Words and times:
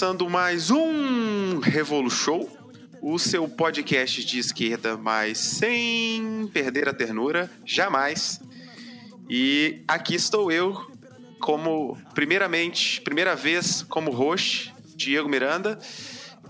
começando 0.00 0.30
mais 0.30 0.70
um 0.70 1.58
Revolu 1.58 2.08
Show, 2.08 2.48
o 3.02 3.18
seu 3.18 3.46
podcast 3.46 4.24
de 4.24 4.38
esquerda, 4.38 4.96
mas 4.96 5.36
sem 5.36 6.48
perder 6.54 6.88
a 6.88 6.94
ternura, 6.94 7.50
jamais. 7.66 8.40
E 9.28 9.82
aqui 9.86 10.14
estou 10.14 10.50
eu, 10.50 10.90
como, 11.38 11.98
primeiramente, 12.14 13.02
primeira 13.02 13.36
vez 13.36 13.82
como 13.90 14.10
host, 14.10 14.74
Diego 14.96 15.28
Miranda, 15.28 15.78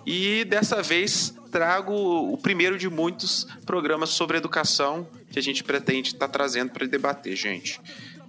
e 0.06 0.44
dessa 0.44 0.80
vez 0.80 1.34
trago 1.50 1.92
o 1.92 2.38
primeiro 2.38 2.78
de 2.78 2.88
muitos 2.88 3.48
programas 3.66 4.10
sobre 4.10 4.36
educação 4.36 5.08
que 5.28 5.40
a 5.40 5.42
gente 5.42 5.64
pretende 5.64 6.10
estar 6.10 6.28
tá 6.28 6.32
trazendo 6.32 6.70
para 6.70 6.86
debater, 6.86 7.34
gente. 7.34 7.80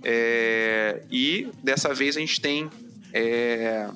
É, 0.04 1.04
e 1.12 1.48
dessa 1.62 1.94
vez 1.94 2.18
a 2.18 2.20
gente 2.20 2.42
tem 2.42 2.72
é, 3.14 3.88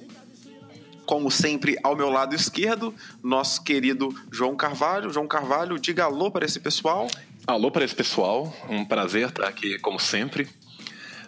como 1.05 1.29
sempre, 1.29 1.77
ao 1.83 1.95
meu 1.95 2.09
lado 2.09 2.35
esquerdo, 2.35 2.93
nosso 3.23 3.63
querido 3.63 4.13
João 4.31 4.55
Carvalho. 4.55 5.11
João 5.11 5.27
Carvalho, 5.27 5.79
diga 5.79 6.05
alô 6.05 6.31
para 6.31 6.45
esse 6.45 6.59
pessoal. 6.59 7.07
Alô 7.47 7.69
para 7.69 7.85
esse 7.85 7.95
pessoal, 7.95 8.53
um 8.69 8.83
prazer 8.83 9.29
estar 9.29 9.47
aqui 9.47 9.77
como 9.79 9.99
sempre. 9.99 10.47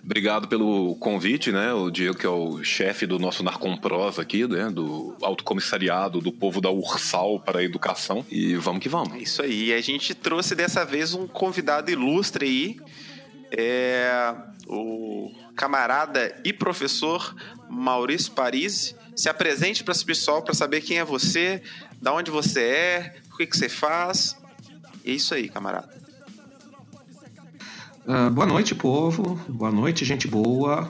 Obrigado 0.04 0.48
pelo 0.48 0.96
convite, 0.96 1.52
né? 1.52 1.74
O 1.74 1.92
Diego, 1.92 2.18
que 2.18 2.26
é 2.26 2.30
o 2.30 2.64
chefe 2.64 3.06
do 3.06 3.20
nosso 3.20 3.44
Narcompros 3.44 4.18
aqui, 4.18 4.48
né? 4.48 4.70
Do 4.70 5.16
autocomissariado 5.22 6.22
do 6.22 6.32
povo 6.32 6.62
da 6.62 6.72
Ursal 6.72 7.42
para 7.42 7.60
a 7.60 7.64
educação. 7.64 8.26
E 8.32 8.56
vamos 8.56 8.82
que 8.82 8.88
vamos. 8.88 9.14
É 9.16 9.20
isso 9.20 9.42
aí. 9.42 9.74
A 9.74 9.82
gente 9.82 10.16
trouxe 10.16 10.56
dessa 10.56 10.86
vez 10.86 11.14
um 11.14 11.28
convidado 11.28 11.92
ilustre 11.92 12.46
aí. 12.46 12.80
É 13.52 14.34
o 14.66 15.30
camarada 15.56 16.40
e 16.44 16.54
professor 16.54 17.36
Maurício 17.70 18.32
Parisi 18.32 18.96
se 19.18 19.28
apresente 19.28 19.84
para 19.84 19.96
pessoal 20.06 20.44
para 20.44 20.54
saber 20.54 20.82
quem 20.82 21.00
é 21.00 21.04
você, 21.04 21.62
da 22.00 22.14
onde 22.14 22.30
você 22.30 22.62
é, 22.62 23.16
o 23.34 23.38
que, 23.38 23.48
que 23.48 23.58
você 23.58 23.68
faz. 23.68 24.38
É 25.04 25.12
isso 25.12 25.34
aí, 25.34 25.50
camarada. 25.50 25.90
Uh, 28.06 28.30
boa 28.30 28.46
noite, 28.46 28.76
povo. 28.76 29.42
Boa 29.50 29.72
noite, 29.72 30.06
gente 30.06 30.28
boa. 30.28 30.88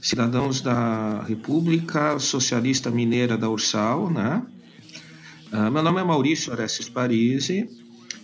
Cidadãos 0.00 0.60
da 0.60 1.22
República 1.24 2.20
Socialista 2.20 2.88
Mineira 2.88 3.36
da 3.36 3.50
Ursal, 3.50 4.10
né? 4.10 4.46
Uh, 5.52 5.70
meu 5.70 5.82
nome 5.82 6.00
é 6.00 6.04
Maurício 6.04 6.52
Orestes 6.52 6.88
Parisi. 6.88 7.68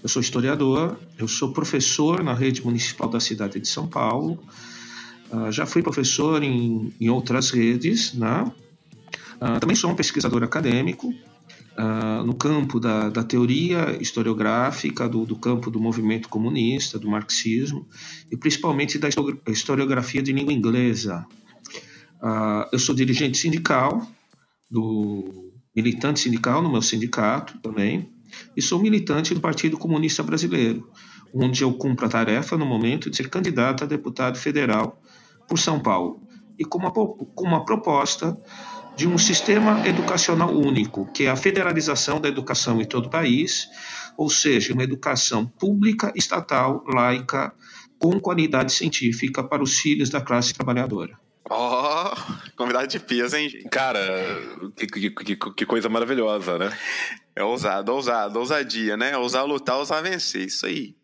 Eu 0.00 0.08
sou 0.08 0.22
historiador. 0.22 0.96
Eu 1.18 1.26
sou 1.26 1.52
professor 1.52 2.22
na 2.22 2.32
rede 2.32 2.64
municipal 2.64 3.08
da 3.08 3.18
cidade 3.18 3.58
de 3.58 3.66
São 3.66 3.88
Paulo. 3.88 4.38
Uh, 5.32 5.50
já 5.50 5.66
fui 5.66 5.82
professor 5.82 6.44
em, 6.44 6.94
em 7.00 7.08
outras 7.08 7.50
redes, 7.50 8.14
né? 8.14 8.50
Uh, 9.42 9.58
também 9.58 9.74
sou 9.74 9.90
um 9.90 9.96
pesquisador 9.96 10.44
acadêmico 10.44 11.08
uh, 11.08 12.24
no 12.24 12.32
campo 12.32 12.78
da, 12.78 13.08
da 13.08 13.24
teoria 13.24 14.00
historiográfica, 14.00 15.08
do, 15.08 15.26
do, 15.26 15.34
campo 15.34 15.68
do 15.68 15.80
movimento 15.80 16.28
comunista, 16.28 16.96
do 16.96 17.10
marxismo 17.10 17.88
e 18.30 18.36
principalmente 18.36 19.00
da 19.00 19.08
historiografia 19.48 20.22
de 20.22 20.32
língua 20.32 20.52
inglesa. 20.52 21.26
Uh, 22.22 22.68
eu 22.70 22.78
sou 22.78 22.94
dirigente 22.94 23.36
sindical, 23.36 24.06
do 24.70 25.50
militante 25.74 26.20
sindical 26.20 26.62
no 26.62 26.70
meu 26.70 26.80
sindicato 26.80 27.58
também, 27.58 28.12
e 28.56 28.62
sou 28.62 28.80
militante 28.80 29.34
do 29.34 29.40
Partido 29.40 29.76
Comunista 29.76 30.22
Brasileiro, 30.22 30.88
onde 31.34 31.64
eu 31.64 31.72
cumpro 31.72 32.06
a 32.06 32.08
tarefa 32.08 32.56
no 32.56 32.64
momento 32.64 33.10
de 33.10 33.16
ser 33.16 33.28
candidato 33.28 33.82
a 33.82 33.88
deputado 33.88 34.38
federal 34.38 35.02
por 35.48 35.58
São 35.58 35.80
Paulo, 35.80 36.22
e 36.56 36.64
com 36.64 36.78
uma, 36.78 36.92
com 36.92 37.44
uma 37.44 37.64
proposta 37.64 38.38
de 38.96 39.08
um 39.08 39.16
sistema 39.16 39.86
educacional 39.86 40.50
único, 40.50 41.06
que 41.12 41.24
é 41.24 41.30
a 41.30 41.36
federalização 41.36 42.20
da 42.20 42.28
educação 42.28 42.80
em 42.80 42.84
todo 42.84 43.06
o 43.06 43.10
país, 43.10 43.68
ou 44.16 44.28
seja, 44.28 44.72
uma 44.72 44.84
educação 44.84 45.46
pública, 45.46 46.12
estatal, 46.14 46.84
laica, 46.86 47.52
com 47.98 48.20
qualidade 48.20 48.72
científica 48.72 49.42
para 49.42 49.62
os 49.62 49.78
filhos 49.78 50.10
da 50.10 50.20
classe 50.20 50.52
trabalhadora. 50.52 51.18
Ó, 51.48 52.12
oh, 52.12 52.56
convidado 52.56 52.86
de 52.86 52.98
peso, 52.98 53.36
hein, 53.36 53.48
gente? 53.48 53.68
Cara, 53.68 54.00
que, 54.76 54.86
que, 54.86 55.10
que, 55.10 55.36
que, 55.36 55.66
coisa 55.66 55.88
maravilhosa, 55.88 56.58
né? 56.58 56.70
É 57.34 57.42
ousado, 57.42 57.92
ousado, 57.92 58.38
ousadia, 58.38 58.96
né? 58.96 59.16
Ousar 59.16 59.44
lutar, 59.44 59.76
ousar 59.76 60.02
vencer, 60.02 60.46
isso 60.46 60.66
aí. 60.66 60.94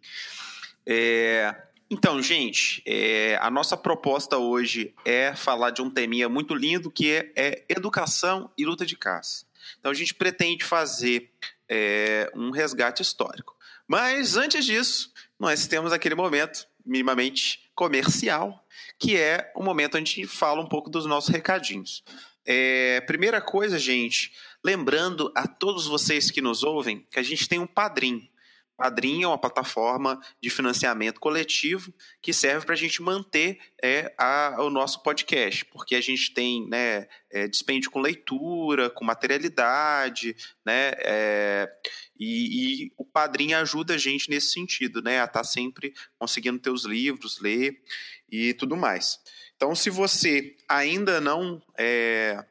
É, 0.86 1.54
então, 1.90 2.20
gente, 2.20 2.82
é, 2.86 3.38
a 3.40 3.50
nossa 3.50 3.76
proposta 3.76 4.36
hoje 4.36 4.94
é 5.04 5.34
falar 5.34 5.70
de 5.70 5.80
um 5.80 5.90
teminha 5.90 6.28
muito 6.28 6.54
lindo 6.54 6.90
que 6.90 7.10
é, 7.10 7.32
é 7.34 7.64
educação 7.68 8.50
e 8.58 8.64
luta 8.66 8.84
de 8.84 8.96
caça. 8.96 9.46
Então, 9.78 9.90
a 9.90 9.94
gente 9.94 10.14
pretende 10.14 10.64
fazer 10.64 11.30
é, 11.68 12.30
um 12.34 12.50
resgate 12.50 13.02
histórico. 13.02 13.56
Mas, 13.86 14.36
antes 14.36 14.66
disso, 14.66 15.12
nós 15.38 15.66
temos 15.66 15.92
aquele 15.92 16.14
momento 16.14 16.66
minimamente 16.84 17.70
comercial, 17.74 18.66
que 18.98 19.16
é 19.16 19.50
o 19.54 19.62
momento 19.62 19.96
onde 19.96 20.12
a 20.12 20.14
gente 20.14 20.26
fala 20.26 20.60
um 20.60 20.68
pouco 20.68 20.90
dos 20.90 21.06
nossos 21.06 21.30
recadinhos. 21.30 22.04
É, 22.44 23.00
primeira 23.02 23.40
coisa, 23.40 23.78
gente, 23.78 24.32
lembrando 24.64 25.32
a 25.34 25.46
todos 25.46 25.86
vocês 25.86 26.30
que 26.30 26.40
nos 26.40 26.62
ouvem 26.62 27.06
que 27.10 27.18
a 27.18 27.22
gente 27.22 27.48
tem 27.48 27.58
um 27.58 27.66
padrinho. 27.66 28.28
Padrinho 28.78 29.24
é 29.24 29.26
uma 29.26 29.36
plataforma 29.36 30.20
de 30.40 30.48
financiamento 30.48 31.18
coletivo 31.18 31.92
que 32.22 32.32
serve 32.32 32.64
para 32.64 32.76
a 32.76 32.78
gente 32.78 33.02
manter 33.02 33.58
é, 33.82 34.14
a, 34.16 34.54
o 34.60 34.70
nosso 34.70 35.02
podcast, 35.02 35.64
porque 35.64 35.96
a 35.96 36.00
gente 36.00 36.32
tem 36.32 36.64
né, 36.68 37.08
é, 37.28 37.48
dispêndio 37.48 37.90
com 37.90 37.98
leitura, 37.98 38.88
com 38.88 39.04
materialidade, 39.04 40.36
né, 40.64 40.92
é, 40.98 41.68
e, 42.16 42.84
e, 42.84 42.92
o 42.96 43.04
Padrinho 43.04 43.58
ajuda 43.58 43.94
a 43.94 43.98
gente 43.98 44.30
nesse 44.30 44.52
sentido, 44.52 45.02
né, 45.02 45.20
a 45.20 45.24
estar 45.24 45.40
tá 45.40 45.44
sempre 45.44 45.92
conseguindo 46.16 46.60
ter 46.60 46.70
os 46.70 46.84
livros, 46.84 47.40
ler 47.40 47.82
e 48.30 48.54
tudo 48.54 48.76
mais. 48.76 49.18
Então, 49.56 49.74
se 49.74 49.90
você 49.90 50.56
ainda 50.68 51.20
não 51.20 51.60
é, 51.76 52.44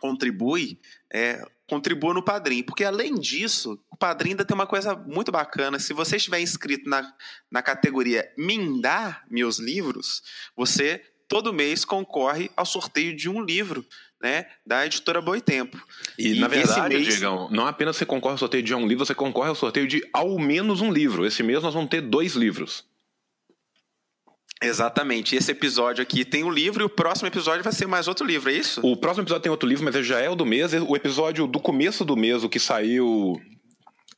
contribui, 0.00 0.80
é, 1.12 1.44
contribua 1.66 2.14
no 2.14 2.22
Padrim. 2.22 2.62
Porque 2.62 2.84
além 2.84 3.14
disso, 3.14 3.78
o 3.90 3.96
Padrim 3.96 4.30
ainda 4.30 4.44
tem 4.44 4.54
uma 4.54 4.66
coisa 4.66 4.94
muito 4.94 5.32
bacana. 5.32 5.78
Se 5.78 5.92
você 5.92 6.16
estiver 6.16 6.40
inscrito 6.40 6.88
na, 6.88 7.12
na 7.50 7.62
categoria 7.62 8.28
Mindar 8.38 9.24
Meus 9.30 9.58
Livros, 9.58 10.22
você 10.56 11.02
todo 11.28 11.52
mês 11.52 11.84
concorre 11.84 12.50
ao 12.56 12.64
sorteio 12.64 13.14
de 13.14 13.28
um 13.28 13.42
livro. 13.42 13.84
Né, 14.18 14.46
da 14.66 14.86
editora 14.86 15.20
Boitempo. 15.20 15.76
E, 16.18 16.32
e 16.32 16.40
na 16.40 16.48
verdade, 16.48 16.96
mês... 16.96 17.20
Não 17.20 17.66
apenas 17.66 17.96
você 17.96 18.06
concorre 18.06 18.32
ao 18.32 18.38
sorteio 18.38 18.62
de 18.62 18.74
um 18.74 18.86
livro, 18.86 19.04
você 19.04 19.14
concorre 19.14 19.50
ao 19.50 19.54
sorteio 19.54 19.86
de 19.86 20.02
ao 20.10 20.38
menos 20.38 20.80
um 20.80 20.90
livro. 20.90 21.26
Esse 21.26 21.42
mês 21.42 21.62
nós 21.62 21.74
vamos 21.74 21.90
ter 21.90 22.00
dois 22.00 22.32
livros. 22.32 22.82
Exatamente. 24.62 25.36
Esse 25.36 25.52
episódio 25.52 26.02
aqui 26.02 26.24
tem 26.24 26.42
um 26.42 26.50
livro 26.50 26.82
e 26.82 26.86
o 26.86 26.88
próximo 26.88 27.28
episódio 27.28 27.62
vai 27.62 27.72
ser 27.72 27.86
mais 27.86 28.08
outro 28.08 28.26
livro, 28.26 28.50
é 28.50 28.54
isso? 28.54 28.80
O 28.82 28.96
próximo 28.96 29.22
episódio 29.22 29.42
tem 29.42 29.50
outro 29.50 29.68
livro, 29.68 29.84
mas 29.84 30.06
já 30.06 30.18
é 30.20 30.30
o 30.30 30.34
do 30.34 30.46
mês. 30.46 30.72
O 30.72 30.96
episódio 30.96 31.46
do 31.46 31.60
começo 31.60 32.04
do 32.04 32.16
mês, 32.16 32.42
o 32.42 32.48
que 32.48 32.58
saiu 32.58 33.40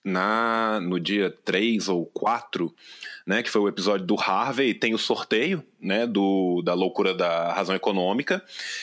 na 0.04 0.80
no 0.80 0.98
dia 0.98 1.34
3 1.44 1.88
ou 1.88 2.06
4, 2.06 2.72
né, 3.26 3.42
que 3.42 3.50
foi 3.50 3.60
o 3.60 3.68
episódio 3.68 4.06
do 4.06 4.14
Harvey, 4.18 4.72
tem 4.72 4.94
o 4.94 4.98
sorteio, 4.98 5.62
né, 5.80 6.06
do, 6.06 6.62
da 6.62 6.72
loucura 6.72 7.12
da 7.12 7.52
razão 7.52 7.74
econômica. 7.74 8.42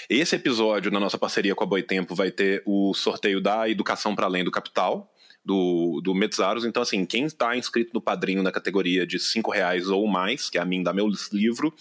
Esse 0.09 0.35
episódio, 0.35 0.91
na 0.91 0.99
nossa 0.99 1.17
parceria 1.17 1.55
com 1.55 1.63
a 1.63 1.67
Boitempo, 1.67 2.13
vai 2.13 2.31
ter 2.31 2.61
o 2.65 2.93
sorteio 2.93 3.41
da 3.41 3.67
educação 3.69 4.13
para 4.13 4.25
além 4.25 4.43
do 4.43 4.51
capital, 4.51 5.11
do, 5.45 6.01
do 6.03 6.15
Metzaros. 6.15 6.65
Então, 6.65 6.81
assim, 6.81 7.05
quem 7.05 7.25
está 7.25 7.55
inscrito 7.55 7.91
no 7.93 8.01
padrinho 8.01 8.41
na 8.41 8.51
categoria 8.51 9.05
de 9.05 9.19
cinco 9.19 9.51
reais 9.51 9.87
ou 9.87 10.07
mais, 10.07 10.49
que 10.49 10.57
é 10.57 10.61
a 10.61 10.65
mim 10.65 10.81
dá 10.81 10.91
meu 10.91 11.07
livro, 11.31 11.73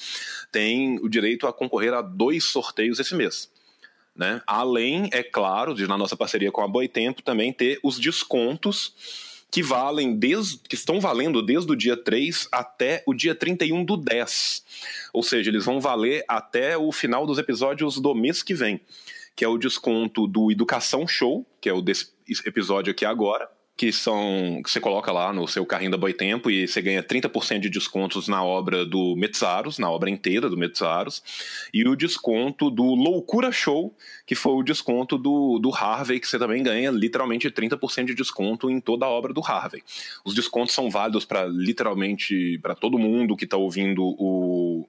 tem 0.53 0.99
o 1.01 1.09
direito 1.09 1.47
a 1.47 1.53
concorrer 1.53 1.95
a 1.95 2.03
dois 2.03 2.45
sorteios 2.45 3.01
esse 3.01 3.15
mês. 3.15 3.51
Né? 4.15 4.41
Além, 4.47 5.09
é 5.13 5.23
claro, 5.23 5.75
de 5.75 5.87
na 5.87 5.99
nossa 5.99 6.17
parceria 6.17 6.53
com 6.53 6.61
a 6.61 6.69
Boitempo 6.69 7.23
também 7.23 7.53
ter 7.53 7.81
os 7.83 7.99
descontos 7.99 8.93
que 9.51 9.63
valem 9.63 10.17
desde, 10.17 10.59
que 10.59 10.75
estão 10.75 11.01
valendo 11.01 11.41
desde 11.41 11.71
o 11.71 11.77
dia 11.77 11.97
3 11.97 12.49
até 12.51 13.05
o 13.07 13.15
dia 13.15 13.37
31 13.37 13.85
do 13.85 13.97
10. 13.97 14.65
Ou 15.13 15.23
seja, 15.23 15.49
eles 15.49 15.65
vão 15.65 15.81
valer 15.81 16.25
até 16.27 16.77
o 16.77 16.91
final 16.91 17.25
dos 17.25 17.39
episódios 17.39 18.01
do 18.01 18.15
mês 18.17 18.43
que 18.43 18.53
vem, 18.53 18.81
que 19.37 19.45
é 19.45 19.49
o 19.49 19.59
desconto 19.59 20.27
do 20.27 20.51
Educação 20.51 21.07
Show, 21.07 21.47
que 21.61 21.69
é 21.69 21.73
o 21.73 21.81
desse 21.81 22.13
episódio 22.47 22.91
aqui 22.91 23.05
agora, 23.05 23.49
que 23.77 23.91
são 23.91 24.61
que 24.63 24.71
você 24.71 24.79
coloca 24.79 25.11
lá 25.11 25.33
no 25.33 25.49
seu 25.49 25.67
carrinho 25.67 25.91
da 25.91 25.97
Boitempo 25.97 26.49
e 26.49 26.69
você 26.69 26.81
ganha 26.81 27.03
30% 27.03 27.59
de 27.59 27.69
descontos 27.69 28.29
na 28.29 28.45
obra 28.45 28.87
do 28.87 29.17
Metzaros, 29.17 29.79
na 29.79 29.91
obra 29.91 30.09
inteira 30.09 30.49
do 30.49 30.57
Metzaros, 30.57 31.23
e 31.75 31.87
o 31.87 31.97
desconto 31.97 32.71
do 32.71 32.85
Loucura 32.85 33.51
Show, 33.51 33.93
que 34.25 34.37
foi 34.37 34.53
o 34.53 34.63
desconto 34.63 35.19
do, 35.19 35.59
do 35.59 35.75
Harvey, 35.75 36.21
que 36.21 36.29
você 36.29 36.39
também 36.39 36.63
ganha 36.63 36.91
literalmente 36.93 37.51
30% 37.51 38.05
de 38.07 38.15
desconto 38.15 38.71
em 38.71 38.81
toda 38.81 39.07
a 39.07 39.11
obra 39.11 39.33
do 39.33 39.45
Harvey. 39.45 39.83
Os 40.25 40.35
descontos 40.35 40.73
são 40.73 40.89
válidos 40.89 41.25
para 41.25 41.45
literalmente 41.47 42.59
para 42.63 42.77
todo 42.77 42.99
mundo 42.99 43.37
que 43.37 43.45
está 43.45 43.57
ouvindo 43.57 44.05
o 44.05 44.87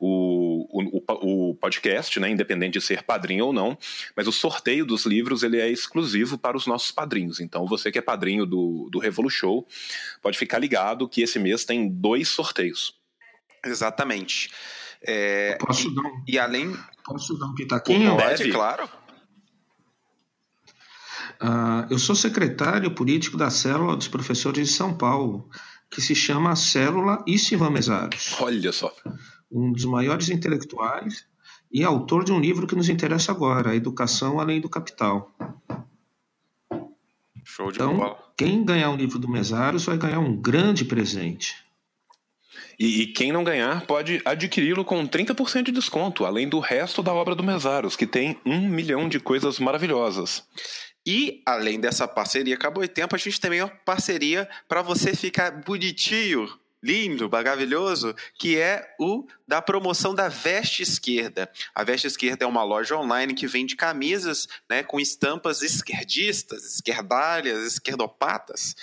o, 0.00 0.66
o, 0.72 1.50
o, 1.50 1.54
podcast, 1.56 2.18
né, 2.18 2.30
independente 2.30 2.78
de 2.78 2.80
ser 2.80 3.02
padrinho 3.02 3.46
ou 3.46 3.52
não, 3.52 3.76
mas 4.16 4.26
o 4.26 4.32
sorteio 4.32 4.86
dos 4.86 5.04
livros 5.04 5.42
ele 5.42 5.60
é 5.60 5.68
exclusivo 5.68 6.38
para 6.38 6.56
os 6.56 6.66
nossos 6.66 6.90
padrinhos. 6.90 7.38
Então, 7.38 7.66
você 7.66 7.92
que 7.92 7.98
é 7.98 8.02
padrinho 8.02 8.46
do, 8.46 8.88
do 8.90 8.98
Revolu 8.98 9.28
Show, 9.28 9.66
pode 10.22 10.38
ficar 10.38 10.58
ligado 10.58 11.06
que 11.06 11.20
esse 11.20 11.38
mês 11.38 11.66
tem 11.66 11.86
dois 11.86 12.28
sorteios. 12.28 12.98
Exatamente. 13.64 14.50
É, 15.02 15.56
posso 15.60 15.94
dar 15.94 16.02
um, 16.02 16.24
e 16.26 16.38
além. 16.38 16.74
Posso 17.04 17.38
dar 17.38 17.46
um 17.46 17.54
pitaquinho? 17.54 18.16
Pode, 18.16 18.50
claro. 18.50 18.88
Uh, 21.42 21.86
eu 21.90 21.98
sou 21.98 22.14
secretário 22.14 22.90
político 22.90 23.36
da 23.36 23.50
Célula 23.50 23.96
dos 23.96 24.08
Professores 24.08 24.68
de 24.68 24.74
São 24.74 24.94
Paulo, 24.94 25.48
que 25.90 26.00
se 26.00 26.14
chama 26.14 26.56
Célula 26.56 27.22
Mesaros. 27.70 28.36
Olha 28.40 28.72
só. 28.72 28.94
Um 29.50 29.72
dos 29.72 29.84
maiores 29.84 30.28
intelectuais 30.28 31.26
e 31.72 31.84
autor 31.84 32.24
de 32.24 32.32
um 32.32 32.40
livro 32.40 32.66
que 32.66 32.74
nos 32.74 32.88
interessa 32.88 33.32
agora, 33.32 33.70
A 33.70 33.76
Educação 33.76 34.40
Além 34.40 34.60
do 34.60 34.68
Capital. 34.68 35.32
Show 37.44 37.70
de 37.70 37.78
então, 37.78 37.96
bola. 37.96 38.32
Quem 38.36 38.64
ganhar 38.64 38.90
um 38.90 38.96
livro 38.96 39.18
do 39.18 39.28
Mesaros 39.28 39.84
vai 39.84 39.96
ganhar 39.96 40.20
um 40.20 40.36
grande 40.36 40.84
presente. 40.84 41.56
E, 42.78 43.02
e, 43.02 43.06
quem 43.08 43.30
não 43.30 43.44
ganhar 43.44 43.86
pode 43.86 44.22
adquiri-lo 44.24 44.84
com 44.84 45.06
30% 45.06 45.64
de 45.64 45.72
desconto, 45.72 46.24
além 46.24 46.48
do 46.48 46.58
resto 46.58 47.02
da 47.02 47.12
obra 47.12 47.34
do 47.34 47.42
Mesaros, 47.42 47.94
que 47.94 48.06
tem 48.06 48.40
um 48.44 48.68
milhão 48.68 49.08
de 49.08 49.20
coisas 49.20 49.58
maravilhosas. 49.58 50.42
E, 51.06 51.42
além 51.46 51.80
dessa 51.80 52.06
parceria 52.06 52.54
Acabou 52.54 52.82
o 52.82 52.88
Tempo, 52.88 53.14
a 53.14 53.18
gente 53.18 53.40
também 53.40 53.58
tem 53.58 53.68
uma 53.68 53.76
parceria 53.84 54.48
para 54.68 54.82
você 54.82 55.14
ficar 55.14 55.50
bonitinho, 55.50 56.48
lindo, 56.82 57.28
maravilhoso, 57.28 58.14
que 58.38 58.58
é 58.58 58.94
o 58.98 59.26
da 59.46 59.60
promoção 59.60 60.14
da 60.14 60.28
Veste 60.28 60.82
Esquerda. 60.82 61.50
A 61.74 61.84
Veste 61.84 62.06
Esquerda 62.06 62.44
é 62.44 62.48
uma 62.48 62.62
loja 62.62 62.96
online 62.96 63.34
que 63.34 63.46
vende 63.46 63.76
camisas 63.76 64.48
né, 64.68 64.82
com 64.82 64.98
estampas 64.98 65.62
esquerdistas, 65.62 66.76
esquerdalhas, 66.76 67.66
esquerdopatas. 67.66 68.74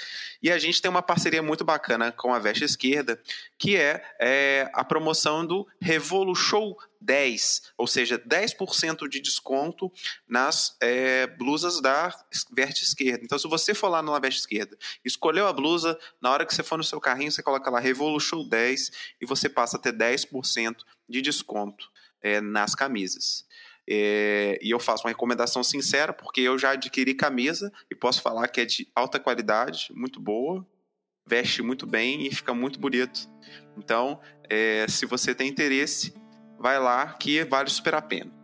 E 0.42 0.52
a 0.52 0.58
gente 0.60 0.82
tem 0.82 0.90
uma 0.90 1.02
parceria 1.02 1.42
muito 1.42 1.66
bacana 1.66 2.12
com 2.12 2.34
a 2.34 2.40
Veste 2.40 2.64
Esquerda, 2.64 3.20
que 3.58 3.76
é, 3.76 4.04
é 4.20 4.70
a 4.74 4.84
promoção 4.84 5.46
do 5.46 5.68
Revolution 5.82 6.76
10, 7.02 7.74
ou 7.78 7.88
seja, 7.88 8.20
10% 8.20 9.08
de 9.08 9.20
desconto 9.20 9.92
nas 10.28 10.76
é, 10.82 11.28
blusas 11.28 11.82
da 11.82 12.14
veste 12.52 12.84
esquerda. 12.84 13.24
Então, 13.24 13.38
se 13.38 13.48
você 13.48 13.74
for 13.74 13.90
lá 13.90 14.02
na 14.02 14.20
veste 14.20 14.42
esquerda, 14.42 14.78
escolheu 15.04 15.48
a 15.48 15.54
blusa, 15.54 15.98
na 16.22 16.32
hora 16.32 16.46
que 16.46 16.54
você 16.54 16.64
for 16.64 16.78
no 16.78 16.84
seu 16.84 17.00
carrinho, 17.00 17.32
você 17.32 17.44
coloca 17.44 17.70
lá 17.70 17.80
Revolution 17.80 18.48
10 18.48 18.92
e 19.22 19.26
você 19.26 19.48
passa 19.50 19.78
a 19.78 19.80
ter 19.80 19.94
10% 19.94 20.76
de 21.08 21.22
desconto 21.22 21.90
é, 22.22 22.42
nas 22.42 22.76
camisas. 22.76 23.46
É, 23.90 24.60
e 24.62 24.70
eu 24.70 24.80
faço 24.80 25.06
uma 25.06 25.10
recomendação 25.10 25.64
sincera, 25.64 26.12
porque 26.12 26.42
eu 26.42 26.58
já 26.58 26.72
adquiri 26.72 27.14
camisa 27.14 27.72
e 27.90 27.96
posso 27.96 28.22
falar 28.22 28.48
que 28.50 28.60
é 28.60 28.66
de 28.66 28.90
alta 28.94 29.18
qualidade, 29.18 29.88
muito 29.96 30.20
boa, 30.20 30.68
veste 31.26 31.62
muito 31.62 31.88
bem 31.88 32.28
e 32.28 32.36
fica 32.36 32.54
muito 32.54 32.80
bonito. 32.80 33.30
Então, 33.78 34.20
é, 34.50 34.86
se 34.90 35.06
você 35.06 35.34
tem 35.34 35.48
interesse, 35.48 36.14
vai 36.58 36.80
lá 36.80 37.14
que 37.14 37.44
vale 37.44 37.70
super 37.70 37.96
a 37.96 38.02
pena. 38.02 38.37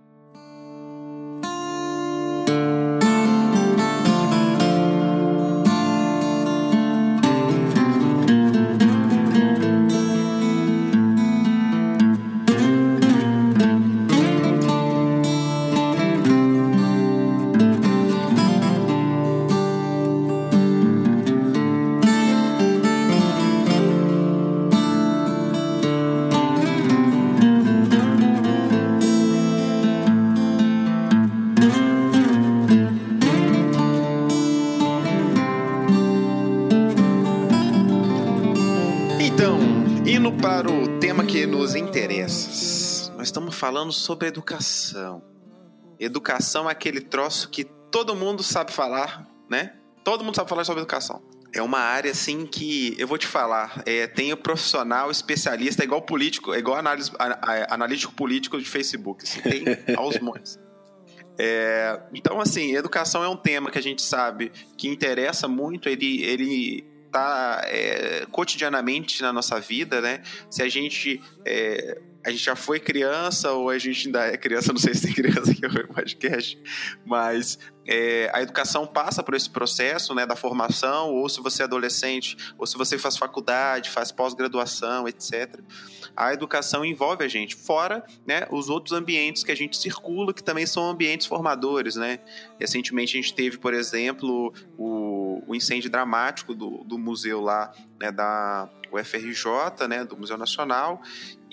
Falando 43.64 43.94
sobre 43.94 44.28
educação. 44.28 45.24
Educação 45.98 46.68
é 46.68 46.74
aquele 46.74 47.00
troço 47.00 47.50
que 47.50 47.64
todo 47.64 48.14
mundo 48.14 48.44
sabe 48.44 48.74
falar, 48.74 49.26
né? 49.50 49.78
Todo 50.04 50.22
mundo 50.22 50.36
sabe 50.36 50.50
falar 50.50 50.66
sobre 50.66 50.82
educação. 50.82 51.24
É 51.54 51.62
uma 51.62 51.80
área 51.80 52.12
assim 52.12 52.46
que 52.46 52.94
eu 53.00 53.08
vou 53.08 53.18
te 53.18 53.26
falar. 53.26 53.82
É, 53.86 54.06
tem 54.06 54.34
o 54.34 54.36
profissional 54.36 55.10
especialista, 55.10 55.82
é 55.82 55.86
igual 55.86 56.02
político, 56.02 56.54
é 56.54 56.60
igual 56.60 56.76
análise, 56.76 57.10
analítico 57.70 58.14
político 58.14 58.60
de 58.60 58.66
Facebook. 58.66 59.24
Assim, 59.24 59.40
tem 59.40 59.64
aos 59.96 60.20
montes. 60.20 60.60
É, 61.40 62.02
então, 62.14 62.42
assim, 62.42 62.76
educação 62.76 63.24
é 63.24 63.30
um 63.30 63.38
tema 63.38 63.72
que 63.72 63.80
a 63.80 63.84
gente 63.84 64.02
sabe 64.02 64.52
que 64.78 64.90
interessa 64.90 65.48
muito. 65.48 65.88
Ele, 65.88 66.22
ele 66.22 66.86
tá 67.14 67.62
é, 67.68 68.26
cotidianamente 68.30 69.22
na 69.22 69.32
nossa 69.32 69.58
vida, 69.62 70.02
né? 70.02 70.22
Se 70.50 70.62
a 70.62 70.68
gente 70.68 71.22
é, 71.46 72.02
a 72.26 72.32
gente 72.32 72.44
já 72.44 72.56
foi 72.56 72.80
criança 72.80 73.52
ou 73.52 73.70
a 73.70 73.78
gente 73.78 74.08
ainda 74.08 74.26
é 74.28 74.38
criança, 74.38 74.72
não 74.72 74.80
sei 74.80 74.94
se 74.94 75.02
tem 75.02 75.14
criança 75.14 75.52
aqui 75.52 75.62
no 75.62 75.88
podcast, 75.90 76.58
mas 77.06 77.60
é, 77.86 78.32
a 78.34 78.42
educação 78.42 78.88
passa 78.88 79.22
por 79.22 79.34
esse 79.34 79.50
processo 79.50 80.16
né, 80.16 80.26
da 80.26 80.36
formação, 80.36 81.12
ou 81.12 81.28
se 81.28 81.42
você 81.42 81.64
é 81.64 81.66
adolescente, 81.66 82.38
ou 82.58 82.66
se 82.66 82.78
você 82.78 82.98
faz 82.98 83.18
faculdade, 83.18 83.90
faz 83.90 84.12
pós-graduação, 84.12 85.08
etc. 85.08 85.60
A 86.16 86.34
educação 86.34 86.86
envolve 86.86 87.26
a 87.26 87.28
gente, 87.28 87.56
fora 87.56 88.06
né, 88.26 88.48
os 88.52 88.70
outros 88.70 88.98
ambientes 88.98 89.44
que 89.44 89.52
a 89.52 89.56
gente 89.56 89.76
circula, 89.76 90.34
que 90.34 90.44
também 90.44 90.66
são 90.66 90.90
ambientes 90.90 91.28
formadores. 91.28 91.96
Né? 91.96 92.20
Recentemente 92.60 93.18
a 93.18 93.22
gente 93.22 93.34
teve, 93.34 93.58
por 93.58 93.74
exemplo, 93.74 94.54
o, 94.78 95.44
o 95.46 95.56
incêndio 95.56 95.90
dramático 95.90 96.54
do, 96.54 96.84
do 96.86 96.98
museu 96.98 97.42
lá, 97.42 97.74
né, 98.00 98.12
da 98.12 98.70
UFRJ, 98.94 99.88
né, 99.90 100.06
do 100.06 100.16
Museu 100.16 100.38
Nacional, 100.38 101.02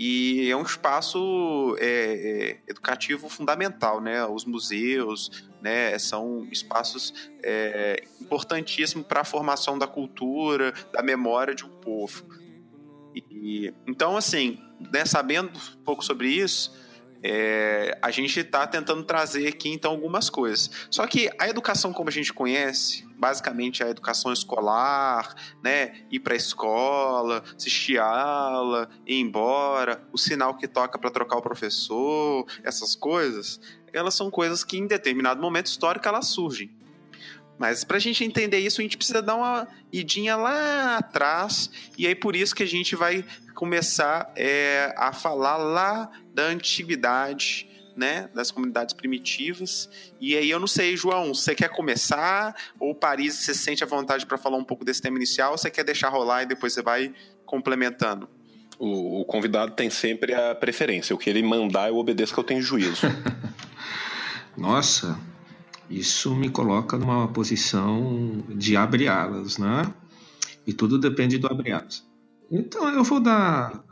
e 0.03 0.51
é 0.51 0.57
um 0.57 0.63
espaço 0.63 1.77
é, 1.79 1.85
é, 1.87 2.61
educativo 2.67 3.29
fundamental, 3.29 4.01
né? 4.01 4.25
Os 4.25 4.47
museus, 4.47 5.45
né, 5.61 5.99
são 5.99 6.49
espaços 6.51 7.31
é, 7.45 8.03
importantíssimos 8.19 9.07
para 9.07 9.21
a 9.21 9.25
formação 9.25 9.79
da 9.79 9.87
cultura, 9.87 10.73
da 10.91 11.03
memória 11.03 11.55
de 11.55 11.67
um 11.67 11.69
povo. 11.69 12.25
E, 13.15 13.75
então, 13.87 14.17
assim, 14.17 14.59
né, 14.91 15.05
sabendo 15.05 15.51
um 15.51 15.85
pouco 15.85 16.03
sobre 16.03 16.29
isso, 16.29 16.75
é, 17.23 17.99
a 18.01 18.11
gente 18.11 18.41
está 18.41 18.67
tentando 18.67 19.03
trazer 19.05 19.49
aqui 19.49 19.71
então 19.71 19.91
algumas 19.91 20.31
coisas. 20.31 20.71
Só 20.91 21.07
que 21.07 21.31
a 21.39 21.49
educação 21.49 21.93
como 21.93 22.09
a 22.09 22.13
gente 22.13 22.33
conhece, 22.33 23.07
basicamente 23.19 23.85
a 23.85 23.89
educação 23.89 24.33
escolar, 24.33 25.35
né, 25.63 25.93
ir 26.11 26.21
para 26.21 26.35
a 26.35 26.37
escola, 26.37 27.43
assistir 27.57 27.99
aula, 27.99 28.89
ir 29.07 29.21
embora, 29.21 30.03
o 30.13 30.19
sinal 30.19 30.57
que 30.57 30.67
toca 30.67 30.99
para 30.99 31.11
trocar 31.11 31.37
o 31.37 31.43
professor, 31.43 32.47
essas 32.63 32.95
coisas, 32.95 33.61
elas 33.93 34.15
são 34.15 34.31
coisas 34.31 34.65
que 34.65 34.79
em 34.79 34.87
determinado 34.87 35.41
momento 35.41 35.67
histórico 35.67 36.09
elas 36.09 36.27
surgem. 36.27 36.71
Mas 37.61 37.85
para 37.85 37.99
a 37.99 38.01
gente 38.01 38.25
entender 38.25 38.59
isso, 38.59 38.81
a 38.81 38.83
gente 38.83 38.97
precisa 38.97 39.21
dar 39.21 39.37
uma 39.37 39.69
idinha 39.93 40.35
lá 40.35 40.97
atrás, 40.97 41.71
e 41.99 42.07
aí 42.07 42.15
por 42.15 42.35
isso 42.35 42.55
que 42.55 42.63
a 42.63 42.67
gente 42.67 42.97
vai 42.97 43.23
começar 43.55 44.33
é, 44.35 44.95
a 44.97 45.13
falar 45.13 45.59
lá 45.59 46.11
da 46.33 46.45
antiguidade, 46.45 47.69
né, 47.95 48.31
das 48.35 48.51
comunidades 48.51 48.95
primitivas. 48.95 49.91
E 50.19 50.35
aí 50.35 50.49
eu 50.49 50.59
não 50.59 50.67
sei, 50.67 50.97
João, 50.97 51.35
você 51.35 51.55
quer 51.55 51.69
começar 51.69 52.57
ou 52.79 52.95
Paris 52.95 53.35
você 53.35 53.53
sente 53.53 53.85
a 53.85 53.87
vontade 53.87 54.25
para 54.25 54.39
falar 54.39 54.57
um 54.57 54.65
pouco 54.65 54.83
desse 54.83 55.03
tema 55.03 55.19
inicial, 55.19 55.53
ou 55.53 55.59
você 55.59 55.71
quer 55.71 55.85
deixar 55.85 56.09
rolar 56.09 56.45
e 56.45 56.47
depois 56.47 56.73
você 56.73 56.81
vai 56.81 57.15
complementando? 57.45 58.27
O, 58.79 59.21
o 59.21 59.25
convidado 59.27 59.73
tem 59.73 59.91
sempre 59.91 60.33
a 60.33 60.55
preferência. 60.55 61.15
O 61.15 61.19
que 61.19 61.29
ele 61.29 61.43
mandar 61.43 61.91
eu 61.91 61.99
obedeço 61.99 62.33
que 62.33 62.41
eu 62.41 62.45
tenho 62.45 62.63
juízo. 62.63 63.03
Nossa, 64.57 65.21
isso 65.91 66.35
me 66.35 66.49
coloca 66.49 66.97
numa 66.97 67.27
posição 67.29 68.45
de 68.49 68.77
abre 68.77 69.09
alas, 69.09 69.59
né? 69.59 69.93
E 70.67 70.73
tudo 70.73 70.99
depende 70.99 71.37
do 71.37 71.49
abre 71.49 71.73
alas. 71.73 72.07
Então 72.51 72.89
eu 72.91 73.03
vou 73.03 73.19
dar, 73.19 73.85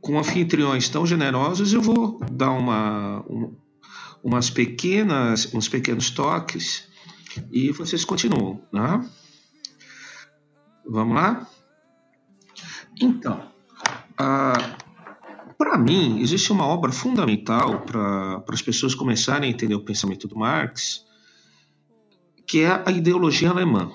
com 0.00 0.18
anfitriões 0.18 0.88
tão 0.90 1.06
generosos, 1.06 1.72
eu 1.72 1.80
vou 1.80 2.20
dar 2.30 2.50
uma, 2.50 3.20
um, 3.28 3.56
umas 4.22 4.50
pequenas, 4.50 5.52
uns 5.54 5.68
pequenos 5.68 6.10
toques 6.10 6.88
e 7.50 7.72
vocês 7.72 8.04
continuam, 8.04 8.60
né? 8.72 9.08
Vamos 10.86 11.14
lá? 11.14 11.46
Então, 13.00 13.50
ah, 14.18 14.76
para 15.60 15.76
mim, 15.76 16.22
existe 16.22 16.50
uma 16.50 16.64
obra 16.64 16.90
fundamental 16.90 17.82
para 17.82 18.42
as 18.48 18.62
pessoas 18.62 18.94
começarem 18.94 19.46
a 19.46 19.52
entender 19.52 19.74
o 19.74 19.84
pensamento 19.84 20.26
do 20.26 20.34
Marx, 20.34 21.04
que 22.46 22.60
é 22.60 22.82
a 22.86 22.90
ideologia 22.90 23.50
alemã. 23.50 23.92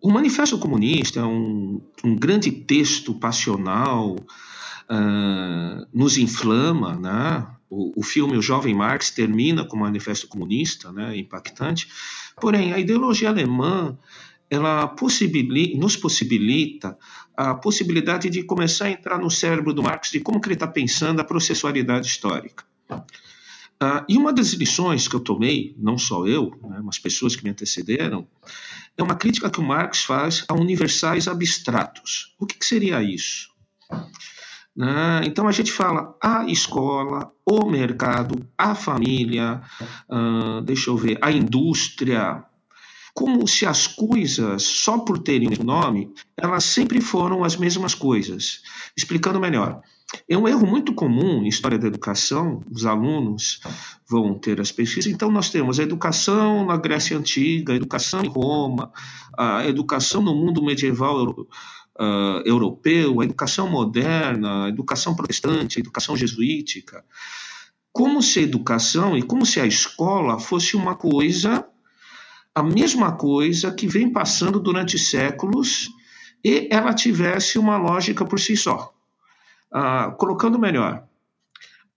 O 0.00 0.12
Manifesto 0.12 0.56
Comunista 0.58 1.18
é 1.18 1.24
um, 1.24 1.82
um 2.04 2.14
grande 2.14 2.52
texto 2.52 3.14
passional, 3.14 4.14
uh, 4.14 5.86
nos 5.92 6.16
inflama, 6.16 6.94
né? 6.94 7.44
O, 7.68 7.98
o, 7.98 8.02
filme 8.04 8.36
O 8.36 8.42
Jovem 8.42 8.76
Marx 8.76 9.10
termina 9.10 9.64
com 9.64 9.76
o 9.76 9.80
Manifesto 9.80 10.28
Comunista, 10.28 10.92
né? 10.92 11.16
impactante. 11.16 11.88
Porém, 12.40 12.72
a 12.72 12.78
ideologia 12.78 13.28
alemã 13.28 13.98
ela 14.48 14.86
possibilita, 14.86 15.78
nos 15.78 15.96
possibilita 15.96 16.96
a 17.36 17.54
possibilidade 17.54 18.28
de 18.28 18.42
começar 18.42 18.86
a 18.86 18.90
entrar 18.90 19.18
no 19.18 19.30
cérebro 19.30 19.72
do 19.72 19.82
Marx 19.82 20.10
de 20.10 20.20
como 20.20 20.40
que 20.40 20.48
ele 20.48 20.54
está 20.54 20.66
pensando 20.66 21.20
a 21.20 21.24
processualidade 21.24 22.06
histórica. 22.06 22.64
Uh, 23.82 24.04
e 24.08 24.16
uma 24.16 24.32
das 24.32 24.52
lições 24.52 25.08
que 25.08 25.16
eu 25.16 25.20
tomei, 25.20 25.74
não 25.76 25.98
só 25.98 26.24
eu, 26.26 26.56
né, 26.62 26.80
mas 26.84 26.98
pessoas 26.98 27.34
que 27.34 27.42
me 27.42 27.50
antecederam, 27.50 28.28
é 28.96 29.02
uma 29.02 29.16
crítica 29.16 29.50
que 29.50 29.58
o 29.58 29.62
Marx 29.62 30.04
faz 30.04 30.44
a 30.48 30.54
universais 30.54 31.26
abstratos. 31.26 32.34
O 32.38 32.46
que, 32.46 32.58
que 32.58 32.64
seria 32.64 33.02
isso? 33.02 33.50
Uh, 34.76 35.20
então 35.24 35.48
a 35.48 35.52
gente 35.52 35.72
fala 35.72 36.16
a 36.22 36.46
escola, 36.46 37.32
o 37.44 37.66
mercado, 37.66 38.46
a 38.56 38.74
família, 38.74 39.60
uh, 40.08 40.62
deixa 40.62 40.88
eu 40.88 40.96
ver, 40.96 41.18
a 41.20 41.30
indústria, 41.30 42.44
como 43.14 43.46
se 43.46 43.66
as 43.66 43.86
coisas, 43.86 44.62
só 44.62 44.98
por 44.98 45.18
terem 45.18 45.50
nome, 45.62 46.10
elas 46.36 46.64
sempre 46.64 47.00
foram 47.00 47.44
as 47.44 47.56
mesmas 47.56 47.94
coisas. 47.94 48.62
Explicando 48.96 49.38
melhor. 49.38 49.82
É 50.28 50.36
um 50.36 50.46
erro 50.46 50.66
muito 50.66 50.94
comum 50.94 51.42
em 51.42 51.48
história 51.48 51.78
da 51.78 51.86
educação, 51.86 52.62
os 52.70 52.84
alunos 52.84 53.60
vão 54.08 54.38
ter 54.38 54.60
as 54.60 54.70
pesquisas. 54.70 55.10
Então, 55.10 55.30
nós 55.30 55.50
temos 55.50 55.78
a 55.78 55.82
educação 55.82 56.66
na 56.66 56.76
Grécia 56.76 57.16
Antiga, 57.16 57.72
a 57.72 57.76
educação 57.76 58.22
em 58.22 58.28
Roma, 58.28 58.92
a 59.36 59.66
educação 59.66 60.20
no 60.22 60.34
mundo 60.34 60.62
medieval 60.62 61.30
uh, 61.30 62.42
europeu, 62.44 63.20
a 63.20 63.24
educação 63.24 63.70
moderna, 63.70 64.66
a 64.66 64.68
educação 64.68 65.14
protestante, 65.14 65.78
a 65.78 65.80
educação 65.80 66.16
jesuítica. 66.16 67.04
Como 67.90 68.22
se 68.22 68.40
a 68.40 68.42
educação 68.42 69.16
e 69.16 69.22
como 69.22 69.44
se 69.44 69.60
a 69.60 69.66
escola 69.66 70.38
fosse 70.38 70.76
uma 70.76 70.94
coisa 70.94 71.66
a 72.54 72.62
mesma 72.62 73.12
coisa 73.12 73.72
que 73.72 73.86
vem 73.86 74.12
passando 74.12 74.60
durante 74.60 74.98
séculos 74.98 75.90
e 76.44 76.68
ela 76.70 76.92
tivesse 76.92 77.58
uma 77.58 77.76
lógica 77.76 78.24
por 78.24 78.38
si 78.38 78.56
só. 78.56 78.92
Ah, 79.72 80.14
colocando 80.18 80.58
melhor, 80.58 81.04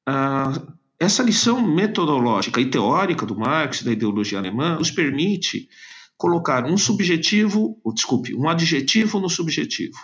ah, 0.05 0.53
essa 0.97 1.21
lição 1.21 1.61
metodológica 1.61 2.61
e 2.61 2.69
teórica 2.69 3.25
do 3.25 3.37
Marx, 3.37 3.83
da 3.83 3.91
ideologia 3.91 4.39
alemã, 4.39 4.77
nos 4.77 4.89
permite 4.89 5.67
colocar 6.17 6.63
um 6.65 6.77
subjetivo, 6.77 7.77
ou, 7.83 7.93
desculpe, 7.93 8.33
um 8.33 8.47
adjetivo 8.47 9.19
no 9.19 9.29
subjetivo. 9.29 9.97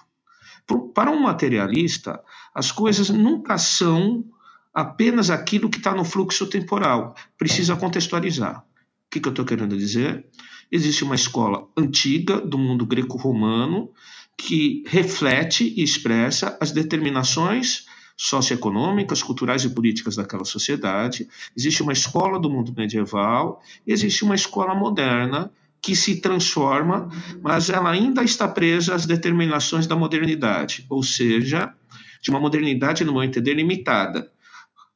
Para 0.94 1.12
um 1.12 1.22
materialista, 1.22 2.22
as 2.54 2.74
coisas 2.74 3.10
nunca 3.10 3.58
são 3.58 4.26
apenas 4.74 5.30
aquilo 5.30 5.70
que 5.70 5.78
está 5.78 5.96
no 5.96 6.04
fluxo 6.04 6.48
temporal, 6.48 7.16
precisa 7.38 7.76
contextualizar 7.78 8.66
que, 9.12 9.20
que 9.20 9.28
eu 9.28 9.32
estou 9.32 9.46
querendo 9.46 9.78
dizer? 9.78 10.26
Existe 10.72 11.04
uma 11.04 11.16
escola 11.16 11.68
antiga 11.78 12.40
do 12.40 12.58
mundo 12.58 12.86
greco-romano 12.86 13.92
que 14.38 14.84
reflete 14.88 15.74
e 15.78 15.84
expressa 15.84 16.58
as 16.62 16.72
determinações 16.72 17.86
socioeconômicas, 18.16 19.22
culturais 19.22 19.66
e 19.66 19.70
políticas 19.70 20.16
daquela 20.16 20.46
sociedade. 20.46 21.28
Existe 21.56 21.84
uma 21.84 21.92
escola 21.92 22.40
do 22.40 22.50
mundo 22.50 22.74
medieval, 22.76 23.62
existe 23.86 24.24
uma 24.24 24.36
escola 24.36 24.74
moderna 24.74 25.52
que 25.82 25.96
se 25.96 26.22
transforma, 26.22 27.10
mas 27.42 27.70
ela 27.70 27.90
ainda 27.90 28.24
está 28.24 28.48
presa 28.48 28.96
às 28.96 29.06
determinações 29.06 29.88
da 29.88 29.96
modernidade, 29.96 30.86
ou 30.90 31.04
seja, 31.04 31.74
de 32.22 32.30
uma 32.30 32.40
modernidade, 32.40 33.04
no 33.04 33.12
meu 33.12 33.24
entender, 33.24 33.56
limitada, 33.56 34.32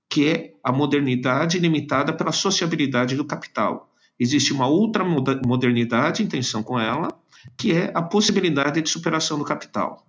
que 0.08 0.28
é 0.28 0.54
a 0.64 0.72
modernidade 0.72 1.60
limitada 1.60 2.14
pela 2.14 2.32
sociabilidade 2.32 3.16
do 3.16 3.26
capital. 3.26 3.92
Existe 4.20 4.54
uma 4.54 4.68
outra 4.68 5.04
modernidade 5.04 6.24
em 6.24 6.28
tensão 6.28 6.64
com 6.64 6.80
ela, 6.80 7.10
que 7.58 7.74
é 7.74 7.92
a 7.94 8.02
possibilidade 8.02 8.82
de 8.82 8.90
superação 8.90 9.38
do 9.38 9.46
capital. 9.46 10.06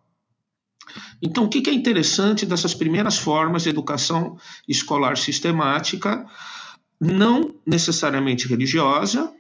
Então, 1.20 1.44
o 1.44 1.48
que 1.48 1.68
é 1.68 1.72
interessante 1.72 2.46
dessas 2.46 2.74
primeiras 2.74 3.18
formas 3.18 3.64
de 3.64 3.70
educação 3.70 4.38
escolar 4.68 5.16
sistemática, 5.16 6.24
não 7.00 7.54
necessariamente 7.66 8.48
religiosa, 8.48 9.32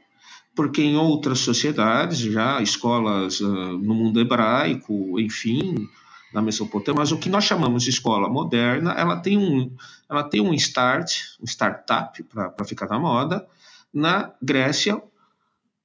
porque 0.54 0.82
em 0.82 0.96
outras 0.96 1.40
sociedades, 1.40 2.18
já 2.18 2.60
escolas 2.62 3.40
uh, 3.40 3.46
no 3.78 3.94
mundo 3.94 4.20
hebraico, 4.20 5.20
enfim, 5.20 5.86
na 6.32 6.42
Mesopotâmia, 6.42 7.00
mas 7.00 7.12
o 7.12 7.18
que 7.18 7.28
nós 7.28 7.44
chamamos 7.44 7.82
de 7.82 7.90
escola 7.90 8.28
moderna, 8.28 8.92
ela 8.92 9.16
tem 9.16 9.38
um, 9.38 9.70
ela 10.08 10.24
tem 10.24 10.40
um 10.40 10.52
start, 10.54 11.12
um 11.40 11.44
startup, 11.44 12.22
para 12.24 12.64
ficar 12.64 12.88
na 12.88 12.98
moda, 12.98 13.46
na 13.92 14.34
Grécia, 14.42 15.02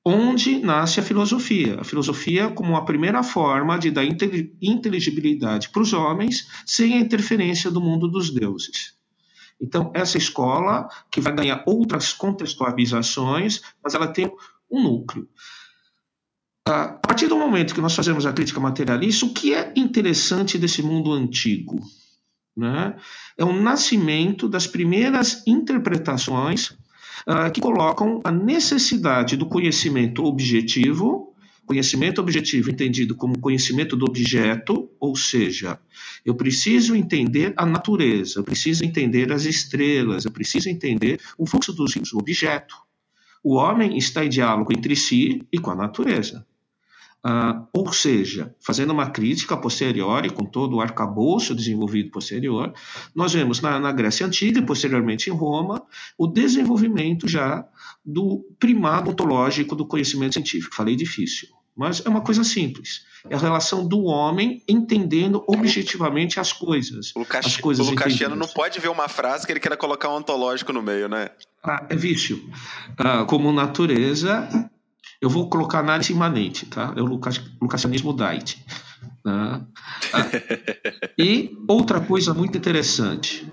onde 0.05 0.59
nasce 0.59 0.99
a 0.99 1.03
filosofia. 1.03 1.79
A 1.79 1.83
filosofia 1.83 2.49
como 2.49 2.75
a 2.75 2.85
primeira 2.85 3.23
forma 3.23 3.77
de 3.77 3.91
dar 3.91 4.03
inteligibilidade 4.05 5.69
para 5.69 5.81
os 5.81 5.93
homens 5.93 6.47
sem 6.65 6.95
a 6.95 6.99
interferência 6.99 7.69
do 7.69 7.81
mundo 7.81 8.07
dos 8.07 8.31
deuses. 8.31 8.95
Então, 9.61 9.91
essa 9.93 10.17
escola, 10.17 10.89
que 11.11 11.21
vai 11.21 11.35
ganhar 11.35 11.63
outras 11.67 12.13
contextualizações, 12.13 13.61
mas 13.83 13.93
ela 13.93 14.07
tem 14.07 14.31
um 14.71 14.81
núcleo. 14.81 15.29
A 16.65 16.87
partir 16.89 17.27
do 17.27 17.37
momento 17.37 17.75
que 17.75 17.81
nós 17.81 17.95
fazemos 17.95 18.25
a 18.25 18.33
crítica 18.33 18.59
materialista, 18.59 19.25
o 19.25 19.33
que 19.33 19.53
é 19.53 19.71
interessante 19.75 20.57
desse 20.57 20.81
mundo 20.81 21.11
antigo? 21.11 21.79
Né? 22.57 22.95
É 23.37 23.45
o 23.45 23.53
nascimento 23.53 24.47
das 24.49 24.65
primeiras 24.65 25.45
interpretações 25.45 26.75
uh, 27.27 27.51
que 27.51 27.61
colocam 27.61 28.21
a 28.23 28.31
necessidade 28.31 29.35
do 29.35 29.45
conhecimento 29.45 30.23
objetivo, 30.23 31.33
conhecimento 31.65 32.19
objetivo 32.19 32.69
entendido 32.69 33.15
como 33.15 33.39
conhecimento 33.39 33.95
do 33.95 34.05
objeto, 34.05 34.89
ou 34.99 35.15
seja, 35.15 35.79
eu 36.25 36.35
preciso 36.35 36.95
entender 36.95 37.53
a 37.55 37.65
natureza, 37.65 38.39
eu 38.39 38.43
preciso 38.43 38.83
entender 38.83 39.31
as 39.31 39.45
estrelas, 39.45 40.25
eu 40.25 40.31
preciso 40.31 40.69
entender 40.69 41.19
o 41.37 41.45
fluxo 41.45 41.71
dos 41.71 41.93
rios, 41.93 42.11
o 42.13 42.17
objeto. 42.17 42.75
O 43.43 43.55
homem 43.55 43.97
está 43.97 44.23
em 44.23 44.29
diálogo 44.29 44.71
entre 44.71 44.95
si 44.95 45.41
e 45.51 45.57
com 45.57 45.71
a 45.71 45.75
natureza. 45.75 46.45
Uh, 47.23 47.67
ou 47.71 47.93
seja, 47.93 48.55
fazendo 48.59 48.91
uma 48.91 49.11
crítica 49.11 49.55
posterior 49.55 50.25
e 50.25 50.31
com 50.31 50.43
todo 50.43 50.77
o 50.77 50.81
arcabouço 50.81 51.53
desenvolvido 51.53 52.09
posterior, 52.09 52.73
nós 53.13 53.33
vemos 53.33 53.61
na, 53.61 53.79
na, 53.79 53.91
Grécia 53.91 54.25
Antiga 54.25 54.57
e 54.57 54.65
posteriormente 54.65 55.29
em 55.29 55.33
Roma 55.33 55.83
o 56.17 56.25
desenvolvimento 56.25 57.27
já 57.27 57.63
do 58.03 58.43
primado 58.57 59.11
ontológico 59.11 59.75
do 59.75 59.85
conhecimento 59.85 60.33
científico. 60.33 60.75
Falei 60.75 60.95
difícil, 60.95 61.47
mas 61.75 62.03
é 62.03 62.09
uma 62.09 62.21
coisa 62.21 62.43
simples. 62.43 63.05
É 63.29 63.35
a 63.35 63.37
relação 63.37 63.87
do 63.87 64.05
homem 64.05 64.63
entendendo 64.67 65.43
objetivamente 65.45 66.39
as 66.39 66.51
coisas. 66.51 67.11
O, 67.15 67.19
Lucas, 67.19 67.45
as 67.45 67.57
coisas 67.57 67.85
o 67.85 67.91
Lucastiano 67.91 68.35
não 68.35 68.47
pode 68.47 68.79
ver 68.79 68.89
uma 68.89 69.07
frase 69.07 69.45
que 69.45 69.53
ele 69.53 69.59
queira 69.59 69.77
colocar 69.77 70.09
um 70.09 70.15
ontológico 70.15 70.73
no 70.73 70.81
meio, 70.81 71.07
né? 71.07 71.29
Ah, 71.63 71.85
é 71.87 71.95
vício. 71.95 72.43
Ah, 72.97 73.25
como 73.25 73.51
natureza 73.51 74.70
eu 75.21 75.29
vou 75.29 75.49
colocar 75.49 75.79
análise 75.79 76.11
imanente, 76.11 76.65
tá? 76.65 76.93
É 76.97 77.01
o 77.01 77.05
Lucassianismo 77.05 78.13
Diet. 78.13 78.65
Né? 79.23 79.65
e 81.17 81.55
outra 81.67 82.01
coisa 82.01 82.33
muito 82.33 82.57
interessante 82.57 83.47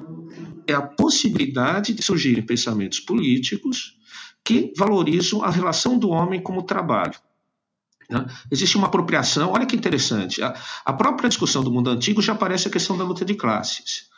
é 0.67 0.73
a 0.73 0.81
possibilidade 0.81 1.93
de 1.93 2.03
surgirem 2.03 2.45
pensamentos 2.45 3.01
políticos 3.01 3.99
que 4.43 4.73
valorizam 4.77 5.43
a 5.43 5.51
relação 5.51 5.99
do 5.99 6.09
homem 6.09 6.43
como 6.43 6.63
trabalho. 6.63 7.15
Né? 8.09 8.27
Existe 8.51 8.79
uma 8.79 8.87
apropriação, 8.87 9.53
olha 9.53 9.67
que 9.67 9.77
interessante, 9.77 10.43
a, 10.43 10.55
a 10.85 10.93
própria 10.95 11.29
discussão 11.29 11.63
do 11.63 11.71
mundo 11.71 11.91
antigo 11.91 12.23
já 12.23 12.33
aparece 12.33 12.69
a 12.69 12.71
questão 12.71 12.97
da 12.97 13.05
luta 13.05 13.25
de 13.25 13.35
classes. 13.35 14.09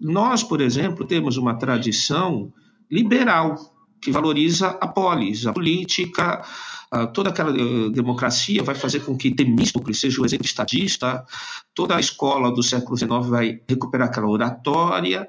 Nós, 0.00 0.42
por 0.42 0.60
exemplo, 0.60 1.06
temos 1.06 1.36
uma 1.36 1.56
tradição 1.56 2.52
liberal 2.90 3.56
que 4.00 4.10
valoriza 4.10 4.68
a 4.68 4.86
polis, 4.86 5.46
a 5.46 5.52
política, 5.52 6.42
ah, 6.42 6.75
toda 7.04 7.30
aquela 7.30 7.50
uh, 7.50 7.90
democracia 7.90 8.62
vai 8.62 8.76
fazer 8.76 9.00
com 9.00 9.16
que 9.16 9.34
Temístocles 9.34 9.98
seja 9.98 10.22
o 10.22 10.24
exemplo 10.24 10.46
estadista, 10.46 11.26
toda 11.74 11.96
a 11.96 12.00
escola 12.00 12.54
do 12.54 12.62
século 12.62 12.96
XIX 12.96 13.26
vai 13.26 13.60
recuperar 13.68 14.06
aquela 14.06 14.28
oratória, 14.28 15.28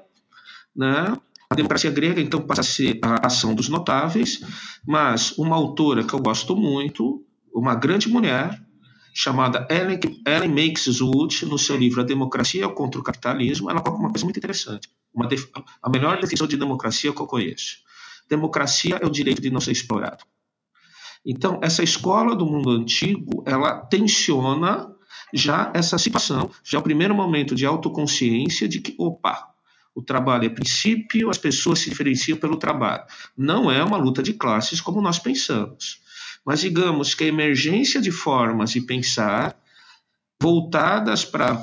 né? 0.74 1.16
A 1.50 1.54
democracia 1.54 1.90
grega, 1.90 2.20
então, 2.20 2.42
passa 2.42 2.60
a 2.60 2.64
ser 2.64 3.00
a 3.02 3.26
ação 3.26 3.54
dos 3.54 3.68
notáveis, 3.68 4.40
mas 4.86 5.36
uma 5.38 5.56
autora 5.56 6.04
que 6.04 6.12
eu 6.12 6.20
gosto 6.20 6.54
muito, 6.54 7.24
uma 7.52 7.74
grande 7.74 8.08
mulher, 8.08 8.62
chamada 9.14 9.66
Ellen, 9.70 9.98
Ellen 10.26 10.50
Makes 10.50 11.00
Wood, 11.00 11.46
no 11.46 11.58
seu 11.58 11.76
livro 11.76 12.00
A 12.00 12.04
Democracia 12.04 12.68
contra 12.68 13.00
o 13.00 13.02
Capitalismo, 13.02 13.70
ela 13.70 13.80
coloca 13.80 14.00
uma 14.00 14.10
coisa 14.10 14.24
muito 14.24 14.36
interessante. 14.36 14.88
Def... 15.28 15.48
a 15.82 15.90
melhor 15.90 16.20
definição 16.20 16.46
de 16.46 16.56
democracia 16.56 17.12
que 17.12 17.20
eu 17.20 17.26
conheço. 17.26 17.78
Democracia 18.28 18.98
é 19.00 19.06
o 19.06 19.10
direito 19.10 19.40
de 19.40 19.50
não 19.50 19.60
ser 19.60 19.72
explorado. 19.72 20.24
Então, 21.30 21.60
essa 21.62 21.82
escola 21.82 22.34
do 22.34 22.46
mundo 22.46 22.70
antigo, 22.70 23.44
ela 23.46 23.80
tensiona 23.82 24.90
já 25.34 25.70
essa 25.74 25.98
situação, 25.98 26.50
já 26.64 26.78
é 26.78 26.80
o 26.80 26.82
primeiro 26.82 27.14
momento 27.14 27.54
de 27.54 27.66
autoconsciência 27.66 28.66
de 28.66 28.80
que, 28.80 28.94
opa, 28.98 29.46
o 29.94 30.00
trabalho 30.00 30.46
é 30.46 30.48
princípio, 30.48 31.28
as 31.28 31.36
pessoas 31.36 31.80
se 31.80 31.90
diferenciam 31.90 32.38
pelo 32.38 32.56
trabalho. 32.56 33.04
Não 33.36 33.70
é 33.70 33.84
uma 33.84 33.98
luta 33.98 34.22
de 34.22 34.32
classes 34.32 34.80
como 34.80 35.02
nós 35.02 35.18
pensamos. 35.18 36.00
Mas 36.46 36.60
digamos 36.60 37.14
que 37.14 37.24
a 37.24 37.28
emergência 37.28 38.00
de 38.00 38.10
formas 38.10 38.70
de 38.70 38.80
pensar 38.80 39.54
voltadas 40.40 41.26
para 41.26 41.60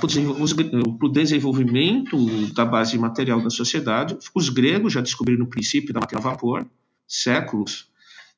o 1.01 1.09
desenvolvimento 1.09 2.53
da 2.53 2.65
base 2.65 2.99
material 2.99 3.41
da 3.41 3.49
sociedade. 3.49 4.15
Os 4.35 4.49
gregos 4.49 4.93
já 4.93 5.01
descobriram 5.01 5.45
o 5.45 5.49
princípio 5.49 5.91
da 5.91 6.01
máquina 6.01 6.19
a 6.19 6.23
vapor, 6.23 6.67
séculos 7.07 7.87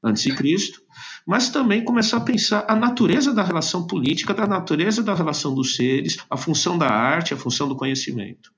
antes 0.03 0.24
de 0.24 0.36
Cristo, 0.36 0.81
mas 1.27 1.50
também 1.50 1.84
começar 1.84 2.17
a 2.17 2.22
pensar 2.22 2.65
a 2.69 2.75
natureza 2.75 3.34
da 3.34 3.43
relação 3.43 3.86
política, 3.86 4.34
da 4.34 4.48
natureza 4.48 5.03
da 5.03 5.13
relação 5.13 5.53
dos 5.53 5.75
seres, 5.75 6.17
a 6.29 6.38
função 6.38 6.77
da 6.77 6.89
arte, 6.89 7.34
a 7.34 7.38
função 7.38 7.67
do 7.67 7.75
conhecimento. 7.75 8.50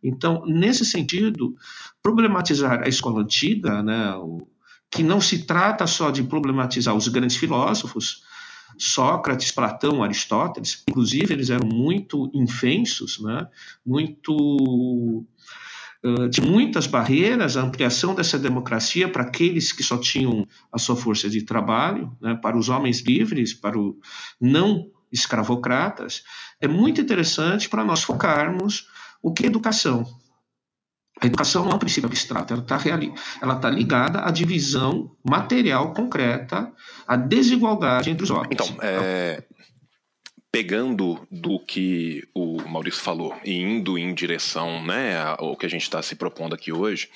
Então, 0.00 0.44
nesse 0.46 0.84
sentido, 0.84 1.56
problematizar 2.00 2.84
a 2.84 2.88
escola 2.88 3.22
antiga, 3.22 3.82
né, 3.82 4.14
que 4.88 5.02
não 5.02 5.20
se 5.20 5.46
trata 5.46 5.84
só 5.88 6.12
de 6.12 6.22
problematizar 6.22 6.94
os 6.94 7.08
grandes 7.08 7.36
filósofos, 7.36 8.22
Sócrates, 8.78 9.50
Platão, 9.50 10.02
Aristóteles, 10.02 10.84
inclusive 10.88 11.32
eles 11.32 11.50
eram 11.50 11.66
muito 11.66 12.30
infensos, 12.34 13.18
né? 13.20 13.48
muito 13.84 15.24
de 16.30 16.40
muitas 16.40 16.86
barreiras, 16.86 17.56
a 17.56 17.62
ampliação 17.62 18.14
dessa 18.14 18.38
democracia 18.38 19.08
para 19.08 19.22
aqueles 19.22 19.72
que 19.72 19.82
só 19.82 19.98
tinham 19.98 20.46
a 20.72 20.78
sua 20.78 20.96
força 20.96 21.28
de 21.28 21.42
trabalho, 21.42 22.16
né? 22.20 22.38
para 22.40 22.56
os 22.56 22.68
homens 22.68 23.00
livres, 23.00 23.54
para 23.54 23.78
os 23.78 23.94
não 24.40 24.90
escravocratas, 25.12 26.22
é 26.60 26.68
muito 26.68 27.00
interessante 27.00 27.68
para 27.68 27.84
nós 27.84 28.02
focarmos 28.02 28.88
o 29.22 29.32
que 29.32 29.44
é 29.44 29.46
educação. 29.46 30.04
A 31.20 31.26
educação 31.26 31.64
não 31.64 31.72
é 31.72 31.74
um 31.76 31.78
princípio 31.78 32.08
abstrato, 32.08 32.52
ela 32.52 32.62
está 32.62 33.58
tá 33.58 33.70
ligada 33.70 34.20
à 34.20 34.30
divisão 34.30 35.16
material 35.24 35.94
concreta, 35.94 36.70
à 37.08 37.16
desigualdade 37.16 38.10
entre 38.10 38.24
os 38.24 38.30
homens. 38.30 38.48
Então, 38.52 38.76
é, 38.82 39.42
pegando 40.56 41.20
do 41.30 41.60
que 41.60 42.26
o 42.32 42.56
Maurício 42.66 43.02
falou 43.02 43.38
e 43.44 43.60
indo 43.60 43.98
em 43.98 44.14
direção 44.14 44.82
né, 44.82 45.14
ao 45.36 45.54
que 45.54 45.66
a 45.66 45.68
gente 45.68 45.82
está 45.82 46.00
se 46.00 46.16
propondo 46.16 46.54
aqui 46.54 46.72
hoje, 46.72 47.10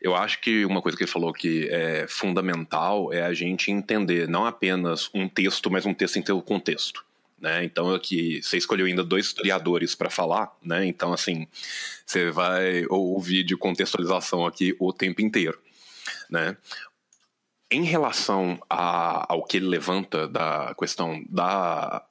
eu 0.00 0.16
acho 0.16 0.40
que 0.40 0.64
uma 0.64 0.80
coisa 0.80 0.96
que 0.96 1.04
ele 1.04 1.10
falou 1.10 1.30
que 1.30 1.68
é 1.70 2.06
fundamental 2.08 3.12
é 3.12 3.20
a 3.20 3.34
gente 3.34 3.70
entender 3.70 4.26
não 4.26 4.46
apenas 4.46 5.10
um 5.12 5.28
texto, 5.28 5.70
mas 5.70 5.84
um 5.84 5.92
texto 5.92 6.18
em 6.18 6.24
seu 6.24 6.40
contexto. 6.40 7.04
Né? 7.38 7.64
Então 7.64 7.94
aqui 7.94 8.40
você 8.42 8.56
escolheu 8.56 8.86
ainda 8.86 9.04
dois 9.04 9.26
historiadores 9.26 9.94
para 9.94 10.08
falar, 10.08 10.50
né? 10.62 10.86
Então 10.86 11.12
assim 11.12 11.46
você 12.06 12.30
vai 12.30 12.86
ouvir 12.88 13.44
de 13.44 13.58
contextualização 13.58 14.46
aqui 14.46 14.74
o 14.80 14.90
tempo 14.90 15.20
inteiro, 15.20 15.60
né? 16.30 16.56
Em 17.70 17.84
relação 17.84 18.58
a, 18.70 19.30
ao 19.30 19.44
que 19.44 19.58
ele 19.58 19.68
levanta 19.68 20.26
da 20.26 20.74
questão 20.78 21.22
da 21.28 22.06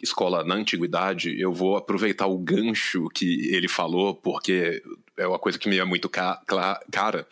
escola 0.00 0.44
na 0.44 0.54
antiguidade, 0.54 1.38
eu 1.40 1.52
vou 1.52 1.76
aproveitar 1.76 2.26
o 2.26 2.38
gancho 2.38 3.08
que 3.08 3.48
ele 3.54 3.68
falou, 3.68 4.14
porque 4.14 4.82
é 5.16 5.26
uma 5.26 5.38
coisa 5.38 5.58
que 5.58 5.68
me 5.68 5.78
é 5.78 5.84
muito 5.84 6.08
ca 6.08 6.40
cara. 6.90 7.26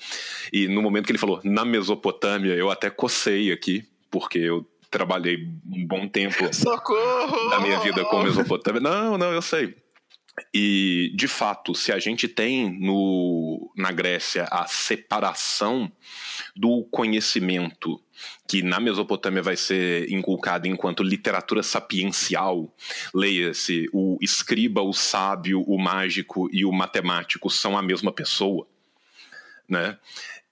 E 0.52 0.68
no 0.68 0.82
momento 0.82 1.06
que 1.06 1.12
ele 1.12 1.18
falou 1.18 1.40
na 1.44 1.64
Mesopotâmia, 1.64 2.54
eu 2.54 2.70
até 2.70 2.90
cocei 2.90 3.52
aqui, 3.52 3.84
porque 4.10 4.38
eu 4.38 4.66
trabalhei 4.90 5.48
um 5.70 5.86
bom 5.86 6.08
tempo 6.08 6.34
Socorro! 6.52 7.50
da 7.50 7.60
minha 7.60 7.78
vida 7.80 8.04
com 8.04 8.22
Mesopotâmia. 8.22 8.80
Não, 8.80 9.16
não, 9.16 9.32
eu 9.32 9.42
sei. 9.42 9.74
E, 10.52 11.12
de 11.14 11.28
fato, 11.28 11.74
se 11.74 11.92
a 11.92 11.98
gente 11.98 12.28
tem 12.28 12.70
no, 12.78 13.72
na 13.76 13.92
Grécia 13.92 14.44
a 14.44 14.66
separação 14.66 15.90
do 16.56 16.84
conhecimento 16.90 18.00
que 18.46 18.62
na 18.62 18.80
Mesopotâmia 18.80 19.42
vai 19.42 19.56
ser 19.56 20.10
inculcado 20.10 20.66
enquanto 20.66 21.02
literatura 21.02 21.62
sapiencial, 21.62 22.74
leia-se, 23.14 23.88
o 23.92 24.18
escriba, 24.20 24.82
o 24.82 24.92
sábio, 24.92 25.62
o 25.62 25.78
mágico 25.78 26.48
e 26.52 26.64
o 26.64 26.72
matemático 26.72 27.48
são 27.48 27.78
a 27.78 27.82
mesma 27.82 28.12
pessoa, 28.12 28.66
né? 29.68 29.96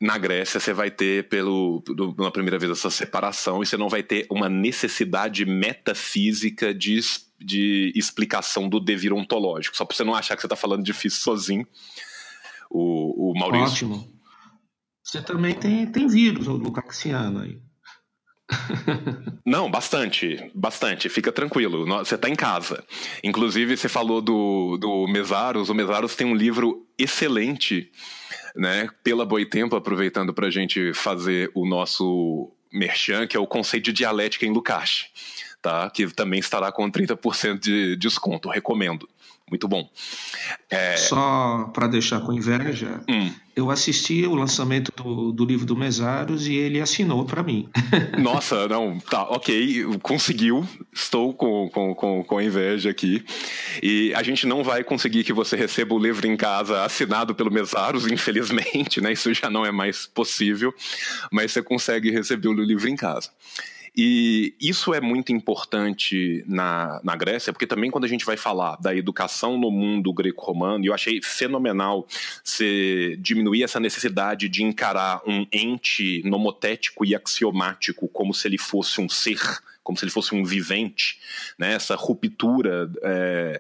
na 0.01 0.17
Grécia 0.17 0.61
você 0.61 0.73
vai 0.73 0.91
ter 0.91 1.29
pelo 1.29 1.83
pela 2.17 2.31
primeira 2.31 2.59
vez 2.59 2.71
essa 2.71 2.91
separação 2.91 3.63
e 3.63 3.67
você 3.67 3.77
não 3.77 3.89
vai 3.89 4.03
ter 4.03 4.27
uma 4.31 4.49
necessidade 4.49 5.45
metafísica 5.45 6.73
de, 6.73 7.01
de 7.39 7.93
explicação 7.95 8.69
do 8.69 8.81
devir 8.81 9.13
ontológico 9.13 9.77
só 9.77 9.85
para 9.85 9.97
você 9.97 10.05
não 10.05 10.15
achar 10.15 10.35
que 10.35 10.43
você 10.43 10.47
está 10.47 10.57
falando 10.57 10.83
difícil 10.83 11.21
sozinho 11.21 11.67
o, 12.71 13.31
o 13.31 13.39
Maurício 13.39 13.91
ótimo 13.91 14.19
você 15.03 15.23
também 15.23 15.55
tem 15.55 15.87
tem 15.87 16.07
vírus 16.07 16.47
o 16.47 16.53
lucaxiano 16.53 17.41
aí 17.41 17.61
Não, 19.45 19.71
bastante, 19.71 20.51
bastante. 20.55 21.09
Fica 21.09 21.31
tranquilo. 21.31 21.85
Você 21.99 22.15
está 22.15 22.29
em 22.29 22.35
casa. 22.35 22.83
Inclusive, 23.23 23.77
você 23.77 23.89
falou 23.89 24.21
do, 24.21 24.79
do 24.79 25.07
Mesaros. 25.07 25.69
O 25.69 25.75
Mesaros 25.75 26.17
tem 26.17 26.27
um 26.27 26.35
livro 26.35 26.87
excelente 26.99 27.91
né, 28.57 28.89
pela 29.03 29.27
Boitempo, 29.27 29.77
aproveitando 29.77 30.33
para 30.33 30.47
a 30.47 30.51
gente 30.51 30.93
fazer 30.95 31.51
o 31.55 31.67
nosso 31.67 32.53
merchan, 32.73 33.27
que 33.27 33.37
é 33.37 33.41
o 33.41 33.47
conceito 33.47 33.85
de 33.85 33.93
dialética 33.93 34.45
em 34.45 34.53
Lukács, 34.53 35.07
tá? 35.61 35.91
que 35.91 36.07
também 36.13 36.41
estará 36.41 36.71
com 36.73 36.91
30% 36.91 37.59
de 37.59 37.97
desconto, 37.97 38.49
recomendo. 38.49 39.09
Muito 39.51 39.67
bom. 39.67 39.89
É... 40.69 40.97
Só 40.97 41.71
para 41.73 41.87
deixar 41.87 42.21
com 42.21 42.33
inveja, 42.33 43.01
hum. 43.09 43.33
eu 43.57 43.71
assisti 43.71 44.27
o 44.27 44.35
lançamento 44.35 44.93
do, 44.95 45.33
do 45.33 45.45
livro 45.45 45.65
do 45.65 45.75
Mesaros 45.75 46.47
e 46.47 46.55
ele 46.55 46.81
assinou 46.81 47.25
para 47.25 47.43
mim. 47.43 47.69
Nossa, 48.19 48.69
não, 48.69 48.99
tá, 49.01 49.23
ok, 49.23 49.85
conseguiu. 50.03 50.67
Estou 50.93 51.33
com, 51.33 51.69
com, 51.71 51.95
com, 51.95 52.25
com 52.25 52.43
inveja 52.43 52.91
aqui. 52.91 53.25
E 53.83 54.13
a 54.15 54.23
gente 54.23 54.47
não 54.47 54.63
vai 54.63 54.85
conseguir 54.85 55.25
que 55.25 55.33
você 55.33 55.57
receba 55.57 55.95
o 55.95 55.99
livro 55.99 56.27
em 56.27 56.37
casa 56.37 56.85
assinado 56.85 57.35
pelo 57.35 57.51
Mesaros, 57.51 58.07
infelizmente, 58.07 59.01
né? 59.01 59.13
Isso 59.13 59.33
já 59.33 59.49
não 59.49 59.65
é 59.65 59.73
mais 59.73 60.07
possível, 60.07 60.75
mas 61.33 61.53
você 61.53 61.63
consegue 61.63 62.11
receber 62.11 62.49
o 62.49 62.53
livro 62.53 62.89
em 62.89 62.97
casa. 62.97 63.31
E 64.01 64.55
isso 64.61 64.95
é 64.95 65.01
muito 65.01 65.33
importante 65.33 66.45
na, 66.47 67.01
na 67.03 67.17
Grécia, 67.17 67.53
porque 67.53 67.67
também 67.67 67.91
quando 67.91 68.05
a 68.05 68.09
gente 68.09 68.25
vai 68.25 68.37
falar 68.37 68.77
da 68.77 68.95
educação 68.95 69.59
no 69.59 69.73
mundo 69.73 70.13
greco-romano, 70.13 70.85
eu 70.85 70.95
achei 70.95 71.21
fenomenal 71.21 72.07
você 72.45 73.19
diminuir 73.19 73.65
essa 73.65 73.81
necessidade 73.81 74.49
de 74.49 74.63
encarar 74.63 75.21
um 75.27 75.45
ente 75.53 76.23
nomotético 76.25 77.05
e 77.05 77.13
axiomático 77.13 78.07
como 78.07 78.33
se 78.33 78.47
ele 78.47 78.57
fosse 78.57 79.01
um 79.01 79.09
ser 79.09 79.41
como 79.89 79.97
se 79.97 80.05
ele 80.05 80.13
fosse 80.13 80.35
um 80.35 80.45
vivente, 80.45 81.19
né? 81.59 81.73
essa 81.73 81.97
ruptura 81.97 82.93
é, 83.03 83.59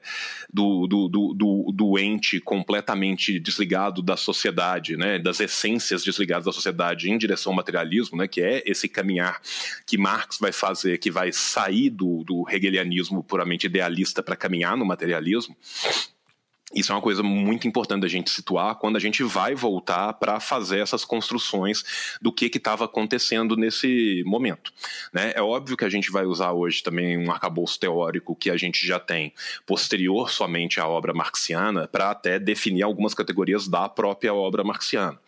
do, 0.53 0.87
do, 0.87 1.09
do, 1.09 1.73
do, 1.73 1.99
ente 1.99 2.39
completamente 2.39 3.41
desligado 3.41 4.03
da 4.03 4.15
sociedade, 4.15 4.95
né? 4.95 5.19
das 5.19 5.41
essências 5.41 6.05
desligadas 6.05 6.45
da 6.45 6.53
sociedade 6.53 7.11
em 7.11 7.17
direção 7.17 7.53
ao 7.53 7.57
materialismo, 7.57 8.19
né? 8.19 8.29
que 8.29 8.43
é 8.43 8.63
esse 8.67 8.91
caminhar 8.91 9.41
que 9.87 9.97
Marx 9.97 10.37
vai 10.39 10.53
fazer, 10.53 10.99
que 10.99 11.11
vai 11.11 11.33
sair 11.33 11.89
do, 11.89 12.23
do 12.25 12.45
hegelianismo 12.51 13.25
puramente 13.25 13.65
idealista 13.65 14.23
para 14.23 14.37
caminhar 14.37 14.77
no 14.77 14.85
materialismo. 14.85 15.57
Isso 16.75 16.93
é 16.93 16.95
uma 16.95 17.01
coisa 17.01 17.23
muito 17.23 17.67
importante 17.67 18.03
da 18.03 18.09
gente 18.09 18.31
situar 18.31 18.75
quando 18.75 18.97
a 18.97 19.01
gente 19.01 19.23
vai 19.23 19.55
voltar 19.55 20.13
para 20.15 20.39
fazer 20.39 20.81
essas 20.81 21.03
construções 21.03 22.19
do 22.21 22.31
que 22.31 22.47
estava 22.47 22.85
acontecendo 22.85 23.57
nesse 23.57 24.23
momento. 24.27 24.71
Né? 25.11 25.33
É 25.35 25.41
óbvio 25.41 25.79
que 25.79 25.85
a 25.85 25.89
gente 25.89 26.11
vai 26.11 26.27
usar 26.27 26.53
hoje 26.53 26.83
também 26.83 27.17
um 27.17 27.31
arcabouço 27.31 27.81
teórico 27.81 28.37
que 28.37 28.51
a 28.51 28.57
gente 28.57 28.87
já 28.87 29.01
tem 29.01 29.33
posterior 29.67 30.31
somente 30.31 30.79
à 30.79 30.87
obra 30.87 31.15
marxiana 31.15 31.89
para 31.89 32.11
até 32.11 32.39
definir 32.39 32.83
algumas 32.83 33.15
categorias 33.15 33.67
da 33.67 33.89
própria 33.89 34.35
obra 34.35 34.63
marxiana. 34.63 35.19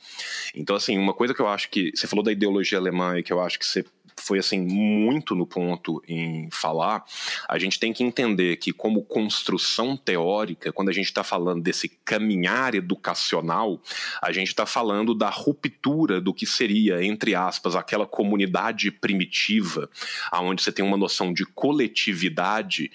Então, 0.54 0.76
assim, 0.76 0.98
uma 0.98 1.14
coisa 1.14 1.32
que 1.32 1.40
eu 1.40 1.48
acho 1.48 1.70
que. 1.70 1.90
Você 1.94 2.06
falou 2.06 2.24
da 2.24 2.32
ideologia 2.32 2.78
alemã 2.78 3.18
e 3.18 3.22
que 3.22 3.32
eu 3.32 3.40
acho 3.40 3.58
que 3.58 3.66
você 3.66 3.84
foi 4.20 4.38
assim 4.38 4.60
muito 4.60 5.34
no 5.34 5.46
ponto 5.46 6.02
em 6.06 6.48
falar, 6.50 7.04
a 7.48 7.58
gente 7.58 7.78
tem 7.78 7.92
que 7.92 8.04
entender 8.04 8.56
que 8.56 8.72
como 8.72 9.02
construção 9.02 9.96
teórica, 9.96 10.72
quando 10.72 10.88
a 10.88 10.92
gente 10.92 11.06
está 11.06 11.24
falando 11.24 11.62
desse 11.62 11.88
caminhar 12.04 12.74
educacional, 12.74 13.80
a 14.22 14.32
gente 14.32 14.48
está 14.48 14.66
falando 14.66 15.14
da 15.14 15.30
ruptura 15.30 16.20
do 16.20 16.34
que 16.34 16.46
seria, 16.46 17.04
entre 17.04 17.34
aspas, 17.34 17.74
aquela 17.74 18.06
comunidade 18.06 18.90
primitiva, 18.90 19.88
aonde 20.30 20.62
você 20.62 20.72
tem 20.72 20.84
uma 20.84 20.96
noção 20.96 21.32
de 21.32 21.44
coletividade 21.44 22.90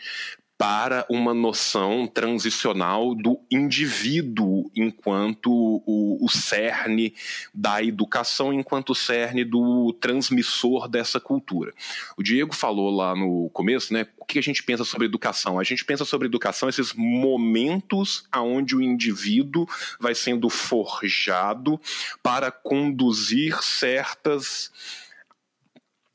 para 0.58 1.06
uma 1.10 1.34
noção 1.34 2.08
transicional 2.08 3.13
do 3.13 3.39
indivíduo 3.52 4.72
enquanto 4.76 5.52
o, 5.86 6.18
o, 6.24 6.30
cerne 6.30 7.13
da 7.54 7.84
educação, 7.84 8.54
enquanto 8.54 8.96
cerne 8.96 9.44
do 9.44 9.91
transmissor 10.00 10.88
dessa 10.88 11.20
cultura. 11.20 11.74
O 12.18 12.24
Diego 12.24 12.56
falou 12.56 12.89
lá 12.89 13.13
no 13.13 13.50
começo, 13.50 13.94
né? 13.94 14.08
O 14.18 14.24
que 14.26 14.39
a 14.39 14.44
gente 14.44 14.63
pensa 14.63 14.86
sobre 14.86 15.06
educação? 15.06 15.60
A 15.60 15.63
gente 15.63 15.84
pensa 15.84 16.06
sobre 16.06 16.28
educação 16.28 16.70
esses 16.70 16.94
momentos 16.94 18.26
aonde 18.32 18.76
o 18.76 18.82
indivíduo 18.82 19.68
vai 20.00 20.15
sendo 20.15 20.50
forjado 20.50 21.80
para 22.24 22.50
conduzir 22.50 23.62
certas 23.62 24.72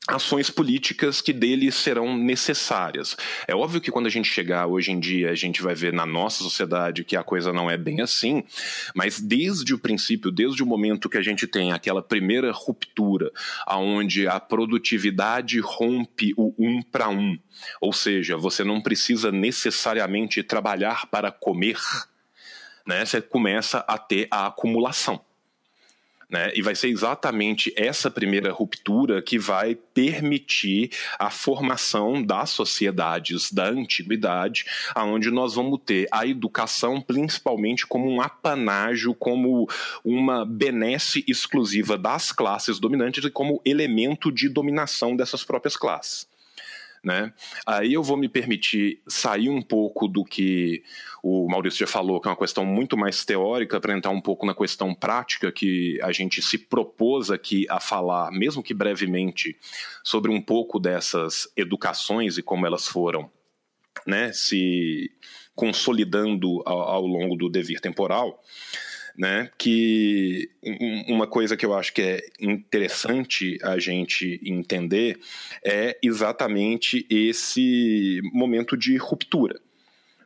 ações 0.07 0.49
políticas 0.49 1.21
que 1.21 1.31
dele 1.31 1.71
serão 1.71 2.17
necessárias. 2.17 3.15
É 3.47 3.55
óbvio 3.55 3.79
que 3.79 3.91
quando 3.91 4.07
a 4.07 4.09
gente 4.09 4.27
chegar 4.27 4.65
hoje 4.65 4.91
em 4.91 4.99
dia, 4.99 5.29
a 5.29 5.35
gente 5.35 5.61
vai 5.61 5.75
ver 5.75 5.93
na 5.93 6.05
nossa 6.05 6.43
sociedade 6.43 7.03
que 7.03 7.15
a 7.15 7.23
coisa 7.23 7.53
não 7.53 7.69
é 7.69 7.77
bem 7.77 8.01
assim, 8.01 8.43
mas 8.95 9.19
desde 9.19 9.73
o 9.73 9.79
princípio, 9.79 10.31
desde 10.31 10.63
o 10.63 10.65
momento 10.65 11.09
que 11.09 11.17
a 11.17 11.21
gente 11.21 11.45
tem 11.45 11.71
aquela 11.71 12.01
primeira 12.01 12.51
ruptura, 12.51 13.31
aonde 13.65 14.27
a 14.27 14.39
produtividade 14.39 15.59
rompe 15.59 16.33
o 16.35 16.53
um 16.57 16.81
para 16.81 17.09
um, 17.09 17.37
ou 17.79 17.93
seja, 17.93 18.35
você 18.35 18.63
não 18.63 18.81
precisa 18.81 19.31
necessariamente 19.31 20.41
trabalhar 20.41 21.05
para 21.07 21.31
comer, 21.31 21.77
né? 22.87 23.05
Você 23.05 23.21
começa 23.21 23.85
a 23.87 23.97
ter 23.97 24.27
a 24.31 24.47
acumulação. 24.47 25.21
Né? 26.31 26.49
E 26.55 26.61
vai 26.61 26.73
ser 26.73 26.87
exatamente 26.87 27.73
essa 27.75 28.09
primeira 28.09 28.53
ruptura 28.53 29.21
que 29.21 29.37
vai 29.37 29.75
permitir 29.75 30.89
a 31.19 31.29
formação 31.29 32.23
das 32.23 32.51
sociedades 32.51 33.51
da 33.51 33.67
antiguidade, 33.67 34.63
aonde 34.95 35.29
nós 35.29 35.55
vamos 35.55 35.81
ter 35.85 36.07
a 36.09 36.25
educação 36.25 37.01
principalmente 37.01 37.85
como 37.85 38.09
um 38.09 38.21
apanágio, 38.21 39.13
como 39.13 39.67
uma 40.05 40.45
benesse 40.45 41.25
exclusiva 41.27 41.97
das 41.97 42.31
classes 42.31 42.79
dominantes 42.79 43.25
e 43.25 43.29
como 43.29 43.61
elemento 43.65 44.31
de 44.31 44.47
dominação 44.47 45.17
dessas 45.17 45.43
próprias 45.43 45.75
classes. 45.75 46.30
Né? 47.03 47.33
Aí 47.65 47.93
eu 47.93 48.03
vou 48.03 48.15
me 48.15 48.29
permitir 48.29 49.01
sair 49.07 49.49
um 49.49 49.61
pouco 49.61 50.07
do 50.07 50.23
que 50.23 50.83
o 51.23 51.47
Maurício 51.49 51.79
já 51.79 51.87
falou, 51.87 52.21
que 52.21 52.27
é 52.27 52.31
uma 52.31 52.37
questão 52.37 52.63
muito 52.63 52.95
mais 52.95 53.25
teórica, 53.25 53.79
para 53.79 53.97
entrar 53.97 54.11
um 54.11 54.21
pouco 54.21 54.45
na 54.45 54.53
questão 54.53 54.93
prática 54.93 55.51
que 55.51 55.99
a 56.03 56.11
gente 56.11 56.43
se 56.43 56.59
propôs 56.59 57.31
aqui 57.31 57.65
a 57.69 57.79
falar, 57.79 58.31
mesmo 58.31 58.61
que 58.61 58.73
brevemente, 58.73 59.57
sobre 60.03 60.31
um 60.31 60.39
pouco 60.39 60.79
dessas 60.79 61.51
educações 61.57 62.37
e 62.37 62.43
como 62.43 62.67
elas 62.67 62.87
foram 62.87 63.31
né, 64.05 64.31
se 64.31 65.11
consolidando 65.55 66.61
ao, 66.65 66.81
ao 66.81 67.05
longo 67.05 67.35
do 67.35 67.49
devir 67.49 67.79
temporal 67.79 68.41
né? 69.21 69.51
Que 69.55 70.49
uma 71.07 71.27
coisa 71.27 71.55
que 71.55 71.63
eu 71.63 71.75
acho 71.75 71.93
que 71.93 72.01
é 72.01 72.25
interessante 72.39 73.59
a 73.61 73.77
gente 73.77 74.41
entender 74.43 75.19
é 75.63 75.95
exatamente 76.01 77.05
esse 77.07 78.19
momento 78.33 78.75
de 78.75 78.97
ruptura. 78.97 79.61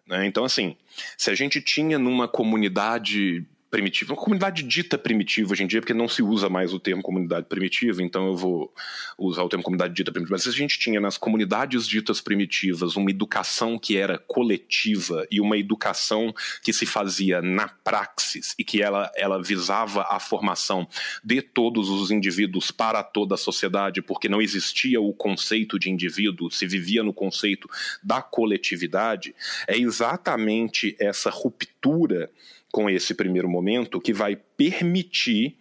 Né? 0.07 0.25
Então, 0.25 0.45
assim, 0.45 0.77
se 1.17 1.29
a 1.29 1.35
gente 1.35 1.59
tinha 1.59 1.99
numa 1.99 2.25
comunidade 2.25 3.45
primitiva, 3.75 4.13
uma 4.13 4.21
comunidade 4.21 4.63
dita 4.63 4.97
primitiva 4.97 5.51
hoje 5.51 5.63
em 5.63 5.67
dia, 5.67 5.81
porque 5.81 5.93
não 5.93 6.07
se 6.07 6.23
usa 6.23 6.47
mais 6.47 6.73
o 6.73 6.79
termo 6.79 7.03
comunidade 7.03 7.45
primitiva, 7.47 8.01
então 8.01 8.25
eu 8.27 8.37
vou 8.37 8.73
usar 9.17 9.43
o 9.43 9.49
termo 9.49 9.61
comunidade 9.65 9.93
dita 9.93 10.13
primitiva. 10.13 10.35
Mas 10.35 10.43
se 10.43 10.49
a 10.49 10.53
gente 10.53 10.79
tinha 10.79 11.01
nas 11.01 11.17
comunidades 11.17 11.85
ditas 11.85 12.21
primitivas 12.21 12.95
uma 12.95 13.09
educação 13.09 13.77
que 13.77 13.97
era 13.97 14.17
coletiva 14.17 15.27
e 15.29 15.41
uma 15.41 15.57
educação 15.57 16.33
que 16.63 16.71
se 16.71 16.85
fazia 16.85 17.41
na 17.41 17.67
praxis 17.67 18.55
e 18.57 18.63
que 18.63 18.81
ela, 18.81 19.11
ela 19.13 19.43
visava 19.43 20.07
a 20.09 20.21
formação 20.21 20.87
de 21.21 21.41
todos 21.41 21.89
os 21.89 22.11
indivíduos 22.11 22.71
para 22.71 23.03
toda 23.03 23.35
a 23.35 23.37
sociedade, 23.37 24.01
porque 24.01 24.29
não 24.29 24.41
existia 24.41 25.01
o 25.01 25.11
conceito 25.11 25.77
de 25.77 25.89
indivíduo, 25.89 26.49
se 26.49 26.65
vivia 26.65 27.03
no 27.03 27.13
conceito 27.13 27.69
da 28.01 28.21
coletividade, 28.21 29.35
é 29.67 29.77
exatamente 29.77 30.95
essa 30.97 31.29
ruptura 31.29 32.31
com 32.75 32.89
esse 32.89 33.13
primeiro 33.13 33.47
momento 33.47 34.01
que 34.01 34.11
vai 34.11 34.35
permitir 34.35 35.55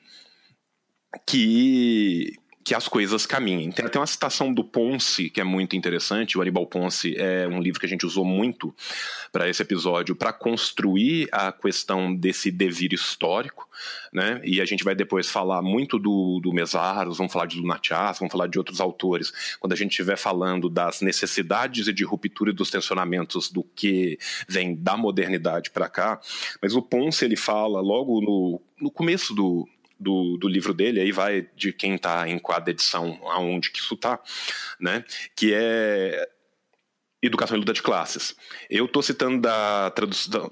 que 1.25 2.33
que 2.65 2.75
as 2.75 2.89
coisas 2.89 3.27
caminhem. 3.27 3.71
Tem 3.71 3.85
até 3.85 3.99
uma 3.99 4.07
citação 4.07 4.53
do 4.53 4.65
Ponce 4.65 5.29
que 5.29 5.39
é 5.39 5.45
muito 5.45 5.77
interessante. 5.77 6.39
O 6.39 6.41
Aníbal 6.41 6.67
Ponce 6.67 7.15
é 7.19 7.47
um 7.47 7.61
livro 7.61 7.79
que 7.79 7.85
a 7.85 7.89
gente 7.89 8.07
usou 8.07 8.25
muito 8.25 8.75
para 9.31 9.49
esse 9.49 9.61
episódio 9.61 10.17
para 10.17 10.33
construir 10.33 11.29
a 11.31 11.53
questão 11.53 12.15
desse 12.15 12.51
devir 12.51 12.95
histórico, 12.95 13.69
né? 14.11 14.41
E 14.43 14.63
a 14.63 14.65
gente 14.65 14.83
vai 14.83 14.95
depois 14.95 15.29
falar 15.29 15.61
muito 15.61 15.99
do, 15.99 16.41
do 16.43 16.55
Mesaros, 16.55 17.19
vamos 17.19 17.33
falar 17.33 17.47
de 17.47 17.61
Lunatias, 17.61 18.19
vamos 18.19 18.33
falar 18.33 18.47
de 18.47 18.57
outros 18.57 18.81
autores, 18.81 19.59
quando 19.61 19.75
a 19.75 19.77
gente 19.77 19.91
estiver 19.91 20.17
falando 20.17 20.71
das 20.71 21.03
necessidades 21.03 21.87
e 21.87 21.93
de 21.93 22.05
ruptura 22.05 22.51
e 22.51 22.55
dos 22.55 22.71
tensionamentos 22.71 23.51
do 23.51 23.63
que 23.63 24.19
vem 24.49 24.75
da 24.75 24.97
modernidade 24.97 25.71
para 25.71 25.89
cá. 25.91 26.19
Mas 26.63 26.75
o 26.75 26.81
Ponce 26.81 27.27
ele 27.27 27.37
fala 27.37 27.83
logo 27.83 28.23
no, 28.23 28.61
no 28.81 28.91
começo 28.91 29.35
do, 29.35 29.69
do, 30.05 30.37
do 30.37 30.47
livro 30.47 30.75
dele, 30.75 31.01
aí 31.01 31.11
vai 31.11 31.49
de 31.57 31.73
quem 31.73 31.95
está 31.95 32.29
em 32.29 32.39
cada 32.39 32.71
edição, 32.71 33.19
aonde 33.25 33.71
que 33.71 33.79
isso 33.79 33.95
está, 33.95 34.21
né? 34.79 35.05
Que 35.35 35.53
é 35.55 36.29
Educação 37.23 37.57
e 37.57 37.61
Luta 37.61 37.73
de 37.73 37.83
Classes. 37.83 38.37
Eu 38.69 38.85
estou 38.85 39.03
citando 39.03 39.41
da 39.41 39.93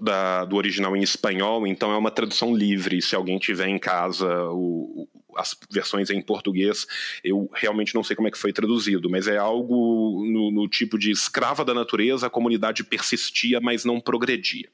da, 0.00 0.44
do 0.46 0.56
original 0.56 0.96
em 0.96 1.02
espanhol, 1.02 1.66
então 1.66 1.92
é 1.92 1.96
uma 1.96 2.10
tradução 2.10 2.54
livre. 2.56 3.02
Se 3.02 3.14
alguém 3.14 3.38
tiver 3.38 3.68
em 3.68 3.78
casa 3.78 4.26
o, 4.50 5.06
as 5.36 5.54
versões 5.70 6.08
em 6.08 6.22
português, 6.22 6.86
eu 7.22 7.50
realmente 7.52 7.94
não 7.94 8.02
sei 8.02 8.16
como 8.16 8.28
é 8.28 8.30
que 8.30 8.38
foi 8.38 8.52
traduzido, 8.52 9.10
mas 9.10 9.28
é 9.28 9.36
algo 9.36 10.24
no, 10.26 10.50
no 10.50 10.68
tipo 10.68 10.98
de 10.98 11.10
escrava 11.10 11.62
da 11.62 11.74
natureza, 11.74 12.26
a 12.26 12.30
comunidade 12.30 12.84
persistia, 12.84 13.60
mas 13.60 13.84
não 13.84 14.00
progredia. 14.00 14.68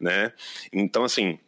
Né? 0.00 0.32
Então, 0.72 1.04
assim, 1.04 1.38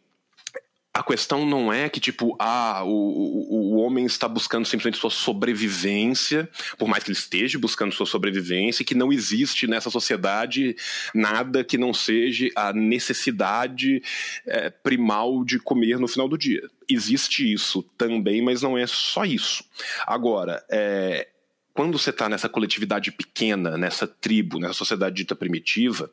a 0.99 1.03
questão 1.03 1.45
não 1.45 1.71
é 1.71 1.87
que, 1.87 1.97
tipo, 1.97 2.35
ah, 2.37 2.83
o, 2.83 2.89
o, 2.89 3.73
o 3.73 3.77
homem 3.77 4.05
está 4.05 4.27
buscando 4.27 4.65
simplesmente 4.65 4.97
sua 4.97 5.09
sobrevivência, 5.09 6.49
por 6.77 6.89
mais 6.89 7.05
que 7.05 7.09
ele 7.09 7.17
esteja 7.17 7.57
buscando 7.57 7.93
sua 7.93 8.05
sobrevivência, 8.05 8.83
que 8.83 8.93
não 8.93 9.13
existe 9.13 9.65
nessa 9.65 9.89
sociedade 9.89 10.75
nada 11.15 11.63
que 11.63 11.77
não 11.77 11.93
seja 11.93 12.49
a 12.53 12.73
necessidade 12.73 14.03
é, 14.45 14.69
primal 14.69 15.45
de 15.45 15.57
comer 15.57 15.97
no 15.97 16.07
final 16.07 16.27
do 16.27 16.37
dia. 16.37 16.69
Existe 16.89 17.49
isso 17.49 17.81
também, 17.97 18.41
mas 18.41 18.61
não 18.61 18.77
é 18.77 18.85
só 18.85 19.23
isso. 19.23 19.63
Agora, 20.05 20.61
é, 20.69 21.29
quando 21.73 21.97
você 21.97 22.09
está 22.09 22.27
nessa 22.27 22.49
coletividade 22.49 23.09
pequena, 23.09 23.77
nessa 23.77 24.05
tribo, 24.05 24.59
nessa 24.59 24.73
sociedade 24.73 25.15
dita 25.15 25.33
primitiva, 25.33 26.11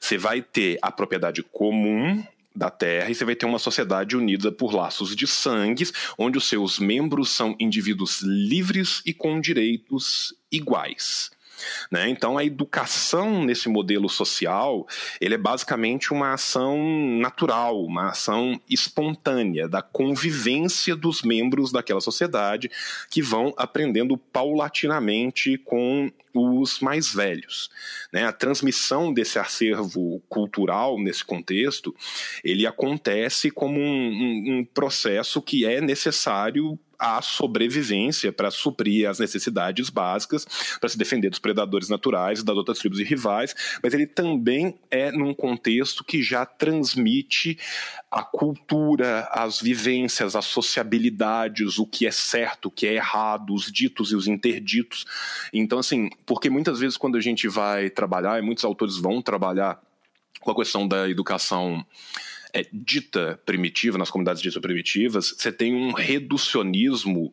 você 0.00 0.16
vai 0.16 0.40
ter 0.40 0.78
a 0.80 0.92
propriedade 0.92 1.42
comum 1.42 2.24
da 2.58 2.70
Terra 2.70 3.08
e 3.08 3.14
você 3.14 3.24
vai 3.24 3.36
ter 3.36 3.46
uma 3.46 3.58
sociedade 3.58 4.16
unida 4.16 4.50
por 4.50 4.74
laços 4.74 5.14
de 5.14 5.26
sangue, 5.26 5.88
onde 6.18 6.36
os 6.36 6.48
seus 6.48 6.78
membros 6.78 7.30
são 7.30 7.54
indivíduos 7.60 8.20
livres 8.22 9.00
e 9.06 9.14
com 9.14 9.40
direitos 9.40 10.34
iguais. 10.50 11.30
Né? 11.90 12.08
Então, 12.08 12.38
a 12.38 12.44
educação 12.44 13.44
nesse 13.44 13.68
modelo 13.68 14.08
social 14.08 14.86
ele 15.20 15.34
é 15.34 15.38
basicamente 15.38 16.12
uma 16.12 16.34
ação 16.34 16.78
natural, 17.18 17.82
uma 17.84 18.10
ação 18.10 18.60
espontânea 18.68 19.68
da 19.68 19.82
convivência 19.82 20.94
dos 20.94 21.22
membros 21.22 21.72
daquela 21.72 22.00
sociedade 22.00 22.70
que 23.10 23.22
vão 23.22 23.54
aprendendo 23.56 24.16
paulatinamente 24.16 25.58
com 25.58 26.10
os 26.34 26.80
mais 26.80 27.12
velhos. 27.12 27.70
Né? 28.12 28.24
A 28.24 28.32
transmissão 28.32 29.12
desse 29.12 29.38
acervo 29.38 30.22
cultural 30.28 30.98
nesse 30.98 31.24
contexto 31.24 31.94
ele 32.44 32.66
acontece 32.66 33.50
como 33.50 33.80
um, 33.80 33.84
um, 33.84 34.58
um 34.58 34.64
processo 34.64 35.42
que 35.42 35.64
é 35.64 35.80
necessário 35.80 36.78
a 36.98 37.22
sobrevivência 37.22 38.32
para 38.32 38.50
suprir 38.50 39.08
as 39.08 39.18
necessidades 39.18 39.88
básicas, 39.88 40.46
para 40.80 40.88
se 40.88 40.98
defender 40.98 41.30
dos 41.30 41.38
predadores 41.38 41.88
naturais, 41.88 42.42
das 42.42 42.56
outras 42.56 42.78
tribos 42.78 42.98
e 42.98 43.04
rivais, 43.04 43.54
mas 43.82 43.94
ele 43.94 44.06
também 44.06 44.74
é 44.90 45.12
num 45.12 45.32
contexto 45.32 46.02
que 46.02 46.22
já 46.22 46.44
transmite 46.44 47.58
a 48.10 48.22
cultura, 48.22 49.28
as 49.30 49.60
vivências, 49.60 50.34
as 50.34 50.46
sociabilidades, 50.46 51.78
o 51.78 51.86
que 51.86 52.06
é 52.06 52.10
certo, 52.10 52.66
o 52.66 52.70
que 52.70 52.86
é 52.86 52.94
errado, 52.94 53.54
os 53.54 53.70
ditos 53.70 54.10
e 54.10 54.16
os 54.16 54.26
interditos. 54.26 55.06
Então, 55.52 55.78
assim, 55.78 56.10
porque 56.26 56.50
muitas 56.50 56.80
vezes 56.80 56.96
quando 56.96 57.16
a 57.16 57.20
gente 57.20 57.46
vai 57.46 57.90
trabalhar, 57.90 58.38
e 58.38 58.42
muitos 58.42 58.64
autores 58.64 58.96
vão 58.96 59.22
trabalhar 59.22 59.80
com 60.40 60.50
a 60.50 60.54
questão 60.54 60.86
da 60.86 61.08
educação 61.08 61.84
é, 62.58 62.66
dita 62.72 63.40
primitiva, 63.46 63.96
nas 63.96 64.10
comunidades 64.10 64.42
ditas 64.42 64.60
primitivas, 64.60 65.34
você 65.36 65.52
tem 65.52 65.74
um 65.74 65.92
reducionismo 65.92 67.32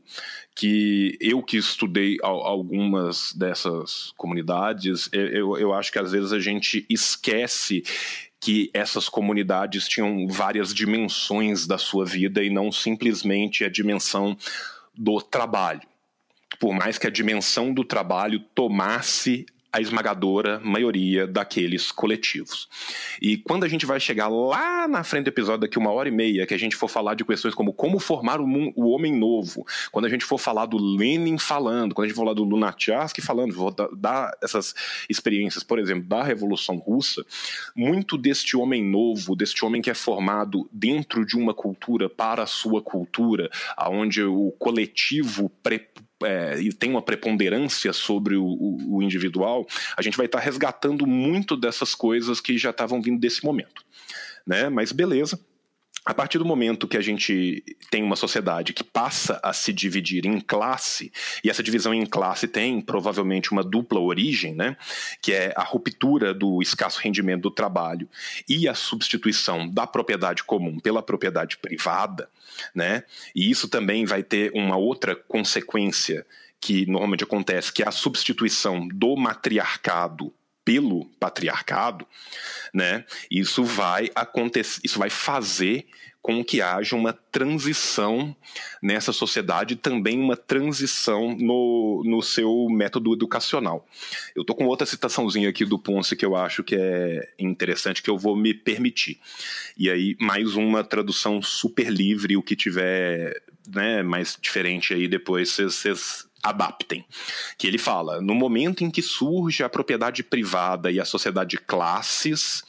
que 0.55 1.17
eu 1.19 1.41
que 1.41 1.57
estudei 1.57 2.17
algumas 2.21 3.33
dessas 3.33 4.13
comunidades, 4.15 5.09
eu, 5.11 5.57
eu 5.57 5.73
acho 5.73 5.91
que 5.91 5.99
às 5.99 6.11
vezes 6.11 6.31
a 6.31 6.39
gente 6.39 6.85
esquece 6.89 7.83
que 8.39 8.69
essas 8.73 9.09
comunidades 9.09 9.87
tinham 9.87 10.27
várias 10.27 10.73
dimensões 10.73 11.65
da 11.65 11.77
sua 11.77 12.05
vida 12.05 12.43
e 12.43 12.49
não 12.49 12.71
simplesmente 12.71 13.63
a 13.65 13.69
dimensão 13.69 14.37
do 14.95 15.19
trabalho. 15.19 15.81
Por 16.59 16.73
mais 16.73 16.97
que 16.97 17.07
a 17.07 17.09
dimensão 17.11 17.73
do 17.73 17.83
trabalho 17.83 18.39
tomasse 18.53 19.45
a 19.75 19.81
esmagadora 19.81 20.57
maioria 20.63 21.27
daqueles 21.27 21.91
coletivos. 21.91 22.69
E 23.21 23.35
quando 23.35 23.65
a 23.65 23.67
gente 23.67 23.85
vai 23.85 23.99
chegar 23.99 24.29
lá 24.29 24.87
na 24.87 25.03
frente 25.03 25.25
do 25.25 25.27
episódio, 25.27 25.61
daqui 25.61 25.77
uma 25.77 25.91
hora 25.91 26.07
e 26.07 26.11
meia, 26.13 26.47
que 26.47 26.53
a 26.53 26.57
gente 26.57 26.77
for 26.77 26.87
falar 26.87 27.13
de 27.13 27.25
questões 27.25 27.53
como 27.53 27.73
como 27.73 27.99
formar 27.99 28.39
o, 28.39 28.45
o 28.73 28.89
homem 28.91 29.13
novo, 29.13 29.67
quando 29.91 30.05
a 30.05 30.09
gente 30.09 30.23
for 30.23 30.37
falar 30.37 30.65
do 30.65 30.77
Lenin 30.77 31.37
falando, 31.37 31.93
quando 31.93 32.05
a 32.05 32.07
gente 32.07 32.15
for 32.15 32.21
falar 32.21 32.33
do 32.33 32.45
Lunacharsky 32.45 33.21
falando, 33.21 33.53
vou 33.53 33.69
dar, 33.69 33.89
dar 33.97 34.31
essas 34.41 34.73
experiências, 35.09 35.61
por 35.61 35.77
exemplo, 35.77 36.07
da 36.07 36.23
Revolução 36.23 36.77
Russa, 36.77 37.25
muito 37.75 38.17
deste 38.17 38.55
homem 38.55 38.81
novo, 38.81 39.35
deste 39.35 39.65
homem 39.65 39.81
que 39.81 39.89
é 39.89 39.93
formado 39.93 40.69
dentro 40.71 41.25
de 41.25 41.35
uma 41.35 41.53
cultura 41.53 42.09
para 42.09 42.43
a 42.43 42.47
sua 42.47 42.81
cultura, 42.81 43.49
aonde 43.75 44.23
o 44.23 44.53
coletivo 44.57 45.51
pre 45.61 45.85
é, 46.25 46.59
e 46.59 46.73
tem 46.73 46.89
uma 46.89 47.01
preponderância 47.01 47.93
sobre 47.93 48.35
o, 48.35 48.45
o, 48.45 48.97
o 48.97 49.03
individual, 49.03 49.65
a 49.95 50.01
gente 50.01 50.17
vai 50.17 50.25
estar 50.25 50.39
tá 50.39 50.43
resgatando 50.43 51.05
muito 51.05 51.55
dessas 51.55 51.93
coisas 51.93 52.41
que 52.41 52.57
já 52.57 52.71
estavam 52.71 53.01
vindo 53.01 53.19
desse 53.19 53.43
momento. 53.43 53.83
Né? 54.45 54.69
Mas 54.69 54.91
beleza, 54.91 55.39
a 56.05 56.13
partir 56.13 56.37
do 56.37 56.45
momento 56.45 56.87
que 56.87 56.97
a 56.97 57.01
gente 57.01 57.63
tem 57.89 58.03
uma 58.03 58.15
sociedade 58.15 58.73
que 58.73 58.83
passa 58.83 59.39
a 59.41 59.51
se 59.51 59.73
dividir 59.73 60.25
em 60.27 60.39
classe, 60.39 61.11
e 61.43 61.49
essa 61.49 61.63
divisão 61.63 61.93
em 61.93 62.05
classe 62.05 62.47
tem 62.47 62.79
provavelmente 62.79 63.51
uma 63.51 63.63
dupla 63.63 63.99
origem, 63.99 64.53
né, 64.53 64.77
que 65.19 65.33
é 65.33 65.51
a 65.55 65.63
ruptura 65.63 66.31
do 66.31 66.61
escasso 66.61 67.01
rendimento 67.01 67.41
do 67.41 67.51
trabalho 67.51 68.07
e 68.47 68.67
a 68.67 68.75
substituição 68.75 69.67
da 69.67 69.87
propriedade 69.87 70.43
comum 70.43 70.79
pela 70.79 71.01
propriedade 71.01 71.57
privada, 71.57 72.29
né, 72.73 73.03
e 73.35 73.49
isso 73.49 73.67
também 73.67 74.05
vai 74.05 74.21
ter 74.21 74.51
uma 74.53 74.77
outra 74.77 75.15
consequência 75.15 76.25
que 76.61 76.85
normalmente 76.85 77.23
acontece, 77.23 77.73
que 77.73 77.81
é 77.81 77.87
a 77.87 77.91
substituição 77.91 78.87
do 78.87 79.15
matriarcado 79.15 80.31
pelo 80.65 81.05
patriarcado, 81.19 82.05
né? 82.73 83.05
Isso 83.29 83.63
vai 83.63 84.09
acontecer, 84.15 84.81
isso 84.83 84.97
vai 84.99 85.11
fazer 85.11 85.87
com 86.25 86.43
que 86.43 86.59
haja 86.59 86.95
uma 86.95 87.13
transição 87.13 88.35
nessa 88.81 89.13
sociedade, 89.13 89.75
também 89.75 90.19
uma 90.19 90.35
transição 90.35 91.37
no, 91.37 92.01
no 92.03 92.19
seu 92.23 92.67
método 92.67 93.13
educacional. 93.13 93.87
Eu 94.35 94.41
estou 94.41 94.55
com 94.55 94.65
outra 94.65 94.87
citaçãozinha 94.87 95.47
aqui 95.47 95.63
do 95.63 95.77
Ponce 95.77 96.15
que 96.15 96.25
eu 96.25 96.35
acho 96.35 96.63
que 96.63 96.75
é 96.75 97.29
interessante, 97.37 98.01
que 98.01 98.09
eu 98.09 98.17
vou 98.17 98.35
me 98.35 98.55
permitir. 98.55 99.19
E 99.77 99.87
aí, 99.87 100.17
mais 100.19 100.55
uma 100.55 100.83
tradução 100.83 101.43
super 101.43 101.91
livre, 101.91 102.35
o 102.35 102.41
que 102.41 102.55
tiver 102.55 103.39
né, 103.67 104.01
mais 104.01 104.35
diferente 104.41 104.95
aí 104.95 105.07
depois 105.07 105.51
vocês 105.51 106.27
adaptem. 106.49 107.05
Que 107.57 107.67
ele 107.67 107.77
fala: 107.77 108.21
no 108.21 108.35
momento 108.35 108.83
em 108.83 108.91
que 108.91 109.01
surge 109.01 109.63
a 109.63 109.69
propriedade 109.69 110.23
privada 110.23 110.91
e 110.91 110.99
a 110.99 111.05
sociedade 111.05 111.51
de 111.51 111.57
classes, 111.57 112.63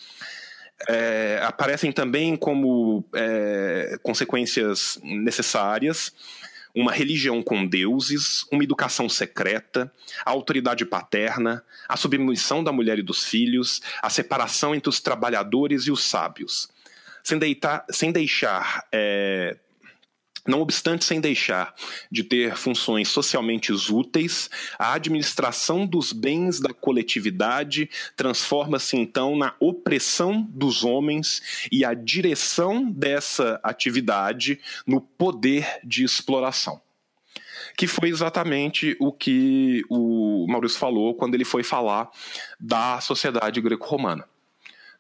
é, 0.89 1.41
aparecem 1.43 1.93
também 1.93 2.37
como 2.37 3.05
é, 3.15 3.99
consequências 4.03 4.99
necessárias 5.03 6.13
uma 6.77 6.93
religião 6.93 7.43
com 7.43 7.67
deuses, 7.67 8.45
uma 8.53 8.63
educação 8.63 9.09
secreta, 9.09 9.91
a 10.23 10.31
autoridade 10.31 10.85
paterna, 10.85 11.65
a 11.89 11.97
submissão 11.97 12.63
da 12.63 12.71
mulher 12.71 12.99
e 12.99 13.03
dos 13.03 13.25
filhos, 13.25 13.81
a 14.03 14.11
separação 14.11 14.75
entre 14.75 14.91
os 14.91 15.01
trabalhadores 15.01 15.87
e 15.87 15.91
os 15.91 16.05
sábios. 16.05 16.69
Sem, 17.25 17.39
deitar, 17.39 17.87
sem 17.91 18.13
deixar 18.13 18.87
é, 18.93 19.57
não 20.47 20.61
obstante, 20.61 21.05
sem 21.05 21.21
deixar 21.21 21.75
de 22.11 22.23
ter 22.23 22.57
funções 22.57 23.09
socialmente 23.09 23.73
úteis, 23.73 24.49
a 24.79 24.95
administração 24.95 25.87
dos 25.87 26.13
bens 26.13 26.61
da 26.61 26.73
coletividade 26.73 27.91
transforma-se 28.17 28.97
então 28.97 29.37
na 29.37 29.55
opressão 29.61 30.43
dos 30.51 30.85
homens 30.85 31.69
e 31.71 31.85
a 31.85 31.95
direção 31.95 32.91
dessa 32.91 33.61
atividade 33.63 34.61
no 34.87 35.01
poder 35.01 35.81
de 35.85 36.05
exploração. 36.05 36.81
Que 37.77 37.87
foi 37.87 38.09
exatamente 38.09 38.97
o 38.99 39.13
que 39.13 39.83
o 39.91 40.47
Maurício 40.49 40.79
falou 40.79 41.15
quando 41.15 41.35
ele 41.35 41.45
foi 41.45 41.63
falar 41.63 42.11
da 42.59 43.01
sociedade 43.01 43.61
greco-romana. 43.61 44.27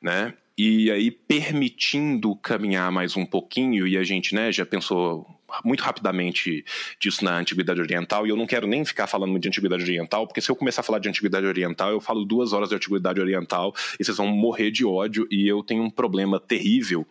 Né? 0.01 0.35
E 0.57 0.91
aí 0.91 1.11
permitindo 1.11 2.35
caminhar 2.37 2.91
mais 2.91 3.17
um 3.17 3.27
pouquinho, 3.27 3.87
e 3.87 3.97
a 3.97 4.03
gente 4.03 4.35
né, 4.35 4.51
já 4.51 4.65
pensou 4.65 5.27
muito 5.65 5.83
rapidamente 5.83 6.65
disso 6.99 7.25
na 7.25 7.39
Antiguidade 7.39 7.81
Oriental, 7.81 8.27
e 8.27 8.31
eu 8.31 8.37
não 8.37 8.47
quero 8.47 8.67
nem 8.67 8.85
ficar 8.85 9.07
falando 9.07 9.39
de 9.39 9.49
Antiguidade 9.49 9.83
Oriental, 9.83 10.27
porque 10.27 10.41
se 10.41 10.51
eu 10.51 10.57
começar 10.57 10.81
a 10.81 10.85
falar 10.85 10.99
de 10.99 11.09
Antiguidade 11.09 11.47
Oriental, 11.47 11.91
eu 11.91 12.01
falo 12.01 12.25
duas 12.25 12.53
horas 12.53 12.69
de 12.69 12.75
Antiguidade 12.75 13.21
Oriental, 13.21 13.75
e 13.99 14.05
vocês 14.05 14.17
vão 14.17 14.29
morrer 14.29 14.71
de 14.71 14.85
ódio, 14.85 15.27
e 15.31 15.47
eu 15.47 15.63
tenho 15.63 15.83
um 15.83 15.91
problema 15.91 16.41
terrível 16.41 17.07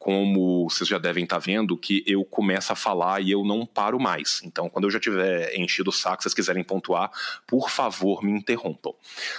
como 0.00 0.66
vocês 0.66 0.88
já 0.88 0.96
devem 0.96 1.24
estar 1.24 1.38
vendo, 1.38 1.76
que 1.76 2.02
eu 2.06 2.24
começo 2.24 2.72
a 2.72 2.74
falar 2.74 3.20
e 3.20 3.30
eu 3.30 3.44
não 3.44 3.66
paro 3.66 4.00
mais. 4.00 4.40
Então, 4.42 4.70
quando 4.70 4.86
eu 4.86 4.90
já 4.90 4.98
tiver 4.98 5.54
enchido 5.54 5.90
o 5.90 5.92
saco, 5.92 6.22
se 6.22 6.22
vocês 6.22 6.34
quiserem 6.34 6.64
pontuar, 6.64 7.10
por 7.46 7.68
favor, 7.68 8.24
me 8.24 8.32
interrompam. 8.32 8.94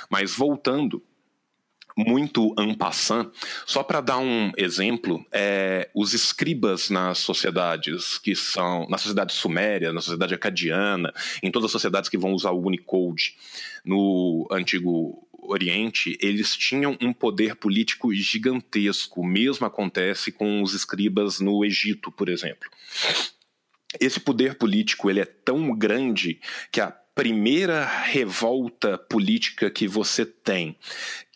Mas 0.08 0.36
voltando 0.36 1.02
muito 1.96 2.54
en 2.58 2.74
passant, 2.74 3.32
só 3.66 3.84
para 3.84 4.02
dar 4.02 4.18
um 4.18 4.52
exemplo, 4.58 5.26
é, 5.32 5.90
os 5.94 6.14
escribas 6.14 6.90
nas 6.90 7.20
sociedades 7.20 8.18
que 8.18 8.36
são, 8.36 8.88
na 8.90 8.98
sociedade 8.98 9.34
suméria, 9.34 9.94
na 9.94 10.02
sociedade 10.02 10.34
acadiana, 10.34 11.14
em 11.42 11.52
todas 11.52 11.68
as 11.68 11.72
sociedades 11.72 12.10
que 12.10 12.18
vão 12.18 12.34
usar 12.34 12.52
o 12.52 12.66
Unicode 12.66 13.36
no 13.84 14.48
antigo 14.52 15.28
Oriente, 15.44 16.18
eles 16.22 16.56
tinham 16.56 16.98
um 17.02 17.12
poder 17.12 17.56
político 17.56 18.14
gigantesco. 18.14 19.22
O 19.22 19.26
mesmo 19.26 19.66
acontece 19.66 20.32
com 20.32 20.62
os 20.62 20.74
escribas 20.74 21.40
no 21.40 21.66
Egito, 21.66 22.12
por 22.12 22.30
exemplo. 22.30 22.70
Esse 24.00 24.20
poder 24.20 24.56
político 24.56 25.10
ele 25.10 25.20
é 25.20 25.26
tão 25.26 25.76
grande 25.76 26.40
que 26.72 26.80
a 26.80 26.96
primeira 27.14 27.86
revolta 27.86 28.98
política 28.98 29.70
que 29.70 29.88
você 29.88 30.26
tem, 30.26 30.76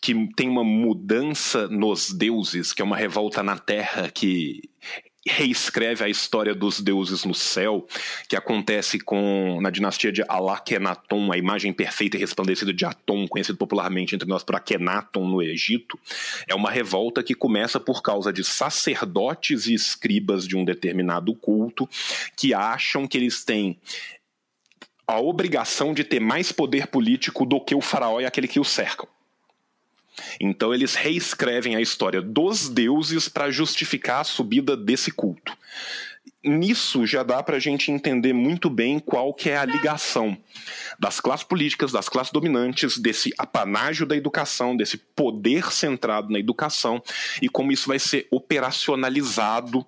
que 0.00 0.14
tem 0.34 0.48
uma 0.48 0.64
mudança 0.64 1.68
nos 1.68 2.12
deuses, 2.12 2.72
que 2.72 2.80
é 2.80 2.84
uma 2.84 2.96
revolta 2.96 3.42
na 3.42 3.58
terra 3.58 4.10
que 4.10 4.62
reescreve 5.28 6.04
a 6.04 6.08
história 6.08 6.54
dos 6.54 6.80
deuses 6.80 7.24
no 7.24 7.34
céu, 7.34 7.86
que 8.28 8.36
acontece 8.36 8.98
com 9.00 9.58
na 9.60 9.70
dinastia 9.70 10.12
de 10.12 10.22
Alakenaton, 10.28 11.32
a 11.32 11.36
imagem 11.36 11.72
perfeita 11.72 12.16
e 12.16 12.20
resplandecida 12.20 12.72
de 12.72 12.84
Aton, 12.84 13.26
conhecido 13.26 13.58
popularmente 13.58 14.14
entre 14.14 14.28
nós 14.28 14.44
por 14.44 14.54
Akhenaton 14.54 15.26
no 15.26 15.42
Egito, 15.42 15.98
é 16.46 16.54
uma 16.54 16.70
revolta 16.70 17.22
que 17.22 17.34
começa 17.34 17.80
por 17.80 18.02
causa 18.02 18.32
de 18.32 18.44
sacerdotes 18.44 19.66
e 19.66 19.74
escribas 19.74 20.46
de 20.46 20.56
um 20.56 20.64
determinado 20.64 21.34
culto 21.34 21.88
que 22.36 22.54
acham 22.54 23.06
que 23.06 23.18
eles 23.18 23.44
têm 23.44 23.76
a 25.06 25.20
obrigação 25.20 25.94
de 25.94 26.02
ter 26.02 26.20
mais 26.20 26.50
poder 26.50 26.88
político 26.88 27.46
do 27.46 27.60
que 27.60 27.74
o 27.74 27.80
faraó 27.80 28.20
e 28.20 28.26
aquele 28.26 28.48
que 28.48 28.58
o 28.58 28.64
cercam. 28.64 29.08
Então 30.40 30.74
eles 30.74 30.94
reescrevem 30.94 31.76
a 31.76 31.80
história 31.80 32.20
dos 32.20 32.68
deuses 32.68 33.28
para 33.28 33.50
justificar 33.50 34.20
a 34.20 34.24
subida 34.24 34.76
desse 34.76 35.10
culto. 35.10 35.56
Nisso 36.42 37.04
já 37.06 37.22
dá 37.22 37.42
para 37.42 37.56
a 37.56 37.60
gente 37.60 37.90
entender 37.90 38.32
muito 38.32 38.70
bem 38.70 38.98
qual 38.98 39.34
que 39.34 39.50
é 39.50 39.56
a 39.56 39.64
ligação 39.64 40.36
das 40.98 41.20
classes 41.20 41.44
políticas, 41.44 41.92
das 41.92 42.08
classes 42.08 42.32
dominantes, 42.32 42.98
desse 42.98 43.32
apanágio 43.36 44.06
da 44.06 44.16
educação, 44.16 44.76
desse 44.76 44.96
poder 44.96 45.72
centrado 45.72 46.30
na 46.32 46.38
educação 46.38 47.02
e 47.42 47.48
como 47.48 47.72
isso 47.72 47.88
vai 47.88 47.98
ser 47.98 48.26
operacionalizado 48.30 49.84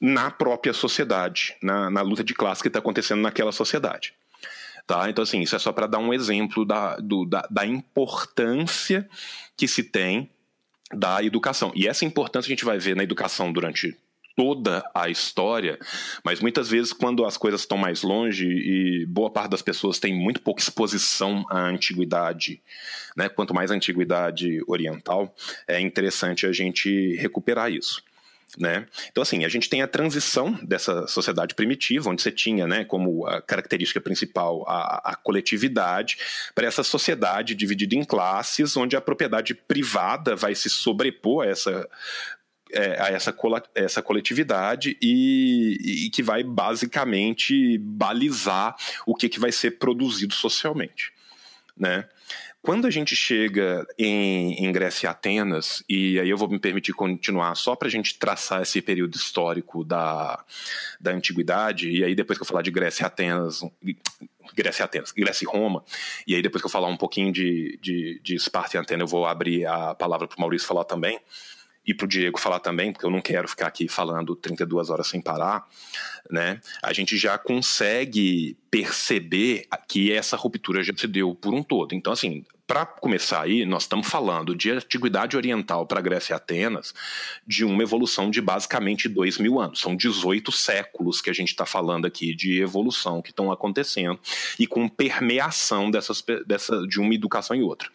na 0.00 0.30
própria 0.30 0.72
sociedade, 0.72 1.56
na, 1.62 1.90
na 1.90 2.02
luta 2.02 2.22
de 2.22 2.34
classe 2.34 2.62
que 2.62 2.68
está 2.68 2.78
acontecendo 2.78 3.22
naquela 3.22 3.52
sociedade. 3.52 4.14
Tá? 4.86 5.10
Então, 5.10 5.22
assim, 5.22 5.40
isso 5.40 5.56
é 5.56 5.58
só 5.58 5.72
para 5.72 5.86
dar 5.86 5.98
um 5.98 6.14
exemplo 6.14 6.64
da, 6.64 6.96
do, 6.96 7.24
da, 7.24 7.46
da 7.50 7.66
importância 7.66 9.08
que 9.56 9.66
se 9.66 9.82
tem 9.82 10.30
da 10.92 11.22
educação. 11.24 11.72
E 11.74 11.88
essa 11.88 12.04
importância 12.04 12.48
a 12.48 12.54
gente 12.54 12.64
vai 12.64 12.78
ver 12.78 12.94
na 12.94 13.02
educação 13.02 13.52
durante 13.52 13.96
toda 14.36 14.88
a 14.94 15.08
história, 15.08 15.78
mas 16.22 16.40
muitas 16.40 16.68
vezes 16.68 16.92
quando 16.92 17.24
as 17.24 17.38
coisas 17.38 17.62
estão 17.62 17.78
mais 17.78 18.02
longe 18.02 18.46
e 18.46 19.06
boa 19.06 19.30
parte 19.30 19.50
das 19.50 19.62
pessoas 19.62 19.98
tem 19.98 20.14
muito 20.14 20.42
pouca 20.42 20.60
exposição 20.60 21.44
à 21.48 21.66
antiguidade, 21.66 22.60
né? 23.16 23.30
Quanto 23.30 23.54
mais 23.54 23.70
a 23.70 23.74
antiguidade 23.74 24.62
oriental, 24.66 25.34
é 25.66 25.80
interessante 25.80 26.46
a 26.46 26.52
gente 26.52 27.16
recuperar 27.16 27.72
isso. 27.72 28.04
Né? 28.56 28.86
Então, 29.10 29.22
assim, 29.22 29.44
a 29.44 29.48
gente 29.48 29.68
tem 29.68 29.82
a 29.82 29.88
transição 29.88 30.52
dessa 30.62 31.06
sociedade 31.08 31.54
primitiva, 31.54 32.08
onde 32.08 32.22
você 32.22 32.30
tinha 32.30 32.66
né, 32.66 32.84
como 32.84 33.24
característica 33.46 34.00
principal 34.00 34.64
a, 34.68 35.12
a 35.12 35.16
coletividade, 35.16 36.18
para 36.54 36.66
essa 36.66 36.82
sociedade 36.82 37.54
dividida 37.54 37.96
em 37.96 38.04
classes, 38.04 38.76
onde 38.76 38.96
a 38.96 39.00
propriedade 39.00 39.52
privada 39.54 40.36
vai 40.36 40.54
se 40.54 40.70
sobrepor 40.70 41.44
a 41.44 41.50
essa 41.50 41.88
é, 42.72 43.00
a 43.00 43.08
essa, 43.08 43.34
essa 43.74 44.02
coletividade 44.02 44.96
e, 45.00 46.06
e, 46.06 46.10
que 46.10 46.22
vai 46.22 46.42
basicamente 46.42 47.78
balizar 47.78 48.74
o 49.06 49.14
que, 49.14 49.28
que 49.28 49.38
vai 49.38 49.52
ser 49.52 49.78
produzido 49.78 50.34
socialmente. 50.34 51.12
Né? 51.76 52.08
Quando 52.66 52.88
a 52.88 52.90
gente 52.90 53.14
chega 53.14 53.86
em, 53.96 54.64
em 54.66 54.72
Grécia 54.72 55.06
e 55.06 55.08
Atenas, 55.08 55.84
e 55.88 56.18
aí 56.18 56.28
eu 56.28 56.36
vou 56.36 56.48
me 56.48 56.58
permitir 56.58 56.92
continuar 56.94 57.54
só 57.54 57.76
para 57.76 57.86
a 57.86 57.90
gente 57.90 58.18
traçar 58.18 58.60
esse 58.60 58.82
período 58.82 59.14
histórico 59.14 59.84
da, 59.84 60.44
da 61.00 61.12
antiguidade, 61.12 61.88
e 61.88 62.02
aí 62.02 62.12
depois 62.12 62.36
que 62.36 62.42
eu 62.42 62.46
falar 62.46 62.62
de 62.62 62.72
Grécia 62.72 63.04
e 63.04 63.06
Atenas, 63.06 63.60
Grécia 64.52 64.82
e 64.82 64.84
Atenas, 64.84 65.12
Grécia 65.12 65.44
e 65.44 65.48
Roma, 65.48 65.84
e 66.26 66.34
aí 66.34 66.42
depois 66.42 66.60
que 66.60 66.66
eu 66.66 66.70
falar 66.70 66.88
um 66.88 66.96
pouquinho 66.96 67.32
de, 67.32 67.78
de, 67.80 68.20
de 68.20 68.34
Esparta 68.34 68.76
e 68.76 68.80
Atenas, 68.80 69.02
eu 69.02 69.06
vou 69.16 69.26
abrir 69.26 69.64
a 69.64 69.94
palavra 69.94 70.26
para 70.26 70.36
o 70.36 70.40
Maurício 70.40 70.66
falar 70.66 70.82
também, 70.82 71.20
e 71.86 71.94
para 71.94 72.04
o 72.04 72.08
Diego 72.08 72.40
falar 72.40 72.58
também, 72.58 72.92
porque 72.92 73.06
eu 73.06 73.10
não 73.12 73.20
quero 73.20 73.46
ficar 73.46 73.68
aqui 73.68 73.86
falando 73.86 74.34
32 74.34 74.90
horas 74.90 75.06
sem 75.06 75.20
parar, 75.20 75.68
né? 76.28 76.60
A 76.82 76.92
gente 76.92 77.16
já 77.16 77.38
consegue 77.38 78.58
perceber 78.68 79.68
que 79.86 80.10
essa 80.10 80.36
ruptura 80.36 80.82
já 80.82 80.92
se 80.96 81.06
deu 81.06 81.32
por 81.32 81.54
um 81.54 81.62
todo. 81.62 81.94
Então, 81.94 82.12
assim, 82.12 82.44
para 82.66 82.84
começar 82.84 83.42
aí, 83.42 83.64
nós 83.64 83.84
estamos 83.84 84.08
falando 84.08 84.54
de 84.54 84.70
antiguidade 84.70 85.36
oriental 85.36 85.86
para 85.86 86.00
Grécia 86.00 86.34
e 86.34 86.36
Atenas, 86.36 86.92
de 87.46 87.64
uma 87.64 87.82
evolução 87.82 88.28
de 88.28 88.40
basicamente 88.40 89.08
dois 89.08 89.38
mil 89.38 89.60
anos. 89.60 89.80
São 89.80 89.94
18 89.94 90.50
séculos 90.50 91.20
que 91.20 91.30
a 91.30 91.32
gente 91.32 91.50
está 91.50 91.64
falando 91.64 92.06
aqui 92.06 92.34
de 92.34 92.60
evolução 92.60 93.22
que 93.22 93.30
estão 93.30 93.52
acontecendo 93.52 94.18
e 94.58 94.66
com 94.66 94.88
permeação 94.88 95.90
dessas, 95.90 96.24
dessa, 96.44 96.84
de 96.88 97.00
uma 97.00 97.14
educação 97.14 97.54
e 97.54 97.62
outra. 97.62 97.88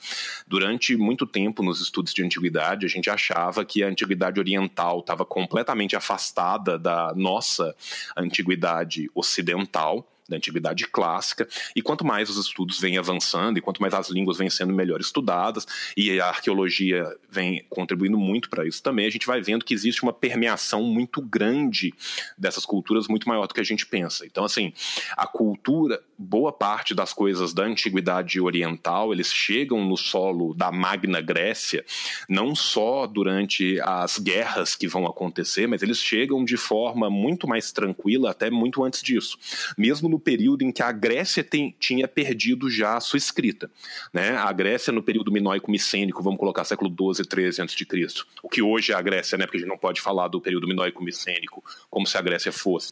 Durante 0.48 0.96
muito 0.96 1.28
tempo, 1.28 1.62
nos 1.62 1.82
estudos 1.82 2.14
de 2.14 2.24
antiguidade, 2.24 2.86
a 2.86 2.90
gente 2.90 3.10
achava 3.10 3.66
que 3.66 3.84
a 3.84 3.88
antiguidade 3.88 4.40
oriental 4.40 5.02
estava 5.02 5.26
completamente 5.26 5.98
afastada 5.98 6.80
da 6.80 7.14
nossa 7.14 7.76
antiguidade 8.16 9.12
ocidental 9.14 10.08
da 10.28 10.38
antiguidade 10.38 10.88
clássica, 10.88 11.48
e 11.76 11.82
quanto 11.82 12.06
mais 12.06 12.30
os 12.30 12.38
estudos 12.38 12.80
vêm 12.80 12.98
avançando, 12.98 13.58
e 13.58 13.62
quanto 13.62 13.82
mais 13.82 13.94
as 13.94 14.10
línguas 14.10 14.38
vêm 14.38 14.50
sendo 14.50 14.74
melhor 14.74 15.00
estudadas, 15.02 15.66
e 15.96 16.20
a 16.20 16.28
arqueologia 16.28 17.06
vem 17.30 17.66
contribuindo 17.70 18.18
muito 18.18 18.50
para 18.50 18.66
isso 18.66 18.82
também, 18.82 19.06
a 19.06 19.10
gente 19.10 19.28
vai 19.28 19.42
vendo 19.42 19.66
que 19.66 19.74
existe 19.74 20.04
uma 20.04 20.14
permeação 20.14 20.84
muito 20.84 21.22
grande 21.22 21.94
dessas 22.38 22.66
culturas, 22.66 23.08
muito 23.08 23.28
maior 23.28 23.48
do 23.48 23.54
que 23.54 23.62
a 23.62 23.66
gente 23.66 23.86
pensa. 23.86 24.26
Então, 24.26 24.46
assim, 24.46 24.74
a 25.18 25.28
cultura, 25.28 26.02
boa 26.18 26.52
parte 26.52 26.94
das 26.94 27.14
coisas 27.14 27.54
da 27.54 27.64
antiguidade 27.64 28.40
oriental, 28.40 29.12
eles 29.12 29.34
chegam 29.34 29.84
no 29.84 29.98
solo 29.98 30.54
da 30.54 30.72
Magna 30.72 31.22
Grécia, 31.22 31.84
não 32.30 32.56
só 32.56 33.08
durante 33.08 33.80
as 33.82 34.18
guerras 34.18 34.76
que 34.76 34.88
vão 34.88 35.06
acontecer, 35.06 35.68
mas 35.68 35.82
eles 35.82 36.00
chegam 36.00 36.46
de 36.46 36.58
forma 36.58 37.10
muito 37.10 37.48
mais 37.48 37.72
tranquila, 37.72 38.32
até 38.32 38.50
muito 38.50 38.84
antes 38.84 39.02
disso. 39.02 39.38
Mesmo 39.78 40.08
no 40.08 40.20
período 40.22 40.64
em 40.64 40.72
que 40.72 40.82
a 40.82 40.92
Grécia 40.92 41.44
tem, 41.44 41.76
tinha 41.80 42.08
perdido 42.08 42.70
já 42.70 42.96
a 42.96 43.02
sua 43.02 43.18
escrita. 43.18 43.70
Né? 44.14 44.30
A 44.38 44.52
Grécia, 44.54 44.94
no 44.94 45.04
período 45.04 45.32
minoico-micênico, 45.32 46.24
vamos 46.24 46.40
colocar 46.40 46.64
século 46.64 46.90
12, 46.90 47.24
13 47.24 47.62
a.C., 47.62 47.86
o 48.42 48.50
que 48.50 48.62
hoje 48.62 48.92
é 48.92 48.96
a 48.96 49.02
Grécia, 49.02 49.38
né? 49.38 49.46
porque 49.46 49.58
a 49.58 49.60
gente 49.60 49.70
não 49.70 49.78
pode 49.78 50.00
falar 50.00 50.28
do 50.28 50.40
período 50.40 50.68
minoico-micênico 50.68 51.64
como 51.90 52.08
se 52.08 52.18
a 52.18 52.22
Grécia 52.22 52.52
fosse. 52.52 52.92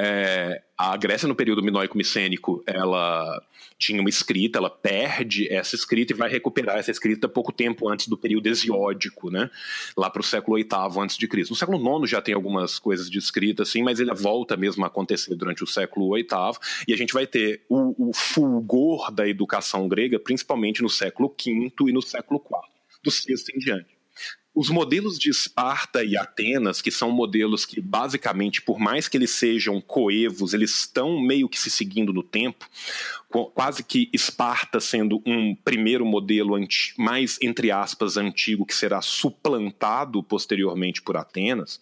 É, 0.00 0.62
a 0.76 0.96
Grécia, 0.96 1.26
no 1.26 1.34
período 1.34 1.60
minoico-micênico, 1.60 2.62
ela 2.64 3.42
tinha 3.76 4.00
uma 4.00 4.08
escrita, 4.08 4.60
ela 4.60 4.70
perde 4.70 5.52
essa 5.52 5.74
escrita 5.74 6.12
e 6.12 6.16
vai 6.16 6.30
recuperar 6.30 6.78
essa 6.78 6.92
escrita 6.92 7.28
pouco 7.28 7.50
tempo 7.50 7.88
antes 7.88 8.06
do 8.06 8.16
período 8.16 8.46
hesiódico, 8.46 9.28
né? 9.28 9.50
lá 9.96 10.08
para 10.08 10.20
o 10.20 10.24
século 10.24 10.56
VIII 10.56 10.68
antes 11.02 11.16
de 11.16 11.26
Cristo. 11.26 11.50
No 11.50 11.56
século 11.56 11.98
IX 11.98 12.08
já 12.08 12.22
tem 12.22 12.32
algumas 12.32 12.78
coisas 12.78 13.10
de 13.10 13.18
escrita, 13.18 13.64
assim, 13.64 13.82
mas 13.82 13.98
ele 13.98 14.14
volta 14.14 14.56
mesmo 14.56 14.84
a 14.84 14.86
acontecer 14.86 15.34
durante 15.34 15.64
o 15.64 15.66
século 15.66 16.14
VIII, 16.14 16.28
e 16.86 16.94
a 16.94 16.96
gente 16.96 17.12
vai 17.12 17.26
ter 17.26 17.64
o, 17.68 18.10
o 18.10 18.12
fulgor 18.14 19.10
da 19.10 19.26
educação 19.26 19.88
grega, 19.88 20.20
principalmente 20.20 20.80
no 20.80 20.88
século 20.88 21.28
V 21.28 21.72
e 21.88 21.92
no 21.92 22.02
século 22.02 22.40
IV, 22.40 22.60
do 23.02 23.10
sexto 23.10 23.50
em 23.50 23.58
diante. 23.58 23.97
Os 24.54 24.70
modelos 24.70 25.18
de 25.18 25.30
Esparta 25.30 26.02
e 26.02 26.16
Atenas, 26.16 26.82
que 26.82 26.90
são 26.90 27.12
modelos 27.12 27.64
que, 27.64 27.80
basicamente, 27.80 28.60
por 28.60 28.78
mais 28.78 29.06
que 29.06 29.16
eles 29.16 29.30
sejam 29.30 29.80
coevos, 29.80 30.52
eles 30.52 30.80
estão 30.80 31.20
meio 31.20 31.48
que 31.48 31.58
se 31.58 31.70
seguindo 31.70 32.12
no 32.12 32.22
tempo, 32.22 32.68
quase 33.54 33.84
que 33.84 34.08
Esparta 34.12 34.80
sendo 34.80 35.22
um 35.24 35.54
primeiro 35.54 36.04
modelo 36.04 36.58
mais, 36.96 37.38
entre 37.42 37.70
aspas, 37.70 38.16
antigo, 38.16 38.66
que 38.66 38.74
será 38.74 39.00
suplantado 39.02 40.22
posteriormente 40.22 41.02
por 41.02 41.16
Atenas, 41.16 41.80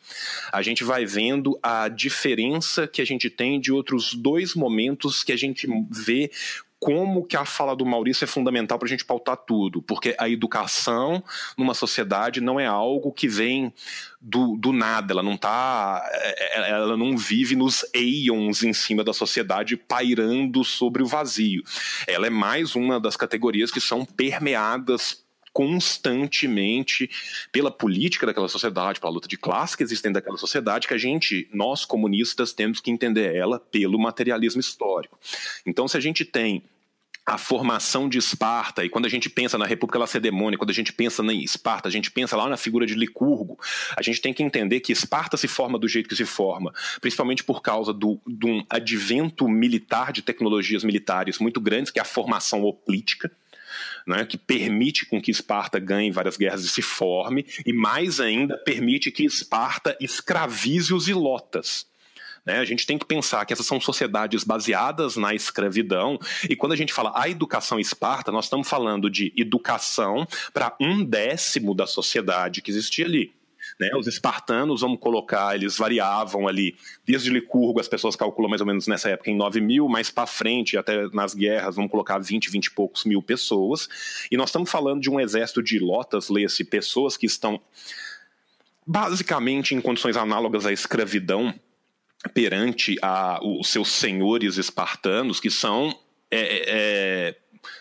a 0.52 0.60
gente 0.60 0.82
vai 0.82 1.06
vendo 1.06 1.58
a 1.62 1.88
diferença 1.88 2.86
que 2.86 3.00
a 3.00 3.06
gente 3.06 3.30
tem 3.30 3.60
de 3.60 3.72
outros 3.72 4.12
dois 4.12 4.54
momentos 4.54 5.22
que 5.22 5.32
a 5.32 5.36
gente 5.36 5.68
vê 5.90 6.30
como 6.78 7.24
que 7.24 7.36
a 7.36 7.44
fala 7.44 7.74
do 7.74 7.86
Maurício 7.86 8.24
é 8.24 8.26
fundamental 8.26 8.78
para 8.78 8.86
a 8.86 8.88
gente 8.88 9.04
pautar 9.04 9.36
tudo, 9.36 9.80
porque 9.82 10.14
a 10.18 10.28
educação 10.28 11.22
numa 11.56 11.74
sociedade 11.74 12.40
não 12.40 12.60
é 12.60 12.66
algo 12.66 13.12
que 13.12 13.26
vem 13.26 13.72
do, 14.20 14.56
do 14.56 14.72
nada, 14.72 15.12
ela 15.12 15.22
não 15.22 15.36
tá, 15.36 16.06
é, 16.12 16.60
é, 16.60 16.70
ela 16.70 16.96
não 16.96 17.16
vive 17.16 17.56
nos 17.56 17.84
eons 17.94 18.62
em 18.62 18.72
cima 18.72 19.02
da 19.02 19.12
sociedade 19.12 19.76
pairando 19.76 20.64
sobre 20.64 21.02
o 21.02 21.06
vazio. 21.06 21.62
Ela 22.06 22.26
é 22.26 22.30
mais 22.30 22.74
uma 22.74 23.00
das 23.00 23.16
categorias 23.16 23.70
que 23.70 23.80
são 23.80 24.04
permeadas 24.04 25.25
constantemente 25.56 27.08
pela 27.50 27.70
política 27.70 28.26
daquela 28.26 28.46
sociedade, 28.46 29.00
pela 29.00 29.10
luta 29.10 29.26
de 29.26 29.38
classe 29.38 29.74
que 29.74 29.82
existe 29.82 30.06
daquela 30.10 30.36
sociedade, 30.36 30.86
que 30.86 30.92
a 30.92 30.98
gente, 30.98 31.48
nós 31.50 31.82
comunistas, 31.82 32.52
temos 32.52 32.78
que 32.78 32.90
entender 32.90 33.34
ela 33.34 33.58
pelo 33.58 33.98
materialismo 33.98 34.60
histórico. 34.60 35.18
Então, 35.64 35.88
se 35.88 35.96
a 35.96 36.00
gente 36.00 36.26
tem 36.26 36.62
a 37.24 37.38
formação 37.38 38.06
de 38.06 38.18
Esparta, 38.18 38.84
e 38.84 38.90
quando 38.90 39.06
a 39.06 39.08
gente 39.08 39.30
pensa 39.30 39.56
na 39.56 39.64
República 39.64 39.98
Lacedemônia, 39.98 40.58
quando 40.58 40.68
a 40.68 40.74
gente 40.74 40.92
pensa 40.92 41.22
em 41.22 41.42
Esparta, 41.42 41.88
a 41.88 41.90
gente 41.90 42.10
pensa 42.10 42.36
lá 42.36 42.50
na 42.50 42.58
figura 42.58 42.84
de 42.84 42.92
Licurgo, 42.94 43.58
a 43.96 44.02
gente 44.02 44.20
tem 44.20 44.34
que 44.34 44.42
entender 44.42 44.80
que 44.80 44.92
Esparta 44.92 45.38
se 45.38 45.48
forma 45.48 45.78
do 45.78 45.88
jeito 45.88 46.06
que 46.06 46.14
se 46.14 46.26
forma, 46.26 46.70
principalmente 47.00 47.42
por 47.42 47.62
causa 47.62 47.94
do, 47.94 48.20
de 48.26 48.46
um 48.46 48.62
advento 48.68 49.48
militar 49.48 50.12
de 50.12 50.20
tecnologias 50.20 50.84
militares 50.84 51.38
muito 51.38 51.62
grandes, 51.62 51.90
que 51.90 51.98
é 51.98 52.02
a 52.02 52.04
formação 52.04 52.62
oplítica, 52.62 53.32
né, 54.06 54.24
que 54.24 54.38
permite 54.38 55.04
com 55.06 55.20
que 55.20 55.30
Esparta 55.30 55.78
ganhe 55.78 56.10
várias 56.10 56.36
guerras 56.36 56.64
e 56.64 56.68
se 56.68 56.82
forme, 56.82 57.44
e 57.64 57.72
mais 57.72 58.20
ainda 58.20 58.56
permite 58.56 59.10
que 59.10 59.24
Esparta 59.24 59.96
escravize 60.00 60.94
os 60.94 61.08
ilotas. 61.08 61.86
Né? 62.44 62.58
A 62.58 62.64
gente 62.64 62.86
tem 62.86 62.96
que 62.96 63.04
pensar 63.04 63.44
que 63.44 63.52
essas 63.52 63.66
são 63.66 63.80
sociedades 63.80 64.44
baseadas 64.44 65.16
na 65.16 65.34
escravidão, 65.34 66.18
e 66.48 66.54
quando 66.54 66.72
a 66.72 66.76
gente 66.76 66.92
fala 66.92 67.12
a 67.14 67.28
educação 67.28 67.80
Esparta, 67.80 68.30
nós 68.30 68.44
estamos 68.44 68.68
falando 68.68 69.10
de 69.10 69.32
educação 69.36 70.26
para 70.54 70.76
um 70.80 71.04
décimo 71.04 71.74
da 71.74 71.86
sociedade 71.86 72.62
que 72.62 72.70
existia 72.70 73.04
ali. 73.04 73.35
Né, 73.78 73.90
os 73.94 74.06
espartanos, 74.06 74.80
vamos 74.80 74.98
colocar, 74.98 75.54
eles 75.54 75.76
variavam 75.76 76.48
ali, 76.48 76.74
desde 77.04 77.28
Licurgo, 77.28 77.78
as 77.78 77.86
pessoas 77.86 78.16
calculam 78.16 78.48
mais 78.48 78.62
ou 78.62 78.66
menos 78.66 78.86
nessa 78.86 79.10
época 79.10 79.30
em 79.30 79.36
9 79.36 79.60
mil, 79.60 79.86
mais 79.86 80.10
para 80.10 80.26
frente, 80.26 80.78
até 80.78 81.06
nas 81.12 81.34
guerras, 81.34 81.76
vamos 81.76 81.90
colocar 81.90 82.18
20, 82.18 82.48
20 82.48 82.64
e 82.64 82.70
poucos 82.70 83.04
mil 83.04 83.20
pessoas. 83.20 83.86
E 84.30 84.36
nós 84.36 84.48
estamos 84.48 84.70
falando 84.70 85.02
de 85.02 85.10
um 85.10 85.20
exército 85.20 85.62
de 85.62 85.78
lotas, 85.78 86.30
leia-se, 86.30 86.64
pessoas 86.64 87.18
que 87.18 87.26
estão 87.26 87.60
basicamente 88.86 89.74
em 89.74 89.80
condições 89.80 90.16
análogas 90.16 90.64
à 90.64 90.72
escravidão 90.72 91.52
perante 92.32 92.96
a, 93.02 93.40
os 93.42 93.68
seus 93.68 93.90
senhores 93.90 94.56
espartanos, 94.56 95.38
que 95.38 95.50
são 95.50 95.94
é, 96.30 96.40
é, 96.40 96.64
é 96.68 97.36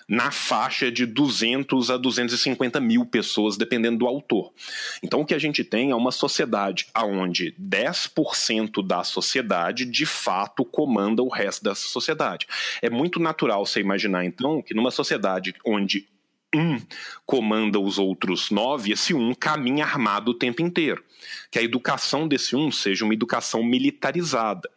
na 0.07 0.31
faixa 0.31 0.91
de 0.91 1.05
200 1.05 1.89
a 1.89 1.97
250 1.97 2.79
mil 2.79 3.05
pessoas, 3.05 3.57
dependendo 3.57 3.99
do 3.99 4.07
autor. 4.07 4.53
Então, 5.01 5.21
o 5.21 5.25
que 5.25 5.33
a 5.33 5.39
gente 5.39 5.63
tem 5.63 5.91
é 5.91 5.95
uma 5.95 6.11
sociedade 6.11 6.87
onde 6.95 7.55
10% 7.59 8.85
da 8.85 9.03
sociedade 9.03 9.85
de 9.85 10.05
fato 10.05 10.63
comanda 10.63 11.21
o 11.23 11.29
resto 11.29 11.63
dessa 11.63 11.87
sociedade. 11.87 12.47
É 12.81 12.89
muito 12.89 13.19
natural 13.19 13.65
você 13.65 13.79
imaginar, 13.79 14.25
então, 14.25 14.61
que 14.61 14.73
numa 14.73 14.91
sociedade 14.91 15.53
onde 15.65 16.07
um 16.55 16.79
comanda 17.25 17.79
os 17.79 17.97
outros 17.97 18.49
nove, 18.49 18.93
esse 18.93 19.13
um 19.13 19.33
caminha 19.33 19.83
armado 19.83 20.31
o 20.31 20.33
tempo 20.33 20.61
inteiro. 20.61 21.03
Que 21.51 21.59
a 21.59 21.63
educação 21.63 22.27
desse 22.27 22.55
um 22.55 22.71
seja 22.71 23.03
uma 23.03 23.13
educação 23.13 23.63
militarizada. 23.63 24.69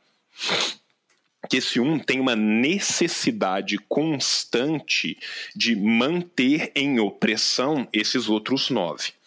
Que 1.49 1.59
esse 1.59 1.80
um 1.80 1.99
tem 1.99 2.20
uma 2.20 2.36
necessidade 2.36 3.78
constante 3.88 5.16
de 5.55 5.74
manter 5.74 6.70
em 6.74 7.01
opressão 7.01 7.88
esses 7.92 8.28
outros 8.28 8.70
nove. 8.70 9.18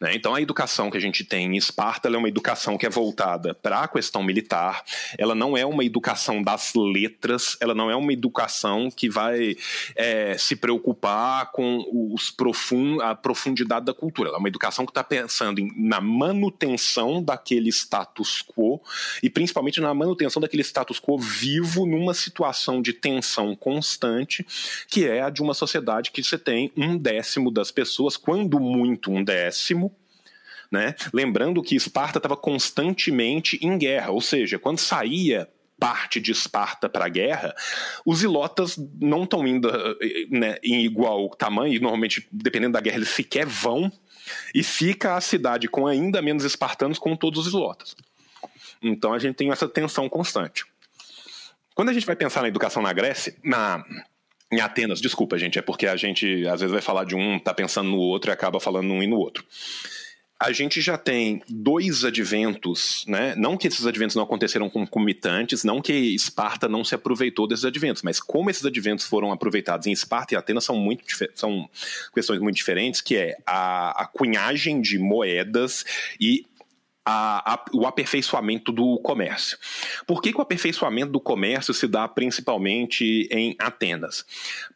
Né? 0.00 0.14
Então, 0.14 0.34
a 0.34 0.40
educação 0.40 0.90
que 0.90 0.96
a 0.96 1.00
gente 1.00 1.24
tem 1.24 1.46
em 1.46 1.56
Esparta 1.56 2.08
é 2.08 2.16
uma 2.16 2.28
educação 2.28 2.76
que 2.76 2.86
é 2.86 2.90
voltada 2.90 3.54
para 3.54 3.80
a 3.80 3.88
questão 3.88 4.22
militar, 4.22 4.84
ela 5.18 5.34
não 5.34 5.56
é 5.56 5.64
uma 5.64 5.84
educação 5.84 6.42
das 6.42 6.72
letras, 6.74 7.56
ela 7.60 7.74
não 7.74 7.90
é 7.90 7.96
uma 7.96 8.12
educação 8.12 8.90
que 8.90 9.08
vai 9.08 9.56
é, 9.96 10.36
se 10.38 10.56
preocupar 10.56 11.50
com 11.52 11.84
os 12.14 12.30
profund, 12.30 13.02
a 13.02 13.14
profundidade 13.14 13.86
da 13.86 13.94
cultura. 13.94 14.28
Ela 14.28 14.38
é 14.38 14.40
uma 14.40 14.48
educação 14.48 14.84
que 14.84 14.90
está 14.90 15.04
pensando 15.04 15.60
em, 15.60 15.72
na 15.76 16.00
manutenção 16.00 17.22
daquele 17.22 17.70
status 17.70 18.42
quo 18.42 18.80
e 19.22 19.30
principalmente 19.30 19.80
na 19.80 19.92
manutenção 19.94 20.40
daquele 20.40 20.62
status 20.62 21.00
quo 21.00 21.18
vivo 21.18 21.86
numa 21.86 22.14
situação 22.14 22.82
de 22.82 22.92
tensão 22.92 23.54
constante, 23.54 24.46
que 24.88 25.06
é 25.06 25.22
a 25.22 25.30
de 25.30 25.42
uma 25.42 25.54
sociedade 25.54 26.10
que 26.10 26.22
você 26.22 26.38
tem 26.38 26.72
um 26.76 26.96
décimo 26.96 27.50
das 27.50 27.70
pessoas, 27.70 28.16
quando 28.16 28.58
muito 28.58 29.10
um 29.10 29.22
décimo 29.22 29.59
décimo, 29.60 29.94
né? 30.70 30.94
Lembrando 31.12 31.62
que 31.62 31.76
Esparta 31.76 32.18
estava 32.18 32.36
constantemente 32.36 33.58
em 33.62 33.76
guerra, 33.76 34.10
ou 34.10 34.20
seja, 34.20 34.58
quando 34.58 34.78
saía 34.78 35.48
parte 35.78 36.20
de 36.20 36.30
Esparta 36.30 36.88
para 36.88 37.06
a 37.06 37.08
guerra, 37.08 37.54
os 38.04 38.22
ilotas 38.22 38.76
não 39.00 39.24
estão 39.24 39.46
indo 39.46 39.70
né, 40.30 40.56
em 40.62 40.84
igual 40.84 41.28
tamanho, 41.30 41.74
e 41.74 41.80
normalmente, 41.80 42.26
dependendo 42.30 42.74
da 42.74 42.80
guerra, 42.80 42.96
eles 42.96 43.08
sequer 43.08 43.46
vão, 43.46 43.90
e 44.54 44.62
fica 44.62 45.16
a 45.16 45.20
cidade 45.20 45.68
com 45.68 45.86
ainda 45.86 46.22
menos 46.22 46.44
espartanos 46.44 46.98
com 46.98 47.16
todos 47.16 47.46
os 47.46 47.52
ilotas. 47.52 47.96
Então 48.82 49.12
a 49.12 49.18
gente 49.18 49.36
tem 49.36 49.50
essa 49.50 49.66
tensão 49.66 50.08
constante. 50.08 50.64
Quando 51.74 51.88
a 51.88 51.92
gente 51.92 52.06
vai 52.06 52.14
pensar 52.14 52.42
na 52.42 52.48
educação 52.48 52.82
na 52.82 52.92
Grécia, 52.92 53.34
na, 53.42 53.82
em 54.52 54.60
Atenas, 54.60 55.00
desculpa, 55.00 55.38
gente, 55.38 55.58
é 55.58 55.62
porque 55.62 55.86
a 55.86 55.96
gente 55.96 56.46
às 56.48 56.60
vezes 56.60 56.72
vai 56.72 56.82
falar 56.82 57.04
de 57.04 57.14
um, 57.14 57.38
tá 57.38 57.54
pensando 57.54 57.90
no 57.90 57.98
outro 57.98 58.30
e 58.30 58.32
acaba 58.32 58.58
falando 58.58 58.86
num 58.86 59.02
e 59.02 59.06
no 59.06 59.16
outro. 59.16 59.44
A 60.42 60.52
gente 60.52 60.80
já 60.80 60.96
tem 60.96 61.42
dois 61.50 62.02
adventos, 62.02 63.04
né? 63.06 63.34
Não 63.36 63.58
que 63.58 63.68
esses 63.68 63.86
adventos 63.86 64.16
não 64.16 64.22
aconteceram 64.22 64.70
concomitantes, 64.70 65.64
não 65.64 65.82
que 65.82 65.92
Esparta 65.92 66.66
não 66.66 66.82
se 66.82 66.94
aproveitou 66.94 67.46
desses 67.46 67.66
adventos, 67.66 68.02
mas 68.02 68.18
como 68.18 68.48
esses 68.48 68.64
adventos 68.64 69.04
foram 69.04 69.32
aproveitados 69.32 69.86
em 69.86 69.92
Esparta 69.92 70.32
e 70.32 70.36
Atenas 70.38 70.64
são 70.64 70.76
muito 70.76 71.04
são 71.34 71.68
questões 72.14 72.40
muito 72.40 72.56
diferentes, 72.56 73.02
que 73.02 73.16
é 73.16 73.36
a, 73.46 74.02
a 74.02 74.06
cunhagem 74.06 74.80
de 74.80 74.98
moedas 74.98 75.84
e 76.18 76.46
a, 77.04 77.54
a, 77.54 77.64
o 77.72 77.86
aperfeiçoamento 77.86 78.72
do 78.72 78.98
comércio. 78.98 79.58
Por 80.06 80.20
que, 80.20 80.32
que, 80.32 80.38
o 80.38 80.42
aperfeiçoamento 80.42 81.12
do 81.12 81.20
comércio 81.20 81.72
se 81.72 81.86
dá 81.86 82.06
principalmente 82.06 83.28
em 83.30 83.56
Atenas? 83.58 84.24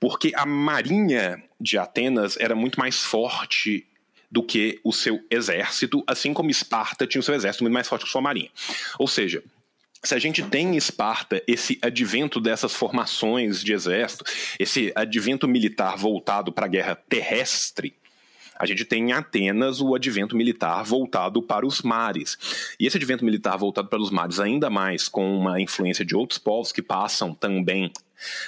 Porque 0.00 0.32
a 0.34 0.46
marinha 0.46 1.42
de 1.60 1.78
Atenas 1.78 2.36
era 2.38 2.54
muito 2.54 2.78
mais 2.78 3.00
forte 3.02 3.86
do 4.30 4.42
que 4.42 4.80
o 4.82 4.92
seu 4.92 5.24
exército, 5.30 6.02
assim 6.06 6.34
como 6.34 6.50
Esparta 6.50 7.06
tinha 7.06 7.20
o 7.20 7.24
seu 7.24 7.34
exército 7.34 7.62
muito 7.62 7.74
mais 7.74 7.86
forte 7.86 8.04
que 8.04 8.10
sua 8.10 8.20
marinha. 8.20 8.50
Ou 8.98 9.06
seja, 9.06 9.42
se 10.02 10.14
a 10.14 10.18
gente 10.18 10.42
tem 10.42 10.74
em 10.74 10.76
Esparta 10.76 11.42
esse 11.46 11.78
advento 11.80 12.40
dessas 12.40 12.74
formações 12.74 13.62
de 13.62 13.72
exército, 13.72 14.24
esse 14.58 14.92
advento 14.94 15.46
militar 15.46 15.96
voltado 15.96 16.52
para 16.52 16.66
a 16.66 16.68
guerra 16.68 16.94
terrestre, 16.94 17.94
a 18.58 18.66
gente 18.66 18.84
tem 18.84 19.10
em 19.10 19.12
Atenas 19.12 19.80
o 19.80 19.94
advento 19.94 20.36
militar 20.36 20.82
voltado 20.84 21.42
para 21.42 21.66
os 21.66 21.82
mares. 21.82 22.38
E 22.78 22.86
esse 22.86 22.96
advento 22.96 23.24
militar 23.24 23.56
voltado 23.56 23.88
para 23.88 24.00
os 24.00 24.10
mares, 24.10 24.40
ainda 24.40 24.70
mais 24.70 25.08
com 25.08 25.36
uma 25.36 25.60
influência 25.60 26.04
de 26.04 26.14
outros 26.14 26.38
povos 26.38 26.72
que 26.72 26.82
passam 26.82 27.34
também 27.34 27.90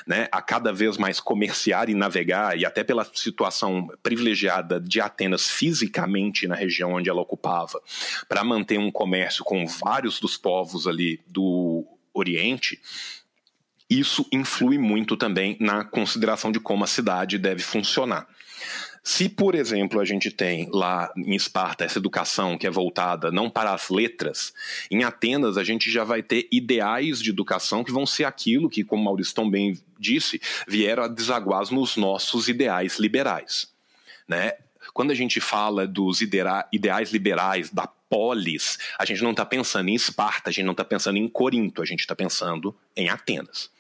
né, 0.07 0.29
a 0.31 0.41
cada 0.41 0.73
vez 0.73 0.97
mais 0.97 1.21
comerciar 1.21 1.89
e 1.91 1.95
navegar, 1.95 2.59
e 2.59 2.65
até 2.65 2.83
pela 2.85 3.05
situação 3.05 3.89
privilegiada 4.03 4.81
de 4.81 5.01
Atenas 5.01 5.51
fisicamente 5.51 6.47
na 6.47 6.55
região 6.55 6.95
onde 6.95 7.11
ela 7.11 7.21
ocupava, 7.21 7.81
para 8.29 8.45
manter 8.45 8.79
um 8.79 8.91
comércio 8.91 9.45
com 9.45 9.67
vários 9.67 10.21
dos 10.21 10.37
povos 10.37 10.87
ali 10.87 11.21
do 11.27 11.85
Oriente, 12.15 12.81
isso 13.89 14.27
influi 14.33 14.79
muito 14.79 15.17
também 15.17 15.57
na 15.61 15.85
consideração 15.85 16.51
de 16.51 16.59
como 16.59 16.83
a 16.83 16.89
cidade 16.89 17.39
deve 17.39 17.63
funcionar. 17.63 18.27
Se, 19.09 19.29
por 19.29 19.55
exemplo, 19.55 20.01
a 20.01 20.05
gente 20.05 20.33
tem 20.33 20.69
lá 20.73 21.13
em 21.17 21.37
Esparta 21.37 21.85
essa 21.85 21.97
educação 21.97 22.59
que 22.59 22.67
é 22.67 22.71
voltada 22.71 23.31
não 23.31 23.49
para 23.49 23.73
as 23.73 23.89
letras, 23.89 24.53
em 24.91 25.05
Atenas 25.05 25.57
a 25.57 25.63
gente 25.63 25.89
já 25.89 26.03
vai 26.03 26.25
ter 26.25 26.49
ideais 26.51 27.23
de 27.23 27.31
educação 27.31 27.85
que 27.85 27.93
vão 27.93 28.05
ser 28.05 28.25
aquilo 28.25 28.69
que, 28.69 28.83
como 28.83 29.05
Maurício 29.05 29.33
tão 29.33 29.49
bem 29.49 29.79
disse, 29.97 30.43
vieram 30.67 31.05
a 31.05 31.09
desaguar 31.09 31.73
nos 31.73 31.97
nossos 31.97 32.49
ideais 32.49 32.99
liberais. 32.99 33.73
Né? 34.27 34.55
Quando 34.93 35.13
a 35.13 35.15
gente 35.15 35.41
fala 35.41 35.87
dos 35.87 36.21
ideais 36.21 37.13
liberais, 37.13 37.71
da 37.71 37.87
polis, 37.87 38.77
a 38.99 39.05
gente 39.05 39.23
não 39.23 39.31
está 39.31 39.47
pensando 39.47 39.89
em 39.89 39.95
Esparta, 39.95 40.51
a 40.51 40.53
gente 40.53 40.65
não 40.65 40.73
está 40.73 40.85
pensando 40.85 41.17
em 41.17 41.29
Corinto, 41.29 41.81
a 41.81 41.87
gente 41.87 42.01
está 42.01 42.17
pensando 42.17 42.75
em 42.97 43.09
Atenas. 43.09 43.71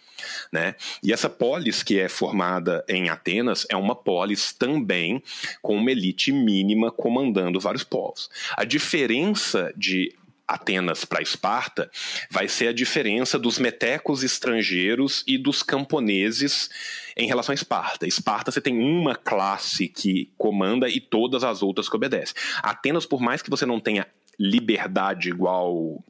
Né? 0.52 0.74
E 1.02 1.12
essa 1.12 1.28
polis 1.28 1.82
que 1.82 1.98
é 1.98 2.08
formada 2.08 2.84
em 2.88 3.08
Atenas 3.08 3.66
é 3.70 3.76
uma 3.76 3.94
polis 3.94 4.52
também 4.52 5.22
com 5.62 5.76
uma 5.76 5.90
elite 5.90 6.32
mínima 6.32 6.90
comandando 6.90 7.60
vários 7.60 7.84
povos. 7.84 8.30
A 8.56 8.64
diferença 8.64 9.72
de 9.76 10.14
Atenas 10.46 11.04
para 11.04 11.22
Esparta 11.22 11.90
vai 12.30 12.48
ser 12.48 12.68
a 12.68 12.72
diferença 12.72 13.38
dos 13.38 13.58
metecos 13.58 14.22
estrangeiros 14.22 15.24
e 15.26 15.36
dos 15.36 15.62
camponeses 15.62 16.70
em 17.16 17.26
relação 17.26 17.52
a 17.52 17.54
Esparta. 17.54 18.06
Esparta 18.06 18.52
você 18.52 18.60
tem 18.60 18.78
uma 18.78 19.16
classe 19.16 19.88
que 19.88 20.30
comanda 20.38 20.88
e 20.88 21.00
todas 21.00 21.42
as 21.42 21.62
outras 21.62 21.88
que 21.88 21.96
obedecem. 21.96 22.36
Atenas, 22.62 23.04
por 23.04 23.20
mais 23.20 23.42
que 23.42 23.50
você 23.50 23.66
não 23.66 23.80
tenha 23.80 24.06
liberdade 24.38 25.30
igual 25.30 26.04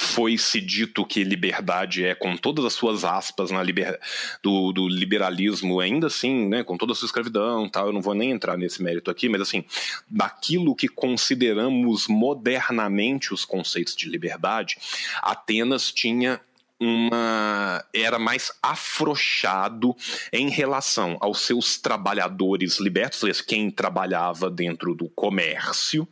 foi-se 0.00 0.60
dito 0.60 1.04
que 1.04 1.24
liberdade 1.24 2.04
é, 2.04 2.14
com 2.14 2.36
todas 2.36 2.64
as 2.64 2.72
suas 2.72 3.02
aspas 3.02 3.50
na 3.50 3.60
liber... 3.60 3.98
do, 4.40 4.72
do, 4.72 4.88
liberalismo, 4.88 5.80
ainda 5.80 6.06
assim, 6.06 6.46
né, 6.48 6.62
com 6.62 6.76
toda 6.76 6.92
a 6.92 6.94
sua 6.94 7.06
escravidão, 7.06 7.68
tal, 7.68 7.88
eu 7.88 7.92
não 7.92 8.00
vou 8.00 8.14
nem 8.14 8.30
entrar 8.30 8.56
nesse 8.56 8.80
mérito 8.80 9.10
aqui, 9.10 9.28
mas 9.28 9.40
assim, 9.40 9.64
daquilo 10.08 10.76
que 10.76 10.86
consideramos 10.86 12.06
modernamente 12.06 13.34
os 13.34 13.44
conceitos 13.44 13.96
de 13.96 14.08
liberdade, 14.08 14.78
Atenas 15.20 15.90
tinha 15.90 16.40
uma 16.78 17.84
era 17.92 18.20
mais 18.20 18.52
afrouxado 18.62 19.96
em 20.32 20.48
relação 20.48 21.16
aos 21.20 21.40
seus 21.40 21.76
trabalhadores 21.76 22.78
libertos, 22.78 23.40
quem 23.40 23.68
trabalhava 23.68 24.48
dentro 24.48 24.94
do 24.94 25.08
comércio, 25.08 26.06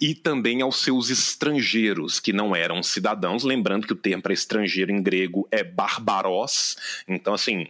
e 0.00 0.14
também 0.14 0.62
aos 0.62 0.82
seus 0.82 1.10
estrangeiros, 1.10 2.20
que 2.20 2.32
não 2.32 2.54
eram 2.54 2.82
cidadãos. 2.82 3.44
Lembrando 3.44 3.86
que 3.86 3.92
o 3.92 3.96
termo 3.96 4.22
para 4.22 4.32
estrangeiro 4.32 4.90
em 4.90 5.02
grego 5.02 5.46
é 5.50 5.62
barbaros, 5.62 6.76
então, 7.06 7.34
assim, 7.34 7.68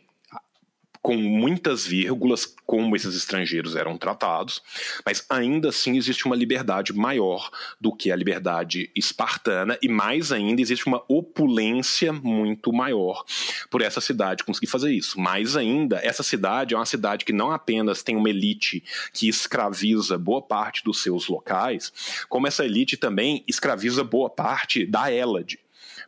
com 1.03 1.17
muitas 1.17 1.85
vírgulas, 1.85 2.55
como 2.65 2.95
esses 2.95 3.17
estrangeiros 3.17 3.75
eram 3.75 3.99
tratados, 3.99 4.63
mas 5.05 5.27
ainda 5.29 5.71
assim 5.71 5.97
existe 5.97 6.25
uma 6.27 6.37
liberdade 6.37 6.93
maior 6.93 7.51
do 7.81 7.93
que 7.93 8.13
a 8.13 8.17
liberdade 8.17 8.89
espartana, 8.95 9.77
e 9.83 9.89
mais 9.89 10.31
ainda 10.31 10.63
existe 10.63 10.87
uma 10.87 11.03
opulência 11.09 12.13
muito 12.13 12.73
maior 12.73 13.25
por 13.69 13.83
essa 13.83 14.01
cidade 14.01 14.45
conseguir 14.45 14.69
fazer 14.69 14.93
isso. 14.93 15.19
Mais 15.19 15.57
ainda, 15.57 15.97
essa 16.03 16.23
cidade 16.23 16.75
é 16.75 16.79
uma 16.79 16.87
cidade 16.87 17.25
que 17.25 17.33
não 17.33 17.51
apenas 17.51 18.03
tem 18.03 18.17
uma 18.17 18.31
elite 18.31 18.85
que 19.13 19.29
escraviza 19.29 20.17
boa 20.17 20.41
parte 20.41 20.85
dos 20.85 21.03
seus 21.03 21.27
locais, 21.27 21.93
como 22.29 22.47
essa 22.47 22.65
elite 22.65 22.97
também 22.97 23.43
escraviza 23.49 24.05
boa 24.05 24.31
parte 24.31 24.87
da 24.87 25.11
Hélade 25.11 25.59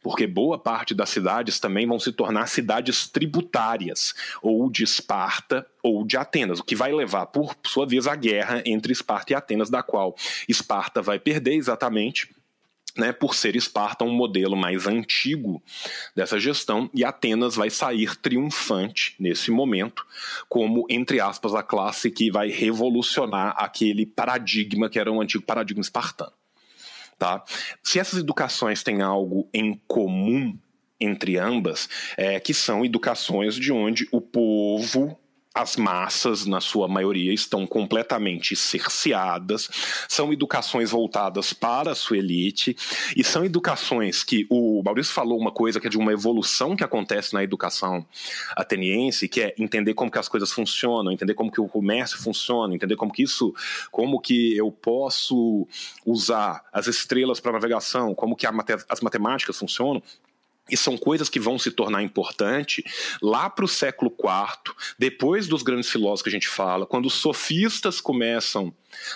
porque 0.04 0.26
boa 0.26 0.58
parte 0.58 0.94
das 0.94 1.08
cidades 1.08 1.58
também 1.58 1.86
vão 1.86 1.98
se 1.98 2.12
tornar 2.12 2.46
cidades 2.46 3.08
tributárias, 3.08 4.14
ou 4.42 4.70
de 4.70 4.84
Esparta 4.84 5.66
ou 5.82 6.04
de 6.04 6.18
Atenas, 6.18 6.60
o 6.60 6.62
que 6.62 6.76
vai 6.76 6.92
levar, 6.92 7.24
por 7.26 7.56
sua 7.64 7.86
vez, 7.86 8.06
à 8.06 8.14
guerra 8.14 8.62
entre 8.66 8.92
Esparta 8.92 9.32
e 9.32 9.34
Atenas, 9.34 9.70
da 9.70 9.82
qual 9.82 10.14
Esparta 10.46 11.00
vai 11.00 11.18
perder 11.18 11.54
exatamente 11.54 12.28
né, 12.98 13.12
por 13.12 13.34
ser 13.34 13.56
Esparta 13.56 14.04
um 14.04 14.12
modelo 14.12 14.54
mais 14.54 14.86
antigo 14.86 15.62
dessa 16.14 16.38
gestão, 16.38 16.90
e 16.92 17.02
Atenas 17.02 17.56
vai 17.56 17.70
sair 17.70 18.14
triunfante 18.16 19.16
nesse 19.18 19.50
momento, 19.50 20.06
como, 20.50 20.84
entre 20.90 21.18
aspas, 21.18 21.54
a 21.54 21.62
classe 21.62 22.10
que 22.10 22.30
vai 22.30 22.50
revolucionar 22.50 23.54
aquele 23.56 24.04
paradigma 24.04 24.90
que 24.90 24.98
era 24.98 25.10
o 25.10 25.22
antigo 25.22 25.44
paradigma 25.44 25.80
espartano. 25.80 26.43
Tá? 27.24 27.42
Se 27.82 27.98
essas 27.98 28.20
educações 28.20 28.82
têm 28.82 29.00
algo 29.00 29.48
em 29.54 29.80
comum 29.88 30.54
entre 31.00 31.38
ambas, 31.38 31.88
é 32.18 32.38
que 32.38 32.52
são 32.52 32.84
educações 32.84 33.54
de 33.54 33.72
onde 33.72 34.06
o 34.12 34.20
povo 34.20 35.18
as 35.54 35.76
massas, 35.76 36.44
na 36.46 36.60
sua 36.60 36.88
maioria, 36.88 37.32
estão 37.32 37.64
completamente 37.64 38.56
cerceadas, 38.56 39.68
são 40.08 40.32
educações 40.32 40.90
voltadas 40.90 41.52
para 41.52 41.92
a 41.92 41.94
sua 41.94 42.18
elite, 42.18 42.76
e 43.16 43.22
são 43.22 43.44
educações 43.44 44.24
que 44.24 44.46
o 44.50 44.82
Maurício 44.84 45.14
falou 45.14 45.38
uma 45.38 45.52
coisa 45.52 45.78
que 45.78 45.86
é 45.86 45.90
de 45.90 45.96
uma 45.96 46.12
evolução 46.12 46.74
que 46.74 46.82
acontece 46.82 47.32
na 47.32 47.44
educação 47.44 48.04
ateniense, 48.56 49.28
que 49.28 49.42
é 49.42 49.54
entender 49.56 49.94
como 49.94 50.10
que 50.10 50.18
as 50.18 50.28
coisas 50.28 50.50
funcionam, 50.50 51.12
entender 51.12 51.34
como 51.34 51.52
que 51.52 51.60
o 51.60 51.68
comércio 51.68 52.18
funciona, 52.18 52.74
entender 52.74 52.96
como 52.96 53.12
que 53.12 53.22
isso, 53.22 53.54
como 53.92 54.20
que 54.20 54.56
eu 54.56 54.72
posso 54.72 55.68
usar 56.04 56.64
as 56.72 56.88
estrelas 56.88 57.38
para 57.38 57.52
navegação, 57.52 58.12
como 58.12 58.34
que 58.34 58.46
as 58.46 59.00
matemáticas 59.00 59.56
funcionam, 59.56 60.02
e 60.70 60.76
são 60.76 60.96
coisas 60.96 61.28
que 61.28 61.38
vão 61.38 61.58
se 61.58 61.70
tornar 61.70 62.02
importantes 62.02 62.84
lá 63.20 63.50
para 63.50 63.64
o 63.64 63.68
século 63.68 64.10
IV, 64.10 64.74
depois 64.98 65.46
dos 65.46 65.62
grandes 65.62 65.90
filósofos 65.90 66.22
que 66.22 66.28
a 66.28 66.32
gente 66.32 66.48
fala, 66.48 66.86
quando 66.86 67.06
os 67.06 67.14
sofistas 67.14 68.00
começam 68.00 68.72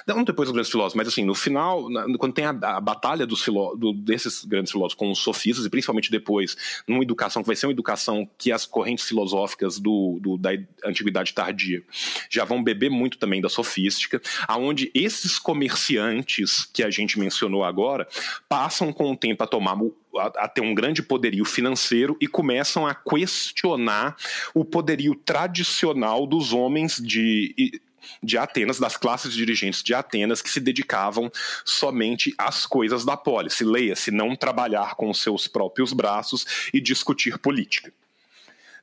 não 0.06 0.24
depois 0.24 0.48
dos 0.48 0.54
grandes 0.54 0.70
filósofos, 0.70 0.96
mas 0.96 1.08
assim, 1.08 1.24
no 1.24 1.34
final, 1.34 1.86
quando 2.18 2.32
tem 2.32 2.44
a, 2.44 2.50
a 2.50 2.80
batalha 2.80 3.26
dos 3.26 3.42
filó 3.42 3.74
do, 3.74 3.92
desses 3.92 4.44
grandes 4.44 4.72
filósofos 4.72 4.98
com 4.98 5.10
os 5.10 5.18
sofistas, 5.18 5.64
e 5.64 5.70
principalmente 5.70 6.10
depois, 6.10 6.56
numa 6.86 7.02
educação 7.02 7.42
que 7.42 7.46
vai 7.46 7.56
ser 7.56 7.66
uma 7.66 7.72
educação 7.72 8.28
que 8.36 8.52
as 8.52 8.66
correntes 8.66 9.04
filosóficas 9.06 9.78
do, 9.78 10.18
do, 10.20 10.36
da 10.36 10.50
antiguidade 10.84 11.32
tardia 11.32 11.82
já 12.28 12.44
vão 12.44 12.62
beber 12.62 12.90
muito 12.90 13.18
também 13.18 13.40
da 13.40 13.48
sofística, 13.48 14.20
aonde 14.46 14.90
esses 14.94 15.38
comerciantes 15.38 16.64
que 16.72 16.82
a 16.82 16.90
gente 16.90 17.18
mencionou 17.18 17.64
agora 17.64 18.06
passam 18.48 18.92
com 18.92 19.12
o 19.12 19.16
tempo 19.16 19.42
a 19.42 19.46
tomar 19.46 19.76
a, 20.18 20.26
a 20.26 20.48
ter 20.48 20.60
um 20.60 20.74
grande 20.74 21.02
poderio 21.02 21.44
financeiro 21.44 22.16
e 22.20 22.26
começam 22.26 22.86
a 22.86 22.94
questionar 22.94 24.16
o 24.54 24.64
poderio 24.64 25.14
tradicional 25.14 26.26
dos 26.26 26.52
homens 26.52 26.96
de 26.96 27.80
de 28.22 28.38
Atenas, 28.38 28.78
das 28.78 28.96
classes 28.96 29.34
dirigentes 29.34 29.82
de 29.82 29.92
Atenas 29.94 30.40
que 30.40 30.50
se 30.50 30.60
dedicavam 30.60 31.30
somente 31.64 32.34
às 32.38 32.64
coisas 32.66 33.04
da 33.04 33.16
polis. 33.16 33.60
Leia-se, 33.60 34.10
não 34.10 34.34
trabalhar 34.34 34.94
com 34.94 35.10
os 35.10 35.20
seus 35.20 35.46
próprios 35.46 35.92
braços 35.92 36.70
e 36.72 36.80
discutir 36.80 37.38
política. 37.38 37.92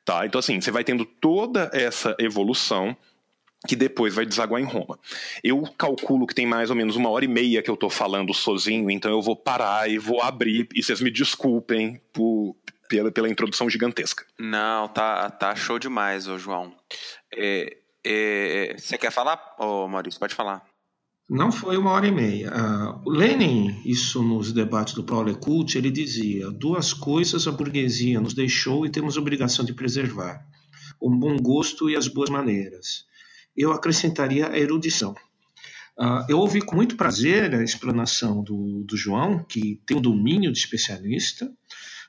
Tá? 0.04 0.26
Então, 0.26 0.40
assim, 0.40 0.62
você 0.62 0.70
vai 0.70 0.84
tendo 0.84 1.06
toda 1.06 1.70
essa 1.74 2.16
evolução 2.20 2.96
que 3.68 3.76
depois 3.76 4.14
vai 4.14 4.26
desaguar 4.26 4.62
em 4.62 4.66
Roma. 4.66 5.00
Eu 5.44 5.64
calculo 5.78 6.28
que 6.28 6.36
tem 6.36 6.46
mais 6.46 6.70
ou 6.70 6.76
menos 6.76 6.96
uma 6.96 7.10
hora 7.10 7.26
e 7.26 7.28
meia 7.28 7.62
que 7.62 7.70
eu 7.70 7.74
estou 7.74 7.90
falando 7.90 8.34
sozinho, 8.34 8.90
então 8.90 9.12
eu 9.12 9.22
vou 9.22 9.36
parar 9.36 9.90
e 9.90 9.98
vou 9.98 10.22
abrir, 10.22 10.68
e 10.74 10.84
vocês 10.84 11.02
me 11.02 11.12
desculpem 11.12 12.02
por, 12.14 12.56
pela, 12.88 13.12
pela 13.12 13.30
introdução 13.30 13.70
gigantesca. 13.70 14.26
Não, 14.38 14.88
tá, 14.88 15.30
tá 15.30 15.56
show 15.56 15.80
demais, 15.80 16.28
ô 16.28 16.38
João. 16.38 16.74
É, 17.34 17.78
é, 18.04 18.76
você 18.78 18.98
quer 18.98 19.12
falar, 19.12 19.56
oh, 19.60 19.88
Maurício? 19.88 20.20
Pode 20.20 20.36
falar. 20.36 20.64
Não 21.28 21.52
foi 21.52 21.76
uma 21.76 21.90
hora 21.90 22.06
e 22.06 22.12
meia. 22.12 22.52
Uh, 22.54 23.10
Lenin, 23.10 23.82
isso 23.84 24.22
nos 24.22 24.54
debates 24.54 24.94
do 24.94 25.04
Paulo 25.04 25.32
Ecult, 25.32 25.76
ele 25.76 25.90
dizia: 25.90 26.52
duas 26.52 26.94
coisas 26.94 27.48
a 27.48 27.52
burguesia 27.52 28.22
nos 28.22 28.36
deixou 28.36 28.86
e 28.86 28.92
temos 28.92 29.18
obrigação 29.18 29.66
de 29.66 29.74
preservar: 29.74 30.46
o 31.00 31.10
bom 31.10 31.36
gosto 31.38 31.90
e 31.90 31.96
as 31.96 32.08
boas 32.08 32.30
maneiras. 32.30 33.08
Eu 33.56 33.72
acrescentaria 33.72 34.50
a 34.50 34.58
erudição. 34.58 35.16
Uh, 35.98 36.26
eu 36.28 36.40
ouvi 36.40 36.62
com 36.62 36.76
muito 36.76 36.98
prazer 36.98 37.56
a 37.56 37.64
explanação 37.64 38.44
do, 38.44 38.84
do 38.84 38.98
João, 38.98 39.44
que 39.44 39.82
tem 39.86 39.96
um 39.96 40.02
domínio 40.02 40.52
de 40.52 40.60
especialista. 40.60 41.52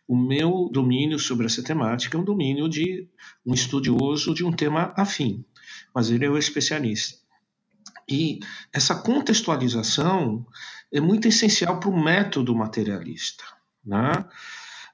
O 0.08 0.16
meu 0.16 0.68
domínio 0.72 1.18
sobre 1.18 1.46
essa 1.46 1.62
temática 1.62 2.16
é 2.16 2.20
um 2.20 2.24
domínio 2.24 2.68
de 2.68 3.08
um 3.44 3.54
estudioso 3.54 4.34
de 4.34 4.44
um 4.44 4.52
tema 4.52 4.92
afim 4.96 5.44
mas 5.96 6.10
ele 6.10 6.26
é 6.26 6.30
o 6.30 6.36
especialista. 6.36 7.18
E 8.06 8.40
essa 8.70 8.94
contextualização 8.94 10.46
é 10.92 11.00
muito 11.00 11.26
essencial 11.26 11.80
para 11.80 11.88
o 11.88 12.04
método 12.04 12.54
materialista, 12.54 13.44
né? 13.84 14.12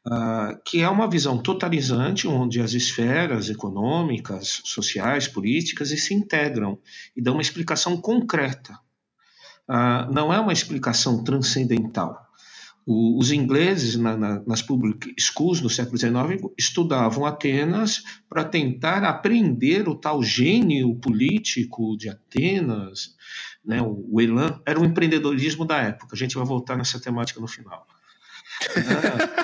Uh, 0.04 0.60
que 0.64 0.80
é 0.80 0.88
uma 0.88 1.08
visão 1.08 1.38
totalizante 1.38 2.26
onde 2.26 2.60
as 2.60 2.72
esferas 2.72 3.48
econômicas, 3.48 4.60
sociais, 4.64 5.28
políticas 5.28 5.90
se 5.90 6.12
integram 6.12 6.76
e 7.16 7.22
dão 7.22 7.34
uma 7.34 7.42
explicação 7.42 7.96
concreta. 7.96 8.76
Uh, 9.68 10.12
não 10.12 10.32
é 10.32 10.40
uma 10.40 10.52
explicação 10.52 11.22
transcendental. 11.22 12.20
O, 12.84 13.16
os 13.16 13.30
ingleses, 13.30 13.94
na, 13.96 14.16
na, 14.16 14.42
nas 14.44 14.60
public 14.60 15.14
schools 15.20 15.60
no 15.60 15.70
século 15.70 15.96
XIX, 15.96 16.52
estudavam 16.58 17.24
Atenas 17.24 18.02
para 18.28 18.44
tentar 18.44 19.04
aprender 19.04 19.88
o 19.88 19.94
tal 19.94 20.20
gênio 20.20 20.96
político 20.96 21.96
de 21.96 22.08
Atenas, 22.08 23.14
né, 23.64 23.80
o, 23.80 24.04
o 24.10 24.20
Elan, 24.20 24.60
era 24.66 24.80
o 24.80 24.84
empreendedorismo 24.84 25.64
da 25.64 25.78
época. 25.78 26.08
A 26.12 26.18
gente 26.18 26.34
vai 26.34 26.44
voltar 26.44 26.76
nessa 26.76 27.00
temática 27.00 27.40
no 27.40 27.46
final. 27.46 27.86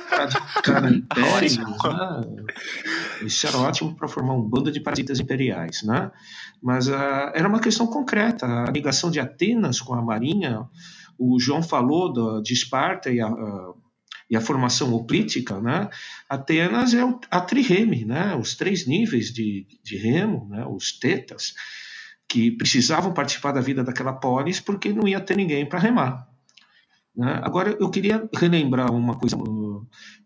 Cada 0.62 0.90
império, 0.90 1.66
né? 1.66 2.46
Isso 3.22 3.46
era 3.46 3.58
ótimo 3.58 3.94
para 3.94 4.08
formar 4.08 4.34
um 4.34 4.42
bando 4.42 4.70
de 4.70 4.80
parasitas 4.80 5.20
imperiais, 5.20 5.82
né? 5.82 6.10
Mas 6.62 6.88
uh, 6.88 7.30
era 7.34 7.48
uma 7.48 7.60
questão 7.60 7.86
concreta. 7.86 8.46
A 8.46 8.70
ligação 8.70 9.10
de 9.10 9.20
Atenas 9.20 9.80
com 9.80 9.94
a 9.94 10.02
Marinha 10.02 10.68
o 11.18 11.38
João 11.40 11.62
falou 11.62 12.12
do, 12.12 12.40
de 12.40 12.52
Esparta 12.54 13.10
e 13.10 13.20
a, 13.20 13.26
a, 13.26 13.72
e 14.30 14.36
a 14.36 14.40
formação 14.40 14.94
oplítica, 14.94 15.60
né? 15.60 15.90
Atenas 16.28 16.94
é 16.94 17.00
a 17.30 17.40
trireme, 17.40 18.04
né? 18.04 18.36
Os 18.36 18.54
três 18.54 18.86
níveis 18.86 19.32
de, 19.32 19.66
de 19.82 19.96
remo, 19.96 20.46
né? 20.48 20.64
Os 20.66 20.92
tetas 20.92 21.54
que 22.28 22.52
precisavam 22.52 23.12
participar 23.12 23.52
da 23.52 23.60
vida 23.60 23.82
daquela 23.82 24.12
polis 24.12 24.60
porque 24.60 24.92
não 24.92 25.08
ia 25.08 25.20
ter 25.20 25.36
ninguém 25.36 25.66
para 25.66 25.78
remar. 25.78 26.28
Né? 27.16 27.40
Agora, 27.42 27.76
eu 27.80 27.90
queria 27.90 28.28
relembrar 28.36 28.92
uma 28.92 29.16
coisa 29.16 29.36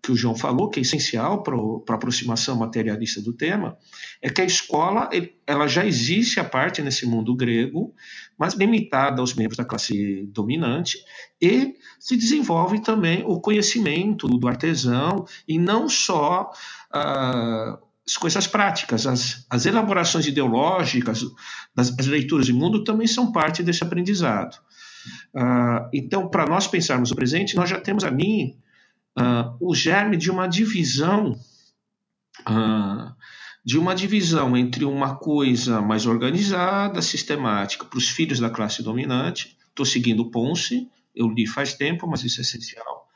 que 0.02 0.12
o 0.12 0.16
João 0.16 0.34
falou, 0.34 0.68
que 0.68 0.80
é 0.80 0.82
essencial 0.82 1.42
para 1.42 1.56
a 1.56 1.94
aproximação 1.94 2.56
materialista 2.56 3.20
do 3.20 3.32
tema, 3.32 3.76
é 4.20 4.28
que 4.28 4.40
a 4.40 4.44
escola 4.44 5.08
ela 5.46 5.66
já 5.66 5.86
existe 5.86 6.40
a 6.40 6.44
parte 6.44 6.82
nesse 6.82 7.06
mundo 7.06 7.34
grego, 7.34 7.94
mas 8.38 8.54
limitada 8.54 9.20
aos 9.20 9.34
membros 9.34 9.56
da 9.56 9.64
classe 9.64 10.26
dominante, 10.32 10.98
e 11.40 11.74
se 11.98 12.16
desenvolve 12.16 12.80
também 12.80 13.24
o 13.26 13.40
conhecimento 13.40 14.26
do 14.26 14.48
artesão, 14.48 15.24
e 15.46 15.58
não 15.58 15.88
só 15.88 16.50
uh, 16.94 17.92
as 18.06 18.16
coisas 18.16 18.46
práticas, 18.46 19.06
as, 19.06 19.46
as 19.48 19.66
elaborações 19.66 20.26
ideológicas, 20.26 21.22
das, 21.74 21.96
as 21.98 22.06
leituras 22.06 22.46
de 22.46 22.52
mundo 22.52 22.82
também 22.82 23.06
são 23.06 23.30
parte 23.30 23.62
desse 23.62 23.84
aprendizado. 23.84 24.56
Uh, 25.34 25.88
então, 25.92 26.28
para 26.28 26.46
nós 26.46 26.66
pensarmos 26.66 27.10
o 27.10 27.14
presente, 27.14 27.56
nós 27.56 27.70
já 27.70 27.80
temos 27.80 28.04
ali 28.04 28.56
uh, 29.18 29.56
o 29.60 29.74
germe 29.74 30.16
de 30.16 30.30
uma 30.30 30.46
divisão, 30.46 31.38
uh, 32.48 33.12
de 33.64 33.78
uma 33.78 33.94
divisão 33.94 34.56
entre 34.56 34.84
uma 34.84 35.16
coisa 35.16 35.80
mais 35.80 36.06
organizada, 36.06 37.00
sistemática, 37.02 37.84
para 37.84 37.98
os 37.98 38.08
filhos 38.08 38.40
da 38.40 38.50
classe 38.50 38.82
dominante. 38.82 39.56
Estou 39.68 39.86
seguindo 39.86 40.30
Ponce, 40.30 40.88
eu 41.14 41.28
li 41.28 41.46
faz 41.46 41.74
tempo, 41.74 42.06
mas 42.06 42.24
isso 42.24 42.40
é 42.40 42.42
essencial. 42.42 43.08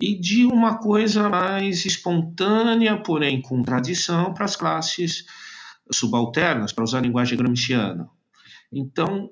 E 0.00 0.18
de 0.18 0.46
uma 0.46 0.78
coisa 0.78 1.28
mais 1.28 1.84
espontânea, 1.84 2.96
porém 2.96 3.42
com 3.42 3.62
tradição, 3.62 4.32
para 4.32 4.46
as 4.46 4.56
classes 4.56 5.26
subalternas, 5.92 6.72
para 6.72 6.84
usar 6.84 6.98
a 6.98 7.02
linguagem 7.02 7.36
gramsciana. 7.36 8.08
Então, 8.72 9.30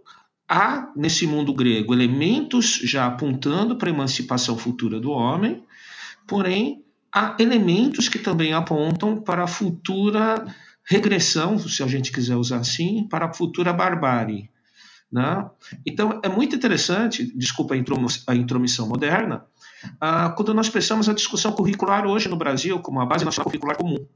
há 0.48 0.92
nesse 0.96 1.26
mundo 1.26 1.54
grego 1.54 1.94
elementos 1.94 2.80
já 2.82 3.06
apontando 3.06 3.76
para 3.76 3.88
a 3.88 3.94
emancipação 3.94 4.58
futura 4.58 5.00
do 5.00 5.10
homem, 5.10 5.64
porém 6.28 6.84
há 7.12 7.34
elementos 7.40 8.08
que 8.08 8.18
também 8.18 8.52
apontam 8.52 9.20
para 9.20 9.44
a 9.44 9.48
futura 9.48 10.44
regressão, 10.84 11.58
se 11.58 11.82
a 11.82 11.86
gente 11.86 12.12
quiser 12.12 12.36
usar 12.36 12.58
assim, 12.58 13.08
para 13.08 13.26
a 13.26 13.34
futura 13.34 13.72
barbárie. 13.72 14.50
Né? 15.10 15.48
Então 15.86 16.20
é 16.22 16.28
muito 16.28 16.54
interessante, 16.54 17.24
desculpa 17.36 17.74
a 18.26 18.34
intromissão 18.34 18.86
moderna, 18.86 19.44
ah, 20.00 20.30
quando 20.30 20.52
nós 20.52 20.68
pensamos 20.68 21.08
a 21.08 21.14
discussão 21.14 21.52
curricular 21.52 22.06
hoje 22.06 22.28
no 22.28 22.36
Brasil 22.36 22.78
como 22.80 23.00
a 23.00 23.06
base 23.06 23.24
nacional 23.24 23.46
curricular 23.46 23.76
comum, 23.76 24.06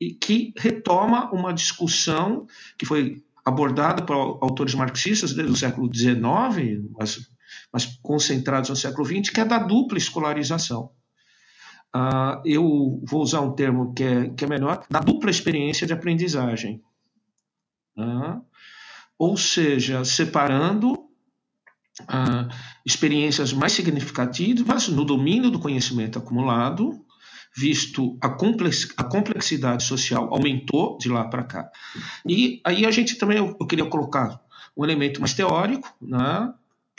e 0.00 0.14
que 0.14 0.52
retoma 0.56 1.32
uma 1.32 1.52
discussão 1.52 2.46
que 2.78 2.86
foi 2.86 3.24
abordada 3.44 4.04
por 4.04 4.14
autores 4.40 4.74
marxistas 4.74 5.34
do 5.34 5.56
século 5.56 5.90
XIX, 5.92 6.90
mas, 6.96 7.28
mas 7.72 7.86
concentrados 8.02 8.70
no 8.70 8.76
século 8.76 9.04
XX, 9.04 9.30
que 9.30 9.40
é 9.40 9.44
da 9.44 9.58
dupla 9.58 9.98
escolarização. 9.98 10.90
Uh, 11.94 12.42
eu 12.44 13.00
vou 13.04 13.22
usar 13.22 13.40
um 13.40 13.52
termo 13.52 13.94
que 13.94 14.02
é, 14.02 14.28
que 14.30 14.44
é 14.44 14.48
melhor, 14.48 14.84
da 14.90 14.98
dupla 14.98 15.30
experiência 15.30 15.86
de 15.86 15.92
aprendizagem. 15.92 16.82
Uh, 17.96 18.42
ou 19.16 19.36
seja, 19.36 20.04
separando 20.04 20.92
uh, 20.94 22.48
experiências 22.84 23.52
mais 23.52 23.72
significativas 23.72 24.88
no 24.88 25.04
domínio 25.04 25.50
do 25.50 25.60
conhecimento 25.60 26.18
acumulado 26.18 27.04
visto 27.56 28.18
a, 28.20 28.28
complex, 28.28 28.92
a 28.96 29.04
complexidade 29.04 29.84
social 29.84 30.28
aumentou 30.34 30.98
de 30.98 31.08
lá 31.08 31.24
para 31.24 31.44
cá. 31.44 31.70
E 32.28 32.60
aí 32.64 32.84
a 32.84 32.90
gente 32.90 33.16
também, 33.16 33.38
eu 33.38 33.66
queria 33.66 33.86
colocar 33.86 34.40
um 34.76 34.84
elemento 34.84 35.20
mais 35.20 35.34
teórico, 35.34 35.88
né, 36.02 36.52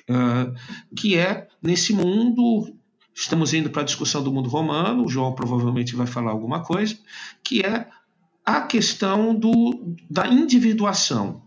uh, 0.09 0.95
que 0.95 1.17
é 1.17 1.49
nesse 1.61 1.93
mundo, 1.93 2.73
estamos 3.15 3.53
indo 3.53 3.69
para 3.69 3.81
a 3.81 3.85
discussão 3.85 4.21
do 4.21 4.31
mundo 4.31 4.49
romano, 4.49 5.05
o 5.05 5.09
João 5.09 5.33
provavelmente 5.33 5.95
vai 5.95 6.05
falar 6.05 6.31
alguma 6.31 6.61
coisa, 6.61 6.97
que 7.41 7.61
é 7.61 7.87
a 8.45 8.61
questão 8.61 9.33
do, 9.33 9.95
da 10.09 10.27
individuação. 10.27 11.41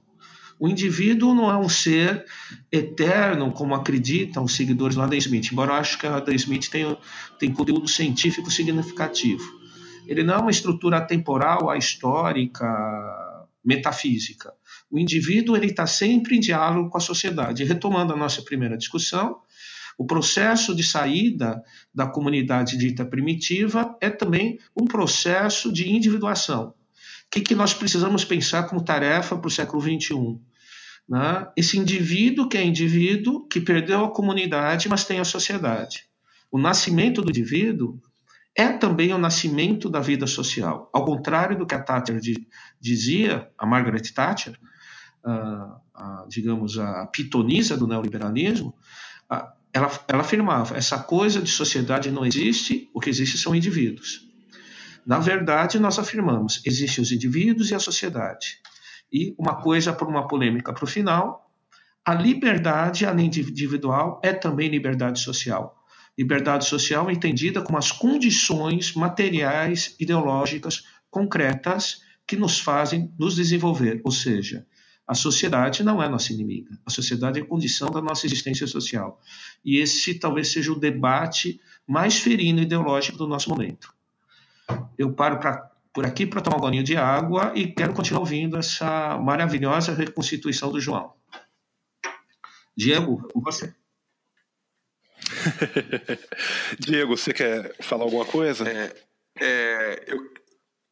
O 0.59 0.67
indivíduo 0.67 1.35
não 1.35 1.49
é 1.51 1.57
um 1.57 1.69
ser 1.69 2.25
eterno, 2.73 3.53
como 3.53 3.75
acreditam 3.75 4.43
os 4.43 4.57
seguidores 4.57 4.97
lá 4.97 5.07
da 5.07 5.15
Smith, 5.17 5.53
embora 5.53 5.73
eu 5.73 5.77
acho 5.77 5.99
que 5.99 6.07
a 6.07 6.19
da 6.19 6.35
Smith 6.35 6.69
tem, 6.69 6.97
tem 7.39 7.53
conteúdo 7.53 7.87
científico 7.87 8.51
significativo. 8.51 9.45
Ele 10.07 10.25
não 10.25 10.35
é 10.35 10.39
uma 10.39 10.51
estrutura 10.51 11.01
temporal, 11.03 11.73
histórica, 11.77 12.67
metafísica. 13.63 14.53
O 14.91 14.99
indivíduo 14.99 15.55
ele 15.55 15.67
está 15.67 15.87
sempre 15.87 16.37
em 16.37 16.41
diálogo 16.41 16.89
com 16.89 16.97
a 16.97 17.01
sociedade. 17.01 17.63
Retomando 17.63 18.15
a 18.15 18.17
nossa 18.17 18.41
primeira 18.43 18.77
discussão, 18.77 19.37
o 19.99 20.07
processo 20.07 20.77
de 20.77 20.85
saída 20.85 21.61
da 21.93 22.07
comunidade 22.07 22.79
dita 22.79 23.05
primitiva 23.05 23.97
é 24.01 24.09
também 24.09 24.61
um 24.81 24.85
processo 24.85 25.73
de 25.73 25.91
individuação. 25.91 26.69
O 26.69 26.75
que, 27.31 27.41
que 27.41 27.55
nós 27.55 27.75
precisamos 27.75 28.25
pensar 28.25 28.63
como 28.69 28.85
tarefa 28.85 29.37
para 29.37 29.49
o 29.49 29.51
século 29.51 29.83
XXI? 29.83 30.39
Né? 31.09 31.49
Esse 31.57 31.77
indivíduo 31.77 32.49
que 32.49 32.57
é 32.57 32.65
indivíduo, 32.65 33.49
que 33.49 33.61
perdeu 33.61 34.05
a 34.05 34.11
comunidade, 34.13 34.89
mas 34.89 35.05
tem 35.05 35.19
a 35.19 35.25
sociedade. 35.25 36.05
O 36.49 36.59
nascimento 36.59 37.21
do 37.21 37.31
indivíduo 37.31 38.01
é 38.55 38.69
também 38.69 39.13
o 39.13 39.19
nascimento 39.19 39.91
da 39.91 40.01
vida 40.01 40.29
social. 40.29 40.89
Ao 40.93 41.05
contrário 41.05 41.59
do 41.59 41.67
que 41.67 41.75
a 41.75 41.83
Thatcher 41.83 42.21
dizia, 42.81 43.51
a 43.59 43.67
Margaret 43.67 44.13
Thatcher, 44.15 44.59
a, 45.25 45.81
a, 45.93 46.27
digamos, 46.29 46.79
a 46.79 47.07
pitonisa 47.07 47.77
do 47.77 47.87
neoliberalismo, 47.87 48.75
a, 49.29 49.53
ela, 49.73 49.91
ela 50.09 50.21
afirmava: 50.21 50.77
essa 50.77 50.99
coisa 50.99 51.41
de 51.41 51.51
sociedade 51.51 52.11
não 52.11 52.25
existe, 52.25 52.91
o 52.95 53.01
que 53.01 53.11
existe 53.11 53.39
são 53.39 53.55
indivíduos. 53.55 54.27
Na 55.07 55.19
verdade, 55.19 55.79
nós 55.79 55.99
afirmamos: 55.99 56.61
existem 56.65 57.03
os 57.03 57.13
indivíduos 57.13 57.71
e 57.71 57.75
a 57.75 57.79
sociedade. 57.79 58.59
E 59.13 59.35
uma 59.39 59.63
coisa 59.63 59.93
por 59.93 60.07
uma 60.09 60.29
polêmica 60.29 60.73
para 60.73 60.85
o 60.85 60.87
final, 60.87 61.51
a 62.05 62.15
liberdade, 62.15 63.07
além 63.07 63.27
individual, 63.27 64.21
é 64.23 64.33
também 64.33 64.69
liberdade 64.69 65.21
social. 65.21 65.77
Liberdade 66.17 66.67
social 66.67 67.11
entendida 67.11 67.63
como 67.63 67.79
as 67.79 67.93
condições 67.93 68.95
materiais, 68.95 69.95
ideológicas, 70.01 70.85
concretas 71.11 72.03
que 72.27 72.37
nos 72.37 72.59
fazem 72.59 73.13
nos 73.19 73.37
desenvolver, 73.37 74.01
ou 74.05 74.11
seja, 74.11 74.67
a 75.09 75.15
sociedade 75.15 75.83
não 75.83 76.03
é 76.03 76.09
nossa 76.09 76.35
inimiga. 76.35 76.79
A 76.85 76.91
sociedade 76.91 77.41
é 77.41 77.43
condição 77.43 77.91
da 77.91 78.03
nossa 78.03 78.27
existência 78.27 78.67
social. 78.67 79.19
E 79.65 79.79
esse 79.79 80.15
talvez 80.15 80.53
seja 80.53 80.71
o 80.71 80.79
debate 80.79 81.59
mais 81.87 82.19
ferino 82.19 82.61
ideológico 82.61 83.17
do 83.17 83.27
nosso 83.27 83.49
momento. 83.49 83.91
Eu 84.99 85.11
paro 85.15 85.41
pra, 85.41 85.71
por 85.95 86.05
aqui 86.05 86.27
para 86.27 86.43
tomar 86.43 86.59
um 86.59 86.61
golinho 86.61 86.85
de 86.85 86.95
água 86.95 87.53
e 87.55 87.69
quero 87.69 87.95
continuar 87.95 88.21
ouvindo 88.21 88.59
essa 88.59 89.17
maravilhosa 89.17 89.95
reconstituição 89.95 90.71
do 90.71 90.79
João. 90.79 91.15
Diego, 92.77 93.27
com 93.33 93.41
você. 93.41 93.75
Diego, 96.79 97.17
você 97.17 97.33
quer 97.33 97.75
falar 97.81 98.05
alguma 98.05 98.27
coisa? 98.27 98.69
É, 98.69 98.95
é, 99.41 100.05
eu, 100.07 100.19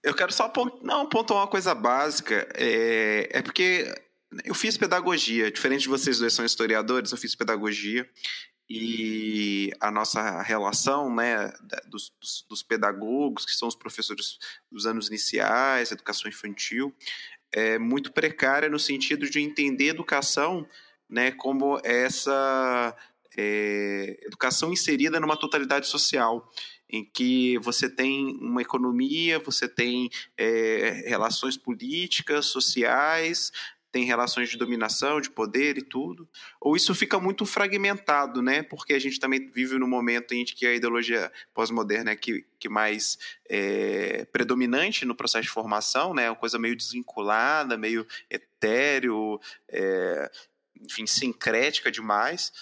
eu 0.03 0.15
quero 0.15 0.33
só 0.33 0.49
pont... 0.49 0.83
não 0.83 1.07
pontuar 1.07 1.41
uma 1.41 1.47
coisa 1.47 1.75
básica. 1.75 2.49
É, 2.55 3.29
é 3.31 3.43
porque 3.43 4.06
eu 4.45 4.55
fiz 4.55 4.77
pedagogia, 4.77 5.51
diferente 5.51 5.83
de 5.83 5.89
vocês 5.89 6.19
dois 6.19 6.33
são 6.33 6.45
historiadores, 6.45 7.13
eu 7.13 7.19
fiz 7.19 7.35
pedagogia. 7.35 8.09
E 8.69 9.71
a 9.79 9.93
nossa 9.93 10.43
relação 10.43 11.15
né, 11.15 11.53
dos, 11.87 12.13
dos, 12.49 12.65
pedagogos, 12.65 13.45
que 13.47 13.53
são 13.53 13.69
os 13.69 13.77
professores 13.77 14.39
dos 14.71 14.87
anos 14.87 15.07
iniciais, 15.07 15.93
educação 15.93 16.29
infantil, 16.29 16.93
é 17.53 17.79
muito 17.79 18.13
precária 18.13 18.69
no 18.69 18.79
sentido 18.79 19.31
de 19.31 19.41
entender 19.41 19.89
educação 19.91 20.67
né, 21.09 21.31
como 21.31 21.81
essa 21.85 22.97
é, 23.39 24.19
educação 24.25 24.73
inserida 24.73 25.21
numa 25.21 25.37
totalidade 25.37 25.87
social 25.87 26.51
em 26.89 27.05
que 27.05 27.59
você 27.59 27.89
tem 27.89 28.37
uma 28.41 28.63
economia, 28.63 29.39
você 29.41 29.69
tem 29.69 30.09
é, 30.37 31.05
relações 31.07 31.57
políticas, 31.57 32.47
sociais, 32.47 33.53
tem 33.97 34.05
relações 34.05 34.51
de 34.51 34.59
dominação, 34.59 35.23
de 35.23 35.31
poder 35.31 35.79
e 35.79 35.83
tudo, 35.83 36.29
ou 36.61 36.77
isso 36.77 36.95
fica 36.95 37.19
muito 37.19 37.47
fragmentado, 37.47 38.43
né? 38.43 38.63
Porque 38.63 38.93
a 38.93 38.99
gente 38.99 39.19
também 39.19 39.49
vive 39.49 39.79
no 39.79 39.89
momento 39.89 40.35
em 40.35 40.45
que 40.45 40.67
a 40.67 40.75
ideologia 40.75 41.33
pós-moderna 41.55 42.11
é 42.11 42.17
que, 42.17 42.45
que 42.59 42.69
mais 42.69 43.19
é, 43.49 44.27
predominante 44.27 45.07
no 45.07 45.15
processo 45.15 45.45
de 45.45 45.49
formação, 45.49 46.13
né? 46.13 46.29
Uma 46.29 46.37
coisa 46.37 46.59
meio 46.59 46.77
desvinculada, 46.77 47.79
meio 47.79 48.07
etéreo, 48.29 49.41
é, 49.67 50.31
enfim, 50.79 51.07
sincrética 51.07 51.91
demais. 51.91 52.53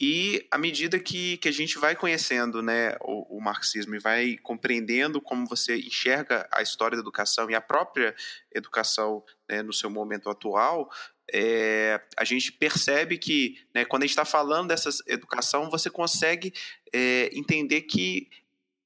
E 0.00 0.46
à 0.50 0.56
medida 0.56 0.98
que, 0.98 1.36
que 1.36 1.48
a 1.48 1.52
gente 1.52 1.78
vai 1.78 1.94
conhecendo 1.94 2.62
né, 2.62 2.96
o, 3.02 3.36
o, 3.36 3.40
marxismo 3.40 3.94
e 3.94 3.98
vai 3.98 4.38
compreendendo 4.42 5.20
como 5.20 5.46
você 5.46 5.76
enxerga 5.76 6.48
a 6.50 6.62
história 6.62 6.96
da 6.96 7.02
educação 7.02 7.50
e 7.50 7.54
a 7.54 7.60
própria 7.60 8.14
educação 8.50 9.22
né, 9.46 9.62
no 9.62 9.74
seu 9.74 9.90
momento 9.90 10.30
atual, 10.30 10.90
é, 11.30 12.00
a 12.16 12.24
gente 12.24 12.50
percebe 12.50 13.18
que 13.18 13.58
né, 13.74 13.84
quando 13.84 14.04
a 14.04 14.06
gente 14.06 14.12
está 14.12 14.24
falando 14.24 14.68
dessa 14.68 14.88
educação, 15.06 15.68
você 15.68 15.90
consegue 15.90 16.54
é, 16.92 17.30
entender 17.34 17.82
que 17.82 18.30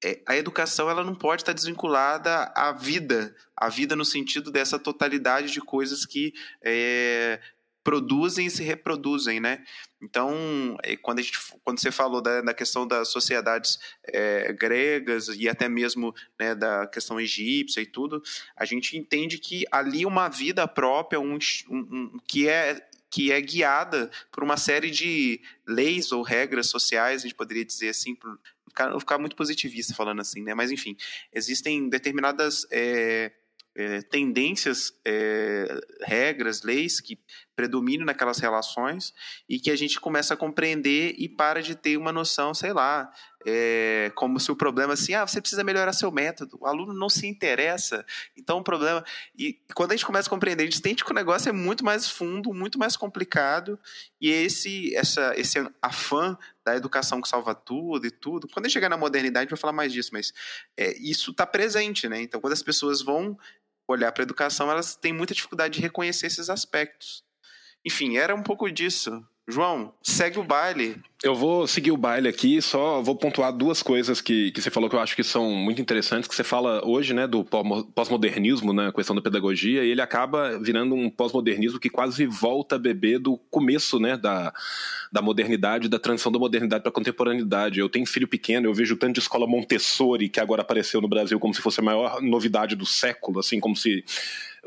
é, 0.05 0.21
a 0.27 0.37
educação 0.37 0.91
ela 0.91 1.05
não 1.05 1.15
pode 1.15 1.43
estar 1.43 1.53
desvinculada 1.53 2.53
à 2.57 2.73
vida, 2.73 3.35
à 3.57 3.69
vida 3.69 3.95
no 3.95 4.05
sentido 4.05 4.51
dessa 4.51 4.81
totalidade 4.81 5.53
de 5.53 5.61
coisas 5.61 6.05
que 6.05 6.35
é, 6.61 7.41
produzem 7.85 8.47
e 8.47 8.51
se 8.51 8.65
reproduzem, 8.65 9.39
né? 9.39 9.63
Então, 10.03 10.77
é, 10.83 10.97
quando, 10.97 11.19
a 11.19 11.23
gente, 11.23 11.39
quando 11.63 11.79
você 11.79 11.93
falou 11.93 12.21
da, 12.21 12.41
da 12.41 12.55
questão 12.55 12.87
das 12.87 13.09
sociedades 13.09 13.79
é, 14.07 14.53
gregas 14.55 15.29
e 15.29 15.49
até 15.49 15.69
mesmo 15.69 16.15
né, 16.41 16.55
da 16.55 16.87
questão 16.87 17.21
egípcia 17.21 17.83
e 17.83 17.87
tudo, 17.87 18.23
a 18.57 18.65
gente 18.65 18.97
entende 18.97 19.39
que 19.39 19.65
ali 19.71 20.05
uma 20.05 20.29
vida 20.29 20.67
própria, 20.67 21.21
um, 21.21 21.39
um, 21.69 21.79
um 21.79 22.19
que 22.27 22.49
é 22.49 22.89
que 23.11 23.31
é 23.31 23.41
guiada 23.41 24.11
por 24.33 24.43
uma 24.43 24.57
série 24.57 24.91
de 24.91 25.41
leis 25.65 26.11
ou 26.11 26.21
regras 26.21 26.67
sociais, 26.67 27.23
a 27.23 27.29
gente 27.29 27.37
poderia 27.37 27.65
dizer 27.65 27.91
assim, 27.91 28.17
ficar, 28.69 28.99
ficar 28.99 29.19
muito 29.19 29.37
positivista 29.37 29.95
falando 29.95 30.21
assim, 30.21 30.43
né? 30.43 30.53
Mas 30.53 30.73
enfim, 30.73 30.97
existem 31.33 31.89
determinadas 31.89 32.67
é, 32.73 33.31
é, 33.77 34.03
tendências, 34.03 34.93
é, 35.05 35.81
regras, 36.03 36.63
leis 36.63 37.01
que 37.01 37.19
predominam 37.57 38.05
naquelas 38.05 38.39
relações 38.39 39.13
e 39.49 39.59
que 39.59 39.71
a 39.71 39.77
gente 39.77 40.01
começa 40.01 40.35
a 40.35 40.37
compreender 40.37 41.15
e 41.19 41.29
para 41.29 41.63
de 41.63 41.75
ter 41.75 41.97
uma 41.97 42.13
noção, 42.13 42.53
sei 42.53 42.73
lá, 42.73 43.13
é, 43.47 44.11
como 44.15 44.41
se 44.41 44.51
o 44.51 44.57
problema 44.57 44.95
assim, 44.95 45.15
ah, 45.15 45.27
você 45.27 45.41
precisa 45.41 45.63
melhorar 45.63 45.93
seu 45.93 46.11
método, 46.11 46.57
o 46.61 46.67
aluno 46.67 46.93
não 46.95 47.09
se 47.09 47.27
interessa, 47.27 48.05
então 48.37 48.59
o 48.59 48.65
problema. 48.65 49.05
E 49.37 49.61
quando 49.75 49.93
a 49.93 49.97
gente 49.97 50.07
começa 50.07 50.29
a 50.29 50.31
compreender, 50.31 50.63
a 50.63 50.67
gente 50.67 50.79
entende 50.79 51.05
que 51.05 51.11
o 51.11 51.15
negócio 51.15 51.49
é 51.49 51.53
muito 51.53 51.85
mais 51.85 52.09
fundo, 52.09 52.53
muito 52.55 52.79
mais 52.79 52.97
complicado, 52.97 53.79
e 54.21 54.31
esse, 54.31 54.95
essa, 54.97 55.35
esse 55.37 55.59
afã 55.83 56.37
da 56.65 56.75
educação 56.75 57.21
que 57.21 57.29
salva 57.29 57.55
tudo 57.55 58.07
e 58.07 58.11
tudo, 58.11 58.49
quando 58.49 58.65
a 58.65 58.69
gente 58.69 58.75
chegar 58.75 58.89
na 58.89 58.97
modernidade, 58.97 59.41
a 59.41 59.43
gente 59.43 59.51
vai 59.51 59.61
falar 59.61 59.73
mais 59.73 59.93
disso, 59.93 60.11
mas 60.13 60.33
é, 60.77 60.97
isso 60.99 61.31
está 61.31 61.47
presente, 61.47 62.09
né? 62.09 62.23
Então, 62.23 62.41
quando 62.41 62.55
as 62.55 62.63
pessoas 62.63 63.03
vão 63.03 63.39
olhar 63.87 64.13
para 64.13 64.23
a 64.23 64.25
educação, 64.25 64.71
elas 64.71 64.97
têm 64.97 65.13
muita 65.13 65.35
dificuldade 65.35 65.75
de 65.75 65.81
reconhecer 65.81 66.27
esses 66.27 66.49
aspectos. 66.49 67.25
Enfim, 67.85 68.17
era 68.17 68.35
um 68.35 68.43
pouco 68.43 68.71
disso. 68.71 69.27
João, 69.47 69.93
segue 70.03 70.39
o 70.39 70.43
baile. 70.43 70.97
Eu 71.23 71.35
vou 71.35 71.67
seguir 71.67 71.91
o 71.91 71.97
baile 71.99 72.29
aqui, 72.29 72.61
só 72.63 73.03
vou 73.03 73.15
pontuar 73.15 73.53
duas 73.53 73.83
coisas 73.83 74.21
que, 74.21 74.51
que 74.53 74.61
você 74.61 74.71
falou 74.71 74.89
que 74.89 74.97
eu 74.97 75.01
acho 75.01 75.15
que 75.15 75.23
são 75.23 75.51
muito 75.51 75.81
interessantes, 75.81 76.27
que 76.27 76.35
você 76.35 76.45
fala 76.45 76.87
hoje, 76.87 77.13
né, 77.13 77.27
do 77.27 77.45
pós-modernismo, 77.95 78.73
né, 78.73 78.89
a 78.89 78.93
questão 78.93 79.15
da 79.15 79.23
pedagogia, 79.23 79.85
e 79.85 79.91
ele 79.91 80.01
acaba 80.01 80.59
virando 80.59 80.95
um 80.95 81.11
pós-modernismo 81.11 81.79
que 81.79 81.91
quase 81.91 82.27
volta 82.27 82.77
a 82.77 82.79
beber 82.79 83.19
do 83.19 83.37
começo, 83.51 83.99
né, 83.99 84.17
da, 84.17 84.53
da 85.13 85.21
modernidade, 85.21 85.89
da 85.89 85.99
transição 85.99 86.33
da 86.33 86.39
modernidade 86.39 86.83
para 86.83 86.91
a 86.91 86.95
contemporaneidade. 86.95 87.81
Eu 87.81 87.89
tenho 87.89 88.07
filho 88.07 88.29
pequeno, 88.29 88.69
eu 88.69 88.75
vejo 88.75 88.97
tanto 88.97 89.15
de 89.15 89.21
escola 89.21 89.47
Montessori, 89.47 90.29
que 90.31 90.41
agora 90.41 90.63
apareceu 90.63 91.01
no 91.03 91.09
Brasil 91.09 91.39
como 91.39 91.55
se 91.55 91.61
fosse 91.61 91.81
a 91.81 91.85
maior 91.85 92.21
novidade 92.23 92.75
do 92.75 92.87
século, 92.87 93.41
assim, 93.41 93.61
como 93.61 93.77
se 93.77 94.05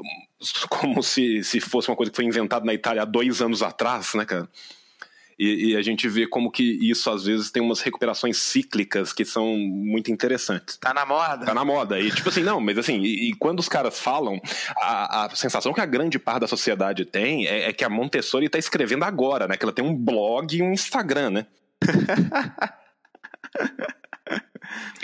como 0.70 1.04
se, 1.04 1.44
se 1.44 1.60
fosse 1.60 1.90
uma 1.90 1.96
coisa 1.96 2.12
que 2.12 2.16
foi 2.16 2.26
inventada 2.26 2.66
na 2.66 2.74
Itália 2.74 3.02
há 3.02 3.06
dois 3.06 3.42
anos 3.42 3.62
atrás, 3.62 4.14
né, 4.14 4.26
cara? 4.26 4.48
E, 5.40 5.72
e, 5.72 5.78
a 5.78 5.84
gente 5.84 6.10
vê 6.10 6.26
como 6.26 6.50
que 6.50 6.64
isso 6.64 7.12
às 7.12 7.26
vezes 7.26 7.52
tem 7.52 7.62
umas 7.62 7.82
recuperações 7.82 8.40
cíclicas 8.40 9.14
que 9.14 9.24
são 9.24 9.56
muito 9.56 10.12
interessantes. 10.12 10.78
Tá 10.78 10.92
na 10.92 11.06
moda. 11.06 11.46
Tá 11.46 11.54
na 11.54 11.64
moda. 11.64 12.00
E 12.00 12.10
tipo 12.10 12.30
assim, 12.30 12.42
não, 12.42 12.60
mas 12.60 12.76
assim, 12.76 13.00
e, 13.02 13.30
e 13.30 13.36
quando 13.36 13.60
os 13.60 13.70
caras 13.70 14.00
falam, 14.00 14.42
a, 14.82 15.26
a, 15.26 15.36
sensação 15.36 15.74
que 15.74 15.82
a 15.82 15.86
grande 15.86 16.18
parte 16.18 16.42
da 16.42 16.48
sociedade 16.48 17.06
tem 17.06 17.46
é, 17.46 17.70
é 17.70 17.74
que 17.74 17.86
a 17.86 17.90
Montessori 17.90 18.50
tá 18.50 18.58
escrevendo 18.58 19.04
agora, 19.04 19.48
né? 19.48 19.56
Que 19.56 19.64
ela 19.64 19.72
tem 19.72 19.86
um 19.86 19.96
blog 19.96 20.58
e 20.58 20.64
um 20.64 20.74
Instagram, 20.74 21.30
né? 21.30 21.46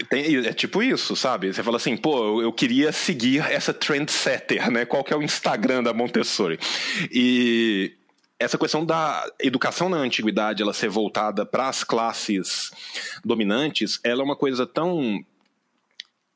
Tem, 0.09 0.45
é 0.45 0.53
tipo 0.53 0.82
isso, 0.82 1.16
sabe? 1.16 1.53
Você 1.53 1.64
fala 1.64 1.78
assim, 1.78 1.95
pô, 1.95 2.41
eu 2.41 2.51
queria 2.51 2.91
seguir 2.91 3.39
essa 3.51 3.74
trendsetter, 3.74 4.72
né? 4.72 4.86
Qual 4.86 5.03
que 5.03 5.14
é 5.14 5.18
o 5.18 5.24
Instagram 5.24 5.84
da 5.84 5.93
Montessori? 5.93 6.59
E 7.11 7.93
essa 8.39 8.57
questão 8.57 8.86
da 8.86 9.26
educação 9.39 9.89
na 9.89 9.97
antiguidade 9.97 10.61
ela 10.61 10.74
ser 10.74 10.89
voltada 10.89 11.45
para 11.45 11.70
as 11.70 11.84
classes 11.84 12.72
dominantes, 13.24 13.99
ela 14.03 14.22
é 14.22 14.26
uma 14.26 14.36
coisa 14.36 14.66
tão 14.66 15.24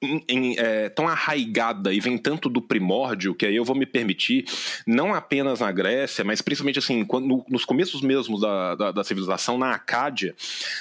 em, 0.02 0.56
é, 0.58 0.90
tão 0.90 1.08
arraigada 1.08 1.92
e 1.92 2.00
vem 2.00 2.18
tanto 2.18 2.50
do 2.50 2.62
primórdio 2.62 3.34
que 3.34 3.46
aí 3.46 3.56
eu 3.56 3.66
vou 3.66 3.76
me 3.76 3.86
permitir, 3.86 4.46
não 4.86 5.14
apenas 5.14 5.60
na 5.60 5.72
Grécia, 5.72 6.24
mas 6.24 6.42
principalmente 6.42 6.80
assim, 6.80 7.04
quando, 7.04 7.44
nos 7.50 7.66
começos 7.66 8.02
mesmos 8.02 8.42
da, 8.42 8.76
da, 8.76 8.92
da, 8.92 9.04
civilização, 9.04 9.58
na 9.58 9.72
Acádia, 9.72 10.36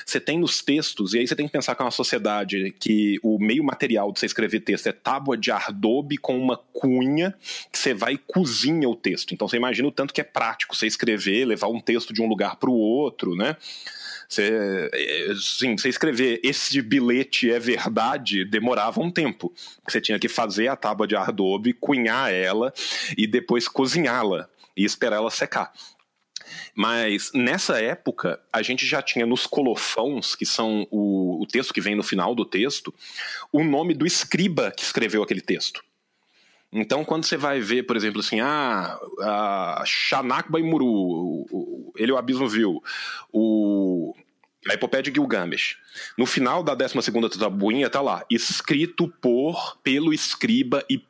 você 0.05 0.21
tem 0.21 0.39
nos 0.39 0.63
textos, 0.63 1.15
e 1.15 1.19
aí 1.19 1.27
você 1.27 1.35
tem 1.35 1.47
que 1.47 1.53
pensar 1.53 1.75
que 1.75 1.83
é 1.83 1.85
uma 1.85 1.91
sociedade 1.91 2.75
que 2.79 3.19
o 3.23 3.39
meio 3.39 3.65
material 3.65 4.13
de 4.13 4.21
você 4.21 4.27
escrever 4.27 4.61
texto 4.61 4.87
é 4.87 4.93
tábua 4.93 5.37
de 5.37 5.51
ardobe 5.51 6.19
com 6.19 6.39
uma 6.39 6.59
cunha 6.73 7.35
que 7.73 7.79
você 7.79 7.95
vai 7.95 8.15
e 8.15 8.19
cozinha 8.19 8.89
o 8.89 8.95
texto. 8.95 9.33
Então 9.33 9.49
você 9.49 9.57
imagina 9.57 9.89
o 9.89 9.93
tanto 9.93 10.13
que 10.13 10.21
é 10.21 10.25
prático 10.25 10.77
você 10.77 10.87
escrever, 10.87 11.47
levar 11.47 11.69
um 11.69 11.81
texto 11.81 12.13
de 12.13 12.21
um 12.21 12.29
lugar 12.29 12.57
para 12.57 12.71
o 12.71 12.75
outro, 12.75 13.35
né? 13.35 13.57
Você, 14.29 14.91
sim, 15.41 15.77
você 15.77 15.89
escrever 15.89 16.41
esse 16.43 16.81
bilhete 16.83 17.51
é 17.51 17.59
verdade 17.59 18.45
demorava 18.45 19.01
um 19.01 19.11
tempo. 19.11 19.53
Você 19.89 20.01
tinha 20.01 20.19
que 20.19 20.29
fazer 20.29 20.69
a 20.69 20.77
tábua 20.77 21.07
de 21.07 21.17
adobe, 21.17 21.73
cunhar 21.73 22.33
ela 22.33 22.73
e 23.17 23.27
depois 23.27 23.69
cozinhá-la 23.69 24.49
e 24.77 24.85
esperar 24.85 25.17
ela 25.17 25.31
secar. 25.31 25.73
Mas 26.75 27.31
nessa 27.35 27.81
época, 27.81 28.41
a 28.53 28.63
gente 28.63 28.87
já 28.87 29.03
tinha 29.03 29.27
nos 29.27 29.47
colofões, 29.47 30.35
que 30.35 30.47
são 30.47 30.87
o, 30.91 31.43
o, 31.43 31.47
texto 31.47 31.73
que 31.73 31.81
vem 31.81 31.95
no 31.95 32.03
final 32.03 32.35
do 32.35 32.45
texto, 32.45 32.95
o 33.53 33.65
nome 33.65 33.95
do 33.95 34.07
escriba 34.07 34.71
que 34.71 34.85
escreveu 34.85 35.23
aquele 35.23 35.41
texto. 35.41 35.83
Então, 36.79 37.05
quando 37.05 37.25
você 37.25 37.39
vai 37.39 37.59
ver, 37.59 37.85
por 37.85 37.97
exemplo, 37.97 38.21
assim, 38.21 38.41
ah, 38.41 38.99
a 39.21 39.83
Shanak 39.87 40.53
Baimuru, 40.53 41.93
ele 41.97 42.13
o 42.13 42.19
abismo 42.19 42.47
viu, 42.47 42.83
o 43.33 44.15
a 44.69 44.75
epopeia 44.75 45.03
de 45.03 45.13
Gilgamesh. 45.13 45.77
No 46.17 46.27
final 46.27 46.63
da 46.63 46.75
12 46.75 47.39
tabuinha 47.39 47.89
tá 47.89 48.01
lá, 48.01 48.25
escrito 48.31 49.09
por, 49.21 49.79
pelo 49.83 50.13
escriba 50.13 50.85
e 50.89 51.03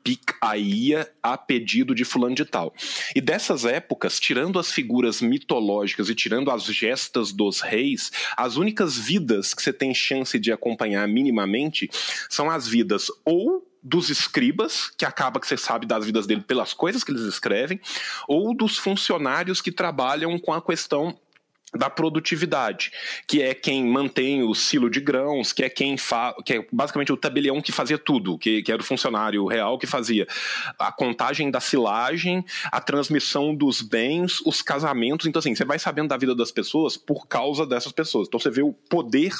a 1.23 1.37
pedido 1.37 1.95
de 1.95 2.05
fulano 2.05 2.35
de 2.35 2.45
tal. 2.45 2.73
E 3.15 3.21
dessas 3.21 3.65
épocas, 3.65 4.21
tirando 4.21 4.59
as 4.59 4.71
figuras 4.71 5.21
mitológicas 5.21 6.09
e 6.09 6.15
tirando 6.15 6.51
as 6.51 6.65
gestas 6.65 7.33
dos 7.33 7.61
reis, 7.61 8.13
as 8.37 8.57
únicas 8.57 8.97
vidas 8.97 9.55
que 9.55 9.63
você 9.63 9.73
tem 9.73 9.95
chance 9.95 10.39
de 10.39 10.53
acompanhar 10.53 11.07
minimamente 11.09 11.91
são 12.29 12.51
as 12.51 12.69
vidas 12.69 13.09
ou 13.25 13.67
dos 13.83 14.11
escribas, 14.11 14.91
que 14.99 15.05
acaba 15.05 15.39
que 15.39 15.47
você 15.47 15.57
sabe 15.57 15.87
das 15.87 16.05
vidas 16.05 16.27
dele 16.27 16.41
pelas 16.41 16.75
coisas 16.75 17.05
que 17.05 17.13
eles 17.13 17.23
escrevem, 17.23 17.81
ou 18.27 18.55
dos 18.55 18.77
funcionários 18.79 19.61
que 19.61 19.71
trabalham 19.71 20.37
com 20.41 20.53
a 20.53 20.61
questão 20.61 21.17
da 21.77 21.91
produtividade, 21.91 22.93
que 23.27 23.43
é 23.43 23.55
quem 23.55 23.85
mantém 23.85 24.43
o 24.43 24.55
silo 24.55 24.91
de 24.91 25.01
grãos, 25.01 25.53
que 25.53 25.62
é 25.62 25.68
quem 25.68 25.97
fa... 25.97 26.35
que 26.45 26.55
é 26.55 26.66
basicamente 26.72 27.12
o 27.12 27.16
tabelião 27.16 27.61
que 27.61 27.72
fazia 27.72 27.99
tudo, 27.99 28.39
que, 28.39 28.62
que 28.62 28.72
era 28.72 28.81
o 28.81 28.85
funcionário 28.85 29.47
real 29.47 29.79
que 29.79 29.87
fazia 29.87 30.27
a 30.79 30.93
contagem 30.93 31.51
da 31.51 31.61
silagem, 31.61 32.45
a 32.72 32.81
transmissão 32.81 33.55
dos 33.55 33.83
bens, 33.83 34.41
os 34.45 34.62
casamentos. 34.62 35.27
Então, 35.27 35.41
assim, 35.41 35.55
você 35.55 35.64
vai 35.64 35.79
sabendo 35.79 36.09
da 36.09 36.16
vida 36.16 36.35
das 36.35 36.51
pessoas 36.51 36.97
por 36.97 37.27
causa 37.27 37.66
dessas 37.66 37.93
pessoas. 37.93 38.29
Então, 38.29 38.39
você 38.39 38.51
vê 38.51 38.62
o 38.62 38.72
poder 38.72 39.33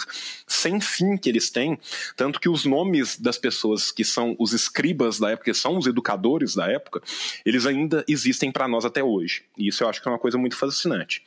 sem 0.47 0.81
fim 0.81 1.17
que 1.17 1.29
eles 1.29 1.51
têm, 1.51 1.79
tanto 2.17 2.41
que 2.41 2.49
os 2.49 2.65
nomes 2.65 3.19
das 3.19 3.39
pessoas 3.39 3.91
que 3.91 4.05
são 4.05 4.37
os 4.39 4.53
escribas 4.53 5.19
da 5.19 5.31
época, 5.31 5.51
que 5.51 5.55
são 5.55 5.79
os 5.79 5.87
educadores 5.87 6.55
da 6.55 6.71
época, 6.71 7.01
eles 7.45 7.67
ainda 7.67 8.05
existem 8.09 8.51
para 8.51 8.69
nós 8.69 8.85
até 8.85 9.03
hoje. 9.03 9.45
E 9.57 9.69
isso 9.69 9.83
eu 9.83 9.89
acho 9.89 10.03
que 10.03 10.09
é 10.09 10.11
uma 10.11 10.19
coisa 10.19 10.39
muito 10.39 10.57
fascinante. 10.57 11.23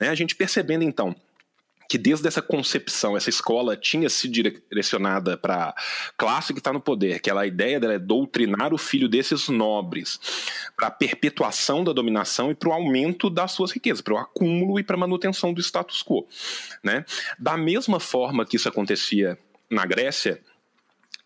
Né? 0.00 0.08
A 0.08 0.14
gente 0.14 0.34
percebendo 0.54 0.84
então 0.84 1.14
que 1.86 1.98
desde 1.98 2.26
essa 2.26 2.40
concepção, 2.40 3.14
essa 3.14 3.28
escola 3.28 3.76
tinha 3.76 4.08
sido 4.08 4.32
direcionada 4.70 5.36
para 5.36 5.74
classe 6.16 6.54
que 6.54 6.58
está 6.58 6.72
no 6.72 6.80
poder, 6.80 7.20
que 7.20 7.28
ela, 7.28 7.42
a 7.42 7.46
ideia 7.46 7.78
dela 7.78 7.92
é 7.92 7.98
doutrinar 7.98 8.72
o 8.72 8.78
filho 8.78 9.06
desses 9.06 9.48
nobres 9.50 10.18
para 10.74 10.86
a 10.86 10.90
perpetuação 10.90 11.84
da 11.84 11.92
dominação 11.92 12.50
e 12.50 12.54
para 12.54 12.70
o 12.70 12.72
aumento 12.72 13.28
das 13.28 13.52
suas 13.52 13.70
riquezas, 13.70 14.00
para 14.00 14.14
o 14.14 14.18
acúmulo 14.18 14.80
e 14.80 14.82
para 14.82 14.96
a 14.96 14.98
manutenção 14.98 15.52
do 15.52 15.60
status 15.60 16.02
quo. 16.02 16.26
Né? 16.82 17.04
Da 17.38 17.56
mesma 17.56 18.00
forma 18.00 18.46
que 18.46 18.56
isso 18.56 18.68
acontecia 18.68 19.38
na 19.68 19.84
Grécia, 19.84 20.40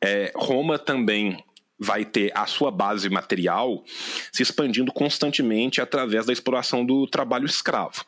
é, 0.00 0.32
Roma 0.34 0.76
também 0.76 1.42
vai 1.78 2.04
ter 2.04 2.32
a 2.36 2.46
sua 2.46 2.72
base 2.72 3.08
material 3.08 3.84
se 4.32 4.42
expandindo 4.42 4.92
constantemente 4.92 5.80
através 5.80 6.26
da 6.26 6.32
exploração 6.32 6.84
do 6.84 7.06
trabalho 7.06 7.46
escravo. 7.46 8.04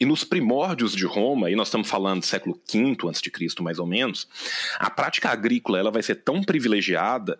E 0.00 0.04
nos 0.04 0.24
primórdios 0.24 0.94
de 0.94 1.06
Roma, 1.06 1.50
e 1.50 1.56
nós 1.56 1.68
estamos 1.68 1.88
falando 1.88 2.20
do 2.20 2.26
século 2.26 2.60
V 2.72 2.96
a.C., 3.08 3.62
mais 3.62 3.78
ou 3.78 3.86
menos, 3.86 4.28
a 4.78 4.90
prática 4.90 5.30
agrícola 5.30 5.78
ela 5.78 5.90
vai 5.90 6.02
ser 6.02 6.16
tão 6.16 6.42
privilegiada 6.42 7.38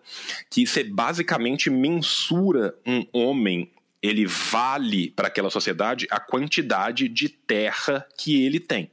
que 0.49 0.65
você 0.65 0.83
basicamente 0.83 1.69
mensura 1.69 2.75
um 2.85 3.05
homem, 3.11 3.69
ele 4.01 4.25
vale 4.25 5.09
para 5.11 5.27
aquela 5.27 5.49
sociedade 5.49 6.07
a 6.09 6.19
quantidade 6.19 7.09
de 7.09 7.29
terra 7.29 8.05
que 8.17 8.45
ele 8.45 8.59
tem. 8.59 8.89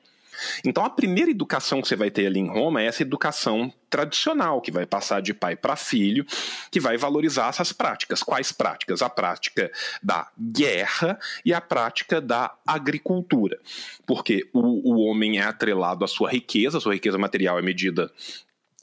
Então 0.65 0.85
a 0.85 0.91
primeira 0.91 1.31
educação 1.31 1.81
que 1.81 1.89
você 1.89 1.97
vai 1.97 2.11
ter 2.11 2.27
ali 2.27 2.41
em 2.41 2.49
Roma 2.49 2.83
é 2.83 2.87
essa 2.87 3.03
educação 3.03 3.73
tradicional, 3.89 4.61
que 4.61 4.71
vai 4.71 4.87
passar 4.87 5.21
de 5.21 5.35
pai 5.35 5.55
para 5.55 5.77
filho, 5.77 6.25
que 6.71 6.81
vai 6.81 6.97
valorizar 6.97 7.49
essas 7.49 7.73
práticas. 7.73 8.23
Quais 8.23 8.51
práticas? 8.51 9.03
A 9.03 9.11
prática 9.11 9.71
da 10.03 10.29
guerra 10.39 11.19
e 11.45 11.53
a 11.53 11.61
prática 11.61 12.21
da 12.21 12.55
agricultura. 12.67 13.59
Porque 14.07 14.49
o, 14.53 14.95
o 14.95 15.01
homem 15.05 15.39
é 15.39 15.43
atrelado 15.43 16.05
à 16.05 16.09
sua 16.09 16.31
riqueza, 16.31 16.79
a 16.79 16.81
sua 16.81 16.95
riqueza 16.95 17.19
material 17.19 17.59
é 17.59 17.63
medida 17.63 18.11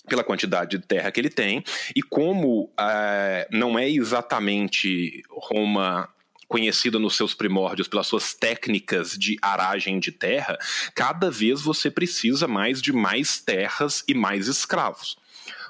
pela 0.07 0.24
quantidade 0.24 0.78
de 0.78 0.86
terra 0.86 1.12
que 1.12 1.20
ele 1.20 1.30
tem, 1.30 1.64
e 1.95 2.01
como 2.01 2.70
é, 2.78 3.47
não 3.51 3.78
é 3.78 3.88
exatamente 3.88 5.24
Roma 5.30 6.10
conhecida 6.50 6.97
nos 6.97 7.16
seus 7.16 7.36
primórdios 7.36 7.88
pelas 7.88 8.08
suas 8.08 8.34
técnicas 8.34 9.12
de 9.12 9.38
aragem 9.39 10.00
de 10.00 10.12
terra, 10.12 10.58
cada 10.95 11.30
vez 11.30 11.62
você 11.62 11.91
precisa 11.91 12.47
mais 12.47 12.82
de 12.82 12.91
mais 12.91 13.39
terras 13.39 14.04
e 14.08 14.16
mais 14.16 14.47
escravos. 14.47 15.16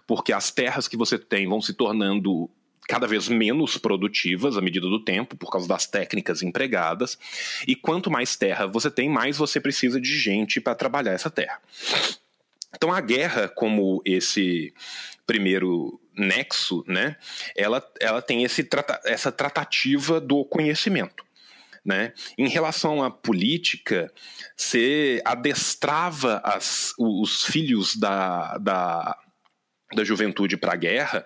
Porque 0.08 0.32
as 0.32 0.50
terras 0.50 0.88
que 0.88 0.98
você 0.98 1.20
tem 1.20 1.48
vão 1.48 1.62
se 1.62 1.74
tornando 1.74 2.50
cada 2.88 3.06
vez 3.06 3.28
menos 3.28 3.78
produtivas 3.78 4.58
à 4.58 4.62
medida 4.62 4.88
do 4.88 5.04
tempo, 5.04 5.38
por 5.38 5.52
causa 5.52 5.68
das 5.68 5.86
técnicas 5.86 6.42
empregadas. 6.42 7.20
E 7.68 7.76
quanto 7.76 8.10
mais 8.10 8.36
terra 8.36 8.66
você 8.66 8.90
tem, 8.90 9.08
mais 9.08 9.38
você 9.38 9.60
precisa 9.60 10.02
de 10.02 10.18
gente 10.18 10.60
para 10.62 10.74
trabalhar 10.74 11.12
essa 11.12 11.30
terra. 11.30 11.62
Então 12.76 12.92
a 12.92 13.02
guerra, 13.02 13.50
como 13.50 14.02
esse 14.06 14.74
primeiro 15.28 16.00
nexo, 16.20 16.84
né, 16.88 17.16
ela, 17.56 17.84
ela 18.00 18.22
tem 18.22 18.44
esse, 18.44 18.68
essa 19.06 19.32
tratativa 19.32 20.20
do 20.20 20.44
conhecimento. 20.46 21.24
Né? 21.84 22.14
Em 22.38 22.48
relação 22.48 23.02
à 23.02 23.10
política, 23.10 24.12
você 24.56 25.22
adestrava 25.24 26.42
as, 26.44 26.94
os 27.00 27.46
filhos 27.46 27.96
da, 27.96 28.58
da, 28.58 29.18
da 29.96 30.04
juventude 30.04 30.58
para 30.58 30.74
a 30.74 30.76
guerra, 30.76 31.26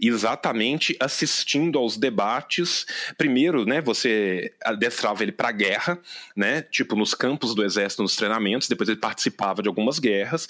exatamente 0.00 0.96
assistindo 1.00 1.78
aos 1.78 1.96
debates. 1.96 2.84
Primeiro, 3.16 3.64
né, 3.64 3.80
você 3.80 4.52
adestrava 4.62 5.22
ele 5.22 5.32
para 5.32 5.48
a 5.48 5.52
guerra, 5.52 5.98
né, 6.36 6.62
tipo 6.62 6.96
nos 6.96 7.14
campos 7.14 7.54
do 7.54 7.64
exército, 7.64 8.02
nos 8.02 8.16
treinamentos. 8.16 8.68
Depois 8.68 8.88
ele 8.88 9.00
participava 9.00 9.62
de 9.62 9.68
algumas 9.68 9.98
guerras 9.98 10.48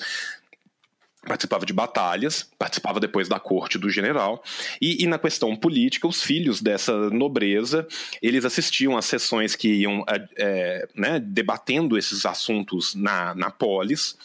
participava 1.26 1.64
de 1.64 1.72
batalhas, 1.72 2.48
participava 2.58 2.98
depois 2.98 3.28
da 3.28 3.38
corte 3.38 3.78
do 3.78 3.88
general, 3.88 4.42
e, 4.80 5.04
e, 5.04 5.06
na 5.06 5.18
questão 5.18 5.54
política, 5.54 6.08
os 6.08 6.22
filhos 6.22 6.60
dessa 6.60 7.10
nobreza, 7.10 7.86
eles 8.20 8.44
assistiam 8.44 8.96
às 8.96 9.04
sessões 9.04 9.54
que 9.54 9.68
iam 9.68 10.04
é, 10.08 10.28
é, 10.36 10.88
né, 10.96 11.20
debatendo 11.20 11.96
esses 11.96 12.26
assuntos 12.26 12.94
na, 12.94 13.34
na 13.36 13.50
polis, 13.50 14.16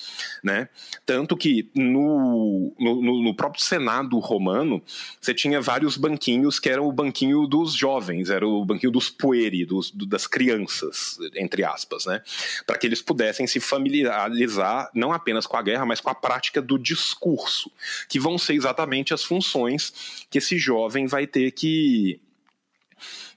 né, 0.43 0.69
tanto 1.05 1.37
que 1.37 1.69
no, 1.75 2.73
no, 2.79 3.23
no, 3.23 3.35
próprio 3.35 3.63
Senado 3.63 4.17
romano, 4.17 4.81
você 5.21 5.33
tinha 5.33 5.61
vários 5.61 5.97
banquinhos 5.97 6.59
que 6.59 6.69
eram 6.69 6.87
o 6.87 6.91
banquinho 6.91 7.45
dos 7.45 7.73
jovens, 7.73 8.31
era 8.31 8.47
o 8.47 8.65
banquinho 8.65 8.91
dos 8.91 9.09
pueri, 9.09 9.65
dos, 9.65 9.91
das 9.91 10.25
crianças, 10.25 11.19
entre 11.35 11.63
aspas, 11.63 12.05
né, 12.07 12.23
para 12.65 12.77
que 12.77 12.87
eles 12.87 13.03
pudessem 13.03 13.45
se 13.45 13.59
familiarizar 13.59 14.89
não 14.95 15.13
apenas 15.13 15.45
com 15.45 15.57
a 15.57 15.61
guerra, 15.61 15.85
mas 15.85 16.01
com 16.01 16.09
a 16.09 16.15
prática 16.15 16.59
do 16.59 16.86
discurso, 16.87 17.71
que 18.07 18.19
vão 18.19 18.37
ser 18.37 18.53
exatamente 18.53 19.13
as 19.13 19.23
funções 19.23 20.25
que 20.29 20.37
esse 20.37 20.57
jovem 20.57 21.07
vai 21.07 21.27
ter 21.27 21.51
que 21.51 22.19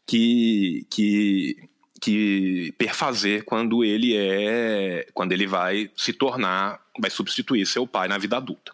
que, 0.07 0.86
que, 0.90 1.68
que 2.01 2.74
perfazer 2.76 3.44
quando 3.44 3.84
ele 3.84 4.16
é 4.16 5.07
quando 5.12 5.32
ele 5.32 5.46
vai 5.46 5.90
se 5.96 6.12
tornar 6.12 6.80
vai 6.98 7.11
substituir 7.11 7.66
seu 7.66 7.86
pai 7.86 8.09
na 8.09 8.18
vida 8.18 8.36
adulta 8.36 8.72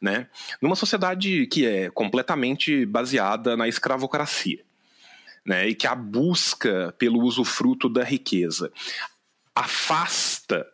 né? 0.00 0.28
Numa 0.60 0.76
sociedade 0.76 1.46
que 1.46 1.66
é 1.66 1.90
completamente 1.90 2.84
baseada 2.86 3.56
na 3.56 3.68
escravocracia 3.68 4.64
né? 5.44 5.68
E 5.68 5.74
que 5.74 5.86
a 5.86 5.94
busca 5.94 6.94
pelo 6.98 7.22
usufruto 7.22 7.88
da 7.88 8.02
riqueza 8.02 8.72
afasta 9.54 10.66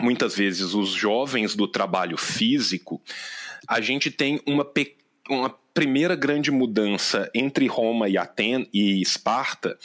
muitas 0.00 0.36
vezes 0.36 0.74
os 0.74 0.90
jovens 0.90 1.54
do 1.54 1.68
trabalho 1.68 2.16
físico, 2.16 3.00
a 3.66 3.80
gente 3.80 4.10
tem 4.10 4.40
uma, 4.46 4.66
uma 5.28 5.50
primeira 5.72 6.14
grande 6.14 6.50
mudança 6.50 7.28
entre 7.34 7.66
Roma 7.66 8.08
e 8.08 8.16
Aten 8.16 8.68
e 8.72 9.02
Esparta, 9.02 9.76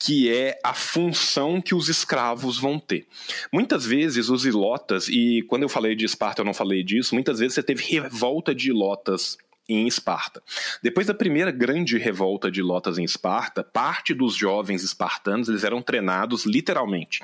que 0.00 0.32
é 0.32 0.58
a 0.62 0.72
função 0.72 1.60
que 1.60 1.74
os 1.74 1.88
escravos 1.88 2.58
vão 2.58 2.78
ter. 2.78 3.06
Muitas 3.52 3.84
vezes 3.84 4.28
os 4.28 4.46
ilotas, 4.46 5.08
e 5.08 5.42
quando 5.48 5.64
eu 5.64 5.68
falei 5.68 5.96
de 5.96 6.04
Esparta 6.04 6.42
eu 6.42 6.46
não 6.46 6.54
falei 6.54 6.84
disso, 6.84 7.14
muitas 7.14 7.40
vezes 7.40 7.54
você 7.54 7.62
teve 7.62 7.82
revolta 7.84 8.54
de 8.54 8.70
ilotas 8.70 9.36
em 9.68 9.86
Esparta. 9.86 10.42
Depois 10.82 11.06
da 11.06 11.14
primeira 11.14 11.50
grande 11.50 11.96
revolta 11.96 12.50
de 12.50 12.60
Lotas 12.60 12.98
em 12.98 13.04
Esparta, 13.04 13.64
parte 13.64 14.12
dos 14.12 14.34
jovens 14.34 14.82
espartanos 14.82 15.48
eles 15.48 15.64
eram 15.64 15.80
treinados 15.80 16.44
literalmente. 16.44 17.22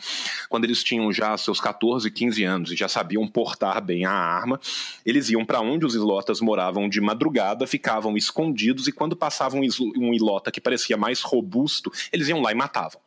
Quando 0.48 0.64
eles 0.64 0.82
tinham 0.82 1.12
já 1.12 1.36
seus 1.36 1.60
14, 1.60 2.10
15 2.10 2.44
anos 2.44 2.72
e 2.72 2.76
já 2.76 2.88
sabiam 2.88 3.26
portar 3.28 3.82
bem 3.82 4.04
a 4.04 4.12
arma, 4.12 4.58
eles 5.04 5.28
iam 5.28 5.44
para 5.44 5.60
onde 5.60 5.84
os 5.84 5.94
ilotas 5.94 6.40
moravam 6.40 6.88
de 6.88 7.00
madrugada, 7.00 7.66
ficavam 7.66 8.16
escondidos 8.16 8.88
e 8.88 8.92
quando 8.92 9.14
passava 9.14 9.56
um 9.56 10.14
ilota 10.14 10.50
que 10.50 10.60
parecia 10.60 10.96
mais 10.96 11.20
robusto, 11.20 11.92
eles 12.12 12.28
iam 12.28 12.40
lá 12.40 12.52
e 12.52 12.54
matavam. 12.54 13.00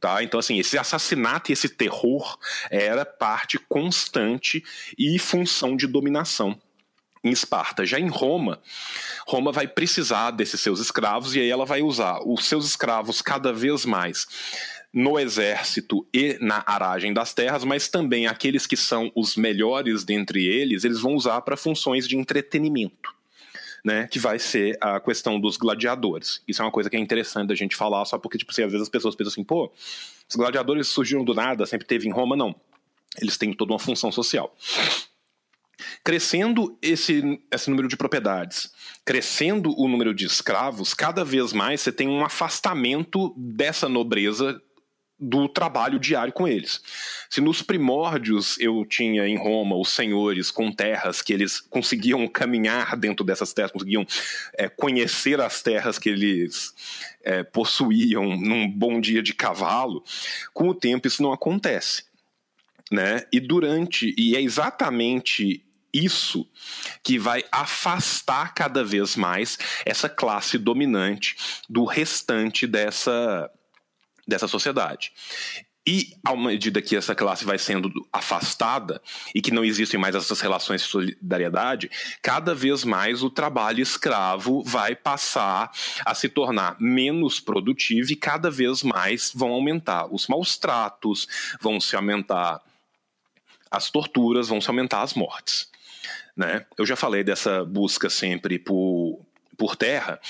Tá? 0.00 0.22
Então, 0.22 0.38
assim, 0.38 0.58
esse 0.58 0.78
assassinato 0.78 1.50
e 1.50 1.52
esse 1.52 1.68
terror 1.68 2.38
era 2.70 3.04
parte 3.04 3.58
constante 3.58 4.62
e 4.96 5.18
função 5.18 5.76
de 5.76 5.88
dominação 5.88 6.56
em 7.22 7.30
Esparta. 7.30 7.84
Já 7.84 7.98
em 7.98 8.08
Roma, 8.08 8.60
Roma 9.26 9.52
vai 9.52 9.66
precisar 9.66 10.30
desses 10.30 10.60
seus 10.60 10.80
escravos 10.80 11.34
e 11.34 11.40
aí 11.40 11.50
ela 11.50 11.64
vai 11.64 11.82
usar 11.82 12.20
os 12.24 12.44
seus 12.46 12.66
escravos 12.66 13.22
cada 13.22 13.52
vez 13.52 13.84
mais 13.84 14.26
no 14.92 15.18
exército 15.18 16.06
e 16.12 16.38
na 16.40 16.64
aragem 16.66 17.12
das 17.12 17.34
terras, 17.34 17.62
mas 17.62 17.88
também 17.88 18.26
aqueles 18.26 18.66
que 18.66 18.76
são 18.76 19.12
os 19.14 19.36
melhores 19.36 20.04
dentre 20.04 20.46
eles, 20.46 20.84
eles 20.84 21.00
vão 21.00 21.14
usar 21.14 21.40
para 21.42 21.56
funções 21.56 22.08
de 22.08 22.16
entretenimento. 22.16 23.16
Né, 23.84 24.08
que 24.08 24.18
vai 24.18 24.40
ser 24.40 24.76
a 24.80 24.98
questão 24.98 25.38
dos 25.38 25.56
gladiadores. 25.56 26.42
Isso 26.48 26.60
é 26.60 26.64
uma 26.64 26.70
coisa 26.70 26.90
que 26.90 26.96
é 26.96 26.98
interessante 26.98 27.46
da 27.46 27.54
gente 27.54 27.76
falar, 27.76 28.04
só 28.06 28.18
porque, 28.18 28.36
tipo, 28.36 28.50
assim, 28.50 28.64
às 28.64 28.72
vezes 28.72 28.82
as 28.82 28.88
pessoas 28.88 29.14
pensam 29.14 29.30
assim, 29.30 29.44
pô, 29.44 29.72
os 30.28 30.34
gladiadores 30.34 30.88
surgiram 30.88 31.24
do 31.24 31.32
nada, 31.32 31.64
sempre 31.64 31.86
teve 31.86 32.08
em 32.08 32.10
Roma, 32.10 32.36
não. 32.36 32.54
Eles 33.22 33.38
têm 33.38 33.52
toda 33.54 33.72
uma 33.72 33.78
função 33.78 34.10
social. 34.10 34.54
Crescendo 36.02 36.76
esse, 36.82 37.40
esse 37.52 37.70
número 37.70 37.88
de 37.88 37.96
propriedades, 37.96 38.72
crescendo 39.04 39.72
o 39.78 39.88
número 39.88 40.14
de 40.14 40.26
escravos, 40.26 40.94
cada 40.94 41.24
vez 41.24 41.52
mais 41.52 41.80
você 41.80 41.92
tem 41.92 42.08
um 42.08 42.24
afastamento 42.24 43.34
dessa 43.36 43.88
nobreza 43.88 44.60
do 45.18 45.48
trabalho 45.48 45.98
diário 45.98 46.32
com 46.32 46.46
eles. 46.46 46.80
Se 47.28 47.40
nos 47.40 47.60
primórdios 47.60 48.58
eu 48.60 48.84
tinha 48.84 49.26
em 49.26 49.36
Roma 49.36 49.76
os 49.76 49.88
senhores 49.88 50.50
com 50.50 50.70
terras 50.70 51.20
que 51.20 51.32
eles 51.32 51.60
conseguiam 51.60 52.26
caminhar 52.28 52.96
dentro 52.96 53.24
dessas 53.24 53.52
terras, 53.52 53.72
conseguiam 53.72 54.06
é, 54.56 54.68
conhecer 54.68 55.40
as 55.40 55.60
terras 55.60 55.98
que 55.98 56.08
eles 56.08 56.72
é, 57.22 57.42
possuíam 57.42 58.36
num 58.36 58.70
bom 58.70 59.00
dia 59.00 59.22
de 59.22 59.34
cavalo, 59.34 60.04
com 60.54 60.68
o 60.68 60.74
tempo 60.74 61.08
isso 61.08 61.22
não 61.22 61.32
acontece. 61.32 62.04
Né? 62.90 63.24
E 63.32 63.40
durante, 63.40 64.14
e 64.16 64.36
é 64.36 64.40
exatamente 64.40 65.64
isso 65.92 66.46
que 67.02 67.18
vai 67.18 67.44
afastar 67.50 68.54
cada 68.54 68.84
vez 68.84 69.16
mais 69.16 69.58
essa 69.84 70.08
classe 70.08 70.58
dominante 70.58 71.36
do 71.68 71.84
restante 71.84 72.66
dessa, 72.66 73.50
dessa 74.26 74.46
sociedade. 74.46 75.12
E, 75.90 76.14
à 76.22 76.36
medida 76.36 76.82
que 76.82 76.94
essa 76.94 77.14
classe 77.14 77.46
vai 77.46 77.56
sendo 77.56 77.90
afastada 78.12 79.00
e 79.34 79.40
que 79.40 79.50
não 79.50 79.64
existem 79.64 79.98
mais 79.98 80.14
essas 80.14 80.38
relações 80.38 80.82
de 80.82 80.88
solidariedade, 80.88 81.90
cada 82.20 82.54
vez 82.54 82.84
mais 82.84 83.22
o 83.22 83.30
trabalho 83.30 83.80
escravo 83.80 84.62
vai 84.62 84.94
passar 84.94 85.72
a 86.04 86.14
se 86.14 86.28
tornar 86.28 86.76
menos 86.78 87.40
produtivo 87.40 88.12
e 88.12 88.16
cada 88.16 88.50
vez 88.50 88.82
mais 88.82 89.32
vão 89.34 89.50
aumentar 89.50 90.12
os 90.12 90.26
maus 90.26 90.58
tratos, 90.58 91.26
vão 91.58 91.80
se 91.80 91.96
aumentar 91.96 92.60
as 93.70 93.90
torturas, 93.90 94.48
vão 94.48 94.60
se 94.60 94.68
aumentar 94.68 95.00
as 95.00 95.14
mortes. 95.14 95.70
Né? 96.38 96.64
Eu 96.78 96.86
já 96.86 96.94
falei 96.94 97.24
dessa 97.24 97.64
busca 97.64 98.08
sempre 98.08 98.60
por, 98.60 99.20
por 99.56 99.74
terra. 99.74 100.20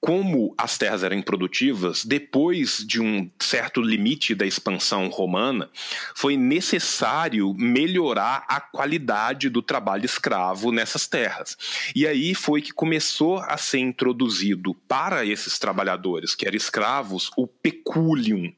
Como 0.00 0.54
as 0.56 0.78
terras 0.78 1.02
eram 1.02 1.16
improdutivas, 1.16 2.04
depois 2.04 2.78
de 2.78 3.02
um 3.02 3.30
certo 3.38 3.82
limite 3.82 4.34
da 4.34 4.46
expansão 4.46 5.08
romana, 5.08 5.68
foi 6.14 6.38
necessário 6.38 7.52
melhorar 7.54 8.46
a 8.48 8.60
qualidade 8.60 9.50
do 9.50 9.60
trabalho 9.60 10.06
escravo 10.06 10.72
nessas 10.72 11.06
terras. 11.06 11.56
E 11.94 12.06
aí 12.06 12.34
foi 12.34 12.62
que 12.62 12.72
começou 12.72 13.38
a 13.38 13.58
ser 13.58 13.80
introduzido 13.80 14.74
para 14.88 15.26
esses 15.26 15.58
trabalhadores, 15.58 16.34
que 16.34 16.46
eram 16.46 16.56
escravos, 16.56 17.30
o 17.36 17.46
peculium, 17.46 18.52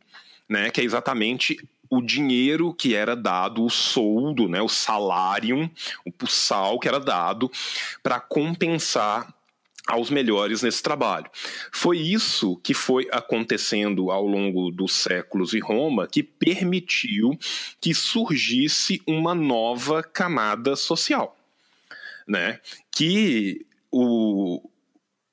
né, 0.49 0.71
que 0.71 0.81
é 0.81 0.85
exatamente 0.85 1.59
o 1.91 2.03
dinheiro 2.03 2.73
que 2.75 2.95
era 2.95 3.17
dado, 3.17 3.65
o 3.65 3.71
soldo, 3.71 4.49
né, 4.49 4.61
o 4.61 4.69
salário, 4.69 5.71
o 6.05 6.27
sal 6.27 6.79
que 6.79 6.89
era 6.89 7.01
dado 7.01 7.51
para 8.03 8.21
compensar 8.21 9.35
aos 9.89 10.11
melhores 10.11 10.63
nesse 10.63 10.83
trabalho. 10.83 11.31
Foi 11.73 11.99
isso 11.99 12.57
que 12.59 12.75
foi 12.75 13.09
acontecendo 13.11 14.11
ao 14.11 14.27
longo 14.27 14.71
dos 14.71 14.93
séculos 14.93 15.55
em 15.55 15.61
Roma 15.61 16.07
que 16.07 16.23
permitiu 16.23 17.37
que 17.81 17.95
surgisse 17.95 19.01
uma 19.07 19.35
nova 19.35 20.03
camada 20.03 20.77
social, 20.77 21.35
né? 22.27 22.61
Que 22.93 23.65
o, 23.91 24.61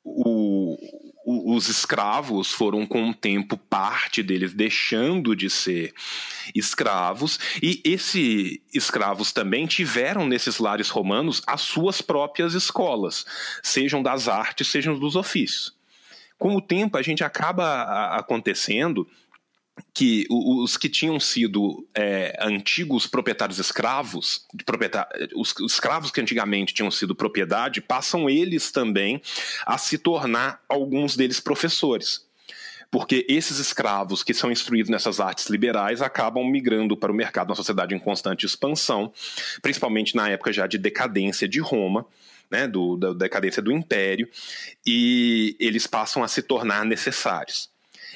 o, 0.06 0.78
os 1.26 1.67
escravos 1.67 2.51
foram 2.51 2.86
com 2.86 3.09
o 3.09 3.13
tempo 3.13 3.57
parte 3.57 4.21
deles 4.21 4.53
deixando 4.53 5.36
de 5.36 5.49
ser 5.49 5.93
escravos 6.53 7.39
e 7.61 7.82
esses 7.84 8.59
escravos 8.71 9.32
também 9.32 9.65
tiveram 9.65 10.28
nesses 10.28 10.59
lares 10.59 10.89
romanos 10.89 11.41
as 11.47 11.61
suas 11.61 12.01
próprias 12.01 12.53
escolas, 12.53 13.26
sejam 13.63 14.03
das 14.03 14.28
artes, 14.28 14.67
sejam 14.67 14.99
dos 14.99 15.15
ofícios. 15.15 15.73
Com 16.38 16.55
o 16.55 16.61
tempo 16.61 16.97
a 16.97 17.01
gente 17.01 17.23
acaba 17.23 18.15
acontecendo 18.15 19.07
que 19.93 20.26
os 20.30 20.78
que 20.78 20.89
tinham 20.89 21.19
sido 21.19 21.86
é, 21.93 22.38
antigos 22.39 23.07
proprietários 23.07 23.59
escravos, 23.59 24.45
os 25.36 25.53
escravos 25.61 26.11
que 26.11 26.21
antigamente 26.21 26.73
tinham 26.73 26.91
sido 26.91 27.15
propriedade, 27.15 27.82
passam 27.82 28.30
eles 28.30 28.71
também 28.71 29.21
a 29.65 29.78
se 29.78 29.97
tornar 29.97 30.61
alguns 30.69 31.15
deles 31.15 31.39
professores. 31.39 32.26
Porque 32.89 33.26
esses 33.28 33.59
escravos 33.59 34.23
que 34.23 34.34
são 34.34 34.51
instruídos 34.51 34.89
nessas 34.89 35.19
artes 35.19 35.47
liberais 35.47 36.01
acabam 36.01 36.45
migrando 36.45 36.95
para 36.95 37.11
o 37.11 37.15
mercado 37.15 37.49
na 37.49 37.55
sociedade 37.55 37.93
em 37.93 37.99
constante 37.99 38.45
expansão, 38.45 39.11
principalmente 39.61 40.15
na 40.15 40.30
época 40.30 40.53
já 40.53 40.67
de 40.67 40.78
decadência 40.78 41.47
de 41.47 41.59
Roma, 41.59 42.05
né, 42.49 42.67
do, 42.67 42.95
da 42.95 43.11
decadência 43.11 43.61
do 43.61 43.71
império, 43.71 44.30
e 44.86 45.57
eles 45.59 45.88
passam 45.88 46.23
a 46.23 46.28
se 46.28 46.41
tornar 46.41 46.86
necessários. 46.86 47.69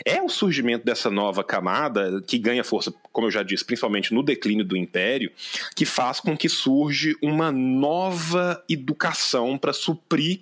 É 0.06 0.22
o 0.22 0.30
surgimento 0.30 0.86
dessa 0.86 1.10
nova 1.10 1.43
camada 1.43 2.22
que 2.26 2.38
ganha 2.38 2.64
força, 2.64 2.93
como 3.12 3.28
eu 3.28 3.32
já 3.32 3.43
disse, 3.43 3.66
principalmente 3.66 4.14
no 4.14 4.24
declínio 4.24 4.64
do 4.64 4.78
império, 4.78 5.32
que 5.76 5.86
faz 5.86 6.20
com 6.20 6.38
que 6.38 6.47
surge 6.47 7.16
uma 7.22 7.52
nova 7.52 8.64
educação 8.70 9.58
para 9.58 9.74
suprir 9.74 10.41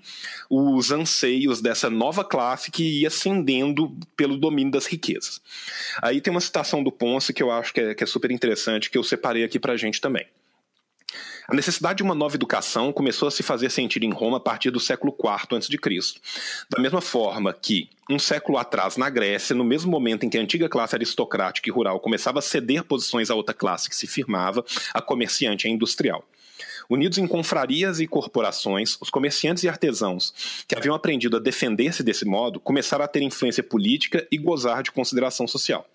os 0.49 0.91
anseios 0.91 1.61
dessa 1.61 1.89
nova 1.89 2.23
classe 2.23 2.71
que 2.71 3.01
ia 3.01 3.07
ascendendo 3.07 3.95
pelo 4.15 4.37
domínio 4.37 4.71
das 4.71 4.85
riquezas. 4.85 5.41
Aí 6.01 6.21
tem 6.21 6.31
uma 6.31 6.41
citação 6.41 6.83
do 6.83 6.91
Ponce 6.91 7.33
que 7.33 7.41
eu 7.41 7.51
acho 7.51 7.73
que 7.73 7.81
é, 7.81 7.95
que 7.95 8.03
é 8.03 8.07
super 8.07 8.31
interessante, 8.31 8.89
que 8.89 8.97
eu 8.97 9.03
separei 9.03 9.43
aqui 9.43 9.59
para 9.59 9.73
a 9.73 9.77
gente 9.77 9.99
também. 10.01 10.25
A 11.49 11.55
necessidade 11.55 11.97
de 11.97 12.03
uma 12.03 12.13
nova 12.13 12.35
educação 12.35 12.91
começou 12.91 13.25
a 13.25 13.31
se 13.31 13.41
fazer 13.41 13.71
sentir 13.71 14.03
em 14.03 14.11
Roma 14.11 14.35
a 14.35 14.39
partir 14.39 14.69
do 14.69 14.81
século 14.81 15.15
IV 15.17 15.57
a.C. 15.57 16.19
Da 16.69 16.81
mesma 16.81 16.99
forma 16.99 17.53
que, 17.53 17.89
um 18.09 18.19
século 18.19 18.57
atrás, 18.57 18.97
na 18.97 19.09
Grécia, 19.09 19.55
no 19.55 19.63
mesmo 19.63 19.89
momento 19.89 20.25
em 20.25 20.29
que 20.29 20.37
a 20.37 20.41
antiga 20.41 20.67
classe 20.67 20.95
aristocrática 20.95 21.69
e 21.69 21.71
rural 21.71 22.01
começava 22.01 22.39
a 22.39 22.41
ceder 22.41 22.83
posições 22.83 23.29
a 23.29 23.35
outra 23.35 23.53
classe 23.53 23.89
que 23.89 23.95
se 23.95 24.05
firmava, 24.05 24.65
a 24.93 25.01
comerciante 25.01 25.65
e 25.65 25.71
a 25.71 25.73
industrial. 25.73 26.21
Unidos 26.89 27.17
em 27.17 27.25
confrarias 27.25 28.01
e 28.01 28.07
corporações, 28.07 28.97
os 28.99 29.09
comerciantes 29.09 29.63
e 29.63 29.69
artesãos, 29.69 30.63
que 30.67 30.75
haviam 30.75 30.93
aprendido 30.93 31.37
a 31.37 31.39
defender-se 31.39 32.03
desse 32.03 32.25
modo, 32.25 32.59
começaram 32.59 33.05
a 33.05 33.07
ter 33.07 33.21
influência 33.21 33.63
política 33.63 34.27
e 34.29 34.37
gozar 34.37 34.83
de 34.83 34.91
consideração 34.91 35.47
social. 35.47 35.87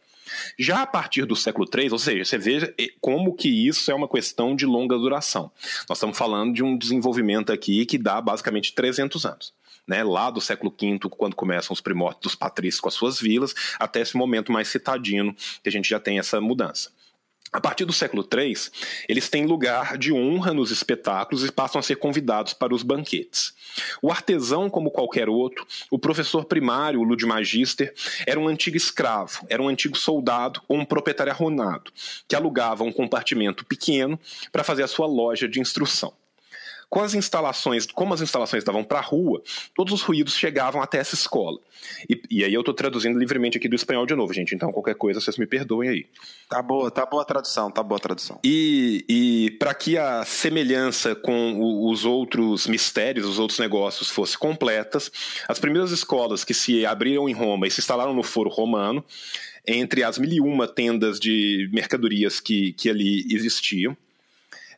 Já 0.58 0.82
a 0.82 0.86
partir 0.86 1.24
do 1.24 1.36
século 1.36 1.68
III, 1.72 1.90
ou 1.92 1.98
seja, 1.98 2.24
você 2.24 2.38
veja 2.38 2.74
como 3.00 3.34
que 3.34 3.48
isso 3.48 3.90
é 3.90 3.94
uma 3.94 4.08
questão 4.08 4.54
de 4.54 4.66
longa 4.66 4.96
duração. 4.96 5.50
Nós 5.88 5.98
estamos 5.98 6.16
falando 6.16 6.54
de 6.54 6.62
um 6.62 6.76
desenvolvimento 6.76 7.52
aqui 7.52 7.84
que 7.86 7.98
dá 7.98 8.20
basicamente 8.20 8.74
300 8.74 9.24
anos. 9.24 9.54
Né, 9.84 10.04
lá 10.04 10.30
do 10.30 10.40
século 10.40 10.72
V, 10.80 10.96
quando 11.10 11.34
começam 11.34 11.74
os 11.74 11.80
primórdios 11.80 12.22
dos 12.22 12.34
patrícios 12.36 12.80
com 12.80 12.86
as 12.86 12.94
suas 12.94 13.20
vilas, 13.20 13.52
até 13.80 14.00
esse 14.00 14.16
momento 14.16 14.52
mais 14.52 14.68
citadino, 14.68 15.34
que 15.60 15.68
a 15.68 15.72
gente 15.72 15.88
já 15.88 15.98
tem 15.98 16.20
essa 16.20 16.40
mudança. 16.40 16.92
A 17.52 17.60
partir 17.60 17.84
do 17.84 17.92
século 17.92 18.26
III, 18.32 18.54
eles 19.06 19.28
têm 19.28 19.44
lugar 19.44 19.98
de 19.98 20.10
honra 20.10 20.54
nos 20.54 20.70
espetáculos 20.70 21.44
e 21.44 21.52
passam 21.52 21.78
a 21.78 21.82
ser 21.82 21.96
convidados 21.96 22.54
para 22.54 22.74
os 22.74 22.82
banquetes. 22.82 23.52
O 24.00 24.10
artesão, 24.10 24.70
como 24.70 24.90
qualquer 24.90 25.28
outro, 25.28 25.66
o 25.90 25.98
professor 25.98 26.46
primário, 26.46 27.00
o 27.00 27.04
ludmagister, 27.04 27.92
era 28.26 28.40
um 28.40 28.48
antigo 28.48 28.78
escravo, 28.78 29.46
era 29.50 29.62
um 29.62 29.68
antigo 29.68 29.98
soldado 29.98 30.62
ou 30.66 30.78
um 30.78 30.84
proprietário 30.84 31.30
arruinado, 31.30 31.92
que 32.26 32.34
alugava 32.34 32.84
um 32.84 32.92
compartimento 32.92 33.66
pequeno 33.66 34.18
para 34.50 34.64
fazer 34.64 34.82
a 34.82 34.88
sua 34.88 35.06
loja 35.06 35.46
de 35.46 35.60
instrução. 35.60 36.14
Com 36.92 37.00
as 37.00 37.14
instalações, 37.14 37.86
como 37.86 38.12
as 38.12 38.20
instalações 38.20 38.62
davam 38.64 38.84
para 38.84 38.98
a 38.98 39.00
rua, 39.00 39.42
todos 39.74 39.94
os 39.94 40.02
ruídos 40.02 40.36
chegavam 40.36 40.82
até 40.82 40.98
essa 40.98 41.14
escola. 41.14 41.58
E, 42.06 42.20
e 42.30 42.44
aí 42.44 42.52
eu 42.52 42.60
estou 42.60 42.74
traduzindo 42.74 43.18
livremente 43.18 43.56
aqui 43.56 43.66
do 43.66 43.74
espanhol 43.74 44.04
de 44.04 44.14
novo, 44.14 44.30
gente. 44.34 44.54
Então 44.54 44.70
qualquer 44.70 44.94
coisa 44.96 45.18
vocês 45.18 45.38
me 45.38 45.46
perdoem 45.46 45.88
aí. 45.88 46.06
Tá 46.50 46.60
boa, 46.60 46.90
tá 46.90 47.06
boa 47.06 47.22
a 47.22 47.24
tradução, 47.24 47.70
tá 47.70 47.82
boa 47.82 47.96
a 47.96 47.98
tradução. 47.98 48.38
E, 48.44 49.06
e 49.08 49.50
para 49.52 49.72
que 49.72 49.96
a 49.96 50.22
semelhança 50.26 51.14
com 51.14 51.88
os 51.88 52.04
outros 52.04 52.66
mistérios, 52.66 53.24
os 53.24 53.38
outros 53.38 53.58
negócios 53.58 54.10
fosse 54.10 54.36
completas, 54.36 55.10
as 55.48 55.58
primeiras 55.58 55.92
escolas 55.92 56.44
que 56.44 56.52
se 56.52 56.84
abriram 56.84 57.26
em 57.26 57.32
Roma 57.32 57.66
e 57.66 57.70
se 57.70 57.80
instalaram 57.80 58.12
no 58.12 58.22
Foro 58.22 58.50
Romano, 58.50 59.02
entre 59.66 60.04
as 60.04 60.18
mil 60.18 60.30
e 60.30 60.40
uma 60.42 60.68
tendas 60.68 61.18
de 61.18 61.70
mercadorias 61.72 62.38
que, 62.38 62.74
que 62.74 62.90
ali 62.90 63.24
existiam, 63.30 63.96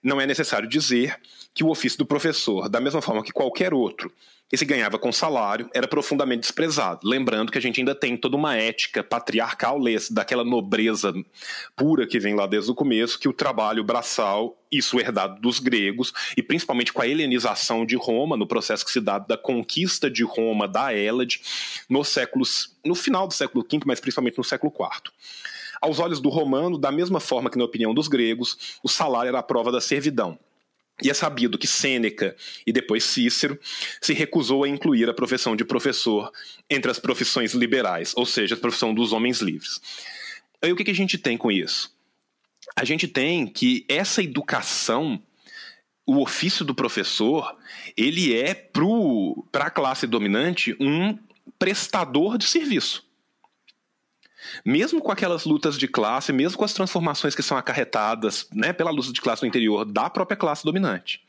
não 0.01 0.21
é 0.21 0.27
necessário 0.29 0.69
dizer 0.69 1.19
que 1.55 1.63
o 1.63 1.71
ofício 1.71 1.99
do 1.99 2.05
professor, 2.05 2.69
da 2.69 2.81
mesma 2.81 3.01
forma 3.01 3.23
que 3.23 3.33
qualquer 3.33 3.73
outro, 3.73 4.13
que 4.49 4.57
se 4.57 4.65
ganhava 4.65 4.99
com 4.99 5.13
salário, 5.13 5.71
era 5.73 5.89
profundamente 5.89 6.43
desprezado. 6.43 7.09
Lembrando 7.09 7.51
que 7.51 7.59
a 7.59 7.61
gente 7.61 7.81
ainda 7.81 7.95
tem 7.95 8.17
toda 8.17 8.37
uma 8.37 8.57
ética 8.57 9.03
patriarcal, 9.03 9.79
daquela 10.11 10.45
nobreza 10.45 11.15
pura 11.75 12.07
que 12.07 12.19
vem 12.19 12.35
lá 12.35 12.47
desde 12.47 12.71
o 12.71 12.75
começo, 12.75 13.19
que 13.19 13.29
o 13.29 13.33
trabalho 13.33 13.83
braçal, 13.85 14.57
isso 14.71 14.99
herdado 14.99 15.41
dos 15.41 15.59
gregos, 15.61 16.13
e 16.37 16.43
principalmente 16.43 16.93
com 16.93 17.01
a 17.01 17.09
helenização 17.09 17.87
de 17.87 17.97
Roma, 17.97 18.37
no 18.37 18.47
processo 18.47 18.85
que 18.85 18.91
se 18.91 19.01
dá 19.01 19.19
da 19.19 19.37
conquista 19.39 20.11
de 20.11 20.25
Roma 20.25 20.69
da 20.69 20.93
Hélade, 20.93 21.41
nos 21.89 22.09
séculos, 22.09 22.77
no 22.85 22.95
final 22.95 23.27
do 23.27 23.35
século 23.35 23.65
V, 23.65 23.81
mas 23.87 24.01
principalmente 24.01 24.39
no 24.39 24.45
século 24.45 24.73
IV. 24.73 25.13
Aos 25.81 25.99
olhos 25.99 26.21
do 26.21 26.29
romano, 26.29 26.79
da 26.79 26.91
mesma 26.91 27.21
forma 27.21 27.51
que 27.51 27.59
na 27.59 27.65
opinião 27.65 27.95
dos 27.95 28.09
gregos, 28.09 28.79
o 28.83 28.89
salário 28.89 29.29
era 29.29 29.39
a 29.39 29.43
prova 29.43 29.71
da 29.71 29.81
servidão. 29.81 30.39
E 31.03 31.11
é 31.11 31.15
sabido 31.15 31.59
que 31.59 31.67
Sêneca 31.67 32.37
e 32.67 32.73
depois 32.73 33.03
Cícero 33.05 33.59
se 34.01 34.15
recusou 34.15 34.63
a 34.63 34.69
incluir 34.69 35.09
a 35.09 35.15
profissão 35.15 35.57
de 35.57 35.65
professor 35.65 36.31
entre 36.71 36.91
as 36.91 36.99
profissões 36.99 37.53
liberais, 37.53 38.13
ou 38.17 38.25
seja, 38.25 38.55
a 38.55 38.59
profissão 38.59 38.95
dos 38.95 39.13
homens 39.13 39.41
livres. 39.41 39.81
Aí 40.63 40.73
o 40.73 40.77
que, 40.77 40.89
a 40.91 40.95
gente 40.95 41.19
tem 41.19 41.37
com 41.37 41.51
isso? 41.51 41.93
A 42.77 42.85
gente 42.85 43.09
tem 43.09 43.47
que 43.47 43.85
essa 43.89 44.23
educação, 44.23 45.21
o 46.07 46.23
ofício 46.23 46.65
do 46.65 46.75
professor, 46.75 47.57
ele 47.97 48.35
é 48.35 48.55
para 49.51 49.67
a 49.67 49.71
classe 49.71 50.07
dominante 50.07 50.77
um 50.79 51.19
prestador 51.59 52.39
de 52.39 52.45
serviço 52.45 53.05
mesmo 54.65 55.01
com 55.01 55.13
aquelas 55.13 55.45
lutas 55.45 55.79
de 55.79 55.89
classe, 55.89 56.33
mesmo 56.33 56.59
com 56.59 56.65
as 56.65 56.73
transformações 56.73 57.35
que 57.35 57.43
são 57.43 57.57
acarretadas 57.57 58.47
né, 58.53 58.73
pela 58.73 58.91
luta 58.91 59.13
de 59.13 59.21
classe 59.21 59.43
no 59.43 59.49
interior 59.49 59.85
da 59.85 60.09
própria 60.11 60.37
classe 60.37 60.65
dominante. 60.65 61.21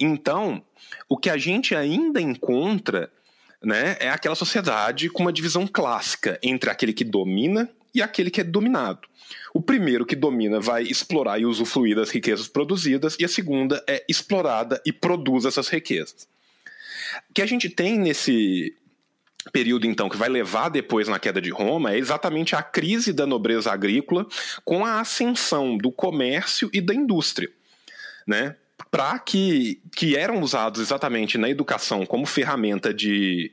Então, 0.00 0.62
o 1.08 1.16
que 1.16 1.30
a 1.30 1.36
gente 1.36 1.74
ainda 1.74 2.20
encontra 2.20 3.10
né, 3.62 3.96
é 3.98 4.08
aquela 4.08 4.34
sociedade 4.34 5.08
com 5.08 5.22
uma 5.22 5.32
divisão 5.32 5.66
clássica 5.66 6.38
entre 6.42 6.70
aquele 6.70 6.92
que 6.92 7.04
domina 7.04 7.68
e 7.94 8.02
aquele 8.02 8.30
que 8.30 8.40
é 8.40 8.44
dominado. 8.44 9.08
O 9.52 9.60
primeiro 9.60 10.06
que 10.06 10.14
domina 10.14 10.60
vai 10.60 10.84
explorar 10.84 11.38
e 11.38 11.46
usufruir 11.46 11.96
das 11.96 12.10
riquezas 12.10 12.48
produzidas, 12.48 13.16
e 13.18 13.24
a 13.24 13.28
segunda 13.28 13.82
é 13.86 14.04
explorada 14.08 14.80
e 14.86 14.92
produz 14.92 15.44
essas 15.44 15.68
riquezas. 15.68 16.28
O 17.28 17.34
que 17.34 17.42
a 17.42 17.46
gente 17.46 17.68
tem 17.68 17.98
nesse, 17.98 18.74
período 19.52 19.86
então 19.86 20.08
que 20.08 20.16
vai 20.16 20.28
levar 20.28 20.68
depois 20.68 21.08
na 21.08 21.18
queda 21.18 21.40
de 21.40 21.50
Roma 21.50 21.92
é 21.92 21.98
exatamente 21.98 22.54
a 22.54 22.62
crise 22.62 23.12
da 23.12 23.26
nobreza 23.26 23.72
agrícola 23.72 24.26
com 24.64 24.84
a 24.84 25.00
ascensão 25.00 25.76
do 25.76 25.90
comércio 25.90 26.68
e 26.72 26.80
da 26.80 26.94
indústria, 26.94 27.50
né? 28.26 28.56
Para 28.90 29.18
que, 29.18 29.80
que 29.96 30.16
eram 30.16 30.40
usados 30.40 30.80
exatamente 30.80 31.36
na 31.36 31.50
educação 31.50 32.06
como 32.06 32.24
ferramenta 32.24 32.94
de, 32.94 33.52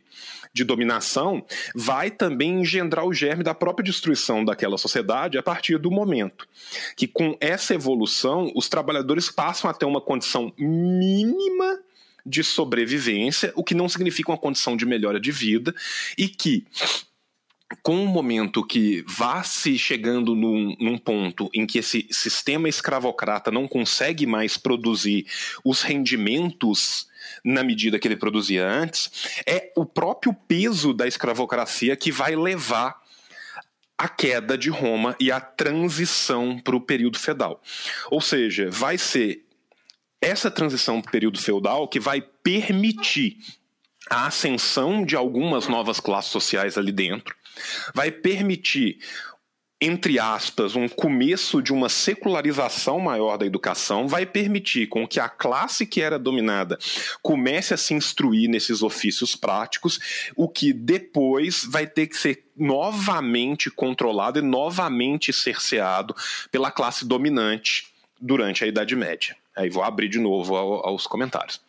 de 0.53 0.63
dominação, 0.63 1.43
vai 1.75 2.09
também 2.09 2.61
engendrar 2.61 3.05
o 3.05 3.13
germe 3.13 3.43
da 3.43 3.53
própria 3.53 3.83
destruição 3.83 4.45
daquela 4.45 4.77
sociedade 4.77 5.37
a 5.37 5.43
partir 5.43 5.77
do 5.77 5.91
momento 5.91 6.47
que, 6.95 7.07
com 7.07 7.35
essa 7.41 7.73
evolução, 7.73 8.51
os 8.55 8.69
trabalhadores 8.69 9.29
passam 9.29 9.69
a 9.69 9.73
ter 9.73 9.85
uma 9.85 9.99
condição 9.99 10.53
mínima 10.57 11.79
de 12.25 12.43
sobrevivência, 12.43 13.51
o 13.55 13.63
que 13.63 13.75
não 13.75 13.87
significa 13.87 14.31
uma 14.31 14.37
condição 14.37 14.75
de 14.75 14.85
melhora 14.85 15.19
de 15.19 15.31
vida, 15.31 15.73
e 16.17 16.27
que 16.27 16.65
com 17.81 18.03
o 18.03 18.07
momento 18.07 18.65
que 18.65 19.03
vá 19.07 19.43
se 19.43 19.77
chegando 19.77 20.35
num, 20.35 20.75
num, 20.79 20.97
ponto 20.97 21.49
em 21.53 21.65
que 21.65 21.79
esse 21.79 22.07
sistema 22.11 22.69
escravocrata 22.69 23.51
não 23.51 23.67
consegue 23.67 24.25
mais 24.25 24.57
produzir 24.57 25.25
os 25.63 25.81
rendimentos 25.81 27.07
na 27.43 27.63
medida 27.63 27.99
que 27.99 28.07
ele 28.07 28.15
produzia 28.15 28.67
antes, 28.67 29.11
é 29.45 29.71
o 29.75 29.85
próprio 29.85 30.33
peso 30.47 30.93
da 30.93 31.07
escravocracia 31.07 31.95
que 31.95 32.11
vai 32.11 32.35
levar 32.35 33.03
a 33.97 34.07
queda 34.07 34.57
de 34.57 34.69
Roma 34.69 35.15
e 35.19 35.31
a 35.31 35.39
transição 35.39 36.59
para 36.59 36.75
o 36.75 36.81
período 36.81 37.17
feudal. 37.17 37.61
Ou 38.11 38.19
seja, 38.19 38.69
vai 38.69 38.97
ser 38.97 39.44
essa 40.21 40.49
transição 40.49 41.01
para 41.01 41.09
o 41.09 41.11
período 41.11 41.39
feudal 41.39 41.87
que 41.87 41.99
vai 41.99 42.21
permitir 42.21 43.37
a 44.09 44.27
ascensão 44.27 45.03
de 45.03 45.15
algumas 45.15 45.67
novas 45.67 45.99
classes 45.99 46.31
sociais 46.31 46.77
ali 46.77 46.91
dentro, 46.91 47.35
vai 47.93 48.11
permitir 48.11 48.99
entre 49.79 50.17
aspas, 50.17 50.75
um 50.75 50.87
começo 50.87 51.61
de 51.61 51.73
uma 51.73 51.89
secularização 51.89 52.99
maior 52.99 53.37
da 53.37 53.45
educação 53.45 54.07
vai 54.07 54.25
permitir 54.25 54.87
com 54.87 55.05
que 55.05 55.19
a 55.19 55.27
classe 55.27 55.85
que 55.85 56.01
era 56.01 56.17
dominada 56.17 56.79
comece 57.21 57.73
a 57.73 57.77
se 57.77 57.93
instruir 57.93 58.49
nesses 58.49 58.81
ofícios 58.81 59.35
práticos, 59.35 60.31
o 60.35 60.47
que 60.47 60.71
depois 60.71 61.65
vai 61.69 61.85
ter 61.85 62.07
que 62.07 62.17
ser 62.17 62.45
novamente 62.55 63.69
controlado 63.69 64.39
e 64.39 64.41
novamente 64.41 65.33
cerceado 65.33 66.15
pela 66.49 66.71
classe 66.71 67.05
dominante 67.05 67.87
durante 68.19 68.63
a 68.63 68.67
Idade 68.67 68.95
Média. 68.95 69.35
Aí 69.55 69.69
vou 69.69 69.83
abrir 69.83 70.09
de 70.09 70.19
novo 70.19 70.55
aos 70.55 71.07
comentários. 71.07 71.61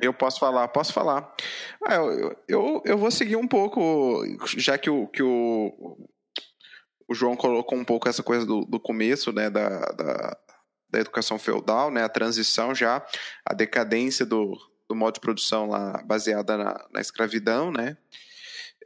Eu 0.00 0.12
posso 0.12 0.40
falar, 0.40 0.66
posso 0.68 0.92
falar. 0.92 1.32
Ah, 1.86 1.94
eu, 1.94 2.36
eu, 2.48 2.82
eu, 2.84 2.98
vou 2.98 3.10
seguir 3.10 3.36
um 3.36 3.46
pouco, 3.46 4.24
já 4.56 4.76
que 4.76 4.90
o, 4.90 5.06
que 5.06 5.22
o, 5.22 5.96
o 7.08 7.14
João 7.14 7.36
colocou 7.36 7.78
um 7.78 7.84
pouco 7.84 8.08
essa 8.08 8.22
coisa 8.22 8.44
do, 8.44 8.64
do 8.64 8.80
começo, 8.80 9.32
né, 9.32 9.48
da, 9.48 9.68
da, 9.92 10.36
da, 10.90 10.98
educação 10.98 11.38
feudal, 11.38 11.90
né, 11.90 12.02
a 12.02 12.08
transição 12.08 12.74
já, 12.74 13.06
a 13.46 13.54
decadência 13.54 14.26
do, 14.26 14.58
do 14.88 14.96
modo 14.96 15.14
de 15.14 15.20
produção 15.20 15.68
lá 15.68 16.02
baseada 16.04 16.56
na, 16.56 16.86
na 16.92 17.00
escravidão, 17.00 17.70
né. 17.70 17.96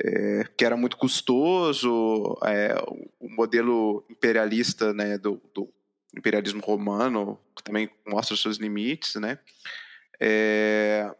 é, 0.02 0.44
que 0.56 0.64
era 0.64 0.76
muito 0.76 0.98
custoso, 0.98 2.38
é, 2.44 2.74
o 3.18 3.30
modelo 3.30 4.04
imperialista 4.10 4.92
né, 4.92 5.16
do, 5.16 5.40
do, 5.54 5.72
imperialismo 6.16 6.60
romano, 6.60 7.38
que 7.54 7.62
também 7.62 7.90
mostra 8.06 8.34
os 8.34 8.40
seus 8.40 8.56
limites, 8.56 9.14
né? 9.16 9.38
É, 10.20 11.10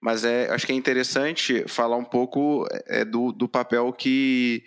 mas 0.00 0.24
é, 0.24 0.50
acho 0.50 0.66
que 0.66 0.72
é 0.72 0.76
interessante 0.76 1.64
falar 1.68 1.96
um 1.96 2.04
pouco 2.04 2.66
é, 2.86 3.04
do, 3.04 3.32
do 3.32 3.48
papel 3.48 3.92
que 3.92 4.64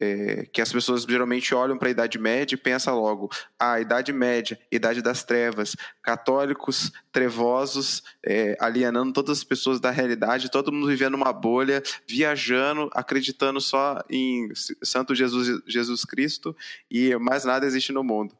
é, 0.00 0.46
que 0.52 0.60
as 0.60 0.72
pessoas 0.72 1.02
geralmente 1.02 1.54
olham 1.54 1.76
para 1.76 1.88
a 1.88 1.90
Idade 1.90 2.18
Média 2.18 2.54
e 2.54 2.58
pensam 2.58 2.98
logo, 2.98 3.30
ah, 3.58 3.80
Idade 3.80 4.12
Média, 4.12 4.58
Idade 4.70 5.02
das 5.02 5.24
Trevas, 5.24 5.76
católicos 6.02 6.92
trevosos, 7.10 8.02
é, 8.24 8.56
alienando 8.60 9.12
todas 9.12 9.38
as 9.38 9.44
pessoas 9.44 9.80
da 9.80 9.90
realidade, 9.90 10.50
todo 10.50 10.72
mundo 10.72 10.86
vivendo 10.86 11.14
uma 11.14 11.32
bolha, 11.32 11.82
viajando, 12.06 12.90
acreditando 12.94 13.60
só 13.60 14.02
em 14.08 14.50
Santo 14.82 15.14
Jesus, 15.14 15.62
Jesus 15.66 16.04
Cristo 16.04 16.56
e 16.90 17.14
mais 17.16 17.44
nada 17.44 17.66
existe 17.66 17.92
no 17.92 18.04
mundo. 18.04 18.36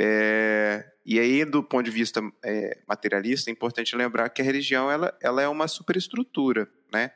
É, 0.00 0.84
e 1.04 1.18
aí, 1.18 1.44
do 1.44 1.60
ponto 1.60 1.84
de 1.84 1.90
vista 1.90 2.20
é, 2.44 2.78
materialista, 2.86 3.50
é 3.50 3.52
importante 3.52 3.96
lembrar 3.96 4.28
que 4.28 4.40
a 4.40 4.44
religião 4.44 4.88
ela, 4.88 5.12
ela 5.20 5.42
é 5.42 5.48
uma 5.48 5.66
superestrutura, 5.66 6.68
né? 6.92 7.10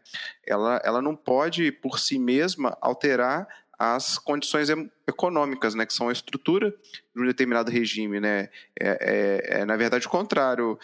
Ela, 0.45 0.81
ela 0.83 1.01
não 1.01 1.15
pode, 1.15 1.71
por 1.71 2.01
si 2.01 2.19
mesma, 2.19 2.77
alterar 2.81 3.47
as 3.83 4.17
condições 4.17 4.69
econômicas, 5.09 5.75
né, 5.75 5.85
que 5.85 5.93
são 5.93 6.09
a 6.09 6.13
estrutura 6.13 6.73
de 7.15 7.21
um 7.21 7.27
determinado 7.27 7.69
regime, 7.69 8.21
né, 8.21 8.49
é, 8.79 8.91
é, 9.01 9.61
é, 9.61 9.65
na 9.65 9.77
verdade 9.77 10.07
o 10.07 10.11
contrário, 10.11 10.79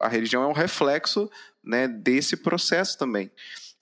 a 0.00 0.08
religião 0.08 0.42
é 0.42 0.46
um 0.48 0.52
reflexo, 0.52 1.30
né, 1.62 1.86
desse 1.86 2.36
processo 2.36 2.98
também. 2.98 3.30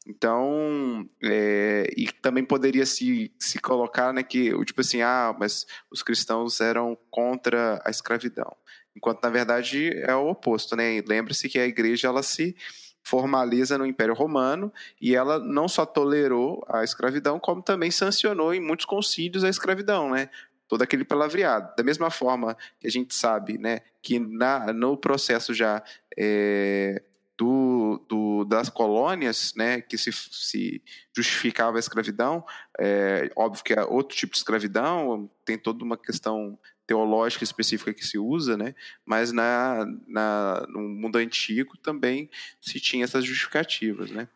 Então, 0.07 1.09
é, 1.23 1.91
e 1.97 2.13
também 2.13 2.45
poderia 2.45 2.85
se, 2.85 3.33
se 3.39 3.59
colocar, 3.59 4.13
né, 4.13 4.23
que, 4.23 4.53
tipo 4.67 4.83
assim, 4.83 5.01
ah, 5.01 5.35
mas 5.39 5.67
os 5.91 6.03
cristãos 6.03 6.61
eram 6.61 6.99
contra 7.11 7.81
a 7.83 7.91
escravidão. 7.91 8.55
Enquanto, 8.95 9.23
na 9.23 9.31
verdade, 9.31 9.91
é 10.03 10.15
o 10.15 10.29
oposto, 10.29 10.75
né? 10.75 11.01
Lembre-se 11.07 11.49
que 11.49 11.59
a 11.59 11.67
igreja, 11.67 12.09
ela 12.09 12.23
se 12.23 12.57
formaliza 13.03 13.79
no 13.79 13.87
Império 13.87 14.15
Romano 14.15 14.73
e 15.01 15.15
ela 15.15 15.39
não 15.39 15.69
só 15.69 15.85
tolerou 15.85 16.65
a 16.69 16.85
escravidão, 16.85 17.39
como 17.39 17.63
também 17.63 17.91
sancionou 17.91 18.55
em 18.55 18.61
muitos 18.61 18.87
concílios 18.87 19.45
a 19.45 19.49
escravidão, 19.49 20.11
né? 20.11 20.31
Todo 20.69 20.83
aquele 20.83 21.05
palavreado. 21.05 21.75
Da 21.77 21.83
mesma 21.83 22.11
forma 22.11 22.57
que 22.79 22.87
a 22.87 22.91
gente 22.91 23.15
sabe, 23.15 23.59
né, 23.59 23.81
que 24.01 24.21
na, 24.21 24.73
no 24.73 24.97
processo 24.97 25.53
já 25.53 25.83
é, 26.17 27.03
do, 27.41 28.05
do, 28.07 28.45
das 28.45 28.69
colônias, 28.69 29.55
né, 29.57 29.81
que 29.81 29.97
se, 29.97 30.13
se 30.13 30.83
justificava 31.17 31.79
a 31.79 31.81
escravidão, 31.81 32.45
é, 32.79 33.31
óbvio 33.35 33.65
que 33.65 33.73
é 33.73 33.83
outro 33.83 34.15
tipo 34.15 34.33
de 34.33 34.39
escravidão, 34.39 35.29
tem 35.43 35.57
toda 35.57 35.83
uma 35.83 35.97
questão 35.97 36.59
teológica 36.91 37.45
específica 37.45 37.95
que 37.95 38.05
se 38.05 38.19
usa, 38.19 38.57
né? 38.57 38.75
Mas 39.07 39.31
na, 39.31 39.87
na, 40.09 40.67
no 40.69 40.81
mundo 40.81 41.19
antigo 41.19 41.79
também 41.79 42.29
se 42.61 42.81
tinha 42.81 43.05
essas 43.05 43.25
justificativas, 43.25 44.11
né? 44.11 44.27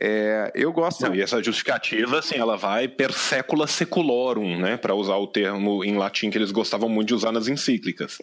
É, 0.00 0.50
eu 0.54 0.72
gosto. 0.72 1.02
Não, 1.02 1.14
e 1.14 1.20
essa 1.20 1.42
justificativa, 1.42 2.20
assim, 2.20 2.36
ela 2.36 2.56
vai 2.56 2.88
per 2.88 3.12
secula 3.12 3.66
seculorum, 3.66 4.58
né? 4.58 4.78
Para 4.78 4.94
usar 4.94 5.16
o 5.16 5.26
termo 5.26 5.84
em 5.84 5.98
latim 5.98 6.30
que 6.30 6.38
eles 6.38 6.50
gostavam 6.50 6.88
muito 6.88 7.08
de 7.08 7.14
usar 7.14 7.32
nas 7.32 7.48
encíclicas. 7.48 8.16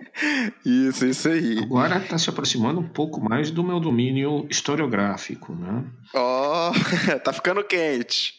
isso, 0.64 1.04
isso 1.04 1.28
aí. 1.28 1.58
Agora 1.58 1.98
está 1.98 2.16
se 2.16 2.30
aproximando 2.30 2.80
um 2.80 2.88
pouco 2.88 3.20
mais 3.20 3.50
do 3.50 3.62
meu 3.62 3.78
domínio 3.78 4.46
historiográfico, 4.48 5.54
né? 5.54 5.84
Ó, 6.14 6.70
oh, 6.70 7.18
tá 7.20 7.30
ficando 7.30 7.62
quente. 7.62 8.38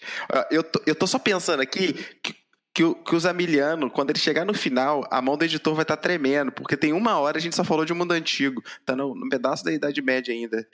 Eu 0.49 0.63
tô, 0.63 0.81
eu 0.87 0.95
tô 0.95 1.05
só 1.05 1.19
pensando 1.19 1.61
aqui 1.61 1.93
que 2.23 2.35
que, 2.77 2.83
o, 2.83 2.93
que 2.93 3.15
o 3.15 3.19
Zamiliano, 3.19 3.89
quando 3.89 4.11
ele 4.11 4.19
chegar 4.19 4.45
no 4.45 4.53
final, 4.53 5.03
a 5.09 5.19
mão 5.19 5.35
do 5.35 5.43
editor 5.43 5.73
vai 5.73 5.81
estar 5.81 5.97
tá 5.97 6.01
tremendo, 6.03 6.51
porque 6.51 6.77
tem 6.77 6.93
uma 6.93 7.17
hora 7.17 7.39
a 7.39 7.41
gente 7.41 7.55
só 7.55 7.63
falou 7.63 7.83
de 7.83 7.91
um 7.91 7.95
mundo 7.95 8.11
antigo, 8.11 8.63
tá 8.85 8.95
no, 8.95 9.15
no 9.15 9.27
pedaço 9.29 9.65
da 9.65 9.73
Idade 9.73 9.99
Média 9.99 10.31
ainda. 10.31 10.67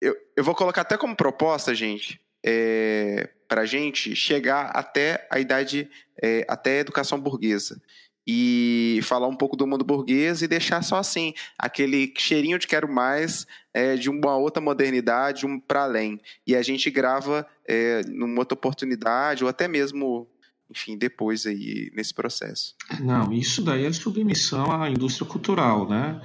Eu, 0.00 0.14
eu 0.36 0.44
vou 0.44 0.54
colocar 0.54 0.82
até 0.82 0.96
como 0.96 1.16
proposta, 1.16 1.74
gente, 1.74 2.20
é, 2.46 3.28
para 3.48 3.66
gente 3.66 4.14
chegar 4.14 4.66
até 4.66 5.26
a 5.28 5.40
idade, 5.40 5.90
é, 6.22 6.46
até 6.48 6.76
a 6.76 6.80
educação 6.82 7.18
burguesa. 7.18 7.82
E 8.24 9.00
falar 9.02 9.26
um 9.26 9.34
pouco 9.34 9.56
do 9.56 9.66
mundo 9.66 9.84
burguês 9.84 10.40
e 10.40 10.46
deixar 10.46 10.84
só 10.84 10.98
assim, 10.98 11.34
aquele 11.58 12.14
cheirinho 12.16 12.60
de 12.60 12.68
quero 12.68 12.88
mais, 12.88 13.44
é, 13.74 13.96
de 13.96 14.08
uma 14.08 14.36
outra 14.36 14.62
modernidade, 14.62 15.44
um 15.46 15.58
para 15.58 15.82
além. 15.82 16.20
E 16.46 16.54
a 16.54 16.62
gente 16.62 16.88
grava 16.92 17.44
é, 17.66 18.02
numa 18.06 18.38
outra 18.38 18.54
oportunidade, 18.54 19.42
ou 19.42 19.50
até 19.50 19.66
mesmo 19.66 20.28
enfim, 20.70 20.96
depois 20.96 21.46
aí 21.46 21.90
nesse 21.94 22.14
processo. 22.14 22.74
Não, 23.00 23.32
isso 23.32 23.62
daí 23.62 23.84
é 23.84 23.92
submissão 23.92 24.70
à 24.70 24.88
indústria 24.88 25.26
cultural, 25.26 25.88
né? 25.88 26.20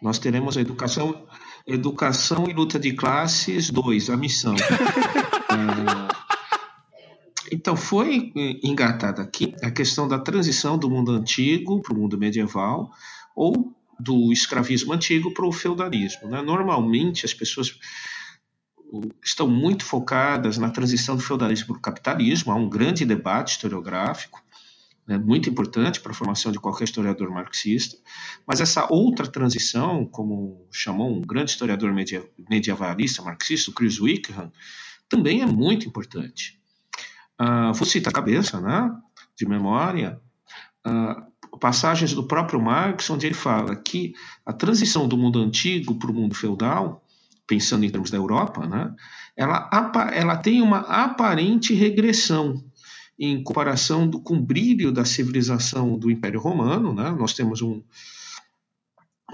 Nós 0.00 0.18
teremos 0.18 0.56
a 0.56 0.60
educação, 0.62 1.26
educação 1.66 2.46
e 2.48 2.54
luta 2.54 2.78
de 2.78 2.94
classes 2.94 3.68
2, 3.70 4.08
a 4.08 4.16
missão. 4.16 4.54
é, 4.56 6.10
então, 7.52 7.76
foi 7.76 8.32
engatada 8.62 9.20
aqui 9.22 9.54
a 9.62 9.70
questão 9.70 10.08
da 10.08 10.18
transição 10.18 10.78
do 10.78 10.88
mundo 10.88 11.12
antigo 11.12 11.82
para 11.82 11.92
o 11.92 11.98
mundo 11.98 12.16
medieval, 12.16 12.90
ou 13.36 13.74
do 13.98 14.32
escravismo 14.32 14.94
antigo 14.94 15.34
para 15.34 15.46
o 15.46 15.52
feudalismo. 15.52 16.28
Né? 16.28 16.40
Normalmente, 16.40 17.26
as 17.26 17.34
pessoas 17.34 17.78
estão 19.22 19.48
muito 19.48 19.84
focadas 19.84 20.58
na 20.58 20.70
transição 20.70 21.16
do 21.16 21.22
feudalismo 21.22 21.68
para 21.68 21.76
o 21.76 21.80
capitalismo. 21.80 22.52
Há 22.52 22.56
um 22.56 22.68
grande 22.68 23.04
debate 23.04 23.52
historiográfico, 23.52 24.42
né, 25.06 25.18
muito 25.18 25.48
importante 25.48 26.00
para 26.00 26.12
a 26.12 26.14
formação 26.14 26.50
de 26.50 26.58
qualquer 26.58 26.84
historiador 26.84 27.30
marxista. 27.30 27.96
Mas 28.46 28.60
essa 28.60 28.86
outra 28.92 29.26
transição, 29.26 30.04
como 30.06 30.66
chamou 30.70 31.10
um 31.10 31.20
grande 31.20 31.52
historiador 31.52 31.92
medievalista 32.48 33.22
marxista, 33.22 33.70
o 33.70 33.74
Chris 33.74 34.00
Wickham, 34.00 34.52
também 35.08 35.42
é 35.42 35.46
muito 35.46 35.86
importante. 35.86 36.60
Uh, 37.40 37.72
vou 37.72 37.86
citar 37.86 38.12
a 38.12 38.14
cabeça, 38.14 38.60
né, 38.60 38.90
de 39.36 39.48
memória, 39.48 40.20
uh, 40.86 41.58
passagens 41.58 42.12
do 42.12 42.26
próprio 42.26 42.60
Marx, 42.60 43.08
onde 43.10 43.26
ele 43.26 43.34
fala 43.34 43.74
que 43.74 44.14
a 44.44 44.52
transição 44.52 45.08
do 45.08 45.16
mundo 45.16 45.40
antigo 45.40 45.98
para 45.98 46.10
o 46.10 46.14
mundo 46.14 46.34
feudal 46.34 47.04
pensando 47.50 47.84
em 47.84 47.90
termos 47.90 48.12
da 48.12 48.16
Europa, 48.16 48.64
né, 48.64 48.94
ela, 49.36 49.68
ela 50.14 50.36
tem 50.36 50.62
uma 50.62 50.78
aparente 50.78 51.74
regressão 51.74 52.62
em 53.18 53.42
comparação 53.42 54.06
do, 54.06 54.20
com 54.20 54.36
o 54.36 54.40
brilho 54.40 54.92
da 54.92 55.04
civilização 55.04 55.98
do 55.98 56.12
Império 56.12 56.38
Romano. 56.38 56.94
Né, 56.94 57.10
nós 57.10 57.34
temos 57.34 57.60
um, 57.60 57.82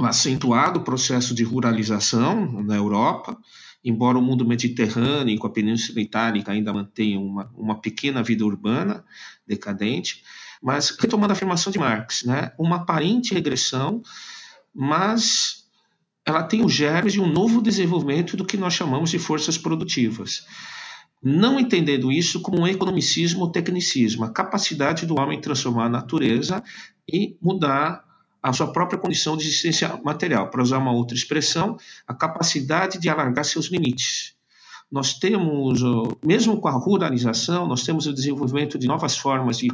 um 0.01 0.05
acentuado 0.07 0.81
processo 0.81 1.35
de 1.35 1.45
ruralização 1.45 2.63
na 2.63 2.75
Europa, 2.75 3.39
embora 3.85 4.19
o 4.19 4.23
mundo 4.23 4.47
mediterrâneo, 4.47 5.39
com 5.39 5.47
a 5.47 5.53
Península 5.53 6.01
Itálica, 6.01 6.53
ainda 6.53 6.73
mantenha 6.73 7.21
uma, 7.21 7.53
uma 7.55 7.79
pequena 7.79 8.23
vida 8.23 8.47
urbana 8.47 9.05
decadente, 9.47 10.23
mas 10.63 10.97
retomando 10.99 11.35
a 11.35 11.37
afirmação 11.37 11.71
de 11.71 11.79
Marx, 11.79 12.25
né, 12.25 12.51
uma 12.59 12.77
aparente 12.77 13.35
regressão, 13.35 14.03
mas 14.75 15.56
ela 16.27 16.43
tem 16.43 16.65
o 16.65 16.69
germes 16.69 17.13
de 17.13 17.21
um 17.21 17.31
novo 17.31 17.63
desenvolvimento 17.63 18.37
do 18.37 18.45
que 18.45 18.57
nós 18.57 18.75
chamamos 18.75 19.11
de 19.11 19.19
forças 19.19 19.57
produtivas. 19.57 20.45
Não 21.23 21.59
entendendo 21.59 22.11
isso 22.11 22.43
como 22.43 22.61
um 22.61 22.67
economicismo 22.67 23.43
ou 23.43 23.51
tecnicismo, 23.51 24.25
a 24.25 24.31
capacidade 24.31 25.07
do 25.07 25.19
homem 25.19 25.41
transformar 25.41 25.87
a 25.87 25.89
natureza 25.89 26.63
e 27.09 27.37
mudar 27.41 28.05
a 28.43 28.53
sua 28.53 28.73
própria 28.73 28.99
condição 28.99 29.37
de 29.37 29.45
existência 29.45 30.01
material. 30.05 30.51
Para 30.51 30.63
usar 30.63 30.79
uma 30.79 30.93
outra 30.93 31.17
expressão, 31.17 31.77
a 32.07 32.15
capacidade 32.15 32.99
de 32.99 33.09
alargar 33.09 33.45
seus 33.45 33.67
limites. 33.67 34.35
Nós 34.91 35.15
temos, 35.15 35.81
mesmo 36.25 36.61
com 36.61 36.69
a 36.69 36.73
ruralização, 36.73 37.67
nós 37.67 37.83
temos 37.83 38.07
o 38.07 38.15
desenvolvimento 38.15 38.79
de 38.79 38.87
novas 38.87 39.17
formas 39.17 39.59
de, 39.59 39.69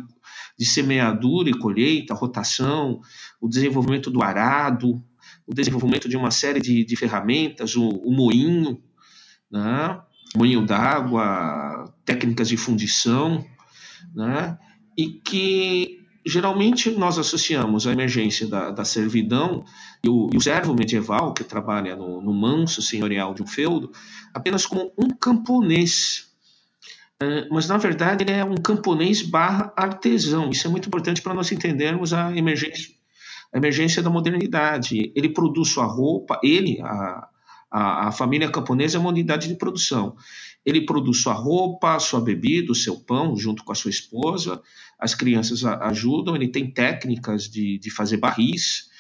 de 0.59 0.65
semeadura 0.65 1.51
e 1.51 1.59
colheita, 1.59 2.15
rotação, 2.15 3.01
o 3.41 3.49
desenvolvimento 3.49 4.11
do 4.11 4.23
arado, 4.23 5.03
o 5.53 5.55
desenvolvimento 5.55 6.09
de 6.09 6.17
uma 6.17 6.31
série 6.31 6.61
de, 6.61 6.85
de 6.85 6.97
ferramentas, 6.97 7.77
o, 7.77 7.87
o 7.89 8.11
moinho, 8.11 8.83
né? 9.51 10.01
moinho 10.35 10.65
d'água, 10.65 11.93
técnicas 12.05 12.49
de 12.49 12.57
fundição, 12.57 13.45
né? 14.15 14.59
e 14.97 15.09
que 15.09 16.01
geralmente 16.25 16.91
nós 16.93 17.19
associamos 17.19 17.87
a 17.87 17.93
emergência 17.93 18.47
da, 18.47 18.71
da 18.71 18.85
servidão 18.85 19.65
e 20.03 20.09
o, 20.09 20.31
e 20.33 20.37
o, 20.37 20.41
servo 20.41 20.75
medieval, 20.75 21.35
que 21.35 21.45
trabalha 21.45 21.95
no, 21.95 22.23
no 22.23 22.33
manso 22.33 22.81
senhorial 22.81 23.35
de 23.35 23.43
um 23.43 23.47
feudo, 23.47 23.93
apenas 24.33 24.65
como 24.65 24.93
um 24.97 25.09
camponês. 25.09 26.31
É, 27.21 27.47
mas, 27.51 27.69
na 27.69 27.77
verdade, 27.77 28.25
ele 28.25 28.33
é 28.33 28.45
um 28.45 28.55
camponês 28.55 29.21
barra 29.21 29.73
artesão. 29.77 30.51
Isso 30.51 30.67
é 30.67 30.71
muito 30.71 30.89
importante 30.89 31.21
para 31.21 31.35
nós 31.35 31.53
entendermos 31.53 32.15
a 32.15 32.35
emergência 32.35 33.02
a 33.53 33.59
emergência 33.59 34.03
da 34.03 34.11
modernidade. 34.11 35.13
Ele 35.15 35.29
produz 35.29 35.69
sua 35.69 35.85
roupa, 35.85 36.41
ele, 36.43 36.81
a, 36.81 37.29
A, 37.75 38.09
a 38.09 38.13
família 38.13 38.51
camponesa 38.51 38.99
é 38.99 39.01
uma 39.01 39.09
unidade 39.09 39.49
de 39.49 39.55
produção. 39.55 40.15
Ele 40.65 40.85
produz 40.85 41.23
sua 41.23 41.33
roupa, 41.33 41.99
sua 41.99 42.21
bebida, 42.21 42.71
o 42.71 42.75
seu 42.75 43.01
pão, 43.01 43.35
junto 43.35 43.65
com 43.65 43.73
a 43.73 43.75
sua 43.75 43.91
esposa. 43.91 44.61
As 44.99 45.15
crianças 45.15 45.65
ajudam. 45.65 46.37
Ele 46.37 46.49
tem 46.49 46.71
técnicas 46.71 47.49
de, 47.49 47.79
de 47.79 47.91
fazer 47.91 48.19
barris, 48.19 48.91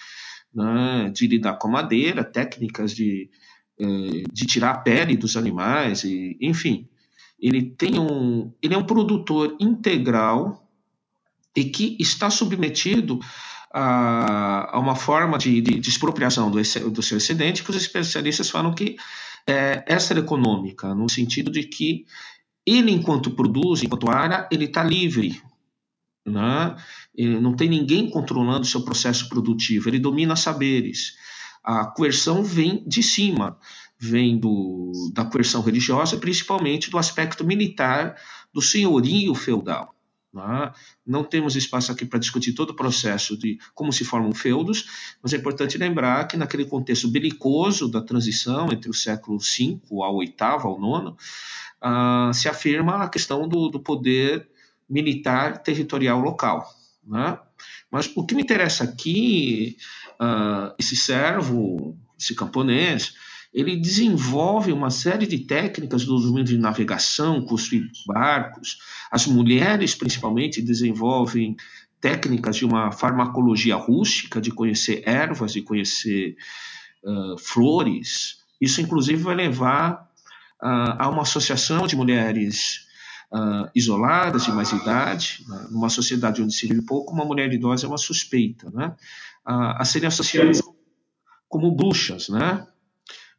né, 0.54 1.10
de 1.14 1.26
lidar 1.26 1.58
com 1.58 1.68
madeira, 1.68 2.24
técnicas 2.24 2.94
de, 2.94 3.28
eh, 3.78 4.24
de 4.32 4.46
tirar 4.46 4.70
a 4.70 4.78
pele 4.78 5.18
dos 5.18 5.36
animais, 5.36 6.04
e, 6.04 6.36
enfim. 6.40 6.88
Ele, 7.38 7.62
tem 7.62 7.98
um, 7.98 8.52
ele 8.62 8.74
é 8.74 8.78
um 8.78 8.86
produtor 8.86 9.54
integral 9.60 10.66
e 11.54 11.64
que 11.64 11.96
está 12.00 12.30
submetido 12.30 13.18
a, 13.72 14.76
a 14.76 14.78
uma 14.78 14.94
forma 14.94 15.38
de, 15.38 15.60
de, 15.60 15.80
de 15.80 15.88
expropriação 15.88 16.50
do, 16.50 16.58
do, 16.90 17.02
seu 17.02 17.16
excedente 17.16 17.64
que 17.64 17.70
os 17.70 17.76
especialistas 17.76 18.50
falam 18.50 18.74
que 18.74 18.96
é 19.46 19.84
extraeconômica, 19.88 20.94
no 20.94 21.08
sentido 21.08 21.50
de 21.50 21.64
que 21.64 22.04
ele, 22.66 22.92
enquanto 22.92 23.30
produz, 23.32 23.82
enquanto 23.82 24.10
área, 24.10 24.46
ele 24.52 24.66
está 24.66 24.84
livre. 24.84 25.42
Né? 26.24 26.76
Ele 27.14 27.40
não 27.40 27.56
tem 27.56 27.68
ninguém 27.68 28.08
controlando 28.08 28.62
o 28.62 28.68
seu 28.68 28.82
processo 28.84 29.28
produtivo, 29.28 29.88
ele 29.88 29.98
domina 29.98 30.36
saberes. 30.36 31.14
A 31.64 31.86
coerção 31.86 32.44
vem 32.44 32.84
de 32.86 33.02
cima, 33.02 33.58
vem 33.98 34.38
do, 34.38 34.92
da 35.12 35.24
coerção 35.24 35.62
religiosa, 35.62 36.16
principalmente 36.16 36.90
do 36.90 36.98
aspecto 36.98 37.44
militar 37.44 38.16
do 38.52 38.60
senhorio 38.60 39.34
feudal. 39.34 39.94
Né? 40.32 40.72
Não 41.06 41.22
temos 41.22 41.56
espaço 41.56 41.92
aqui 41.92 42.06
para 42.06 42.18
discutir 42.18 42.52
todo 42.54 42.70
o 42.70 42.76
processo 42.76 43.36
de 43.36 43.59
como 43.74 43.92
se 43.92 44.04
formam 44.04 44.32
feudos, 44.32 45.14
mas 45.22 45.32
é 45.32 45.36
importante 45.36 45.76
lembrar 45.76 46.26
que 46.26 46.36
naquele 46.36 46.64
contexto 46.64 47.09
belicoso 47.09 47.88
da 47.88 48.00
transição 48.00 48.72
entre 48.72 48.88
o 48.88 48.94
século 48.94 49.38
V 49.38 49.80
ao 50.02 50.18
VIII, 50.18 50.32
ao 50.40 50.78
IX, 50.80 51.10
uh, 51.10 52.32
se 52.32 52.48
afirma 52.48 53.02
a 53.02 53.09
questão 53.09 53.46
do, 53.46 53.68
do 53.68 53.78
poder 53.78 54.48
militar 54.88 55.62
territorial 55.62 56.20
local. 56.20 56.66
Né? 57.06 57.38
Mas 57.90 58.10
o 58.16 58.24
que 58.24 58.34
me 58.34 58.42
interessa 58.42 58.84
aqui, 58.84 59.76
uh, 60.14 60.74
esse 60.78 60.96
servo, 60.96 61.98
esse 62.18 62.34
camponês, 62.34 63.14
ele 63.52 63.76
desenvolve 63.76 64.72
uma 64.72 64.90
série 64.90 65.26
de 65.26 65.40
técnicas 65.40 66.04
do 66.04 66.18
domínio 66.18 66.44
de 66.44 66.58
navegação, 66.58 67.44
construir 67.44 67.90
barcos. 68.06 68.78
As 69.10 69.26
mulheres, 69.26 69.94
principalmente, 69.94 70.62
desenvolvem 70.62 71.56
técnicas 72.00 72.56
de 72.56 72.64
uma 72.64 72.90
farmacologia 72.90 73.76
rústica, 73.76 74.40
de 74.40 74.50
conhecer 74.50 75.02
ervas, 75.06 75.52
de 75.52 75.60
conhecer 75.60 76.34
uh, 77.04 77.38
flores. 77.38 78.38
Isso, 78.58 78.80
inclusive, 78.80 79.22
vai 79.22 79.34
levar 79.34 80.10
uh, 80.62 80.96
a 80.98 81.08
uma 81.10 81.22
associação 81.22 81.86
de 81.86 81.94
mulheres 81.94 82.86
uh, 83.30 83.70
isoladas, 83.74 84.44
de 84.44 84.52
mais 84.52 84.72
idade, 84.72 85.44
né? 85.46 85.66
numa 85.70 85.90
sociedade 85.90 86.42
onde 86.42 86.54
se 86.54 86.66
vive 86.66 86.82
pouco, 86.86 87.12
uma 87.12 87.24
mulher 87.24 87.52
idosa 87.52 87.84
é 87.84 87.88
uma 87.88 87.98
suspeita, 87.98 88.70
né? 88.70 88.96
a 89.44 89.84
serem 89.84 90.06
associadas 90.06 90.62
como 91.48 91.74
bruxas, 91.74 92.28
né? 92.28 92.64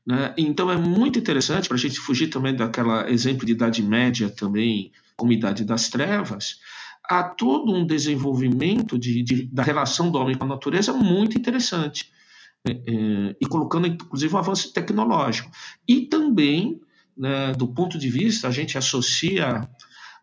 Né? 0.06 0.34
Então 0.38 0.70
é 0.70 0.78
muito 0.78 1.18
interessante 1.18 1.68
para 1.68 1.78
a 1.78 1.80
gente 1.80 2.00
fugir 2.00 2.28
também 2.28 2.56
daquela 2.56 3.10
exemplo 3.10 3.46
de 3.46 3.54
Idade 3.54 3.82
Média 3.82 4.30
também, 4.30 4.92
como 5.16 5.32
Idade 5.32 5.64
das 5.64 5.90
Trevas, 5.90 6.60
há 7.04 7.24
todo 7.24 7.74
um 7.74 7.86
desenvolvimento 7.86 8.98
de, 8.98 9.22
de, 9.24 9.44
da 9.46 9.64
relação 9.64 10.12
do 10.12 10.18
homem 10.18 10.36
com 10.36 10.44
a 10.46 10.48
natureza 10.48 10.94
muito 10.94 11.38
interessante. 11.38 12.12
É, 12.66 12.72
é, 12.72 13.36
e 13.42 13.46
colocando 13.46 13.88
inclusive 13.88 14.34
um 14.34 14.38
avanço 14.38 14.72
tecnológico. 14.74 15.52
E 15.88 16.02
também, 16.02 16.80
né, 17.16 17.52
do 17.54 17.68
ponto 17.68 17.98
de 17.98 18.10
vista, 18.10 18.48
a 18.48 18.52
gente 18.52 18.78
associa 18.78 19.68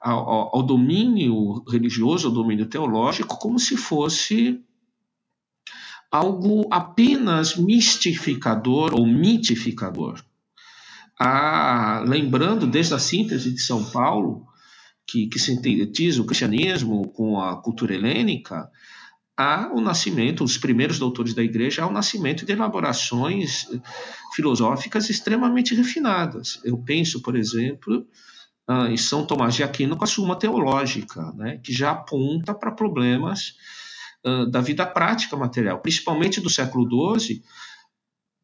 ao, 0.01 0.57
ao 0.57 0.63
domínio 0.63 1.63
religioso, 1.69 2.29
ao 2.29 2.35
domínio 2.35 2.65
teológico, 2.65 3.39
como 3.39 3.59
se 3.59 3.77
fosse 3.77 4.59
algo 6.11 6.67
apenas 6.71 7.57
mistificador 7.57 8.95
ou 8.95 9.07
mitificador. 9.07 10.23
Ah, 11.19 12.03
lembrando 12.07 12.67
desde 12.67 12.95
a 12.95 12.99
síntese 12.99 13.53
de 13.53 13.61
São 13.61 13.85
Paulo, 13.85 14.47
que, 15.07 15.27
que 15.27 15.39
sintetiza 15.39 16.23
o 16.23 16.25
cristianismo 16.25 17.09
com 17.11 17.41
a 17.41 17.61
cultura 17.61 17.95
helênica, 17.95 18.71
há 19.37 19.71
o 19.73 19.81
nascimento, 19.81 20.45
os 20.45 20.57
primeiros 20.57 20.99
doutores 20.99 21.35
da 21.35 21.43
igreja, 21.43 21.83
há 21.83 21.87
o 21.87 21.93
nascimento 21.93 22.45
de 22.45 22.53
elaborações 22.53 23.67
filosóficas 24.35 25.11
extremamente 25.11 25.75
refinadas. 25.75 26.61
Eu 26.65 26.79
penso, 26.79 27.23
por 27.23 27.37
exemplo, 27.37 28.07
ah, 28.67 28.89
em 28.89 28.97
São 28.97 29.27
Tomás 29.27 29.55
de 29.55 29.63
Aquino 29.63 29.97
com 29.97 30.05
a 30.05 30.07
Suma 30.07 30.37
Teológica, 30.37 31.33
né, 31.33 31.59
que 31.63 31.73
já 31.73 31.91
aponta 31.91 32.55
para 32.55 32.73
problemas 32.73 33.55
da 34.51 34.61
vida 34.61 34.85
prática 34.85 35.37
material, 35.37 35.81
principalmente 35.81 36.41
do 36.41 36.51
século 36.51 37.19
XII, 37.19 37.43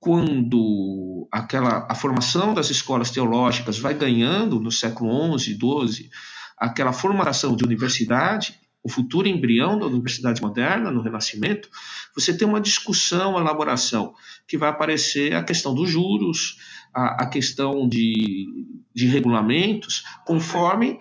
quando 0.01 1.29
aquela 1.33 1.87
a 1.91 1.95
formação 1.95 2.55
das 2.55 2.71
escolas 2.71 3.11
teológicas 3.11 3.79
vai 3.79 3.95
ganhando 3.95 4.61
no 4.61 4.71
século 4.71 5.39
XI, 5.39 5.55
XII, 5.55 6.11
aquela 6.57 6.93
formação 6.93 7.57
de 7.57 7.65
universidade, 7.65 8.59
o 8.83 8.89
futuro 8.89 9.27
embrião 9.27 9.79
da 9.79 9.87
universidade 9.87 10.41
moderna, 10.41 10.93
no 10.93 11.03
Renascimento, 11.03 11.69
você 12.15 12.37
tem 12.37 12.47
uma 12.47 12.61
discussão, 12.61 13.37
elaboração, 13.37 14.15
que 14.47 14.57
vai 14.57 14.69
aparecer 14.71 15.35
a 15.35 15.43
questão 15.43 15.75
dos 15.75 15.91
juros, 15.91 16.57
a, 16.95 17.25
a 17.25 17.27
questão 17.29 17.89
de, 17.89 18.47
de 18.95 19.07
regulamentos, 19.07 20.05
conforme 20.25 21.01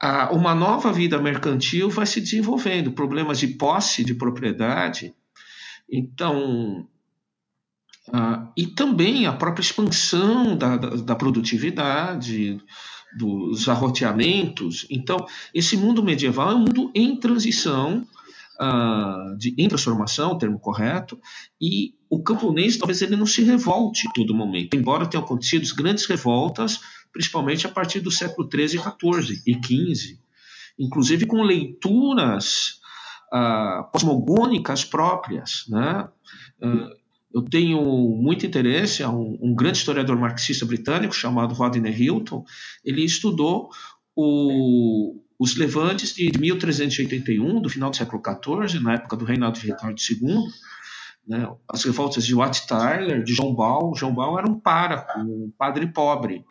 a, 0.00 0.32
uma 0.32 0.54
nova 0.54 0.92
vida 0.92 1.20
mercantil 1.20 1.90
vai 1.90 2.06
se 2.06 2.20
desenvolvendo, 2.20 2.92
problemas 2.92 3.38
de 3.38 3.48
posse 3.48 4.04
de 4.04 4.14
propriedade. 4.14 5.14
Então, 5.90 6.86
e 8.56 8.66
também 8.66 9.26
a 9.26 9.32
própria 9.32 9.62
expansão 9.62 10.56
da, 10.56 10.76
da, 10.76 10.90
da 10.90 11.14
produtividade, 11.14 12.60
dos 13.16 13.68
arroteamentos. 13.68 14.86
Então, 14.90 15.26
esse 15.54 15.76
mundo 15.76 16.02
medieval 16.02 16.50
é 16.50 16.54
um 16.54 16.60
mundo 16.60 16.90
em 16.94 17.16
transição, 17.18 18.06
uh, 18.60 19.36
de, 19.36 19.54
em 19.56 19.68
transformação, 19.68 20.32
o 20.32 20.38
termo 20.38 20.58
correto, 20.58 21.18
e 21.60 21.94
o 22.10 22.22
camponês 22.22 22.76
talvez 22.76 23.00
ele 23.02 23.16
não 23.16 23.26
se 23.26 23.42
revolte 23.42 24.08
todo 24.14 24.34
momento, 24.34 24.74
embora 24.74 25.06
tenham 25.06 25.24
acontecido 25.24 25.66
grandes 25.74 26.06
revoltas 26.06 26.80
principalmente 27.12 27.66
a 27.66 27.70
partir 27.70 28.00
do 28.00 28.10
século 28.10 28.48
XIII, 28.50 28.80
XIV 28.80 29.42
e 29.46 29.54
XV, 29.54 30.18
inclusive 30.78 31.26
com 31.26 31.42
leituras 31.42 32.80
uh, 33.32 33.84
cosmogônicas 33.92 34.84
próprias. 34.84 35.64
Né? 35.68 36.08
Uh, 36.62 36.98
eu 37.34 37.42
tenho 37.42 37.80
muito 37.80 38.46
interesse, 38.46 39.04
um, 39.04 39.38
um, 39.40 39.54
grande 39.54 39.78
historiador 39.78 40.18
marxista 40.18 40.64
britânico 40.64 41.14
chamado 41.14 41.54
Rodney 41.54 41.92
Hilton, 41.92 42.44
ele 42.84 43.04
estudou 43.04 43.70
o, 44.16 45.20
os 45.38 45.56
levantes 45.56 46.14
de 46.14 46.30
1381, 46.38 47.60
do 47.60 47.68
final 47.68 47.90
do 47.90 47.96
século 47.96 48.22
XIV, 48.22 48.82
na 48.82 48.94
época 48.94 49.16
do 49.16 49.24
reinado 49.24 49.60
de 49.60 49.66
Ricardo 49.66 50.00
II, 50.00 50.48
né, 51.28 51.48
as 51.68 51.84
revoltas 51.84 52.26
de 52.26 52.34
Wat 52.34 52.66
Tyler, 52.66 53.22
de 53.22 53.34
João 53.34 53.54
Bal. 53.54 53.94
João 53.94 54.14
Bal 54.14 54.38
era 54.38 54.48
um 54.48 54.58
páraco, 54.58 55.20
um 55.20 55.52
padre 55.56 55.86
pobre, 55.86 56.44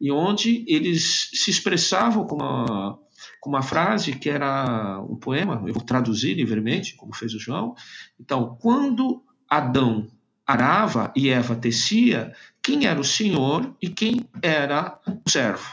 e 0.00 0.10
onde 0.10 0.64
eles 0.68 1.30
se 1.32 1.50
expressavam 1.50 2.26
com 2.26 2.36
uma, 2.36 2.98
com 3.40 3.50
uma 3.50 3.62
frase 3.62 4.12
que 4.12 4.28
era 4.28 5.00
um 5.08 5.16
poema, 5.16 5.62
eu 5.66 5.74
vou 5.74 5.82
traduzir 5.82 6.34
livremente, 6.34 6.94
como 6.94 7.14
fez 7.14 7.34
o 7.34 7.38
João. 7.38 7.74
Então, 8.18 8.56
quando 8.60 9.22
Adão 9.48 10.08
arava 10.46 11.12
e 11.16 11.28
Eva 11.28 11.54
tecia, 11.54 12.34
quem 12.62 12.86
era 12.86 13.00
o 13.00 13.04
senhor 13.04 13.74
e 13.80 13.88
quem 13.88 14.28
era 14.42 14.98
o 15.06 15.30
servo? 15.30 15.66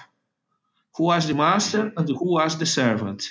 Who 0.98 1.06
was 1.08 1.26
the 1.26 1.34
master 1.34 1.94
and 1.98 2.06
who 2.14 2.34
was 2.34 2.56
the 2.56 2.66
servant? 2.66 3.24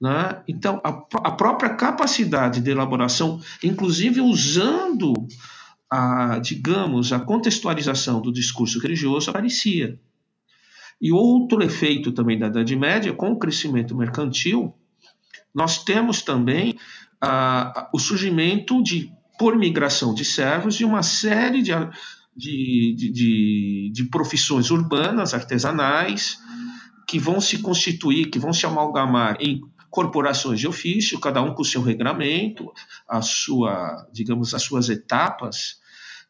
Né? 0.00 0.42
Então, 0.46 0.80
a, 0.84 0.88
a, 0.88 1.30
própria 1.30 1.70
capacidade 1.70 2.60
de 2.60 2.70
elaboração, 2.70 3.40
inclusive 3.62 4.20
usando 4.20 5.14
a, 5.90 6.38
digamos, 6.38 7.12
a 7.12 7.20
contextualização 7.20 8.20
do 8.20 8.32
discurso 8.32 8.78
religioso, 8.78 9.30
aparecia. 9.30 9.98
E 11.00 11.12
outro 11.12 11.62
efeito 11.62 12.12
também 12.12 12.38
da 12.38 12.46
Idade 12.46 12.74
Média, 12.74 13.12
com 13.12 13.32
o 13.32 13.38
crescimento 13.38 13.94
mercantil, 13.94 14.74
nós 15.54 15.84
temos 15.84 16.22
também 16.22 16.78
ah, 17.20 17.88
o 17.92 17.98
surgimento 17.98 18.82
de, 18.82 19.12
por 19.38 19.56
migração 19.56 20.14
de 20.14 20.24
servos, 20.24 20.74
de 20.74 20.84
uma 20.84 21.02
série 21.02 21.62
de, 21.62 21.72
de, 22.36 22.94
de, 22.94 23.90
de 23.92 24.04
profissões 24.04 24.70
urbanas, 24.70 25.34
artesanais, 25.34 26.38
que 27.06 27.18
vão 27.18 27.40
se 27.40 27.58
constituir, 27.58 28.30
que 28.30 28.38
vão 28.38 28.52
se 28.52 28.66
amalgamar 28.66 29.36
em 29.40 29.60
corporações 29.88 30.60
de 30.60 30.68
ofício, 30.68 31.20
cada 31.20 31.40
um 31.40 31.54
com 31.54 31.62
o 31.62 31.64
seu 31.64 31.80
regramento, 31.80 32.70
a 33.08 33.22
sua, 33.22 34.06
digamos, 34.12 34.52
as 34.52 34.62
suas 34.62 34.90
etapas 34.90 35.80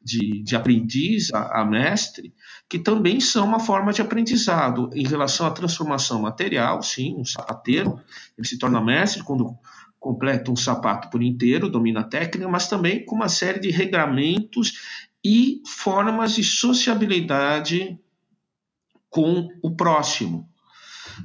de, 0.01 0.43
de 0.43 0.55
aprendiz 0.55 1.32
a, 1.34 1.62
a, 1.62 1.64
mestre, 1.64 2.32
que 2.68 2.78
também 2.78 3.20
são 3.20 3.47
uma 3.47 3.60
forma 3.60 3.93
de 3.93 4.02
aprendizado 4.02 4.90
em 4.93 5.06
relação 5.06 5.47
à 5.47 5.51
transformação 5.51 6.22
material, 6.22 6.82
sim, 6.82 7.14
um 7.16 7.24
sapateiro, 7.24 8.01
ele 8.36 8.47
se 8.47 8.59
torna 8.59 8.80
mestre 8.80 9.22
quando 9.22 9.56
completa 9.98 10.51
um 10.51 10.56
sapato 10.56 11.09
por 11.10 11.22
inteiro, 11.22 11.70
domina 11.70 12.01
a 12.01 12.05
técnica, 12.05 12.48
mas 12.48 12.68
também 12.68 13.05
com 13.05 13.14
uma 13.14 13.28
série 13.28 13.60
de 13.60 13.70
regramentos 13.70 15.06
e 15.24 15.62
formas 15.66 16.34
de 16.34 16.44
sociabilidade 16.44 17.98
com 19.09 19.48
o 19.62 19.74
próximo. 19.74 20.48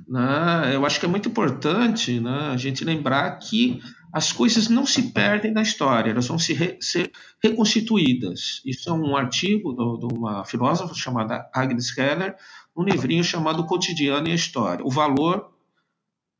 Né? 0.07 0.71
Eu 0.73 0.85
acho 0.85 0.99
que 0.99 1.05
é 1.05 1.09
muito 1.09 1.29
importante 1.29 2.19
né, 2.19 2.51
a 2.53 2.57
gente 2.57 2.83
lembrar 2.83 3.37
que 3.37 3.81
as 4.11 4.31
coisas 4.31 4.67
não 4.67 4.85
se 4.85 5.11
perdem 5.11 5.51
na 5.51 5.61
história, 5.61 6.11
elas 6.11 6.27
vão 6.27 6.37
se 6.37 6.53
re, 6.53 6.77
ser 6.81 7.11
reconstituídas. 7.41 8.61
Isso 8.65 8.89
é 8.89 8.93
um 8.93 9.15
artigo 9.15 9.73
de 9.73 10.13
uma 10.13 10.43
filósofa 10.43 10.93
chamada 10.93 11.49
Agnes 11.53 11.91
Keller, 11.91 12.35
um 12.75 12.83
livrinho 12.83 13.23
chamado 13.23 13.65
Cotidiano 13.65 14.27
e 14.27 14.31
a 14.31 14.35
História. 14.35 14.85
O 14.85 14.91
valor 14.91 15.51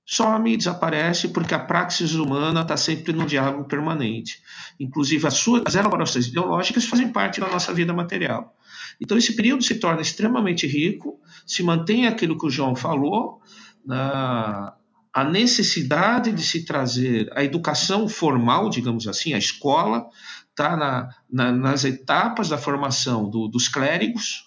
some, 0.06 0.58
desaparece, 0.58 1.30
porque 1.30 1.54
a 1.54 1.60
praxis 1.60 2.16
humana 2.16 2.62
está 2.62 2.76
sempre 2.76 3.14
no 3.14 3.26
diálogo 3.26 3.64
permanente. 3.66 4.42
Inclusive, 4.80 5.26
as, 5.26 5.36
suas, 5.36 5.64
as 5.66 5.76
elaborações 5.76 6.28
ideológicas 6.28 6.86
fazem 6.86 7.10
parte 7.10 7.40
da 7.40 7.48
nossa 7.48 7.74
vida 7.74 7.94
material. 7.94 8.54
Então, 9.00 9.18
esse 9.18 9.34
período 9.36 9.64
se 9.64 9.76
torna 9.76 10.02
extremamente 10.02 10.68
rico, 10.68 11.20
se 11.46 11.64
mantém 11.64 12.08
aquilo 12.08 12.38
que 12.38 12.46
o 12.46 12.50
João 12.50 12.76
falou, 12.76 13.42
na, 13.86 14.76
a 15.14 15.24
necessidade 15.24 16.32
de 16.32 16.42
se 16.42 16.64
trazer 16.64 17.30
a 17.36 17.44
educação 17.44 18.08
formal, 18.08 18.70
digamos 18.70 19.08
assim, 19.08 19.34
a 19.34 19.38
escola, 19.38 20.08
está 20.50 20.78
na, 20.78 21.10
na, 21.30 21.52
nas 21.52 21.84
etapas 21.84 22.50
da 22.50 22.58
formação 22.58 23.30
do, 23.30 23.48
dos 23.48 23.68
clérigos. 23.68 24.46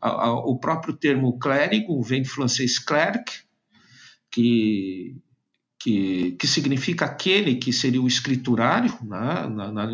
A, 0.00 0.08
a, 0.08 0.32
o 0.32 0.58
próprio 0.58 0.94
termo 0.94 1.38
clérigo 1.38 2.00
vem 2.02 2.22
do 2.22 2.28
francês 2.28 2.78
clerc, 2.78 3.42
que, 4.30 5.16
que, 5.78 6.32
que 6.32 6.46
significa 6.46 7.04
aquele 7.04 7.56
que 7.56 7.72
seria 7.72 8.00
o 8.00 8.08
escriturário, 8.08 8.96
né? 9.02 9.46
na, 9.48 9.72
na, 9.72 9.86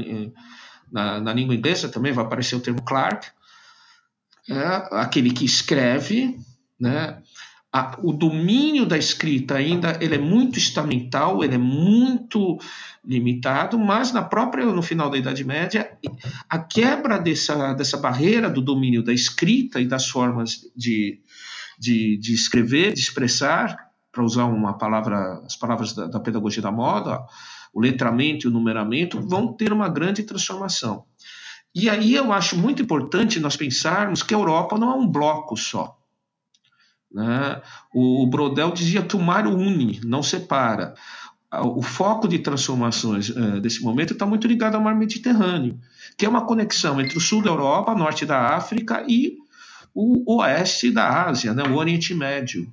na, 0.92 1.20
na, 1.20 1.32
língua 1.32 1.54
inglesa 1.54 1.88
também 1.88 2.12
vai 2.12 2.24
aparecer 2.24 2.54
o 2.54 2.60
termo 2.60 2.82
clerk, 2.82 3.28
é, 4.48 4.88
aquele 4.92 5.32
que 5.32 5.44
escreve, 5.44 6.38
né? 6.78 7.22
A, 7.76 7.98
o 8.04 8.12
domínio 8.12 8.86
da 8.86 8.96
escrita 8.96 9.56
ainda 9.56 9.98
ele 10.00 10.14
é 10.14 10.18
muito 10.18 10.60
estamental, 10.60 11.42
ele 11.42 11.56
é 11.56 11.58
muito 11.58 12.56
limitado, 13.04 13.76
mas 13.76 14.12
na 14.12 14.22
própria 14.22 14.64
no 14.64 14.80
final 14.80 15.10
da 15.10 15.18
Idade 15.18 15.42
Média 15.42 15.90
a 16.48 16.56
quebra 16.56 17.18
dessa, 17.18 17.72
dessa 17.72 17.96
barreira 17.96 18.48
do 18.48 18.62
domínio 18.62 19.02
da 19.02 19.12
escrita 19.12 19.80
e 19.80 19.86
das 19.88 20.08
formas 20.08 20.60
de, 20.76 21.20
de, 21.76 22.16
de 22.18 22.32
escrever, 22.32 22.92
de 22.92 23.00
expressar, 23.00 23.76
para 24.12 24.22
usar 24.22 24.44
uma 24.44 24.78
palavra, 24.78 25.42
as 25.44 25.56
palavras 25.56 25.92
da, 25.92 26.06
da 26.06 26.20
pedagogia 26.20 26.62
da 26.62 26.70
moda, 26.70 27.26
o 27.72 27.80
letramento 27.80 28.46
e 28.46 28.48
o 28.48 28.52
numeramento 28.52 29.20
vão 29.20 29.52
ter 29.52 29.72
uma 29.72 29.88
grande 29.88 30.22
transformação. 30.22 31.04
E 31.74 31.90
aí 31.90 32.14
eu 32.14 32.32
acho 32.32 32.56
muito 32.56 32.80
importante 32.80 33.40
nós 33.40 33.56
pensarmos 33.56 34.22
que 34.22 34.32
a 34.32 34.38
Europa 34.38 34.78
não 34.78 34.92
é 34.92 34.94
um 34.94 35.08
bloco 35.08 35.56
só. 35.56 35.98
Né? 37.14 37.62
O 37.94 38.26
Brodel 38.26 38.72
dizia 38.72 39.02
que 39.02 39.14
o 39.14 39.22
mar 39.22 39.46
une, 39.46 40.00
não 40.04 40.22
separa. 40.22 40.94
O 41.52 41.80
foco 41.80 42.26
de 42.26 42.40
transformações 42.40 43.30
é, 43.30 43.60
desse 43.60 43.80
momento 43.80 44.12
está 44.12 44.26
muito 44.26 44.48
ligado 44.48 44.74
ao 44.74 44.80
mar 44.80 44.96
Mediterrâneo, 44.96 45.78
que 46.18 46.26
é 46.26 46.28
uma 46.28 46.44
conexão 46.44 47.00
entre 47.00 47.16
o 47.16 47.20
sul 47.20 47.40
da 47.40 47.50
Europa, 47.50 47.94
norte 47.94 48.26
da 48.26 48.56
África 48.56 49.04
e 49.06 49.38
o 49.94 50.38
oeste 50.38 50.90
da 50.90 51.28
Ásia, 51.28 51.54
né? 51.54 51.62
o 51.62 51.76
Oriente 51.76 52.12
Médio. 52.12 52.68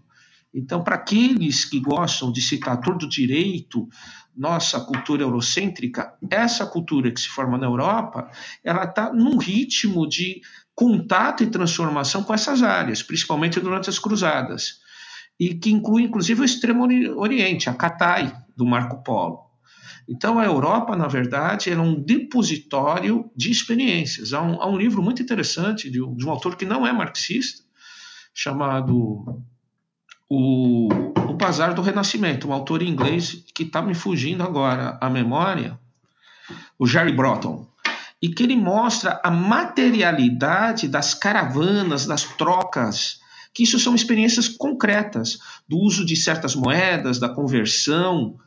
Então, 0.51 0.83
para 0.83 0.95
aqueles 0.95 1.63
que 1.63 1.79
gostam 1.79 2.31
de 2.31 2.41
citar 2.41 2.81
todo 2.81 3.07
direito, 3.07 3.87
nossa 4.35 4.79
cultura 4.79 5.21
eurocêntrica, 5.21 6.13
essa 6.29 6.65
cultura 6.65 7.11
que 7.11 7.21
se 7.21 7.27
forma 7.27 7.57
na 7.57 7.67
Europa, 7.67 8.29
ela 8.63 8.85
está 8.85 9.13
num 9.13 9.37
ritmo 9.37 10.07
de 10.07 10.41
contato 10.75 11.43
e 11.43 11.47
transformação 11.47 12.23
com 12.23 12.33
essas 12.33 12.63
áreas, 12.63 13.03
principalmente 13.03 13.59
durante 13.59 13.89
as 13.89 13.99
cruzadas, 13.99 14.79
e 15.39 15.55
que 15.55 15.71
inclui 15.71 16.03
inclusive 16.03 16.41
o 16.41 16.45
Extremo 16.45 16.87
Oriente, 17.17 17.69
a 17.69 17.73
Catai 17.73 18.35
do 18.55 18.65
Marco 18.65 19.03
Polo. 19.03 19.51
Então, 20.07 20.39
a 20.39 20.45
Europa, 20.45 20.95
na 20.95 21.07
verdade, 21.07 21.69
era 21.69 21.81
um 21.81 21.95
depositório 21.95 23.29
de 23.35 23.51
experiências. 23.51 24.33
Há 24.33 24.41
um, 24.41 24.61
há 24.61 24.67
um 24.67 24.77
livro 24.77 25.01
muito 25.01 25.21
interessante 25.21 25.89
de 25.89 26.01
um, 26.01 26.15
de 26.15 26.25
um 26.25 26.31
autor 26.31 26.55
que 26.55 26.65
não 26.65 26.85
é 26.85 26.91
marxista, 26.91 27.63
chamado 28.33 29.41
o, 30.27 30.89
o 31.29 31.33
Bazar 31.33 31.73
do 31.73 31.81
Renascimento, 31.81 32.47
um 32.47 32.53
autor 32.53 32.81
inglês 32.81 33.43
que 33.53 33.63
está 33.63 33.81
me 33.81 33.93
fugindo 33.93 34.43
agora 34.43 34.97
a 34.99 35.09
memória, 35.09 35.79
o 36.77 36.87
Jerry 36.87 37.13
Broughton, 37.13 37.70
e 38.21 38.29
que 38.29 38.43
ele 38.43 38.55
mostra 38.55 39.19
a 39.23 39.31
materialidade 39.31 40.87
das 40.87 41.13
caravanas, 41.13 42.05
das 42.05 42.23
trocas, 42.23 43.19
que 43.53 43.63
isso 43.63 43.79
são 43.79 43.95
experiências 43.95 44.47
concretas 44.47 45.39
do 45.67 45.77
uso 45.77 46.05
de 46.05 46.15
certas 46.15 46.55
moedas, 46.55 47.19
da 47.19 47.27
conversão, 47.27 48.37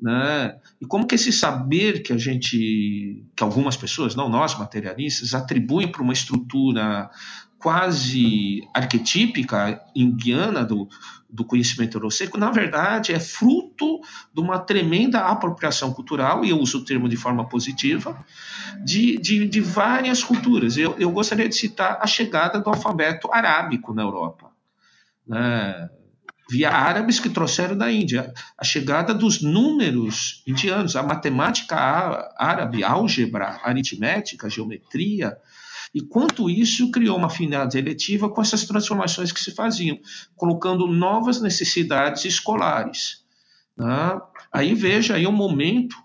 né? 0.00 0.56
E 0.80 0.86
como 0.86 1.06
que 1.06 1.16
esse 1.16 1.32
saber 1.32 2.02
que 2.02 2.12
a 2.12 2.16
gente, 2.16 3.24
que 3.36 3.42
algumas 3.42 3.76
pessoas, 3.76 4.14
não 4.14 4.28
nós 4.28 4.58
materialistas, 4.58 5.34
atribuem 5.34 5.90
para 5.90 6.02
uma 6.02 6.12
estrutura 6.12 7.10
quase 7.58 8.62
arquetípica, 8.72 9.82
indiana 9.94 10.64
do, 10.64 10.88
do 11.28 11.44
conhecimento 11.44 11.96
eurocêntrico, 11.96 12.38
na 12.38 12.50
verdade, 12.50 13.12
é 13.12 13.18
fruto 13.20 14.00
de 14.32 14.40
uma 14.40 14.58
tremenda 14.58 15.20
apropriação 15.20 15.92
cultural, 15.92 16.44
e 16.44 16.50
eu 16.50 16.58
uso 16.58 16.78
o 16.78 16.84
termo 16.84 17.08
de 17.08 17.16
forma 17.16 17.48
positiva, 17.48 18.24
de, 18.84 19.18
de, 19.18 19.46
de 19.46 19.60
várias 19.60 20.22
culturas. 20.22 20.76
Eu, 20.76 20.94
eu 20.98 21.10
gostaria 21.10 21.48
de 21.48 21.54
citar 21.54 21.98
a 22.00 22.06
chegada 22.06 22.60
do 22.60 22.68
alfabeto 22.70 23.32
arábico 23.32 23.92
na 23.92 24.02
Europa. 24.02 24.50
Né? 25.26 25.90
via 26.50 26.70
árabes 26.70 27.20
que 27.20 27.28
trouxeram 27.28 27.76
da 27.76 27.92
Índia, 27.92 28.32
a 28.56 28.64
chegada 28.64 29.12
dos 29.12 29.42
números 29.42 30.42
indianos, 30.46 30.96
a 30.96 31.02
matemática 31.02 31.76
árabe, 32.38 32.82
álgebra, 32.82 33.60
aritmética, 33.62 34.48
geometria, 34.48 35.36
e 35.94 36.00
quanto 36.02 36.50
isso 36.50 36.90
criou 36.90 37.16
uma 37.16 37.28
afinidade 37.28 37.78
eletiva 37.78 38.28
com 38.28 38.40
essas 38.40 38.64
transformações 38.64 39.32
que 39.32 39.40
se 39.40 39.54
faziam, 39.54 39.98
colocando 40.36 40.86
novas 40.86 41.40
necessidades 41.40 42.24
escolares. 42.24 43.24
Né? 43.76 44.20
Aí 44.52 44.74
veja 44.74 45.14
aí 45.14 45.26
um 45.26 45.32
momento 45.32 45.96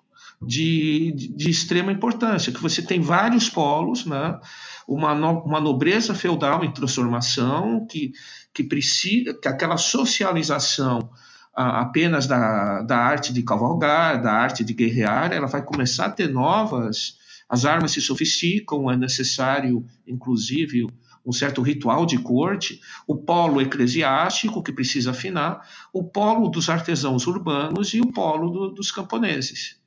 de, 0.42 1.14
de, 1.36 1.50
extrema 1.50 1.92
importância, 1.92 2.52
que 2.52 2.62
você 2.62 2.82
tem 2.82 3.00
vários 3.00 3.50
polos, 3.50 4.06
né? 4.06 4.40
uma, 4.88 5.16
no, 5.16 5.40
uma 5.44 5.60
nobreza 5.60 6.14
feudal 6.14 6.64
em 6.64 6.72
transformação, 6.72 7.86
que, 7.88 8.12
que 8.54 8.64
precisa, 8.64 9.34
que 9.34 9.48
aquela 9.48 9.78
socialização 9.78 11.10
apenas 11.56 12.26
da, 12.26 12.82
da 12.82 12.98
arte 12.98 13.32
de 13.32 13.44
cavalgar, 13.44 14.22
da 14.22 14.32
arte 14.34 14.64
de 14.64 14.74
guerrear, 14.74 15.32
ela 15.32 15.46
vai 15.46 15.62
começar 15.62 16.08
a 16.08 16.12
ter 16.12 16.28
novas 16.28 17.18
as 17.54 17.66
armas 17.66 17.92
se 17.92 18.02
sofisticam, 18.02 18.90
é 18.90 18.98
necessário, 18.98 19.86
inclusive, 20.08 20.88
um 21.24 21.32
certo 21.32 21.62
ritual 21.62 22.04
de 22.04 22.18
corte, 22.18 22.82
o 23.06 23.16
polo 23.16 23.62
eclesiástico, 23.62 24.64
que 24.64 24.74
precisa 24.74 25.12
afinar, 25.12 25.62
o 25.94 26.04
polo 26.04 26.50
dos 26.50 26.68
artesãos 26.68 27.28
urbanos 27.28 27.94
e 27.94 28.02
o 28.02 28.12
polo 28.12 28.50
do, 28.50 28.70
dos 28.70 28.90
camponeses. 28.90 29.78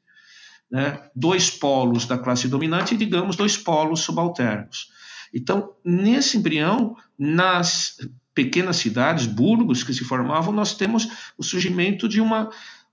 Né? 0.70 1.10
Dois 1.12 1.50
polos 1.50 2.06
da 2.06 2.16
classe 2.16 2.46
dominante 2.46 2.94
e, 2.94 2.96
digamos, 2.96 3.34
dois 3.34 3.56
polos 3.56 3.98
subalternos. 4.02 4.92
Então, 5.34 5.72
nesse 5.84 6.36
embrião, 6.36 6.96
nas 7.18 7.96
pequenas 8.32 8.76
cidades, 8.76 9.26
burgos 9.26 9.82
que 9.82 9.92
se 9.92 10.04
formavam, 10.04 10.52
nós 10.52 10.72
temos 10.72 11.08
o 11.36 11.42
surgimento 11.42 12.08
de 12.08 12.20
uma 12.20 12.48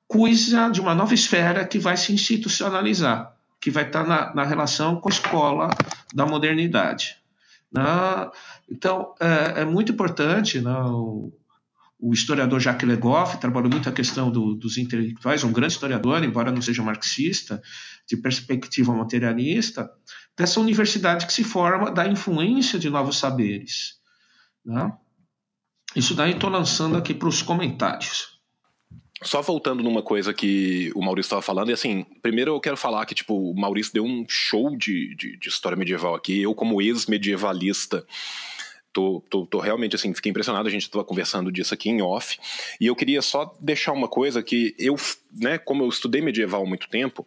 coisa, 0.08 0.68
de 0.70 0.82
uma 0.82 0.96
nova 0.96 1.14
esfera 1.14 1.64
que 1.64 1.78
vai 1.78 1.96
se 1.96 2.12
institucionalizar 2.12 3.33
que 3.64 3.72
vai 3.72 3.86
estar 3.86 4.06
na, 4.06 4.36
na 4.36 4.44
relação 4.44 5.00
com 5.00 5.08
a 5.08 5.12
escola 5.12 5.70
da 6.14 6.26
modernidade. 6.26 7.16
Né? 7.72 7.82
Então, 8.70 9.16
é, 9.22 9.62
é, 9.62 9.66
muito 9.66 9.94
importante, 9.94 10.60
né? 10.60 10.78
o, 10.82 11.32
o, 11.98 12.14
historiador 12.14 12.60
Jacques 12.60 12.86
Legoff 12.86 13.38
trabalhou 13.38 13.72
muito 13.72 13.88
a 13.88 13.94
questão 13.94 14.30
do, 14.30 14.54
dos 14.54 14.78
intelectuais, 14.78 15.46
um 15.46 15.54
grande 15.54 15.72
historiador, 15.72 16.22
embora 16.26 16.52
não 16.52 16.62
seja 16.62 16.84
marxista, 16.84 17.62
de 18.06 18.18
perspectiva 18.18 18.94
materialista, 18.94 19.90
dessa 20.36 20.60
universidade 20.60 21.26
que 21.26 21.32
se 21.32 21.46
forma 21.46 21.90
da 21.90 22.06
influência 22.06 22.78
de 22.78 22.90
novos 22.90 23.18
saberes. 23.18 23.94
Né? 24.66 24.92
Isso 25.96 26.14
daí 26.14 26.32
estou 26.32 26.50
lançando 26.50 26.98
aqui 26.98 27.14
para 27.14 27.30
os 27.30 27.42
comentários. 27.42 28.33
Só 29.24 29.42
voltando 29.42 29.84
numa 29.84 30.02
coisa 30.02 30.34
que 30.34 30.92
o 30.96 31.02
Maurício 31.02 31.28
estava 31.28 31.42
falando, 31.42 31.70
e 31.70 31.74
assim, 31.74 32.06
primeiro 32.22 32.52
eu 32.52 32.60
quero 32.60 32.78
falar 32.78 33.06
que, 33.06 33.16
tipo, 33.16 33.36
o 33.36 33.56
Maurício 33.56 33.94
deu 33.94 34.04
um 34.04 34.26
show 34.28 34.76
de, 34.76 35.16
de, 35.16 35.38
de 35.38 35.50
história 35.50 35.78
medieval 35.78 36.16
aqui. 36.16 36.42
Eu, 36.42 36.54
como 36.54 36.82
ex-medievalista, 36.82 38.06
tô, 38.92 39.24
tô, 39.30 39.46
tô, 39.46 39.60
realmente, 39.60 39.96
assim, 39.96 40.14
fiquei 40.14 40.30
impressionado. 40.30 40.68
A 40.68 40.72
gente 40.72 40.84
estava 40.84 41.04
conversando 41.04 41.52
disso 41.52 41.74
aqui 41.74 41.90
em 41.90 42.02
off. 42.02 42.38
E 42.80 42.86
eu 42.88 42.96
queria 42.96 43.22
só 43.22 43.56
deixar 43.60 43.92
uma 43.92 44.08
coisa 44.08 44.44
que 44.44 44.76
eu, 44.78 44.96
né, 45.32 45.58
como 45.58 45.84
eu 45.84 45.90
estudei 45.90 46.22
medieval 46.22 46.64
há 46.64 46.68
muito 46.68 46.88
tempo, 46.90 47.26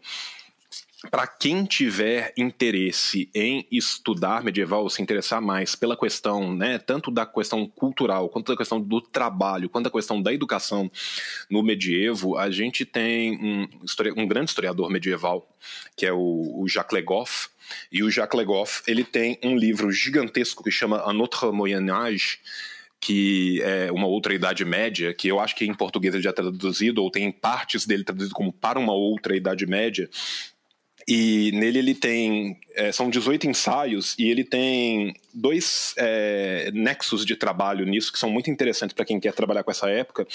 para 1.10 1.26
quem 1.26 1.64
tiver 1.64 2.32
interesse 2.36 3.28
em 3.34 3.66
estudar 3.70 4.42
medieval, 4.42 4.88
se 4.88 5.02
interessar 5.02 5.42
mais 5.42 5.74
pela 5.74 5.96
questão, 5.96 6.54
né, 6.54 6.78
tanto 6.78 7.10
da 7.10 7.26
questão 7.26 7.66
cultural, 7.66 8.28
quanto 8.28 8.50
da 8.50 8.56
questão 8.56 8.80
do 8.80 9.00
trabalho, 9.00 9.68
quanto 9.68 9.84
da 9.84 9.90
questão 9.90 10.22
da 10.22 10.32
educação 10.32 10.90
no 11.50 11.62
medievo, 11.62 12.36
a 12.38 12.50
gente 12.50 12.84
tem 12.84 13.36
um, 13.36 13.68
um 14.16 14.26
grande 14.26 14.50
historiador 14.50 14.90
medieval, 14.90 15.46
que 15.94 16.06
é 16.06 16.12
o, 16.12 16.62
o 16.62 16.66
Jacques 16.66 16.94
Legoff, 16.94 17.48
e 17.90 18.02
o 18.02 18.10
Jacques 18.10 18.38
Legoff, 18.38 18.82
ele 18.86 19.04
tem 19.04 19.38
um 19.42 19.56
livro 19.56 19.90
gigantesco 19.90 20.62
que 20.62 20.70
chama 20.70 21.06
Un 21.08 21.20
autre 21.20 21.50
Moyen 21.52 21.90
Âge, 21.90 22.38
que 22.98 23.60
é 23.62 23.92
uma 23.92 24.06
outra 24.06 24.34
Idade 24.34 24.64
Média, 24.64 25.12
que 25.12 25.28
eu 25.28 25.38
acho 25.38 25.54
que 25.54 25.64
em 25.64 25.74
português 25.74 26.14
ele 26.14 26.22
já 26.22 26.30
está 26.30 26.42
traduzido, 26.42 27.02
ou 27.02 27.10
tem 27.10 27.30
partes 27.30 27.86
dele 27.86 28.04
traduzido 28.04 28.34
como 28.34 28.52
para 28.52 28.78
uma 28.78 28.94
outra 28.94 29.36
Idade 29.36 29.66
Média, 29.66 30.08
e 31.08 31.52
nele 31.52 31.78
ele 31.78 31.94
tem. 31.94 32.58
É, 32.74 32.90
são 32.90 33.08
18 33.08 33.46
ensaios 33.46 34.16
e 34.18 34.28
ele 34.28 34.42
tem 34.42 35.14
dois 35.32 35.94
é, 35.96 36.70
nexos 36.74 37.24
de 37.24 37.36
trabalho 37.36 37.86
nisso 37.86 38.12
que 38.12 38.18
são 38.18 38.28
muito 38.28 38.50
interessantes 38.50 38.92
para 38.92 39.04
quem 39.04 39.20
quer 39.20 39.32
trabalhar 39.32 39.62
com 39.62 39.70
essa 39.70 39.88
época. 39.88 40.26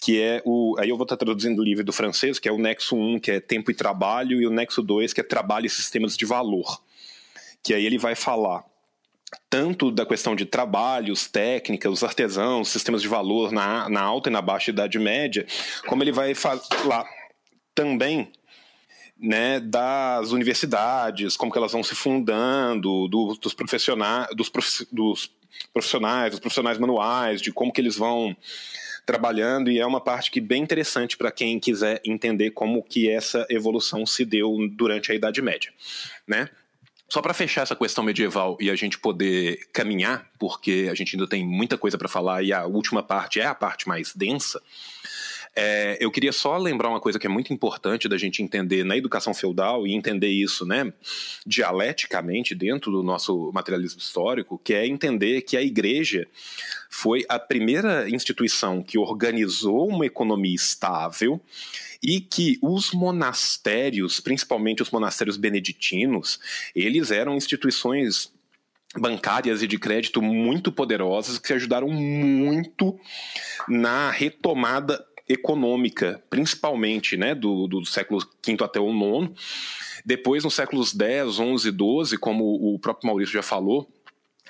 Que 0.00 0.20
é 0.20 0.42
o. 0.44 0.76
Aí 0.78 0.88
eu 0.88 0.96
vou 0.96 1.04
estar 1.04 1.16
traduzindo 1.16 1.60
o 1.60 1.64
livro 1.64 1.84
do 1.84 1.92
francês, 1.92 2.40
que 2.40 2.48
é 2.48 2.52
o 2.52 2.58
nexo 2.58 2.96
1, 2.96 3.20
que 3.20 3.30
é 3.30 3.40
tempo 3.40 3.70
e 3.70 3.74
trabalho, 3.74 4.40
e 4.40 4.46
o 4.46 4.50
nexo 4.50 4.82
2, 4.82 5.12
que 5.12 5.20
é 5.20 5.24
trabalho 5.24 5.66
e 5.66 5.70
sistemas 5.70 6.16
de 6.16 6.24
valor. 6.24 6.82
Que 7.62 7.72
aí 7.72 7.86
ele 7.86 7.98
vai 7.98 8.16
falar 8.16 8.64
tanto 9.48 9.90
da 9.90 10.04
questão 10.04 10.34
de 10.34 10.46
trabalhos, 10.46 11.28
técnicas, 11.28 11.92
os 11.92 12.02
artesãos, 12.02 12.68
sistemas 12.68 13.02
de 13.02 13.08
valor 13.08 13.52
na, 13.52 13.88
na 13.88 14.00
alta 14.00 14.30
e 14.30 14.32
na 14.32 14.42
baixa 14.42 14.70
Idade 14.70 14.98
Média, 14.98 15.46
como 15.86 16.02
ele 16.02 16.12
vai 16.12 16.34
falar 16.34 17.06
também 17.74 18.32
né, 19.18 19.58
das 19.60 20.30
universidades, 20.30 21.36
como 21.36 21.50
que 21.50 21.58
elas 21.58 21.72
vão 21.72 21.82
se 21.82 21.94
fundando, 21.94 23.08
do, 23.08 23.34
dos 23.40 23.52
profissionais, 23.52 24.28
dos, 24.34 24.48
prof, 24.48 24.86
dos 24.92 25.30
profissionais, 25.72 26.30
dos 26.30 26.40
profissionais 26.40 26.78
manuais, 26.78 27.40
de 27.40 27.52
como 27.52 27.72
que 27.72 27.80
eles 27.80 27.96
vão 27.96 28.36
trabalhando 29.04 29.70
e 29.70 29.78
é 29.78 29.86
uma 29.86 30.02
parte 30.02 30.30
que 30.30 30.38
bem 30.38 30.62
interessante 30.62 31.16
para 31.16 31.32
quem 31.32 31.58
quiser 31.58 31.98
entender 32.04 32.50
como 32.50 32.82
que 32.82 33.08
essa 33.08 33.46
evolução 33.48 34.04
se 34.04 34.22
deu 34.22 34.54
durante 34.72 35.10
a 35.10 35.14
Idade 35.14 35.40
Média, 35.40 35.72
né? 36.26 36.50
Só 37.08 37.22
para 37.22 37.32
fechar 37.32 37.62
essa 37.62 37.74
questão 37.74 38.04
medieval 38.04 38.58
e 38.60 38.68
a 38.68 38.76
gente 38.76 38.98
poder 38.98 39.66
caminhar, 39.72 40.30
porque 40.38 40.88
a 40.90 40.94
gente 40.94 41.16
ainda 41.16 41.26
tem 41.26 41.42
muita 41.42 41.78
coisa 41.78 41.96
para 41.96 42.06
falar 42.06 42.42
e 42.42 42.52
a 42.52 42.66
última 42.66 43.02
parte 43.02 43.40
é 43.40 43.46
a 43.46 43.54
parte 43.54 43.88
mais 43.88 44.14
densa. 44.14 44.60
É, 45.60 45.96
eu 45.98 46.08
queria 46.08 46.32
só 46.32 46.56
lembrar 46.56 46.88
uma 46.88 47.00
coisa 47.00 47.18
que 47.18 47.26
é 47.26 47.28
muito 47.28 47.52
importante 47.52 48.08
da 48.08 48.16
gente 48.16 48.40
entender 48.44 48.84
na 48.84 48.96
educação 48.96 49.34
feudal 49.34 49.88
e 49.88 49.92
entender 49.92 50.28
isso, 50.28 50.64
né, 50.64 50.92
dialeticamente 51.44 52.54
dentro 52.54 52.92
do 52.92 53.02
nosso 53.02 53.50
materialismo 53.52 53.98
histórico, 53.98 54.60
que 54.62 54.72
é 54.72 54.86
entender 54.86 55.42
que 55.42 55.56
a 55.56 55.62
igreja 55.62 56.28
foi 56.88 57.24
a 57.28 57.40
primeira 57.40 58.08
instituição 58.08 58.84
que 58.84 58.96
organizou 58.96 59.88
uma 59.88 60.06
economia 60.06 60.54
estável 60.54 61.40
e 62.00 62.20
que 62.20 62.56
os 62.62 62.92
monastérios, 62.92 64.20
principalmente 64.20 64.80
os 64.80 64.92
monastérios 64.92 65.36
beneditinos, 65.36 66.38
eles 66.72 67.10
eram 67.10 67.34
instituições 67.34 68.32
bancárias 68.96 69.60
e 69.60 69.66
de 69.66 69.76
crédito 69.76 70.22
muito 70.22 70.70
poderosas 70.70 71.38
que 71.38 71.52
ajudaram 71.52 71.88
muito 71.88 72.98
na 73.68 74.10
retomada 74.10 75.04
econômica, 75.28 76.22
principalmente 76.30 77.16
né, 77.16 77.34
do, 77.34 77.66
do 77.66 77.84
século 77.84 78.20
V 78.20 78.56
até 78.62 78.80
o 78.80 78.90
IX. 78.90 79.30
Depois, 80.04 80.44
nos 80.44 80.54
séculos 80.54 80.94
X, 80.98 81.34
XI 81.34 81.70
XII, 81.70 82.18
como 82.18 82.74
o 82.74 82.78
próprio 82.78 83.06
Maurício 83.08 83.34
já 83.34 83.42
falou, 83.42 83.88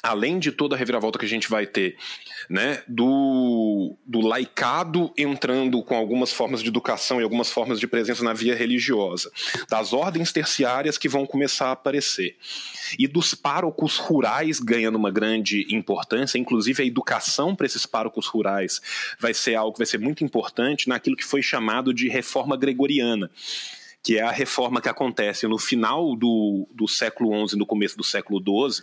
além 0.02 0.38
de 0.38 0.52
toda 0.52 0.76
a 0.76 0.78
reviravolta 0.78 1.18
que 1.18 1.24
a 1.24 1.28
gente 1.28 1.48
vai 1.48 1.66
ter, 1.66 1.96
né, 2.48 2.82
do, 2.88 3.94
do 4.06 4.20
laicado 4.20 5.12
entrando 5.16 5.82
com 5.82 5.94
algumas 5.94 6.32
formas 6.32 6.62
de 6.62 6.68
educação 6.68 7.20
e 7.20 7.22
algumas 7.24 7.50
formas 7.50 7.78
de 7.78 7.86
presença 7.86 8.24
na 8.24 8.32
via 8.32 8.54
religiosa, 8.54 9.30
das 9.68 9.92
ordens 9.92 10.32
terciárias 10.32 10.96
que 10.96 11.08
vão 11.08 11.26
começar 11.26 11.68
a 11.68 11.72
aparecer, 11.72 12.36
e 12.98 13.06
dos 13.06 13.34
párocos 13.34 13.98
rurais 13.98 14.60
ganhando 14.60 14.96
uma 14.96 15.10
grande 15.10 15.66
importância, 15.70 16.38
inclusive 16.38 16.82
a 16.82 16.86
educação 16.86 17.54
para 17.54 17.66
esses 17.66 17.84
párocos 17.84 18.26
rurais 18.26 18.80
vai 19.18 19.34
ser 19.34 19.54
algo 19.54 19.72
que 19.72 19.78
vai 19.78 19.86
ser 19.86 19.98
muito 19.98 20.24
importante 20.24 20.88
naquilo 20.88 21.16
que 21.16 21.24
foi 21.24 21.42
chamado 21.42 21.92
de 21.92 22.08
reforma 22.08 22.56
gregoriana 22.56 23.30
que 24.02 24.16
é 24.16 24.22
a 24.22 24.30
reforma 24.30 24.80
que 24.80 24.88
acontece 24.88 25.46
no 25.46 25.58
final 25.58 26.16
do, 26.16 26.66
do 26.72 26.88
século 26.88 27.46
XI 27.46 27.58
no 27.58 27.66
começo 27.66 27.96
do 27.96 28.04
século 28.04 28.40
XII, 28.40 28.82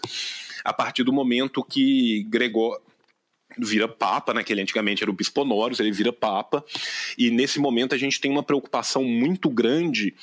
a 0.63 0.73
partir 0.73 1.03
do 1.03 1.13
momento 1.13 1.63
que 1.63 2.23
Gregor 2.29 2.79
vira 3.57 3.87
papa, 3.87 4.33
né, 4.33 4.43
que 4.43 4.53
ele 4.53 4.61
antigamente 4.61 5.03
era 5.03 5.11
o 5.11 5.13
bispo 5.13 5.41
Honorius, 5.41 5.79
ele 5.79 5.91
vira 5.91 6.11
papa, 6.11 6.63
e 7.17 7.29
nesse 7.29 7.59
momento 7.59 7.95
a 7.95 7.97
gente 7.97 8.19
tem 8.19 8.31
uma 8.31 8.43
preocupação 8.43 9.03
muito 9.03 9.49
grande 9.49 10.13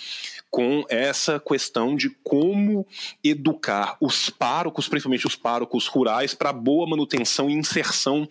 com 0.50 0.84
essa 0.88 1.40
questão 1.40 1.96
de 1.96 2.10
como 2.22 2.86
educar 3.24 3.96
os 4.00 4.28
párocos, 4.28 4.86
principalmente 4.86 5.26
os 5.26 5.34
párocos 5.34 5.86
rurais, 5.86 6.34
para 6.34 6.52
boa 6.52 6.86
manutenção 6.86 7.48
e 7.48 7.54
inserção 7.54 8.28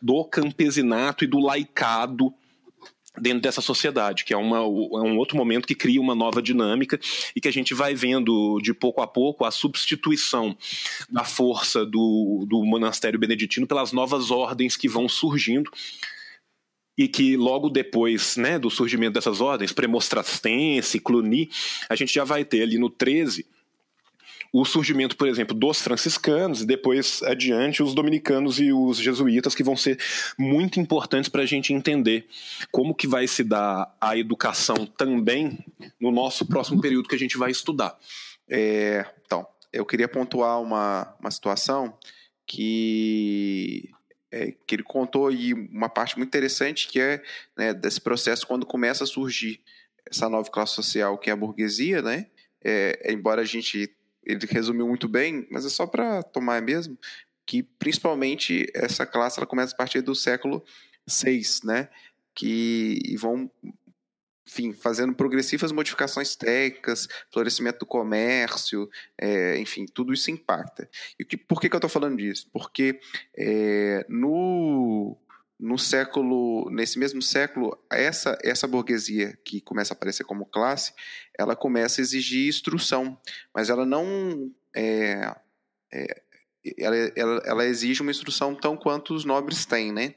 do 0.00 0.24
campesinato 0.24 1.24
e 1.24 1.26
do 1.26 1.38
laicado 1.38 2.32
dentro 3.20 3.40
dessa 3.40 3.60
sociedade, 3.60 4.24
que 4.24 4.32
é, 4.32 4.36
uma, 4.36 4.58
é 4.58 4.60
um 4.62 5.16
outro 5.16 5.36
momento 5.36 5.66
que 5.66 5.74
cria 5.74 6.00
uma 6.00 6.14
nova 6.14 6.42
dinâmica 6.42 6.98
e 7.34 7.40
que 7.40 7.48
a 7.48 7.52
gente 7.52 7.74
vai 7.74 7.94
vendo 7.94 8.60
de 8.60 8.72
pouco 8.72 9.00
a 9.00 9.06
pouco 9.06 9.44
a 9.44 9.50
substituição 9.50 10.56
da 11.08 11.24
força 11.24 11.84
do, 11.84 12.44
do 12.48 12.64
monastério 12.64 13.18
beneditino 13.18 13.66
pelas 13.66 13.92
novas 13.92 14.30
ordens 14.30 14.76
que 14.76 14.88
vão 14.88 15.08
surgindo 15.08 15.70
e 16.96 17.06
que 17.06 17.36
logo 17.36 17.68
depois 17.70 18.36
né, 18.36 18.58
do 18.58 18.68
surgimento 18.68 19.12
dessas 19.12 19.40
ordens, 19.40 19.72
Premostrastense, 19.72 20.98
Cluny, 20.98 21.48
a 21.88 21.94
gente 21.94 22.12
já 22.12 22.24
vai 22.24 22.44
ter 22.44 22.62
ali 22.62 22.76
no 22.76 22.90
13 22.90 23.46
o 24.52 24.64
surgimento, 24.64 25.16
por 25.16 25.28
exemplo, 25.28 25.54
dos 25.54 25.80
franciscanos 25.80 26.62
e 26.62 26.66
depois 26.66 27.22
adiante 27.22 27.82
os 27.82 27.94
dominicanos 27.94 28.58
e 28.58 28.72
os 28.72 28.98
jesuítas 28.98 29.54
que 29.54 29.62
vão 29.62 29.76
ser 29.76 29.98
muito 30.38 30.80
importantes 30.80 31.28
para 31.28 31.42
a 31.42 31.46
gente 31.46 31.72
entender 31.72 32.26
como 32.70 32.94
que 32.94 33.06
vai 33.06 33.26
se 33.26 33.44
dar 33.44 33.94
a 34.00 34.16
educação 34.16 34.86
também 34.86 35.58
no 36.00 36.10
nosso 36.10 36.46
próximo 36.46 36.80
período 36.80 37.08
que 37.08 37.14
a 37.14 37.18
gente 37.18 37.36
vai 37.36 37.50
estudar. 37.50 37.96
É, 38.48 39.04
então, 39.24 39.46
eu 39.72 39.84
queria 39.84 40.08
pontuar 40.08 40.60
uma, 40.60 41.14
uma 41.20 41.30
situação 41.30 41.94
que 42.46 43.90
é, 44.30 44.52
que 44.66 44.74
ele 44.74 44.82
contou 44.82 45.28
aí 45.28 45.54
uma 45.54 45.88
parte 45.88 46.16
muito 46.16 46.28
interessante 46.28 46.88
que 46.88 47.00
é 47.00 47.22
né, 47.56 47.72
desse 47.72 48.00
processo 48.00 48.46
quando 48.46 48.66
começa 48.66 49.04
a 49.04 49.06
surgir 49.06 49.60
essa 50.10 50.28
nova 50.28 50.50
classe 50.50 50.74
social 50.74 51.18
que 51.18 51.30
é 51.30 51.32
a 51.32 51.36
burguesia, 51.36 52.02
né? 52.02 52.26
É, 52.62 53.12
embora 53.12 53.42
a 53.42 53.44
gente 53.44 53.94
ele 54.28 54.46
resumiu 54.48 54.86
muito 54.86 55.08
bem, 55.08 55.46
mas 55.50 55.64
é 55.64 55.70
só 55.70 55.86
para 55.86 56.22
tomar 56.22 56.60
mesmo, 56.62 56.98
que 57.46 57.62
principalmente 57.62 58.66
essa 58.74 59.06
classe 59.06 59.38
ela 59.38 59.46
começa 59.46 59.74
a 59.74 59.76
partir 59.76 60.02
do 60.02 60.14
século 60.14 60.62
VI, 61.06 61.42
né? 61.64 61.88
Que 62.34 63.16
vão 63.18 63.50
enfim, 64.48 64.72
fazendo 64.72 65.14
progressivas 65.14 65.70
modificações 65.70 66.34
técnicas, 66.34 67.06
florescimento 67.30 67.80
do 67.80 67.86
comércio, 67.86 68.88
é, 69.20 69.58
enfim, 69.58 69.84
tudo 69.84 70.12
isso 70.14 70.30
impacta. 70.30 70.88
E 71.18 71.24
que, 71.24 71.36
por 71.36 71.60
que, 71.60 71.68
que 71.68 71.74
eu 71.74 71.78
estou 71.78 71.90
falando 71.90 72.16
disso? 72.16 72.48
Porque 72.50 72.98
é, 73.36 74.06
no, 74.08 75.18
no 75.58 75.78
século, 75.78 76.70
nesse 76.70 76.98
mesmo 76.98 77.20
século, 77.20 77.76
essa, 77.90 78.38
essa 78.42 78.66
burguesia 78.66 79.36
que 79.44 79.60
começa 79.60 79.92
a 79.92 79.96
aparecer 79.96 80.24
como 80.24 80.46
classe, 80.46 80.92
ela 81.36 81.56
começa 81.56 82.00
a 82.00 82.02
exigir 82.02 82.48
instrução, 82.48 83.18
mas 83.52 83.68
ela 83.68 83.84
não 83.84 84.52
é, 84.74 85.34
é, 85.92 86.22
ela, 86.78 86.96
ela, 87.16 87.42
ela, 87.44 87.64
exige 87.64 88.02
uma 88.02 88.10
instrução 88.10 88.54
tão 88.54 88.76
quanto 88.76 89.14
os 89.14 89.24
nobres 89.24 89.64
têm, 89.64 89.92
né? 89.92 90.14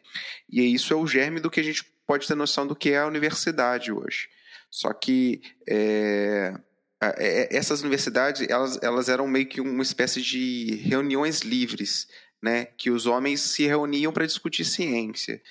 E 0.49 0.61
isso 0.61 0.93
é 0.93 0.95
o 0.95 1.07
germe 1.07 1.39
do 1.39 1.49
que 1.49 1.59
a 1.59 1.63
gente 1.63 1.84
pode 2.05 2.27
ter 2.27 2.35
noção 2.35 2.68
do 2.68 2.76
que 2.76 2.91
é 2.91 2.99
a 2.99 3.07
universidade 3.07 3.91
hoje. 3.91 4.30
Só 4.69 4.93
que 4.93 5.41
é, 5.68 6.53
é, 7.01 7.55
essas 7.55 7.81
universidades 7.81 8.47
elas, 8.47 8.80
elas 8.81 9.09
eram 9.09 9.27
meio 9.27 9.47
que 9.47 9.59
uma 9.59 9.84
espécie 9.84 10.22
de 10.22 10.76
reuniões 10.84 11.41
livres, 11.41 12.07
né? 12.41 12.65
Que 12.65 12.89
os 12.89 13.05
homens 13.05 13.41
se 13.41 13.65
reuniam 13.65 14.11
para 14.11 14.26
discutir 14.26 14.65
ciência 14.65 15.41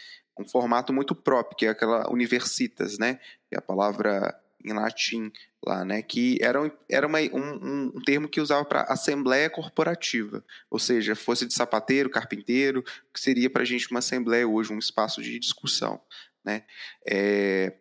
um 0.41 0.49
formato 0.49 0.93
muito 0.93 1.15
próprio, 1.15 1.57
que 1.57 1.67
é 1.67 1.69
aquela 1.69 2.11
universitas, 2.11 2.99
né? 2.99 3.21
Que 3.49 3.57
é 3.57 3.59
a 3.59 3.63
palavra 3.63 4.35
em 4.65 4.73
latim 4.73 5.31
lá, 5.65 5.85
né? 5.85 6.03
Que 6.03 6.39
era, 6.41 6.61
um, 6.61 6.71
era 6.89 7.07
uma, 7.07 7.19
um, 7.21 7.93
um 7.95 8.03
termo 8.03 8.29
que 8.29 8.41
usava 8.41 8.65
para 8.65 8.83
assembleia 8.83 9.51
corporativa, 9.51 10.45
ou 10.71 10.79
seja, 10.79 11.15
fosse 11.15 11.47
de 11.47 11.55
sapateiro, 11.55 12.11
carpinteiro, 12.11 12.83
que 13.13 13.21
seria 13.21 13.51
para 13.51 13.63
a 13.63 13.67
gente 13.67 13.91
uma 13.91 13.99
assembleia 13.99 14.49
hoje, 14.49 14.73
um 14.73 14.79
espaço 14.79 15.23
de 15.23 15.39
discussão, 15.39 16.01
né? 16.45 16.65
É, 17.07 17.75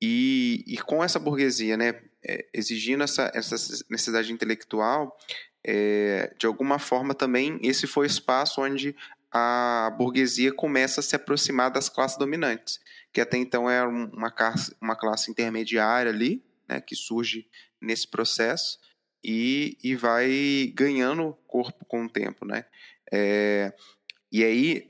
e, 0.00 0.64
e 0.66 0.78
com 0.78 1.02
essa 1.04 1.18
burguesia, 1.18 1.76
né? 1.76 2.00
É, 2.28 2.44
exigindo 2.52 3.04
essa, 3.04 3.30
essa 3.34 3.54
necessidade 3.88 4.32
intelectual, 4.32 5.16
é, 5.68 6.32
de 6.38 6.46
alguma 6.46 6.78
forma 6.78 7.12
também 7.12 7.58
esse 7.60 7.88
foi 7.88 8.06
o 8.06 8.10
espaço 8.10 8.62
onde 8.62 8.94
a 9.32 9.92
burguesia 9.98 10.52
começa 10.52 11.00
a 11.00 11.02
se 11.02 11.16
aproximar 11.16 11.70
das 11.70 11.88
classes 11.88 12.16
dominantes, 12.16 12.78
que 13.12 13.20
até 13.20 13.36
então 13.36 13.68
era 13.68 13.88
uma 13.88 14.30
classe, 14.30 14.74
uma 14.80 14.94
classe 14.94 15.30
intermediária 15.30 16.12
ali, 16.12 16.42
né, 16.68 16.80
que 16.80 16.94
surge 16.94 17.48
nesse 17.80 18.06
processo 18.06 18.78
e, 19.22 19.76
e 19.82 19.96
vai 19.96 20.72
ganhando 20.74 21.36
corpo 21.48 21.84
com 21.84 22.04
o 22.04 22.08
tempo, 22.08 22.46
né? 22.46 22.64
É, 23.12 23.72
e 24.30 24.44
aí 24.44 24.86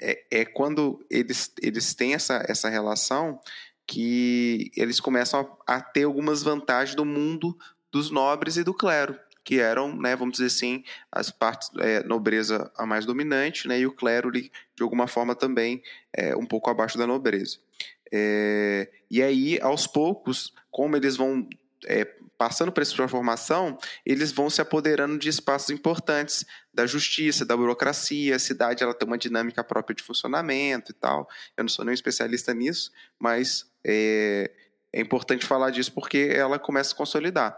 é, 0.00 0.24
é, 0.30 0.44
quando 0.44 1.04
eles, 1.08 1.52
eles 1.62 1.94
têm 1.94 2.14
essa, 2.14 2.44
essa 2.48 2.68
relação 2.68 3.40
que 3.86 4.70
eles 4.76 4.98
começam 4.98 5.56
a, 5.66 5.76
a 5.76 5.80
ter 5.80 6.04
algumas 6.04 6.42
vantagens 6.42 6.96
do 6.96 7.04
mundo 7.04 7.56
dos 7.92 8.10
nobres 8.10 8.56
e 8.56 8.64
do 8.64 8.74
clero, 8.74 9.18
que 9.46 9.60
eram, 9.60 9.96
né, 9.96 10.16
vamos 10.16 10.32
dizer 10.32 10.46
assim, 10.46 10.82
as 11.10 11.30
partes 11.30 11.70
é, 11.78 12.02
nobreza 12.02 12.68
a 12.76 12.84
mais 12.84 13.06
dominante, 13.06 13.68
né, 13.68 13.78
e 13.78 13.86
o 13.86 13.92
clero 13.92 14.32
de 14.32 14.50
alguma 14.80 15.06
forma 15.06 15.36
também 15.36 15.80
é, 16.12 16.34
um 16.36 16.44
pouco 16.44 16.68
abaixo 16.68 16.98
da 16.98 17.06
nobreza. 17.06 17.58
É, 18.12 18.90
e 19.08 19.22
aí, 19.22 19.60
aos 19.62 19.86
poucos, 19.86 20.52
como 20.68 20.96
eles 20.96 21.16
vão 21.16 21.48
é, 21.86 22.04
passando 22.36 22.72
por 22.72 22.82
essa 22.82 22.96
transformação, 22.96 23.78
eles 24.04 24.32
vão 24.32 24.50
se 24.50 24.60
apoderando 24.60 25.16
de 25.16 25.28
espaços 25.28 25.70
importantes 25.70 26.44
da 26.74 26.84
justiça, 26.84 27.44
da 27.44 27.56
burocracia. 27.56 28.34
A 28.34 28.40
cidade 28.40 28.82
ela 28.82 28.92
tem 28.92 29.06
uma 29.06 29.16
dinâmica 29.16 29.62
própria 29.62 29.94
de 29.94 30.02
funcionamento 30.02 30.90
e 30.90 30.94
tal. 30.94 31.28
Eu 31.56 31.62
não 31.62 31.68
sou 31.68 31.84
nenhum 31.84 31.94
especialista 31.94 32.52
nisso, 32.52 32.90
mas 33.16 33.64
é, 33.86 34.50
é 34.92 35.00
importante 35.00 35.46
falar 35.46 35.70
disso 35.70 35.92
porque 35.92 36.30
ela 36.32 36.58
começa 36.58 36.88
a 36.88 36.90
se 36.90 36.96
consolidar. 36.96 37.56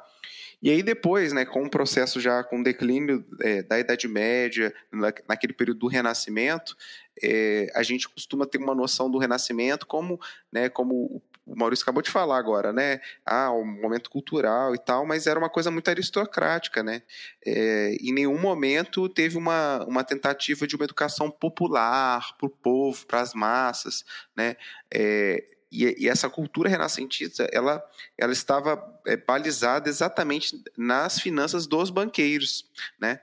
E 0.60 0.70
aí 0.70 0.82
depois, 0.82 1.32
né, 1.32 1.44
com 1.44 1.64
o 1.64 1.70
processo 1.70 2.20
já 2.20 2.42
com 2.42 2.60
o 2.60 2.64
declínio 2.64 3.24
é, 3.40 3.62
da 3.62 3.78
Idade 3.78 4.08
Média, 4.08 4.74
na, 4.92 5.12
naquele 5.28 5.52
período 5.52 5.78
do 5.78 5.86
Renascimento, 5.86 6.76
é, 7.22 7.70
a 7.74 7.82
gente 7.82 8.08
costuma 8.08 8.46
ter 8.46 8.58
uma 8.58 8.74
noção 8.74 9.10
do 9.10 9.18
Renascimento 9.18 9.86
como, 9.86 10.20
né, 10.52 10.68
como 10.68 11.22
o 11.48 11.56
Maurício 11.56 11.82
acabou 11.82 12.02
de 12.02 12.10
falar 12.10 12.36
agora, 12.36 12.72
né? 12.72 13.00
Ah, 13.24 13.50
um 13.50 13.64
momento 13.64 14.10
cultural 14.10 14.74
e 14.74 14.78
tal, 14.78 15.06
mas 15.06 15.26
era 15.26 15.38
uma 15.38 15.48
coisa 15.48 15.70
muito 15.70 15.88
aristocrática, 15.88 16.82
né? 16.82 17.02
É, 17.44 17.96
em 18.00 18.12
nenhum 18.12 18.38
momento 18.38 19.08
teve 19.08 19.38
uma, 19.38 19.82
uma 19.86 20.04
tentativa 20.04 20.66
de 20.66 20.76
uma 20.76 20.84
educação 20.84 21.30
popular 21.30 22.36
para 22.36 22.46
o 22.46 22.50
povo, 22.50 23.06
para 23.06 23.22
as 23.22 23.32
massas, 23.32 24.04
né? 24.36 24.56
É, 24.92 25.42
e, 25.70 26.04
e, 26.04 26.08
essa 26.08 26.30
cultura 26.30 26.68
renascentista 26.68 27.48
ela, 27.52 27.84
ela 28.16 28.32
estava 28.32 29.00
é, 29.06 29.16
balizada 29.16 29.88
exatamente 29.88 30.62
nas 30.76 31.20
finanças 31.20 31.66
dos 31.66 31.90
banqueiros, 31.90 32.64
né? 32.98 33.20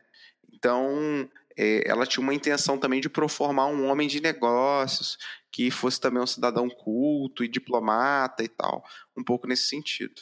Então 0.53 1.29
é, 1.57 1.89
ela 1.89 2.05
tinha 2.05 2.21
uma 2.21 2.33
intenção 2.33 2.77
também 2.77 3.01
de 3.01 3.09
proformar 3.09 3.67
um 3.67 3.87
homem 3.87 4.07
de 4.07 4.21
negócios 4.21 5.17
que 5.51 5.71
fosse 5.71 5.99
também 5.99 6.21
um 6.21 6.27
cidadão 6.27 6.69
culto 6.69 7.43
e 7.43 7.47
diplomata 7.47 8.43
e 8.43 8.47
tal, 8.47 8.83
um 9.15 9.23
pouco 9.23 9.47
nesse 9.47 9.69
sentido. 9.69 10.21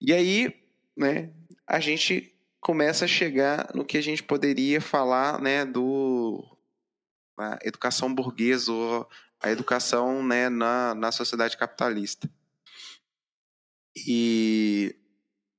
E 0.00 0.12
aí, 0.12 0.54
né? 0.96 1.30
A 1.66 1.80
gente 1.80 2.32
começa 2.60 3.06
a 3.06 3.08
chegar 3.08 3.70
no 3.74 3.84
que 3.84 3.96
a 3.96 4.02
gente 4.02 4.22
poderia 4.22 4.80
falar, 4.80 5.40
né? 5.40 5.64
Do 5.64 6.44
educação 7.62 8.14
burguesa 8.14 8.72
ou 8.72 9.08
a 9.46 9.52
educação 9.52 10.22
né, 10.24 10.48
na, 10.48 10.94
na 10.94 11.12
sociedade 11.12 11.56
capitalista. 11.56 12.28
E 14.06 14.94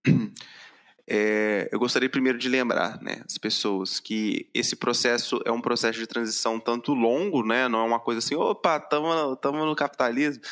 é, 1.07 1.69
eu 1.71 1.79
gostaria 1.79 2.09
primeiro 2.09 2.37
de 2.37 2.49
lembrar 2.49 3.01
né, 3.01 3.21
as 3.25 3.37
pessoas 3.37 3.99
que 3.99 4.49
esse 4.53 4.75
processo 4.75 5.41
é 5.45 5.51
um 5.51 5.61
processo 5.61 5.97
de 5.97 6.05
transição 6.05 6.59
tanto 6.59 6.93
longo, 6.93 7.45
né, 7.45 7.67
não 7.67 7.79
é 7.79 7.83
uma 7.83 7.99
coisa 7.99 8.19
assim, 8.19 8.35
opa, 8.35 8.77
estamos 8.77 9.65
no 9.65 9.75
capitalismo. 9.75 10.43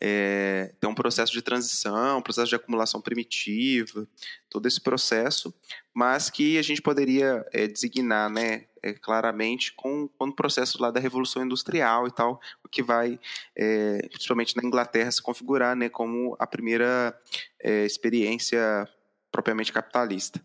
É, 0.00 0.72
tem 0.78 0.88
um 0.88 0.94
processo 0.94 1.32
de 1.32 1.42
transição, 1.42 2.18
um 2.18 2.22
processo 2.22 2.48
de 2.48 2.54
acumulação 2.54 3.00
primitiva, 3.00 4.06
todo 4.48 4.66
esse 4.66 4.80
processo, 4.80 5.52
mas 5.92 6.30
que 6.30 6.56
a 6.56 6.62
gente 6.62 6.80
poderia 6.80 7.44
é, 7.52 7.66
designar 7.66 8.30
né, 8.30 8.66
é, 8.82 8.92
claramente 8.92 9.72
com, 9.74 10.08
com 10.08 10.26
o 10.26 10.34
processo 10.34 10.80
lá 10.80 10.90
da 10.90 11.00
Revolução 11.00 11.44
Industrial 11.44 12.06
e 12.06 12.10
tal, 12.10 12.40
o 12.64 12.68
que 12.68 12.82
vai, 12.82 13.18
é, 13.56 14.06
principalmente 14.08 14.56
na 14.56 14.64
Inglaterra, 14.64 15.10
se 15.10 15.22
configurar 15.22 15.76
né, 15.76 15.88
como 15.88 16.36
a 16.38 16.46
primeira 16.46 17.18
é, 17.60 17.84
experiência 17.84 18.88
propriamente 19.30 19.72
capitalista. 19.72 20.40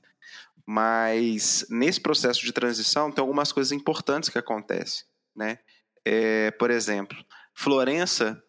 Mas 0.65 1.65
nesse 1.69 1.99
processo 1.99 2.41
de 2.41 2.53
transição 2.53 3.11
tem 3.11 3.21
algumas 3.21 3.51
coisas 3.51 3.71
importantes 3.71 4.29
que 4.29 4.37
acontecem. 4.37 5.05
Né? 5.35 5.59
É, 6.05 6.51
por 6.51 6.71
exemplo, 6.71 7.17
Florença, 7.53 8.41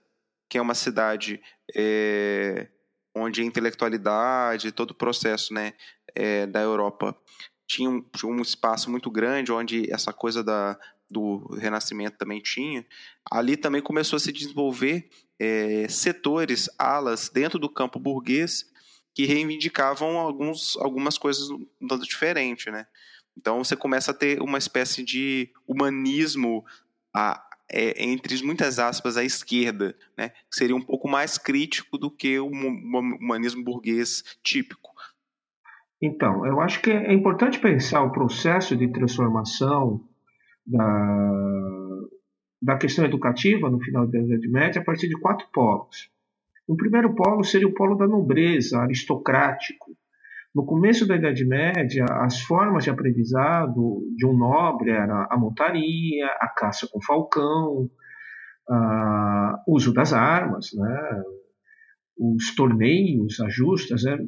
que 0.49 0.59
é 0.59 0.63
uma 0.63 0.75
cidade 0.75 1.41
é, 1.75 2.69
onde 3.15 3.43
a 3.43 3.45
intelectualidade, 3.45 4.73
todo 4.73 4.91
o 4.91 4.95
processo 4.95 5.53
né, 5.55 5.73
é, 6.15 6.47
da 6.47 6.61
Europa 6.61 7.17
tinha 7.67 7.89
um, 7.89 8.03
tinha 8.03 8.31
um 8.31 8.43
espaço 8.43 8.91
muito 8.91 9.11
grande 9.11 9.53
onde 9.53 9.91
essa 9.93 10.13
coisa 10.13 10.43
da, 10.43 10.79
do 11.11 11.55
Renascimento 11.55 12.17
também 12.19 12.41
tinha, 12.41 12.85
ali 13.31 13.57
também 13.57 13.81
começou 13.81 14.17
a 14.17 14.21
se 14.21 14.33
desenvolver 14.33 15.09
é, 15.39 15.87
setores, 15.89 16.69
alas 16.79 17.29
dentro 17.29 17.59
do 17.59 17.69
campo 17.69 17.99
burguês 17.99 18.65
que 19.15 19.27
reivindicavam 19.27 20.19
alguns, 20.19 20.77
algumas 20.79 21.17
coisas 21.17 21.49
um 21.51 21.67
tanto 21.89 22.05
diferente, 22.05 22.71
né? 22.71 22.87
Então 23.37 23.63
você 23.63 23.77
começa 23.77 24.11
a 24.11 24.15
ter 24.15 24.41
uma 24.43 24.59
espécie 24.59 25.03
de 25.05 25.51
humanismo 25.67 26.65
a, 27.15 27.45
é, 27.71 28.05
entre 28.05 28.43
muitas 28.43 28.79
aspas 28.79 29.17
à 29.17 29.25
esquerda, 29.25 29.97
né? 30.17 30.31
Que 30.31 30.57
seria 30.57 30.75
um 30.75 30.83
pouco 30.83 31.09
mais 31.09 31.39
crítico 31.39 31.97
do 31.97 32.11
que 32.11 32.39
o 32.39 32.47
humanismo 32.47 33.63
burguês 33.63 34.23
típico. 34.43 34.94
Então, 36.07 36.45
eu 36.45 36.61
acho 36.61 36.83
que 36.83 36.91
é 36.91 37.15
importante 37.15 37.59
pensar 37.59 38.03
o 38.03 38.13
processo 38.13 38.77
de 38.77 38.93
transformação 38.93 40.03
da, 40.67 42.01
da 42.61 42.77
questão 42.77 43.07
educativa 43.07 43.71
no 43.71 43.81
final 43.81 44.07
da 44.07 44.19
Idade 44.19 44.47
Média 44.51 44.83
a 44.83 44.85
partir 44.85 45.09
de 45.09 45.19
quatro 45.19 45.47
polos. 45.51 46.11
O 46.69 46.77
primeiro 46.77 47.15
polo 47.15 47.43
seria 47.43 47.67
o 47.67 47.73
polo 47.73 47.97
da 47.97 48.07
nobreza, 48.07 48.81
aristocrático. 48.81 49.97
No 50.55 50.67
começo 50.67 51.09
da 51.09 51.17
Idade 51.17 51.43
Média, 51.47 52.05
as 52.21 52.43
formas 52.43 52.85
de 52.85 52.91
aprendizado 52.91 54.03
de 54.15 54.27
um 54.27 54.37
nobre 54.37 54.91
era 54.91 55.27
a 55.31 55.39
montaria, 55.39 56.27
a 56.39 56.49
caça 56.49 56.87
com 56.93 57.01
falcão, 57.01 57.89
o 59.67 59.75
uso 59.75 59.95
das 59.95 60.13
armas, 60.13 60.69
né? 60.75 61.23
Os 62.17 62.55
torneios, 62.55 63.41
as 63.41 63.53
justas, 63.53 64.05
né, 64.05 64.19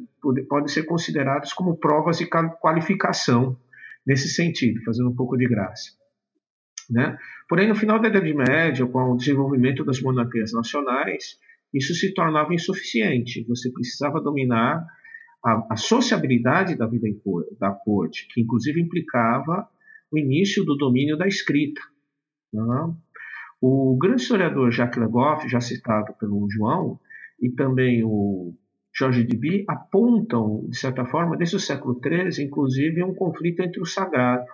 podem 0.49 0.67
ser 0.67 0.83
considerados 0.83 1.53
como 1.53 1.77
provas 1.77 2.17
de 2.17 2.27
qualificação 2.27 3.57
nesse 4.05 4.29
sentido, 4.29 4.81
fazendo 4.83 5.09
um 5.09 5.15
pouco 5.15 5.37
de 5.37 5.47
graça. 5.47 5.91
Né? 6.89 7.17
Porém, 7.49 7.67
no 7.67 7.75
final 7.75 7.99
da 7.99 8.07
Idade 8.07 8.33
Média, 8.33 8.85
com 8.85 9.11
o 9.11 9.17
desenvolvimento 9.17 9.83
das 9.83 10.01
monarquias 10.01 10.53
nacionais, 10.53 11.37
isso 11.73 11.93
se 11.93 12.13
tornava 12.13 12.53
insuficiente. 12.53 13.45
Você 13.47 13.71
precisava 13.71 14.21
dominar 14.21 14.85
a, 15.43 15.73
a 15.73 15.75
sociabilidade 15.75 16.77
da 16.77 16.87
vida 16.87 17.07
cor, 17.23 17.45
da 17.59 17.71
corte, 17.71 18.27
que 18.33 18.41
inclusive 18.41 18.81
implicava 18.81 19.67
o 20.11 20.17
início 20.17 20.63
do 20.63 20.75
domínio 20.75 21.17
da 21.17 21.27
escrita. 21.27 21.81
Né? 22.53 22.95
O 23.61 23.97
grande 23.99 24.21
historiador 24.21 24.71
Jacques 24.71 25.01
Le 25.01 25.09
Goff, 25.09 25.47
já 25.49 25.59
citado 25.59 26.13
pelo 26.19 26.47
João, 26.49 26.99
e 27.39 27.51
também 27.51 28.03
o 28.03 28.53
Jorge 28.95 29.23
Duby 29.23 29.63
apontam, 29.67 30.65
de 30.69 30.77
certa 30.77 31.05
forma, 31.05 31.37
desde 31.37 31.55
o 31.55 31.59
século 31.59 31.99
XIII, 32.03 32.45
inclusive, 32.45 33.03
um 33.03 33.13
conflito 33.13 33.61
entre 33.61 33.79
o 33.79 33.85
sagrado. 33.85 34.47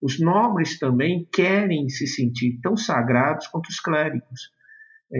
Os 0.00 0.20
nobres 0.20 0.78
também 0.78 1.26
querem 1.32 1.88
se 1.88 2.06
sentir 2.06 2.58
tão 2.60 2.76
sagrados 2.76 3.46
quanto 3.46 3.68
os 3.68 3.80
clérigos. 3.80 4.50
É, 5.12 5.18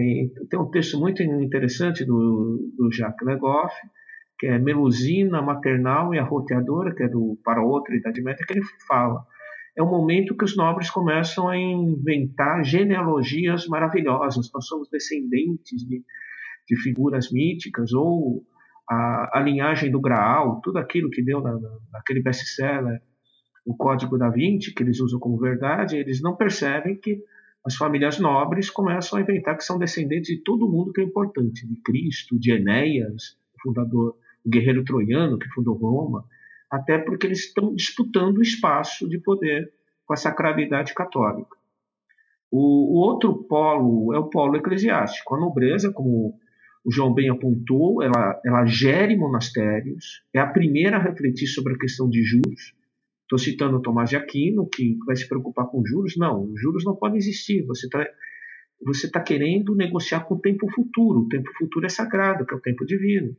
tem 0.49 0.59
um 0.59 0.69
texto 0.69 0.99
muito 0.99 1.23
interessante 1.23 2.05
do, 2.05 2.71
do 2.77 2.91
Jacques 2.91 3.27
Le 3.27 3.37
Goff, 3.37 3.73
que 4.37 4.47
é 4.47 4.59
Melusina, 4.59 5.41
Maternal 5.41 6.13
e 6.13 6.19
a 6.19 6.23
Roteadora, 6.23 6.93
que 6.93 7.03
é 7.03 7.07
do 7.07 7.39
Para 7.43 7.63
Outra 7.63 7.95
Idade 7.95 8.21
Média, 8.21 8.45
que 8.45 8.53
ele 8.53 8.65
fala 8.87 9.25
é 9.75 9.81
o 9.81 9.89
momento 9.89 10.37
que 10.37 10.45
os 10.45 10.55
nobres 10.55 10.89
começam 10.89 11.49
a 11.49 11.57
inventar 11.57 12.63
genealogias 12.63 13.67
maravilhosas. 13.67 14.49
Nós 14.53 14.67
somos 14.67 14.87
descendentes 14.89 15.81
de, 15.81 16.03
de 16.67 16.75
figuras 16.81 17.31
míticas, 17.31 17.93
ou 17.93 18.43
a, 18.89 19.39
a, 19.39 19.41
linhagem 19.41 19.91
do 19.91 20.01
Graal, 20.01 20.61
tudo 20.61 20.77
aquilo 20.77 21.09
que 21.09 21.23
deu 21.23 21.41
na, 21.41 21.53
na, 21.53 21.77
naquele 21.91 22.21
best-seller, 22.21 23.01
o 23.65 23.75
Código 23.75 24.17
da 24.17 24.29
Vinci, 24.29 24.73
que 24.73 24.83
eles 24.83 24.99
usam 24.99 25.19
como 25.19 25.37
verdade, 25.37 25.97
eles 25.97 26.21
não 26.21 26.35
percebem 26.35 26.95
que 26.95 27.23
as 27.65 27.75
famílias 27.75 28.19
nobres 28.19 28.69
começam 28.69 29.17
a 29.17 29.21
inventar 29.21 29.55
que 29.55 29.63
são 29.63 29.79
descendentes 29.79 30.35
de 30.35 30.43
todo 30.43 30.69
mundo 30.69 30.91
que 30.91 30.99
é 30.99 31.03
importante, 31.03 31.65
de 31.65 31.75
Cristo, 31.77 32.37
de 32.37 32.51
Enéas, 32.51 33.37
o 33.55 33.61
fundador, 33.61 34.17
o 34.43 34.49
guerreiro 34.49 34.83
troiano 34.83 35.39
que 35.39 35.47
fundou 35.49 35.77
Roma, 35.77 36.25
até 36.69 36.97
porque 36.97 37.25
eles 37.25 37.45
estão 37.45 37.73
disputando 37.73 38.39
o 38.39 38.41
espaço 38.41 39.07
de 39.07 39.17
poder 39.17 39.71
com 40.05 40.13
a 40.13 40.17
sacralidade 40.17 40.93
católica. 40.93 41.55
O, 42.51 42.97
o 42.97 42.99
outro 42.99 43.43
polo 43.45 44.13
é 44.13 44.19
o 44.19 44.29
polo 44.29 44.57
eclesiástico. 44.57 45.35
A 45.35 45.39
nobreza, 45.39 45.91
como 45.91 46.37
o 46.83 46.91
João 46.91 47.13
bem 47.13 47.29
apontou, 47.29 48.03
ela, 48.03 48.39
ela 48.45 48.65
gere 48.65 49.15
monastérios, 49.15 50.23
é 50.33 50.39
a 50.39 50.47
primeira 50.47 50.97
a 50.97 51.01
refletir 51.01 51.47
sobre 51.47 51.73
a 51.73 51.77
questão 51.77 52.09
de 52.09 52.21
juros. 52.23 52.73
Estou 53.21 53.39
citando 53.39 53.81
Tomás 53.81 54.09
de 54.09 54.17
Aquino, 54.17 54.67
que 54.67 54.97
vai 55.05 55.15
se 55.15 55.27
preocupar 55.27 55.67
com 55.67 55.85
juros. 55.85 56.17
Não, 56.17 56.51
juros 56.57 56.83
não 56.83 56.95
podem 56.95 57.17
existir. 57.17 57.65
Você 57.65 57.87
está 57.87 58.05
você 58.85 59.09
tá 59.09 59.21
querendo 59.21 59.73
negociar 59.73 60.25
com 60.25 60.35
o 60.35 60.39
tempo 60.39 60.69
futuro. 60.69 61.21
O 61.21 61.29
tempo 61.29 61.49
futuro 61.57 61.85
é 61.85 61.89
sagrado, 61.89 62.45
que 62.45 62.53
é 62.53 62.57
o 62.57 62.61
tempo 62.61 62.85
divino. 62.85 63.35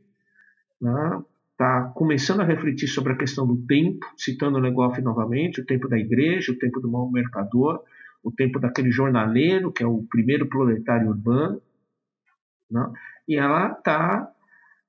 Está 1.51 1.81
né? 1.81 1.91
começando 1.95 2.41
a 2.41 2.43
refletir 2.43 2.87
sobre 2.87 3.13
a 3.13 3.17
questão 3.17 3.45
do 3.45 3.57
tempo, 3.65 4.05
citando 4.17 4.57
o 4.57 4.61
Legoff 4.61 4.99
novamente, 5.01 5.61
o 5.61 5.65
tempo 5.65 5.87
da 5.87 5.97
igreja, 5.97 6.51
o 6.51 6.57
tempo 6.57 6.79
do 6.79 6.91
mau 6.91 7.09
mercador, 7.11 7.83
o 8.23 8.31
tempo 8.31 8.59
daquele 8.59 8.91
jornaleiro, 8.91 9.71
que 9.71 9.83
é 9.83 9.87
o 9.87 10.03
primeiro 10.09 10.47
proletário 10.47 11.09
urbano. 11.09 11.61
Né? 12.69 12.91
E 13.27 13.37
ela 13.37 13.71
está 13.71 14.29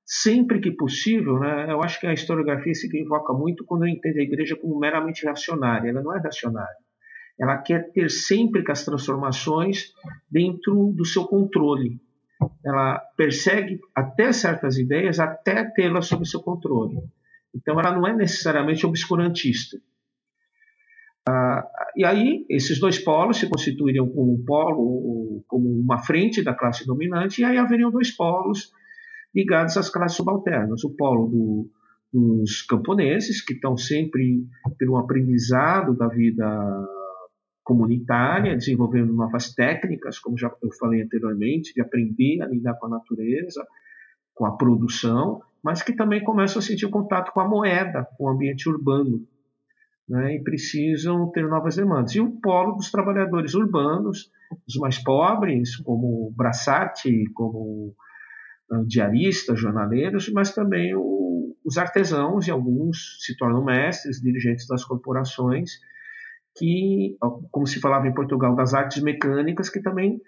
sempre 0.05 0.59
que 0.61 0.71
possível, 0.71 1.39
né, 1.39 1.69
eu 1.69 1.81
acho 1.83 1.99
que 1.99 2.07
a 2.07 2.13
historiografia 2.13 2.73
se 2.73 2.87
equivoca 2.87 3.33
muito 3.33 3.65
quando 3.65 3.87
entende 3.87 4.19
a 4.19 4.23
igreja 4.23 4.55
como 4.55 4.79
meramente 4.79 5.25
reacionária. 5.25 5.89
Ela 5.89 6.01
não 6.01 6.15
é 6.15 6.19
reacionária. 6.19 6.77
Ela 7.39 7.57
quer 7.57 7.91
ter 7.91 8.09
sempre 8.09 8.63
que 8.63 8.71
as 8.71 8.85
transformações 8.85 9.93
dentro 10.31 10.93
do 10.95 11.05
seu 11.05 11.25
controle. 11.25 11.99
Ela 12.65 12.99
persegue 13.15 13.79
até 13.93 14.31
certas 14.31 14.77
ideias 14.77 15.19
até 15.19 15.63
tê-las 15.65 16.07
sob 16.07 16.27
seu 16.27 16.41
controle. 16.41 16.97
Então, 17.53 17.79
ela 17.79 17.91
não 17.91 18.07
é 18.07 18.15
necessariamente 18.15 18.85
obscurantista. 18.85 19.77
Ah, 21.27 21.67
e 21.95 22.05
aí, 22.05 22.45
esses 22.49 22.79
dois 22.79 22.97
polos 22.97 23.37
se 23.37 23.49
constituiriam 23.49 24.07
como 24.07 24.33
um 24.33 24.45
polo, 24.45 25.43
como 25.47 25.69
uma 25.69 25.99
frente 25.99 26.41
da 26.41 26.53
classe 26.53 26.85
dominante, 26.85 27.41
e 27.41 27.43
aí 27.43 27.57
haveriam 27.57 27.91
dois 27.91 28.15
polos 28.15 28.71
ligados 29.35 29.75
às 29.75 29.89
classes 29.89 30.15
subalternas. 30.15 30.83
O 30.85 30.95
polo 30.95 31.27
do, 31.27 31.69
dos 32.13 32.61
camponeses, 32.61 33.43
que 33.43 33.53
estão 33.53 33.75
sempre 33.75 34.45
pelo 34.77 34.97
aprendizado 34.97 35.95
da 35.97 36.07
vida 36.07 36.87
comunitária, 37.61 38.55
desenvolvendo 38.55 39.11
novas 39.13 39.53
técnicas, 39.53 40.19
como 40.19 40.37
já 40.37 40.49
eu 40.63 40.71
falei 40.79 41.01
anteriormente, 41.01 41.73
de 41.73 41.81
aprender 41.81 42.41
a 42.41 42.47
lidar 42.47 42.75
com 42.75 42.85
a 42.85 42.89
natureza, 42.89 43.65
com 44.33 44.45
a 44.45 44.55
produção, 44.55 45.41
mas 45.61 45.81
que 45.81 45.93
também 45.93 46.23
começam 46.23 46.59
a 46.59 46.63
sentir 46.63 46.89
contato 46.89 47.33
com 47.33 47.41
a 47.41 47.47
moeda, 47.47 48.07
com 48.17 48.23
o 48.23 48.29
ambiente 48.29 48.69
urbano, 48.69 49.27
né, 50.07 50.35
e 50.35 50.43
precisam 50.43 51.29
ter 51.31 51.47
novas 51.47 51.75
demandas. 51.75 52.15
E 52.15 52.21
o 52.21 52.39
polo 52.39 52.75
dos 52.75 52.89
trabalhadores 52.89 53.53
urbanos, 53.53 54.31
os 54.67 54.75
mais 54.77 54.97
pobres, 54.97 55.75
como 55.77 56.33
Brassati, 56.35 57.25
como 57.33 57.93
ah, 58.71 58.83
diaristas, 58.87 59.59
jornaleiros, 59.59 60.31
mas 60.31 60.53
também 60.53 60.95
o, 60.95 61.55
os 61.65 61.77
artesãos, 61.77 62.47
e 62.47 62.51
alguns 62.51 63.17
se 63.19 63.35
tornam 63.35 63.63
mestres, 63.63 64.21
dirigentes 64.21 64.65
das 64.67 64.83
corporações, 64.85 65.71
que, 66.55 67.17
como 67.51 67.67
se 67.67 67.79
falava 67.79 68.07
em 68.07 68.13
Portugal, 68.13 68.55
das 68.55 68.73
artes 68.73 69.03
mecânicas, 69.03 69.69
que 69.69 69.81
também 69.81 70.19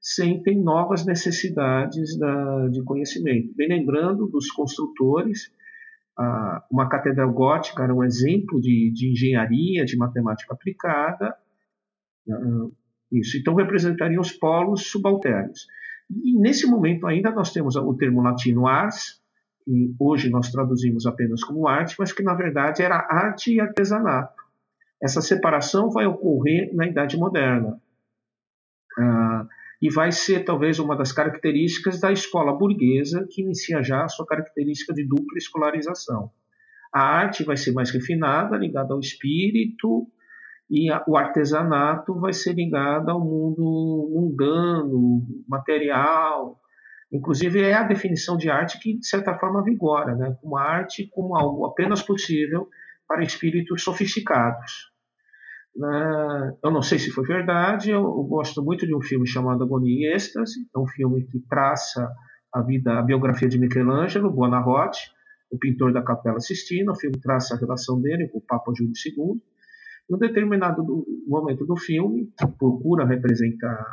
sentem 0.00 0.62
novas 0.62 1.06
necessidades 1.06 2.18
da, 2.18 2.68
de 2.68 2.82
conhecimento. 2.82 3.54
Bem 3.54 3.68
lembrando 3.68 4.26
dos 4.26 4.50
construtores, 4.50 5.50
uma 6.70 6.88
catedral 6.88 7.32
gótica 7.32 7.82
era 7.82 7.94
um 7.94 8.04
exemplo 8.04 8.60
de, 8.60 8.90
de 8.92 9.10
engenharia, 9.10 9.84
de 9.84 9.96
matemática 9.96 10.52
aplicada, 10.52 11.34
uh, 12.28 12.72
isso. 13.10 13.38
Então 13.38 13.54
representariam 13.54 14.20
os 14.20 14.32
polos 14.32 14.90
subalternos. 14.90 15.66
E 16.10 16.38
nesse 16.38 16.66
momento 16.66 17.06
ainda 17.06 17.30
nós 17.30 17.52
temos 17.52 17.76
o 17.76 17.94
termo 17.94 18.22
latino 18.22 18.66
ars, 18.66 19.20
que 19.64 19.94
hoje 19.98 20.28
nós 20.28 20.50
traduzimos 20.50 21.06
apenas 21.06 21.42
como 21.42 21.68
arte, 21.68 21.96
mas 21.98 22.12
que 22.12 22.22
na 22.22 22.34
verdade 22.34 22.82
era 22.82 22.96
arte 22.96 23.54
e 23.54 23.60
artesanato. 23.60 24.40
Essa 25.02 25.20
separação 25.20 25.90
vai 25.90 26.06
ocorrer 26.06 26.74
na 26.74 26.86
Idade 26.86 27.16
Moderna. 27.16 27.80
E 29.80 29.90
vai 29.90 30.12
ser 30.12 30.44
talvez 30.44 30.78
uma 30.78 30.96
das 30.96 31.10
características 31.10 32.00
da 32.00 32.12
escola 32.12 32.52
burguesa, 32.52 33.26
que 33.30 33.42
inicia 33.42 33.82
já 33.82 34.04
a 34.04 34.08
sua 34.08 34.26
característica 34.26 34.92
de 34.92 35.06
dupla 35.06 35.38
escolarização. 35.38 36.30
A 36.92 37.00
arte 37.00 37.44
vai 37.44 37.56
ser 37.56 37.72
mais 37.72 37.90
refinada, 37.90 38.56
ligada 38.56 38.92
ao 38.92 39.00
espírito, 39.00 40.06
e 40.68 40.90
a, 40.90 41.02
o 41.06 41.16
artesanato 41.16 42.18
vai 42.20 42.32
ser 42.32 42.52
ligado 42.52 43.10
ao 43.10 43.20
mundo 43.20 44.10
mundano, 44.12 45.26
material. 45.48 46.60
Inclusive, 47.10 47.62
é 47.62 47.74
a 47.74 47.82
definição 47.82 48.36
de 48.36 48.50
arte 48.50 48.78
que, 48.78 48.98
de 48.98 49.06
certa 49.06 49.34
forma, 49.38 49.64
vigora, 49.64 50.14
né? 50.14 50.36
uma 50.42 50.60
arte 50.60 51.08
como 51.10 51.36
algo 51.36 51.64
apenas 51.64 52.02
possível 52.02 52.68
para 53.08 53.24
espíritos 53.24 53.82
sofisticados. 53.82 54.89
Né? 55.74 56.56
Eu 56.62 56.70
não 56.70 56.82
sei 56.82 56.98
se 56.98 57.10
foi 57.10 57.24
verdade, 57.24 57.90
eu, 57.90 58.02
eu 58.02 58.24
gosto 58.24 58.62
muito 58.62 58.86
de 58.86 58.94
um 58.94 59.00
filme 59.00 59.26
chamado 59.26 59.62
Agonia 59.62 60.10
e 60.10 60.14
Êxtase, 60.14 60.68
é 60.74 60.78
um 60.78 60.86
filme 60.86 61.24
que 61.24 61.38
traça 61.48 62.10
a 62.52 62.62
vida, 62.62 62.98
a 62.98 63.02
biografia 63.02 63.48
de 63.48 63.58
Michelangelo, 63.58 64.30
Buonarroti, 64.30 65.10
o 65.50 65.58
pintor 65.58 65.92
da 65.92 66.02
Capela 66.02 66.40
Sistina, 66.40 66.92
o 66.92 66.96
filme 66.96 67.20
traça 67.20 67.54
a 67.54 67.58
relação 67.58 68.00
dele 68.00 68.28
com 68.28 68.38
o 68.38 68.42
Papa 68.42 68.72
Júlio 68.76 68.92
II, 68.94 69.40
em 70.10 70.14
um 70.14 70.18
determinado 70.18 70.82
momento 71.26 71.64
do 71.64 71.76
filme, 71.76 72.32
que 72.36 72.46
procura 72.58 73.06
representar 73.06 73.84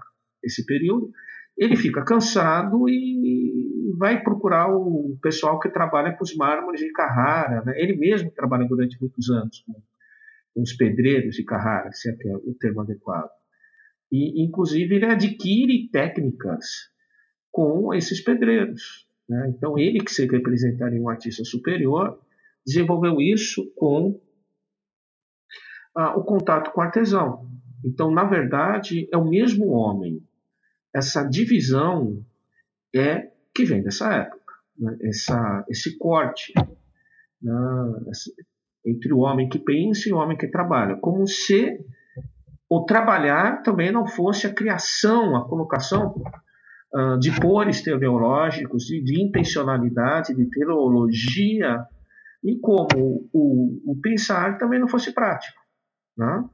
esse 0.44 0.66
período, 0.66 1.12
ele 1.58 1.76
fica 1.76 2.04
cansado 2.04 2.88
e 2.88 3.92
vai 3.98 4.22
procurar 4.22 4.68
o 4.68 5.18
pessoal 5.22 5.60
que 5.60 5.70
trabalha 5.70 6.16
com 6.16 6.24
os 6.24 6.36
mármores 6.36 6.80
de 6.80 6.92
Carrara. 6.92 7.64
Né? 7.66 7.74
Ele 7.78 7.98
mesmo 7.98 8.32
trabalha 8.32 8.68
durante 8.68 9.00
muitos 9.02 9.30
anos 9.30 9.64
com, 9.66 9.74
os 10.62 10.74
pedreiros 10.74 11.36
de 11.36 11.44
Carrara, 11.44 11.92
se 11.92 12.10
é, 12.10 12.14
é 12.14 12.36
o 12.36 12.54
termo 12.60 12.82
adequado. 12.82 13.30
E, 14.12 14.44
inclusive, 14.44 14.96
ele 14.96 15.06
adquire 15.06 15.90
técnicas 15.90 16.66
com 17.52 17.94
esses 17.94 18.22
pedreiros. 18.22 19.08
Né? 19.28 19.54
Então, 19.56 19.78
ele 19.78 20.00
que 20.00 20.12
se 20.12 20.26
representaria 20.26 21.02
um 21.02 21.10
artista 21.10 21.44
superior, 21.44 22.20
desenvolveu 22.66 23.22
isso 23.22 23.72
com 23.76 24.20
ah, 25.96 26.16
o 26.18 26.24
contato 26.24 26.72
com 26.72 26.80
o 26.80 26.84
artesão. 26.84 27.50
Então, 27.84 28.12
na 28.12 28.24
verdade, 28.24 29.08
é 29.12 29.18
o 29.18 29.28
mesmo 29.28 29.68
homem. 29.70 30.22
Essa 30.94 31.24
divisão 31.24 32.26
é 32.96 33.32
que 33.54 33.66
vem 33.66 33.84
dessa 33.84 34.14
época, 34.14 34.54
né? 34.78 34.98
Essa, 35.02 35.66
esse 35.70 35.98
corte 35.98 36.54
né? 37.42 37.54
Entre 38.88 39.14
o 39.14 39.20
homem 39.20 39.50
que 39.50 39.60
pensa 39.60 40.08
e 40.08 40.14
o 40.14 40.18
homem 40.18 40.38
que 40.38 40.48
trabalha, 40.48 40.96
como 40.96 41.28
se 41.28 41.78
o 42.70 42.86
trabalhar 42.86 43.62
também 43.64 43.92
não 43.92 44.08
fosse 44.08 44.48
a 44.48 44.54
criação, 44.54 45.36
a 45.36 45.48
colocação 45.48 46.16
uh, 46.94 47.20
de 47.20 47.38
pores 47.40 47.82
teleológicos, 47.82 48.86
de, 48.86 49.02
de 49.02 49.22
intencionalidade, 49.22 50.34
de 50.34 50.50
teleologia, 50.50 51.86
e 52.44 52.58
como 52.60 53.28
o, 53.34 53.92
o 53.92 54.00
pensar 54.02 54.58
também 54.58 54.80
não 54.80 54.88
fosse 54.88 55.14
prático. 55.14 55.60
Né? 56.18 56.46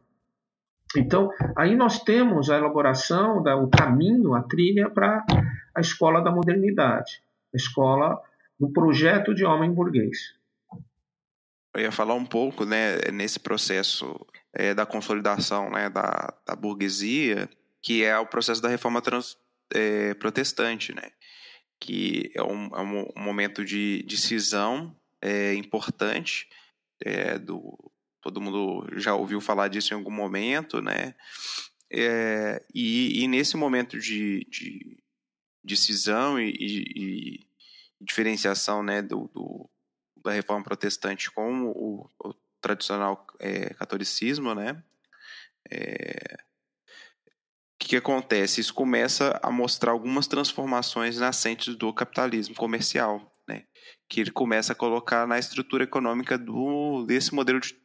Então, 0.97 1.29
aí 1.57 1.75
nós 1.75 2.03
temos 2.03 2.49
a 2.49 2.57
elaboração, 2.57 3.41
da, 3.41 3.55
o 3.55 3.69
caminho, 3.69 4.33
a 4.33 4.43
trilha 4.43 4.89
para 4.89 5.23
a 5.75 5.81
escola 5.81 6.21
da 6.21 6.31
modernidade, 6.31 7.21
a 7.53 7.57
escola 7.57 8.19
do 8.59 8.71
projeto 8.71 9.33
de 9.33 9.43
homem 9.43 9.71
burguês. 9.71 10.35
Eu 11.73 11.81
ia 11.81 11.91
falar 11.91 12.13
um 12.13 12.25
pouco 12.25 12.65
né, 12.65 12.97
nesse 13.11 13.39
processo 13.39 14.25
é, 14.53 14.73
da 14.73 14.85
consolidação 14.85 15.69
né, 15.71 15.89
da, 15.89 16.33
da 16.45 16.55
burguesia, 16.55 17.49
que 17.81 18.03
é 18.03 18.17
o 18.17 18.27
processo 18.27 18.61
da 18.61 18.69
reforma 18.69 19.01
trans, 19.01 19.37
é, 19.73 20.13
protestante, 20.13 20.93
né, 20.93 21.11
que 21.79 22.31
é 22.35 22.43
um, 22.43 22.67
é 22.75 22.81
um 22.81 23.11
momento 23.15 23.65
de, 23.65 24.03
de 24.03 24.17
cisão 24.17 24.95
é, 25.21 25.53
importante 25.55 26.47
do, 27.41 27.91
todo 28.21 28.39
mundo 28.39 28.87
já 28.95 29.13
ouviu 29.13 29.41
falar 29.41 29.67
disso 29.67 29.93
em 29.93 29.97
algum 29.97 30.11
momento, 30.11 30.81
né? 30.81 31.13
E, 31.91 33.23
e, 33.23 33.27
nesse 33.27 33.57
momento 33.57 33.99
de, 33.99 34.47
de, 34.49 34.97
e, 36.39 36.49
e, 36.59 36.83
e, 36.95 37.39
diferenciação 38.01 38.81
né, 38.81 39.01
do, 39.01 39.29
do, 39.33 39.69
da 40.23 40.31
reforma 40.31 40.63
protestante 40.63 41.29
com 41.31 41.67
o, 41.67 42.09
o 42.23 42.33
tradicional 42.61 43.27
é, 43.39 43.73
catolicismo, 43.73 44.55
né? 44.55 44.81
É, 45.69 46.37
o 47.75 47.85
que, 47.85 47.97
acontece? 47.97 48.61
Isso 48.61 48.73
começa 48.73 49.37
a 49.43 49.51
mostrar 49.51 49.91
algumas 49.91 50.25
transformações 50.25 51.17
nascentes 51.17 51.75
do 51.75 51.93
capitalismo 51.93 52.55
comercial, 52.55 53.33
né? 53.47 53.65
que 54.09 54.21
ele 54.21 54.31
começa 54.31 54.71
a 54.73 54.75
colocar 54.75 55.27
na 55.27 55.37
estrutura 55.37 55.83
econômica 55.83 56.37
do, 56.37 57.03
desse 57.05 57.33
modelo 57.33 57.59
de, 57.59 57.75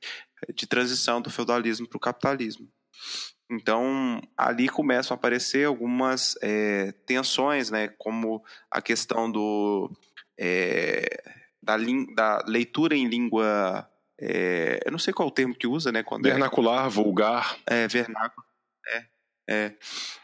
de 0.55 0.66
transição 0.66 1.20
do 1.20 1.31
feudalismo 1.31 1.89
para 1.89 1.97
o 1.97 2.01
capitalismo. 2.01 2.69
Então, 3.51 4.20
ali 4.36 4.69
começam 4.69 5.15
a 5.15 5.19
aparecer 5.19 5.66
algumas 5.66 6.36
é, 6.43 6.93
tensões, 7.06 7.70
né, 7.70 7.89
como 7.98 8.44
a 8.70 8.82
questão 8.82 9.31
do, 9.31 9.90
é, 10.39 11.38
da, 11.62 11.76
da, 12.14 12.44
leitura 12.47 12.94
em 12.97 13.09
língua. 13.09 13.89
É, 14.20 14.80
eu 14.85 14.93
não 14.93 14.98
sei 14.98 15.12
qual 15.12 15.28
o 15.28 15.32
termo 15.32 15.55
que 15.55 15.66
usa, 15.66 15.93
né? 15.93 16.02
Quando 16.02 16.26
é 16.26 16.30
vernacular, 16.30 16.89
vulgar. 16.89 17.56
É, 17.66 17.86
vernáculo. 17.86 18.44
É, 18.89 19.05
é. 19.48 19.74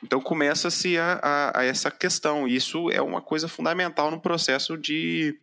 Então 0.03 0.21
começa-se 0.21 0.99
a, 0.99 1.21
a, 1.23 1.61
a, 1.61 1.65
essa 1.65 1.91
questão. 1.91 2.49
Isso 2.49 2.91
é 2.91 3.01
uma 3.01 3.23
coisa 3.23 3.49
fundamental 3.49 4.11
no 4.11 4.21
processo 4.21 4.77
de 4.77 5.39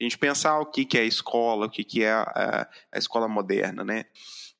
a 0.00 0.04
gente 0.04 0.18
pensar 0.18 0.58
o 0.60 0.66
que, 0.66 0.84
que 0.84 0.96
é 0.96 1.02
a 1.02 1.04
escola, 1.04 1.66
o 1.66 1.70
que, 1.70 1.82
que 1.82 2.04
é 2.04 2.12
a, 2.12 2.68
a 2.92 2.98
escola 2.98 3.26
moderna, 3.26 3.84
né? 3.84 4.04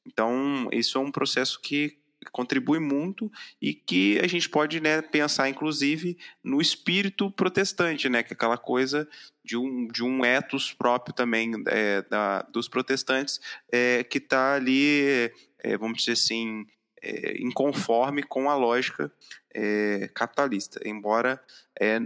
Então, 0.05 0.69
isso 0.73 0.97
é 0.99 1.01
um 1.01 1.13
processo 1.13 1.61
que 1.61 1.98
contribui 2.33 2.79
muito 2.79 3.31
e 3.61 3.73
que 3.75 4.19
a 4.21 4.27
gente 4.27 4.49
pode 4.49 4.81
né, 4.81 5.01
pensar, 5.03 5.49
inclusive, 5.49 6.17
no 6.43 6.61
espírito 6.61 7.31
protestante, 7.31 8.09
né, 8.09 8.23
que 8.23 8.33
é 8.33 8.35
aquela 8.35 8.59
coisa 8.59 9.09
de 9.45 9.57
um, 9.57 9.87
de 9.89 10.05
um 10.05 10.25
ethos 10.25 10.73
próprio 10.73 11.15
também 11.15 11.53
é, 11.69 12.03
da, 12.03 12.43
dos 12.43 12.69
protestantes 12.69 13.41
é, 13.73 14.05
que 14.05 14.19
está 14.19 14.55
ali, 14.55 15.33
é, 15.59 15.77
vamos 15.79 15.99
dizer 15.99 16.13
assim, 16.13 16.67
é, 17.03 17.41
inconforme 17.41 18.23
com 18.23 18.51
a 18.51 18.57
lógica 18.57 19.13
é, 19.55 20.11
capitalista, 20.15 20.81
embora 20.87 21.43
é, 21.81 22.01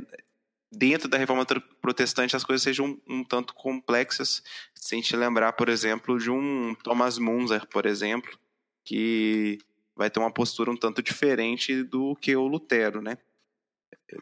dentro 0.70 1.08
da 1.08 1.18
reforma 1.18 1.44
protestante 1.80 2.36
as 2.36 2.44
coisas 2.44 2.62
sejam 2.62 2.86
um, 2.86 3.18
um, 3.18 3.24
tanto 3.24 3.54
complexas, 3.54 4.42
se 4.74 4.94
a 4.94 4.98
gente 4.98 5.16
lembrar, 5.16 5.52
por 5.52 5.68
exemplo, 5.68 6.18
de 6.18 6.30
um 6.30 6.74
Thomas 6.82 7.18
Munzer, 7.18 7.66
por 7.66 7.86
exemplo, 7.86 8.38
que 8.84 9.58
vai 9.96 10.10
ter 10.10 10.20
uma 10.20 10.32
postura 10.32 10.70
um 10.70 10.76
tanto 10.76 11.02
diferente 11.02 11.82
do 11.82 12.16
que 12.16 12.34
o 12.34 12.46
Lutero, 12.46 13.00
né? 13.00 13.18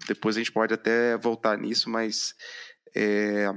Depois 0.07 0.37
a 0.37 0.41
gente 0.41 0.53
pode 0.53 0.75
até 0.75 1.17
voltar 1.17 1.59
nisso, 1.59 1.91
mas 1.91 2.35
é, 2.95 3.53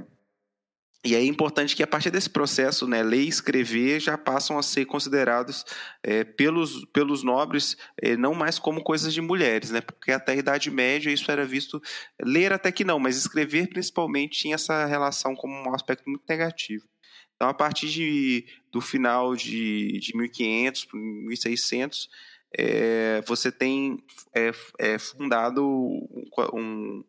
e 1.04 1.14
é 1.14 1.22
importante 1.22 1.76
que 1.76 1.82
a 1.82 1.86
partir 1.86 2.10
desse 2.10 2.30
processo, 2.30 2.88
né, 2.88 3.02
ler 3.02 3.20
e 3.20 3.28
escrever 3.28 4.00
já 4.00 4.16
passam 4.16 4.56
a 4.58 4.62
ser 4.62 4.86
considerados 4.86 5.62
é, 6.02 6.24
pelos, 6.24 6.86
pelos 6.86 7.22
nobres 7.22 7.76
é, 8.00 8.16
não 8.16 8.32
mais 8.32 8.58
como 8.58 8.82
coisas 8.82 9.12
de 9.12 9.20
mulheres, 9.20 9.70
né, 9.70 9.82
porque 9.82 10.10
até 10.10 10.32
a 10.32 10.36
Idade 10.36 10.70
Média 10.70 11.12
isso 11.12 11.30
era 11.30 11.44
visto, 11.44 11.80
ler 12.22 12.54
até 12.54 12.72
que 12.72 12.84
não, 12.84 12.98
mas 12.98 13.18
escrever 13.18 13.68
principalmente 13.68 14.40
tinha 14.40 14.54
essa 14.54 14.86
relação 14.86 15.36
como 15.36 15.54
um 15.54 15.74
aspecto 15.74 16.08
muito 16.08 16.24
negativo. 16.26 16.86
Então, 17.44 17.50
a 17.50 17.54
partir 17.54 17.90
de, 17.90 18.46
do 18.72 18.80
final 18.80 19.36
de, 19.36 19.98
de 20.00 20.16
1500, 20.16 20.88
1600, 20.94 22.08
é, 22.56 23.22
você 23.26 23.52
tem 23.52 24.02
é, 24.34 24.50
é, 24.78 24.98
fundado 24.98 25.62
um, 26.54 27.04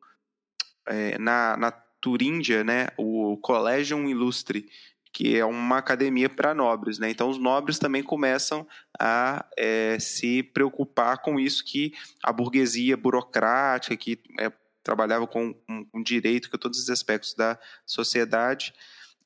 é, 0.85 1.17
na, 1.17 1.55
na 1.55 1.71
Turíndia, 1.71 2.65
né, 2.65 2.89
o 2.97 3.37
Collegium 3.37 4.09
Illustre, 4.09 4.69
que 5.13 5.37
é 5.37 5.45
uma 5.45 5.77
academia 5.77 6.29
para 6.29 6.53
nobres, 6.53 6.99
né? 6.99 7.09
Então 7.09 7.29
os 7.29 7.37
nobres 7.37 7.79
também 7.79 8.03
começam 8.03 8.67
a 8.99 9.45
é, 9.57 9.97
se 9.97 10.43
preocupar 10.43 11.21
com 11.21 11.39
isso 11.39 11.63
que 11.63 11.93
a 12.21 12.33
burguesia 12.33 12.97
burocrática 12.97 13.95
que 13.95 14.19
é, 14.37 14.51
trabalhava 14.83 15.25
com, 15.25 15.53
com, 15.53 15.85
com, 15.85 16.03
direito, 16.03 16.51
com 16.51 16.57
todos 16.57 16.77
os 16.77 16.89
aspectos 16.89 17.33
da 17.33 17.57
sociedade, 17.85 18.73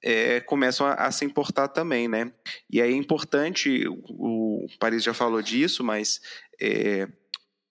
é, 0.03 0.39
começam 0.39 0.87
a, 0.87 0.93
a, 0.93 1.11
se 1.11 1.25
importar 1.25 1.67
também, 1.67 2.07
né? 2.07 2.31
E 2.69 2.81
aí 2.81 2.93
é 2.93 2.95
importante, 2.95 3.87
o, 3.87 4.65
o 4.65 4.67
Paris 4.79 5.03
já 5.03 5.13
falou 5.13 5.41
disso, 5.41 5.83
mas 5.83 6.21
é, 6.61 7.07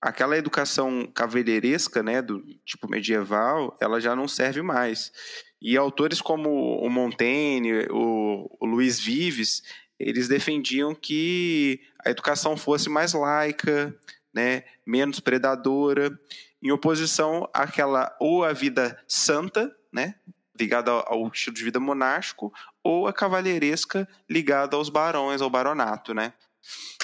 aquela 0.01 0.37
educação 0.37 1.07
cavalheiresca, 1.15 2.03
né, 2.03 2.23
do 2.23 2.43
tipo 2.65 2.89
medieval, 2.89 3.77
ela 3.81 4.01
já 4.01 4.15
não 4.15 4.29
serve 4.29 4.63
mais. 4.63 5.13
E 5.61 5.77
autores 5.77 6.21
como 6.21 6.51
o 6.79 6.89
Montaigne, 6.89 7.87
o, 7.91 8.49
o 8.61 8.67
Luiz 8.67 9.01
Vives, 9.01 9.63
eles 9.99 10.29
defendiam 10.29 10.95
que 10.95 11.81
a 12.05 12.11
educação 12.11 12.57
fosse 12.57 12.89
mais 12.89 13.13
laica, 13.13 13.95
né, 14.33 14.65
menos 14.87 15.19
predadora, 15.19 16.17
em 16.63 16.71
oposição 16.71 17.49
àquela 17.53 18.17
ou 18.21 18.45
a 18.45 18.53
vida 18.53 19.03
santa, 19.07 19.75
né, 19.93 20.15
ligada 20.59 20.91
ao, 20.91 21.29
estilo 21.29 21.57
de 21.57 21.65
vida 21.65 21.81
monástico, 21.81 22.53
ou 22.83 23.07
a 23.07 23.13
cavalheiresca 23.13 24.09
ligada 24.29 24.77
aos 24.77 24.89
barões, 24.89 25.41
ao 25.41 25.51
baronato, 25.51 26.13
né? 26.15 26.33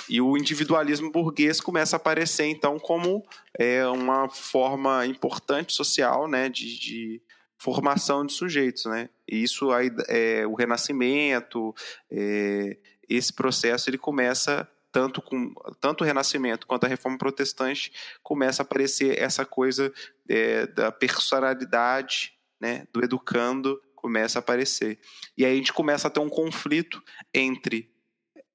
E 0.09 0.21
o 0.21 0.37
individualismo 0.37 1.11
burguês 1.11 1.61
começa 1.61 1.97
a 1.97 1.99
aparecer, 1.99 2.47
então, 2.47 2.79
como 2.79 3.25
é, 3.59 3.87
uma 3.87 4.29
forma 4.29 5.07
importante 5.07 5.73
social 5.73 6.29
né, 6.29 6.49
de, 6.49 6.79
de 6.79 7.23
formação 7.57 8.27
de 8.27 8.33
sujeitos. 8.35 8.85
Né? 8.85 9.09
E 9.27 9.43
isso, 9.43 9.71
aí, 9.73 9.91
é, 10.09 10.47
o 10.47 10.55
renascimento, 10.55 11.75
é, 12.11 12.77
esse 13.09 13.33
processo, 13.33 13.89
ele 13.89 13.97
começa 13.97 14.69
tanto 14.95 15.21
com 15.21 15.53
tanto 15.81 16.05
o 16.05 16.07
Renascimento 16.07 16.69
quanto 16.69 16.85
a 16.85 16.89
Reforma 16.89 17.19
Protestante 17.19 17.93
começa 18.23 18.63
a 18.63 18.65
aparecer 18.65 19.21
essa 19.21 19.45
coisa 19.45 19.93
é, 20.29 20.69
da 20.69 20.93
personalidade, 20.93 22.33
né, 22.65 22.86
do 22.91 23.05
educando 23.05 23.78
começa 23.95 24.39
a 24.39 24.41
aparecer 24.41 24.99
e 25.36 25.45
aí 25.45 25.53
a 25.53 25.57
gente 25.57 25.73
começa 25.73 26.09
a 26.09 26.11
ter 26.11 26.20
um 26.20 26.31
conflito 26.31 27.03
entre 27.35 27.91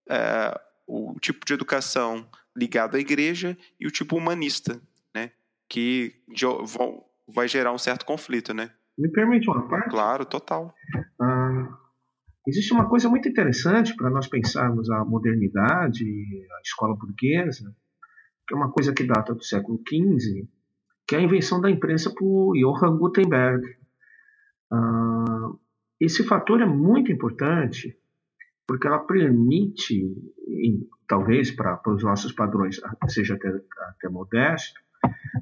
é, 0.09 0.59
o 0.87 1.15
tipo 1.19 1.45
de 1.45 1.53
educação 1.53 2.27
ligado 2.57 2.97
à 2.97 2.99
igreja 2.99 3.55
e 3.79 3.85
o 3.85 3.91
tipo 3.91 4.17
humanista, 4.17 4.81
né? 5.13 5.31
Que 5.69 6.15
vão, 6.65 7.05
vai 7.27 7.47
gerar 7.47 7.71
um 7.71 7.77
certo 7.77 8.03
conflito, 8.03 8.51
né? 8.51 8.71
Me 8.97 9.11
permite 9.11 9.47
uma 9.47 9.67
parte? 9.67 9.91
Claro, 9.91 10.25
total. 10.25 10.73
Ah, 11.21 11.77
existe 12.47 12.73
uma 12.73 12.89
coisa 12.89 13.07
muito 13.07 13.29
interessante 13.29 13.95
para 13.95 14.09
nós 14.09 14.27
pensarmos 14.27 14.89
a 14.89 15.05
modernidade, 15.05 16.03
a 16.03 16.61
escola 16.63 16.95
burguesa, 16.95 17.71
que 18.47 18.55
é 18.55 18.57
uma 18.57 18.71
coisa 18.71 18.91
que 18.91 19.03
data 19.03 19.35
do 19.35 19.43
século 19.43 19.79
XV, 19.87 20.47
que 21.07 21.15
é 21.15 21.19
a 21.19 21.21
invenção 21.21 21.61
da 21.61 21.69
imprensa 21.69 22.11
por 22.17 22.55
Johann 22.57 22.97
Gutenberg. 22.97 23.78
Ah, 24.71 25.51
esse 25.99 26.23
fator 26.23 26.61
é 26.61 26.65
muito 26.65 27.11
importante 27.11 27.97
porque 28.67 28.85
ela 28.87 28.99
permite, 28.99 30.15
talvez 31.07 31.49
para 31.49 31.81
os 31.87 32.03
nossos 32.03 32.31
padrões 32.31 32.79
seja 33.07 33.33
até, 33.33 33.49
até 33.49 34.07
modesto, 34.09 34.79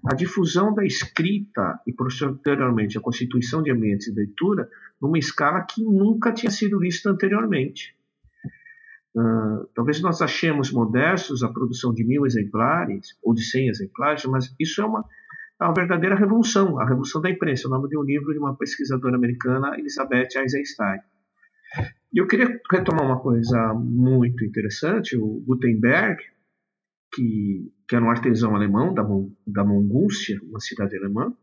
a 0.06 0.16
difusão 0.16 0.74
da 0.74 0.86
escrita 0.86 1.80
e 1.86 1.92
posteriormente 1.92 2.98
a 2.98 3.02
constituição 3.02 3.62
de 3.62 3.70
ambientes 3.70 4.08
de 4.08 4.18
leitura 4.18 4.70
numa 5.02 5.20
escala 5.20 5.66
que 5.66 5.84
nunca 5.84 6.32
tinha 6.32 6.52
sido 6.52 6.80
vista 6.80 7.10
anteriormente. 7.10 7.96
Uh, 9.14 9.68
talvez 9.74 10.00
nós 10.02 10.22
achemos 10.22 10.72
modestos 10.72 11.44
a 11.44 11.50
produção 11.50 11.94
de 11.94 12.04
mil 12.04 12.26
exemplares 12.26 13.18
ou 13.22 13.34
de 13.34 13.44
cem 13.44 13.68
exemplares, 13.68 14.24
mas 14.26 14.56
isso 14.60 14.82
é 14.82 14.86
uma, 14.86 15.04
uma 15.66 15.74
verdadeira 15.74 16.16
revolução, 16.16 16.80
a 16.80 16.86
revolução 16.86 17.22
da 17.22 17.30
imprensa, 17.30 17.68
o 17.68 17.72
nome 17.72 17.90
de 17.90 17.98
um 17.98 18.04
livro 18.04 18.32
de 18.32 18.40
uma 18.40 18.56
pesquisadora 18.56 19.16
americana, 19.16 19.78
Elizabeth 19.78 20.30
Eisenstein. 20.36 21.00
E 22.14 22.20
eu 22.20 22.28
queria 22.28 22.60
retomar 22.72 23.06
uma 23.06 23.20
coisa 23.20 23.74
muito 23.74 24.46
interessante. 24.46 25.18
O 25.18 25.44
Gutenberg, 25.46 26.22
que, 27.14 27.72
que 27.88 27.96
era 27.96 28.06
um 28.06 28.10
artesão 28.10 28.56
alemão 28.56 28.94
da, 28.94 29.04
da 29.46 29.64
Mongúcia, 29.64 30.40
uma 30.44 30.60
cidade 30.60 30.96
alemã, 30.96 31.34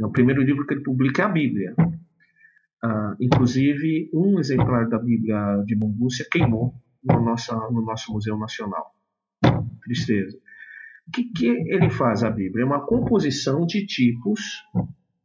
é 0.00 0.06
o 0.06 0.10
primeiro 0.10 0.42
livro 0.42 0.66
que 0.66 0.74
ele 0.74 0.82
publica 0.82 1.22
é 1.22 1.24
a 1.24 1.28
Bíblia. 1.28 1.74
Uh, 1.78 3.16
inclusive, 3.20 4.08
um 4.14 4.38
exemplar 4.38 4.88
da 4.88 4.98
Bíblia 4.98 5.62
de 5.66 5.74
Mongúcia 5.76 6.26
queimou 6.30 6.74
no 7.02 7.20
nosso, 7.20 7.54
no 7.70 7.82
nosso 7.82 8.12
Museu 8.12 8.38
Nacional. 8.38 8.94
Tristeza. 9.82 10.38
O 11.08 11.10
que, 11.10 11.24
que 11.24 11.46
ele 11.46 11.88
faz 11.88 12.22
a 12.22 12.30
Bíblia? 12.30 12.62
É 12.62 12.66
uma 12.66 12.84
composição 12.84 13.64
de 13.64 13.86
tipos, 13.86 14.62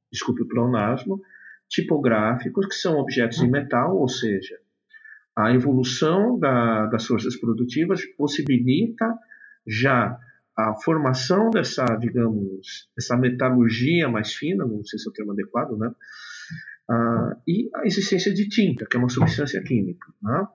desculpe 0.09 0.41
o 0.41 0.47
pleonasmo, 0.47 1.21
tipográficos, 1.69 2.67
que 2.67 2.75
são 2.75 2.97
objetos 2.97 3.39
em 3.39 3.49
metal, 3.49 3.97
ou 3.97 4.07
seja, 4.07 4.57
A 5.35 5.51
evolução 5.53 6.39
da, 6.39 6.85
das 6.85 7.05
forças 7.05 7.35
produtivas 7.35 8.05
possibilita 8.15 9.13
já 9.67 10.17
a 10.55 10.75
formação 10.75 11.49
dessa, 11.49 11.83
digamos, 11.95 12.87
essa 12.97 13.17
metalurgia 13.17 14.07
mais 14.07 14.33
fina, 14.33 14.65
não 14.65 14.85
sei 14.85 14.99
se 14.99 15.07
é 15.07 15.09
o 15.09 15.13
termo 15.13 15.31
adequado, 15.31 15.75
né? 15.77 15.91
Ah, 16.87 17.35
e 17.47 17.69
a 17.75 17.85
existência 17.85 18.33
de 18.33 18.47
tinta, 18.47 18.85
que 18.85 18.95
é 18.95 18.99
uma 18.99 19.09
substância 19.09 19.61
química. 19.63 20.05
Né? 20.21 20.47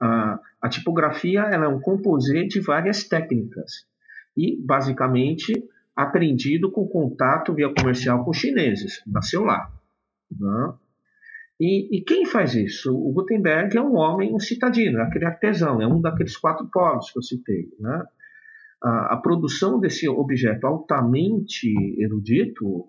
Ah, 0.00 0.40
a 0.62 0.68
tipografia 0.68 1.40
ela 1.40 1.64
é 1.64 1.68
um 1.68 1.80
composê 1.80 2.46
de 2.46 2.60
várias 2.60 3.04
técnicas 3.04 3.89
e, 4.40 4.56
basicamente, 4.64 5.52
aprendido 5.94 6.70
com 6.70 6.88
contato 6.88 7.52
via 7.52 7.72
comercial 7.74 8.24
com 8.24 8.32
chineses. 8.32 9.02
Nasceu 9.06 9.44
lá. 9.44 9.70
Né? 10.30 10.72
E, 11.60 11.98
e, 11.98 12.00
quem 12.00 12.24
faz 12.24 12.54
isso? 12.54 12.96
O 12.96 13.12
Gutenberg 13.12 13.76
é 13.76 13.82
um 13.82 13.96
homem, 13.96 14.34
um 14.34 14.40
citadino, 14.40 14.98
é 14.98 15.02
aquele 15.02 15.26
artesão, 15.26 15.82
é 15.82 15.86
um 15.86 16.00
daqueles 16.00 16.36
quatro 16.38 16.66
polos 16.72 17.10
que 17.10 17.18
eu 17.18 17.22
citei. 17.22 17.68
Né? 17.78 18.02
A, 18.82 19.14
a, 19.14 19.16
produção 19.18 19.78
desse 19.78 20.08
objeto 20.08 20.66
altamente 20.66 21.70
erudito, 22.00 22.88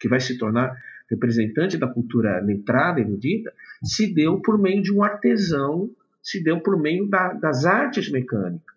que 0.00 0.08
vai 0.08 0.18
se 0.18 0.38
tornar 0.38 0.74
representante 1.10 1.76
da 1.76 1.86
cultura 1.86 2.40
letrada, 2.40 3.00
erudita, 3.00 3.52
se 3.84 4.14
deu 4.14 4.40
por 4.40 4.58
meio 4.58 4.82
de 4.82 4.92
um 4.92 5.02
artesão, 5.02 5.90
se 6.22 6.42
deu 6.42 6.60
por 6.60 6.80
meio 6.80 7.06
da, 7.08 7.34
das 7.34 7.66
artes 7.66 8.10
mecânicas. 8.10 8.75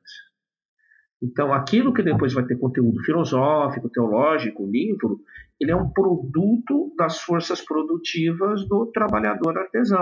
Então, 1.22 1.54
aquilo 1.54 1.94
que 1.94 2.02
depois 2.02 2.34
vai 2.34 2.46
ter 2.46 2.58
conteúdo 2.58 3.04
filosófico, 3.04 3.90
teológico, 3.90 4.66
livro, 4.66 5.20
ele 5.60 5.72
é 5.72 5.76
um 5.76 5.90
produto 5.90 6.94
das 6.98 7.20
forças 7.20 7.62
produtivas 7.62 8.66
do 8.68 8.86
trabalhador 8.88 9.58
artesão. 9.58 10.00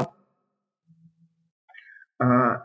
Ah, 2.22 2.62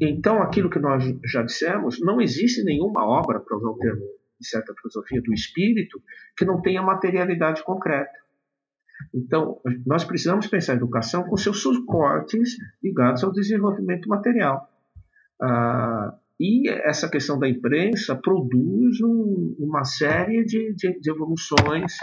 então, 0.00 0.42
aquilo 0.42 0.68
que 0.68 0.80
nós 0.80 1.04
já 1.24 1.42
dissemos, 1.42 2.00
não 2.00 2.20
existe 2.20 2.64
nenhuma 2.64 3.06
obra, 3.06 3.38
para 3.38 3.56
usar 3.56 3.68
o 3.68 3.78
termo 3.78 4.02
de 4.38 4.46
certa 4.46 4.74
filosofia, 4.74 5.22
do 5.22 5.32
espírito, 5.32 6.02
que 6.36 6.44
não 6.44 6.60
tenha 6.60 6.82
materialidade 6.82 7.62
concreta. 7.64 8.18
Então, 9.14 9.60
nós 9.86 10.04
precisamos 10.04 10.46
pensar 10.46 10.72
a 10.72 10.76
educação 10.76 11.24
com 11.24 11.36
seus 11.36 11.62
suportes 11.62 12.56
ligados 12.82 13.22
ao 13.22 13.32
desenvolvimento 13.32 14.08
material. 14.08 14.68
Ah, 15.40 16.18
e 16.38 16.68
essa 16.68 17.08
questão 17.08 17.38
da 17.38 17.48
imprensa 17.48 18.14
produz 18.14 19.00
um, 19.00 19.56
uma 19.58 19.84
série 19.84 20.44
de, 20.44 20.74
de, 20.74 21.00
de 21.00 21.10
evoluções, 21.10 21.96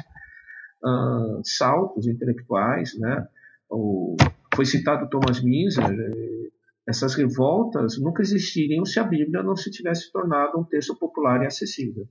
uh, 0.84 1.40
saltos 1.44 2.08
intelectuais. 2.08 2.98
Né? 2.98 3.28
O, 3.70 4.16
foi 4.56 4.66
citado 4.66 5.10
Thomas 5.10 5.42
Miser, 5.42 5.86
eh, 5.86 6.50
essas 6.88 7.16
revoltas 7.16 7.98
nunca 8.00 8.22
existiriam 8.22 8.86
se 8.86 9.00
a 9.00 9.04
Bíblia 9.04 9.42
não 9.42 9.56
se 9.56 9.72
tivesse 9.72 10.12
tornado 10.12 10.60
um 10.60 10.64
texto 10.64 10.96
popular 10.96 11.42
e 11.44 11.48
acessível. 11.48 12.08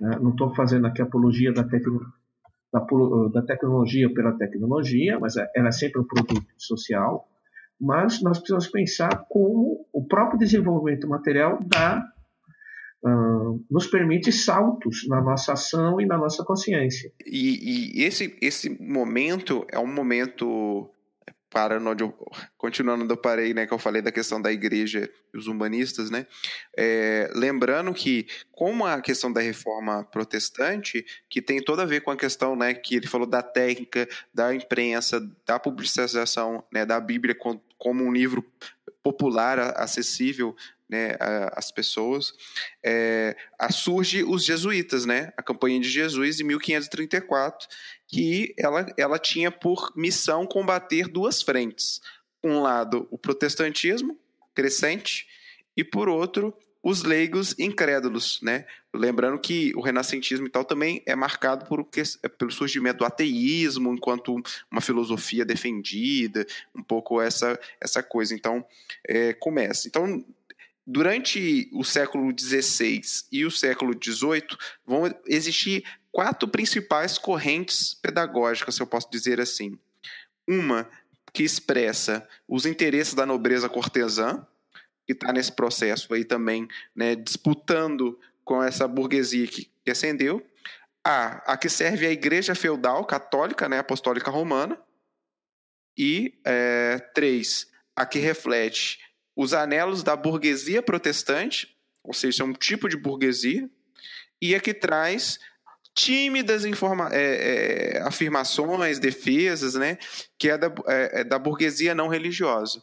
Né? 0.00 0.18
Não 0.20 0.30
estou 0.30 0.54
fazendo 0.54 0.86
aqui 0.86 1.00
apologia 1.00 1.52
da, 1.52 1.62
da, 1.62 2.86
da 3.32 3.42
tecnologia 3.42 4.12
pela 4.12 4.32
tecnologia, 4.32 5.18
mas 5.18 5.36
é, 5.36 5.50
ela 5.54 5.68
é 5.68 5.72
sempre 5.72 6.00
um 6.00 6.04
produto 6.04 6.46
social 6.56 7.28
mas 7.80 8.22
nós 8.22 8.38
precisamos 8.38 8.68
pensar 8.68 9.26
como 9.28 9.86
o 9.92 10.04
próprio 10.06 10.38
desenvolvimento 10.38 11.08
material 11.08 11.58
dá, 11.62 12.02
uh, 13.04 13.64
nos 13.70 13.86
permite 13.86 14.32
saltos 14.32 15.06
na 15.08 15.20
nossa 15.20 15.52
ação 15.52 16.00
e 16.00 16.06
na 16.06 16.16
nossa 16.16 16.44
consciência. 16.44 17.12
E, 17.24 18.00
e 18.00 18.04
esse, 18.04 18.36
esse 18.40 18.70
momento 18.82 19.66
é 19.70 19.78
um 19.78 19.92
momento 19.92 20.90
para 21.56 21.78
onde 21.78 22.02
eu, 22.02 22.12
continuando 22.58 23.04
onde 23.04 23.12
eu 23.14 23.16
parei, 23.16 23.54
né, 23.54 23.66
que 23.66 23.72
eu 23.72 23.78
falei 23.78 24.02
da 24.02 24.12
questão 24.12 24.42
da 24.42 24.52
igreja 24.52 25.08
e 25.32 25.38
os 25.38 25.46
humanistas, 25.46 26.10
né, 26.10 26.26
é, 26.76 27.30
lembrando 27.34 27.94
que 27.94 28.26
como 28.52 28.84
a 28.84 29.00
questão 29.00 29.32
da 29.32 29.40
reforma 29.40 30.04
protestante, 30.04 31.02
que 31.30 31.40
tem 31.40 31.62
toda 31.62 31.82
a 31.82 31.86
ver 31.86 32.02
com 32.02 32.10
a 32.10 32.16
questão, 32.16 32.54
né, 32.54 32.74
que 32.74 32.96
ele 32.96 33.06
falou 33.06 33.26
da 33.26 33.42
técnica, 33.42 34.06
da 34.34 34.54
imprensa, 34.54 35.18
da 35.46 35.58
publicização, 35.58 36.62
né, 36.70 36.84
da 36.84 37.00
Bíblia 37.00 37.34
como 37.78 38.04
um 38.04 38.12
livro 38.12 38.44
popular, 39.02 39.58
acessível 39.80 40.56
né, 40.88 41.16
às 41.52 41.70
pessoas, 41.70 42.32
é, 42.84 43.36
surge 43.70 44.22
os 44.22 44.44
jesuítas, 44.44 45.04
né, 45.04 45.32
a 45.36 45.42
campanha 45.42 45.80
de 45.80 45.88
Jesus 45.88 46.40
em 46.40 46.44
1534, 46.44 47.68
que 48.06 48.54
ela, 48.56 48.86
ela 48.96 49.18
tinha 49.18 49.50
por 49.50 49.92
missão 49.96 50.46
combater 50.46 51.08
duas 51.08 51.42
frentes. 51.42 52.00
Um 52.42 52.60
lado, 52.60 53.08
o 53.10 53.18
protestantismo 53.18 54.18
crescente, 54.54 55.26
e 55.76 55.84
por 55.84 56.08
outro, 56.08 56.56
os 56.82 57.02
leigos 57.02 57.54
incrédulos, 57.58 58.40
né? 58.42 58.64
Lembrando 58.94 59.38
que 59.38 59.72
o 59.74 59.80
renascentismo 59.80 60.46
e 60.46 60.50
tal 60.50 60.64
também 60.64 61.02
é 61.04 61.16
marcado 61.16 61.66
por, 61.66 61.86
pelo 62.38 62.50
surgimento 62.50 62.98
do 62.98 63.04
ateísmo 63.04 63.92
enquanto 63.92 64.40
uma 64.70 64.80
filosofia 64.80 65.44
defendida, 65.44 66.46
um 66.74 66.82
pouco 66.82 67.20
essa, 67.20 67.58
essa 67.80 68.02
coisa. 68.02 68.34
Então, 68.34 68.64
é, 69.06 69.32
começa. 69.32 69.88
Então, 69.88 70.24
durante 70.86 71.68
o 71.72 71.82
século 71.82 72.32
XVI 72.38 73.02
e 73.32 73.44
o 73.44 73.50
século 73.50 73.92
XVIII, 73.92 74.56
vão 74.86 75.12
existir 75.26 75.84
quatro 76.12 76.48
principais 76.48 77.18
correntes 77.18 77.94
pedagógicas, 77.94 78.76
se 78.76 78.82
eu 78.82 78.86
posso 78.86 79.10
dizer 79.10 79.40
assim. 79.40 79.76
Uma 80.46 80.88
que 81.32 81.42
expressa 81.42 82.26
os 82.48 82.64
interesses 82.64 83.12
da 83.12 83.26
nobreza 83.26 83.68
cortesã, 83.68 84.46
que 85.06 85.12
está 85.12 85.32
nesse 85.32 85.52
processo 85.52 86.12
aí 86.12 86.24
também, 86.24 86.66
né, 86.94 87.14
disputando 87.14 88.18
com 88.44 88.62
essa 88.62 88.88
burguesia 88.88 89.46
que, 89.46 89.70
que 89.84 89.90
ascendeu. 89.90 90.44
A, 91.04 91.52
a 91.52 91.56
que 91.56 91.68
serve 91.68 92.04
a 92.04 92.10
igreja 92.10 92.54
feudal 92.54 93.04
católica, 93.06 93.68
né, 93.68 93.78
apostólica 93.78 94.30
romana. 94.30 94.76
E 95.96 96.34
é, 96.44 96.98
três, 97.14 97.70
a 97.94 98.04
que 98.04 98.18
reflete 98.18 98.98
os 99.34 99.54
anelos 99.54 100.02
da 100.02 100.16
burguesia 100.16 100.82
protestante, 100.82 101.76
ou 102.02 102.12
seja, 102.12 102.42
é 102.42 102.46
um 102.46 102.52
tipo 102.52 102.88
de 102.88 102.96
burguesia, 102.96 103.70
e 104.42 104.54
a 104.54 104.60
que 104.60 104.74
traz 104.74 105.38
tímidas 105.94 106.64
informa 106.64 107.08
é, 107.12 107.96
é, 107.96 108.02
afirmações, 108.02 108.98
defesas, 108.98 109.74
né, 109.74 109.96
que 110.38 110.50
é 110.50 110.58
da, 110.58 110.66
é, 110.88 111.20
é 111.20 111.24
da 111.24 111.38
burguesia 111.38 111.94
não 111.94 112.08
religiosa. 112.08 112.82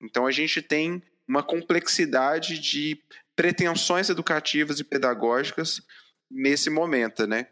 Então 0.00 0.26
a 0.26 0.30
gente 0.30 0.60
tem 0.60 1.02
uma 1.28 1.42
complexidade 1.42 2.58
de 2.58 2.98
pretensões 3.34 4.08
educativas 4.08 4.80
e 4.80 4.84
pedagógicas 4.84 5.82
nesse 6.30 6.70
momento, 6.70 7.26
né? 7.26 7.48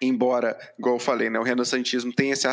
Embora, 0.00 0.56
igual 0.78 0.96
eu 0.96 1.00
falei, 1.00 1.28
né, 1.28 1.38
o 1.38 1.42
renascentismo 1.42 2.12
tem 2.12 2.30
esse 2.30 2.46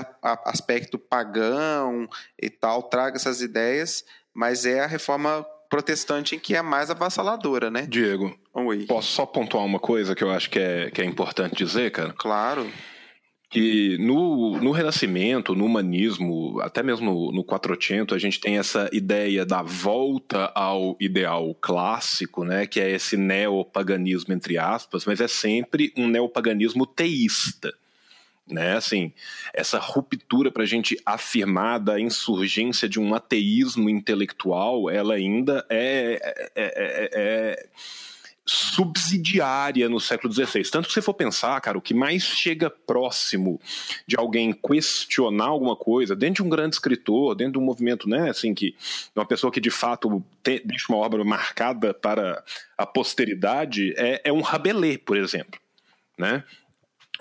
aspecto 0.44 1.00
pagão 1.00 2.10
e 2.42 2.50
tal, 2.50 2.84
traga 2.84 3.16
essas 3.16 3.42
ideias, 3.42 4.04
mas 4.34 4.66
é 4.66 4.82
a 4.82 4.88
reforma 4.88 5.46
protestante 5.70 6.36
em 6.36 6.40
que 6.40 6.56
é 6.56 6.62
mais 6.62 6.90
avassaladora, 6.90 7.70
né? 7.70 7.86
Diego, 7.88 8.38
Oi. 8.54 8.86
posso 8.88 9.12
só 9.12 9.26
pontuar 9.26 9.64
uma 9.64 9.80
coisa 9.80 10.16
que 10.16 10.24
eu 10.24 10.32
acho 10.32 10.50
que 10.50 10.60
é, 10.60 10.90
que 10.92 11.02
é 11.02 11.06
importante 11.06 11.56
dizer, 11.56 11.92
cara? 11.92 12.14
Claro. 12.18 12.70
Que 13.50 13.98
no, 13.98 14.60
no 14.60 14.72
Renascimento, 14.72 15.56
no 15.56 15.66
humanismo, 15.66 16.60
até 16.62 16.84
mesmo 16.84 17.06
no, 17.06 17.32
no 17.32 17.44
Quattrocento, 17.44 18.14
a 18.14 18.20
gente 18.20 18.40
tem 18.40 18.60
essa 18.60 18.88
ideia 18.94 19.44
da 19.44 19.64
volta 19.64 20.52
ao 20.54 20.96
ideal 21.00 21.56
clássico, 21.60 22.44
né? 22.44 22.68
Que 22.68 22.80
é 22.80 22.92
esse 22.92 23.18
neopaganismo, 23.18 24.34
entre 24.34 24.58
aspas, 24.58 25.04
mas 25.06 25.20
é 25.20 25.28
sempre 25.28 25.92
um 25.98 26.08
neopaganismo 26.08 26.86
teísta 26.86 27.74
né? 28.50 28.76
Assim, 28.76 29.14
essa 29.54 29.78
ruptura 29.80 30.52
para 30.52 30.64
a 30.64 30.66
gente 30.66 31.00
afirmar 31.06 31.80
da 31.80 32.00
insurgência 32.00 32.90
de 32.90 33.00
um 33.00 33.14
ateísmo 33.14 33.90
intelectual, 33.90 34.90
ela 34.90 35.14
ainda 35.14 35.66
é, 35.70 36.20
é, 36.56 36.64
é, 36.64 37.10
é, 37.14 37.68
subsidiária 38.50 39.88
no 39.88 40.00
século 40.00 40.34
XVI. 40.34 40.64
Tanto 40.72 40.88
que 40.88 40.94
se 40.94 41.02
for 41.02 41.14
pensar, 41.14 41.62
cara, 41.62 41.78
o 41.78 41.82
que 41.82 41.94
mais 41.94 42.24
chega 42.24 42.70
próximo 42.70 43.62
de 44.08 44.18
alguém 44.18 44.52
questionar 44.52 45.46
alguma 45.46 45.76
coisa, 45.76 46.16
dentro 46.16 46.44
de 46.44 46.48
um 46.48 46.50
grande 46.50 46.76
escritor, 46.76 47.36
dentro 47.36 47.54
de 47.54 47.60
um 47.60 47.64
movimento, 47.64 48.10
né, 48.10 48.30
assim, 48.30 48.54
que 48.56 48.76
uma 49.16 49.26
pessoa 49.26 49.52
que 49.52 49.62
de 49.62 49.70
fato 49.70 50.24
te, 50.42 50.62
deixa 50.66 50.92
uma 50.92 50.98
obra 50.98 51.24
marcada 51.24 51.94
para 51.94 52.44
a 52.76 52.86
posteridade, 52.86 53.94
é, 53.96 54.22
é 54.26 54.34
um 54.34 54.42
Rabelais, 54.42 54.98
por 54.98 55.16
exemplo, 55.16 55.60
né? 56.18 56.44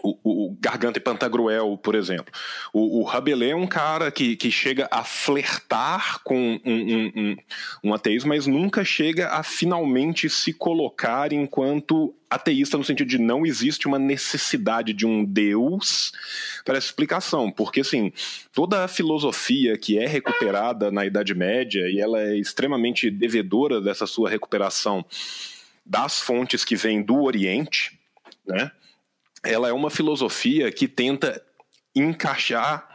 O, 0.02 0.16
o 0.22 0.56
Garganta 0.60 0.98
e 0.98 1.02
Pantagruel, 1.02 1.76
por 1.76 1.94
exemplo. 1.94 2.32
O, 2.72 3.00
o 3.00 3.02
Rabelais 3.04 3.52
é 3.52 3.56
um 3.56 3.66
cara 3.66 4.10
que, 4.10 4.36
que 4.36 4.50
chega 4.50 4.88
a 4.90 5.04
flertar 5.04 6.20
com 6.22 6.60
um, 6.64 6.72
um, 6.72 7.12
um, 7.16 7.36
um 7.84 7.94
ateísmo, 7.94 8.28
mas 8.28 8.46
nunca 8.46 8.84
chega 8.84 9.28
a 9.28 9.42
finalmente 9.42 10.28
se 10.28 10.52
colocar 10.52 11.32
enquanto 11.32 12.14
ateísta 12.30 12.76
no 12.76 12.84
sentido 12.84 13.08
de 13.08 13.18
não 13.18 13.46
existe 13.46 13.88
uma 13.88 13.98
necessidade 13.98 14.92
de 14.92 15.06
um 15.06 15.24
Deus 15.24 16.12
para 16.64 16.76
essa 16.76 16.86
explicação, 16.86 17.50
porque 17.50 17.80
assim, 17.80 18.12
toda 18.52 18.84
a 18.84 18.88
filosofia 18.88 19.78
que 19.78 19.98
é 19.98 20.06
recuperada 20.06 20.90
na 20.90 21.06
Idade 21.06 21.34
Média 21.34 21.88
e 21.88 21.98
ela 21.98 22.20
é 22.20 22.36
extremamente 22.36 23.10
devedora 23.10 23.80
dessa 23.80 24.06
sua 24.06 24.28
recuperação 24.28 25.04
das 25.84 26.20
fontes 26.20 26.64
que 26.64 26.76
vêm 26.76 27.02
do 27.02 27.22
Oriente, 27.22 27.98
né? 28.46 28.70
Ela 29.44 29.69
é 29.69 29.73
uma 29.73 29.90
filosofia 29.90 30.70
que 30.73 30.89
tenta 30.89 31.43
encaixar 31.94 32.89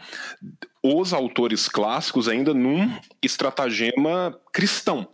os 0.81 1.13
autores 1.13 1.67
clássicos 1.67 2.27
ainda 2.27 2.53
num 2.53 2.91
estratagema 3.21 4.37
cristão. 4.51 5.07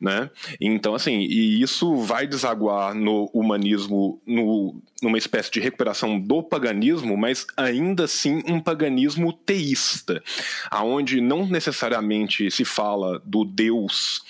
Né? 0.00 0.28
Então, 0.60 0.94
assim, 0.94 1.20
e 1.20 1.62
isso 1.62 1.96
vai 1.96 2.26
desaguar 2.26 2.94
no 2.94 3.30
humanismo, 3.32 4.20
no, 4.26 4.82
numa 5.00 5.16
espécie 5.16 5.50
de 5.50 5.60
recuperação 5.60 6.20
do 6.20 6.42
paganismo, 6.42 7.16
mas 7.16 7.46
ainda 7.56 8.04
assim 8.04 8.42
um 8.46 8.60
paganismo 8.60 9.32
teísta, 9.32 10.22
aonde 10.70 11.20
não 11.20 11.46
necessariamente 11.46 12.50
se 12.50 12.64
fala 12.64 13.18
do 13.24 13.44
Deus, 13.44 14.22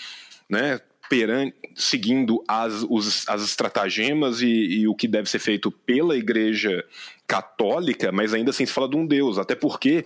né, 0.48 0.80
perante, 1.14 1.54
seguindo 1.76 2.42
as, 2.48 2.84
os, 2.90 3.28
as 3.28 3.42
estratagemas 3.42 4.42
e, 4.42 4.48
e, 4.48 4.88
o 4.88 4.96
que 4.96 5.06
deve 5.06 5.30
ser 5.30 5.38
feito 5.38 5.70
pela 5.70 6.16
Igreja 6.16 6.84
Católica, 7.24 8.10
mas 8.10 8.34
ainda 8.34 8.50
assim 8.50 8.66
se 8.66 8.72
fala 8.72 8.88
de 8.88 8.96
um 8.96 9.06
Deus, 9.06 9.38
até 9.38 9.54
porque 9.54 10.04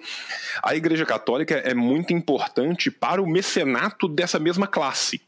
a 0.62 0.76
Igreja 0.76 1.06
Católica 1.06 1.54
é 1.54 1.72
muito 1.72 2.12
importante 2.12 2.90
para 2.90 3.22
o 3.22 3.26
mecenato 3.26 4.06
dessa 4.06 4.38
mesma 4.38 4.66
classe. 4.66 5.22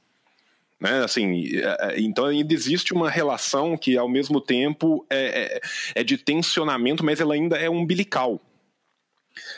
Né, 0.79 1.03
assim, 1.03 1.47
é, 1.57 1.77
é, 1.81 2.01
então 2.01 2.27
ainda 2.27 2.53
existe 2.55 2.93
uma 2.93 3.11
relação 3.11 3.77
que 3.77 3.97
ao 3.97 4.09
mesmo 4.09 4.41
tempo 4.41 5.05
é, 5.11 5.61
é, 5.95 6.01
é 6.01 6.05
de 6.05 6.19
tensionamento, 6.19 7.05
mas 7.05 7.21
ela 7.21 7.33
ainda 7.33 7.57
é 7.57 7.71
umbilical. 7.71 8.39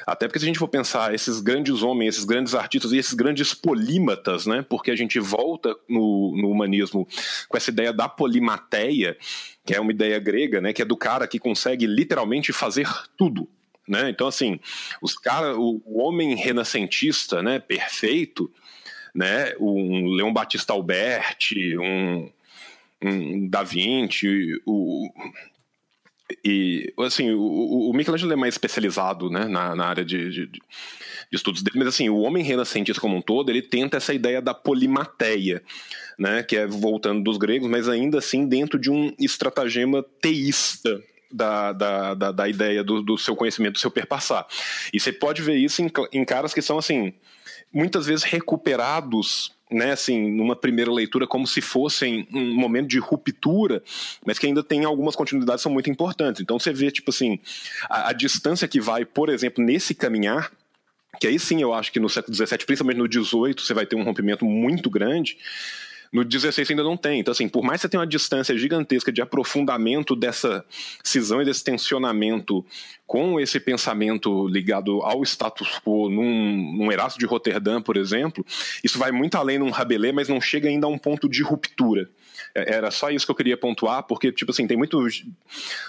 Até 0.07 0.27
porque 0.27 0.39
se 0.39 0.45
a 0.45 0.49
gente 0.49 0.59
for 0.59 0.69
pensar 0.69 1.15
esses 1.15 1.41
grandes 1.41 1.83
homens, 1.83 2.15
esses 2.15 2.25
grandes 2.25 2.55
artistas 2.55 2.93
e 2.93 2.99
esses 2.99 3.15
grandes 3.15 3.55
polímatas, 3.55 4.47
né? 4.47 4.65
Porque 4.69 4.91
a 4.91 4.97
gente 4.97 5.19
volta 5.19 5.75
no, 5.89 6.37
no 6.37 6.51
humanismo 6.51 7.07
com 7.49 7.57
essa 7.57 7.71
ideia 7.71 7.93
da 7.93 8.09
polimateia, 8.09 9.17
que 9.65 9.75
é 9.75 9.81
uma 9.81 9.93
ideia 9.93 10.19
grega, 10.19 10.61
né? 10.61 10.73
Que 10.73 10.83
é 10.83 10.85
do 10.85 10.97
cara 10.97 11.27
que 11.27 11.39
consegue 11.39 11.87
literalmente 11.87 12.53
fazer 12.53 12.89
tudo. 13.17 13.49
Né? 13.87 14.11
Então, 14.11 14.27
assim, 14.27 14.61
os 15.01 15.19
cara, 15.19 15.57
o, 15.59 15.83
o 15.85 16.01
homem 16.01 16.37
renascentista, 16.37 17.43
né, 17.43 17.59
perfeito, 17.59 18.51
né, 19.15 19.55
um 19.59 20.07
Leon 20.15 20.33
Batista 20.33 20.73
Alberti, 20.73 21.77
um, 21.77 22.31
um 23.03 23.49
Da 23.49 23.63
Vinci, 23.63 24.61
o, 24.65 25.11
e, 26.45 26.93
assim, 26.99 27.31
o, 27.33 27.91
o 27.91 27.93
Michelangelo 27.93 28.33
é 28.33 28.37
mais 28.37 28.55
especializado 28.55 29.31
né, 29.31 29.47
na, 29.47 29.75
na 29.75 29.87
área 29.87 30.05
de, 30.05 30.31
de, 30.31 30.47
de, 30.47 30.63
estudos 31.31 31.63
dele, 31.63 31.79
mas 31.79 31.89
assim, 31.89 32.09
o 32.09 32.19
homem 32.19 32.45
renascentista 32.45 33.01
como 33.01 33.17
um 33.17 33.23
todo, 33.23 33.51
ele 33.51 33.63
tenta 33.63 33.97
essa 33.97 34.13
ideia 34.13 34.41
da 34.41 34.53
polimateia, 34.53 35.63
né, 36.19 36.43
que 36.43 36.57
é 36.57 36.67
voltando 36.67 37.23
dos 37.23 37.39
gregos, 37.39 37.69
mas 37.69 37.89
ainda 37.89 38.19
assim 38.19 38.47
dentro 38.47 38.79
de 38.79 38.91
um 38.91 39.15
estratagema 39.19 40.05
teísta, 40.21 41.03
da, 41.35 41.73
da, 41.73 42.15
da, 42.15 42.31
da, 42.31 42.49
ideia 42.49 42.85
do, 42.85 43.03
do, 43.03 43.17
seu 43.17 43.35
conhecimento, 43.35 43.75
do 43.75 43.79
seu 43.79 43.91
perpassar. 43.91 44.47
E 44.93 45.01
você 45.01 45.11
pode 45.11 45.41
ver 45.41 45.57
isso 45.57 45.81
em, 45.81 45.91
em 46.13 46.25
caras 46.27 46.53
que 46.53 46.61
são, 46.61 46.77
assim, 46.77 47.15
muitas 47.73 48.05
vezes 48.05 48.23
recuperados 48.23 49.51
né, 49.73 49.93
assim, 49.93 50.31
numa 50.31 50.55
primeira 50.57 50.93
leitura, 50.93 51.27
como 51.27 51.47
se 51.47 51.61
fossem 51.61 52.27
um 52.33 52.55
momento 52.55 52.89
de 52.89 52.99
ruptura, 52.99 53.83
mas 54.25 54.39
que 54.39 54.47
ainda 54.47 54.63
tem 54.63 54.85
algumas 54.85 55.17
continuidades 55.17 55.61
que 55.61 55.65
são 55.65 55.73
muito 55.73 55.91
importantes. 55.91 56.41
Então 56.41 56.59
você 56.59 56.73
vê, 56.73 56.91
tipo 56.91 57.11
assim, 57.11 57.39
a, 57.89 58.11
a 58.11 58.13
distância 58.13 58.69
que 58.69 58.81
vai, 58.81 59.05
por 59.05 59.29
exemplo, 59.29 59.65
nesse 59.65 59.95
caminhar, 59.95 60.53
que 61.21 61.27
aí 61.27 61.39
sim 61.39 61.61
eu 61.61 61.73
acho 61.75 61.93
que 61.93 62.01
no 62.01 62.09
século 62.09 62.35
XVII, 62.35 62.59
principalmente 62.67 62.99
no 62.99 63.07
XVIII, 63.07 63.55
você 63.59 63.75
vai 63.75 63.87
ter 63.87 63.97
um 63.97 64.03
rompimento 64.03 64.45
muito 64.45 64.89
grande, 64.91 65.39
no 66.13 66.25
16 66.25 66.71
ainda 66.71 66.83
não 66.83 66.97
tem. 66.97 67.21
Então, 67.21 67.33
assim, 67.33 67.49
por 67.49 67.63
mais 67.63 67.81
que 67.81 67.83
você 67.83 67.89
tenha 67.89 68.01
uma 68.01 68.07
distância 68.07 68.57
gigantesca 68.57 69.11
de 69.11 69.23
aprofundamento 69.23 70.15
dessa 70.15 70.65
cisão 71.03 71.41
e 71.41 71.45
desse 71.45 71.65
tensionamento 71.65 72.65
com 73.07 73.41
esse 73.41 73.59
pensamento 73.59 74.47
ligado 74.47 75.03
ao 75.03 75.23
status 75.23 75.81
quo 75.85 76.11
num, 76.11 76.77
num 76.77 76.89
de 77.19 77.27
Roterdã, 77.27 77.81
por 77.81 77.97
exemplo, 77.97 78.45
isso 78.85 78.99
vai 78.99 79.11
muito 79.11 79.37
além 79.37 79.59
num 79.59 79.71
Rabelais, 79.71 80.15
mas 80.15 80.29
não 80.29 80.41
chega 80.41 80.69
ainda 80.69 80.87
a 80.87 80.91
um 80.91 80.99
ponto 80.99 81.29
de 81.29 81.43
ruptura. 81.43 82.09
É, 82.55 82.75
era 82.75 82.91
só 82.91 83.11
isso 83.11 83.25
que 83.25 83.31
eu 83.31 83.37
queria 83.37 83.57
pontuar, 83.57 84.03
porque, 84.03 84.31
tipo 84.31 84.51
assim, 84.51 84.67
tem 84.67 84.77
muito, 84.77 84.99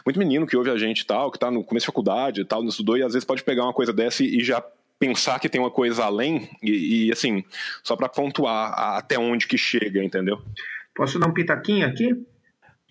muito 0.06 0.20
menino 0.20 0.48
que 0.48 0.56
ouve 0.56 0.70
a 0.70 0.78
gente 0.78 1.06
tal, 1.06 1.32
que 1.32 1.40
tá 1.40 1.52
no 1.52 1.64
começo 1.64 1.84
de 1.84 1.88
faculdade 1.88 2.42
e 2.42 2.46
tal, 2.46 2.62
não 2.62 2.70
estudou, 2.70 2.98
e 2.98 3.04
às 3.04 3.14
vezes 3.14 3.26
pode 3.26 3.44
pegar 3.44 3.64
uma 3.64 3.74
coisa 3.74 3.92
dessa 3.92 4.24
e 4.24 4.42
já 4.42 4.64
pensar 5.00 5.40
que 5.40 5.50
tem 5.50 5.60
uma 5.60 5.72
coisa 5.72 6.06
além 6.06 6.50
e, 6.62 7.08
e 7.08 7.12
assim, 7.12 7.44
só 7.84 7.96
para 7.96 8.10
pontuar 8.10 8.74
até 8.98 9.18
onde 9.18 9.48
que 9.48 9.58
chega, 9.58 10.04
entendeu? 10.04 10.42
Posso 10.96 11.20
dar 11.20 11.28
um 11.28 11.34
pitaquinho 11.34 11.88
aqui? 11.88 12.16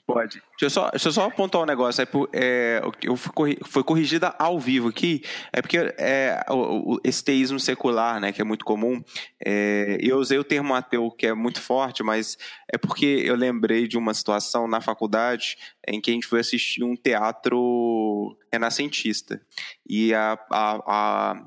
Pode. 0.05 0.43
Deixa 0.51 0.65
eu 0.65 0.71
só, 0.71 0.91
deixa 0.91 1.09
eu 1.09 1.13
só 1.13 1.25
apontar 1.27 1.63
um 1.63 1.65
negócio. 1.65 2.03
É, 2.03 2.07
é, 2.35 2.83
eu 3.03 3.17
fui, 3.17 3.57
foi 3.65 3.85
corrigida 3.85 4.35
ao 4.39 4.59
vivo 4.59 4.89
aqui. 4.89 5.23
É 5.53 5.63
porque 5.63 5.79
é, 5.97 6.45
o, 6.51 6.95
o, 6.95 7.01
esse 7.05 7.23
teísmo 7.23 7.61
secular, 7.61 8.21
né, 8.21 8.33
que 8.33 8.41
é 8.41 8.45
muito 8.45 8.65
comum. 8.65 9.03
É, 9.45 9.97
eu 10.01 10.19
usei 10.19 10.39
o 10.39 10.45
termo 10.45 10.75
ateu, 10.75 11.11
que 11.11 11.29
é 11.29 11.35
muito 11.35 11.61
forte, 11.61 12.03
mas 12.03 12.37
é 12.73 12.77
porque 12.77 13.23
eu 13.25 13.37
lembrei 13.37 13.87
de 13.87 13.97
uma 13.97 14.13
situação 14.13 14.67
na 14.67 14.81
faculdade 14.81 15.57
em 15.87 16.01
que 16.01 16.11
a 16.11 16.15
gente 16.15 16.27
foi 16.27 16.41
assistir 16.41 16.83
um 16.83 16.97
teatro 16.97 18.37
renascentista. 18.53 19.41
E 19.89 20.13
a, 20.13 20.37
a, 20.51 20.83
a 20.87 21.45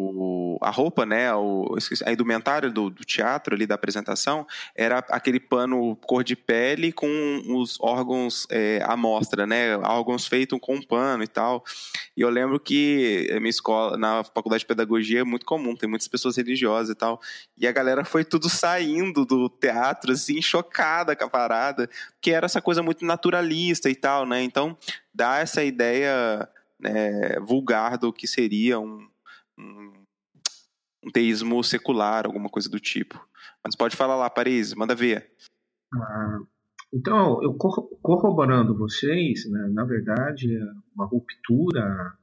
o, 0.00 0.58
a 0.62 0.70
roupa, 0.70 1.04
né, 1.04 1.34
o, 1.34 1.76
a 2.06 2.12
indumentária 2.12 2.70
do, 2.70 2.88
do, 2.88 3.04
teatro 3.04 3.54
ali 3.54 3.66
da 3.66 3.74
apresentação 3.74 4.46
era 4.72 4.98
aquele 4.98 5.40
pano 5.40 5.96
cor 5.96 6.22
de 6.22 6.36
pele 6.36 6.92
com 6.92 7.08
os 7.48 7.80
órgãos 7.80 8.46
é, 8.48 8.80
à 8.84 8.96
mostra, 8.96 9.44
né, 9.44 9.76
órgãos 9.78 10.26
feitos 10.28 10.56
com 10.62 10.80
pano 10.80 11.24
e 11.24 11.26
tal. 11.26 11.64
E 12.16 12.20
eu 12.20 12.30
lembro 12.30 12.60
que 12.60 13.28
a 13.34 13.40
minha 13.40 13.50
escola, 13.50 13.96
na 13.96 14.22
faculdade 14.22 14.60
de 14.60 14.66
pedagogia 14.66 15.20
é 15.20 15.24
muito 15.24 15.44
comum, 15.44 15.74
tem 15.74 15.88
muitas 15.88 16.06
pessoas 16.06 16.36
religiosas 16.36 16.90
e 16.90 16.94
tal. 16.94 17.20
E 17.56 17.66
a 17.66 17.72
galera 17.72 18.04
foi 18.04 18.24
tudo 18.24 18.48
saindo 18.48 19.26
do 19.26 19.48
teatro, 19.48 20.12
assim, 20.12 20.40
chocada 20.40 21.16
com 21.16 21.24
a 21.24 21.28
parada, 21.28 21.90
que 22.20 22.30
era 22.30 22.46
essa 22.46 22.62
coisa 22.62 22.84
muito 22.84 23.04
naturalista 23.04 23.90
e 23.90 23.96
tal, 23.96 24.24
né? 24.24 24.42
Então 24.42 24.78
dá 25.12 25.38
essa 25.38 25.64
ideia 25.64 26.48
né, 26.78 27.40
vulgar 27.40 27.98
do 27.98 28.12
que 28.12 28.28
seria 28.28 28.78
um 28.78 29.08
um, 29.58 29.92
um 31.04 31.10
teísmo 31.10 31.62
secular, 31.62 32.26
alguma 32.26 32.48
coisa 32.48 32.68
do 32.68 32.78
tipo. 32.78 33.18
Mas 33.64 33.76
pode 33.76 33.96
falar 33.96 34.16
lá, 34.16 34.30
Paris, 34.30 34.74
manda 34.74 34.94
ver. 34.94 35.30
Ah, 35.92 36.38
então, 36.92 37.42
eu 37.42 37.54
corroborando 37.54 38.76
vocês, 38.76 39.48
né, 39.50 39.68
na 39.72 39.84
verdade, 39.84 40.48
uma 40.94 41.06
ruptura 41.06 42.14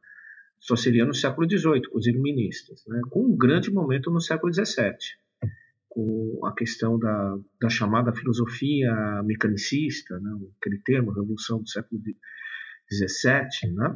só 0.59 0.75
seria 0.75 1.05
no 1.05 1.13
século 1.13 1.47
XVIII, 1.47 1.89
com 1.89 1.97
os 1.99 2.07
iluministas, 2.07 2.83
né, 2.87 2.99
com 3.11 3.23
um 3.23 3.37
grande 3.37 3.71
momento 3.71 4.09
no 4.09 4.19
século 4.19 4.51
XVII, 4.51 4.97
com 5.87 6.41
a 6.43 6.53
questão 6.53 6.97
da, 6.97 7.37
da 7.61 7.69
chamada 7.69 8.11
filosofia 8.11 9.21
mecanicista, 9.23 10.19
né, 10.19 10.31
aquele 10.59 10.79
termo, 10.79 11.11
revolução 11.11 11.61
do 11.61 11.69
século 11.69 12.01
XVII, 12.91 13.71
né, 13.73 13.95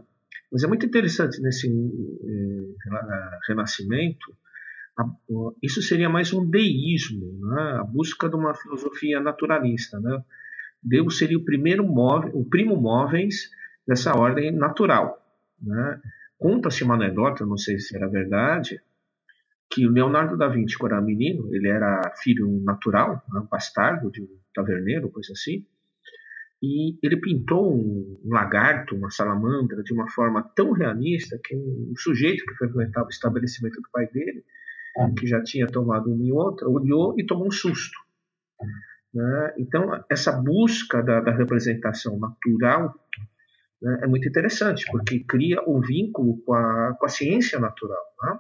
mas 0.52 0.64
é 0.64 0.68
muito 0.68 0.86
interessante 0.86 1.42
nesse 1.42 1.68
eh, 1.68 2.76
renascimento, 3.48 4.36
a, 4.98 5.06
isso 5.62 5.82
seria 5.82 6.10
mais 6.10 6.34
um 6.34 6.50
deísmo, 6.50 7.40
né? 7.42 7.78
a 7.80 7.84
busca 7.84 8.28
de 8.28 8.36
uma 8.36 8.54
filosofia 8.56 9.20
naturalista. 9.20 10.00
Né? 10.00 10.24
Deus 10.82 11.18
seria 11.18 11.38
o 11.38 11.46
primeiro 11.46 11.86
móvel, 11.86 12.32
o 12.34 12.44
primo 12.44 12.76
móveis 12.76 13.50
dessa 13.88 14.18
ordem 14.18 14.52
natural. 14.52 15.18
Né? 15.62 16.02
Conta-se 16.38 16.84
uma 16.84 16.96
anedota, 16.96 17.46
não 17.46 17.58
sei 17.58 17.80
se 17.80 17.96
era 17.96 18.10
verdade, 18.10 18.82
que 19.70 19.86
o 19.86 19.92
Leonardo 19.92 20.36
da 20.36 20.48
Vinci, 20.48 20.78
quando 20.78 20.94
era 20.94 21.02
menino, 21.02 21.54
ele 21.54 21.68
era 21.68 22.12
filho 22.24 22.60
natural, 22.64 23.24
né? 23.32 23.46
bastardo 23.50 24.12
de 24.12 24.24
um 24.24 24.40
taverneiro, 24.54 25.12
coisa 25.12 25.32
assim, 25.34 25.66
e 26.62 26.98
ele 27.02 27.18
pintou 27.22 27.74
um 27.74 28.20
lagarto, 28.26 28.96
uma 28.96 29.10
salamandra, 29.10 29.82
de 29.82 29.94
uma 29.94 30.10
forma 30.10 30.44
tão 30.56 30.74
realista 30.74 31.40
que 31.42 31.56
um 31.56 31.94
sujeito 31.96 32.46
que 32.46 32.56
frequentava 32.56 33.08
o 33.08 33.10
estabelecimento 33.10 33.82
do 33.82 33.90
pai 33.92 34.08
dele, 34.08 34.44
ah. 34.98 35.10
que 35.18 35.26
já 35.26 35.42
tinha 35.42 35.68
tomado 35.68 36.12
uma 36.12 36.26
e 36.26 36.32
outra, 36.32 36.68
olhou 36.68 37.16
e 37.18 37.26
tomou 37.26 37.48
um 37.48 37.52
susto. 37.52 37.98
Né? 39.14 39.54
Então, 39.58 40.04
essa 40.12 40.34
busca 40.34 41.02
da, 41.02 41.22
da 41.22 41.32
representação 41.32 42.20
natural 42.20 42.94
né, 43.82 44.02
é 44.04 44.08
muito 44.08 44.28
interessante, 44.28 44.86
porque 44.92 45.24
cria 45.24 45.62
um 45.66 45.80
vínculo 45.80 46.42
com 46.42 46.54
a, 46.54 46.94
com 47.00 47.06
a 47.06 47.10
ciência 47.10 47.58
natural, 47.58 48.04
né? 48.22 48.40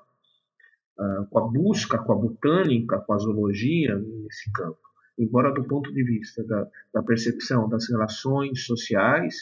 uh, 0.99 1.25
com 1.27 1.39
a 1.39 1.47
busca, 1.47 1.97
com 1.97 2.11
a 2.11 2.15
botânica, 2.15 2.99
com 2.99 3.13
a 3.13 3.17
zoologia 3.17 3.95
nesse 3.95 4.51
campo. 4.51 4.88
Embora 5.19 5.53
do 5.53 5.63
ponto 5.65 5.93
de 5.93 6.03
vista 6.03 6.43
da, 6.45 6.67
da 6.93 7.03
percepção 7.03 7.67
das 7.67 7.89
relações 7.89 8.65
sociais, 8.65 9.35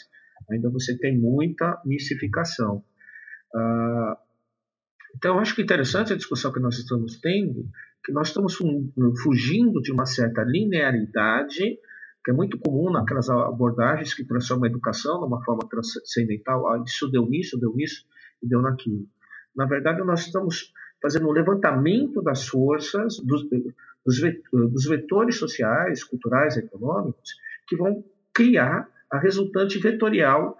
ainda 0.49 0.70
você 0.70 0.98
tem 0.98 1.18
muita 1.18 1.80
mistificação. 1.86 2.84
Uh, 3.54 4.18
então, 5.16 5.40
acho 5.40 5.56
que 5.56 5.62
é 5.62 5.64
interessante 5.64 6.14
a 6.14 6.18
discussão 6.18 6.52
que 6.52 6.60
nós 6.60 6.78
estamos 6.78 7.20
tendo, 7.20 7.70
que 8.04 8.12
nós 8.12 8.28
estamos 8.28 8.58
fugindo 9.24 9.82
de 9.82 9.91
uma 9.91 10.06
certa 10.06 10.44
linearidade 10.44 11.80
que 12.28 12.32
é 12.32 12.34
muito 12.34 12.60
comum 12.60 12.91
naquelas 12.91 13.30
abordagens 13.30 14.14
que 14.14 14.26
transformam 14.26 14.66
a 14.66 14.70
educação 14.70 15.22
numa 15.22 15.41
forma 15.45 15.66
transcendental. 15.70 16.68
Ah, 16.68 16.84
isso 16.86 17.10
deu 17.10 17.26
nisso, 17.26 17.58
deu 17.58 17.74
nisso 17.74 18.04
e 18.44 18.48
deu 18.49 18.62
naquilo. 18.62 19.08
Na 19.56 19.66
verdade, 19.66 20.04
nós 20.04 20.26
estamos 20.26 20.74
fazendo 21.02 21.30
um 21.30 21.32
levantamento 21.32 22.22
das 22.22 22.45
forças, 22.45 23.18
dos, 23.20 23.48
dos 24.07 24.85
vetores 24.85 25.38
sociais, 25.38 26.03
culturais, 26.03 26.55
econômicos, 26.55 27.35
que 27.67 27.75
vão 27.75 28.03
criar 28.34 28.89
a 29.11 29.19
resultante 29.19 29.77
vetorial 29.79 30.57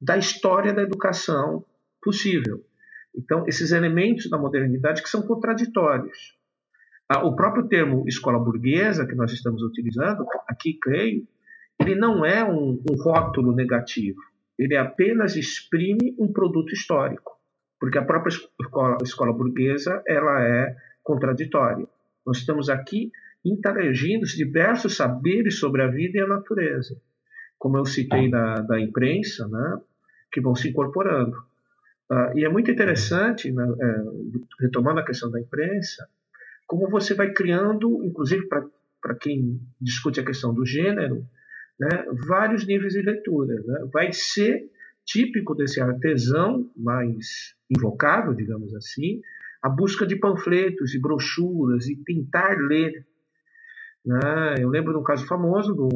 da 0.00 0.16
história 0.16 0.72
da 0.72 0.82
educação 0.82 1.64
possível. 2.02 2.64
Então, 3.14 3.44
esses 3.46 3.72
elementos 3.72 4.28
da 4.28 4.38
modernidade 4.38 5.02
que 5.02 5.08
são 5.08 5.22
contraditórios. 5.22 6.36
Ah, 7.08 7.26
o 7.26 7.34
próprio 7.34 7.66
termo 7.66 8.04
escola 8.06 8.38
burguesa 8.38 9.06
que 9.06 9.16
nós 9.16 9.32
estamos 9.32 9.62
utilizando, 9.62 10.24
aqui 10.46 10.78
creio, 10.80 11.26
ele 11.80 11.94
não 11.94 12.24
é 12.24 12.44
um, 12.44 12.82
um 12.88 13.02
rótulo 13.02 13.54
negativo. 13.54 14.20
Ele 14.58 14.76
apenas 14.76 15.36
exprime 15.36 16.14
um 16.18 16.32
produto 16.32 16.72
histórico, 16.72 17.32
porque 17.80 17.98
a 17.98 18.04
própria 18.04 18.30
escola, 18.30 18.98
escola 19.02 19.32
burguesa 19.32 20.02
ela 20.06 20.42
é 20.42 20.76
contraditória. 21.02 21.86
Nós 22.26 22.38
estamos 22.38 22.68
aqui 22.68 23.10
interagindo 23.44 24.26
diversos 24.26 24.96
saberes 24.96 25.58
sobre 25.58 25.82
a 25.82 25.88
vida 25.88 26.18
e 26.18 26.20
a 26.20 26.26
natureza, 26.26 27.00
como 27.58 27.78
eu 27.78 27.84
citei 27.84 28.30
da, 28.30 28.56
da 28.56 28.80
imprensa, 28.80 29.48
né, 29.48 29.80
que 30.32 30.40
vão 30.40 30.54
se 30.54 30.68
incorporando. 30.68 31.36
Uh, 32.10 32.36
e 32.36 32.44
é 32.44 32.48
muito 32.48 32.70
interessante, 32.70 33.50
né, 33.50 33.64
é, 33.80 34.02
retomando 34.60 35.00
a 35.00 35.04
questão 35.04 35.30
da 35.30 35.40
imprensa, 35.40 36.08
como 36.66 36.88
você 36.88 37.14
vai 37.14 37.32
criando, 37.32 38.04
inclusive 38.04 38.46
para 38.46 39.14
quem 39.14 39.60
discute 39.80 40.20
a 40.20 40.24
questão 40.24 40.52
do 40.52 40.66
gênero, 40.66 41.26
né, 41.78 42.04
vários 42.26 42.66
níveis 42.66 42.92
de 42.92 43.02
leitura. 43.02 43.54
Né? 43.54 43.88
Vai 43.92 44.12
ser 44.12 44.70
típico 45.04 45.54
desse 45.54 45.80
artesão 45.80 46.70
mais 46.76 47.54
invocado, 47.70 48.34
digamos 48.34 48.74
assim, 48.74 49.20
a 49.62 49.68
busca 49.68 50.06
de 50.06 50.16
panfletos 50.16 50.94
e 50.94 51.00
brochuras 51.00 51.86
e 51.86 51.96
tentar 52.04 52.56
ler. 52.58 53.06
Né? 54.04 54.54
Eu 54.60 54.68
lembro 54.68 54.92
de 54.92 54.98
um 54.98 55.04
caso 55.04 55.26
famoso 55.26 55.74
do 55.74 55.88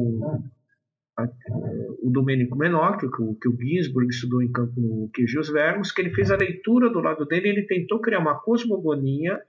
o 2.01 2.11
Domênico 2.11 2.57
Menor, 2.57 2.97
que, 2.97 3.07
que 3.07 3.47
o 3.47 3.57
Ginsburg 3.57 4.09
estudou 4.09 4.41
em 4.43 4.51
campo 4.51 4.73
no 4.79 5.09
QG 5.13 5.39
Os 5.39 5.49
Vermos, 5.49 5.91
que 5.91 6.01
ele 6.01 6.13
fez 6.13 6.29
a 6.29 6.35
leitura 6.35 6.89
do 6.89 6.99
lado 6.99 7.25
dele 7.25 7.47
e 7.47 7.51
ele 7.51 7.67
tentou 7.67 8.01
criar 8.01 8.19
uma 8.19 8.37
cosmogonia 8.37 9.39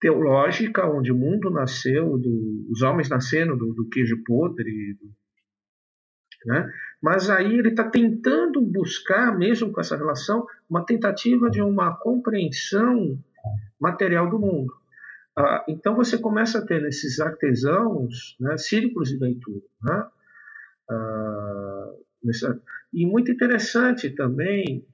teológica, 0.00 0.86
onde 0.86 1.12
o 1.12 1.16
mundo 1.16 1.50
nasceu, 1.50 2.16
do, 2.16 2.66
os 2.70 2.80
homens 2.80 3.10
nasceram 3.10 3.56
do, 3.56 3.74
do 3.74 3.86
queijo 3.90 4.22
podre, 4.24 4.94
do, 4.94 5.10
né? 6.46 6.72
Mas 7.02 7.30
aí 7.30 7.58
ele 7.58 7.70
está 7.70 7.88
tentando 7.88 8.60
buscar, 8.60 9.36
mesmo 9.36 9.72
com 9.72 9.80
essa 9.80 9.96
relação, 9.96 10.46
uma 10.68 10.84
tentativa 10.84 11.48
de 11.50 11.62
uma 11.62 11.96
compreensão 11.96 13.18
material 13.80 14.28
do 14.28 14.38
mundo. 14.38 14.72
Ah, 15.36 15.64
então 15.68 15.96
você 15.96 16.18
começa 16.18 16.58
a 16.58 16.66
ter 16.66 16.82
nesses 16.82 17.20
artesãos 17.20 18.36
né, 18.38 18.56
círculos 18.58 19.08
de 19.08 19.18
leitura. 19.18 19.62
Né? 19.82 20.06
Ah, 20.90 21.92
e 22.92 23.06
muito 23.06 23.32
interessante 23.32 24.10
também, 24.10 24.84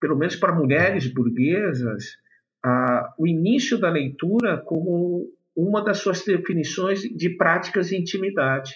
pelo 0.00 0.16
menos 0.16 0.36
para 0.36 0.54
mulheres 0.54 1.12
burguesas, 1.12 2.16
a, 2.64 3.14
o 3.18 3.26
início 3.26 3.78
da 3.78 3.90
leitura 3.90 4.58
como 4.58 5.28
uma 5.56 5.82
das 5.82 5.98
suas 5.98 6.24
definições 6.24 7.02
de 7.02 7.30
práticas 7.30 7.88
de 7.88 7.96
intimidade. 7.96 8.74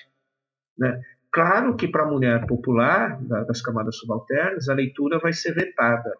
Né? 0.76 1.00
Claro 1.32 1.76
que 1.76 1.88
para 1.88 2.02
a 2.02 2.10
mulher 2.10 2.46
popular, 2.46 3.22
da, 3.24 3.44
das 3.44 3.62
camadas 3.62 3.96
subalternas, 3.96 4.68
a 4.68 4.74
leitura 4.74 5.18
vai 5.18 5.32
ser 5.32 5.54
vetada 5.54 6.12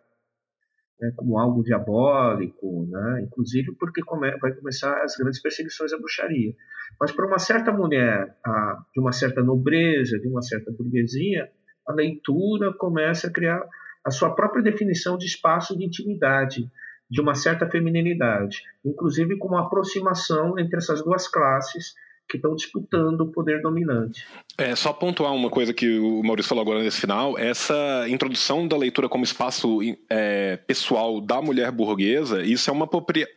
né, 1.02 1.12
como 1.16 1.39
algo 1.39 1.62
diabólico, 1.64 2.86
né? 2.89 3.22
inclusive 3.22 3.74
porque 3.78 4.02
come, 4.02 4.30
vai 4.39 4.52
começar 4.52 5.02
as 5.02 5.16
grandes 5.16 5.43
perseguições 5.43 5.93
à 5.93 5.98
bruxaria. 5.98 6.55
Mas 7.01 7.10
para 7.10 7.26
uma 7.26 7.39
certa 7.39 7.72
mulher, 7.72 8.36
a, 8.44 8.78
de 8.94 9.01
uma 9.01 9.12
certa 9.12 9.43
nobreza, 9.43 10.18
de 10.18 10.28
uma 10.28 10.40
certa 10.40 10.70
burguesia, 10.70 11.51
a 11.86 11.93
leitura 11.93 12.72
começa 12.72 13.26
a 13.26 13.32
criar 13.32 13.62
a 14.05 14.10
sua 14.10 14.34
própria 14.34 14.62
definição 14.62 15.18
de 15.18 15.26
espaço 15.26 15.76
de 15.76 15.84
intimidade, 15.84 16.70
de 17.10 17.20
uma 17.20 17.34
certa 17.34 17.68
feminilidade, 17.68 18.62
inclusive 18.84 19.36
com 19.36 19.48
uma 19.48 19.66
aproximação 19.66 20.59
entre 20.59 20.78
essas 20.78 21.02
duas 21.05 21.28
classes 21.28 21.94
que 22.32 22.38
estão 22.38 22.56
disputando 22.56 23.20
o 23.20 23.26
poder 23.26 23.60
dominante. 23.60 24.26
É, 24.56 24.74
só 24.74 24.90
pontuar 24.90 25.34
uma 25.34 25.50
coisa 25.50 25.74
que 25.74 25.98
o 25.98 26.22
Maurício 26.22 26.48
falou 26.48 26.62
agora 26.62 26.82
nesse 26.82 26.98
final, 26.98 27.38
essa 27.38 28.06
introdução 28.09 28.66
da 28.66 28.76
leitura 28.76 29.06
como 29.06 29.22
espaço 29.22 29.80
é, 30.09 30.56
pessoal 30.56 31.20
da 31.20 31.42
mulher 31.42 31.70
burguesa, 31.70 32.42
isso 32.42 32.70
é 32.70 32.72
uma 32.72 32.88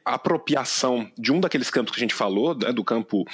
apropriação 0.05 1.11
de 1.17 1.33
um 1.33 1.41
daqueles 1.41 1.69
campos 1.69 1.93
que 1.93 1.99
a 1.99 2.03
gente 2.03 2.15
falou, 2.15 2.55
né, 2.55 2.71
do 2.71 2.85
campo 2.85 3.25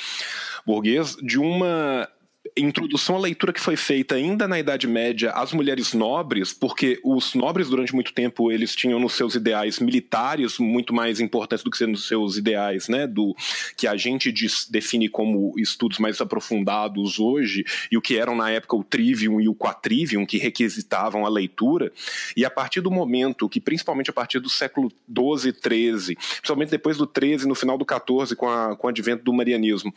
burguês, 0.65 1.15
de 1.17 1.37
uma 1.37 2.09
introdução 2.57 3.15
à 3.15 3.19
leitura 3.19 3.53
que 3.53 3.59
foi 3.59 3.75
feita 3.75 4.15
ainda 4.15 4.47
na 4.47 4.59
Idade 4.59 4.87
Média 4.87 5.31
às 5.31 5.53
mulheres 5.53 5.93
nobres, 5.93 6.53
porque 6.53 6.99
os 7.03 7.33
nobres 7.33 7.69
durante 7.69 7.93
muito 7.93 8.13
tempo 8.13 8.51
eles 8.51 8.75
tinham 8.75 8.99
nos 8.99 9.13
seus 9.13 9.35
ideais 9.35 9.79
militares 9.79 10.57
muito 10.57 10.93
mais 10.93 11.19
importantes 11.19 11.63
do 11.63 11.71
que 11.71 11.85
nos 11.85 12.07
seus 12.07 12.37
ideais, 12.37 12.87
né, 12.87 13.07
do 13.07 13.35
que 13.77 13.87
a 13.87 13.95
gente 13.95 14.31
diz, 14.31 14.67
define 14.69 15.07
como 15.07 15.53
estudos 15.57 15.97
mais 15.97 16.19
aprofundados 16.19 17.19
hoje 17.19 17.63
e 17.91 17.97
o 17.97 18.01
que 18.01 18.17
eram 18.17 18.35
na 18.35 18.49
época 18.49 18.75
o 18.75 18.83
trivium 18.83 19.39
e 19.39 19.47
o 19.47 19.55
quatrivium 19.55 20.25
que 20.25 20.37
requisitavam 20.37 21.25
a 21.25 21.29
leitura. 21.29 21.91
E 22.35 22.43
a 22.43 22.49
partir 22.49 22.81
do 22.81 22.91
momento 22.91 23.47
que 23.47 23.61
principalmente 23.61 24.09
a 24.09 24.13
partir 24.13 24.39
do 24.39 24.49
século 24.49 24.91
12, 25.07 25.53
13, 25.53 26.15
principalmente 26.15 26.69
depois 26.69 26.97
do 26.97 27.05
13, 27.05 27.47
no 27.47 27.55
final 27.55 27.77
do 27.77 27.85
14 27.85 28.35
com 28.35 28.49
a 28.49 28.75
com 28.75 28.87
o 28.87 28.89
advento 28.89 29.23
do 29.23 29.33
marianismo, 29.33 29.93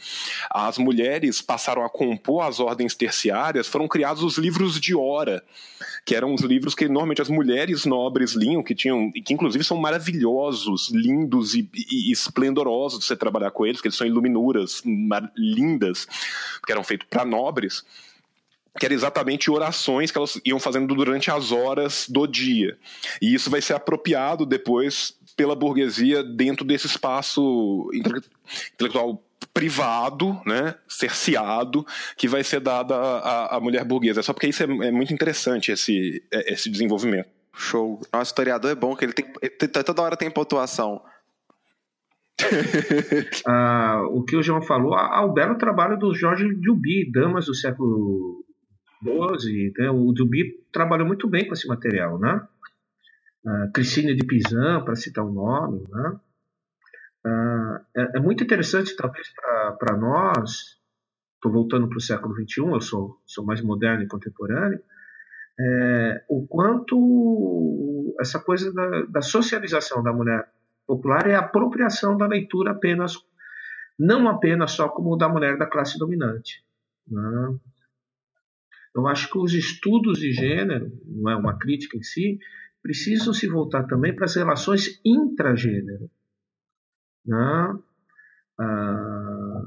as 0.50 0.78
mulheres 0.78 1.40
passaram 1.40 1.84
a 1.84 1.88
compor 1.88 2.43
as 2.46 2.60
ordens 2.60 2.94
terciárias, 2.94 3.66
foram 3.66 3.88
criados 3.88 4.22
os 4.22 4.38
livros 4.38 4.80
de 4.80 4.94
hora, 4.94 5.42
que 6.04 6.14
eram 6.14 6.34
os 6.34 6.42
livros 6.42 6.74
que 6.74 6.86
normalmente 6.86 7.22
as 7.22 7.28
mulheres 7.28 7.84
nobres 7.84 8.32
liam, 8.32 8.62
que 8.62 8.74
tinham, 8.74 9.10
e 9.14 9.22
que 9.22 9.32
inclusive 9.34 9.64
são 9.64 9.76
maravilhosos, 9.76 10.90
lindos 10.90 11.54
e, 11.54 11.68
e, 11.74 12.12
esplendorosos 12.12 13.00
de 13.00 13.04
você 13.06 13.16
trabalhar 13.16 13.50
com 13.50 13.66
eles, 13.66 13.80
que 13.80 13.88
eles 13.88 13.96
são 13.96 14.06
iluminuras 14.06 14.82
lindas, 15.36 16.06
que 16.64 16.72
eram 16.72 16.84
feitos 16.84 17.06
para 17.08 17.24
nobres 17.24 17.84
que 18.78 18.86
era 18.86 18.94
exatamente 18.94 19.50
orações 19.50 20.10
que 20.10 20.18
elas 20.18 20.40
iam 20.44 20.58
fazendo 20.58 20.92
durante 20.94 21.30
as 21.30 21.52
horas 21.52 22.06
do 22.08 22.26
dia. 22.26 22.76
E 23.22 23.32
isso 23.32 23.48
vai 23.48 23.62
ser 23.62 23.74
apropriado 23.74 24.44
depois 24.44 25.16
pela 25.36 25.54
burguesia 25.54 26.22
dentro 26.22 26.64
desse 26.64 26.86
espaço 26.86 27.88
intelectual 27.92 29.23
privado, 29.52 30.40
né, 30.46 30.74
cerceado, 30.88 31.84
que 32.16 32.28
vai 32.28 32.42
ser 32.42 32.60
dado 32.60 32.94
à, 32.94 33.56
à 33.56 33.60
mulher 33.60 33.84
burguesa. 33.84 34.22
Só 34.22 34.32
porque 34.32 34.48
isso 34.48 34.62
é, 34.62 34.66
é 34.66 34.90
muito 34.90 35.12
interessante, 35.12 35.72
esse, 35.72 36.22
é, 36.32 36.52
esse 36.52 36.70
desenvolvimento. 36.70 37.28
Show. 37.56 38.00
Nosso 38.12 38.30
historiador 38.30 38.70
é 38.70 38.74
bom, 38.74 38.96
que 38.96 39.04
ele 39.04 39.12
tem, 39.12 39.32
ele, 39.40 39.68
toda 39.68 40.02
hora 40.02 40.16
tem 40.16 40.30
pontuação. 40.30 41.00
ah, 43.46 44.02
o 44.10 44.24
que 44.24 44.36
o 44.36 44.42
João 44.42 44.60
falou, 44.60 44.94
ah, 44.94 45.24
o 45.24 45.32
belo 45.32 45.56
trabalho 45.56 45.96
do 45.96 46.12
Jorge 46.12 46.52
Duby, 46.52 47.10
Damas 47.12 47.46
do 47.46 47.54
século 47.54 48.44
XII. 49.02 49.72
Né? 49.78 49.90
O 49.90 50.12
Duby 50.12 50.64
trabalhou 50.72 51.06
muito 51.06 51.28
bem 51.28 51.46
com 51.46 51.54
esse 51.54 51.68
material, 51.68 52.18
né? 52.18 52.42
Ah, 53.46 53.68
Cristine 53.72 54.16
de 54.16 54.26
Pizan, 54.26 54.82
para 54.84 54.96
citar 54.96 55.24
o 55.24 55.28
um 55.28 55.32
nome, 55.32 55.84
né? 55.88 56.16
Uh, 57.26 57.80
é, 57.96 58.18
é, 58.18 58.20
muito 58.20 58.44
interessante, 58.44 58.94
talvez, 58.96 59.32
para 59.78 59.96
nós, 59.96 60.78
estou 61.36 61.50
voltando 61.50 61.88
para 61.88 61.96
o 61.96 62.00
século 62.00 62.34
XXI, 62.34 62.60
eu 62.66 62.80
sou, 62.80 63.20
sou 63.24 63.44
mais 63.44 63.62
moderno 63.62 64.02
e 64.02 64.08
contemporâneo, 64.08 64.80
é, 65.58 66.24
o 66.28 66.46
quanto 66.46 68.16
essa 68.20 68.40
coisa 68.40 68.72
da, 68.72 69.02
da, 69.02 69.22
socialização 69.22 70.02
da 70.02 70.12
mulher 70.12 70.48
popular 70.86 71.28
é 71.28 71.34
a 71.34 71.40
apropriação 71.40 72.16
da 72.16 72.26
leitura 72.26 72.72
apenas, 72.72 73.16
não 73.98 74.28
apenas 74.28 74.72
só 74.72 74.88
como 74.88 75.16
da 75.16 75.28
mulher 75.28 75.56
da 75.56 75.66
classe 75.66 75.98
dominante. 75.98 76.64
Né? 77.06 77.58
Eu 78.94 79.06
acho 79.06 79.30
que 79.30 79.38
os 79.38 79.52
estudos 79.54 80.18
de 80.18 80.32
gênero, 80.32 80.90
não 81.06 81.30
é 81.30 81.36
uma 81.36 81.56
crítica 81.56 81.96
em 81.96 82.02
si, 82.02 82.38
precisam 82.82 83.32
se 83.32 83.46
voltar 83.46 83.84
também 83.84 84.14
para 84.14 84.24
as 84.24 84.34
relações 84.34 85.00
intragênero. 85.04 86.10
Né? 87.26 87.78
Ah, 88.58 89.62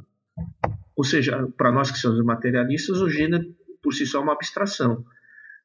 ou 0.95 1.03
seja, 1.03 1.47
para 1.57 1.71
nós 1.71 1.91
que 1.91 1.97
somos 1.97 2.23
materialistas, 2.23 3.01
o 3.01 3.09
gênero 3.09 3.55
por 3.81 3.93
si 3.93 4.05
só 4.05 4.19
é 4.19 4.21
uma 4.21 4.33
abstração. 4.33 5.05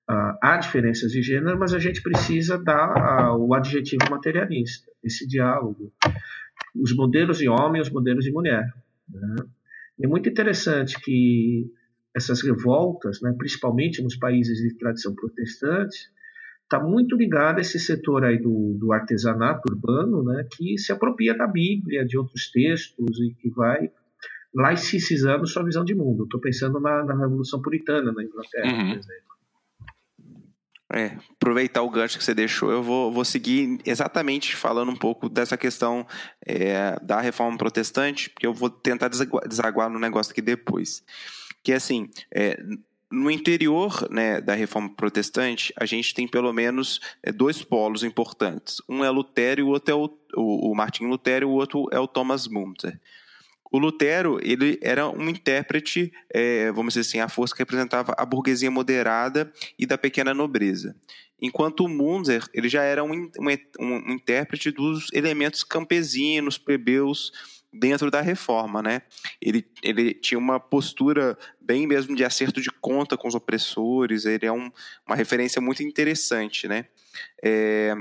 Ah, 0.09 0.39
há 0.43 0.57
diferenças 0.57 1.13
de 1.13 1.23
gênero, 1.23 1.59
mas 1.59 1.73
a 1.73 1.79
gente 1.79 2.03
precisa 2.03 2.59
dar 2.59 2.93
ah, 2.97 3.37
o 3.37 3.55
adjetivo 3.55 4.11
materialista, 4.11 4.91
esse 5.03 5.27
diálogo. 5.27 5.93
Os 6.75 6.95
modelos 6.95 7.39
de 7.39 7.49
homem 7.49 7.81
os 7.81 7.91
modelos 7.91 8.25
de 8.25 8.33
mulher. 8.33 8.73
Né? 9.09 9.37
É 10.03 10.07
muito 10.07 10.29
interessante 10.29 11.01
que 11.01 11.71
essas 12.15 12.43
revoltas, 12.43 13.21
né, 13.23 13.35
principalmente 13.37 14.03
nos 14.03 14.17
países 14.17 14.59
de 14.59 14.77
tradição 14.77 15.15
protestante, 15.15 16.11
está 16.73 16.81
muito 16.81 17.15
ligada 17.15 17.59
a 17.59 17.61
esse 17.61 17.79
setor 17.79 18.25
aí 18.25 18.39
do, 18.39 18.75
do 18.79 18.93
artesanato 18.93 19.71
urbano, 19.71 20.23
né, 20.25 20.47
que 20.51 20.79
se 20.79 20.91
apropria 20.91 21.37
da 21.37 21.47
Bíblia, 21.47 22.05
de 22.07 22.17
outros 22.17 22.51
textos 22.51 23.21
e 23.21 23.35
que 23.35 23.51
vai 23.51 23.91
laicizando 24.55 25.47
sua 25.47 25.65
visão 25.65 25.85
de 25.85 25.95
mundo. 25.95 26.25
Estou 26.25 26.41
pensando 26.41 26.81
na, 26.81 27.05
na, 27.05 27.15
Revolução 27.15 27.61
Puritana 27.61 28.11
na 28.13 28.23
Inglaterra, 28.23 28.73
uhum. 28.73 28.89
por 28.91 28.99
exemplo. 28.99 29.33
É, 30.95 31.17
aproveitar 31.31 31.83
o 31.83 31.91
gancho 31.91 32.19
que 32.19 32.25
você 32.25 32.35
deixou, 32.35 32.71
eu 32.71 32.83
vou, 32.83 33.11
vou 33.11 33.25
seguir 33.25 33.79
exatamente 33.87 34.55
falando 34.55 34.91
um 34.91 34.97
pouco 34.97 35.27
dessa 35.27 35.57
questão 35.57 36.07
é, 36.47 36.99
da 37.03 37.19
reforma 37.19 37.57
protestante, 37.57 38.29
porque 38.29 38.47
eu 38.47 38.53
vou 38.53 38.69
tentar 38.69 39.09
desaguar 39.09 39.89
no 39.89 39.99
negócio 39.99 40.33
aqui 40.33 40.43
depois. 40.43 41.03
Que 41.65 41.73
é 41.73 41.77
assim, 41.77 42.11
é, 42.35 42.63
no 43.13 43.31
interior 43.31 44.09
né, 44.11 44.41
da 44.41 44.55
reforma 44.55 44.89
protestante, 44.89 45.73
a 45.79 45.85
gente 45.85 46.15
tem 46.15 46.27
pelo 46.27 46.53
menos 46.53 47.01
é, 47.23 47.31
dois 47.31 47.63
polos 47.63 48.03
importantes. 48.03 48.79
Um 48.89 49.05
é 49.05 49.11
Lutero 49.11 49.61
e 49.61 49.63
o 49.63 49.69
outro 49.69 49.93
é 49.93 49.95
o, 49.95 50.05
o, 50.35 50.73
o 50.73 50.75
Martin 50.75 51.05
Lutero 51.05 51.47
e 51.47 51.49
o 51.49 51.53
outro 51.53 51.87
é 51.93 52.01
o 52.01 52.09
Thomas 52.09 52.49
Müntzer. 52.49 52.99
O 53.71 53.79
Lutero 53.79 54.39
ele 54.43 54.79
era 54.83 55.09
um 55.09 55.29
intérprete, 55.29 56.13
é, 56.33 56.73
vamos 56.73 56.95
dizer 56.95 57.09
assim, 57.09 57.21
a 57.21 57.29
força 57.29 57.55
que 57.55 57.61
representava 57.61 58.15
a 58.17 58.25
burguesia 58.25 58.71
moderada 58.71 59.53
e 59.79 59.87
da 59.87 59.99
pequena 59.99 60.35
nobreza. 60.35 60.97
Enquanto 61.41 61.85
o 61.85 61.89
Munzer 61.89 62.47
ele 62.55 62.69
já 62.69 62.83
era 62.83 63.05
um, 63.05 63.11
um, 63.11 63.49
um 63.81 64.13
intérprete 64.13 64.71
dos 64.71 65.09
elementos 65.13 65.65
campesinos, 65.65 66.57
plebeus, 66.57 67.33
dentro 67.73 68.11
da 68.11 68.21
reforma, 68.21 68.83
né? 68.83 69.03
Ele, 69.41 69.67
ele 69.83 70.13
tinha 70.13 70.39
uma 70.39 70.61
postura 70.61 71.39
bem 71.61 71.87
mesmo 71.87 72.15
de 72.15 72.25
acerto 72.25 72.61
de 72.61 72.71
conta 72.71 73.17
com 73.17 73.27
os 73.27 73.35
opressores, 73.35 74.27
ele 74.27 74.47
é 74.47 74.53
um, 74.53 74.71
uma 75.07 75.17
referência 75.17 75.61
muito 75.61 75.83
interessante, 75.83 76.69
né? 76.69 76.87
É, 77.43 77.95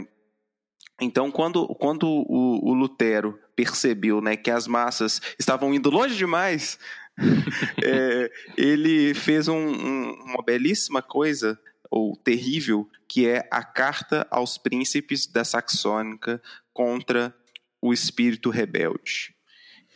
então, 1.00 1.32
quando, 1.32 1.68
quando 1.76 2.08
o, 2.08 2.70
o, 2.70 2.74
Lutero 2.74 3.40
percebeu 3.56 4.22
né, 4.22 4.36
que 4.36 4.52
as 4.52 4.68
massas 4.68 5.20
estavam 5.40 5.74
indo 5.74 5.90
longe 5.90 6.16
demais, 6.16 6.78
é, 7.84 8.32
ele 8.56 9.14
fez 9.16 9.48
um, 9.48 9.58
um, 9.58 10.12
uma 10.26 10.44
belíssima 10.44 11.02
coisa, 11.02 11.60
ou 11.90 12.16
terrível, 12.16 12.90
que 13.08 13.28
é 13.28 13.46
a 13.52 13.64
Carta 13.64 14.26
aos 14.32 14.58
Príncipes 14.58 15.28
da 15.28 15.44
Saxônica 15.44 16.42
contra 16.74 17.36
o 17.82 17.92
espírito 17.92 18.50
rebelde. 18.50 19.36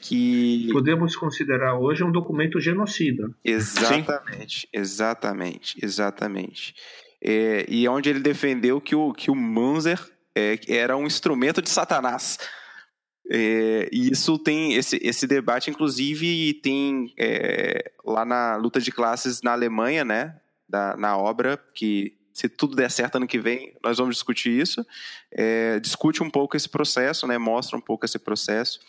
Que... 0.08 0.70
Podemos 0.72 1.16
considerar 1.16 1.80
hoje 1.80 2.04
um 2.04 2.12
documento 2.12 2.60
genocida. 2.60 3.30
Exatamente, 3.44 4.62
Sim. 4.62 4.68
exatamente, 4.72 5.78
exatamente. 5.84 6.76
É, 7.22 7.66
e 7.68 7.88
onde 7.88 8.10
ele 8.10 8.20
defendeu 8.20 8.80
que 8.80 8.96
o, 8.96 9.12
que 9.12 9.32
o 9.32 9.36
Munzer 9.36 10.00
é, 10.36 10.60
era 10.68 10.96
um 10.96 11.08
instrumento 11.08 11.60
de 11.60 11.70
Satanás. 11.70 12.38
É, 13.32 13.90
e 13.92 14.12
isso 14.12 14.38
tem 14.38 14.76
esse, 14.76 15.00
esse 15.02 15.26
debate, 15.26 15.72
inclusive, 15.72 16.54
tem 16.62 17.12
é, 17.18 17.92
lá 18.06 18.24
na 18.24 18.56
luta 18.58 18.80
de 18.80 18.92
classes 18.92 19.42
na 19.42 19.54
Alemanha, 19.54 20.06
né? 20.06 20.36
Da, 20.70 20.96
na 20.98 21.18
obra, 21.18 21.60
que 21.74 22.16
se 22.36 22.50
tudo 22.50 22.76
der 22.76 22.92
certo 22.92 23.16
ano 23.16 23.26
que 23.26 23.40
vem, 23.40 23.74
nós 23.82 23.98
vamos 23.98 24.16
discutir 24.16 24.50
isso. 24.52 24.86
É, 25.32 25.80
discute 25.80 26.22
um 26.22 26.30
pouco 26.30 26.58
esse 26.58 26.68
processo, 26.68 27.26
né? 27.26 27.38
Mostra 27.38 27.78
um 27.78 27.82
pouco 27.82 28.04
esse 28.04 28.20
processo. 28.20 28.82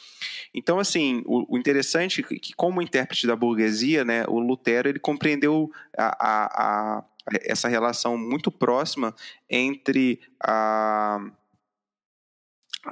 Então, 0.52 0.80
assim, 0.80 1.22
o, 1.24 1.54
o 1.54 1.56
interessante 1.56 2.22
é 2.22 2.38
que, 2.40 2.52
como 2.56 2.82
intérprete 2.82 3.24
da 3.24 3.36
burguesia, 3.36 4.04
né? 4.04 4.24
O 4.26 4.40
Lutero 4.40 4.88
ele 4.88 4.98
compreendeu 4.98 5.70
a, 5.96 6.16
a, 6.18 6.98
a 6.98 7.04
essa 7.42 7.68
relação 7.68 8.18
muito 8.18 8.50
próxima 8.50 9.14
entre 9.48 10.20
a, 10.42 11.20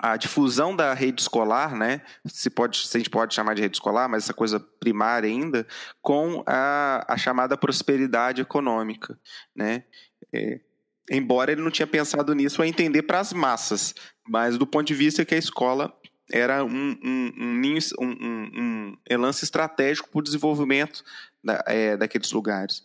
a 0.03 0.17
difusão 0.17 0.75
da 0.75 0.93
rede 0.93 1.21
escolar, 1.21 1.75
né, 1.75 2.01
se, 2.27 2.51
pode, 2.51 2.87
se 2.87 2.97
a 2.97 3.01
gente 3.01 3.11
pode 3.11 3.35
chamar 3.35 3.55
de 3.55 3.63
rede 3.63 3.77
escolar, 3.77 4.09
mas 4.09 4.25
essa 4.25 4.35
coisa 4.35 4.59
primária 4.59 5.29
ainda, 5.29 5.67
com 6.03 6.43
a, 6.47 7.05
a 7.09 7.17
chamada 7.17 7.57
prosperidade 7.57 8.41
econômica. 8.41 9.19
Né? 9.55 9.85
É, 10.35 10.61
embora 11.11 11.53
ele 11.53 11.63
não 11.63 11.71
tinha 11.71 11.87
pensado 11.87 12.35
nisso 12.35 12.61
a 12.61 12.67
entender 12.67 13.03
para 13.03 13.21
as 13.21 13.33
massas, 13.33 13.95
mas 14.27 14.59
do 14.59 14.67
ponto 14.67 14.87
de 14.87 14.95
vista 14.95 15.25
que 15.25 15.35
a 15.35 15.39
escola 15.39 15.95
era 16.33 16.65
um, 16.65 16.97
um, 17.05 17.33
um, 17.39 17.83
um, 18.01 18.97
um 19.11 19.21
lance 19.21 19.45
estratégico 19.45 20.09
para 20.09 20.19
o 20.19 20.23
desenvolvimento 20.23 21.05
da, 21.43 21.63
é, 21.67 21.97
daqueles 21.97 22.33
lugares. 22.33 22.83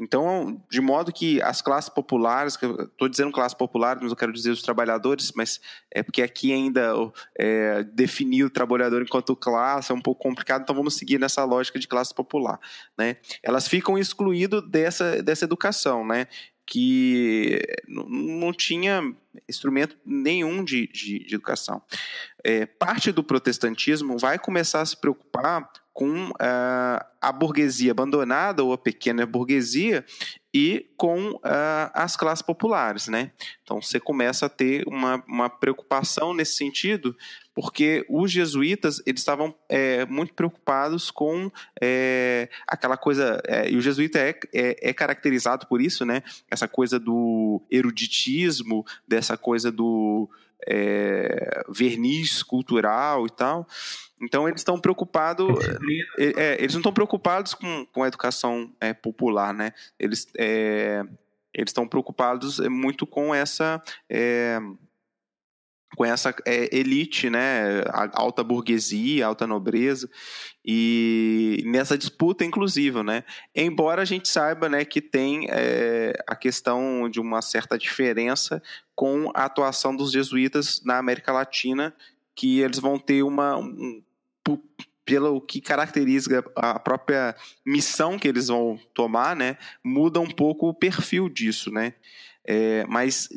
Então, 0.00 0.60
de 0.70 0.80
modo 0.80 1.12
que 1.12 1.40
as 1.42 1.60
classes 1.60 1.90
populares, 1.90 2.54
estou 2.54 3.08
dizendo 3.08 3.30
classe 3.30 3.56
popular, 3.56 3.98
mas 4.00 4.10
eu 4.10 4.16
quero 4.16 4.32
dizer 4.32 4.50
os 4.50 4.62
trabalhadores, 4.62 5.32
mas 5.36 5.60
é 5.90 6.02
porque 6.02 6.22
aqui 6.22 6.52
ainda 6.52 6.92
é, 7.38 7.84
definir 7.84 8.44
o 8.44 8.50
trabalhador 8.50 9.02
enquanto 9.02 9.36
classe 9.36 9.92
é 9.92 9.94
um 9.94 10.00
pouco 10.00 10.22
complicado, 10.22 10.62
então 10.62 10.74
vamos 10.74 10.96
seguir 10.96 11.20
nessa 11.20 11.44
lógica 11.44 11.78
de 11.78 11.86
classe 11.86 12.14
popular. 12.14 12.58
Né? 12.98 13.18
Elas 13.42 13.68
ficam 13.68 13.98
excluídas 13.98 14.62
dessa, 14.68 15.22
dessa 15.22 15.44
educação, 15.44 16.06
né? 16.06 16.26
Que 16.66 17.60
não 17.88 18.52
tinha 18.52 19.02
instrumento 19.48 19.96
nenhum 20.04 20.64
de, 20.64 20.86
de, 20.88 21.18
de 21.20 21.34
educação. 21.34 21.82
É, 22.44 22.66
parte 22.66 23.12
do 23.12 23.22
protestantismo 23.22 24.18
vai 24.18 24.38
começar 24.38 24.80
a 24.80 24.86
se 24.86 24.96
preocupar 24.96 25.70
com 25.92 26.30
uh, 26.30 27.04
a 27.20 27.32
burguesia 27.32 27.92
abandonada 27.92 28.64
ou 28.64 28.72
a 28.72 28.78
pequena 28.78 29.26
burguesia 29.26 30.04
e 30.52 30.90
com 30.96 31.32
uh, 31.32 31.40
as 31.92 32.16
classes 32.16 32.42
populares, 32.42 33.08
né? 33.08 33.32
Então 33.62 33.80
você 33.80 34.00
começa 34.00 34.46
a 34.46 34.48
ter 34.48 34.84
uma, 34.86 35.22
uma 35.28 35.50
preocupação 35.50 36.32
nesse 36.32 36.54
sentido, 36.54 37.14
porque 37.54 38.04
os 38.08 38.30
jesuítas 38.30 39.02
eles 39.06 39.20
estavam 39.20 39.54
é, 39.68 40.06
muito 40.06 40.32
preocupados 40.34 41.10
com 41.10 41.50
é, 41.80 42.48
aquela 42.66 42.96
coisa 42.96 43.40
é, 43.46 43.70
e 43.70 43.76
o 43.76 43.80
jesuíta 43.80 44.18
é, 44.18 44.38
é, 44.52 44.90
é, 44.90 44.92
caracterizado 44.92 45.66
por 45.66 45.80
isso, 45.80 46.04
né? 46.04 46.22
Essa 46.50 46.66
coisa 46.66 46.98
do 46.98 47.62
eruditismo, 47.70 48.84
dessa 49.06 49.36
coisa 49.36 49.70
do 49.70 50.28
é, 50.66 51.62
verniz 51.68 52.42
cultural 52.42 53.26
e 53.26 53.30
tal. 53.30 53.66
Então 54.20 54.48
eles 54.48 54.60
estão 54.60 54.80
preocupados. 54.80 55.48
Eles 56.16 56.74
não 56.74 56.80
estão 56.80 56.92
preocupados 56.92 57.54
com, 57.54 57.84
com 57.86 58.02
a 58.02 58.08
educação 58.08 58.72
popular, 59.02 59.52
né? 59.52 59.72
Eles 59.98 60.26
eles 61.54 61.68
estão 61.68 61.86
preocupados 61.86 62.60
muito 62.60 63.06
com 63.06 63.34
essa 63.34 63.82
com 65.96 66.04
essa 66.04 66.34
elite, 66.70 67.28
né? 67.28 67.82
Alta 68.14 68.42
burguesia, 68.42 69.26
alta 69.26 69.46
nobreza 69.46 70.08
e 70.64 71.62
nessa 71.66 71.98
disputa 71.98 72.44
inclusiva, 72.44 73.02
né? 73.02 73.24
Embora 73.54 74.02
a 74.02 74.04
gente 74.04 74.28
saiba, 74.28 74.68
né, 74.68 74.84
que 74.84 75.00
tem 75.00 75.48
a 76.26 76.36
questão 76.36 77.08
de 77.10 77.20
uma 77.20 77.42
certa 77.42 77.76
diferença 77.76 78.62
com 78.94 79.30
a 79.34 79.44
atuação 79.44 79.94
dos 79.94 80.12
jesuítas 80.12 80.80
na 80.84 80.98
América 80.98 81.32
Latina 81.32 81.92
que 82.34 82.60
eles 82.60 82.78
vão 82.78 82.98
ter 82.98 83.22
uma, 83.22 83.58
um, 83.58 84.02
pelo 85.04 85.40
que 85.40 85.60
caracteriza 85.60 86.44
a 86.56 86.78
própria 86.78 87.34
missão 87.66 88.18
que 88.18 88.28
eles 88.28 88.48
vão 88.48 88.78
tomar, 88.94 89.36
né, 89.36 89.58
muda 89.84 90.20
um 90.20 90.30
pouco 90.30 90.68
o 90.68 90.74
perfil 90.74 91.28
disso, 91.28 91.70
né? 91.70 91.94
É, 92.44 92.84
mas 92.88 93.28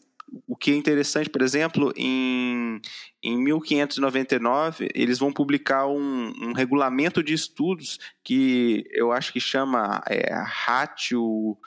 o 0.48 0.56
que 0.56 0.72
é 0.72 0.76
interessante, 0.76 1.30
por 1.30 1.42
exemplo, 1.42 1.94
em, 1.96 2.82
em 3.24 3.38
1599 3.38 4.90
eles 4.94 5.20
vão 5.20 5.32
publicar 5.32 5.88
um, 5.88 6.34
um 6.42 6.54
regulamento 6.54 7.24
de 7.24 7.34
estudos 7.34 8.00
que 8.24 8.84
eu 8.92 9.12
acho 9.12 9.32
que 9.32 9.40
chama 9.40 10.02
é, 10.10 10.34
Ratio 10.34 11.58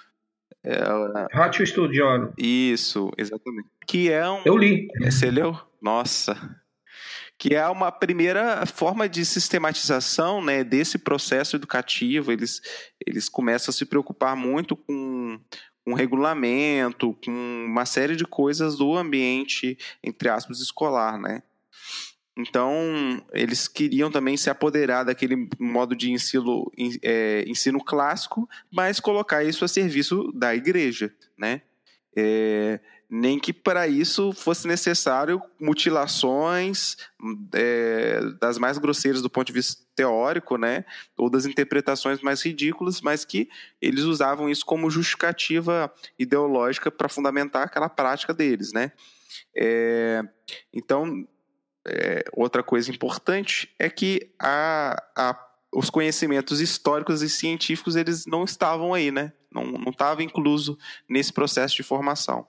é, 0.65 0.78
Ratio 1.32 1.66
Studiano. 1.66 2.32
Isso, 2.36 3.11
exatamente. 3.16 3.69
Que 3.86 4.11
é 4.11 4.28
um. 4.28 4.43
Eu 4.45 4.57
li. 4.57 4.89
Você 5.05 5.31
leu? 5.31 5.57
Nossa 5.81 6.36
que 7.39 7.55
é 7.55 7.66
uma 7.69 7.93
primeira 7.93 8.66
forma 8.66 9.09
de 9.09 9.24
sistematização 9.24 10.45
né, 10.45 10.65
desse 10.65 10.99
processo 10.99 11.55
educativo. 11.55 12.32
Eles, 12.32 12.61
eles 13.07 13.28
começam 13.28 13.70
a 13.70 13.73
se 13.73 13.86
preocupar 13.86 14.35
muito 14.35 14.74
com, 14.74 15.39
com 15.89 15.94
regulamento, 15.94 17.16
com 17.24 17.65
uma 17.66 17.86
série 17.86 18.15
de 18.15 18.24
coisas 18.24 18.77
do 18.77 18.94
ambiente, 18.94 19.78
entre 20.05 20.28
aspas, 20.28 20.60
escolar, 20.60 21.19
né? 21.19 21.43
Então, 22.36 22.70
eles 23.32 23.66
queriam 23.66 24.10
também 24.10 24.36
se 24.36 24.51
apoderar 24.51 25.05
daquele 25.05 25.48
modo 25.59 25.97
de 25.97 26.12
ensino, 26.12 26.70
é, 27.02 27.43
ensino 27.48 27.82
clássico, 27.82 28.47
mas 28.70 29.01
colocar 29.01 29.43
isso 29.43 29.65
a 29.65 29.69
serviço 29.69 30.31
da 30.35 30.55
igreja, 30.55 31.10
né? 31.39 31.62
É, 32.15 32.78
nem 33.10 33.39
que 33.39 33.52
para 33.52 33.89
isso 33.89 34.32
fosse 34.32 34.68
necessário 34.68 35.40
mutilações 35.59 36.97
é, 37.55 38.20
das 38.40 38.59
mais 38.59 38.76
grosseiras 38.76 39.22
do 39.22 39.30
ponto 39.30 39.47
de 39.47 39.52
vista 39.55 39.82
teórico, 39.94 40.56
né, 40.56 40.85
ou 41.16 41.30
das 41.30 41.47
interpretações 41.47 42.20
mais 42.20 42.43
ridículas, 42.43 43.01
mas 43.01 43.24
que 43.24 43.48
eles 43.80 44.05
usavam 44.05 44.48
isso 44.48 44.64
como 44.64 44.90
justificativa 44.90 45.93
ideológica 46.18 46.90
para 46.90 47.09
fundamentar 47.09 47.62
aquela 47.62 47.89
prática 47.89 48.35
deles, 48.35 48.72
né. 48.72 48.93
É, 49.56 50.22
então 50.72 51.26
é, 51.86 52.24
outra 52.32 52.62
coisa 52.62 52.90
importante 52.90 53.74
é 53.78 53.89
que 53.89 54.30
a, 54.39 55.02
a, 55.16 55.48
os 55.72 55.89
conhecimentos 55.89 56.60
históricos 56.60 57.22
e 57.22 57.28
científicos 57.28 57.97
eles 57.97 58.26
não 58.26 58.44
estavam 58.44 58.93
aí, 58.93 59.10
né? 59.10 59.32
Não, 59.51 59.64
não 59.64 59.90
estava 59.90 60.22
incluso 60.22 60.78
nesse 61.09 61.32
processo 61.32 61.74
de 61.74 61.82
formação. 61.82 62.47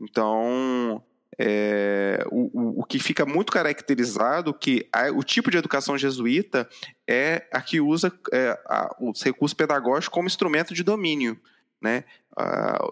Então, 0.00 1.02
é, 1.38 2.24
o, 2.30 2.80
o, 2.80 2.84
que 2.84 2.98
fica 2.98 3.24
muito 3.26 3.52
caracterizado 3.52 4.54
que 4.54 4.88
a, 4.92 5.10
o 5.10 5.22
tipo 5.22 5.50
de 5.50 5.56
educação 5.56 5.96
jesuíta 5.96 6.68
é 7.06 7.46
a 7.52 7.60
que 7.60 7.80
usa 7.80 8.12
é, 8.32 8.58
a, 8.66 8.96
os 9.00 9.22
recursos 9.22 9.54
pedagógicos 9.54 10.08
como 10.08 10.26
instrumento 10.26 10.74
de 10.74 10.82
domínio 10.82 11.40
né? 11.80 12.04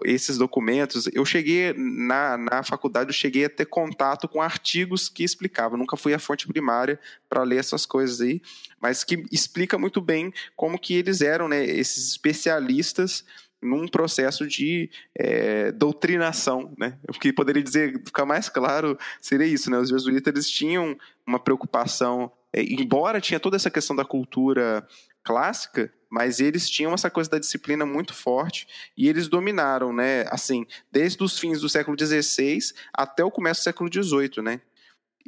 Esses 0.03 0.37
documentos, 0.37 1.07
eu 1.13 1.23
cheguei 1.23 1.73
na, 1.73 2.37
na 2.37 2.63
faculdade, 2.63 3.09
eu 3.09 3.13
cheguei 3.13 3.45
a 3.45 3.49
ter 3.49 3.65
contato 3.65 4.27
com 4.27 4.41
artigos 4.41 5.07
que 5.07 5.23
explicavam, 5.23 5.77
nunca 5.77 5.95
fui 5.95 6.13
à 6.13 6.19
fonte 6.19 6.45
primária 6.47 6.99
para 7.29 7.43
ler 7.43 7.59
essas 7.59 7.85
coisas 7.85 8.19
aí, 8.19 8.41
mas 8.81 9.05
que 9.05 9.23
explica 9.31 9.77
muito 9.77 10.01
bem 10.01 10.33
como 10.53 10.77
que 10.77 10.95
eles 10.95 11.21
eram, 11.21 11.47
né, 11.47 11.63
esses 11.63 12.09
especialistas 12.09 13.23
num 13.61 13.87
processo 13.87 14.47
de 14.47 14.89
é, 15.17 15.71
doutrinação, 15.71 16.73
né? 16.77 16.97
O 17.09 17.13
que 17.13 17.33
poderia 17.33 17.63
dizer, 17.63 18.01
ficar 18.05 18.25
mais 18.25 18.49
claro, 18.49 18.97
seria 19.21 19.47
isso, 19.47 19.69
né? 19.71 19.77
Os 19.77 19.89
jesuítas 19.89 20.49
tinham 20.49 20.97
uma 21.25 21.39
preocupação, 21.39 22.31
é, 22.53 22.61
embora 22.61 23.21
tinha 23.21 23.39
toda 23.39 23.55
essa 23.55 23.71
questão 23.71 23.95
da 23.95 24.05
cultura 24.05 24.87
clássica, 25.23 25.91
mas 26.09 26.39
eles 26.39 26.69
tinham 26.69 26.93
essa 26.93 27.09
coisa 27.09 27.29
da 27.29 27.39
disciplina 27.39 27.85
muito 27.85 28.13
forte 28.13 28.65
e 28.95 29.09
eles 29.09 29.27
dominaram, 29.27 29.91
né? 29.91 30.25
Assim, 30.29 30.65
desde 30.91 31.21
os 31.23 31.37
fins 31.37 31.59
do 31.61 31.67
século 31.67 31.97
XVI 31.99 32.59
até 32.93 33.23
o 33.23 33.31
começo 33.31 33.61
do 33.61 33.63
século 33.63 33.89
XVIII, 33.91 34.43
né? 34.43 34.61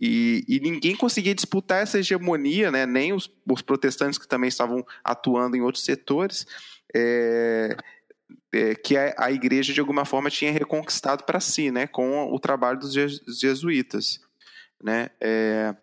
E, 0.01 0.45
e, 0.47 0.61
ninguém 0.61 0.95
conseguia 0.95 1.35
disputar 1.35 1.83
essa 1.83 1.99
hegemonia, 1.99 2.71
né? 2.71 2.85
nem 2.85 3.11
os, 3.11 3.29
os, 3.45 3.61
protestantes 3.61 4.17
que 4.17 4.25
também 4.25 4.47
estavam 4.47 4.85
atuando 5.03 5.57
em 5.57 5.61
outros 5.61 5.83
setores, 5.83 6.47
é, 6.95 7.75
é, 8.53 8.75
que 8.75 8.97
a, 8.97 9.13
a, 9.17 9.31
igreja 9.31 9.73
de 9.73 9.79
alguma 9.79 10.05
forma 10.05 10.29
tinha 10.29 10.51
reconquistado 10.51 11.23
para 11.23 11.39
si, 11.39 11.71
né? 11.71 11.87
com 11.87 12.33
o 12.33 12.39
trabalho 12.39 12.79
dos 12.79 12.93
jesuítas. 13.39 14.19
Né? 14.81 15.09
É, 15.21 15.75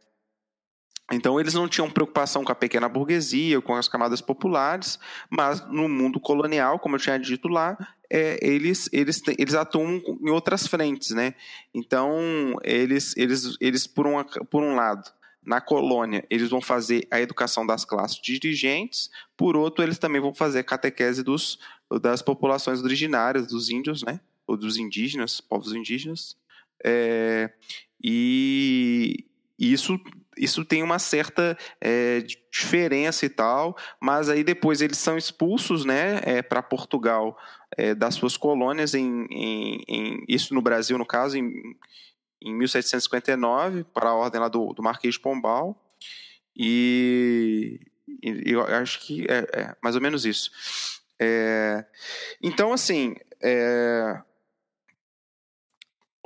então, 1.12 1.38
eles 1.38 1.54
não 1.54 1.68
tinham 1.68 1.88
preocupação 1.88 2.42
com 2.42 2.50
a 2.50 2.54
pequena 2.54 2.88
burguesia, 2.88 3.60
com 3.60 3.74
as 3.74 3.86
camadas 3.86 4.20
populares, 4.20 4.98
mas 5.30 5.64
no 5.68 5.88
mundo 5.88 6.18
colonial, 6.18 6.80
como 6.80 6.96
eu 6.96 7.00
tinha 7.00 7.16
dito 7.16 7.46
lá, 7.46 7.76
é, 8.10 8.38
eles, 8.44 8.88
eles, 8.92 9.22
eles 9.38 9.54
atuam 9.54 10.02
em 10.20 10.30
outras 10.30 10.66
frentes. 10.66 11.10
Né? 11.10 11.34
Então, 11.72 12.56
eles, 12.64 13.16
eles, 13.16 13.56
eles 13.60 13.86
por, 13.86 14.06
uma, 14.06 14.24
por 14.24 14.64
um 14.64 14.74
lado, 14.74 15.08
na 15.46 15.60
colônia, 15.60 16.26
eles 16.28 16.50
vão 16.50 16.60
fazer 16.60 17.06
a 17.10 17.20
educação 17.20 17.64
das 17.64 17.84
classes 17.84 18.20
dirigentes, 18.20 19.10
por 19.36 19.56
outro, 19.56 19.84
eles 19.84 19.98
também 19.98 20.20
vão 20.20 20.34
fazer 20.34 20.58
a 20.58 20.64
catequese 20.64 21.22
dos, 21.22 21.58
das 22.02 22.20
populações 22.20 22.82
originárias, 22.82 23.46
dos 23.46 23.70
índios, 23.70 24.02
né? 24.02 24.20
ou 24.46 24.56
dos 24.56 24.76
indígenas, 24.76 25.40
povos 25.40 25.72
indígenas. 25.72 26.36
É, 26.84 27.50
e 28.02 29.24
isso 29.58 29.98
isso 30.38 30.64
tem 30.66 30.82
uma 30.82 30.98
certa 30.98 31.56
é, 31.80 32.20
diferença 32.52 33.24
e 33.24 33.28
tal, 33.28 33.74
mas 33.98 34.28
aí 34.28 34.44
depois 34.44 34.82
eles 34.82 34.98
são 34.98 35.16
expulsos 35.16 35.84
né, 35.84 36.20
é, 36.24 36.42
para 36.42 36.62
Portugal 36.62 37.38
é, 37.74 37.94
das 37.94 38.16
suas 38.16 38.36
colônias, 38.36 38.94
em, 38.94 39.26
em, 39.30 39.82
em, 39.88 40.24
isso 40.28 40.52
no 40.52 40.60
Brasil, 40.60 40.98
no 40.98 41.06
caso, 41.06 41.38
em, 41.38 41.50
em 42.46 42.54
1759, 42.54 43.84
para 43.84 44.10
a 44.10 44.14
ordem 44.14 44.40
lá 44.40 44.48
do, 44.48 44.72
do 44.72 44.82
Marquês 44.82 45.14
de 45.14 45.20
Pombal, 45.20 45.76
e, 46.56 47.80
e 48.22 48.52
eu 48.52 48.62
acho 48.62 49.00
que 49.00 49.26
é, 49.28 49.46
é, 49.52 49.76
mais 49.82 49.96
ou 49.96 50.00
menos 50.00 50.24
isso. 50.24 50.50
É, 51.20 51.84
então, 52.40 52.72
assim, 52.72 53.16
é, 53.42 54.22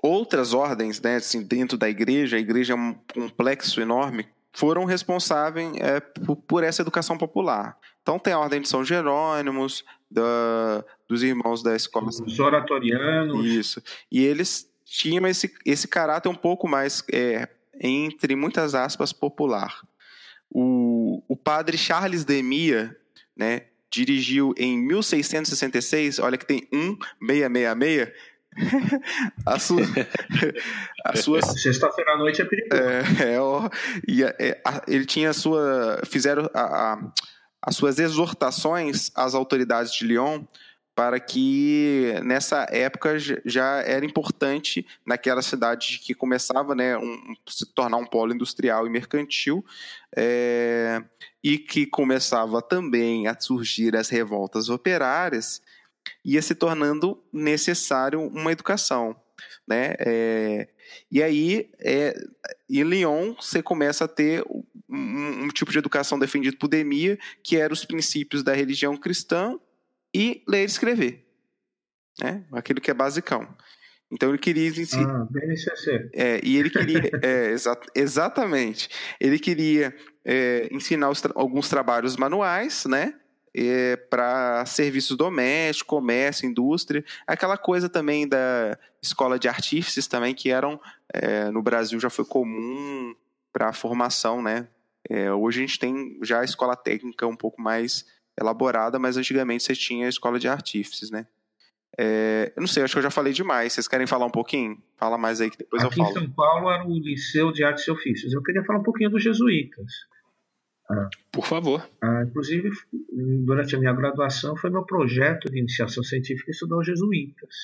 outras 0.02 0.52
ordens, 0.52 1.00
né, 1.00 1.16
assim, 1.16 1.42
dentro 1.42 1.78
da 1.78 1.88
igreja, 1.88 2.36
a 2.36 2.40
igreja 2.40 2.74
é 2.74 2.76
um 2.76 2.94
complexo 2.94 3.80
enorme, 3.80 4.28
foram 4.52 4.84
responsáveis 4.84 5.72
é, 5.76 6.00
por, 6.00 6.36
por, 6.36 6.64
essa 6.64 6.82
educação 6.82 7.16
popular. 7.16 7.78
Então 8.02 8.18
tem 8.18 8.32
a 8.32 8.38
ordem 8.38 8.60
de 8.60 8.68
São 8.68 8.84
Jerônimos, 8.84 9.84
da, 10.10 10.84
dos 11.08 11.22
irmãos 11.22 11.62
da 11.62 11.76
escola. 11.76 12.08
Os 12.08 12.38
oratorianos. 12.38 13.44
Isso. 13.44 13.82
E 14.10 14.24
eles 14.24 14.69
tinham 14.90 15.24
esse, 15.28 15.54
esse 15.64 15.86
caráter 15.86 16.28
um 16.28 16.34
pouco 16.34 16.66
mais, 16.66 17.04
é, 17.12 17.48
entre 17.80 18.34
muitas 18.34 18.74
aspas, 18.74 19.12
popular. 19.12 19.82
O, 20.50 21.22
o 21.28 21.36
padre 21.36 21.78
Charles 21.78 22.24
Demia, 22.24 22.96
né, 23.36 23.66
dirigiu 23.88 24.52
em 24.58 24.76
1666, 24.76 26.18
olha 26.18 26.36
que 26.36 26.44
tem 26.44 26.66
1666, 26.72 28.12
a 29.46 29.60
sua. 29.60 29.80
a 31.04 31.16
sua 31.16 31.40
Sexta-feira 31.40 32.14
à 32.14 32.18
noite 32.18 32.42
é 32.42 32.44
perigoso. 32.44 32.82
É, 32.82 33.34
é, 33.34 33.40
ó, 33.40 33.70
e 34.08 34.24
é, 34.24 34.60
a, 34.66 34.82
ele 34.88 35.06
tinha 35.06 35.30
a 35.30 35.32
sua. 35.32 36.02
Fizeram 36.04 36.50
a, 36.52 36.94
a, 36.94 37.12
as 37.62 37.76
suas 37.76 38.00
exortações 38.00 39.12
às 39.14 39.36
autoridades 39.36 39.92
de 39.92 40.04
Lyon 40.04 40.44
para 41.00 41.18
que 41.18 42.12
nessa 42.22 42.66
época 42.68 43.16
já 43.46 43.80
era 43.80 44.04
importante 44.04 44.86
naquela 45.06 45.40
cidade 45.40 45.98
que 45.98 46.12
começava 46.12 46.74
né, 46.74 46.94
um, 46.98 47.34
se 47.48 47.64
tornar 47.64 47.96
um 47.96 48.04
polo 48.04 48.34
industrial 48.34 48.86
e 48.86 48.90
mercantil 48.90 49.64
é, 50.14 51.02
e 51.42 51.56
que 51.56 51.86
começava 51.86 52.60
também 52.60 53.26
a 53.26 53.40
surgir 53.40 53.96
as 53.96 54.10
revoltas 54.10 54.68
operárias 54.68 55.62
ia 56.22 56.42
se 56.42 56.54
tornando 56.54 57.18
necessário 57.32 58.20
uma 58.20 58.52
educação. 58.52 59.16
Né? 59.66 59.94
É, 60.00 60.68
e 61.10 61.22
aí, 61.22 61.70
é, 61.78 62.14
em 62.68 62.82
Lyon, 62.82 63.36
você 63.40 63.62
começa 63.62 64.04
a 64.04 64.08
ter 64.08 64.44
um, 64.46 65.44
um, 65.44 65.48
tipo 65.48 65.72
de 65.72 65.78
educação 65.78 66.18
defendido 66.18 66.58
por 66.58 66.68
Demia, 66.68 67.18
que 67.42 67.56
era 67.56 67.72
os 67.72 67.86
princípios 67.86 68.42
da 68.42 68.52
religião 68.52 68.98
cristã 68.98 69.58
e 70.14 70.42
ler 70.48 70.62
e 70.62 70.66
escrever. 70.66 71.26
Né? 72.20 72.44
Aquilo 72.52 72.80
que 72.80 72.90
é 72.90 72.94
basicão. 72.94 73.46
Então 74.10 74.28
ele 74.30 74.38
queria 74.38 74.68
ensinar. 74.68 75.22
Ah, 75.22 75.28
é, 76.12 76.40
e 76.42 76.56
ele 76.56 76.68
queria. 76.68 77.10
é, 77.22 77.50
exa 77.52 77.78
exatamente. 77.94 78.88
Ele 79.20 79.38
queria 79.38 79.94
é, 80.24 80.68
ensinar 80.72 81.14
tra 81.14 81.32
alguns 81.36 81.68
trabalhos 81.68 82.16
manuais, 82.16 82.84
né? 82.86 83.14
é, 83.54 83.96
para 83.96 84.64
serviços 84.66 85.16
domésticos, 85.16 85.88
comércio, 85.88 86.48
indústria, 86.48 87.04
aquela 87.26 87.56
coisa 87.56 87.88
também 87.88 88.28
da 88.28 88.78
escola 89.02 89.38
de 89.38 89.48
artífices 89.48 90.06
também 90.06 90.34
que 90.34 90.50
eram 90.50 90.80
é, 91.12 91.50
no 91.50 91.62
Brasil 91.62 91.98
já 91.98 92.10
foi 92.10 92.24
comum 92.24 93.14
para 93.52 93.68
a 93.68 93.72
formação, 93.72 94.40
né? 94.40 94.68
É, 95.08 95.32
hoje 95.32 95.58
a 95.58 95.66
gente 95.66 95.78
tem 95.78 96.18
já 96.22 96.40
a 96.40 96.44
escola 96.44 96.76
técnica 96.76 97.26
um 97.26 97.36
pouco 97.36 97.60
mais 97.60 98.06
elaborada, 98.40 98.98
mas 98.98 99.16
antigamente 99.16 99.62
você 99.62 99.74
tinha 99.74 100.06
a 100.06 100.08
escola 100.08 100.38
de 100.38 100.48
artífices, 100.48 101.10
né? 101.10 101.26
É, 101.98 102.52
eu 102.56 102.60
não 102.60 102.66
sei, 102.66 102.82
acho 102.82 102.94
que 102.94 102.98
eu 102.98 103.02
já 103.02 103.10
falei 103.10 103.32
demais. 103.32 103.72
Vocês 103.72 103.86
querem 103.86 104.06
falar 104.06 104.26
um 104.26 104.30
pouquinho? 104.30 104.80
Fala 104.96 105.18
mais 105.18 105.40
aí 105.40 105.50
que 105.50 105.58
depois 105.58 105.82
Aqui 105.84 106.00
eu 106.00 106.04
falo. 106.04 106.16
Em 106.16 106.20
São 106.20 106.30
Paulo 106.30 106.70
era 106.70 106.86
o 106.86 106.98
Liceu 106.98 107.52
de 107.52 107.62
Artes 107.62 107.86
e 107.86 107.90
Ofícios. 107.90 108.32
Eu 108.32 108.42
queria 108.42 108.64
falar 108.64 108.78
um 108.78 108.82
pouquinho 108.82 109.10
dos 109.10 109.22
jesuítas. 109.22 109.92
Por 111.30 111.46
favor. 111.46 111.88
Ah, 112.02 112.24
inclusive, 112.26 112.70
durante 113.44 113.76
a 113.76 113.78
minha 113.78 113.92
graduação, 113.92 114.56
foi 114.56 114.70
meu 114.70 114.84
projeto 114.84 115.50
de 115.50 115.58
iniciação 115.58 116.02
científica 116.02 116.50
estudar 116.50 116.78
os 116.78 116.86
jesuítas, 116.86 117.54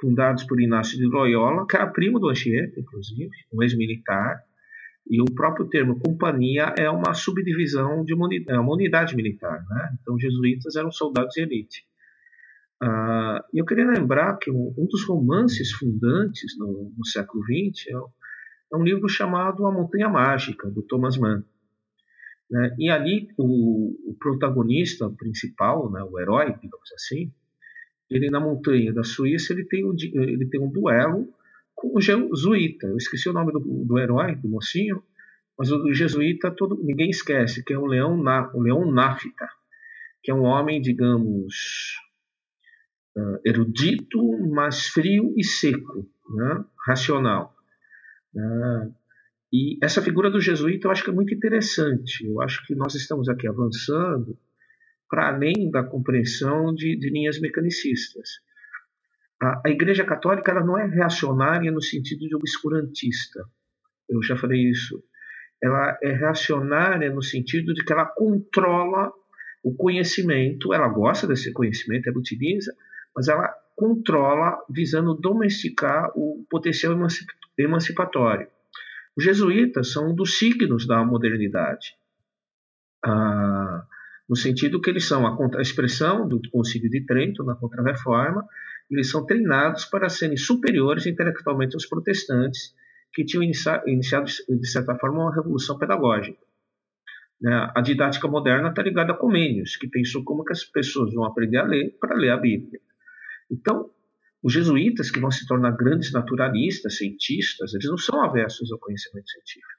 fundados 0.00 0.44
por 0.44 0.60
Inácio 0.60 0.96
de 0.96 1.06
Loyola, 1.06 1.66
que 1.66 1.76
era 1.76 1.88
primo 1.88 2.20
do 2.20 2.28
Anchieta, 2.28 2.78
inclusive, 2.78 3.30
um 3.52 3.62
ex-militar. 3.62 4.40
E 5.10 5.22
o 5.22 5.24
próprio 5.24 5.68
termo 5.68 5.98
companhia 5.98 6.74
é 6.76 6.88
uma 6.90 7.14
subdivisão 7.14 8.04
de 8.04 8.12
uma 8.12 8.26
unidade, 8.26 8.58
é 8.58 8.60
uma 8.60 8.74
unidade 8.74 9.16
militar. 9.16 9.64
Né? 9.68 9.96
Então, 10.00 10.18
jesuítas 10.18 10.76
eram 10.76 10.90
soldados 10.90 11.34
de 11.34 11.42
elite. 11.42 11.88
Uh, 12.82 13.42
eu 13.52 13.64
queria 13.64 13.86
lembrar 13.86 14.36
que 14.36 14.50
um, 14.50 14.72
um 14.78 14.86
dos 14.86 15.04
romances 15.04 15.72
fundantes 15.72 16.56
no, 16.58 16.92
no 16.96 17.04
século 17.06 17.42
XX 17.42 17.88
é, 17.88 17.92
é, 17.92 18.76
um 18.76 18.84
livro 18.84 19.08
chamado 19.08 19.66
A 19.66 19.72
Montanha 19.72 20.08
Mágica, 20.08 20.70
do 20.70 20.82
Thomas 20.82 21.16
Mann. 21.16 21.42
Né? 22.50 22.76
E 22.78 22.90
ali 22.90 23.28
o, 23.36 24.10
o, 24.10 24.14
protagonista 24.18 25.10
principal, 25.10 25.90
né, 25.90 26.02
o 26.02 26.20
herói, 26.20 26.54
digamos 26.62 26.92
assim, 26.94 27.32
ele 28.08 28.30
na 28.30 28.40
montanha 28.40 28.92
da 28.92 29.02
Suíça 29.02 29.52
ele 29.52 29.64
tem 29.64 29.84
um, 29.84 29.94
ele 30.14 30.46
tem 30.46 30.60
um 30.60 30.70
duelo 30.70 31.28
com 31.78 31.96
o 31.96 32.00
jesuíta. 32.00 32.88
Eu 32.88 32.96
esqueci 32.96 33.28
o 33.28 33.32
nome 33.32 33.52
do, 33.52 33.60
do 33.60 33.98
herói, 33.98 34.34
do 34.34 34.48
mocinho, 34.48 35.02
mas 35.56 35.70
o 35.70 35.92
jesuíta 35.92 36.50
todo, 36.50 36.76
ninguém 36.82 37.08
esquece, 37.08 37.64
que 37.64 37.72
é 37.72 37.78
o 37.78 37.86
Leão, 37.86 38.20
o 38.52 38.60
Leão 38.60 38.90
Nafta, 38.90 39.48
que 40.22 40.30
é 40.30 40.34
um 40.34 40.42
homem, 40.42 40.80
digamos, 40.80 41.96
uh, 43.16 43.40
erudito, 43.44 44.18
mas 44.50 44.88
frio 44.88 45.32
e 45.36 45.44
seco, 45.44 46.04
né? 46.34 46.64
racional. 46.84 47.54
Uh, 48.34 48.92
e 49.52 49.78
essa 49.82 50.02
figura 50.02 50.30
do 50.30 50.40
jesuíta 50.40 50.88
eu 50.88 50.90
acho 50.90 51.04
que 51.04 51.10
é 51.10 51.14
muito 51.14 51.32
interessante. 51.32 52.26
Eu 52.26 52.42
acho 52.42 52.66
que 52.66 52.74
nós 52.74 52.94
estamos 52.94 53.28
aqui 53.28 53.46
avançando 53.46 54.36
para 55.08 55.28
além 55.28 55.70
da 55.70 55.82
compreensão 55.82 56.74
de, 56.74 56.96
de 56.96 57.08
linhas 57.08 57.40
mecanicistas. 57.40 58.28
A, 59.40 59.62
a, 59.66 59.70
Igreja 59.70 60.04
Católica 60.04 60.50
ela 60.50 60.64
não 60.64 60.76
é 60.76 60.86
reacionária 60.86 61.70
no 61.70 61.82
sentido 61.82 62.26
de 62.26 62.34
obscurantista. 62.34 63.44
Eu 64.08 64.22
já 64.22 64.36
falei 64.36 64.68
isso. 64.70 65.02
Ela 65.62 65.98
é 66.02 66.12
reacionária 66.12 67.10
no 67.12 67.22
sentido 67.22 67.74
de 67.74 67.84
que 67.84 67.92
ela 67.92 68.06
controla 68.06 69.12
o 69.62 69.74
conhecimento, 69.74 70.72
ela 70.72 70.88
gosta 70.88 71.26
desse 71.26 71.52
conhecimento, 71.52 72.08
ela 72.08 72.18
utiliza, 72.18 72.72
mas 73.14 73.28
ela 73.28 73.52
controla 73.76 74.56
visando 74.70 75.14
domesticar 75.14 76.10
o 76.16 76.44
potencial 76.48 76.94
emancipatório. 77.58 78.48
Os 79.16 79.24
jesuítas 79.24 79.92
são 79.92 80.10
um 80.10 80.14
dos 80.14 80.38
signos 80.38 80.86
da 80.86 81.04
modernidade, 81.04 81.94
ah, 83.04 83.84
no 84.28 84.36
sentido 84.36 84.80
que 84.80 84.90
eles 84.90 85.06
são 85.06 85.26
a, 85.26 85.36
a 85.56 85.62
expressão 85.62 86.28
do 86.28 86.40
Concílio 86.50 86.90
de 86.90 87.04
Trento 87.06 87.42
na 87.44 87.54
Contra-Reforma, 87.54 88.46
eles 88.90 89.10
são 89.10 89.24
treinados 89.24 89.84
para 89.84 90.08
serem 90.08 90.36
superiores 90.36 91.06
intelectualmente 91.06 91.74
aos 91.74 91.86
protestantes, 91.86 92.74
que 93.12 93.24
tinham 93.24 93.42
iniciado, 93.42 94.26
de 94.26 94.68
certa 94.68 94.94
forma, 94.96 95.22
uma 95.22 95.34
revolução 95.34 95.78
pedagógica. 95.78 96.38
Né? 97.40 97.70
A 97.74 97.80
didática 97.80 98.28
moderna 98.28 98.68
está 98.68 98.82
ligada 98.82 99.12
a 99.12 99.16
Comênios, 99.16 99.76
que 99.76 99.88
pensou 99.88 100.22
como 100.24 100.44
que 100.44 100.52
as 100.52 100.64
pessoas 100.64 101.14
vão 101.14 101.24
aprender 101.24 101.58
a 101.58 101.64
ler 101.64 101.96
para 101.98 102.16
ler 102.16 102.30
a 102.30 102.36
Bíblia. 102.36 102.80
Então, 103.50 103.90
os 104.42 104.52
jesuítas, 104.52 105.10
que 105.10 105.20
vão 105.20 105.30
se 105.30 105.46
tornar 105.46 105.72
grandes 105.72 106.12
naturalistas, 106.12 106.98
cientistas, 106.98 107.74
eles 107.74 107.88
não 107.88 107.96
são 107.96 108.22
aversos 108.22 108.70
ao 108.70 108.78
conhecimento 108.78 109.28
científico. 109.30 109.77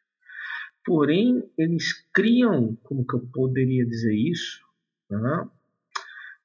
Porém, 0.86 1.44
eles 1.58 1.94
criam, 2.14 2.76
como 2.84 3.06
que 3.06 3.16
eu 3.16 3.28
poderia 3.34 3.86
dizer 3.86 4.14
isso? 4.14 4.62
Né? 5.10 5.48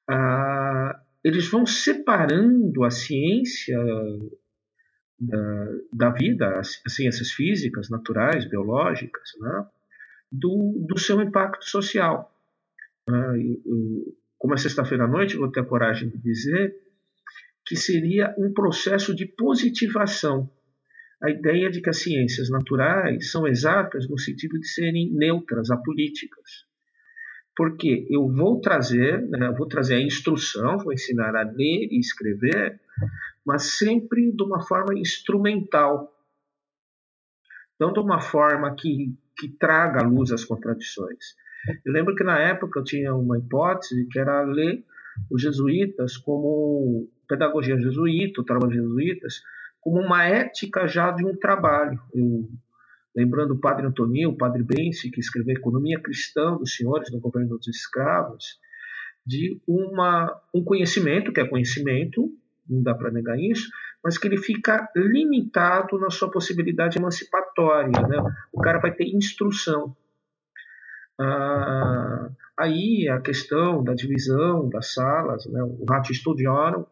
Ah, 0.09 1.01
eles 1.23 1.47
vão 1.47 1.65
separando 1.65 2.83
a 2.83 2.91
ciência 2.91 3.77
da, 5.19 5.71
da, 5.91 6.09
vida, 6.09 6.59
as, 6.59 6.81
ciências 6.87 7.31
físicas, 7.31 7.89
naturais, 7.89 8.45
biológicas, 8.45 9.31
né? 9.39 9.65
do, 10.31 10.85
do 10.87 10.99
seu 10.99 11.21
impacto 11.21 11.65
social. 11.65 12.31
Ah, 13.09 13.33
eu, 13.37 14.15
como 14.37 14.53
é 14.53 14.57
sexta-feira 14.57 15.05
à 15.05 15.07
noite, 15.07 15.37
vou 15.37 15.51
ter 15.51 15.61
a 15.61 15.65
coragem 15.65 16.07
de 16.07 16.19
dizer 16.19 16.75
que 17.65 17.75
seria 17.75 18.35
um 18.37 18.53
processo 18.53 19.15
de 19.15 19.25
positivação. 19.25 20.47
A 21.25 21.29
ideia 21.31 21.71
de 21.71 21.81
que 21.81 21.89
as 21.89 22.03
ciências 22.03 22.51
naturais 22.51 23.31
são 23.31 23.47
exatas 23.47 24.07
no 24.07 24.19
sentido 24.19 24.59
de 24.59 24.67
serem 24.67 25.11
neutras, 25.11 25.71
apolíticas. 25.71 26.67
Porque 27.55 28.05
eu 28.11 28.27
vou 28.27 28.61
trazer, 28.61 29.27
né, 29.29 29.51
vou 29.57 29.67
trazer 29.67 29.95
a 29.95 30.01
instrução, 30.01 30.77
vou 30.77 30.93
ensinar 30.93 31.35
a 31.35 31.41
ler 31.41 31.87
e 31.89 31.99
escrever, 31.99 32.79
mas 33.43 33.77
sempre 33.77 34.31
de 34.31 34.43
uma 34.43 34.61
forma 34.67 34.93
instrumental. 34.93 36.13
Não 37.79 37.91
de 37.91 37.99
uma 37.99 38.21
forma 38.21 38.75
que, 38.75 39.17
que 39.35 39.49
traga 39.49 40.01
à 40.01 40.07
luz 40.07 40.31
as 40.31 40.45
contradições. 40.45 41.33
Eu 41.83 41.91
lembro 41.91 42.13
que 42.13 42.23
na 42.23 42.37
época 42.37 42.79
eu 42.79 42.83
tinha 42.83 43.15
uma 43.15 43.39
hipótese 43.39 44.07
que 44.11 44.19
era 44.19 44.43
ler 44.43 44.85
os 45.31 45.41
jesuítas 45.41 46.17
como 46.17 47.09
pedagogia 47.27 47.81
jesuíta, 47.81 48.41
o 48.41 48.45
trabalho 48.45 48.73
jesuítas, 48.73 49.41
como 49.85 50.01
uma 50.01 50.25
ética 50.25 50.87
já 50.87 51.11
de 51.11 51.23
um 51.23 51.37
trabalho. 51.37 52.01
Eu, 52.11 52.49
lembrando 53.15 53.53
o 53.53 53.59
padre 53.59 53.85
Antonio, 53.85 54.31
o 54.31 54.37
padre 54.37 54.63
Benci, 54.63 55.11
que 55.11 55.19
escreveu 55.19 55.55
Economia 55.55 56.01
Cristã 56.01 56.57
dos 56.57 56.75
Senhores 56.75 57.11
no 57.11 57.19
Governo 57.19 57.55
dos 57.55 57.67
Escravos, 57.67 58.59
de 59.23 59.61
uma, 59.67 60.35
um 60.51 60.63
conhecimento, 60.63 61.31
que 61.31 61.39
é 61.39 61.47
conhecimento, 61.47 62.35
não 62.67 62.81
dá 62.81 62.95
para 62.95 63.11
negar 63.11 63.39
isso, 63.39 63.69
mas 64.03 64.17
que 64.17 64.27
ele 64.27 64.37
fica 64.37 64.89
limitado 64.95 65.99
na 65.99 66.09
sua 66.09 66.31
possibilidade 66.31 66.97
emancipatória. 66.97 68.01
Né? 68.07 68.17
O 68.51 68.59
cara 68.59 68.79
vai 68.79 68.91
ter 68.91 69.05
instrução. 69.05 69.95
Ah, 71.19 72.29
aí 72.57 73.07
a 73.07 73.21
questão 73.21 73.83
da 73.83 73.93
divisão 73.93 74.67
das 74.67 74.95
salas, 74.95 75.45
né? 75.45 75.61
o 75.61 75.85
Ratio 75.87 76.15
Studiorum, 76.15 76.85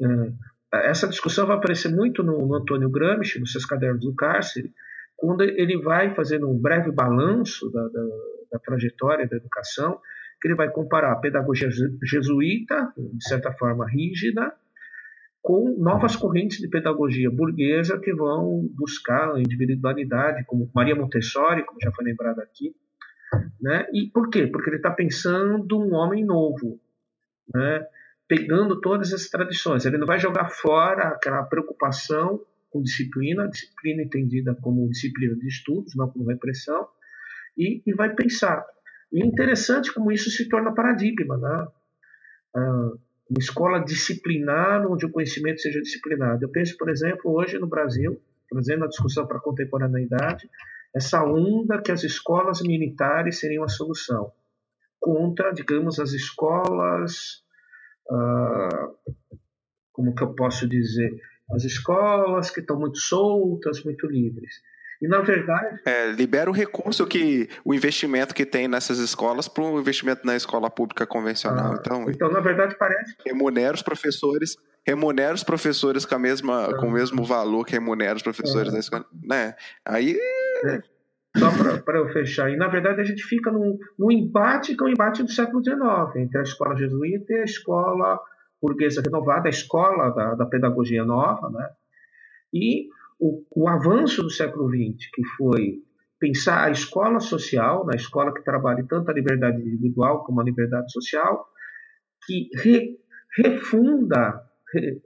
é, 0.00 0.32
essa 0.72 1.08
discussão 1.08 1.46
vai 1.46 1.56
aparecer 1.56 1.88
muito 1.88 2.22
no, 2.22 2.46
no 2.46 2.54
Antônio 2.54 2.90
Gramsci, 2.90 3.40
nos 3.40 3.52
seus 3.52 3.64
cadernos 3.64 4.04
do 4.04 4.14
cárcere, 4.14 4.72
quando 5.16 5.42
ele 5.42 5.80
vai 5.82 6.14
fazendo 6.14 6.48
um 6.48 6.58
breve 6.58 6.90
balanço 6.90 7.70
da, 7.70 7.82
da, 7.88 8.04
da 8.52 8.58
trajetória 8.58 9.28
da 9.28 9.36
educação, 9.36 10.00
que 10.40 10.48
ele 10.48 10.54
vai 10.54 10.70
comparar 10.70 11.12
a 11.12 11.16
pedagogia 11.16 11.68
jesuíta, 12.02 12.92
de 12.96 13.28
certa 13.28 13.52
forma 13.52 13.86
rígida, 13.86 14.54
com 15.42 15.76
novas 15.78 16.16
correntes 16.16 16.58
de 16.58 16.68
pedagogia 16.68 17.30
burguesa 17.30 17.98
que 17.98 18.12
vão 18.14 18.66
buscar 18.74 19.34
a 19.34 19.40
individualidade, 19.40 20.44
como 20.46 20.70
Maria 20.74 20.94
Montessori, 20.94 21.64
como 21.64 21.80
já 21.82 21.90
foi 21.92 22.04
lembrado 22.04 22.40
aqui. 22.40 22.74
Né? 23.60 23.86
E 23.92 24.10
por 24.10 24.30
quê? 24.30 24.46
Porque 24.46 24.70
ele 24.70 24.76
está 24.76 24.90
pensando 24.90 25.78
um 25.78 25.94
homem 25.94 26.24
novo. 26.24 26.80
Né? 27.54 27.84
Pegando 28.30 28.80
todas 28.80 29.12
as 29.12 29.28
tradições. 29.28 29.84
Ele 29.84 29.98
não 29.98 30.06
vai 30.06 30.20
jogar 30.20 30.48
fora 30.50 31.08
aquela 31.08 31.42
preocupação 31.42 32.40
com 32.70 32.80
disciplina, 32.80 33.48
disciplina 33.48 34.04
entendida 34.04 34.56
como 34.62 34.88
disciplina 34.88 35.34
de 35.34 35.48
estudos, 35.48 35.96
não 35.96 36.08
como 36.08 36.28
repressão, 36.28 36.86
e, 37.58 37.82
e 37.84 37.92
vai 37.92 38.14
pensar. 38.14 38.64
E 39.12 39.20
é 39.20 39.26
interessante 39.26 39.92
como 39.92 40.12
isso 40.12 40.30
se 40.30 40.48
torna 40.48 40.72
paradigma, 40.72 41.36
né? 41.36 41.66
Ah, 42.54 42.90
uma 43.28 43.40
escola 43.40 43.84
disciplinar 43.84 44.86
onde 44.86 45.06
o 45.06 45.10
conhecimento 45.10 45.60
seja 45.60 45.80
disciplinado. 45.82 46.44
Eu 46.44 46.50
penso, 46.50 46.76
por 46.76 46.88
exemplo, 46.88 47.32
hoje 47.32 47.58
no 47.58 47.66
Brasil, 47.66 48.22
trazendo 48.48 48.84
a 48.84 48.88
discussão 48.88 49.26
para 49.26 49.38
a 49.38 49.42
contemporaneidade, 49.42 50.48
essa 50.94 51.24
onda 51.24 51.82
que 51.82 51.90
as 51.90 52.04
escolas 52.04 52.62
militares 52.62 53.40
seriam 53.40 53.64
a 53.64 53.68
solução 53.68 54.32
contra, 55.00 55.50
digamos, 55.52 55.98
as 55.98 56.12
escolas 56.12 57.42
ah, 58.10 58.88
como 59.92 60.14
que 60.14 60.22
eu 60.22 60.34
posso 60.34 60.68
dizer, 60.68 61.10
as 61.52 61.64
escolas 61.64 62.50
que 62.50 62.60
estão 62.60 62.78
muito 62.78 62.98
soltas, 62.98 63.82
muito 63.84 64.06
livres. 64.06 64.54
E 65.02 65.08
na 65.08 65.20
verdade. 65.20 65.80
É, 65.86 66.12
libera 66.12 66.50
o 66.50 66.52
recurso 66.52 67.06
que 67.06 67.48
o 67.64 67.72
investimento 67.72 68.34
que 68.34 68.44
tem 68.44 68.68
nessas 68.68 68.98
escolas 68.98 69.48
para 69.48 69.64
o 69.64 69.80
investimento 69.80 70.26
na 70.26 70.36
escola 70.36 70.70
pública 70.70 71.06
convencional. 71.06 71.72
Ah, 71.72 71.76
então, 71.80 72.10
então, 72.10 72.30
na 72.30 72.40
verdade, 72.40 72.76
parece. 72.78 73.14
Remunera 73.24 73.74
os 73.74 73.82
professores. 73.82 74.56
Remunera 74.86 75.34
os 75.34 75.44
professores 75.44 76.04
com, 76.04 76.14
a 76.14 76.18
mesma, 76.18 76.66
ah, 76.66 76.76
com 76.76 76.88
o 76.88 76.90
mesmo 76.90 77.24
valor 77.24 77.64
que 77.64 77.72
remunera 77.72 78.16
os 78.16 78.22
professores 78.22 78.72
da 78.72 78.78
escola. 78.78 79.06
Né? 79.22 79.54
Aí. 79.84 80.18
É. 80.66 80.82
Só 81.36 81.48
para 81.84 81.98
eu 81.98 82.08
fechar. 82.08 82.50
E, 82.50 82.56
na 82.56 82.68
verdade, 82.68 83.00
a 83.00 83.04
gente 83.04 83.22
fica 83.22 83.50
num, 83.52 83.78
num 83.98 84.10
embate 84.10 84.76
que 84.76 84.82
é 84.82 84.86
o 84.86 84.88
um 84.88 84.92
embate 84.92 85.22
do 85.22 85.30
século 85.30 85.62
XIX, 85.62 86.16
entre 86.16 86.38
a 86.38 86.42
escola 86.42 86.76
jesuíta 86.76 87.32
e 87.32 87.40
a 87.40 87.44
escola 87.44 88.20
burguesa 88.60 89.00
renovada, 89.00 89.48
a 89.48 89.50
escola 89.50 90.10
da, 90.10 90.34
da 90.34 90.46
pedagogia 90.46 91.04
nova, 91.04 91.48
né? 91.50 91.68
E 92.52 92.88
o, 93.18 93.44
o, 93.54 93.68
avanço 93.68 94.22
do 94.22 94.30
século 94.30 94.68
XX, 94.68 95.08
que 95.12 95.24
foi 95.36 95.82
pensar 96.18 96.64
a 96.64 96.70
escola 96.70 97.20
social, 97.20 97.86
na 97.86 97.94
escola 97.94 98.34
que 98.34 98.42
trabalha 98.42 98.84
tanto 98.88 99.10
a 99.10 99.14
liberdade 99.14 99.62
individual 99.62 100.24
como 100.24 100.40
a 100.40 100.44
liberdade 100.44 100.90
social, 100.92 101.46
que 102.26 102.50
re, 102.56 102.98
refunda, 103.36 104.42
re, 104.74 105.00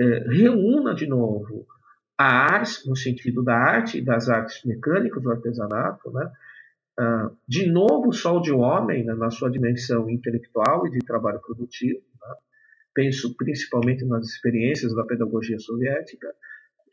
é, 0.00 0.04
reúna 0.30 0.94
de 0.94 1.06
novo 1.06 1.66
a 2.20 2.52
ars, 2.54 2.84
no 2.84 2.94
sentido 2.94 3.42
da 3.42 3.56
arte 3.56 3.96
e 3.96 4.04
das 4.04 4.28
artes 4.28 4.62
mecânicas 4.66 5.22
do 5.22 5.30
artesanato, 5.30 6.10
né? 6.12 6.30
Uh, 7.00 7.34
de 7.48 7.66
novo, 7.66 8.10
o 8.10 8.12
sol 8.12 8.42
de 8.42 8.52
homem, 8.52 9.02
né, 9.06 9.14
na 9.14 9.30
sua 9.30 9.50
dimensão 9.50 10.10
intelectual 10.10 10.86
e 10.86 10.90
de 10.90 10.98
trabalho 10.98 11.40
produtivo, 11.40 12.02
né? 12.20 12.34
penso 12.92 13.34
principalmente 13.36 14.04
nas 14.04 14.26
experiências 14.26 14.94
da 14.94 15.02
pedagogia 15.04 15.58
soviética, 15.58 16.28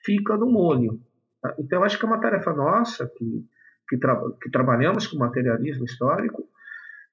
fica 0.05 0.37
no 0.37 0.49
molho. 0.49 1.01
Tá? 1.41 1.53
Então, 1.59 1.83
acho 1.83 1.99
que 1.99 2.05
é 2.05 2.07
uma 2.07 2.21
tarefa 2.21 2.53
nossa, 2.53 3.11
que, 3.17 3.45
que, 3.89 3.97
tra 3.97 4.17
que 4.41 4.49
trabalhamos 4.49 5.07
com 5.07 5.17
materialismo 5.17 5.83
histórico, 5.83 6.47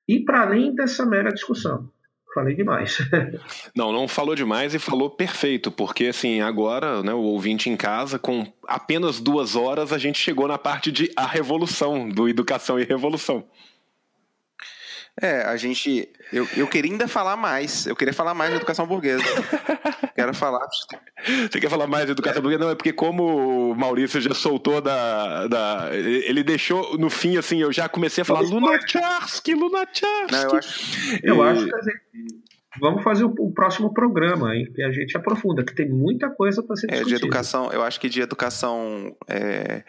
e 0.06 0.24
para 0.24 0.42
além 0.42 0.72
dessa 0.72 1.04
mera 1.04 1.32
discussão 1.32 1.90
falei 2.35 2.55
demais. 2.55 2.98
não, 3.74 3.93
não 3.93 4.09
falou 4.09 4.35
demais 4.35 4.74
e 4.74 4.78
falou 4.78 5.09
perfeito, 5.09 5.70
porque 5.70 6.06
assim, 6.06 6.40
agora, 6.40 7.02
né, 7.02 7.15
o 7.15 7.20
ouvinte 7.20 7.70
em 7.70 7.77
casa, 7.77 8.19
com 8.19 8.47
apenas 8.66 9.20
duas 9.20 9.55
horas, 9.55 9.93
a 9.93 9.98
gente 9.98 10.19
chegou 10.19 10.48
na 10.48 10.59
parte 10.59 10.90
de 10.90 11.11
a 11.16 11.27
revolução, 11.27 12.09
do 12.09 12.28
Educação 12.28 12.78
e 12.78 12.85
Revolução. 12.85 13.44
É, 15.20 15.42
a 15.42 15.56
gente. 15.56 16.08
Eu, 16.32 16.46
eu 16.56 16.66
queria 16.66 16.90
ainda 16.90 17.06
falar 17.06 17.36
mais. 17.36 17.86
Eu 17.86 17.94
queria 17.94 18.12
falar 18.12 18.34
mais 18.34 18.50
de 18.50 18.56
educação 18.56 18.86
burguesa. 18.86 19.22
Quero 20.14 20.34
falar. 20.34 20.66
Você 21.24 21.60
quer 21.60 21.68
falar 21.68 21.86
mais 21.86 22.06
de 22.06 22.12
educação 22.12 22.38
é. 22.38 22.42
burguesa? 22.42 22.64
Não, 22.64 22.70
é 22.70 22.74
porque 22.74 22.92
como 22.92 23.70
o 23.70 23.74
Maurício 23.74 24.20
já 24.20 24.34
soltou 24.34 24.80
da, 24.80 25.46
da. 25.46 25.88
Ele 25.92 26.42
deixou 26.42 26.96
no 26.98 27.10
fim, 27.10 27.36
assim, 27.36 27.58
eu 27.58 27.72
já 27.72 27.88
comecei 27.88 28.22
a 28.22 28.24
falar 28.24 28.40
Lunacharsky, 28.40 29.54
Lunacharsky. 29.54 30.32
Não, 30.32 30.42
eu 30.42 30.56
acho, 30.56 31.20
eu 31.22 31.36
e... 31.36 31.48
acho 31.48 31.66
que 31.66 31.74
a 31.74 31.82
gente. 31.82 32.44
Vamos 32.80 33.04
fazer 33.04 33.24
o, 33.24 33.32
o, 33.38 33.52
próximo 33.52 33.94
programa, 33.94 34.54
hein? 34.54 34.68
Que 34.74 34.82
a 34.82 34.90
gente 34.90 35.16
aprofunda, 35.16 35.64
que 35.64 35.74
tem 35.74 35.88
muita 35.88 36.28
coisa 36.28 36.60
para 36.60 36.74
ser 36.74 36.88
discutida. 36.88 37.16
É, 37.16 37.18
de 37.18 37.24
educação, 37.24 37.72
eu 37.72 37.82
acho 37.82 38.00
que 38.00 38.08
de 38.08 38.20
educação. 38.20 39.16
É 39.28 39.84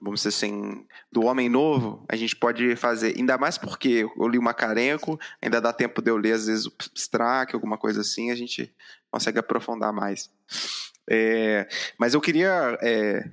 vamos 0.00 0.20
dizer 0.20 0.30
assim, 0.30 0.86
do 1.10 1.24
homem 1.24 1.48
novo, 1.48 2.04
a 2.08 2.16
gente 2.16 2.36
pode 2.36 2.76
fazer, 2.76 3.14
ainda 3.16 3.36
mais 3.38 3.58
porque 3.58 4.06
eu 4.16 4.28
li 4.28 4.38
o 4.38 4.42
Macarenco, 4.42 5.18
ainda 5.42 5.60
dá 5.60 5.72
tempo 5.72 6.00
de 6.02 6.10
eu 6.10 6.16
ler, 6.16 6.32
às 6.32 6.46
vezes, 6.46 6.66
o 6.66 6.72
Strack, 6.94 7.54
alguma 7.54 7.76
coisa 7.78 8.00
assim, 8.00 8.30
a 8.30 8.34
gente 8.34 8.74
consegue 9.10 9.38
aprofundar 9.38 9.92
mais. 9.92 10.30
É, 11.10 11.66
mas 11.98 12.14
eu 12.14 12.20
queria 12.20 12.78
é, 12.82 13.30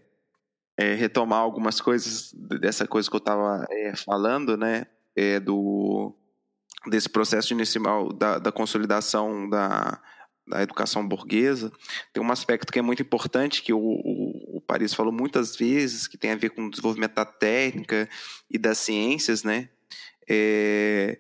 é, 0.78 0.94
retomar 0.94 1.40
algumas 1.40 1.82
coisas 1.82 2.32
dessa 2.34 2.88
coisa 2.88 3.10
que 3.10 3.16
eu 3.16 3.20
estava 3.20 3.66
é, 3.70 3.96
falando, 3.96 4.58
né, 4.58 4.88
é, 5.16 5.40
do, 5.40 6.14
desse 6.88 7.10
processo 7.10 7.54
inicial 7.54 8.12
da, 8.14 8.40
da 8.40 8.52
consolidação 8.52 9.50
da, 9.50 10.02
da 10.48 10.62
educação 10.62 11.08
burguesa, 11.08 11.72
tem 12.14 12.24
um 12.24 12.32
aspecto 12.32 12.72
que 12.72 12.80
é 12.80 12.82
muito 12.82 13.02
importante, 13.02 13.62
que 13.62 13.74
o, 13.74 13.80
o, 13.80 14.58
o, 14.58 14.62
Paris 14.62 14.94
falou 14.94 15.12
muitas 15.12 15.56
vezes, 15.56 16.08
que 16.08 16.18
tem 16.18 16.32
a 16.32 16.36
ver 16.36 16.52
com 16.52 16.66
o 16.66 16.70
desenvolvimento 16.70 17.16
da 17.16 17.26
técnica 17.26 18.08
e 18.50 18.58
das 18.58 18.78
ciências, 18.78 19.44
né? 19.44 19.70
É, 20.30 21.20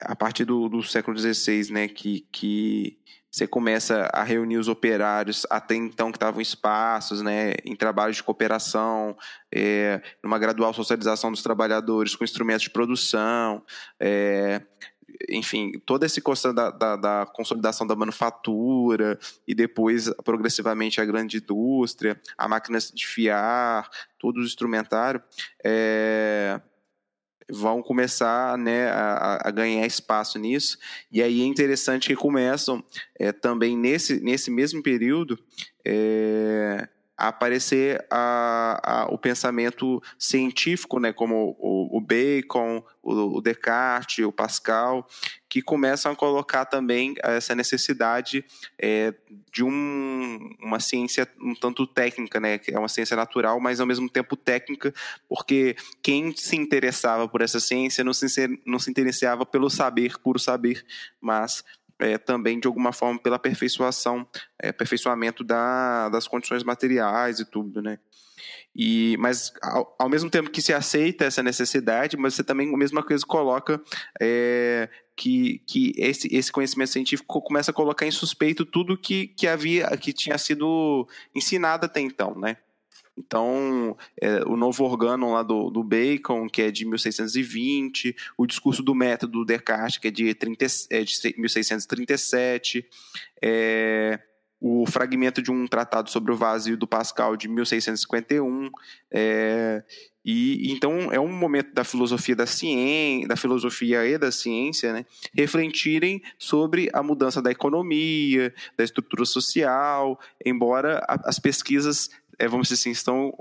a 0.00 0.14
partir 0.14 0.44
do, 0.44 0.68
do 0.68 0.82
século 0.82 1.18
XVI, 1.18 1.72
né, 1.72 1.88
que, 1.88 2.26
que 2.30 2.98
você 3.30 3.46
começa 3.46 4.08
a 4.12 4.22
reunir 4.22 4.56
os 4.56 4.68
operários 4.68 5.46
até 5.50 5.74
então 5.74 6.10
que 6.10 6.16
estavam 6.16 6.40
espaços, 6.40 7.20
né, 7.20 7.54
em 7.64 7.76
trabalhos 7.76 8.16
de 8.16 8.22
cooperação, 8.22 9.16
é, 9.52 10.00
numa 10.22 10.38
gradual 10.38 10.72
socialização 10.72 11.30
dos 11.30 11.42
trabalhadores 11.42 12.14
com 12.14 12.24
instrumentos 12.24 12.62
de 12.62 12.70
produção, 12.70 13.62
é, 14.00 14.62
enfim, 15.28 15.72
toda 15.84 16.06
essa 16.06 16.20
questão 16.20 16.54
da, 16.54 16.70
da, 16.70 16.96
da, 16.96 17.26
consolidação 17.26 17.86
da 17.86 17.96
manufatura 17.96 19.18
e 19.46 19.54
depois, 19.54 20.10
progressivamente, 20.24 21.00
a 21.00 21.04
grande 21.04 21.38
indústria, 21.38 22.20
a 22.36 22.48
máquina 22.48 22.78
de 22.78 23.06
fiar, 23.06 23.88
todo 24.18 24.38
o 24.38 24.44
instrumentário, 24.44 25.22
é, 25.64 26.60
vão 27.50 27.82
começar 27.82 28.58
né, 28.58 28.88
a, 28.90 29.48
a, 29.48 29.50
ganhar 29.50 29.86
espaço 29.86 30.38
nisso. 30.38 30.78
E 31.10 31.22
aí 31.22 31.40
é 31.40 31.44
interessante 31.44 32.08
que 32.08 32.16
começam 32.16 32.84
é, 33.18 33.32
também 33.32 33.76
nesse, 33.76 34.20
nesse 34.20 34.50
mesmo 34.50 34.82
período. 34.82 35.38
É, 35.84 36.88
aparecer 37.18 38.06
a, 38.08 38.80
a, 38.82 39.06
o 39.06 39.18
pensamento 39.18 40.00
científico, 40.16 41.00
né, 41.00 41.12
como 41.12 41.56
o, 41.58 41.98
o 41.98 42.00
Bacon, 42.00 42.80
o, 43.02 43.38
o, 43.38 43.40
Descartes, 43.40 44.24
o 44.24 44.30
Pascal, 44.30 45.04
que 45.48 45.60
começam 45.60 46.12
a 46.12 46.16
colocar 46.16 46.64
também 46.64 47.16
essa 47.24 47.56
necessidade 47.56 48.44
é, 48.78 49.12
de 49.52 49.64
um, 49.64 50.54
uma 50.60 50.78
ciência 50.78 51.28
um 51.40 51.56
tanto 51.56 51.88
técnica, 51.88 52.38
né, 52.38 52.56
que 52.56 52.72
é 52.72 52.78
uma 52.78 52.88
ciência 52.88 53.16
natural, 53.16 53.58
mas 53.58 53.80
ao 53.80 53.86
mesmo 53.86 54.08
tempo 54.08 54.36
técnica, 54.36 54.94
porque 55.28 55.74
quem 56.00 56.32
se 56.36 56.54
interessava 56.54 57.26
por 57.26 57.40
essa 57.40 57.58
ciência 57.58 58.04
não 58.04 58.12
se, 58.12 58.60
não 58.64 58.78
se 58.78 58.90
interessava 58.90 59.44
pelo 59.44 59.68
saber, 59.68 60.16
puro 60.18 60.38
saber, 60.38 60.86
mas 61.20 61.64
é, 61.98 62.16
também, 62.16 62.60
de 62.60 62.66
alguma 62.66 62.92
forma, 62.92 63.18
pela 63.18 63.36
aperfeiçoação, 63.36 64.26
é, 64.62 64.68
aperfeiçoamento 64.68 65.42
da, 65.42 66.08
das 66.08 66.28
condições 66.28 66.62
materiais 66.62 67.40
e 67.40 67.44
tudo, 67.44 67.82
né? 67.82 67.98
E, 68.74 69.16
mas, 69.18 69.52
ao, 69.60 69.96
ao, 69.98 70.08
mesmo 70.08 70.30
tempo 70.30 70.50
que 70.50 70.62
se 70.62 70.72
aceita 70.72 71.24
essa 71.24 71.42
necessidade, 71.42 72.16
mas 72.16 72.34
você 72.34 72.44
também, 72.44 72.72
a 72.72 72.76
mesma 72.76 73.02
coisa, 73.02 73.26
coloca 73.26 73.82
é, 74.20 74.88
que, 75.16 75.60
que 75.66 75.92
esse, 75.96 76.28
esse 76.30 76.52
conhecimento 76.52 76.92
científico 76.92 77.42
começa 77.42 77.72
a 77.72 77.74
colocar 77.74 78.06
em 78.06 78.10
suspeito 78.10 78.64
tudo 78.64 78.96
que, 78.96 79.28
que 79.28 79.48
havia, 79.48 79.88
que 79.96 80.12
tinha 80.12 80.38
sido 80.38 81.08
ensinado 81.34 81.86
até 81.86 82.00
então, 82.00 82.38
né? 82.38 82.56
Então, 83.18 83.96
é, 84.20 84.42
o 84.46 84.56
novo 84.56 84.84
organo 84.84 85.32
lá 85.32 85.42
do, 85.42 85.70
do 85.70 85.82
Bacon, 85.82 86.48
que 86.48 86.62
é 86.62 86.70
de 86.70 86.84
1620, 86.84 88.14
o 88.36 88.46
discurso 88.46 88.82
do 88.82 88.94
método 88.94 89.40
do 89.40 89.44
Descartes, 89.44 89.98
que 89.98 90.08
é 90.08 90.10
de, 90.10 90.34
30, 90.34 90.66
é 90.90 91.02
de 91.02 91.34
1637, 91.36 92.86
é, 93.42 94.20
o 94.60 94.86
fragmento 94.86 95.42
de 95.42 95.50
um 95.50 95.66
tratado 95.66 96.10
sobre 96.10 96.32
o 96.32 96.36
vazio 96.36 96.76
do 96.76 96.86
Pascal 96.86 97.36
de 97.36 97.48
1651, 97.48 98.70
é, 99.10 99.82
e 100.24 100.72
então 100.72 101.12
é 101.12 101.18
um 101.18 101.32
momento 101.32 101.72
da 101.72 101.84
filosofia 101.84 102.34
da 102.34 102.46
ciência, 102.46 103.28
da 103.28 103.36
filosofia 103.36 104.04
e 104.04 104.18
da 104.18 104.32
ciência, 104.32 104.92
né, 104.92 105.06
refletirem 105.32 106.20
sobre 106.38 106.90
a 106.92 107.02
mudança 107.02 107.40
da 107.40 107.50
economia, 107.50 108.52
da 108.76 108.84
estrutura 108.84 109.24
social, 109.24 110.18
embora 110.44 111.04
as 111.08 111.38
pesquisas 111.38 112.10
é, 112.38 112.46
vamos 112.46 112.68
dizer 112.68 112.80
assim, 112.80 112.90
estão 112.90 113.34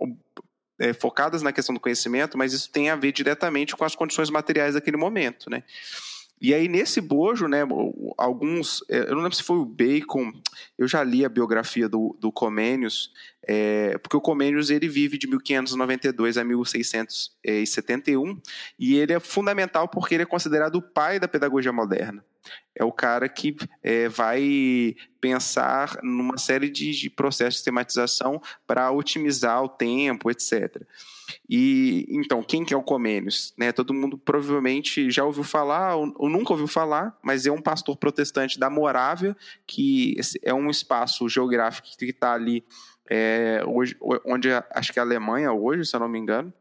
é, 0.80 0.94
focadas 0.94 1.42
na 1.42 1.52
questão 1.52 1.74
do 1.74 1.82
conhecimento, 1.82 2.38
mas 2.38 2.54
isso 2.54 2.72
tem 2.72 2.90
a 2.90 2.96
ver 2.96 3.12
diretamente 3.12 3.76
com 3.76 3.84
as 3.84 3.96
condições 3.96 4.30
materiais 4.30 4.76
daquele 4.76 4.98
momento, 4.98 5.50
né? 5.50 5.64
E 6.40 6.54
aí, 6.54 6.68
nesse 6.68 7.02
bojo, 7.02 7.48
né, 7.48 7.62
alguns. 8.16 8.84
É, 8.88 9.00
eu 9.00 9.16
não 9.16 9.24
lembro 9.24 9.36
se 9.36 9.42
foi 9.42 9.58
o 9.58 9.66
Bacon, 9.66 10.32
eu 10.78 10.88
já 10.88 11.04
li 11.04 11.26
a 11.26 11.30
biografia 11.30 11.90
do, 11.90 12.16
do 12.20 12.32
Comênios, 12.32 13.12
é, 13.42 13.98
porque 13.98 14.16
o 14.16 14.22
Comênios 14.22 14.70
ele 14.70 14.88
vive 14.88 15.18
de 15.18 15.26
1592 15.26 16.38
a 16.38 16.44
1671, 16.44 18.40
e 18.78 18.98
ele 18.98 19.14
é 19.14 19.20
fundamental 19.20 19.88
porque 19.88 20.14
ele 20.14 20.22
é 20.24 20.28
considerado 20.28 20.76
o 20.76 20.82
pai 20.82 21.20
da 21.20 21.28
pedagogia 21.28 21.74
moderna 21.74 22.24
é 22.76 22.84
o 22.84 22.92
cara 22.92 23.28
que 23.28 23.56
é, 23.82 24.08
vai 24.08 24.96
pensar 25.20 25.98
numa 26.04 26.38
série 26.38 26.70
de, 26.70 26.92
de 26.92 27.10
processos 27.10 27.56
de 27.56 27.58
sistematização 27.58 28.42
para 28.66 28.92
otimizar 28.92 29.64
o 29.64 29.70
tempo, 29.70 30.30
etc. 30.30 30.84
E 31.50 32.06
então, 32.10 32.44
quem 32.44 32.64
que 32.64 32.74
é 32.74 32.78
o 32.78 32.84
Comênios? 32.84 33.54
Né, 33.58 33.72
todo 33.72 33.94
mundo 33.94 34.18
provavelmente 34.18 35.10
já 35.10 35.24
ouviu 35.24 35.44
falar 35.44 35.96
ou, 35.96 36.30
nunca 36.30 36.54
ouviu 36.54 36.68
falar, 36.68 37.18
mas 37.22 37.46
é 37.46 37.52
um 37.52 37.62
pastor 37.62 37.98
protestante 37.98 38.60
da 38.60 38.70
Morávia, 38.70 39.36
que 39.66 40.16
é 40.44 40.54
um 40.54 40.70
espaço 40.70 41.28
geográfico 41.28 41.88
que 41.98 42.06
está 42.06 42.34
ali 42.34 42.64
é, 43.10 43.64
hoje, 43.66 43.96
onde 44.26 44.50
acho 44.72 44.94
que 44.94 45.00
é 45.00 45.02
a 45.02 45.06
Alemanha 45.06 45.52
hoje, 45.52 45.86
se 45.86 45.96
eu 45.96 46.00
não 46.00 46.10
me 46.10 46.20
engano. 46.20 46.54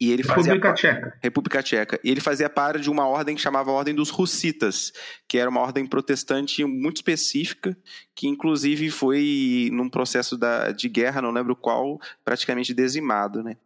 E 0.00 0.12
ele 0.12 0.22
República 0.22 0.72
Tcheca. 0.74 1.18
República 1.20 1.62
Tcheca. 1.62 2.00
E 2.04 2.10
ele 2.10 2.20
fazia 2.20 2.48
parte 2.48 2.80
de 2.82 2.90
uma 2.90 3.08
ordem 3.08 3.34
que 3.34 3.40
chamava 3.40 3.72
Ordem 3.72 3.92
dos 3.92 4.10
Russitas, 4.10 4.92
que 5.28 5.36
era 5.36 5.50
uma 5.50 5.60
ordem 5.60 5.84
protestante 5.84 6.64
muito 6.64 6.96
específica, 6.96 7.76
que 8.14 8.28
inclusive 8.28 8.90
foi 8.90 9.70
num 9.72 9.88
processo 9.90 10.36
da, 10.36 10.70
de 10.70 10.88
guerra, 10.88 11.20
não 11.20 11.32
lembro 11.32 11.56
qual, 11.56 11.98
praticamente 12.24 12.72
dizimado, 12.72 13.42
né? 13.42 13.56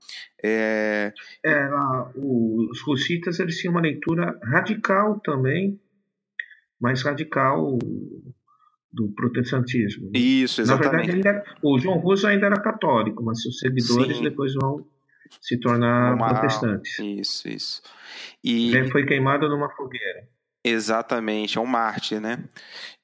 É... 0.42 1.12
é 1.44 1.54
a, 1.54 2.10
os 2.16 2.80
Russitas 2.80 3.38
eles 3.38 3.58
tinham 3.58 3.72
uma 3.72 3.82
leitura 3.82 4.38
radical 4.42 5.20
também, 5.20 5.78
mais 6.80 7.02
radical 7.02 7.78
do 8.90 9.12
protestantismo. 9.14 10.10
Isso, 10.14 10.62
exatamente. 10.62 11.08
Na 11.08 11.12
verdade, 11.12 11.28
era, 11.28 11.56
o 11.62 11.78
João 11.78 11.98
Russo 11.98 12.26
ainda 12.26 12.46
era 12.46 12.60
católico, 12.60 13.22
mas 13.22 13.42
seus 13.42 13.58
seguidores 13.58 14.16
Sim. 14.16 14.22
depois 14.22 14.54
vão 14.54 14.86
se 15.40 15.58
tornar 15.58 16.14
Uma... 16.14 16.28
protestantes. 16.28 16.98
Isso, 16.98 17.48
isso. 17.48 17.82
E 18.42 18.74
ele 18.74 18.90
foi 18.90 19.04
queimado 19.04 19.48
numa 19.48 19.70
fogueira. 19.70 20.28
Exatamente, 20.64 21.58
é 21.58 21.60
um 21.60 21.66
mártir, 21.66 22.20
né? 22.20 22.44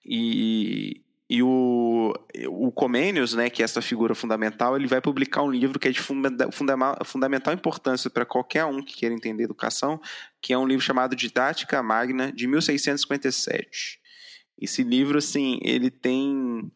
E 0.04 1.02
e 1.30 1.42
o, 1.42 2.14
o 2.46 2.72
Comênios, 2.72 3.34
né, 3.34 3.50
que 3.50 3.60
é 3.60 3.64
essa 3.64 3.82
figura 3.82 4.14
fundamental, 4.14 4.74
ele 4.74 4.86
vai 4.86 4.98
publicar 4.98 5.42
um 5.42 5.50
livro 5.50 5.78
que 5.78 5.86
é 5.86 5.90
de 5.90 6.00
funda 6.00 6.30
fundamental 7.04 7.52
importância 7.52 8.08
para 8.08 8.24
qualquer 8.24 8.64
um 8.64 8.82
que 8.82 8.96
queira 8.96 9.14
entender 9.14 9.44
educação, 9.44 10.00
que 10.40 10.54
é 10.54 10.58
um 10.58 10.66
livro 10.66 10.82
chamado 10.82 11.14
Didática 11.14 11.82
Magna, 11.82 12.32
de 12.32 12.46
1657. 12.46 14.00
Esse 14.58 14.82
livro, 14.82 15.18
assim, 15.18 15.60
ele 15.62 15.90
tem 15.90 16.72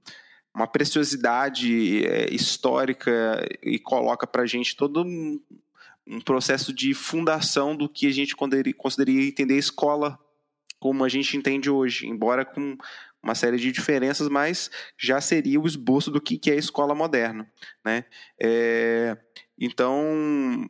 uma 0.55 0.66
preciosidade 0.66 2.05
é, 2.05 2.33
histórica 2.33 3.47
e 3.62 3.79
coloca 3.79 4.27
para 4.27 4.43
a 4.43 4.47
gente 4.47 4.77
todo 4.77 5.05
um, 5.05 5.41
processo 6.24 6.73
de 6.73 6.93
fundação 6.95 7.74
do 7.74 7.89
que 7.89 8.07
a 8.07 8.12
gente 8.12 8.37
consideraria 8.37 9.29
entender 9.29 9.55
a 9.55 9.59
escola 9.59 10.19
como 10.79 11.05
a 11.05 11.09
gente 11.09 11.37
entende 11.37 11.70
hoje, 11.70 12.07
embora 12.07 12.45
com 12.45 12.77
uma 13.23 13.37
série 13.37 13.57
de 13.57 13.70
diferenças, 13.70 14.29
mas 14.29 14.69
já 14.99 15.20
seria 15.20 15.61
o 15.61 15.66
esboço 15.66 16.11
do 16.11 16.20
que 16.20 16.51
é 16.51 16.55
a 16.55 16.57
escola 16.57 16.95
moderna. 16.95 17.51
Né? 17.85 18.05
É, 18.39 19.16
então, 19.57 20.69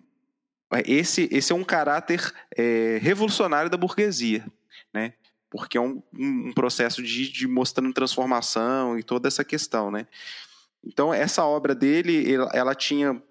esse, 0.87 1.29
esse 1.33 1.51
é 1.51 1.57
um 1.57 1.65
caráter 1.65 2.33
é, 2.55 2.99
revolucionário 3.01 3.71
da 3.71 3.77
burguesia, 3.79 4.47
né? 4.93 5.15
Porque 5.53 5.77
é 5.77 5.81
um, 5.83 6.03
um 6.19 6.51
processo 6.51 7.03
de, 7.03 7.31
de 7.31 7.47
mostrando 7.47 7.93
transformação 7.93 8.99
e 8.99 9.03
toda 9.03 9.29
essa 9.29 9.45
questão. 9.45 9.91
Né? 9.91 10.07
Então, 10.83 11.13
essa 11.13 11.45
obra 11.45 11.75
dele, 11.75 12.33
ela, 12.33 12.51
ela 12.55 12.75
tinha, 12.75 13.23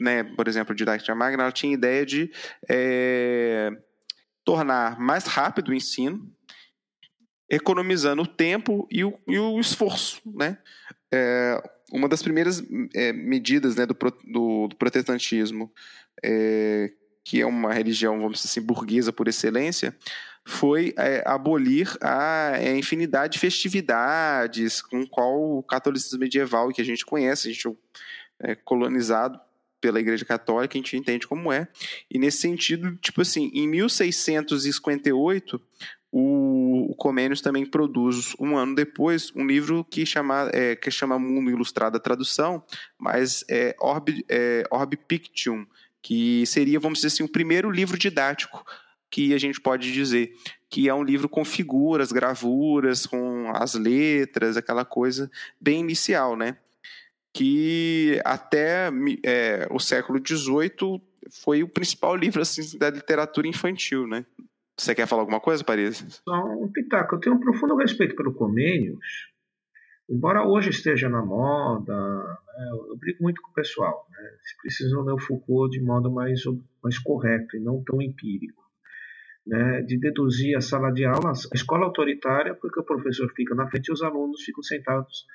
né, 0.00 0.24
por 0.24 0.48
exemplo, 0.48 0.74
Didática 0.74 1.14
Magna, 1.14 1.42
ela 1.42 1.52
tinha 1.52 1.74
ideia 1.74 2.06
de 2.06 2.32
é, 2.66 3.70
tornar 4.42 4.98
mais 4.98 5.26
rápido 5.26 5.68
o 5.68 5.74
ensino, 5.74 6.34
economizando 7.50 8.22
o 8.22 8.26
tempo 8.26 8.88
e 8.90 9.04
o, 9.04 9.12
e 9.28 9.38
o 9.38 9.60
esforço, 9.60 10.22
né? 10.24 10.56
É, 11.12 11.62
uma 11.92 12.08
das 12.08 12.22
primeiras 12.22 12.64
é, 12.94 13.12
medidas 13.12 13.76
né, 13.76 13.84
do, 13.84 13.94
do, 14.24 14.68
do 14.68 14.76
protestantismo, 14.76 15.70
é, 16.24 16.90
que 17.24 17.40
é 17.40 17.46
uma 17.46 17.72
religião, 17.72 18.20
vamos 18.20 18.38
dizer 18.38 18.48
assim, 18.48 18.60
burguesa 18.60 19.12
por 19.12 19.26
excelência, 19.26 19.96
foi 20.46 20.92
é, 20.98 21.22
abolir 21.26 21.96
a, 22.00 22.50
a, 22.50 22.76
infinidade 22.76 23.32
de 23.34 23.38
festividades 23.38 24.82
com 24.82 25.06
qual 25.06 25.58
o 25.58 25.62
catolicismo 25.62 26.18
medieval 26.18 26.68
que 26.68 26.82
a 26.82 26.84
gente 26.84 27.04
conhece, 27.04 27.48
a 27.48 27.52
gente 27.52 27.76
é 28.40 28.54
colonizado 28.54 29.40
pela 29.80 30.00
Igreja 30.00 30.24
Católica, 30.24 30.76
a 30.76 30.78
gente 30.78 30.96
entende 30.96 31.26
como 31.26 31.52
é. 31.52 31.68
E 32.10 32.18
nesse 32.18 32.38
sentido, 32.38 32.96
tipo 32.96 33.20
assim, 33.20 33.50
em 33.54 33.68
1658, 33.68 35.60
o, 36.10 36.92
o 36.92 36.94
Comênios 36.94 37.40
também 37.40 37.66
produz, 37.66 38.34
um 38.38 38.56
ano 38.56 38.74
depois, 38.74 39.32
um 39.34 39.46
livro 39.46 39.84
que 39.84 40.06
chama, 40.06 40.48
é, 40.52 40.76
que 40.76 40.90
chama 40.90 41.18
Mundo 41.18 41.50
Ilustrado 41.50 41.96
a 41.96 42.00
tradução, 42.00 42.62
mas 42.98 43.44
é 43.50 43.74
Orb, 43.80 44.24
é 44.28 44.64
Orb 44.70 44.96
Pictium, 44.96 45.66
que 46.04 46.44
seria, 46.44 46.78
vamos 46.78 46.98
dizer 46.98 47.08
assim, 47.08 47.24
o 47.24 47.32
primeiro 47.32 47.70
livro 47.70 47.96
didático 47.96 48.62
que 49.10 49.32
a 49.32 49.38
gente 49.38 49.58
pode 49.58 49.90
dizer 49.90 50.34
que 50.68 50.86
é 50.86 50.94
um 50.94 51.02
livro 51.02 51.30
com 51.30 51.44
figuras, 51.44 52.12
gravuras, 52.12 53.06
com 53.06 53.50
as 53.54 53.74
letras, 53.74 54.56
aquela 54.58 54.84
coisa 54.84 55.30
bem 55.58 55.80
inicial, 55.80 56.36
né? 56.36 56.58
Que 57.32 58.20
até 58.22 58.90
é, 59.24 59.66
o 59.70 59.78
século 59.78 60.20
XVIII 60.24 61.00
foi 61.42 61.62
o 61.62 61.68
principal 61.68 62.14
livro 62.16 62.42
assim, 62.42 62.76
da 62.76 62.90
literatura 62.90 63.48
infantil, 63.48 64.06
né? 64.06 64.26
Você 64.76 64.94
quer 64.94 65.06
falar 65.06 65.22
alguma 65.22 65.40
coisa, 65.40 65.64
Paris? 65.64 66.20
Um 66.28 66.68
pitaco. 66.70 67.14
Eu 67.14 67.20
tenho 67.20 67.36
um 67.36 67.40
profundo 67.40 67.76
respeito 67.76 68.14
pelo 68.14 68.34
Comênios, 68.34 68.98
embora 70.08 70.46
hoje 70.46 70.70
esteja 70.70 71.08
na 71.08 71.24
moda, 71.24 71.94
né, 71.94 72.70
eu 72.88 72.96
brigo 72.96 73.22
muito 73.22 73.40
com 73.42 73.50
o 73.50 73.54
pessoal. 73.54 74.06
Né, 74.10 74.30
precisam 74.62 75.02
ler 75.02 75.12
o 75.12 75.18
Foucault 75.18 75.76
de 75.76 75.84
modo 75.84 76.10
mais, 76.10 76.42
mais 76.82 76.98
correto 76.98 77.56
e 77.56 77.60
não 77.60 77.82
tão 77.82 78.00
empírico. 78.00 78.62
Né, 79.46 79.82
de 79.82 79.98
deduzir 79.98 80.56
a 80.56 80.60
sala 80.60 80.90
de 80.90 81.04
aula, 81.04 81.30
a 81.30 81.54
escola 81.54 81.84
autoritária, 81.84 82.54
porque 82.54 82.80
o 82.80 82.84
professor 82.84 83.30
fica 83.34 83.54
na 83.54 83.68
frente 83.68 83.88
e 83.88 83.92
os 83.92 84.02
alunos 84.02 84.42
ficam 84.42 84.62
sentados 84.62 85.26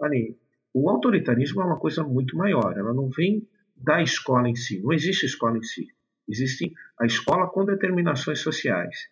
ali. 0.00 0.36
O 0.74 0.90
autoritarismo 0.90 1.62
é 1.62 1.64
uma 1.64 1.78
coisa 1.78 2.04
muito 2.04 2.36
maior, 2.36 2.76
ela 2.76 2.92
não 2.92 3.08
vem 3.08 3.48
da 3.74 4.02
escola 4.02 4.48
em 4.48 4.54
si, 4.54 4.80
não 4.80 4.92
existe 4.92 5.24
escola 5.24 5.56
em 5.56 5.62
si. 5.62 5.88
Existe 6.28 6.72
a 6.98 7.06
escola 7.06 7.48
com 7.48 7.64
determinações 7.64 8.40
sociais. 8.40 9.08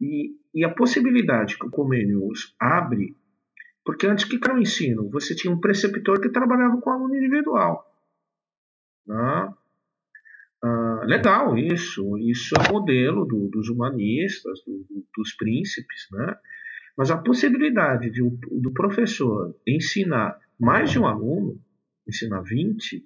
E, 0.00 0.34
e 0.54 0.64
a 0.64 0.70
possibilidade 0.70 1.58
que 1.58 1.66
o 1.66 1.70
Comenius 1.70 2.56
abre, 2.58 3.14
porque 3.84 4.06
antes 4.06 4.24
que 4.24 4.38
era 4.42 4.54
o 4.54 4.60
ensino, 4.60 5.08
você 5.10 5.34
tinha 5.34 5.52
um 5.52 5.60
preceptor 5.60 6.20
que 6.20 6.28
trabalhava 6.28 6.80
com 6.80 6.90
aluno 6.90 7.14
individual. 7.16 7.86
Né? 9.06 9.54
Ah, 10.62 11.02
legal 11.04 11.56
isso, 11.56 12.18
isso 12.18 12.54
é 12.54 12.70
modelo 12.70 13.24
do, 13.24 13.48
dos 13.48 13.68
humanistas, 13.70 14.60
do, 14.66 14.86
dos 15.16 15.32
príncipes, 15.34 16.06
né? 16.12 16.36
Mas 16.96 17.10
a 17.10 17.16
possibilidade 17.16 18.10
de, 18.10 18.20
do 18.20 18.72
professor 18.74 19.56
ensinar 19.66 20.38
mais 20.58 20.90
de 20.90 20.98
um 20.98 21.06
aluno, 21.06 21.58
ensinar 22.06 22.42
20, 22.42 23.02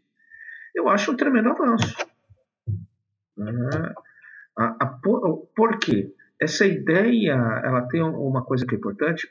eu 0.74 0.88
acho 0.88 1.12
um 1.12 1.16
tremendo 1.16 1.51
avanço. 1.51 1.96
Né? 3.36 3.94
A, 4.59 4.84
a, 4.84 4.86
por, 4.86 5.46
por 5.55 5.78
quê? 5.78 6.12
Essa 6.40 6.66
ideia 6.66 7.34
ela 7.64 7.82
tem 7.82 8.02
uma 8.02 8.44
coisa 8.44 8.66
que 8.66 8.74
é 8.74 8.78
importante, 8.78 9.28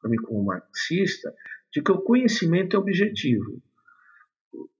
para 0.00 0.10
mim 0.10 0.16
como 0.16 0.44
marxista, 0.44 1.34
de 1.72 1.82
que 1.82 1.92
o 1.92 2.00
conhecimento 2.00 2.76
é 2.76 2.78
objetivo. 2.78 3.62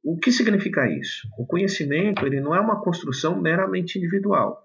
O 0.02 0.16
que 0.18 0.32
significa 0.32 0.90
isso? 0.90 1.28
O 1.38 1.46
conhecimento 1.46 2.24
ele 2.26 2.40
não 2.40 2.54
é 2.54 2.60
uma 2.60 2.80
construção 2.80 3.40
meramente 3.40 3.98
individual. 3.98 4.64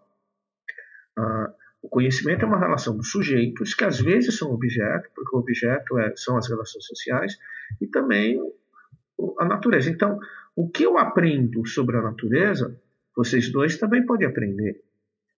Ah, 1.17 1.53
o 1.81 1.89
conhecimento 1.89 2.43
é 2.43 2.47
uma 2.47 2.59
relação 2.59 2.95
dos 2.95 3.11
sujeitos, 3.11 3.73
que 3.73 3.83
às 3.83 3.99
vezes 3.99 4.37
são 4.37 4.51
objeto, 4.51 5.09
porque 5.13 5.35
o 5.35 5.39
objeto 5.39 5.99
é, 5.99 6.15
são 6.15 6.37
as 6.37 6.47
relações 6.47 6.85
sociais, 6.85 7.37
e 7.81 7.87
também 7.87 8.39
a 9.39 9.45
natureza. 9.45 9.89
Então, 9.89 10.17
o 10.55 10.69
que 10.69 10.83
eu 10.83 10.97
aprendo 10.97 11.65
sobre 11.67 11.97
a 11.97 12.01
natureza 12.01 12.79
vocês 13.15 13.51
dois 13.51 13.77
também 13.77 14.05
podem 14.05 14.27
aprender, 14.27 14.81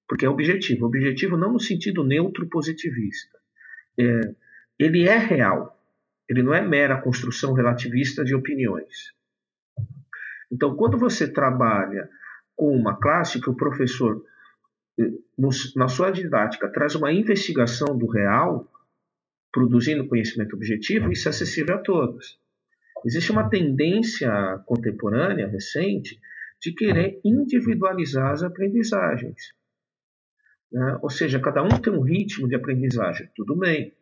porque 0.07 0.25
é 0.25 0.29
objetivo. 0.29 0.85
Objetivo 0.85 1.35
não 1.35 1.51
no 1.51 1.59
sentido 1.59 2.03
neutro 2.03 2.47
positivista. 2.47 3.37
É, 3.99 4.21
ele 4.79 5.07
é 5.07 5.17
real. 5.17 5.79
Ele 6.27 6.41
não 6.41 6.53
é 6.53 6.61
mera 6.61 7.01
construção 7.01 7.53
relativista 7.53 8.23
de 8.23 8.35
opiniões. 8.35 9.13
Então, 10.51 10.75
quando 10.75 10.97
você 10.97 11.27
trabalha 11.27 12.09
com 12.55 12.75
uma 12.75 12.97
classe 12.99 13.41
que 13.41 13.49
o 13.49 13.55
professor, 13.55 14.23
eh, 14.99 15.11
na 15.75 15.87
sua 15.87 16.11
didática, 16.11 16.71
traz 16.71 16.95
uma 16.95 17.11
investigação 17.11 17.97
do 17.97 18.07
real, 18.07 18.71
produzindo 19.51 20.07
conhecimento 20.07 20.55
objetivo, 20.55 21.11
isso 21.11 21.27
é 21.27 21.31
acessível 21.31 21.75
a 21.75 21.79
todos. 21.79 22.39
Existe 23.05 23.31
uma 23.31 23.49
tendência 23.49 24.29
contemporânea, 24.65 25.47
recente, 25.47 26.19
de 26.61 26.73
querer 26.73 27.19
individualizar 27.23 28.31
as 28.31 28.41
aprendizagens. 28.41 29.53
Né? 30.71 30.97
Ou 31.01 31.09
seja, 31.09 31.39
cada 31.39 31.61
um 31.61 31.69
tem 31.69 31.93
um 31.93 32.01
ritmo 32.01 32.47
de 32.47 32.55
aprendizagem, 32.55 33.29
tudo 33.35 33.55
bem. 33.55 33.93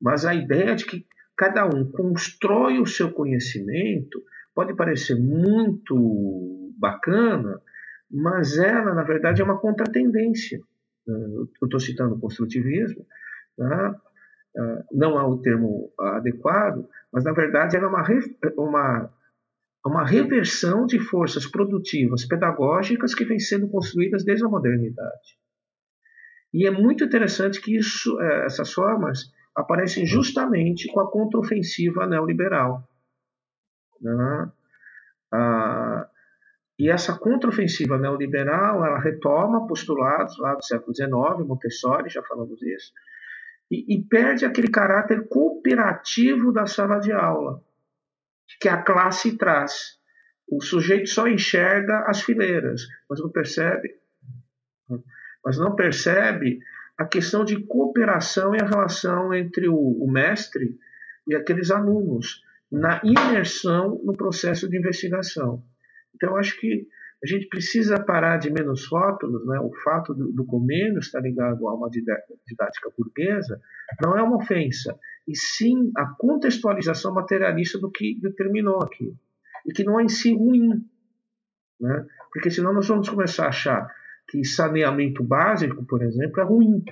Mas 0.00 0.24
a 0.24 0.34
ideia 0.34 0.74
de 0.74 0.84
que 0.84 1.06
cada 1.36 1.66
um 1.66 1.84
constrói 1.90 2.78
o 2.78 2.86
seu 2.86 3.10
conhecimento 3.10 4.22
pode 4.54 4.74
parecer 4.74 5.16
muito 5.16 6.72
bacana, 6.78 7.60
mas 8.10 8.58
ela, 8.58 8.94
na 8.94 9.02
verdade, 9.02 9.40
é 9.40 9.44
uma 9.44 9.58
contratendência. 9.58 10.60
Eu 11.06 11.48
estou 11.64 11.80
citando 11.80 12.14
o 12.14 12.20
construtivismo, 12.20 13.04
né? 13.58 13.94
Ah, 14.56 14.84
não 14.92 15.18
é 15.18 15.22
o 15.24 15.38
termo 15.38 15.92
adequado, 15.98 16.88
mas 17.12 17.24
na 17.24 17.32
verdade 17.32 17.76
ela 17.76 17.86
é 17.86 17.88
uma, 17.88 18.04
uma 18.56 19.10
uma 19.84 20.04
reversão 20.04 20.86
de 20.86 20.98
forças 20.98 21.46
produtivas 21.46 22.24
pedagógicas 22.24 23.14
que 23.14 23.24
vem 23.24 23.38
sendo 23.38 23.68
construídas 23.68 24.24
desde 24.24 24.44
a 24.44 24.48
modernidade. 24.48 25.38
E 26.54 26.68
é 26.68 26.70
muito 26.70 27.02
interessante 27.02 27.60
que 27.60 27.76
isso, 27.76 28.20
é, 28.20 28.46
essas 28.46 28.72
formas 28.72 29.32
aparecem 29.56 30.06
justamente 30.06 30.86
com 30.86 31.00
a 31.00 31.10
contraofensiva 31.10 32.06
neoliberal. 32.06 32.88
Né? 34.00 34.52
Ah, 35.32 36.08
e 36.78 36.88
essa 36.88 37.18
contraofensiva 37.18 37.98
neoliberal 37.98 38.84
ela 38.84 39.00
retoma 39.00 39.66
postulados 39.66 40.38
lá 40.38 40.54
do 40.54 40.64
século 40.64 40.94
XIX, 40.94 41.10
Montessori, 41.44 42.08
já 42.08 42.22
falamos 42.22 42.56
disso, 42.60 42.92
e, 43.68 43.96
e 43.96 44.04
perde 44.04 44.44
aquele 44.44 44.68
caráter 44.68 45.26
cooperativo 45.26 46.52
da 46.52 46.66
sala 46.66 47.00
de 47.00 47.12
aula 47.12 47.60
que 48.60 48.68
a 48.68 48.80
classe 48.80 49.36
traz. 49.36 49.98
O 50.48 50.62
sujeito 50.62 51.08
só 51.08 51.26
enxerga 51.26 52.04
as 52.06 52.22
fileiras, 52.22 52.82
mas 53.10 53.18
não 53.18 53.30
percebe, 53.30 53.96
mas 55.44 55.58
não 55.58 55.74
percebe 55.74 56.58
a 56.96 57.04
questão 57.04 57.44
de 57.44 57.64
cooperação 57.66 58.54
e 58.54 58.60
a 58.60 58.66
relação 58.66 59.34
entre 59.34 59.68
o, 59.68 59.76
o 59.76 60.10
mestre 60.10 60.78
e 61.26 61.34
aqueles 61.34 61.70
alunos 61.70 62.42
na 62.70 63.00
imersão 63.04 64.00
no 64.04 64.12
processo 64.12 64.68
de 64.68 64.78
investigação. 64.78 65.62
Então, 66.14 66.36
acho 66.36 66.58
que 66.58 66.86
a 67.22 67.26
gente 67.26 67.48
precisa 67.48 67.98
parar 67.98 68.36
de 68.36 68.50
menos 68.50 68.86
rótulos, 68.86 69.46
né? 69.46 69.58
o 69.58 69.72
fato 69.82 70.12
do, 70.12 70.30
do 70.30 70.98
estar 70.98 71.20
ligado 71.20 71.66
a 71.66 71.74
uma 71.74 71.88
didática 71.88 72.90
burguesa 72.96 73.60
não 74.02 74.16
é 74.16 74.22
uma 74.22 74.36
ofensa, 74.36 74.98
e 75.26 75.34
sim 75.34 75.90
a 75.96 76.06
contextualização 76.18 77.14
materialista 77.14 77.78
do 77.78 77.90
que 77.90 78.20
determinou 78.20 78.82
aqui, 78.82 79.16
e 79.66 79.72
que 79.72 79.84
não 79.84 79.98
é 79.98 80.04
em 80.04 80.08
si 80.08 80.34
ruim, 80.34 80.84
né? 81.80 82.06
porque 82.30 82.50
senão 82.50 82.74
nós 82.74 82.88
vamos 82.88 83.08
começar 83.08 83.46
a 83.46 83.48
achar 83.48 83.90
que 84.28 84.44
saneamento 84.44 85.22
básico, 85.22 85.84
por 85.84 86.02
exemplo, 86.02 86.40
é 86.40 86.44
ruim, 86.44 86.84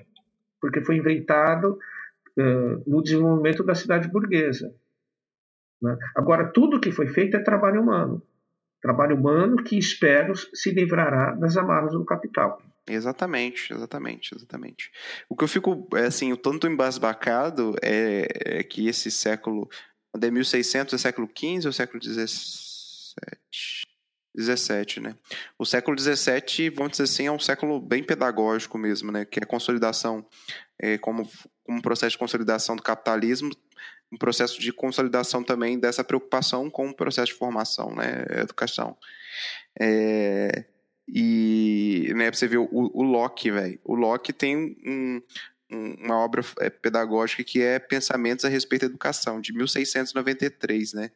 porque 0.61 0.85
foi 0.85 0.97
inventado 0.97 1.79
uh, 2.39 2.91
no 2.91 3.03
desenvolvimento 3.03 3.65
da 3.65 3.75
cidade 3.75 4.09
burguesa. 4.09 4.75
Né? 5.81 5.97
Agora, 6.15 6.53
tudo 6.53 6.81
que 6.81 6.93
foi 6.93 7.09
feito 7.09 7.37
é 7.37 7.41
trabalho 7.41 7.83
humano. 7.83 8.23
Trabalho 8.81 9.17
humano 9.17 9.63
que 9.63 9.79
espero 9.79 10.35
se 10.37 10.71
livrará 10.73 11.33
das 11.33 11.57
amarras 11.57 11.93
do 11.93 12.05
capital. 12.05 12.61
Exatamente, 12.89 13.73
exatamente, 13.73 14.35
exatamente. 14.35 14.91
O 15.29 15.37
que 15.37 15.45
eu 15.45 15.49
fico, 15.49 15.89
é, 15.95 16.07
assim, 16.07 16.33
o 16.33 16.37
tanto 16.37 16.67
embasbacado 16.67 17.77
é, 17.81 18.59
é 18.59 18.63
que 18.65 18.89
esse 18.89 19.11
século, 19.11 19.69
de 20.17 20.31
1600 20.31 20.95
é 20.95 20.99
século 20.99 21.29
XV 21.29 21.67
ou 21.67 21.73
século 21.73 22.03
XVII? 22.03 23.92
17, 24.35 25.01
né? 25.01 25.15
O 25.59 25.65
século 25.65 25.97
17, 25.97 26.71
vamos 26.71 26.93
dizer 26.93 27.05
assim, 27.05 27.27
é 27.27 27.33
um 27.33 27.39
século 27.39 27.81
bem 27.81 28.03
pedagógico 28.03 28.79
mesmo, 28.79 29.13
né? 29.13 29.25
Que 29.25 29.41
é 29.41 29.43
a 29.43 29.47
consolidação, 29.47 30.27
é, 30.79 30.97
como, 30.99 31.29
como 31.65 31.79
um 31.79 31.83
processo 31.83 32.13
de 32.13 32.19
consolidação 32.19 32.77
do 32.77 32.83
capitalismo, 32.83 33.51
um 34.13 34.19
processo 34.19 34.61
de 34.61 34.73
consolidação 34.73 35.43
também 35.43 35.79
dessa 35.79 36.05
preocupação 36.05 36.69
com 36.69 36.89
o 36.89 36.95
processo 36.95 37.33
de 37.33 37.39
formação, 37.39 37.95
né, 37.95 38.27
educação. 38.43 38.97
É, 39.81 40.67
e, 41.09 42.13
né, 42.15 42.31
você 42.31 42.47
ver, 42.47 42.59
o, 42.59 42.69
o 42.71 43.03
Locke, 43.03 43.51
velho, 43.51 43.81
o 43.83 43.95
Locke 43.95 44.33
tem 44.33 44.77
um, 44.87 45.23
uma 45.71 46.17
obra 46.19 46.45
é, 46.61 46.69
pedagógica 46.69 47.43
que 47.43 47.63
é 47.63 47.79
Pensamentos 47.79 48.45
a 48.45 48.49
respeito 48.49 48.83
da 48.83 48.89
educação, 48.89 49.41
de 49.41 49.55
1693, 49.55 50.93
né, 50.93 51.11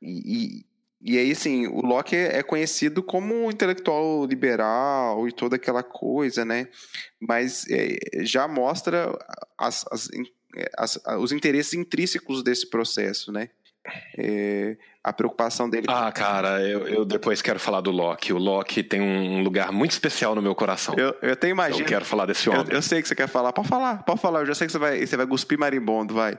e, 0.00 0.64
e 1.04 1.18
aí, 1.18 1.32
assim, 1.32 1.66
o 1.66 1.82
Locke 1.82 2.16
é 2.16 2.42
conhecido 2.42 3.02
como 3.02 3.34
um 3.34 3.50
intelectual 3.50 4.24
liberal 4.24 5.28
e 5.28 5.32
toda 5.32 5.56
aquela 5.56 5.82
coisa, 5.82 6.46
né? 6.46 6.66
Mas 7.20 7.66
é, 7.70 8.24
já 8.24 8.48
mostra 8.48 9.12
as, 9.58 9.84
as, 9.92 10.08
as, 10.78 10.98
os 11.20 11.30
interesses 11.30 11.74
intrínsecos 11.74 12.42
desse 12.42 12.70
processo, 12.70 13.30
né? 13.30 13.50
É, 14.16 14.78
a 15.02 15.12
preocupação 15.12 15.68
dele. 15.68 15.86
Ah, 15.90 16.10
cara, 16.10 16.66
eu, 16.66 16.88
eu, 16.88 17.04
depois 17.04 17.42
quero 17.42 17.60
falar 17.60 17.82
do 17.82 17.90
Locke. 17.90 18.32
O 18.32 18.38
Locke 18.38 18.82
tem 18.82 19.02
um 19.02 19.42
lugar 19.42 19.70
muito 19.70 19.90
especial 19.90 20.34
no 20.34 20.40
meu 20.40 20.54
coração. 20.54 20.94
Eu, 20.96 21.14
eu 21.20 21.34
até 21.34 21.50
imagino. 21.50 21.82
Eu 21.82 21.86
quero 21.86 22.04
falar 22.06 22.24
desse 22.24 22.48
homem. 22.48 22.64
Eu, 22.70 22.76
eu, 22.76 22.82
sei 22.82 23.02
que 23.02 23.08
você 23.08 23.14
quer 23.14 23.28
falar. 23.28 23.52
Pode 23.52 23.68
falar, 23.68 24.02
pode 24.04 24.22
falar. 24.22 24.40
Eu 24.40 24.46
já 24.46 24.54
sei 24.54 24.66
que 24.66 24.72
você 24.72 24.78
vai, 24.78 25.06
você 25.06 25.18
vai 25.18 25.26
cuspir 25.26 25.58
marimbondo, 25.58 26.14
vai. 26.14 26.38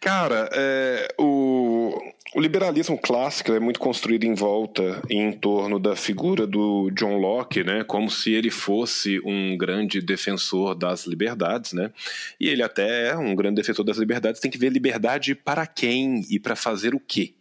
Cara, 0.00 0.48
é, 0.52 1.14
o, 1.18 1.96
o, 2.34 2.40
liberalismo 2.40 2.98
clássico 2.98 3.52
é 3.52 3.60
muito 3.60 3.78
construído 3.78 4.24
em 4.24 4.34
volta 4.34 5.00
e 5.08 5.14
em 5.14 5.32
torno 5.32 5.78
da 5.78 5.94
figura 5.94 6.46
do 6.46 6.90
John 6.90 7.18
Locke, 7.18 7.62
né, 7.62 7.84
como 7.84 8.10
se 8.10 8.32
ele 8.32 8.50
fosse 8.50 9.20
um 9.24 9.56
grande 9.56 10.00
defensor 10.00 10.74
das 10.74 11.06
liberdades, 11.06 11.72
né? 11.72 11.92
E 12.38 12.48
ele 12.48 12.62
até 12.62 13.10
é 13.10 13.16
um 13.16 13.34
grande 13.34 13.56
defensor 13.56 13.84
das 13.84 13.96
liberdades. 13.96 14.40
Tem 14.40 14.50
que 14.50 14.58
ver 14.58 14.70
liberdade 14.70 15.34
para 15.34 15.66
quem 15.66 16.26
e 16.28 16.38
para 16.38 16.56
fazer 16.56 16.94
o 16.94 17.00
quê, 17.00 17.34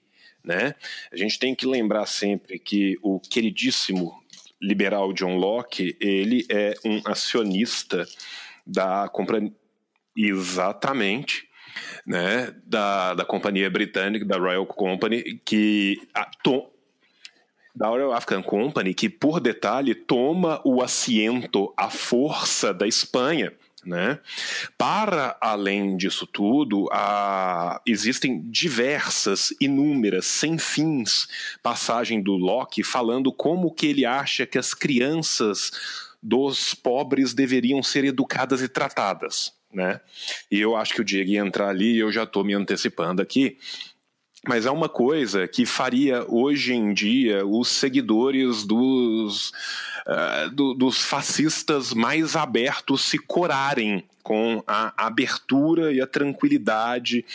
né? 0.43 0.75
A 1.11 1.17
gente 1.17 1.39
tem 1.39 1.55
que 1.55 1.65
lembrar 1.65 2.05
sempre 2.05 2.59
que 2.59 2.97
o 3.01 3.19
queridíssimo 3.19 4.13
liberal 4.61 5.13
John 5.13 5.35
Locke 5.35 5.97
ele 5.99 6.45
é 6.49 6.75
um 6.85 7.01
acionista 7.05 8.05
da 8.67 9.07
companhia 9.07 9.51
exatamente 10.15 11.48
né, 12.05 12.53
da, 12.65 13.13
da 13.13 13.25
companhia 13.25 13.69
britânica, 13.69 14.25
da 14.25 14.37
Royal 14.37 14.65
Company, 14.65 15.39
que 15.45 16.01
a, 16.13 16.25
to, 16.43 16.67
da 17.75 17.87
Royal 17.87 18.11
African 18.13 18.43
Company, 18.43 18.93
que 18.93 19.09
por 19.09 19.39
detalhe 19.39 19.95
toma 19.95 20.61
o 20.65 20.81
assento 20.81 21.73
à 21.77 21.89
força 21.89 22.73
da 22.73 22.87
Espanha. 22.87 23.53
Né? 23.85 24.19
Para 24.77 25.37
além 25.39 25.95
disso 25.95 26.27
tudo, 26.27 26.89
a, 26.91 27.81
existem 27.87 28.41
diversas, 28.49 29.53
inúmeras, 29.61 30.25
sem 30.25 30.57
fins, 30.57 31.29
passagens 31.63 32.21
do 32.21 32.33
Locke 32.33 32.83
falando 32.83 33.31
como 33.31 33.73
que 33.73 33.87
ele 33.87 34.05
acha 34.05 34.45
que 34.45 34.57
as 34.57 34.73
crianças 34.73 35.71
dos 36.21 36.73
pobres 36.73 37.33
deveriam 37.33 37.81
ser 37.81 38.03
educadas 38.03 38.61
e 38.61 38.67
tratadas 38.67 39.57
né? 39.73 40.01
E 40.51 40.59
eu 40.59 40.75
acho 40.75 40.93
que 40.93 41.01
o 41.01 41.05
Diego 41.05 41.31
ia 41.31 41.39
entrar 41.39 41.69
ali 41.69 41.93
e 41.95 41.99
eu 41.99 42.11
já 42.11 42.23
estou 42.23 42.43
me 42.43 42.53
antecipando 42.53 43.21
aqui. 43.21 43.57
Mas 44.47 44.65
é 44.65 44.71
uma 44.71 44.87
coisa 44.87 45.47
que 45.47 45.65
faria 45.65 46.25
hoje 46.27 46.73
em 46.73 46.93
dia 46.93 47.45
os 47.45 47.67
seguidores 47.67 48.63
dos, 48.63 49.49
uh, 50.07 50.49
do, 50.53 50.73
dos 50.73 51.03
fascistas 51.03 51.93
mais 51.93 52.35
abertos 52.37 53.01
se 53.01 53.17
corarem 53.17 54.05
com 54.23 54.63
a 54.67 54.93
abertura 55.05 55.91
e 55.91 56.01
a 56.01 56.07
tranquilidade 56.07 57.25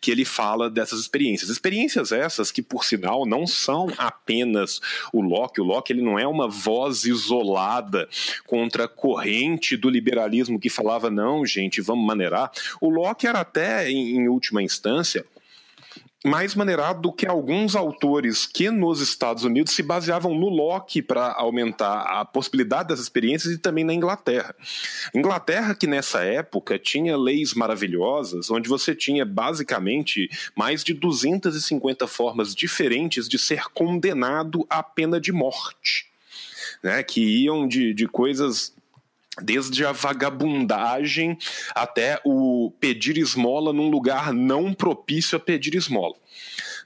que 0.00 0.10
ele 0.10 0.24
fala 0.24 0.68
dessas 0.68 1.00
experiências. 1.00 1.50
Experiências 1.50 2.12
essas 2.12 2.50
que, 2.50 2.62
por 2.62 2.84
sinal, 2.84 3.26
não 3.26 3.46
são 3.46 3.88
apenas 3.96 4.80
o 5.12 5.20
Locke. 5.20 5.60
O 5.60 5.64
Locke 5.64 5.92
ele 5.92 6.02
não 6.02 6.18
é 6.18 6.26
uma 6.26 6.48
voz 6.48 7.04
isolada 7.04 8.08
contra 8.46 8.84
a 8.84 8.88
corrente 8.88 9.76
do 9.76 9.88
liberalismo 9.88 10.58
que 10.58 10.68
falava, 10.68 11.10
não, 11.10 11.44
gente, 11.46 11.80
vamos 11.80 12.06
maneirar. 12.06 12.50
O 12.80 12.90
Locke 12.90 13.26
era 13.26 13.40
até, 13.40 13.90
em, 13.90 14.16
em 14.16 14.28
última 14.28 14.62
instância, 14.62 15.24
mais 16.24 16.54
maneirado 16.54 17.00
do 17.00 17.12
que 17.12 17.26
alguns 17.26 17.74
autores 17.74 18.46
que 18.46 18.70
nos 18.70 19.00
Estados 19.00 19.44
Unidos 19.44 19.72
se 19.72 19.82
baseavam 19.82 20.34
no 20.34 20.48
Locke 20.48 21.02
para 21.02 21.32
aumentar 21.32 22.02
a 22.02 22.24
possibilidade 22.24 22.90
das 22.90 23.00
experiências 23.00 23.52
e 23.52 23.58
também 23.58 23.84
na 23.84 23.92
Inglaterra. 23.92 24.54
Inglaterra 25.14 25.74
que 25.74 25.86
nessa 25.86 26.22
época 26.22 26.78
tinha 26.78 27.16
leis 27.16 27.54
maravilhosas, 27.54 28.50
onde 28.50 28.68
você 28.68 28.94
tinha 28.94 29.24
basicamente 29.24 30.30
mais 30.56 30.84
de 30.84 30.94
250 30.94 32.06
formas 32.06 32.54
diferentes 32.54 33.28
de 33.28 33.38
ser 33.38 33.64
condenado 33.74 34.64
à 34.70 34.82
pena 34.82 35.20
de 35.20 35.32
morte. 35.32 36.10
Né, 36.82 37.00
que 37.04 37.20
iam 37.44 37.68
de, 37.68 37.94
de 37.94 38.08
coisas 38.08 38.74
desde 39.40 39.84
a 39.84 39.92
vagabundagem 39.92 41.38
até 41.74 42.20
o 42.24 42.72
pedir 42.78 43.16
esmola 43.16 43.72
num 43.72 43.88
lugar 43.88 44.32
não 44.32 44.74
propício 44.74 45.36
a 45.36 45.40
pedir 45.40 45.74
esmola. 45.74 46.14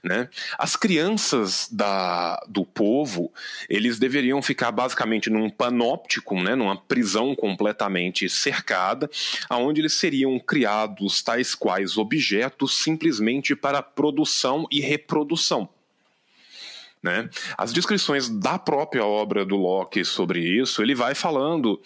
Né? 0.03 0.29
As 0.57 0.75
crianças 0.75 1.67
da, 1.71 2.39
do 2.47 2.63
povo, 2.63 3.33
eles 3.67 3.97
deveriam 3.99 4.41
ficar 4.41 4.71
basicamente 4.71 5.29
num 5.29 5.49
panóptico, 5.49 6.41
né? 6.41 6.55
numa 6.55 6.77
prisão 6.77 7.35
completamente 7.35 8.29
cercada, 8.29 9.09
aonde 9.49 9.81
eles 9.81 9.93
seriam 9.93 10.39
criados 10.39 11.21
tais 11.21 11.55
quais 11.55 11.97
objetos 11.97 12.77
simplesmente 12.77 13.55
para 13.55 13.81
produção 13.81 14.67
e 14.71 14.79
reprodução. 14.79 15.67
Né? 17.01 17.29
As 17.57 17.73
descrições 17.73 18.29
da 18.29 18.57
própria 18.57 19.05
obra 19.05 19.45
do 19.45 19.55
Locke 19.55 20.03
sobre 20.05 20.39
isso, 20.39 20.81
ele 20.81 20.95
vai 20.95 21.15
falando 21.15 21.81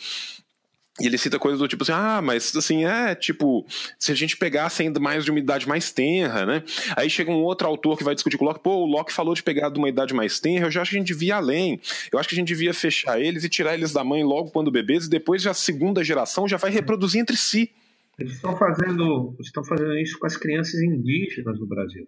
e 1.02 1.08
ele 1.08 1.18
cita 1.18 1.40
coisas 1.40 1.60
do 1.60 1.68
tipo 1.68 1.84
assim, 1.84 1.92
ah, 1.92 2.22
mas 2.22 2.56
assim, 2.56 2.86
é 2.86 3.16
tipo, 3.16 3.66
se 3.98 4.12
a 4.12 4.16
gente 4.16 4.38
pegasse 4.38 4.84
ainda 4.84 5.00
mais 5.00 5.26
de 5.26 5.32
uma 5.32 5.40
idade 5.40 5.68
mais 5.68 5.92
tenra, 5.92 6.46
né? 6.46 6.64
Aí 6.96 7.10
chega 7.10 7.32
um 7.32 7.42
outro 7.44 7.68
autor 7.68 7.98
que 7.98 8.04
vai 8.04 8.14
discutir 8.14 8.38
com 8.38 8.46
o 8.46 8.48
Locke, 8.48 8.62
pô, 8.62 8.76
o 8.76 8.86
Locke 8.86 9.12
falou 9.12 9.34
de 9.34 9.44
pegar 9.44 9.70
de 9.70 9.80
uma 9.80 9.90
idade 9.90 10.14
mais 10.14 10.40
tenra, 10.40 10.68
eu 10.68 10.72
já 10.72 10.82
acho 10.82 10.92
que 10.92 10.98
a 10.98 11.00
gente 11.00 11.08
devia 11.08 11.38
além. 11.38 11.80
Eu 12.12 12.20
acho 12.20 12.30
que 12.30 12.36
a 12.36 12.38
gente 12.38 12.48
devia 12.48 12.74
fechar 12.74 13.20
eles 13.20 13.44
e 13.44 13.50
tirar 13.50 13.74
eles 13.74 13.92
da 13.92 14.04
mãe 14.04 14.24
logo 14.24 14.52
quando 14.52 14.72
bebês, 14.72 15.06
e 15.06 15.10
depois 15.10 15.42
já 15.42 15.52
a 15.52 15.56
segunda 15.56 16.04
geração 16.04 16.48
já 16.48 16.58
vai 16.58 16.72
reproduzir 16.72 17.22
entre 17.22 17.38
si. 17.38 17.72
Eles 18.20 18.34
estão 18.34 18.56
fazendo, 18.56 19.36
estão 19.40 19.64
fazendo 19.64 19.98
isso 19.98 20.20
com 20.20 20.28
as 20.28 20.38
crianças 20.38 20.80
indígenas 20.82 21.60
no 21.60 21.66
Brasil. 21.66 22.08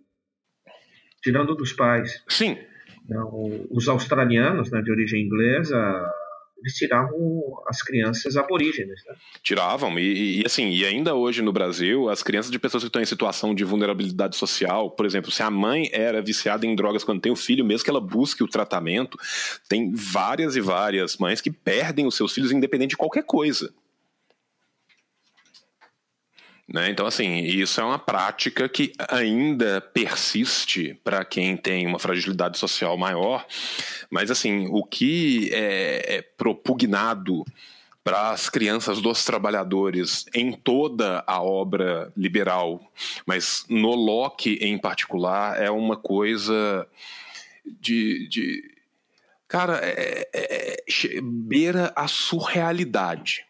Tirando 1.23 1.55
dos 1.55 1.73
pais. 1.73 2.21
Sim. 2.27 2.57
Então, 3.05 3.67
os 3.69 3.87
australianos, 3.87 4.71
né, 4.71 4.81
de 4.81 4.91
origem 4.91 5.25
inglesa, 5.25 5.77
eles 6.63 6.75
tiravam 6.75 7.61
as 7.67 7.81
crianças 7.81 8.37
aborígenes. 8.37 9.03
Né? 9.05 9.15
Tiravam, 9.43 9.99
e, 9.99 10.41
e, 10.41 10.43
assim, 10.45 10.69
e 10.69 10.85
ainda 10.85 11.13
hoje 11.13 11.41
no 11.41 11.51
Brasil, 11.51 12.09
as 12.09 12.23
crianças 12.23 12.49
de 12.49 12.57
pessoas 12.57 12.83
que 12.83 12.87
estão 12.87 13.01
em 13.01 13.05
situação 13.05 13.53
de 13.53 13.65
vulnerabilidade 13.65 14.37
social, 14.37 14.89
por 14.89 15.05
exemplo, 15.05 15.29
se 15.29 15.43
a 15.43 15.51
mãe 15.51 15.89
era 15.91 16.21
viciada 16.21 16.65
em 16.65 16.73
drogas 16.73 17.03
quando 17.03 17.19
tem 17.19 17.31
o 17.31 17.35
filho, 17.35 17.65
mesmo 17.65 17.83
que 17.83 17.89
ela 17.89 17.99
busque 17.99 18.43
o 18.43 18.47
tratamento, 18.47 19.17
tem 19.67 19.91
várias 19.93 20.55
e 20.55 20.61
várias 20.61 21.17
mães 21.17 21.41
que 21.41 21.51
perdem 21.51 22.07
os 22.07 22.15
seus 22.15 22.33
filhos 22.33 22.51
independente 22.51 22.91
de 22.91 22.97
qualquer 22.97 23.23
coisa. 23.23 23.73
Né? 26.67 26.89
Então, 26.89 27.05
assim, 27.05 27.39
isso 27.39 27.81
é 27.81 27.83
uma 27.83 27.99
prática 27.99 28.69
que 28.69 28.93
ainda 29.09 29.81
persiste 29.81 30.99
para 31.03 31.25
quem 31.25 31.57
tem 31.57 31.85
uma 31.85 31.99
fragilidade 31.99 32.57
social 32.57 32.97
maior, 32.97 33.45
mas, 34.09 34.31
assim, 34.31 34.67
o 34.69 34.83
que 34.83 35.49
é, 35.51 36.17
é 36.17 36.21
propugnado 36.21 37.43
para 38.03 38.31
as 38.31 38.49
crianças 38.49 39.01
dos 39.01 39.23
trabalhadores 39.23 40.25
em 40.33 40.51
toda 40.51 41.23
a 41.25 41.41
obra 41.41 42.11
liberal, 42.17 42.81
mas 43.25 43.65
no 43.69 43.95
Locke 43.95 44.57
em 44.61 44.77
particular, 44.77 45.61
é 45.61 45.71
uma 45.71 45.95
coisa 45.95 46.87
de. 47.79 48.27
de 48.27 48.73
cara, 49.47 49.79
é, 49.81 50.27
é, 50.33 50.83
é, 50.83 51.21
beira 51.21 51.93
a 51.95 52.07
surrealidade. 52.07 53.45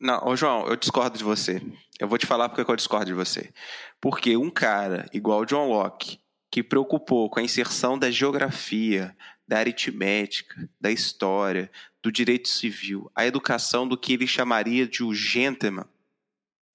Não, 0.00 0.26
ô 0.26 0.36
João, 0.36 0.66
eu 0.66 0.76
discordo 0.76 1.18
de 1.18 1.24
você. 1.24 1.60
Eu 1.98 2.08
vou 2.08 2.18
te 2.18 2.26
falar 2.26 2.48
porque 2.48 2.70
eu 2.70 2.76
discordo 2.76 3.06
de 3.06 3.14
você. 3.14 3.52
Porque 4.00 4.36
um 4.36 4.50
cara 4.50 5.06
igual 5.12 5.44
John 5.44 5.68
Locke, 5.68 6.18
que 6.50 6.62
preocupou 6.62 7.30
com 7.30 7.40
a 7.40 7.42
inserção 7.42 7.98
da 7.98 8.10
geografia, 8.10 9.16
da 9.48 9.58
aritmética, 9.58 10.68
da 10.80 10.90
história, 10.90 11.70
do 12.02 12.12
direito 12.12 12.48
civil, 12.48 13.10
a 13.14 13.26
educação 13.26 13.86
do 13.86 13.96
que 13.96 14.12
ele 14.12 14.26
chamaria 14.26 14.86
de 14.86 15.02
o 15.02 15.14
gentleman, 15.14 15.86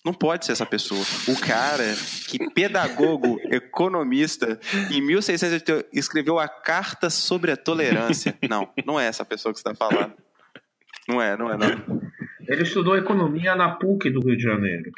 não 0.04 0.14
pode 0.14 0.46
ser 0.46 0.54
essa 0.54 0.66
pessoa. 0.66 1.02
O 1.28 1.40
cara 1.40 1.96
que, 2.28 2.40
pedagogo, 2.52 3.40
economista, 3.54 4.60
em 4.90 5.00
1680 5.00 5.90
escreveu 5.94 6.40
a 6.40 6.48
Carta 6.48 7.10
sobre 7.10 7.52
a 7.52 7.58
Tolerância. 7.58 8.36
Não, 8.50 8.68
não 8.84 9.00
é 9.00 9.06
essa 9.06 9.24
pessoa 9.24 9.54
que 9.54 9.60
você 9.60 9.70
está 9.70 9.76
falando. 9.76 10.16
Não 11.08 11.22
é, 11.22 11.38
não 11.38 11.52
é, 11.52 11.58
não. 11.58 12.02
Ele 12.48 12.64
estudou 12.64 12.98
economia 12.98 13.56
na 13.56 13.76
PUC 13.76 14.10
do 14.10 14.20
Rio 14.20 14.38
de 14.38 14.44
Janeiro. 14.44 14.92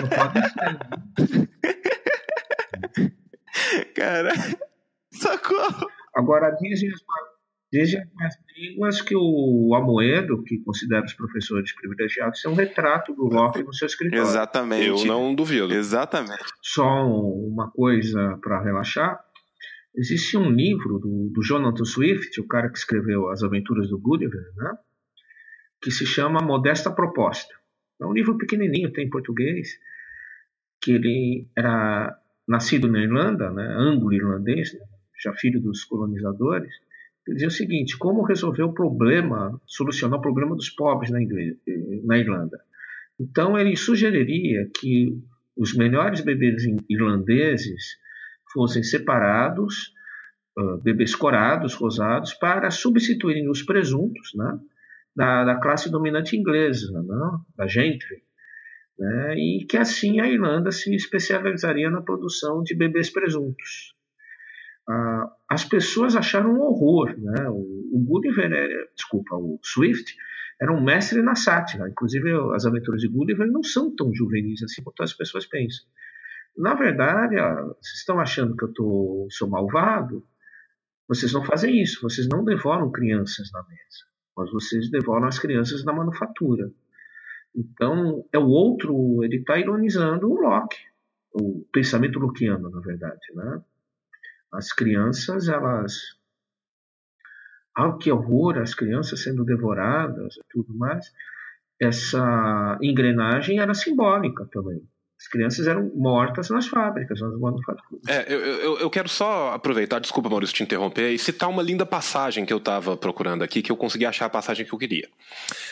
Não 0.00 0.08
pode 0.08 0.40
ser. 0.50 0.96
Cara, 3.94 4.30
socorro. 5.12 5.88
Agora, 6.14 6.50
dizem, 6.52 6.90
dizem 7.72 8.00
as 8.20 8.34
línguas 8.56 9.00
que 9.00 9.14
o 9.16 9.74
Amoedo, 9.74 10.42
que 10.44 10.58
considera 10.58 11.04
os 11.04 11.14
professores 11.14 11.74
privilegiados, 11.74 12.44
é 12.44 12.48
um 12.48 12.54
retrato 12.54 13.14
do 13.14 13.24
Locke 13.24 13.62
no 13.62 13.72
seu 13.74 13.86
escritório. 13.86 14.22
Exatamente. 14.22 14.86
Eu 14.86 15.04
não 15.04 15.34
duvido. 15.34 15.72
Exatamente. 15.72 16.44
Só 16.62 17.06
uma 17.06 17.70
coisa 17.70 18.38
para 18.40 18.62
relaxar. 18.62 19.18
Existe 19.96 20.36
um 20.36 20.50
livro 20.50 20.98
do, 20.98 21.30
do, 21.32 21.42
Jonathan 21.42 21.84
Swift, 21.84 22.38
o 22.40 22.46
cara 22.46 22.68
que 22.68 22.78
escreveu 22.78 23.30
As 23.30 23.42
Aventuras 23.42 23.88
do 23.88 23.98
Gulliver, 23.98 24.52
né? 24.56 24.76
que 25.80 25.90
se 25.90 26.04
chama 26.04 26.40
Modesta 26.40 26.90
Proposta. 26.90 27.54
É 28.00 28.04
um 28.04 28.12
livro 28.12 28.36
pequenininho, 28.36 28.92
tem 28.92 29.06
em 29.06 29.10
português, 29.10 29.78
que 30.80 30.92
ele 30.92 31.48
era 31.56 32.14
nascido 32.46 32.88
na 32.88 33.02
Irlanda, 33.02 33.50
né, 33.50 33.66
anglo-irlandês, 33.76 34.74
né, 34.74 34.80
já 35.22 35.32
filho 35.32 35.60
dos 35.60 35.84
colonizadores, 35.84 36.72
ele 37.26 37.34
dizia 37.34 37.48
o 37.48 37.50
seguinte: 37.50 37.98
como 37.98 38.22
resolver 38.22 38.62
o 38.62 38.72
problema, 38.72 39.60
solucionar 39.66 40.18
o 40.18 40.22
problema 40.22 40.54
dos 40.54 40.70
pobres 40.70 41.10
na, 41.10 41.18
na 42.04 42.18
Irlanda? 42.18 42.60
Então 43.18 43.58
ele 43.58 43.74
sugeriria 43.76 44.70
que 44.78 45.18
os 45.56 45.74
melhores 45.74 46.20
bebês 46.20 46.64
irlandeses 46.88 47.96
fossem 48.56 48.82
separados, 48.82 49.92
uh, 50.58 50.78
bebês 50.78 51.14
corados, 51.14 51.74
rosados, 51.74 52.32
para 52.32 52.70
substituírem 52.70 53.50
os 53.50 53.62
presuntos 53.62 54.32
né, 54.34 54.58
da, 55.14 55.44
da 55.44 55.60
classe 55.60 55.90
dominante 55.90 56.34
inglesa, 56.34 56.90
né, 57.02 57.38
da 57.54 57.66
gentry, 57.66 58.22
né, 58.98 59.34
e 59.36 59.66
que 59.68 59.76
assim 59.76 60.20
a 60.20 60.26
Irlanda 60.26 60.72
se 60.72 60.94
especializaria 60.94 61.90
na 61.90 62.00
produção 62.00 62.62
de 62.62 62.74
bebês 62.74 63.10
presuntos. 63.10 63.94
Uh, 64.88 65.28
as 65.50 65.62
pessoas 65.64 66.16
acharam 66.16 66.54
um 66.54 66.60
horror. 66.60 67.14
Né? 67.18 67.46
O, 67.50 67.90
o 67.92 68.04
Gulliver, 68.06 68.50
era, 68.50 68.88
desculpa, 68.96 69.36
o 69.36 69.60
Swift 69.62 70.14
era 70.58 70.72
um 70.72 70.82
mestre 70.82 71.20
na 71.20 71.34
sátira. 71.34 71.90
Inclusive, 71.90 72.30
as 72.54 72.64
aventuras 72.64 73.02
de 73.02 73.08
Gulliver 73.08 73.46
não 73.46 73.62
são 73.62 73.94
tão 73.94 74.14
juvenis 74.14 74.62
assim 74.62 74.82
quanto 74.82 75.02
as 75.02 75.12
pessoas 75.12 75.44
pensam. 75.44 75.84
Na 76.56 76.74
verdade, 76.74 77.36
vocês 77.80 77.98
estão 77.98 78.18
achando 78.18 78.56
que 78.56 78.64
eu 78.64 78.72
tô, 78.72 79.28
sou 79.30 79.48
malvado? 79.48 80.26
Vocês 81.06 81.32
não 81.32 81.44
fazem 81.44 81.80
isso. 81.80 82.00
Vocês 82.02 82.26
não 82.28 82.44
devoram 82.44 82.90
crianças 82.90 83.50
na 83.52 83.62
mesa, 83.64 84.04
mas 84.36 84.50
vocês 84.50 84.90
devoram 84.90 85.26
as 85.26 85.38
crianças 85.38 85.84
na 85.84 85.92
manufatura. 85.92 86.70
Então, 87.54 88.24
é 88.32 88.38
o 88.38 88.48
outro, 88.48 89.22
ele 89.24 89.36
está 89.36 89.58
ironizando 89.58 90.30
o 90.30 90.40
Locke, 90.40 90.78
o 91.32 91.66
pensamento 91.72 92.18
lockeano, 92.18 92.68
na 92.70 92.80
verdade. 92.80 93.32
Né? 93.34 93.62
As 94.52 94.72
crianças, 94.72 95.48
elas. 95.48 96.18
Ah, 97.74 97.96
que 97.98 98.10
horror, 98.10 98.58
as 98.58 98.74
crianças 98.74 99.22
sendo 99.22 99.44
devoradas 99.44 100.36
e 100.36 100.42
tudo 100.50 100.74
mais. 100.74 101.12
Essa 101.80 102.78
engrenagem 102.80 103.58
era 103.58 103.74
simbólica 103.74 104.46
também. 104.50 104.82
As 105.26 105.28
crianças 105.28 105.66
eram 105.66 105.90
mortas 105.92 106.50
nas 106.50 106.68
fábricas, 106.68 107.20
nas 107.20 107.36
manufaturas. 107.36 108.00
É, 108.06 108.32
eu, 108.32 108.38
eu, 108.38 108.78
eu, 108.78 108.88
quero 108.88 109.08
só 109.08 109.52
aproveitar, 109.52 109.98
desculpa, 109.98 110.30
Maurício, 110.30 110.54
te 110.54 110.62
interromper, 110.62 111.10
e 111.10 111.18
citar 111.18 111.48
uma 111.48 111.64
linda 111.64 111.84
passagem 111.84 112.46
que 112.46 112.52
eu 112.52 112.58
estava 112.58 112.96
procurando 112.96 113.42
aqui, 113.42 113.60
que 113.60 113.72
eu 113.72 113.76
consegui 113.76 114.06
achar 114.06 114.26
a 114.26 114.30
passagem 114.30 114.64
que 114.64 114.72
eu 114.72 114.78
queria. 114.78 115.08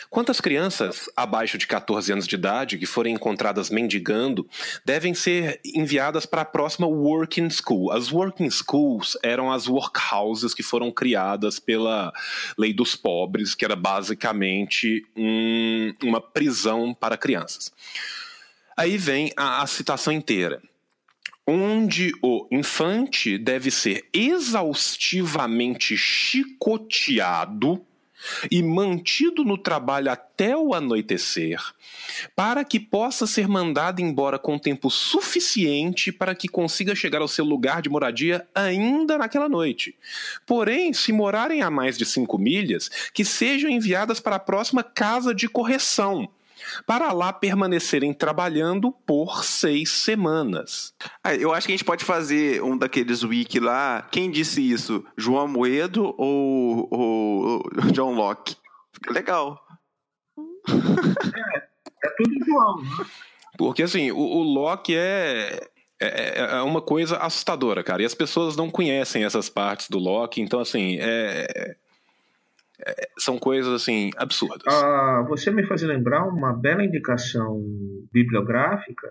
Quantas 0.09 0.41
crianças 0.41 1.09
abaixo 1.15 1.57
de 1.57 1.65
14 1.67 2.11
anos 2.11 2.27
de 2.27 2.35
idade 2.35 2.77
que 2.77 2.85
forem 2.85 3.13
encontradas 3.13 3.69
mendigando 3.69 4.45
devem 4.83 5.13
ser 5.13 5.61
enviadas 5.63 6.25
para 6.25 6.41
a 6.41 6.45
próxima 6.45 6.85
working 6.85 7.49
school? 7.49 7.93
As 7.93 8.11
working 8.11 8.49
schools 8.49 9.17
eram 9.23 9.53
as 9.53 9.69
workhouses 9.69 10.53
que 10.53 10.63
foram 10.63 10.91
criadas 10.91 11.59
pela 11.59 12.11
lei 12.57 12.73
dos 12.73 12.93
pobres, 12.93 13.55
que 13.55 13.63
era 13.63 13.77
basicamente 13.77 15.05
um, 15.15 15.93
uma 16.03 16.19
prisão 16.19 16.93
para 16.93 17.15
crianças. 17.15 17.71
Aí 18.75 18.97
vem 18.97 19.31
a, 19.37 19.61
a 19.61 19.67
citação 19.67 20.11
inteira 20.13 20.61
onde 21.47 22.11
o 22.23 22.47
infante 22.51 23.37
deve 23.37 23.69
ser 23.69 24.07
exaustivamente 24.11 25.95
chicoteado 25.95 27.85
e 28.49 28.63
mantido 28.63 29.43
no 29.43 29.55
trabalho 29.55 30.09
até 30.09 30.57
o 30.57 30.73
anoitecer, 30.73 31.61
para 32.35 32.63
que 32.63 32.79
possa 32.79 33.27
ser 33.27 33.47
mandado 33.47 34.01
embora 34.01 34.39
com 34.39 34.57
tempo 34.57 34.89
suficiente 34.89 36.11
para 36.11 36.33
que 36.33 36.47
consiga 36.47 36.95
chegar 36.95 37.21
ao 37.21 37.27
seu 37.27 37.45
lugar 37.45 37.83
de 37.83 37.89
moradia 37.89 38.47
ainda 38.55 39.17
naquela 39.17 39.47
noite. 39.47 39.95
Porém, 40.47 40.91
se 40.93 41.11
morarem 41.11 41.61
a 41.61 41.69
mais 41.69 41.97
de 41.97 42.05
cinco 42.05 42.39
milhas, 42.39 42.89
que 43.13 43.23
sejam 43.23 43.69
enviadas 43.69 44.19
para 44.19 44.37
a 44.37 44.39
próxima 44.39 44.81
casa 44.81 45.35
de 45.35 45.47
correção 45.47 46.27
para 46.85 47.11
lá 47.11 47.31
permanecerem 47.33 48.13
trabalhando 48.13 48.91
por 48.91 49.43
seis 49.43 49.91
semanas. 49.91 50.93
Ah, 51.23 51.35
eu 51.35 51.53
acho 51.53 51.67
que 51.67 51.73
a 51.73 51.75
gente 51.77 51.85
pode 51.85 52.03
fazer 52.03 52.61
um 52.63 52.77
daqueles 52.77 53.23
wiki 53.23 53.59
lá. 53.59 54.07
Quem 54.11 54.31
disse 54.31 54.61
isso? 54.61 55.05
João 55.17 55.47
Moedo 55.47 56.13
ou, 56.17 56.87
ou 56.91 57.63
John 57.91 58.15
Locke? 58.15 58.55
Fica 58.93 59.13
legal. 59.13 59.59
É, 60.37 62.07
é 62.07 62.09
tudo 62.17 62.45
João, 62.45 62.81
né? 62.81 63.05
Porque 63.57 63.83
assim, 63.83 64.11
o, 64.11 64.17
o 64.17 64.43
Locke 64.43 64.95
é, 64.95 65.69
é, 65.99 66.57
é, 66.57 66.61
uma 66.61 66.81
coisa 66.81 67.17
assustadora, 67.17 67.83
cara. 67.83 68.01
E 68.01 68.05
as 68.05 68.13
pessoas 68.13 68.55
não 68.55 68.69
conhecem 68.69 69.23
essas 69.23 69.49
partes 69.49 69.89
do 69.89 69.97
Locke, 69.97 70.41
então 70.41 70.59
assim, 70.59 70.97
é, 70.99 71.47
é, 71.55 71.75
são 73.17 73.37
coisas 73.37 73.71
assim 73.73 74.11
absurdas. 74.17 74.61
Ah, 74.67 75.25
você 75.27 75.51
me 75.51 75.65
faz 75.65 75.81
lembrar 75.81 76.27
uma 76.27 76.53
bela 76.53 76.83
indicação 76.83 77.61
bibliográfica, 78.11 79.09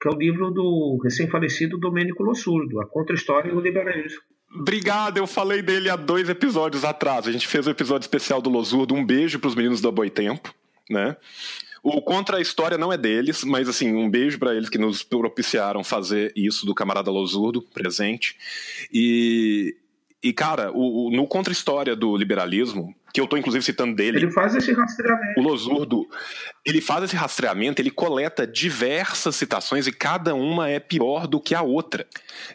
que 0.00 0.08
é 0.08 0.10
o 0.10 0.18
livro 0.18 0.50
do 0.50 1.00
recém-falecido 1.02 1.78
Domênico 1.78 2.22
Lossurdo, 2.22 2.80
A 2.80 2.86
Contra-História 2.86 3.52
do 3.52 3.60
Liberalismo. 3.60 4.20
Obrigado, 4.54 5.18
eu 5.18 5.26
falei 5.26 5.62
dele 5.62 5.90
há 5.90 5.96
dois 5.96 6.28
episódios 6.28 6.84
atrás. 6.84 7.26
A 7.26 7.32
gente 7.32 7.48
fez 7.48 7.66
o 7.66 7.70
um 7.70 7.72
episódio 7.72 8.04
especial 8.04 8.40
do 8.40 8.48
Losurdo. 8.48 8.94
Um 8.94 9.04
beijo 9.04 9.38
para 9.40 9.48
os 9.48 9.54
meninos 9.54 9.80
do 9.80 9.90
Boitempo, 9.90 10.54
né? 10.88 11.16
O 11.82 12.00
Contra 12.00 12.38
a 12.38 12.40
História 12.40 12.78
não 12.78 12.92
é 12.92 12.96
deles, 12.96 13.44
mas 13.44 13.68
assim, 13.68 13.92
um 13.94 14.08
beijo 14.08 14.38
para 14.38 14.54
eles 14.54 14.70
que 14.70 14.78
nos 14.78 15.02
propiciaram 15.02 15.84
fazer 15.84 16.32
isso 16.34 16.64
do 16.64 16.74
camarada 16.74 17.10
Losurdo 17.10 17.60
presente. 17.60 18.36
E 18.92 19.76
e, 20.24 20.32
cara, 20.32 20.72
o, 20.72 21.08
o 21.08 21.10
no 21.10 21.26
contra-história 21.26 21.94
do 21.94 22.16
liberalismo, 22.16 22.94
que 23.12 23.20
eu 23.20 23.24
estou 23.24 23.38
inclusive 23.38 23.62
citando 23.62 23.94
dele. 23.94 24.16
Ele 24.16 24.30
faz 24.30 24.54
esse 24.56 24.72
rastreamento. 24.72 25.38
O 25.38 25.42
Losurdo, 25.42 26.08
ele 26.64 26.80
faz 26.80 27.04
esse 27.04 27.14
rastreamento, 27.14 27.82
ele 27.82 27.90
coleta 27.90 28.46
diversas 28.46 29.36
citações 29.36 29.86
e 29.86 29.92
cada 29.92 30.34
uma 30.34 30.70
é 30.70 30.80
pior 30.80 31.26
do 31.26 31.38
que 31.38 31.54
a 31.54 31.60
outra. 31.60 32.06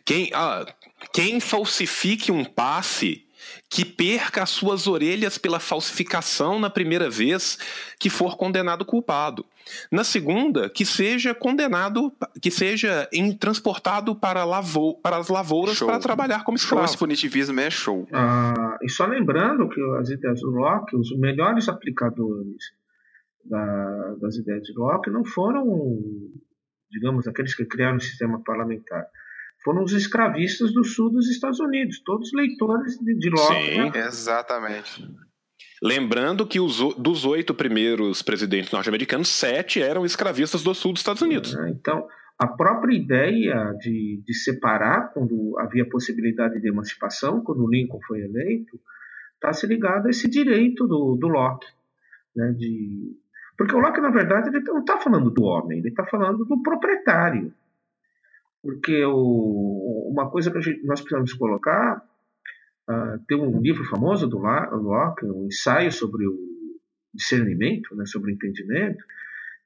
Quem, 0.04 0.32
ah, 0.34 0.66
quem 1.14 1.40
falsifique 1.40 2.32
um 2.32 2.44
passe 2.44 3.29
que 3.70 3.86
perca 3.86 4.42
as 4.42 4.50
suas 4.50 4.88
orelhas 4.88 5.38
pela 5.38 5.60
falsificação 5.60 6.60
na 6.60 6.72
primeira 6.72 7.08
vez 7.08 7.60
que 8.00 8.10
for 8.10 8.36
condenado 8.36 8.84
culpado. 8.84 9.46
Na 9.92 10.04
segunda, 10.04 10.68
que 10.68 10.84
seja 10.84 11.36
condenado, 11.36 12.12
que 12.42 12.50
seja 12.50 13.08
em, 13.14 13.32
transportado 13.38 14.16
para, 14.16 14.44
lavou, 14.44 15.00
para 15.00 15.18
as 15.18 15.30
lavouras 15.30 15.78
show. 15.78 15.88
para 15.88 16.00
trabalhar 16.00 16.44
como 16.44 16.58
escravo. 16.58 16.82
Show, 16.82 16.86
esse 16.86 16.98
punitivismo 16.98 17.60
é 17.60 17.70
show. 17.70 18.08
Ah, 18.12 18.80
e 18.82 18.90
só 18.90 19.06
lembrando 19.06 19.70
que 19.70 19.80
as 20.00 20.10
ideias 20.10 20.42
do 20.42 20.50
Locke, 20.50 20.96
os 20.96 21.16
melhores 21.20 21.70
aplicadores 21.70 22.64
da, 23.46 24.16
das 24.20 24.36
ideias 24.38 24.64
de 24.64 24.74
Locke 24.76 25.12
não 25.12 25.24
foram, 25.24 25.64
digamos, 26.90 27.28
aqueles 27.28 27.54
que 27.54 27.66
criaram 27.66 27.98
o 27.98 28.02
sistema 28.02 28.42
parlamentar 28.44 29.06
foram 29.70 29.84
os 29.84 29.94
escravistas 29.94 30.74
do 30.74 30.84
sul 30.84 31.12
dos 31.12 31.30
Estados 31.30 31.60
Unidos, 31.60 32.02
todos 32.04 32.34
leitores 32.34 32.98
de, 32.98 33.14
de 33.20 33.30
Locke. 33.30 33.54
Sim, 33.54 33.78
né? 33.78 33.92
exatamente. 34.08 35.08
Lembrando 35.80 36.48
que 36.48 36.60
os, 36.60 36.80
dos 36.96 37.24
oito 37.24 37.54
primeiros 37.54 38.24
presidentes 38.24 38.72
norte-americanos, 38.72 39.30
sete 39.30 39.80
eram 39.80 40.04
escravistas 40.04 40.64
do 40.64 40.74
sul 40.74 40.94
dos 40.94 41.02
Estados 41.02 41.22
Unidos. 41.22 41.56
É, 41.56 41.70
então, 41.70 42.08
a 42.40 42.48
própria 42.48 42.96
ideia 42.96 43.76
de, 43.80 44.24
de 44.26 44.34
separar, 44.34 45.14
quando 45.14 45.56
havia 45.60 45.88
possibilidade 45.88 46.60
de 46.60 46.68
emancipação, 46.68 47.42
quando 47.42 47.70
Lincoln 47.70 48.00
foi 48.08 48.22
eleito, 48.22 48.80
está 49.36 49.54
se 49.54 49.68
ligada 49.68 50.08
a 50.08 50.10
esse 50.10 50.28
direito 50.28 50.88
do, 50.88 51.16
do 51.16 51.28
Locke. 51.28 51.68
Né, 52.36 52.56
de... 52.58 53.16
Porque 53.56 53.76
o 53.76 53.80
Locke, 53.80 54.02
na 54.02 54.10
verdade, 54.10 54.50
ele 54.50 54.62
não 54.62 54.80
está 54.80 54.98
falando 54.98 55.30
do 55.30 55.44
homem, 55.44 55.78
ele 55.78 55.90
está 55.90 56.06
falando 56.08 56.44
do 56.44 56.60
proprietário. 56.64 57.54
Porque 58.62 59.04
o, 59.06 60.10
uma 60.12 60.30
coisa 60.30 60.52
que 60.52 60.62
gente, 60.62 60.86
nós 60.86 61.00
precisamos 61.00 61.34
colocar, 61.34 62.04
uh, 62.90 63.20
tem 63.28 63.40
um 63.40 63.62
livro 63.62 63.84
famoso 63.86 64.28
do 64.28 64.38
Locke, 64.38 65.26
um 65.26 65.46
ensaio 65.46 65.92
sobre 65.92 66.28
o 66.28 66.38
discernimento, 67.14 67.96
né, 67.96 68.06
sobre 68.06 68.32
o 68.32 68.34
entendimento, 68.34 69.04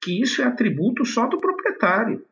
que 0.01 0.21
isso 0.21 0.41
é 0.41 0.45
atributo 0.45 1.05
só 1.05 1.27
do 1.27 1.39
proprietário. 1.39 2.23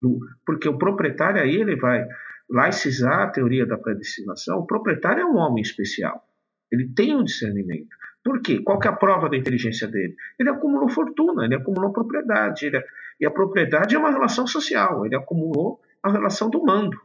Do, 0.00 0.20
porque 0.44 0.68
o 0.68 0.78
proprietário 0.78 1.40
aí 1.40 1.56
ele 1.56 1.76
vai 1.76 2.06
laicizar 2.48 3.22
a 3.22 3.30
teoria 3.30 3.66
da 3.66 3.76
predestinação. 3.76 4.58
O 4.58 4.66
proprietário 4.66 5.22
é 5.22 5.26
um 5.26 5.36
homem 5.36 5.62
especial. 5.62 6.22
Ele 6.70 6.92
tem 6.94 7.16
um 7.16 7.24
discernimento. 7.24 7.88
Por 8.22 8.40
quê? 8.40 8.60
Qual 8.60 8.78
que 8.78 8.88
é 8.88 8.90
a 8.90 8.96
prova 8.96 9.28
da 9.28 9.36
inteligência 9.36 9.86
dele? 9.86 10.16
Ele 10.38 10.50
acumulou 10.50 10.88
fortuna, 10.88 11.44
ele 11.44 11.54
acumulou 11.54 11.92
propriedade, 11.92 12.66
ele, 12.66 12.76
é 12.76 12.84
e 13.20 13.26
a 13.26 13.30
propriedade 13.30 13.94
é 13.94 13.98
uma 13.98 14.10
relação 14.10 14.46
social, 14.46 15.06
ele 15.06 15.16
acumulou 15.16 15.80
a 16.02 16.10
relação 16.10 16.50
do 16.50 16.62
mando. 16.62 17.00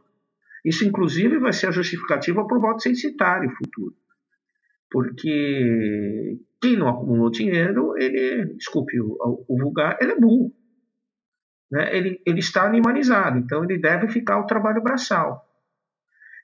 Isso, 0.64 0.84
inclusive, 0.84 1.38
vai 1.38 1.52
ser 1.52 1.66
a 1.68 1.72
justificativa 1.72 2.46
para 2.46 2.56
o 2.56 2.60
voto 2.60 2.82
censitário 2.82 3.50
futuro. 3.50 3.94
Porque 4.90 6.38
quem 6.60 6.76
não 6.76 6.88
acumulou 6.88 7.30
dinheiro, 7.30 7.96
ele, 7.96 8.54
desculpe 8.54 9.00
o, 9.00 9.44
o 9.48 9.58
vulgar, 9.58 9.98
ele 10.00 10.12
é 10.12 10.20
burro. 10.20 10.52
Né? 11.70 11.96
Ele, 11.96 12.22
ele 12.26 12.40
está 12.40 12.64
animalizado, 12.64 13.38
então 13.38 13.64
ele 13.64 13.78
deve 13.78 14.08
ficar 14.08 14.34
ao 14.34 14.46
trabalho 14.46 14.82
braçal. 14.82 15.42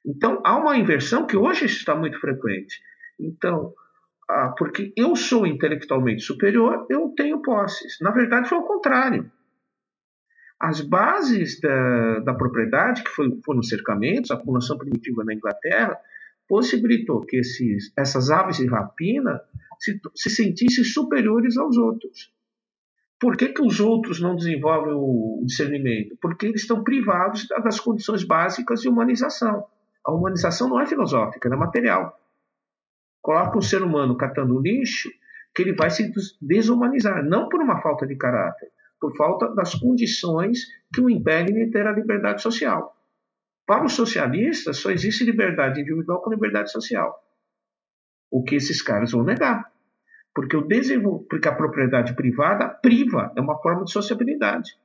Então, 0.04 0.40
há 0.44 0.56
uma 0.56 0.76
inversão 0.78 1.26
que 1.26 1.36
hoje 1.36 1.66
está 1.66 1.94
muito 1.94 2.18
frequente. 2.18 2.80
Então, 3.20 3.74
ah, 4.28 4.54
porque 4.56 4.92
eu 4.96 5.14
sou 5.14 5.46
intelectualmente 5.46 6.22
superior, 6.22 6.86
eu 6.88 7.12
tenho 7.16 7.42
posses. 7.42 7.98
Na 8.00 8.10
verdade, 8.10 8.48
foi 8.48 8.58
o 8.58 8.66
contrário. 8.66 9.30
As 10.60 10.80
bases 10.80 11.60
da, 11.60 12.20
da 12.20 12.34
propriedade, 12.34 13.04
que 13.04 13.10
foi, 13.10 13.38
foram 13.44 13.60
os 13.60 13.68
cercamentos, 13.68 14.30
a 14.30 14.34
acumulação 14.34 14.76
primitiva 14.76 15.24
na 15.24 15.34
Inglaterra, 15.34 15.96
possibilitou 16.48 17.20
que 17.20 17.36
esses, 17.36 17.92
essas 17.96 18.30
aves 18.30 18.56
de 18.56 18.66
rapina 18.66 19.40
se, 19.78 20.00
se 20.14 20.30
sentissem 20.30 20.82
superiores 20.82 21.56
aos 21.56 21.76
outros. 21.76 22.32
Por 23.20 23.36
que, 23.36 23.48
que 23.48 23.62
os 23.62 23.80
outros 23.80 24.20
não 24.20 24.36
desenvolvem 24.36 24.94
o 24.94 25.42
discernimento? 25.44 26.16
Porque 26.20 26.46
eles 26.46 26.62
estão 26.62 26.84
privados 26.84 27.46
das 27.48 27.80
condições 27.80 28.24
básicas 28.24 28.80
de 28.80 28.88
humanização. 28.88 29.66
A 30.04 30.12
humanização 30.12 30.68
não 30.68 30.80
é 30.80 30.86
filosófica, 30.86 31.48
ela 31.48 31.56
é 31.56 31.58
material. 31.58 32.18
Coloca 33.20 33.58
um 33.58 33.62
ser 33.62 33.82
humano 33.82 34.16
catando 34.16 34.60
lixo 34.60 35.10
que 35.54 35.62
ele 35.62 35.74
vai 35.74 35.90
se 35.90 36.12
desumanizar, 36.40 37.24
não 37.24 37.48
por 37.48 37.60
uma 37.60 37.82
falta 37.82 38.06
de 38.06 38.14
caráter, 38.14 38.70
por 39.00 39.16
falta 39.16 39.48
das 39.54 39.74
condições 39.74 40.66
que 40.92 41.00
o 41.00 41.10
impedem 41.10 41.70
ter 41.70 41.86
a 41.86 41.92
liberdade 41.92 42.42
social. 42.42 42.96
Para 43.66 43.84
os 43.84 43.92
socialistas, 43.92 44.78
só 44.78 44.90
existe 44.90 45.24
liberdade 45.24 45.80
individual 45.80 46.22
com 46.22 46.30
liberdade 46.30 46.72
social. 46.72 47.22
O 48.30 48.42
que 48.42 48.56
esses 48.56 48.80
caras 48.80 49.12
vão 49.12 49.22
negar. 49.22 49.70
Porque, 50.34 50.56
o 50.56 50.66
porque 51.28 51.48
a 51.48 51.54
propriedade 51.54 52.14
privada 52.14 52.68
priva, 52.68 53.32
é 53.36 53.40
uma 53.40 53.60
forma 53.60 53.84
de 53.84 53.92
sociabilidade. 53.92 54.76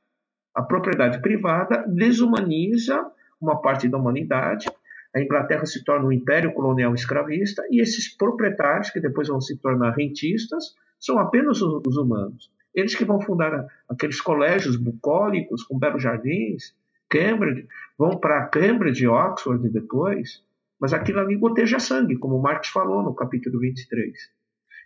A 0.53 0.61
propriedade 0.61 1.22
privada 1.22 1.85
desumaniza 1.88 3.09
uma 3.42 3.61
parte 3.61 3.88
da 3.88 3.98
humanidade. 3.98 4.67
A 5.16 5.22
Inglaterra 5.22 5.66
se 5.66 5.83
torna 5.83 6.08
um 6.08 6.11
império 6.11 6.53
colonial 6.53 6.93
escravista 6.93 7.64
e 7.69 7.82
esses 7.82 8.16
proprietários, 8.16 8.90
que 8.90 9.00
depois 9.00 9.27
vão 9.27 9.42
se 9.42 9.58
tornar 9.59 9.92
rentistas, 9.92 10.75
são 11.00 11.19
apenas 11.19 11.61
os 11.61 11.98
humanos. 11.98 12.51
Eles 12.74 12.95
que 12.95 13.06
vão 13.06 13.22
fundar 13.22 13.68
aqueles 13.88 14.19
colégios 14.19 14.76
bucólicos 14.76 15.64
com 15.64 15.77
belos 15.77 16.02
jardins, 16.02 16.76
Cambridge, 17.10 17.68
vão 17.98 18.18
para 18.18 18.48
Cambridge, 18.48 19.08
Oxford 19.08 19.69
depois, 19.69 20.43
mas 20.80 20.93
aquilo 20.93 21.19
ali 21.19 21.35
goteja 21.35 21.80
sangue, 21.80 22.18
como 22.18 22.42
Marx 22.42 22.69
falou 22.69 23.03
no 23.03 23.14
capítulo 23.14 23.60
23. 23.60 24.11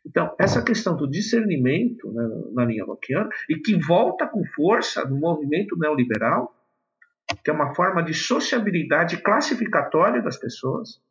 Então, 0.05 0.33
essa 0.39 0.61
questão 0.61 0.95
do 0.95 1.09
discernimento 1.09 2.11
né, 2.11 2.29
na 2.53 2.65
linha 2.65 2.85
Lockeana, 2.85 3.29
e 3.49 3.55
que 3.55 3.75
volta 3.75 4.27
com 4.27 4.43
força 4.45 5.03
no 5.05 5.17
movimento 5.17 5.77
neoliberal, 5.77 6.53
que 7.43 7.49
é 7.49 7.53
uma 7.53 7.73
forma 7.75 8.01
de 8.01 8.13
sociabilidade 8.13 9.17
classificatória 9.17 10.21
das 10.21 10.37
pessoas, 10.37 11.01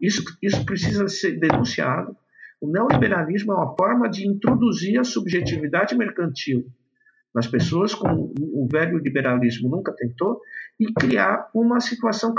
isso, 0.00 0.22
isso 0.40 0.64
precisa 0.64 1.08
ser 1.08 1.32
denunciado. 1.38 2.16
O 2.62 2.70
neoliberalismo 2.70 3.52
é 3.52 3.56
uma 3.56 3.74
forma 3.74 4.08
de 4.08 4.24
introduzir 4.24 4.96
a 4.96 5.02
subjetividade 5.02 5.96
mercantil 5.96 6.64
nas 7.34 7.48
pessoas, 7.48 7.92
como 7.92 8.32
o 8.38 8.68
velho 8.70 8.98
liberalismo 8.98 9.68
nunca 9.68 9.92
tentou, 9.92 10.40
e 10.78 10.86
criar 10.92 11.50
uma 11.52 11.80
situação 11.80 12.32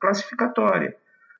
classificatória. 0.00 0.96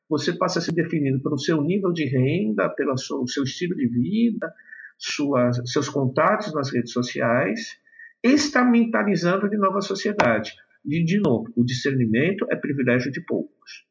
Você 0.09 0.33
passa 0.33 0.61
a 0.61 0.63
ser 0.63 0.71
definido 0.71 1.21
pelo 1.21 1.37
seu 1.37 1.61
nível 1.61 1.93
de 1.93 2.05
renda, 2.05 2.69
pelo 2.69 2.97
seu, 2.97 3.25
estilo 3.43 3.75
de 3.75 3.89
vida, 3.89 4.55
suas, 4.97 5.61
seus 5.73 5.89
contatos 5.89 6.55
nas 6.55 6.73
redes 6.73 6.93
sociais, 6.93 7.77
estamentalizando 8.23 9.51
de 9.51 9.57
nova 9.57 9.81
sociedade. 9.81 10.53
E, 10.87 11.05
de 11.05 11.19
novo, 11.19 11.53
o 11.57 11.65
discernimento 11.65 12.47
é 12.51 12.55
privilégio 12.55 13.11
de 13.11 13.21
poucos. 13.21 13.85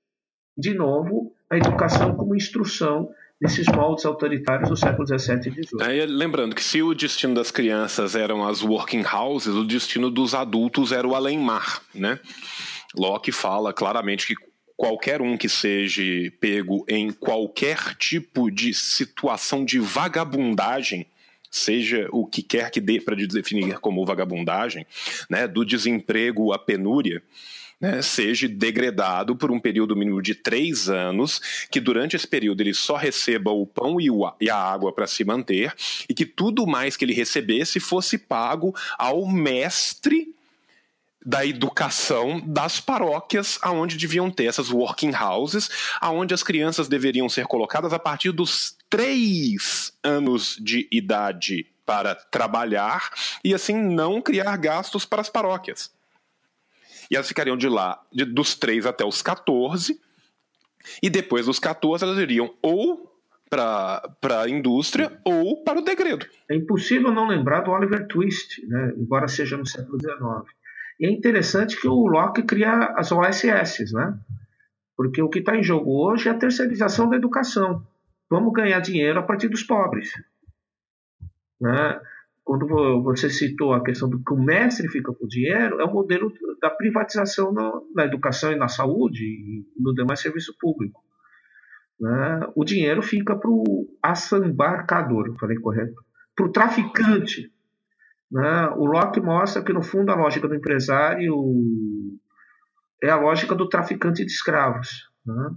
De 0.58 0.74
novo, 0.74 1.34
a 1.50 1.58
educação 1.58 2.16
como 2.16 2.34
instrução 2.34 3.10
desses 3.40 3.68
moldes 3.68 4.06
autoritários 4.06 4.70
do 4.70 4.76
século 4.76 5.08
XVII 5.08 5.38
e 5.38 5.52
XVIII. 5.52 6.00
É, 6.00 6.06
lembrando 6.06 6.56
que 6.56 6.64
se 6.64 6.82
o 6.82 6.94
destino 6.94 7.36
das 7.36 7.52
crianças 7.52 8.16
eram 8.16 8.46
as 8.46 8.64
working 8.64 9.04
houses, 9.06 9.54
o 9.54 9.64
destino 9.64 10.10
dos 10.10 10.34
adultos 10.34 10.92
era 10.92 11.08
o 11.08 11.16
além-mar, 11.16 11.82
né? 11.94 12.20
Locke 12.96 13.32
fala 13.32 13.72
claramente 13.72 14.28
que 14.28 14.36
qualquer 14.76 15.22
um 15.22 15.38
que 15.38 15.50
seja 15.50 16.02
pego 16.40 16.86
em 16.88 17.12
qualquer 17.12 17.96
tipo 17.96 18.52
de 18.52 18.74
situação 18.74 19.66
de 19.66 19.80
vagabundagem, 19.80 21.08
seja 21.50 22.08
o 22.12 22.26
que 22.26 22.44
quer 22.44 22.70
que 22.70 22.80
dê 22.80 23.02
para 23.02 23.16
definir 23.16 23.80
como 23.80 24.06
vagabundagem, 24.06 24.86
né, 25.30 25.48
do 25.48 25.66
desemprego 25.66 26.54
à 26.54 26.60
penúria, 26.60 27.24
né, 27.80 28.02
seja 28.02 28.48
degradado 28.48 29.36
por 29.36 29.52
um 29.52 29.60
período 29.60 29.96
mínimo 29.96 30.22
de 30.22 30.34
três 30.34 30.90
anos, 30.90 31.40
que 31.70 31.80
durante 31.80 32.16
esse 32.16 32.28
período 32.28 32.62
ele 32.62 32.74
só 32.74 32.96
receba 32.96 33.52
o 33.52 33.66
pão 33.66 34.02
e, 34.02 34.10
o, 34.10 34.32
e 34.42 34.50
a 34.50 34.58
água 34.58 34.92
para 34.92 35.08
se 35.08 35.24
manter, 35.24 35.74
e 36.10 36.14
que 36.14 36.26
tudo 36.26 36.66
mais 36.66 36.98
que 36.98 37.06
ele 37.06 37.14
recebesse 37.14 37.80
fosse 37.80 38.18
pago 38.18 38.76
ao 38.98 39.28
mestre 39.28 40.34
da 41.24 41.46
educação 41.46 42.40
das 42.40 42.80
paróquias 42.80 43.60
aonde 43.62 43.98
deviam 43.98 44.32
ter 44.32 44.46
essas 44.46 44.72
working 44.72 45.14
houses, 45.14 45.70
aonde 46.00 46.34
as 46.34 46.42
crianças 46.42 46.88
deveriam 46.88 47.28
ser 47.28 47.46
colocadas 47.46 47.92
a 47.92 48.00
partir 48.00 48.32
dos 48.32 48.78
três 48.90 49.92
anos 50.02 50.58
de 50.60 50.88
idade 50.90 51.68
para 51.86 52.16
trabalhar 52.16 53.12
e 53.44 53.54
assim 53.54 53.76
não 53.76 54.22
criar 54.22 54.56
gastos 54.56 55.06
para 55.06 55.22
as 55.22 55.30
paróquias. 55.30 55.92
E 57.10 57.16
elas 57.16 57.28
ficariam 57.28 57.58
de 57.58 57.70
lá 57.70 58.02
de, 58.12 58.26
dos 58.26 58.56
3 58.56 58.86
até 58.86 59.06
os 59.06 59.22
14. 59.22 60.00
E 61.02 61.10
depois 61.10 61.46
dos 61.46 61.60
14, 61.60 62.04
elas 62.04 62.18
iriam 62.18 62.54
ou 62.62 63.14
para 63.50 64.42
a 64.42 64.50
indústria 64.50 65.20
ou 65.24 65.64
para 65.64 65.80
o 65.80 65.84
degredo. 65.84 66.26
É 66.50 66.56
impossível 66.56 67.12
não 67.12 67.28
lembrar 67.28 67.62
do 67.62 67.72
Oliver 67.72 68.08
Twist, 68.08 68.66
né? 68.68 68.94
embora 68.98 69.28
seja 69.28 69.58
no 69.58 69.66
século 69.66 69.98
XIX. 70.00 70.18
E 71.00 71.06
é 71.06 71.12
interessante 71.12 71.80
que 71.80 71.88
o 71.88 72.08
Locke 72.08 72.44
cria 72.44 72.94
as 72.96 73.12
OSS, 73.12 73.94
né? 73.94 74.18
Porque 74.96 75.22
o 75.22 75.30
que 75.30 75.40
está 75.40 75.56
em 75.56 75.64
jogo 75.64 75.92
hoje 75.92 76.28
é 76.28 76.32
a 76.32 76.38
terceirização 76.38 77.08
da 77.08 77.16
educação. 77.16 77.86
Vamos 78.30 78.52
ganhar 78.52 78.80
dinheiro 78.80 79.20
a 79.20 79.24
partir 79.24 79.48
dos 79.48 79.64
pobres. 79.64 80.12
Né? 81.62 82.00
Quando 82.48 82.66
você 83.04 83.30
citou 83.30 83.74
a 83.74 83.84
questão 83.84 84.10
do 84.10 84.24
que 84.24 84.34
o 84.34 84.42
mestre 84.42 84.88
fica 84.88 85.14
com 85.14 85.26
o 85.26 85.28
dinheiro, 85.28 85.82
é 85.82 85.84
o 85.84 85.92
modelo 85.92 86.32
da 86.62 86.70
privatização 86.70 87.54
na 87.94 88.06
educação 88.06 88.54
e 88.54 88.56
na 88.56 88.70
saúde 88.70 89.22
e 89.26 89.66
no 89.78 89.94
demais 89.94 90.22
serviço 90.22 90.56
público. 90.58 91.04
Né? 92.00 92.48
O 92.56 92.64
dinheiro 92.64 93.02
fica 93.02 93.36
para 93.36 93.50
o 93.50 93.90
assambarcador, 94.02 95.36
falei 95.38 95.58
correto, 95.58 96.02
para 96.34 96.46
o 96.46 96.52
traficante. 96.54 97.52
Né? 98.32 98.70
O 98.78 98.86
Locke 98.86 99.20
mostra 99.20 99.62
que, 99.62 99.74
no 99.74 99.84
fundo, 99.84 100.10
a 100.10 100.16
lógica 100.16 100.48
do 100.48 100.56
empresário 100.56 101.36
é 103.04 103.10
a 103.10 103.20
lógica 103.20 103.56
do 103.56 103.68
traficante 103.68 104.24
de 104.24 104.32
escravos. 104.32 105.12
Né? 105.26 105.50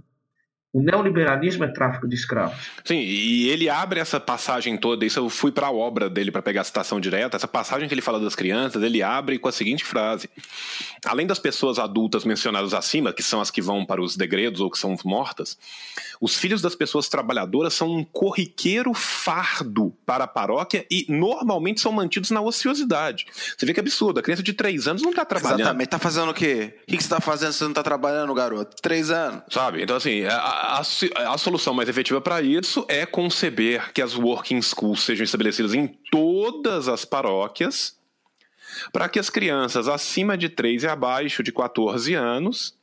O 0.73 0.81
neoliberalismo 0.81 1.65
é 1.65 1.67
tráfico 1.67 2.07
de 2.07 2.15
escravos. 2.15 2.57
Sim, 2.85 2.99
e 2.99 3.49
ele 3.49 3.69
abre 3.69 3.99
essa 3.99 4.21
passagem 4.21 4.77
toda. 4.77 5.05
Isso 5.05 5.19
eu 5.19 5.29
fui 5.29 5.51
para 5.51 5.67
a 5.67 5.71
obra 5.71 6.09
dele 6.09 6.31
para 6.31 6.41
pegar 6.41 6.61
a 6.61 6.63
citação 6.63 6.97
direta. 6.97 7.35
Essa 7.35 7.47
passagem 7.47 7.89
que 7.89 7.93
ele 7.93 8.01
fala 8.01 8.21
das 8.21 8.35
crianças, 8.35 8.81
ele 8.81 9.03
abre 9.03 9.37
com 9.37 9.49
a 9.49 9.51
seguinte 9.51 9.83
frase: 9.83 10.29
Além 11.05 11.27
das 11.27 11.39
pessoas 11.39 11.77
adultas 11.77 12.23
mencionadas 12.23 12.73
acima, 12.73 13.11
que 13.11 13.21
são 13.21 13.41
as 13.41 13.51
que 13.51 13.61
vão 13.61 13.85
para 13.85 14.01
os 14.01 14.15
degredos 14.15 14.61
ou 14.61 14.71
que 14.71 14.77
são 14.77 14.95
mortas, 15.03 15.57
os 16.21 16.37
filhos 16.37 16.61
das 16.61 16.75
pessoas 16.75 17.09
trabalhadoras 17.09 17.73
são 17.73 17.89
um 17.89 18.03
corriqueiro 18.03 18.93
fardo 18.93 19.91
para 20.05 20.25
a 20.25 20.27
paróquia 20.27 20.85
e 20.89 21.05
normalmente 21.09 21.81
são 21.81 21.91
mantidos 21.91 22.29
na 22.29 22.39
ociosidade. 22.39 23.25
Você 23.57 23.65
vê 23.65 23.73
que 23.73 23.79
absurdo. 23.79 24.19
A 24.19 24.23
criança 24.23 24.43
de 24.43 24.53
três 24.53 24.87
anos 24.87 25.01
não 25.01 25.09
está 25.09 25.25
trabalhando. 25.25 25.61
Exatamente. 25.61 25.87
Está 25.87 25.99
fazendo 25.99 26.29
o 26.29 26.33
quê? 26.33 26.75
O 26.83 26.85
que 26.85 26.91
você 26.91 26.97
está 26.97 27.19
fazendo 27.19 27.51
se 27.51 27.57
você 27.57 27.63
não 27.63 27.71
está 27.71 27.83
trabalhando, 27.83 28.33
garoto? 28.33 28.75
Três 28.81 29.09
anos. 29.09 29.41
Sabe? 29.49 29.81
Então, 29.81 29.95
assim, 29.95 30.23
a, 30.25 30.60
a, 30.61 31.33
a 31.33 31.37
solução 31.39 31.73
mais 31.73 31.89
efetiva 31.89 32.21
para 32.21 32.41
isso 32.41 32.85
é 32.87 33.03
conceber 33.05 33.91
que 33.93 34.01
as 34.01 34.15
working 34.15 34.61
schools 34.61 35.01
sejam 35.01 35.23
estabelecidas 35.23 35.73
em 35.73 35.87
todas 36.11 36.87
as 36.87 37.03
paróquias, 37.03 37.97
para 38.93 39.09
que 39.09 39.19
as 39.19 39.29
crianças 39.29 39.87
acima 39.87 40.37
de 40.37 40.49
3 40.49 40.83
e 40.83 40.87
abaixo 40.87 41.41
de 41.41 41.51
14 41.51 42.13
anos, 42.13 42.77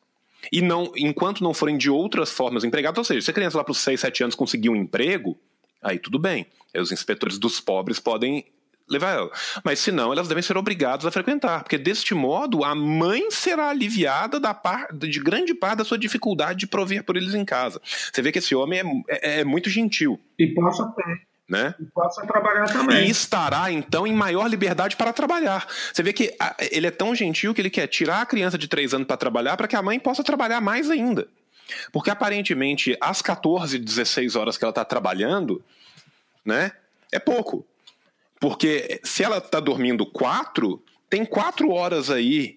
e 0.53 0.61
não, 0.61 0.93
enquanto 0.97 1.43
não 1.43 1.55
forem 1.55 1.79
de 1.79 1.89
outras 1.89 2.33
formas 2.33 2.65
empregadas, 2.65 2.99
ou 2.99 3.05
seja, 3.05 3.21
se 3.21 3.31
a 3.31 3.35
criança 3.35 3.59
lá 3.59 3.65
para 3.65 3.73
os 3.73 3.79
6, 3.79 4.01
7 4.01 4.25
anos 4.25 4.35
conseguir 4.35 4.71
um 4.71 4.77
emprego, 4.77 5.39
aí 5.81 5.99
tudo 5.99 6.19
bem. 6.19 6.47
Aí 6.75 6.81
os 6.81 6.91
inspetores 6.91 7.39
dos 7.39 7.61
pobres 7.61 8.01
podem 8.01 8.45
levar 8.89 9.15
ela. 9.15 9.31
Mas 9.63 9.79
se 9.79 9.93
não, 9.93 10.13
elas 10.13 10.29
devem 10.29 10.43
ser 10.43 10.57
obrigadas 10.57 11.07
a 11.07 11.11
frequentar, 11.11 11.63
porque 11.63 11.79
deste 11.79 12.15
modo 12.15 12.65
a 12.65 12.75
mãe 12.75 13.31
será 13.31 13.69
aliviada 13.69 14.41
da 14.41 14.55
par, 14.55 14.89
de 14.93 15.21
grande 15.21 15.55
parte 15.55 15.79
da 15.79 15.85
sua 15.85 15.99
dificuldade 15.99 16.61
de 16.61 16.67
prover 16.67 17.05
por 17.05 17.17
eles 17.17 17.35
em 17.35 17.45
casa. 17.45 17.81
Você 17.85 18.23
vê 18.23 18.33
que 18.33 18.39
esse 18.39 18.55
homem 18.55 19.05
é, 19.09 19.37
é, 19.37 19.41
é 19.41 19.45
muito 19.45 19.69
gentil. 19.69 20.19
E 20.39 20.49
possa 20.49 20.87
ter. 20.97 21.29
Né? 21.49 21.75
E 21.81 21.85
possa 21.87 22.27
trabalhar 22.27 22.67
também. 22.67 23.07
E 23.07 23.11
estará, 23.11 23.73
então, 23.73 24.07
em 24.07 24.13
maior 24.13 24.47
liberdade 24.47 24.97
para 24.97 25.15
trabalhar. 25.15 25.67
Você 25.93 26.03
vê 26.03 26.13
que 26.13 26.35
a, 26.39 26.55
ele 26.71 26.87
é 26.87 26.91
tão 26.91 27.15
gentil 27.15 27.55
que 27.55 27.61
ele 27.63 27.71
quer 27.71 27.87
tirar 27.87 28.21
a 28.21 28.27
criança 28.27 28.59
de 28.59 28.69
3 28.69 28.93
anos 28.93 29.07
para 29.07 29.17
trabalhar 29.17 29.57
para 29.57 29.67
que 29.67 29.75
a 29.75 29.81
mãe 29.81 29.99
possa 29.99 30.23
trabalhar 30.23 30.61
mais 30.61 30.91
ainda. 30.91 31.27
Porque 31.91 32.11
aparentemente, 32.11 32.97
às 33.01 33.23
14, 33.23 33.79
16 33.79 34.37
horas 34.37 34.59
que 34.59 34.65
ela 34.65 34.71
está 34.71 34.85
trabalhando, 34.85 35.63
né, 36.45 36.73
é 37.13 37.19
pouco. 37.19 37.67
Porque 38.41 39.01
se 39.03 39.23
ela 39.23 39.39
está 39.39 39.61
dormindo 39.61 40.07
quatro, 40.07 40.83
tem 41.11 41.25
quatro 41.25 41.71
horas 41.71 42.11
aí 42.11 42.57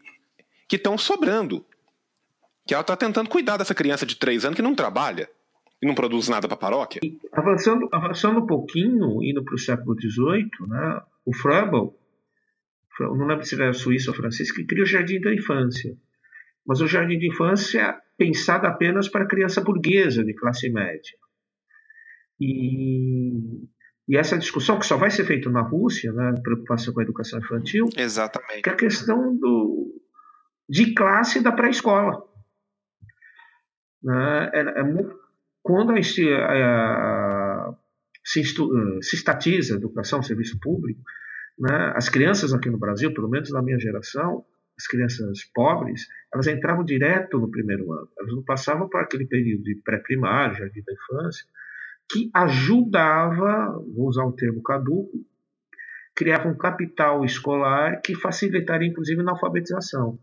que 0.67 0.75
estão 0.75 0.97
sobrando. 0.97 1.65
Que 2.65 2.73
ela 2.73 2.81
está 2.81 2.95
tentando 2.95 3.29
cuidar 3.29 3.57
dessa 3.57 3.73
criança 3.73 4.05
de 4.05 4.15
três 4.15 4.45
anos 4.45 4.55
que 4.55 4.61
não 4.61 4.75
trabalha 4.75 5.29
e 5.81 5.87
não 5.87 5.95
produz 5.95 6.29
nada 6.29 6.47
para 6.47 6.55
a 6.55 6.59
paróquia. 6.59 7.01
Avançando, 7.33 7.89
avançando 7.91 8.39
um 8.39 8.45
pouquinho, 8.45 9.23
indo 9.23 9.43
para 9.43 9.55
o 9.55 9.59
século 9.59 9.95
XVIII, 9.99 10.49
né, 10.67 11.01
o 11.25 11.35
Froebel, 11.35 11.97
não 12.99 13.25
lembro 13.25 13.43
se 13.43 13.55
era 13.55 13.73
suíço 13.73 14.11
ou 14.11 14.15
francês, 14.15 14.51
que 14.51 14.63
cria 14.63 14.83
o 14.83 14.87
Jardim 14.87 15.19
da 15.19 15.33
Infância. 15.33 15.97
Mas 16.65 16.81
o 16.81 16.87
Jardim 16.87 17.17
de 17.17 17.27
Infância 17.27 17.99
pensado 18.15 18.67
apenas 18.67 19.09
para 19.09 19.27
criança 19.27 19.61
burguesa 19.61 20.23
de 20.23 20.35
classe 20.35 20.69
média. 20.69 21.17
E 22.39 23.67
e 24.07 24.17
essa 24.17 24.37
discussão 24.37 24.79
que 24.79 24.85
só 24.85 24.97
vai 24.97 25.09
ser 25.09 25.25
feita 25.25 25.49
na 25.49 25.61
Rússia, 25.61 26.11
né, 26.11 26.33
preocupação 26.43 26.93
com 26.93 26.99
a 26.99 27.03
educação 27.03 27.39
infantil, 27.39 27.87
Exatamente. 27.95 28.61
que 28.61 28.69
é 28.69 28.73
a 28.73 28.75
questão 28.75 29.35
do, 29.37 30.01
de 30.67 30.93
classe 30.93 31.41
da 31.41 31.51
pré-escola. 31.51 32.23
Né, 34.03 34.51
é, 34.53 34.59
é, 34.59 34.83
quando 35.61 35.91
a, 35.91 35.95
a, 35.95 37.75
se, 38.23 38.41
estu, 38.41 38.69
se 39.01 39.15
estatiza 39.15 39.75
a 39.75 39.77
educação, 39.77 40.23
serviço 40.23 40.59
público, 40.59 41.01
né, 41.59 41.93
as 41.95 42.09
crianças 42.09 42.53
aqui 42.53 42.69
no 42.69 42.79
Brasil, 42.79 43.13
pelo 43.13 43.29
menos 43.29 43.51
na 43.51 43.61
minha 43.61 43.79
geração, 43.79 44.43
as 44.77 44.87
crianças 44.87 45.43
pobres, 45.53 46.07
elas 46.33 46.47
entravam 46.47 46.83
direto 46.83 47.37
no 47.37 47.51
primeiro 47.51 47.91
ano. 47.91 48.09
Elas 48.17 48.33
não 48.33 48.43
passavam 48.43 48.89
por 48.89 48.99
aquele 48.99 49.27
período 49.27 49.63
de 49.63 49.75
pré-primário, 49.83 50.57
jardim 50.57 50.81
da 50.83 50.93
infância, 50.93 51.45
que 52.11 52.29
ajudava, 52.33 53.71
vou 53.95 54.07
usar 54.07 54.25
o 54.25 54.33
termo 54.33 54.61
caduco, 54.61 55.25
criava 56.15 56.49
um 56.49 56.57
capital 56.57 57.23
escolar 57.23 58.01
que 58.01 58.15
facilitaria 58.15 58.89
inclusive 58.89 59.23
na 59.23 59.31
alfabetização. 59.31 60.19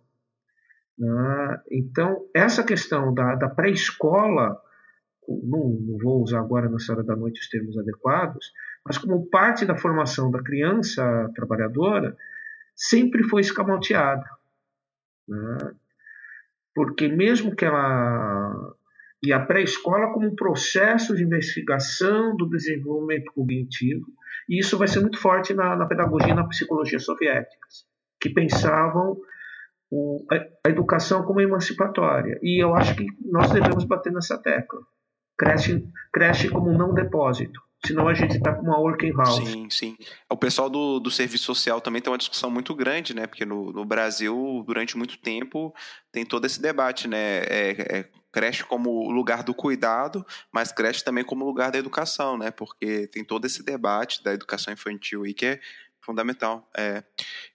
Né? 0.99 1.62
Então, 1.70 2.26
essa 2.34 2.62
questão 2.62 3.15
da, 3.15 3.36
da 3.36 3.49
pré-escola, 3.49 4.60
não, 5.28 5.70
não, 5.70 5.99
vou 5.99 6.23
usar 6.23 6.41
agora 6.41 6.68
nessa 6.68 6.92
hora 6.92 7.05
da 7.05 7.17
noite 7.17 7.41
os 7.41 7.49
termos 7.49 7.78
adequados, 7.78 8.52
mas 8.84 8.99
como 8.99 9.28
parte 9.31 9.65
da 9.65 9.76
formação 9.76 10.31
da 10.31 10.42
criança 10.42 11.31
trabalhadora, 11.34 12.17
sempre 12.75 13.23
foi 13.23 13.41
escamoteada. 13.41 14.25
Né? 15.26 15.73
Porque 16.75 17.08
mesmo 17.08 17.55
que 17.55 17.65
ela 17.65 18.75
e 19.22 19.32
a 19.32 19.40
pré-escola 19.40 20.12
como 20.12 20.28
um 20.28 20.34
processo 20.34 21.14
de 21.14 21.24
investigação 21.24 22.36
do 22.36 22.48
desenvolvimento 22.48 23.32
cognitivo. 23.32 24.06
E 24.48 24.58
isso 24.60 24.78
vai 24.78 24.88
ser 24.88 25.00
muito 25.00 25.18
forte 25.18 25.52
na, 25.52 25.76
na 25.76 25.86
pedagogia 25.86 26.30
e 26.30 26.34
na 26.34 26.47
psicologia 26.47 26.98
soviéticas, 26.98 27.84
que 28.20 28.30
pensavam 28.30 29.16
o, 29.90 30.24
a, 30.30 30.36
a, 30.66 30.70
educação 30.70 31.24
como 31.24 31.40
emancipatória. 31.40 32.38
E 32.42 32.62
eu 32.62 32.74
acho 32.74 32.94
que 32.94 33.06
nós 33.24 33.50
devemos 33.50 33.84
bater 33.84 34.12
nessa 34.12 34.38
tecla. 34.38 34.80
Cresce, 35.36 35.84
cresce 36.12 36.48
como 36.48 36.72
não 36.72 36.94
depósito. 36.94 37.60
Senão 37.84 38.08
a 38.08 38.14
gente 38.14 38.36
está 38.36 38.52
com 38.52 38.62
uma 38.62 38.78
working 38.78 39.12
house. 39.12 39.36
Sim, 39.36 39.70
sim. 39.70 39.97
O 40.28 40.36
pessoal 40.36 40.68
do, 40.68 40.98
do 40.98 41.12
serviço 41.12 41.44
social 41.44 41.80
também 41.80 42.02
tem 42.02 42.10
uma 42.10 42.18
discussão 42.18 42.50
muito 42.50 42.74
grande, 42.74 43.14
né? 43.14 43.26
Porque 43.26 43.44
no, 43.44 43.72
no 43.72 43.84
Brasil, 43.84 44.64
durante 44.66 44.97
muito 44.97 45.16
tempo, 45.18 45.72
tem 46.10 46.26
todo 46.26 46.44
esse 46.44 46.60
debate, 46.60 47.06
né? 47.06 47.38
É, 47.44 47.98
é, 47.98 48.10
creche 48.39 48.62
como 48.62 49.10
lugar 49.10 49.42
do 49.42 49.52
cuidado, 49.52 50.25
mas 50.52 50.70
creche 50.70 51.02
também 51.02 51.25
como 51.25 51.44
lugar 51.44 51.73
da 51.73 51.78
educação, 51.78 52.39
né? 52.39 52.52
Porque 52.52 53.08
tem 53.08 53.25
todo 53.25 53.44
esse 53.44 53.65
debate 53.65 54.23
da 54.23 54.33
educação 54.33 54.73
infantil 54.73 55.25
aí 55.25 55.34
que 55.34 55.44
é 55.44 55.60
fundamental. 56.00 56.70
É, 56.76 57.02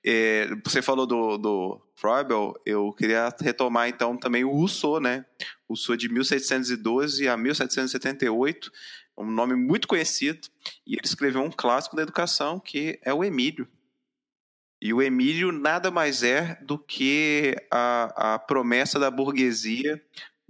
é, 0.06 0.50
você 0.62 0.82
falou 0.82 1.08
do, 1.08 1.38
do 1.38 1.82
Froebel, 1.96 2.54
eu 2.66 2.92
queria 2.92 3.34
retomar 3.40 3.88
então 3.88 4.18
também 4.18 4.44
o 4.44 4.52
Rousseau, 4.52 5.00
né? 5.00 5.26
Rousseau 5.70 5.96
de 5.96 6.10
1712 6.10 7.30
a 7.30 7.38
1778 7.38 8.70
um 9.18 9.32
nome 9.32 9.56
muito 9.56 9.88
conhecido, 9.88 10.50
e 10.86 10.96
ele 10.96 11.06
escreveu 11.06 11.44
um 11.44 11.52
clássico 11.52 11.96
da 11.96 12.02
educação 12.02 12.60
que 12.60 13.00
é 13.04 13.14
o 13.14 13.24
Emílio. 13.24 13.68
E 14.82 14.94
o 14.94 15.02
Emílio 15.02 15.50
nada 15.54 15.90
mais 15.90 16.24
é 16.24 16.56
do 16.62 16.78
que 16.78 17.56
a, 17.72 18.34
a 18.34 18.40
promessa 18.40 19.00
da 19.00 19.10
burguesia 19.10 20.04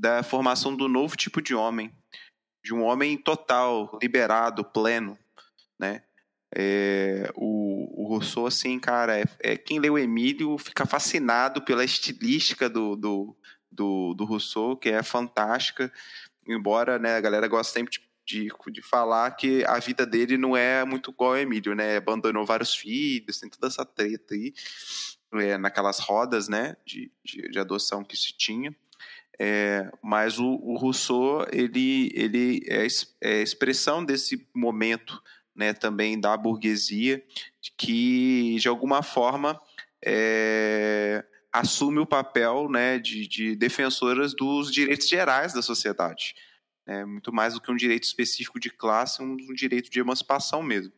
da 0.03 0.21
formação 0.21 0.75
do 0.75 0.89
novo 0.89 1.15
tipo 1.15 1.41
de 1.41 1.55
homem, 1.55 1.89
de 2.61 2.73
um 2.73 2.83
homem 2.83 3.17
total, 3.17 3.97
liberado, 4.01 4.65
pleno, 4.65 5.17
né? 5.79 6.03
É, 6.53 7.31
o, 7.35 8.03
o 8.03 8.07
Rousseau, 8.09 8.45
assim, 8.45 8.77
cara, 8.77 9.17
é, 9.17 9.23
é, 9.39 9.57
quem 9.57 9.79
lê 9.79 9.89
o 9.89 9.97
Emílio 9.97 10.57
fica 10.57 10.85
fascinado 10.85 11.61
pela 11.61 11.85
estilística 11.85 12.69
do, 12.69 12.97
do, 12.97 13.35
do, 13.71 14.13
do 14.13 14.25
Rousseau, 14.25 14.75
que 14.75 14.89
é 14.89 15.01
fantástica, 15.01 15.91
embora 16.45 16.99
né, 16.99 17.15
a 17.15 17.21
galera 17.21 17.47
goste 17.47 17.71
sempre 17.71 17.93
de 17.93 18.13
de, 18.25 18.47
de 18.71 18.81
falar 18.81 19.31
que 19.31 19.65
a 19.65 19.79
vida 19.79 20.05
dele 20.05 20.37
não 20.37 20.55
é 20.55 20.85
muito 20.85 21.11
igual 21.11 21.31
ao 21.31 21.37
Emílio, 21.37 21.75
né? 21.75 21.97
Abandonou 21.97 22.45
vários 22.45 22.73
filhos, 22.73 23.37
tem 23.37 23.49
toda 23.49 23.67
essa 23.67 23.85
treta 23.85 24.33
aí, 24.33 24.53
é, 25.33 25.57
naquelas 25.57 25.99
rodas, 25.99 26.47
né, 26.47 26.77
de, 26.85 27.11
de, 27.21 27.49
de, 27.49 27.59
adoção 27.59 28.01
que 28.01 28.15
se 28.15 28.31
tinha. 28.31 28.73
É, 29.39 29.91
mas 30.01 30.37
o, 30.39 30.45
o, 30.45 30.77
Rousseau, 30.77 31.45
ele, 31.51 32.11
ele 32.13 32.63
é, 32.69 32.85
é 33.21 33.41
expressão 33.41 34.03
desse 34.03 34.47
momento, 34.53 35.21
né, 35.55 35.73
também 35.73 36.19
da 36.19 36.37
burguesia, 36.37 37.23
que, 37.77 38.57
de 38.59 38.67
alguma 38.67 39.01
forma, 39.01 39.59
é, 40.05 41.25
assume 41.51 41.99
o 41.99 42.05
papel 42.05 42.69
né, 42.69 42.99
de, 42.99 43.27
de 43.27 43.55
defensoras 43.55 44.33
dos 44.35 44.71
direitos 44.71 45.07
gerais 45.07 45.53
da 45.53 45.61
sociedade. 45.61 46.35
É, 46.85 47.05
muito 47.05 47.33
mais 47.33 47.53
do 47.53 47.61
que 47.61 47.71
um 47.71 47.75
direito 47.75 48.03
específico 48.03 48.59
de 48.59 48.69
classe, 48.69 49.21
um, 49.21 49.33
um 49.33 49.53
direito 49.53 49.89
de 49.89 49.99
emancipação 49.99 50.61
mesmo. 50.61 50.93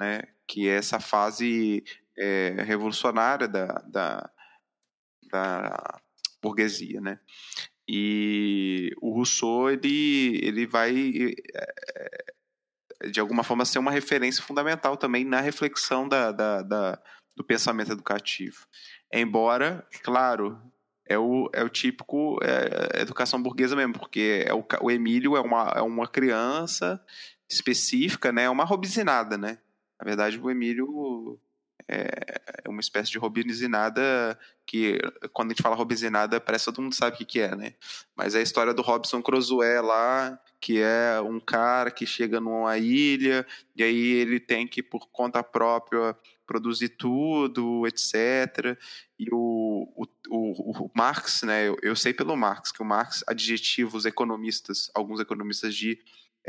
Né, 0.00 0.22
que 0.46 0.68
é 0.68 0.76
essa 0.76 1.00
fase 1.00 1.82
é, 2.16 2.54
revolucionária 2.60 3.48
da, 3.48 3.66
da, 3.88 4.30
da 5.28 6.00
burguesia. 6.42 7.00
Né? 7.00 7.18
E 7.88 8.90
o 9.00 9.10
Rousseau 9.14 9.70
ele, 9.70 10.40
ele 10.42 10.66
vai, 10.66 11.34
é, 11.54 13.08
de 13.10 13.20
alguma 13.20 13.42
forma, 13.42 13.64
ser 13.64 13.78
uma 13.78 13.90
referência 13.90 14.42
fundamental 14.42 14.96
também 14.96 15.24
na 15.24 15.40
reflexão 15.40 16.08
da, 16.08 16.32
da, 16.32 16.62
da 16.62 17.02
do 17.38 17.44
pensamento 17.44 17.92
educativo. 17.92 18.66
Embora, 19.12 19.86
claro, 20.02 20.60
é 21.08 21.16
o, 21.16 21.48
é 21.54 21.62
o 21.62 21.68
típico 21.68 22.38
é, 22.42 23.00
educação 23.00 23.40
burguesa 23.40 23.76
mesmo, 23.76 23.94
porque 23.94 24.44
é 24.46 24.52
o, 24.52 24.66
o 24.82 24.90
Emílio 24.90 25.36
é 25.36 25.40
uma, 25.40 25.72
é 25.76 25.80
uma 25.80 26.08
criança 26.08 27.00
específica, 27.48 28.32
né? 28.32 28.42
É 28.42 28.50
uma 28.50 28.64
robinsinada, 28.64 29.38
né? 29.38 29.58
Na 30.00 30.04
verdade, 30.04 30.38
o 30.38 30.50
Emílio 30.50 31.40
é, 31.88 32.08
é 32.64 32.68
uma 32.68 32.80
espécie 32.80 33.10
de 33.10 33.18
robinsinada 33.18 34.38
que, 34.66 34.98
quando 35.32 35.48
a 35.48 35.54
gente 35.54 35.62
fala 35.62 35.74
robinsinada, 35.74 36.38
parece 36.38 36.66
que 36.66 36.72
todo 36.72 36.82
mundo 36.82 36.94
sabe 36.94 37.16
o 37.16 37.26
que, 37.26 37.40
é, 37.40 37.56
né? 37.56 37.74
Mas 38.14 38.34
é 38.34 38.40
a 38.40 38.42
história 38.42 38.74
do 38.74 38.82
Robson 38.82 39.22
Crusoe 39.22 39.80
lá, 39.80 40.38
que 40.60 40.80
é 40.80 41.20
um 41.20 41.40
cara 41.40 41.90
que 41.90 42.04
chega 42.04 42.40
numa 42.40 42.76
ilha 42.76 43.46
e 43.74 43.82
aí 43.82 44.12
ele 44.12 44.38
tem 44.38 44.66
que, 44.66 44.82
por 44.82 45.08
conta 45.10 45.42
própria, 45.42 46.14
produzir 46.46 46.90
tudo, 46.90 47.86
etc. 47.86 48.78
E 49.18 49.28
o, 49.32 49.88
o, 49.96 50.06
o, 50.28 50.84
o 50.84 50.90
Marx, 50.94 51.42
né, 51.42 51.68
eu, 51.68 51.76
eu, 51.82 51.96
sei 51.96 52.12
pelo 52.12 52.36
Marx 52.36 52.70
que 52.70 52.82
o 52.82 52.86
Marx 52.86 53.24
adjetiva 53.26 53.96
os 53.96 54.04
economistas, 54.04 54.90
alguns 54.94 55.20
economistas 55.20 55.74
de 55.74 55.98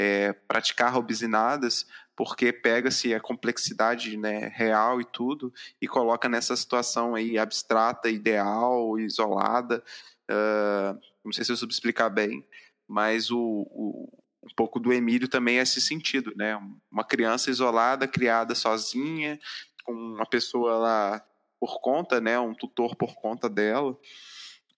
é, 0.01 0.31
praticar 0.31 0.93
robisinadas, 0.93 1.85
porque 2.15 2.53
pega-se 2.53 3.13
a 3.13 3.19
complexidade 3.19 4.15
né, 4.15 4.49
real 4.55 5.01
e 5.01 5.03
tudo 5.03 5.53
e 5.81 5.89
coloca 5.89 6.29
nessa 6.29 6.55
situação 6.55 7.15
aí 7.15 7.37
abstrata, 7.37 8.09
ideal, 8.09 8.97
isolada. 8.97 9.83
Uh, 10.31 10.97
não 11.25 11.33
sei 11.33 11.43
se 11.43 11.51
eu 11.51 11.57
soube 11.57 11.73
explicar 11.73 12.09
bem, 12.09 12.47
mas 12.87 13.29
o, 13.29 13.37
o, 13.39 14.09
um 14.41 14.55
pouco 14.55 14.79
do 14.79 14.93
Emílio 14.93 15.27
também 15.27 15.59
é 15.59 15.63
esse 15.63 15.81
sentido, 15.81 16.31
né? 16.33 16.57
Uma 16.89 17.03
criança 17.03 17.49
isolada, 17.49 18.07
criada 18.07 18.55
sozinha, 18.55 19.37
com 19.83 19.91
uma 19.91 20.25
pessoa 20.25 20.77
lá 20.77 21.25
por 21.59 21.81
conta, 21.81 22.21
né, 22.21 22.39
um 22.39 22.53
tutor 22.53 22.95
por 22.95 23.15
conta 23.15 23.49
dela. 23.49 23.97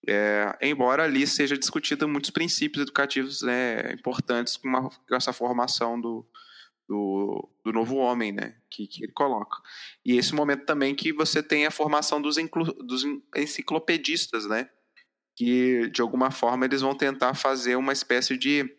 É, 0.07 0.57
embora 0.61 1.03
ali 1.03 1.27
seja 1.27 1.57
discutido 1.57 2.07
muitos 2.07 2.31
princípios 2.31 2.81
educativos 2.81 3.41
né, 3.43 3.93
importantes 3.93 4.57
com, 4.57 4.67
uma, 4.67 4.89
com 4.89 5.15
essa 5.15 5.31
formação 5.31 5.99
do, 6.01 6.25
do, 6.87 7.49
do, 7.63 7.71
novo 7.71 7.97
homem, 7.97 8.31
né, 8.31 8.55
que, 8.69 8.87
que, 8.87 9.03
ele 9.03 9.11
coloca. 9.11 9.57
E 10.03 10.17
esse 10.17 10.33
momento 10.33 10.65
também 10.65 10.95
que 10.95 11.13
você 11.13 11.43
tem 11.43 11.67
a 11.67 11.71
formação 11.71 12.19
dos, 12.19 12.37
dos 12.83 13.03
enciclopedistas, 13.35 14.47
né, 14.47 14.69
que 15.35 15.87
de 15.89 16.01
alguma 16.01 16.31
forma 16.31 16.65
eles 16.65 16.81
vão 16.81 16.95
tentar 16.95 17.35
fazer 17.35 17.75
uma 17.75 17.93
espécie 17.93 18.35
de 18.35 18.75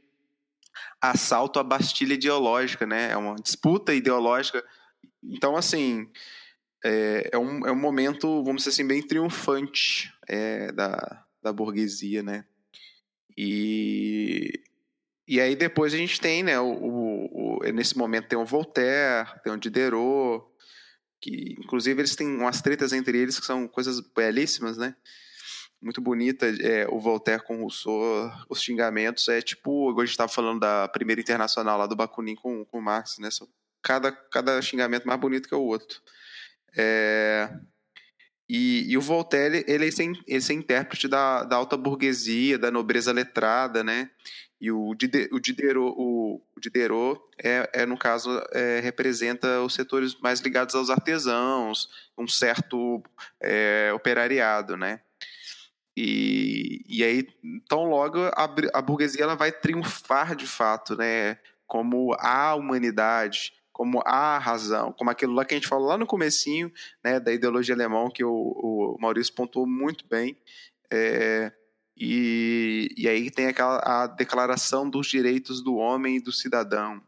assalto 1.01 1.60
à 1.60 1.62
Bastilha 1.62 2.15
ideológica, 2.15 2.84
né, 2.84 3.12
é 3.12 3.17
uma 3.17 3.36
disputa 3.36 3.94
ideológica 3.94 4.65
então, 5.23 5.57
assim, 5.57 6.09
é, 6.84 7.30
é, 7.32 7.38
um, 7.38 7.66
é 7.66 7.72
um 7.72 7.76
momento, 7.76 8.42
vamos 8.42 8.62
dizer 8.62 8.70
assim, 8.70 8.86
bem 8.86 9.02
triunfante 9.06 10.12
é, 10.28 10.72
da, 10.72 11.24
da 11.42 11.52
burguesia, 11.52 12.22
né? 12.22 12.44
E, 13.36 14.62
e 15.26 15.40
aí 15.40 15.56
depois 15.56 15.94
a 15.94 15.96
gente 15.96 16.20
tem, 16.20 16.42
né, 16.42 16.58
o, 16.60 16.72
o, 16.72 17.58
o, 17.58 17.72
nesse 17.72 17.96
momento 17.96 18.28
tem 18.28 18.38
o 18.38 18.44
Voltaire, 18.44 19.28
tem 19.42 19.52
o 19.52 19.56
Diderot, 19.56 20.44
que 21.20 21.56
inclusive 21.58 22.00
eles 22.00 22.16
têm 22.16 22.26
umas 22.26 22.60
tretas 22.60 22.92
entre 22.92 23.16
eles 23.16 23.38
que 23.38 23.46
são 23.46 23.66
coisas 23.68 24.00
belíssimas, 24.00 24.76
né? 24.76 24.94
Muito 25.80 26.00
bonita, 26.00 26.46
é, 26.60 26.86
o 26.88 27.00
Voltaire 27.00 27.42
com 27.42 27.58
o 27.58 27.62
Rousseau, 27.62 28.30
os 28.48 28.60
xingamentos, 28.60 29.28
é 29.28 29.40
tipo, 29.40 29.88
agora 29.88 30.04
a 30.04 30.06
gente 30.06 30.14
estava 30.14 30.30
falando 30.30 30.60
da 30.60 30.86
primeira 30.88 31.20
internacional 31.20 31.78
lá 31.78 31.86
do 31.86 31.96
Bakunin 31.96 32.36
com, 32.36 32.64
com 32.64 32.78
o 32.78 32.82
Marx, 32.82 33.18
né? 33.18 33.28
cada, 33.82 34.12
cada 34.12 34.62
xingamento 34.62 35.06
mais 35.06 35.18
bonito 35.18 35.48
que 35.48 35.54
o 35.54 35.60
outro. 35.60 36.00
É, 36.76 37.49
e, 38.49 38.92
e, 38.92 38.99
o 38.99 39.01
Voltaire, 39.01 39.65
ele 39.67 39.84
é 39.84 39.89
esse, 39.89 40.12
esse 40.26 40.52
intérprete 40.52 41.09
da, 41.09 41.44
da 41.44 41.57
alta 41.57 41.76
burguesia, 41.76 42.59
da 42.59 42.70
nobreza 42.70 43.12
letrada, 43.12 43.83
né? 43.83 44.10
E 44.60 44.70
o, 44.70 44.94
Diderot, 44.94 45.34
o 45.34 45.41
Diderot, 45.41 45.94
o 45.97 46.41
Diderot 46.60 47.20
é, 47.42 47.68
é, 47.73 47.86
no 47.86 47.99
caso, 47.99 48.31
é, 48.52 48.78
representa 48.81 49.60
os 49.60 49.75
setores 49.75 50.15
mais 50.20 50.41
ligados 50.41 50.75
aos 50.75 50.89
artesãos, 50.89 51.89
um 52.17 52.28
certo 52.28 53.02
é, 53.41 53.91
operariado, 53.94 54.76
né? 54.76 55.01
E, 55.97 56.84
e 56.89 57.02
aí, 57.02 57.26
tão 57.68 57.84
logo, 57.84 58.18
a, 58.20 58.55
a 58.75 58.83
burguesia 58.83 59.25
ela 59.25 59.34
vai 59.34 59.51
triunfar 59.51 60.36
de 60.36 60.47
fato, 60.47 60.97
né? 60.97 61.39
Como 61.67 62.15
a 62.18 62.55
humanidade, 62.55 63.52
como 63.73 64.02
a 64.05 64.39
razão, 64.39 64.92
como 64.92 65.10
aquilo 65.10 65.33
lá 65.33 65.44
que 65.44 65.55
a 65.55 65.57
gente 65.57 65.68
falou 65.68 65.89
lá 65.89 65.97
no 65.97 66.07
comecinho, 66.07 66.70
né, 67.02 67.18
da 67.18 67.33
ideologia 67.33 67.75
alemã, 67.75 68.10
que 68.10 68.23
o, 68.23 68.33
o 68.33 68.97
Maurício 69.01 69.34
pontuou 69.34 69.67
muito 69.67 70.07
bem, 70.07 70.36
é, 70.91 71.51
e, 71.97 72.89
e 72.97 73.09
aí 73.09 73.31
tem 73.31 73.47
aquela 73.47 73.78
a 73.78 74.07
declaração 74.07 74.89
dos 74.89 75.07
direitos 75.07 75.62
do 75.62 75.76
homem 75.76 76.17
e 76.17 76.23
do 76.23 76.33
cidadão, 76.33 77.02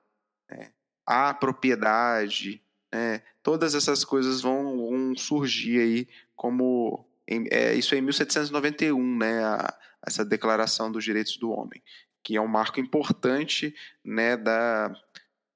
né, 0.51 0.73
a 1.07 1.35
propriedade, 1.35 2.63
né, 2.93 3.23
todas 3.43 3.75
essas 3.75 4.05
coisas 4.05 4.41
vão, 4.41 4.79
vão 4.79 5.17
surgir 5.17 5.81
aí 5.81 6.09
como 6.35 7.07
em, 7.29 7.47
é, 7.51 7.75
isso 7.75 7.95
é 7.95 7.99
em 7.99 8.03
1791, 8.03 9.19
né, 9.19 9.45
a, 9.45 9.79
essa 10.07 10.25
declaração 10.25 10.91
dos 10.91 11.05
direitos 11.05 11.37
do 11.37 11.51
homem, 11.51 11.83
que 12.23 12.37
é 12.37 12.41
um 12.41 12.49
marco 12.49 12.81
importante, 12.81 13.75
né, 14.03 14.37
da 14.37 14.95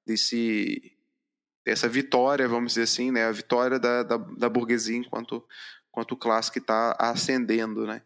desse 0.05 0.98
essa 1.69 1.87
vitória, 1.87 2.47
vamos 2.47 2.73
dizer 2.73 2.83
assim, 2.83 3.11
né, 3.11 3.25
a 3.25 3.31
vitória 3.31 3.79
da, 3.79 4.03
da, 4.03 4.17
da 4.17 4.49
burguesia 4.49 4.97
enquanto, 4.97 5.43
enquanto 5.89 6.17
classe 6.17 6.51
que 6.51 6.59
está 6.59 6.95
ascendendo, 6.99 7.85
né. 7.85 8.01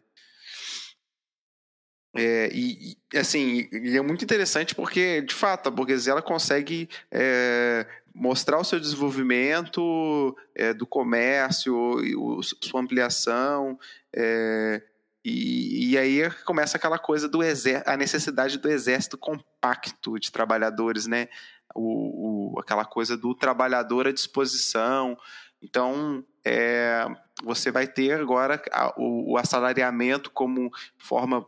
É, 2.16 2.48
e, 2.52 2.96
e, 3.12 3.18
assim, 3.18 3.68
e 3.72 3.96
é 3.96 4.00
muito 4.00 4.22
interessante 4.22 4.72
porque, 4.74 5.20
de 5.22 5.34
fato, 5.34 5.66
a 5.66 5.70
burguesia 5.70 6.12
ela 6.12 6.22
consegue 6.22 6.88
é, 7.10 7.84
mostrar 8.14 8.58
o 8.58 8.64
seu 8.64 8.78
desenvolvimento 8.78 10.36
é, 10.54 10.72
do 10.72 10.86
comércio, 10.86 11.74
o, 11.76 12.40
sua 12.42 12.80
ampliação, 12.80 13.76
é, 14.12 14.80
e, 15.24 15.92
e, 15.92 15.98
aí 15.98 16.30
começa 16.44 16.76
aquela 16.76 16.98
coisa 16.98 17.26
do 17.26 17.42
exército, 17.42 17.90
a 17.90 17.96
necessidade 17.96 18.58
do 18.58 18.68
exército 18.68 19.16
compacto 19.16 20.20
de 20.20 20.30
trabalhadores, 20.30 21.06
né? 21.06 21.28
O, 21.74 22.54
o, 22.54 22.60
aquela 22.60 22.84
coisa 22.84 23.16
do 23.16 23.34
trabalhador 23.34 24.06
à 24.06 24.12
disposição. 24.12 25.18
Então, 25.60 26.24
é, 26.44 27.06
você 27.42 27.70
vai 27.70 27.86
ter 27.86 28.12
agora 28.12 28.62
a, 28.70 28.94
o, 28.96 29.32
o 29.32 29.38
assalariamento 29.38 30.30
como 30.30 30.70
forma 30.98 31.46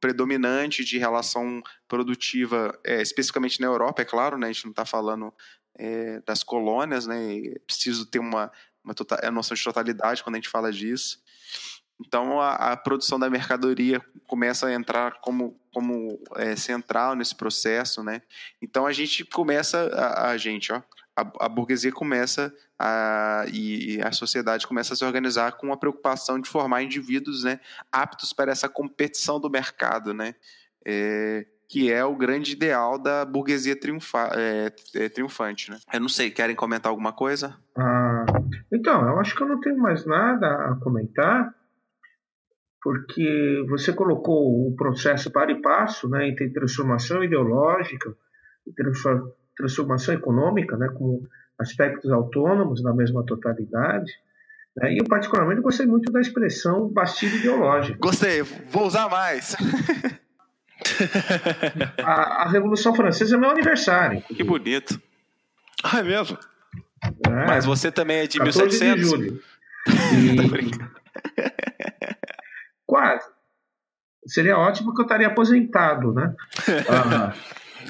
predominante 0.00 0.84
de 0.84 0.98
relação 0.98 1.62
produtiva, 1.86 2.78
é, 2.84 3.00
especificamente 3.00 3.60
na 3.60 3.66
Europa, 3.66 4.02
é 4.02 4.04
claro, 4.04 4.36
né? 4.36 4.48
A 4.48 4.52
gente 4.52 4.64
não 4.64 4.72
está 4.72 4.84
falando 4.84 5.32
é, 5.74 6.20
das 6.26 6.42
colônias, 6.42 7.06
né? 7.06 7.38
É 7.38 7.58
preciso 7.66 8.06
ter 8.06 8.18
uma, 8.18 8.50
uma 8.84 8.94
total, 8.94 9.18
noção 9.32 9.54
de 9.54 9.64
totalidade 9.64 10.22
quando 10.22 10.34
a 10.34 10.38
gente 10.38 10.48
fala 10.48 10.72
disso. 10.72 11.22
Então 12.00 12.40
a, 12.40 12.72
a, 12.72 12.76
produção 12.76 13.18
da 13.18 13.28
mercadoria 13.28 14.00
começa 14.26 14.66
a 14.66 14.72
entrar 14.72 15.20
como, 15.20 15.58
como 15.72 16.18
é, 16.36 16.54
central 16.54 17.16
nesse 17.16 17.34
processo, 17.34 18.02
né? 18.02 18.22
Então 18.62 18.86
a 18.86 18.92
gente 18.92 19.24
começa, 19.24 19.88
a, 19.94 20.30
a 20.30 20.36
gente, 20.36 20.72
ó, 20.72 20.80
a, 21.16 21.46
a, 21.46 21.48
burguesia 21.48 21.90
começa 21.90 22.54
a, 22.78 23.44
e 23.52 24.00
a 24.02 24.12
sociedade 24.12 24.66
começa 24.66 24.94
a 24.94 24.96
se 24.96 25.04
organizar 25.04 25.52
com 25.52 25.72
a 25.72 25.76
preocupação 25.76 26.40
de 26.40 26.48
formar 26.48 26.82
indivíduos, 26.82 27.42
né, 27.42 27.58
aptos 27.90 28.32
para 28.32 28.52
essa 28.52 28.68
competição 28.68 29.40
do 29.40 29.50
mercado, 29.50 30.14
né? 30.14 30.34
É, 30.84 31.44
que 31.68 31.92
é 31.92 32.02
o 32.02 32.16
grande 32.16 32.52
ideal 32.52 32.98
da 32.98 33.26
burguesia 33.26 33.78
triunfa, 33.78 34.30
é, 34.34 34.72
é, 34.94 35.08
triunfante, 35.10 35.70
né? 35.70 35.78
Eu 35.92 36.00
não 36.00 36.08
sei, 36.08 36.30
querem 36.30 36.56
comentar 36.56 36.88
alguma 36.88 37.12
coisa? 37.12 37.58
Ah, 37.76 38.24
então, 38.72 39.06
eu 39.06 39.20
acho 39.20 39.36
que 39.36 39.42
eu 39.42 39.48
não 39.48 39.60
tenho 39.60 39.76
mais 39.76 40.06
nada 40.06 40.46
a 40.46 40.76
comentar 40.76 41.54
porque 42.88 43.66
você 43.68 43.92
colocou 43.92 44.66
o 44.66 44.74
processo 44.74 45.30
para 45.30 45.52
e 45.52 45.60
passo 45.60 46.08
né, 46.08 46.26
entre 46.26 46.48
transformação 46.48 47.22
ideológica 47.22 48.16
e 48.66 48.72
transformação 49.54 50.14
econômica, 50.14 50.74
né, 50.78 50.88
como 50.96 51.28
aspectos 51.58 52.10
autônomos 52.10 52.82
na 52.82 52.94
mesma 52.94 53.22
totalidade. 53.26 54.10
É, 54.80 54.94
e 54.94 54.96
eu, 54.96 55.04
particularmente, 55.04 55.60
gostei 55.60 55.84
muito 55.84 56.10
da 56.10 56.18
expressão 56.18 56.88
bastilho 56.88 57.36
ideológico. 57.36 57.98
Gostei, 57.98 58.40
vou 58.40 58.86
usar 58.86 59.10
mais. 59.10 59.54
a, 62.02 62.44
a, 62.44 62.48
Revolução 62.48 62.94
Francesa 62.94 63.36
é 63.36 63.38
meu 63.38 63.50
aniversário. 63.50 64.22
Que 64.22 64.42
bonito. 64.42 64.98
Ah, 65.84 65.98
é 65.98 66.02
mesmo? 66.02 66.38
É, 67.04 67.46
Mas 67.46 67.66
você 67.66 67.92
também 67.92 68.20
é 68.20 68.26
de 68.26 68.40
1700? 68.40 69.02
De 69.02 69.10
julho. 69.10 69.42
E... 70.14 70.98
Quase. 72.88 73.28
Seria 74.26 74.56
ótimo 74.56 74.94
que 74.94 75.02
eu 75.02 75.04
estaria 75.04 75.26
aposentado, 75.26 76.12
né? 76.12 76.34
Ah, 76.88 77.34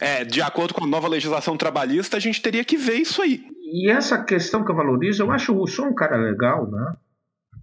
é, 0.01 0.25
de 0.25 0.43
acordo 0.43 0.75
com 0.75 0.85
a 0.85 0.87
nova 0.87 1.09
legislação 1.09 1.57
trabalhista, 1.57 2.17
a 2.17 2.21
gente 2.21 2.43
teria 2.43 2.65
que 2.65 2.77
ver 2.77 2.97
isso 2.97 3.23
aí. 3.23 3.43
E 3.73 3.91
essa 3.91 4.23
questão 4.23 4.65
que 4.65 4.71
eu 4.71 4.77
valorizo, 4.77 5.23
eu 5.23 5.31
acho 5.31 5.53
o 5.53 5.57
Rousseau 5.57 5.89
um 5.89 5.95
cara 5.95 6.17
legal, 6.17 6.71
né? 6.71 6.95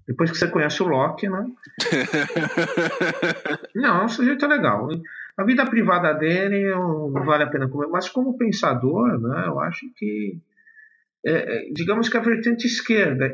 Depois 0.07 0.31
que 0.31 0.37
você 0.37 0.47
conhece 0.47 0.81
o 0.81 0.87
Locke, 0.87 1.29
né? 1.29 1.45
não, 3.75 4.05
o 4.05 4.09
sujeito 4.09 4.45
é 4.45 4.47
legal. 4.47 4.87
A 5.37 5.43
vida 5.43 5.65
privada 5.65 6.13
dele 6.13 6.69
não 6.71 7.11
vale 7.25 7.43
a 7.43 7.49
pena 7.49 7.67
comer, 7.67 7.87
mas 7.87 8.09
como 8.09 8.37
pensador, 8.37 9.19
né, 9.19 9.45
eu 9.47 9.59
acho 9.59 9.85
que, 9.95 10.39
é, 11.25 11.31
é 11.31 11.71
digamos 11.73 12.09
que 12.09 12.17
a 12.17 12.21
vertente 12.21 12.65
esquerda, 12.65 13.33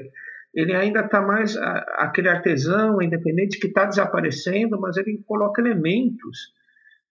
ele 0.53 0.73
ainda 0.73 1.01
está 1.01 1.21
mais 1.21 1.55
a, 1.55 1.77
aquele 1.99 2.29
artesão 2.29 3.01
independente 3.01 3.59
que 3.59 3.67
está 3.67 3.85
desaparecendo, 3.85 4.79
mas 4.79 4.97
ele 4.97 5.21
coloca 5.25 5.61
elementos 5.61 6.53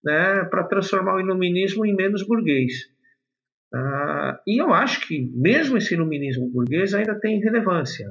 né, 0.05 0.45
para 0.45 0.65
transformar 0.65 1.17
o 1.17 1.21
iluminismo 1.21 1.87
em 1.87 1.95
menos 1.95 2.27
burguês. 2.27 2.73
Uh, 3.73 4.37
e 4.47 4.61
eu 4.61 4.75
acho 4.75 5.07
que 5.07 5.31
mesmo 5.35 5.77
esse 5.77 5.95
iluminismo 5.95 6.51
burguês 6.51 6.93
ainda 6.93 7.19
tem 7.19 7.41
relevância. 7.41 8.09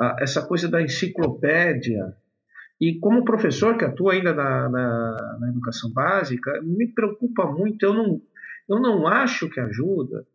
Uh, 0.00 0.16
essa 0.20 0.44
coisa 0.44 0.68
da 0.68 0.82
enciclopédia. 0.82 2.14
E 2.80 2.98
como 2.98 3.24
professor 3.24 3.78
que 3.78 3.84
atua 3.84 4.14
ainda 4.14 4.34
na, 4.34 4.68
na, 4.68 5.38
na, 5.40 5.48
educação 5.48 5.92
básica, 5.92 6.60
me 6.62 6.92
preocupa 6.92 7.46
muito. 7.46 7.84
Eu 7.84 7.94
não, 7.94 8.20
eu 8.68 8.80
não 8.80 9.06
acho 9.06 9.48
que 9.48 9.60
ajuda 9.60 10.26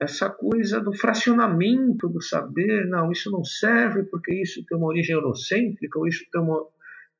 essa 0.00 0.28
coisa 0.28 0.80
do 0.80 0.92
fracionamento 0.92 2.08
do 2.08 2.20
saber. 2.20 2.86
Não, 2.86 3.10
isso 3.10 3.30
não 3.30 3.44
serve 3.44 4.04
porque 4.04 4.34
isso 4.34 4.64
tem 4.66 4.76
uma 4.76 4.88
origem 4.88 5.14
eurocêntrica, 5.14 5.98
ou 5.98 6.06
isso 6.06 6.24
tem 6.30 6.40
uma, 6.40 6.66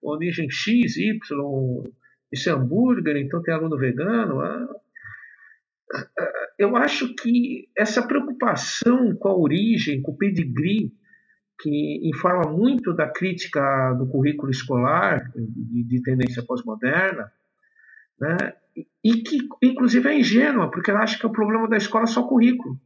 uma 0.03 0.15
origem 0.15 0.51
X, 0.51 0.97
Y, 0.97 1.19
isso 2.33 2.49
é 2.49 2.53
hambúrguer, 2.53 3.17
então 3.17 3.43
tem 3.43 3.55
aluno 3.55 3.79
vegano. 3.79 4.41
Ah, 4.41 4.69
eu 6.59 6.77
acho 6.77 7.15
que 7.15 7.69
essa 7.77 8.07
preocupação 8.07 9.15
com 9.17 9.29
a 9.29 9.37
origem, 9.37 10.03
com 10.03 10.13
o 10.13 10.17
pedigree, 10.17 10.93
que 11.61 12.09
informa 12.09 12.51
muito 12.51 12.93
da 12.93 13.09
crítica 13.09 13.95
do 13.95 14.09
currículo 14.09 14.51
escolar 14.51 15.31
de 15.37 16.03
tendência 16.03 16.43
pós-moderna, 16.45 17.31
né? 18.21 18.37
E 19.03 19.23
que, 19.23 19.39
inclusive, 19.63 20.09
é 20.09 20.19
ingênua, 20.19 20.71
porque 20.71 20.91
ela 20.91 21.03
acha 21.03 21.19
que 21.19 21.27
o 21.27 21.33
problema 21.33 21.69
da 21.69 21.77
escola 21.77 22.05
é 22.05 22.09
só 22.09 22.23
currículo. 22.27 22.79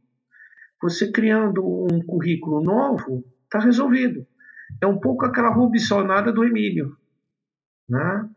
Você 0.81 1.11
criando 1.11 1.61
um 1.65 2.01
currículo 2.05 2.61
novo, 2.61 3.23
está 3.43 3.59
resolvido. 3.59 4.25
É 4.81 4.85
um 4.85 4.99
pouco 4.99 5.25
aquela 5.25 5.49
rubissonada 5.49 6.31
do 6.31 6.43
Emílio. 6.43 6.95
Né? 7.89 8.29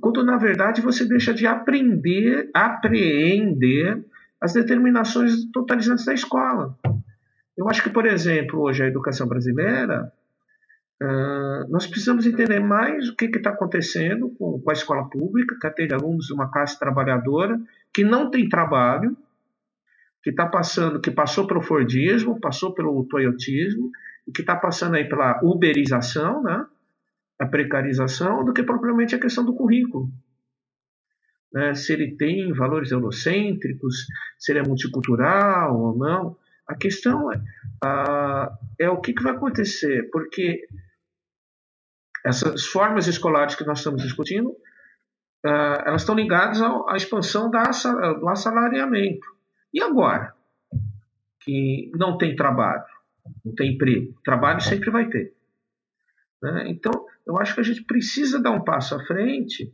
Quando, 0.00 0.24
na 0.24 0.36
verdade, 0.36 0.82
você 0.82 1.06
deixa 1.06 1.32
de 1.32 1.46
aprender, 1.46 2.50
apreender 2.52 4.04
as 4.40 4.52
determinações 4.52 5.44
totalizantes 5.52 6.04
da 6.04 6.12
escola. 6.12 6.76
Eu 7.56 7.68
acho 7.68 7.82
que, 7.82 7.90
por 7.90 8.04
exemplo, 8.04 8.60
hoje 8.60 8.82
a 8.82 8.88
educação 8.88 9.26
brasileira, 9.26 10.12
uh, 11.02 11.68
nós 11.68 11.86
precisamos 11.86 12.26
entender 12.26 12.60
mais 12.60 13.08
o 13.08 13.16
que 13.16 13.26
está 13.26 13.50
acontecendo 13.50 14.30
com, 14.38 14.60
com, 14.60 14.70
a 14.70 14.72
escola 14.72 15.08
pública, 15.08 15.56
que 15.60 15.70
tem 15.70 15.92
alunos 15.92 16.26
de 16.26 16.34
uma 16.34 16.50
classe 16.50 16.78
trabalhadora 16.78 17.60
que 17.92 18.04
não 18.04 18.30
tem 18.30 18.48
trabalho, 18.48 19.16
que 20.22 20.30
está 20.30 20.46
passando, 20.46 21.00
que 21.00 21.10
passou 21.10 21.46
pelo 21.46 21.62
Fordismo, 21.62 22.40
passou 22.40 22.74
pelo 22.74 23.04
Toyotismo, 23.04 23.90
e 24.26 24.32
que 24.32 24.40
está 24.40 24.56
passando 24.56 24.96
aí 24.96 25.08
pela 25.08 25.40
uberização, 25.42 26.42
né? 26.42 26.66
a 27.38 27.46
precarização, 27.46 28.44
do 28.44 28.52
que 28.52 28.62
propriamente 28.62 29.14
a 29.14 29.20
questão 29.20 29.44
do 29.44 29.54
currículo 29.54 30.10
né, 31.56 31.74
se 31.74 31.92
ele 31.94 32.14
tem 32.16 32.52
valores 32.52 32.90
eurocêntricos, 32.90 34.06
se 34.38 34.52
ele 34.52 34.58
é 34.58 34.62
multicultural 34.62 35.74
ou 35.74 35.96
não. 35.96 36.36
A 36.68 36.74
questão 36.74 37.32
é, 37.32 37.40
é 38.80 38.90
o 38.90 39.00
que, 39.00 39.14
que 39.14 39.22
vai 39.22 39.32
acontecer, 39.32 40.10
porque 40.10 40.66
essas 42.26 42.66
formas 42.66 43.06
escolares 43.06 43.54
que 43.54 43.64
nós 43.64 43.78
estamos 43.78 44.02
discutindo, 44.02 44.50
uh, 44.50 45.82
elas 45.86 46.02
estão 46.02 46.14
ligadas 46.14 46.60
ao, 46.60 46.88
à 46.90 46.96
expansão 46.96 47.48
da, 47.48 47.62
do 48.18 48.28
assalariamento. 48.28 49.26
E 49.72 49.80
agora? 49.80 50.34
Que 51.40 51.90
não 51.94 52.18
tem 52.18 52.34
trabalho, 52.34 52.84
não 53.44 53.54
tem 53.54 53.74
emprego. 53.74 54.18
Trabalho 54.24 54.60
sempre 54.60 54.90
vai 54.90 55.08
ter. 55.08 55.34
Né? 56.42 56.64
Então, 56.68 56.92
eu 57.24 57.38
acho 57.38 57.54
que 57.54 57.60
a 57.60 57.64
gente 57.64 57.84
precisa 57.84 58.42
dar 58.42 58.50
um 58.50 58.64
passo 58.64 58.96
à 58.96 59.04
frente 59.04 59.72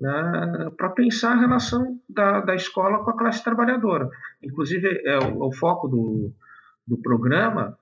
né, 0.00 0.70
para 0.78 0.88
pensar 0.88 1.32
a 1.32 1.40
relação 1.40 2.00
da, 2.08 2.40
da 2.40 2.54
escola 2.54 3.04
com 3.04 3.10
a 3.10 3.18
classe 3.18 3.44
trabalhadora. 3.44 4.08
Inclusive, 4.42 5.02
é 5.04 5.18
o, 5.18 5.44
é 5.44 5.46
o 5.46 5.52
foco 5.52 5.88
do, 5.88 6.32
do 6.86 6.96
programa, 7.02 7.78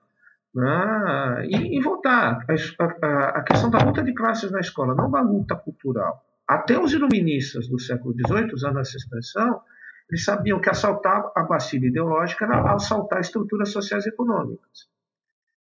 né, 0.53 1.45
e, 1.47 1.77
e, 1.77 1.81
voltar 1.81 2.45
a, 2.47 3.05
a, 3.05 3.29
a, 3.39 3.43
questão 3.43 3.69
da 3.69 3.79
luta 3.79 4.03
de 4.03 4.13
classes 4.13 4.51
na 4.51 4.59
escola, 4.59 4.95
não 4.95 5.09
da 5.09 5.21
luta 5.21 5.55
cultural. 5.55 6.23
Até 6.47 6.79
os 6.79 6.91
iluministas 6.91 7.67
do 7.67 7.79
século 7.79 8.13
XVIII, 8.13 8.53
usando 8.53 8.79
essa 8.79 8.97
expressão, 8.97 9.61
eles 10.09 10.23
sabiam 10.23 10.59
que 10.59 10.69
assaltar 10.69 11.31
a 11.35 11.43
Bastilha 11.43 11.87
ideológica 11.87 12.45
era 12.45 12.73
assaltar 12.73 13.21
estruturas 13.21 13.71
sociais 13.71 14.05
e 14.07 14.09
econômicas. 14.09 14.89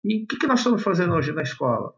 E 0.05 0.23
o 0.23 0.27
que, 0.27 0.37
que 0.37 0.47
nós 0.47 0.59
estamos 0.59 0.81
fazendo 0.81 1.13
hoje 1.15 1.33
na 1.33 1.41
escola? 1.41 1.93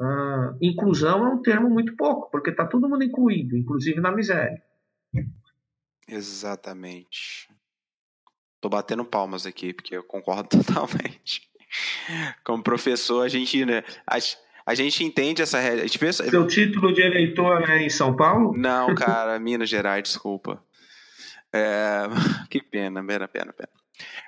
Uh, 0.00 0.56
inclusão 0.62 1.26
é 1.26 1.28
um 1.28 1.42
termo 1.42 1.68
muito 1.68 1.94
pouco, 1.94 2.30
porque 2.30 2.48
está 2.48 2.66
todo 2.66 2.88
mundo 2.88 3.04
incluído, 3.04 3.54
inclusive 3.54 4.00
na 4.00 4.10
miséria. 4.10 4.62
Exatamente. 6.08 7.54
Tô 8.62 8.70
batendo 8.70 9.04
palmas 9.04 9.44
aqui, 9.44 9.74
porque 9.74 9.94
eu 9.94 10.02
concordo 10.02 10.48
totalmente. 10.64 11.49
Como 12.44 12.62
professor, 12.62 13.24
a 13.24 13.28
gente, 13.28 13.64
né, 13.64 13.82
a, 14.06 14.18
a 14.66 14.74
gente 14.74 15.04
entende 15.04 15.42
essa 15.42 15.58
realidade. 15.58 15.98
Seu 16.12 16.46
título 16.46 16.92
de 16.92 17.02
eleitor 17.02 17.68
é 17.68 17.82
em 17.82 17.90
São 17.90 18.14
Paulo? 18.14 18.56
Não, 18.56 18.94
cara, 18.94 19.38
Minas 19.40 19.68
Gerais, 19.68 20.02
desculpa. 20.02 20.62
É, 21.52 22.02
que 22.48 22.62
pena, 22.62 23.04
pena, 23.04 23.26
pena, 23.26 23.52
pena. 23.52 23.80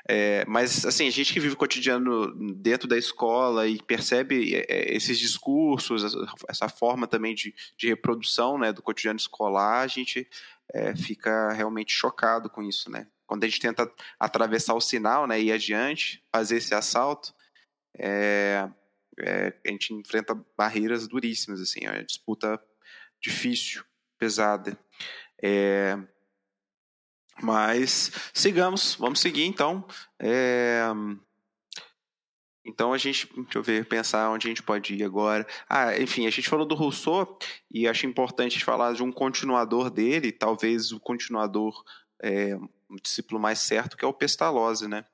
É, 0.08 0.44
mas, 0.46 0.84
assim, 0.84 1.06
a 1.06 1.10
gente 1.10 1.32
que 1.32 1.40
vive 1.40 1.54
o 1.54 1.56
cotidiano 1.56 2.34
dentro 2.56 2.88
da 2.88 2.98
escola 2.98 3.66
e 3.66 3.80
percebe 3.82 4.54
é, 4.54 4.66
é, 4.68 4.94
esses 4.94 5.18
discursos, 5.18 6.14
essa 6.48 6.68
forma 6.68 7.06
também 7.06 7.34
de, 7.34 7.54
de 7.76 7.88
reprodução 7.88 8.58
né, 8.58 8.72
do 8.72 8.82
cotidiano 8.82 9.18
escolar, 9.18 9.82
a 9.82 9.86
gente 9.86 10.28
é, 10.72 10.94
fica 10.96 11.52
realmente 11.52 11.92
chocado 11.92 12.50
com 12.50 12.62
isso, 12.62 12.90
né? 12.90 13.06
Quando 13.33 13.44
a 13.44 13.49
gente 13.49 13.61
tenta 13.61 13.91
atravessar 14.20 14.75
o 14.75 14.81
sinal 14.81 15.27
né, 15.27 15.41
e 15.41 15.47
ir 15.47 15.52
adiante, 15.52 16.23
fazer 16.31 16.59
esse 16.59 16.75
assalto, 16.75 17.33
é, 17.99 18.69
é, 19.19 19.55
a 19.67 19.70
gente 19.70 19.94
enfrenta 19.94 20.39
barreiras 20.55 21.09
duríssimas, 21.09 21.59
assim, 21.59 21.81
é 21.86 22.02
disputa 22.02 22.62
difícil, 23.19 23.83
pesada. 24.19 24.78
É, 25.43 25.99
mas 27.41 28.12
sigamos, 28.35 28.97
vamos 28.97 29.20
seguir 29.20 29.47
então. 29.47 29.83
É... 30.20 30.83
Então 32.67 32.93
a 32.93 32.99
gente, 32.99 33.27
deixa 33.35 33.59
eu 33.59 33.62
ver, 33.62 33.89
pensar 33.89 34.28
onde 34.28 34.47
a 34.47 34.51
gente 34.51 34.62
pode 34.62 34.94
ir 34.94 35.02
agora. 35.05 35.47
Ah, 35.67 35.99
enfim, 35.99 36.27
a 36.27 36.31
gente 36.31 36.51
falou 36.51 36.67
do 36.67 36.75
Rousseau 36.75 37.39
e 37.70 37.89
acho 37.89 38.05
importante 38.05 38.62
falar 38.62 38.93
de 38.93 39.02
um 39.02 39.11
continuador 39.11 39.89
dele, 39.89 40.31
talvez 40.31 40.93
o 40.93 41.01
continuador, 41.01 41.83
é, 42.23 42.59
um 42.92 42.96
discípulo 42.96 43.40
mais 43.40 43.58
certo, 43.60 43.96
que 43.96 44.04
é 44.04 44.08
o 44.08 44.12
Pestalozzi, 44.12 44.86
né? 44.86 45.04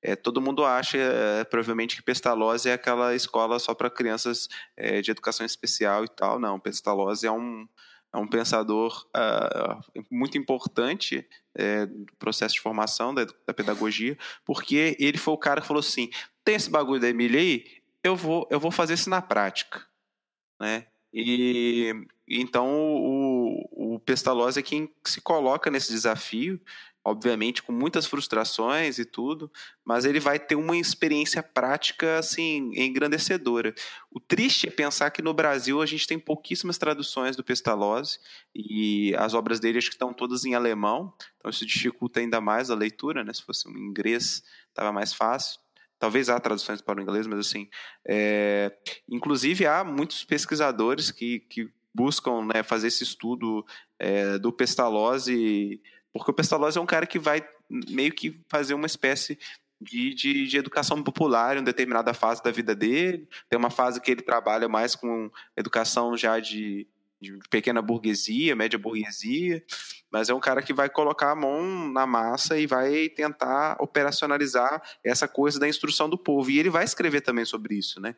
É, 0.00 0.14
todo 0.14 0.40
mundo 0.40 0.64
acha, 0.64 0.96
é, 0.96 1.44
provavelmente, 1.44 1.96
que 1.96 2.02
Pestalozzi 2.02 2.68
é 2.68 2.72
aquela 2.72 3.14
escola 3.14 3.58
só 3.58 3.74
para 3.74 3.90
crianças 3.90 4.48
é, 4.76 5.00
de 5.00 5.10
educação 5.10 5.44
especial 5.44 6.04
e 6.04 6.08
tal. 6.08 6.38
Não, 6.38 6.60
Pestalozzi 6.60 7.26
é 7.26 7.32
um, 7.32 7.66
é 8.12 8.16
um 8.16 8.26
pensador 8.26 9.06
uh, 9.08 10.04
muito 10.10 10.38
importante 10.38 11.26
é, 11.54 11.84
do 11.86 12.12
processo 12.16 12.54
de 12.54 12.60
formação 12.60 13.12
da, 13.12 13.26
da, 13.46 13.52
pedagogia, 13.52 14.16
porque 14.44 14.96
ele 15.00 15.18
foi 15.18 15.34
o 15.34 15.38
cara 15.38 15.60
que 15.60 15.66
falou 15.66 15.80
assim: 15.80 16.08
tem 16.44 16.54
esse 16.54 16.70
bagulho 16.70 17.00
da 17.00 17.08
Emília 17.08 17.40
aí, 17.40 17.64
eu 18.02 18.14
vou, 18.14 18.46
eu 18.50 18.60
vou 18.60 18.70
fazer 18.70 18.94
isso 18.94 19.10
na 19.10 19.20
prática. 19.20 19.84
Né? 20.60 20.86
E 21.12 21.92
então 22.28 22.68
o, 22.70 23.94
o 23.94 23.98
Pestalozzi 24.00 24.60
é 24.60 24.62
quem 24.62 24.92
se 25.04 25.20
coloca 25.20 25.70
nesse 25.70 25.90
desafio 25.90 26.60
obviamente 27.08 27.62
com 27.62 27.72
muitas 27.72 28.06
frustrações 28.06 28.98
e 28.98 29.04
tudo, 29.04 29.50
mas 29.84 30.04
ele 30.04 30.20
vai 30.20 30.38
ter 30.38 30.54
uma 30.54 30.76
experiência 30.76 31.42
prática 31.42 32.18
assim 32.18 32.70
engrandecedora. 32.74 33.74
O 34.10 34.20
triste 34.20 34.68
é 34.68 34.70
pensar 34.70 35.10
que 35.10 35.22
no 35.22 35.32
Brasil 35.32 35.80
a 35.80 35.86
gente 35.86 36.06
tem 36.06 36.18
pouquíssimas 36.18 36.78
traduções 36.78 37.36
do 37.36 37.44
Pestalozzi 37.44 38.18
e 38.54 39.14
as 39.16 39.34
obras 39.34 39.58
dele 39.58 39.78
acho 39.78 39.88
que 39.88 39.94
estão 39.94 40.12
todas 40.12 40.44
em 40.44 40.54
alemão, 40.54 41.12
então 41.36 41.50
isso 41.50 41.66
dificulta 41.66 42.20
ainda 42.20 42.40
mais 42.40 42.70
a 42.70 42.74
leitura, 42.74 43.24
né? 43.24 43.32
Se 43.32 43.42
fosse 43.42 43.68
um 43.68 43.76
inglês, 43.76 44.42
estava 44.68 44.92
mais 44.92 45.12
fácil. 45.12 45.58
Talvez 45.98 46.28
há 46.28 46.38
traduções 46.38 46.80
para 46.80 47.00
o 47.00 47.02
inglês, 47.02 47.26
mas 47.26 47.40
assim, 47.40 47.68
é... 48.06 48.72
inclusive 49.08 49.66
há 49.66 49.82
muitos 49.82 50.24
pesquisadores 50.24 51.10
que, 51.10 51.40
que 51.40 51.68
buscam 51.94 52.44
né, 52.44 52.62
fazer 52.62 52.88
esse 52.88 53.02
estudo 53.02 53.64
é, 53.98 54.38
do 54.38 54.52
Pestalozzi 54.52 55.82
porque 56.18 56.30
o 56.30 56.34
Pestalozzi 56.34 56.78
é 56.78 56.80
um 56.80 56.86
cara 56.86 57.06
que 57.06 57.18
vai 57.18 57.42
meio 57.90 58.12
que 58.12 58.40
fazer 58.48 58.74
uma 58.74 58.86
espécie 58.86 59.38
de, 59.80 60.12
de, 60.14 60.46
de, 60.46 60.56
educação 60.58 61.02
popular 61.02 61.56
em 61.56 61.62
determinada 61.62 62.12
fase 62.12 62.42
da 62.42 62.50
vida 62.50 62.74
dele. 62.74 63.28
Tem 63.48 63.58
uma 63.58 63.70
fase 63.70 64.00
que 64.00 64.10
ele 64.10 64.22
trabalha 64.22 64.68
mais 64.68 64.96
com 64.96 65.30
educação 65.56 66.16
já 66.16 66.40
de, 66.40 66.86
de 67.20 67.38
pequena 67.50 67.80
burguesia, 67.80 68.56
média 68.56 68.78
burguesia, 68.78 69.62
mas 70.10 70.28
é 70.28 70.34
um 70.34 70.40
cara 70.40 70.62
que 70.62 70.72
vai 70.72 70.88
colocar 70.88 71.30
a 71.30 71.34
mão 71.34 71.88
na 71.90 72.06
massa 72.06 72.58
e 72.58 72.66
vai 72.66 73.08
tentar 73.08 73.76
operacionalizar 73.80 74.82
essa 75.04 75.28
coisa 75.28 75.60
da 75.60 75.68
instrução 75.68 76.08
do 76.08 76.18
povo. 76.18 76.50
E 76.50 76.58
ele 76.58 76.70
vai 76.70 76.84
escrever 76.84 77.20
também 77.20 77.44
sobre 77.44 77.76
isso, 77.76 78.00
né? 78.00 78.16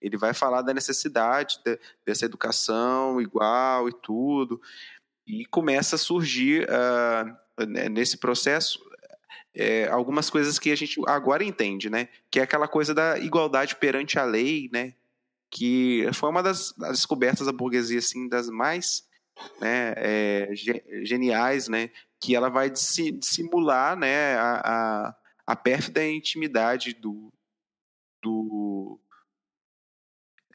Ele 0.00 0.16
vai 0.16 0.34
falar 0.34 0.62
da 0.62 0.74
necessidade 0.74 1.60
de, 1.64 1.78
dessa 2.04 2.24
educação 2.24 3.20
igual 3.20 3.88
e 3.88 3.92
tudo. 3.92 4.60
E 5.30 5.46
começa 5.46 5.94
a 5.94 5.98
surgir 5.98 6.66
uh, 6.68 7.64
nesse 7.88 8.16
processo 8.16 8.80
é, 9.54 9.86
algumas 9.86 10.28
coisas 10.28 10.58
que 10.58 10.72
a 10.72 10.76
gente 10.76 11.00
agora 11.06 11.44
entende, 11.44 11.88
né? 11.88 12.08
Que 12.28 12.40
é 12.40 12.42
aquela 12.42 12.66
coisa 12.66 12.92
da 12.92 13.16
igualdade 13.16 13.76
perante 13.76 14.18
a 14.18 14.24
lei, 14.24 14.68
né? 14.72 14.92
Que 15.48 16.08
foi 16.14 16.28
uma 16.30 16.42
das, 16.42 16.72
das 16.76 16.92
descobertas 16.92 17.46
da 17.46 17.52
burguesia, 17.52 18.00
assim, 18.00 18.28
das 18.28 18.48
mais 18.48 19.04
né, 19.60 19.94
é, 19.96 20.48
geniais, 21.04 21.68
né? 21.68 21.90
Que 22.20 22.34
ela 22.34 22.48
vai 22.48 22.72
simular, 22.74 23.96
né, 23.96 24.34
a, 24.36 24.60
a, 24.64 25.14
a 25.46 25.56
pérfida 25.56 26.04
intimidade 26.04 26.92
do, 26.92 27.32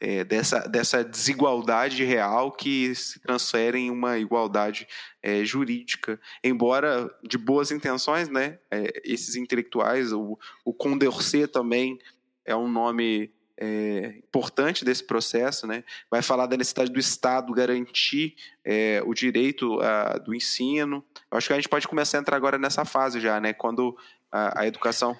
é, 0.00 0.24
dessa, 0.24 0.60
dessa 0.68 1.04
desigualdade 1.04 2.04
real 2.04 2.52
que 2.52 2.94
se 2.94 3.20
transfere 3.20 3.78
em 3.78 3.90
uma 3.90 4.18
igualdade 4.18 4.86
é, 5.22 5.44
jurídica. 5.44 6.20
Embora 6.42 7.10
de 7.22 7.38
boas 7.38 7.70
intenções, 7.70 8.28
né, 8.28 8.58
é, 8.70 9.00
esses 9.04 9.36
intelectuais, 9.36 10.12
o, 10.12 10.38
o 10.64 10.72
Condorcet 10.72 11.48
também 11.48 11.98
é 12.44 12.54
um 12.54 12.68
nome 12.68 13.32
é, 13.58 14.18
importante 14.18 14.84
desse 14.84 15.02
processo, 15.04 15.66
né? 15.66 15.82
vai 16.10 16.20
falar 16.20 16.46
da 16.46 16.56
necessidade 16.56 16.92
do 16.92 17.00
Estado 17.00 17.52
garantir 17.54 18.36
é, 18.64 19.02
o 19.04 19.14
direito 19.14 19.80
a, 19.80 20.18
do 20.18 20.34
ensino. 20.34 21.02
Eu 21.30 21.38
acho 21.38 21.46
que 21.46 21.52
a 21.54 21.56
gente 21.56 21.68
pode 21.68 21.88
começar 21.88 22.18
a 22.18 22.20
entrar 22.20 22.36
agora 22.36 22.58
nessa 22.58 22.84
fase 22.84 23.18
já, 23.18 23.40
né? 23.40 23.52
quando 23.52 23.96
a, 24.30 24.60
a 24.60 24.66
educação 24.66 25.16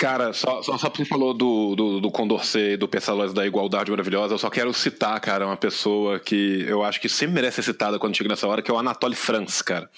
Cara, 0.00 0.32
só, 0.32 0.62
só, 0.62 0.78
só 0.78 0.88
porque 0.88 1.04
você 1.04 1.10
falou 1.10 1.34
do, 1.34 1.76
do, 1.76 2.00
do 2.00 2.10
Condorcet, 2.10 2.78
do 2.78 2.88
Pessalós 2.88 3.34
da 3.34 3.46
Igualdade 3.46 3.90
Maravilhosa, 3.90 4.32
eu 4.32 4.38
só 4.38 4.48
quero 4.48 4.72
citar, 4.72 5.20
cara, 5.20 5.44
uma 5.44 5.58
pessoa 5.58 6.18
que 6.18 6.64
eu 6.66 6.82
acho 6.82 6.98
que 6.98 7.06
sempre 7.06 7.34
merece 7.34 7.56
ser 7.56 7.64
citada 7.64 7.98
quando 7.98 8.16
chega 8.16 8.30
nessa 8.30 8.48
hora, 8.48 8.62
que 8.62 8.70
é 8.70 8.74
o 8.74 8.78
Anatoly 8.78 9.14
France, 9.14 9.62
cara. 9.62 9.90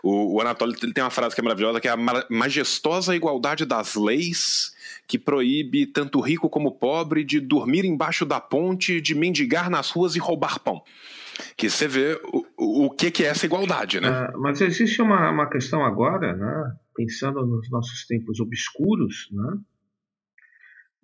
O, 0.00 0.36
o 0.36 0.40
Anatoly 0.40 0.76
ele 0.80 0.92
tem 0.92 1.02
uma 1.02 1.10
frase 1.10 1.34
que 1.34 1.40
é 1.40 1.42
maravilhosa, 1.42 1.80
que 1.80 1.88
é 1.88 1.90
a 1.90 1.96
majestosa 2.30 3.16
igualdade 3.16 3.66
das 3.66 3.96
leis 3.96 4.72
que 5.08 5.18
proíbe 5.18 5.86
tanto 5.86 6.20
rico 6.20 6.48
como 6.48 6.70
pobre 6.70 7.24
de 7.24 7.40
dormir 7.40 7.84
embaixo 7.84 8.24
da 8.24 8.38
ponte, 8.38 9.00
de 9.00 9.12
mendigar 9.12 9.68
nas 9.68 9.90
ruas 9.90 10.14
e 10.14 10.20
roubar 10.20 10.60
pão. 10.60 10.80
Que 11.56 11.68
você 11.68 11.88
vê 11.88 12.16
o, 12.56 12.86
o 12.86 12.90
que, 12.90 13.10
que 13.10 13.24
é 13.24 13.26
essa 13.26 13.44
igualdade, 13.44 14.00
né? 14.00 14.08
Uh, 14.08 14.40
mas 14.40 14.60
existe 14.60 15.02
uma, 15.02 15.30
uma 15.30 15.50
questão 15.50 15.84
agora, 15.84 16.32
né? 16.32 16.72
Pensando 16.94 17.44
nos 17.46 17.70
nossos 17.70 18.06
tempos 18.06 18.40
obscuros, 18.40 19.28
né? 19.32 19.58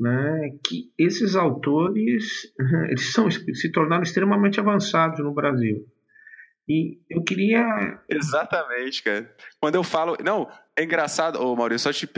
Né, 0.00 0.56
que 0.64 0.92
esses 0.96 1.34
autores 1.34 2.52
eles 2.88 3.12
são, 3.12 3.28
se 3.28 3.72
tornaram 3.72 4.04
extremamente 4.04 4.60
avançados 4.60 5.18
no 5.18 5.34
Brasil. 5.34 5.84
E 6.68 7.00
eu 7.08 7.24
queria. 7.24 7.98
Exatamente, 8.08 9.02
cara. 9.02 9.34
Quando 9.58 9.76
eu 9.76 9.82
falo. 9.82 10.16
Não, 10.22 10.46
é 10.78 10.84
engraçado, 10.84 11.42
ô 11.42 11.56
Maurício, 11.56 11.92
só 11.92 11.92
te 11.92 12.08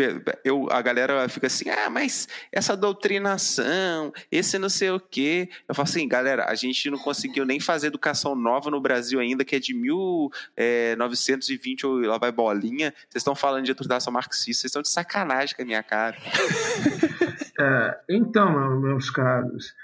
eu 0.45 0.69
A 0.71 0.83
galera 0.83 1.27
fica 1.31 1.47
assim, 1.47 1.71
ah, 1.71 1.89
mas 1.89 2.29
essa 2.53 2.77
doutrinação, 2.77 4.13
esse 4.31 4.59
não 4.59 4.69
sei 4.69 4.91
o 4.91 5.01
quê. 5.01 5.49
Eu 5.67 5.75
falo 5.75 5.89
assim, 5.89 6.07
galera, 6.07 6.45
a 6.45 6.55
gente 6.55 6.91
não 6.91 6.99
conseguiu 6.99 7.47
nem 7.47 7.59
fazer 7.59 7.87
educação 7.87 8.35
nova 8.35 8.71
no 8.71 8.79
Brasil 8.79 9.19
ainda, 9.19 9.47
que 9.47 9.57
é 9.57 9.59
de 9.59 9.73
1920, 9.73 11.83
é, 11.83 11.87
ou 11.87 12.01
lá 12.01 12.19
vai 12.19 12.31
bolinha. 12.31 12.93
Vocês 13.09 13.23
estão 13.23 13.35
falando 13.35 13.65
de 13.65 13.73
doutrinação 13.73 14.13
marxista, 14.13 14.61
vocês 14.61 14.69
estão 14.69 14.83
de 14.83 14.91
sacanagem 14.91 15.57
com 15.57 15.63
a 15.63 15.65
minha 15.65 15.83
cara. 15.83 16.19
é, 17.59 17.99
então, 18.11 18.79
meus 18.79 19.09
caros, 19.09 19.75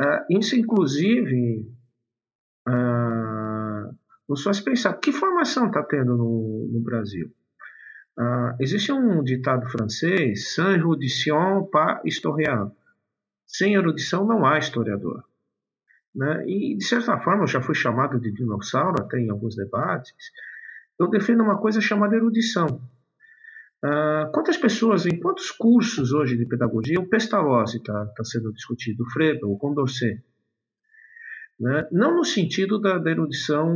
uh, 0.00 0.24
isso 0.30 0.54
inclusive. 0.54 1.68
Uh, 2.68 3.90
nos 4.28 4.44
faz 4.44 4.60
pensar 4.60 4.92
que 4.94 5.10
formação 5.10 5.66
está 5.66 5.82
tendo 5.82 6.16
no, 6.16 6.70
no 6.72 6.80
Brasil. 6.80 7.28
Uh, 8.18 8.54
existe 8.60 8.92
um 8.92 9.22
ditado 9.22 9.66
francês, 9.70 10.54
sans 10.54 10.74
erudition 10.74 11.64
pas 11.64 12.00
historien. 12.04 12.70
Sem 13.46 13.74
erudição 13.74 14.26
não 14.26 14.44
há 14.44 14.58
historiador. 14.58 15.24
Né? 16.14 16.44
E, 16.46 16.76
de 16.76 16.84
certa 16.84 17.18
forma, 17.18 17.44
eu 17.44 17.48
já 17.48 17.60
fui 17.62 17.74
chamado 17.74 18.20
de 18.20 18.30
dinossauro 18.30 19.02
até 19.02 19.18
em 19.18 19.30
alguns 19.30 19.56
debates. 19.56 20.14
Eu 20.98 21.08
defendo 21.08 21.42
uma 21.42 21.58
coisa 21.58 21.80
chamada 21.80 22.16
erudição. 22.16 22.66
Uh, 23.84 24.30
quantas 24.32 24.56
pessoas, 24.56 25.06
em 25.06 25.18
quantos 25.18 25.50
cursos 25.50 26.12
hoje 26.12 26.36
de 26.36 26.46
pedagogia 26.46 27.00
o 27.00 27.08
Pestalozzi 27.08 27.78
está 27.78 28.06
tá 28.06 28.24
sendo 28.24 28.52
discutido, 28.52 29.02
o 29.02 29.10
Fredo, 29.10 29.50
o 29.50 29.58
Condorcet? 29.58 30.22
Né? 31.58 31.88
Não 31.90 32.16
no 32.16 32.24
sentido 32.24 32.78
da, 32.78 32.98
da 32.98 33.10
erudição 33.10 33.68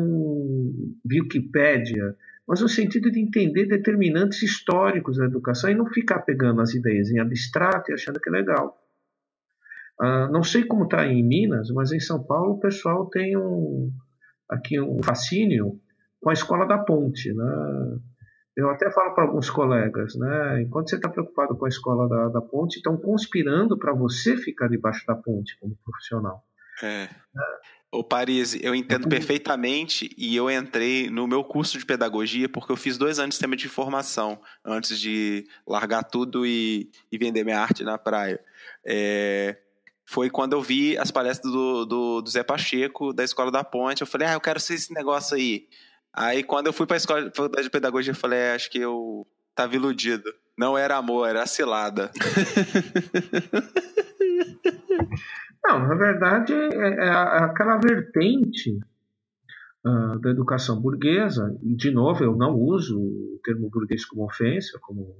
Wikipédia, 1.05 2.16
mas 2.47 2.60
no 2.60 2.68
sentido 2.68 3.10
de 3.10 3.20
entender 3.20 3.66
determinantes 3.66 4.42
históricos 4.42 5.18
da 5.18 5.25
educação 5.25 5.70
e 5.70 5.75
não 5.75 5.86
ficar 5.86 6.20
pegando 6.20 6.60
as 6.60 6.75
ideias 6.75 7.10
em 7.10 7.18
abstrato 7.18 7.91
e 7.91 7.94
achando 7.94 8.20
que 8.20 8.28
é 8.28 8.33
legal. 8.33 8.78
Uh, 10.00 10.31
não 10.31 10.42
sei 10.42 10.65
como 10.65 10.84
está 10.84 11.07
em 11.07 11.23
Minas, 11.23 11.70
mas 11.70 11.91
em 11.91 12.00
São 12.00 12.23
Paulo 12.23 12.55
o 12.55 12.60
pessoal 12.60 13.07
tem 13.08 13.36
um 13.36 13.91
aqui 14.49 14.78
um 14.81 15.02
fascínio 15.02 15.81
com 16.20 16.31
a 16.31 16.33
escola 16.33 16.66
da 16.66 16.78
ponte, 16.78 17.33
né? 17.33 17.99
Eu 18.57 18.70
até 18.70 18.91
falo 18.91 19.15
para 19.15 19.25
alguns 19.25 19.50
colegas, 19.50 20.15
né? 20.16 20.62
Enquanto 20.62 20.89
você 20.89 20.97
está 20.97 21.08
preocupado 21.08 21.57
com 21.57 21.66
a 21.66 21.68
escola 21.68 22.08
da, 22.08 22.28
da 22.28 22.41
ponte, 22.41 22.76
estão 22.76 22.97
conspirando 22.97 23.78
para 23.78 23.92
você 23.92 24.36
ficar 24.36 24.68
debaixo 24.68 25.05
da 25.07 25.15
ponte 25.15 25.58
como 25.58 25.76
profissional. 25.84 26.42
É. 26.83 27.08
Ô 27.97 28.05
Paris, 28.05 28.55
eu 28.60 28.75
entendo 28.75 29.08
perfeitamente 29.08 30.15
e 30.18 30.36
eu 30.36 30.50
entrei 30.50 31.08
no 31.08 31.26
meu 31.26 31.42
curso 31.42 31.78
de 31.78 31.86
pedagogia 31.86 32.47
porque 32.47 32.70
eu 32.70 32.76
fiz 32.76 32.99
dois 32.99 33.18
anos 33.18 33.31
de 33.31 33.36
sistema 33.36 33.57
de 33.57 33.65
informação 33.65 34.39
antes 34.62 35.00
de 35.00 35.49
largar 35.66 36.05
tudo 36.05 36.47
e, 36.47 36.91
e 37.10 37.16
vender 37.16 37.42
minha 37.42 37.58
arte 37.58 37.83
na 37.83 37.97
praia. 37.97 38.39
É, 38.84 39.57
foi 40.05 40.28
quando 40.28 40.52
eu 40.52 40.60
vi 40.60 40.99
as 40.99 41.10
palestras 41.10 41.50
do, 41.50 41.86
do, 41.86 42.20
do, 42.20 42.31
Zé 42.31 42.42
Pacheco, 42.42 43.15
da 43.15 43.25
Escola 43.25 43.50
da 43.50 43.65
Ponte. 43.65 44.02
Eu 44.02 44.07
falei, 44.07 44.28
ah, 44.28 44.34
eu 44.34 44.42
quero 44.42 44.60
ser 44.60 44.75
esse 44.75 44.92
negócio 44.92 45.34
aí. 45.34 45.66
Aí 46.12 46.42
quando 46.42 46.66
eu 46.66 46.75
fui 46.75 46.86
para 46.86 46.97
a 46.97 46.99
Escola 46.99 47.31
de 47.31 47.70
Pedagogia, 47.70 48.10
eu 48.10 48.16
falei, 48.16 48.39
é, 48.39 48.55
acho 48.55 48.70
que 48.70 48.78
eu 48.78 49.26
tava 49.55 49.75
iludido. 49.75 50.31
Não 50.55 50.76
era 50.76 50.99
amor, 50.99 51.26
era 51.26 51.47
cilada. 51.47 52.10
Não, 55.68 55.80
na 55.80 55.94
verdade 55.96 56.52
é, 56.52 56.68
é, 56.76 57.06
é 57.06 57.10
aquela 57.10 57.76
vertente 57.78 58.78
uh, 59.84 60.18
da 60.20 60.30
educação 60.30 60.80
burguesa, 60.80 61.58
e 61.60 61.74
de 61.74 61.90
novo 61.90 62.22
eu 62.22 62.36
não 62.36 62.54
uso 62.54 62.96
o 62.98 63.40
termo 63.42 63.68
burguês 63.68 64.04
como 64.04 64.24
ofensa, 64.24 64.78
como 64.80 65.16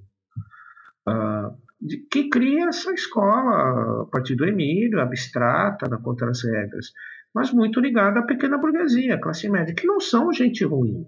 uh, 1.09 1.57
de, 1.81 1.99
que 2.11 2.29
cria 2.29 2.69
essa 2.69 2.93
escola 2.93 4.03
a 4.03 4.07
partir 4.07 4.37
do 4.37 4.45
Emílio, 4.45 5.01
abstrata, 5.01 5.89
na 5.89 5.99
contra 5.99 6.31
as 6.31 6.45
regras, 6.45 6.93
mas 7.35 7.53
muito 7.53 7.81
ligada 7.81 8.21
à 8.21 8.23
pequena 8.23 8.57
burguesia, 8.57 9.21
classe 9.21 9.49
média, 9.49 9.75
que 9.75 9.87
não 9.87 9.99
são 9.99 10.33
gente 10.33 10.65
ruim. 10.65 11.05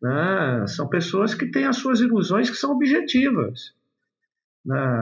Né? 0.00 0.66
São 0.66 0.88
pessoas 0.88 1.34
que 1.34 1.50
têm 1.50 1.66
as 1.66 1.76
suas 1.76 2.00
ilusões 2.00 2.48
que 2.48 2.56
são 2.56 2.72
objetivas. 2.72 3.74
Né? 4.64 5.00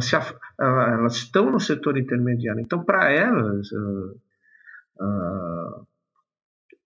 Se, 0.00 0.16
elas, 0.60 1.16
estão 1.16 1.50
no 1.50 1.60
setor 1.60 1.98
intermediário. 1.98 2.60
Então, 2.60 2.84
para 2.84 3.10
elas, 3.10 3.70
uh, 3.72 5.86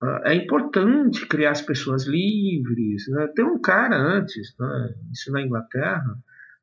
Uh, 0.02 0.16
é 0.24 0.34
importante 0.34 1.26
criar 1.26 1.50
as 1.50 1.60
pessoas 1.60 2.06
livres. 2.06 3.06
Né? 3.08 3.26
Tem 3.34 3.44
um 3.44 3.60
cara 3.60 3.96
antes, 3.96 4.54
né, 4.58 4.94
isso 5.12 5.30
na 5.30 5.42
Inglaterra, 5.42 6.16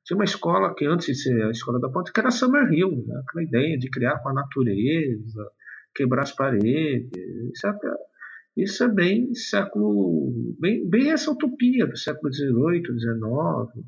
tinha 0.03 0.17
uma 0.17 0.23
escola 0.23 0.73
que 0.73 0.85
antes 0.85 1.05
de 1.05 1.15
ser 1.15 1.43
a 1.43 1.51
escola 1.51 1.79
da 1.79 1.89
ponte, 1.89 2.11
que 2.11 2.19
era 2.19 2.31
Summerhill, 2.31 3.05
né? 3.05 3.21
aquela 3.23 3.43
ideia 3.43 3.77
de 3.77 3.89
criar 3.89 4.19
com 4.19 4.29
a 4.29 4.33
natureza, 4.33 5.51
quebrar 5.93 6.23
as 6.23 6.31
paredes. 6.31 7.11
Isso 7.53 7.67
é, 7.67 7.79
isso 8.55 8.83
é 8.83 8.87
bem 8.87 9.33
século, 9.35 10.55
bem, 10.59 10.89
bem 10.89 11.11
essa 11.11 11.29
utopia 11.29 11.85
do 11.85 11.97
século 11.97 12.33
XVIII, 12.33 12.83
XIX, 12.83 13.85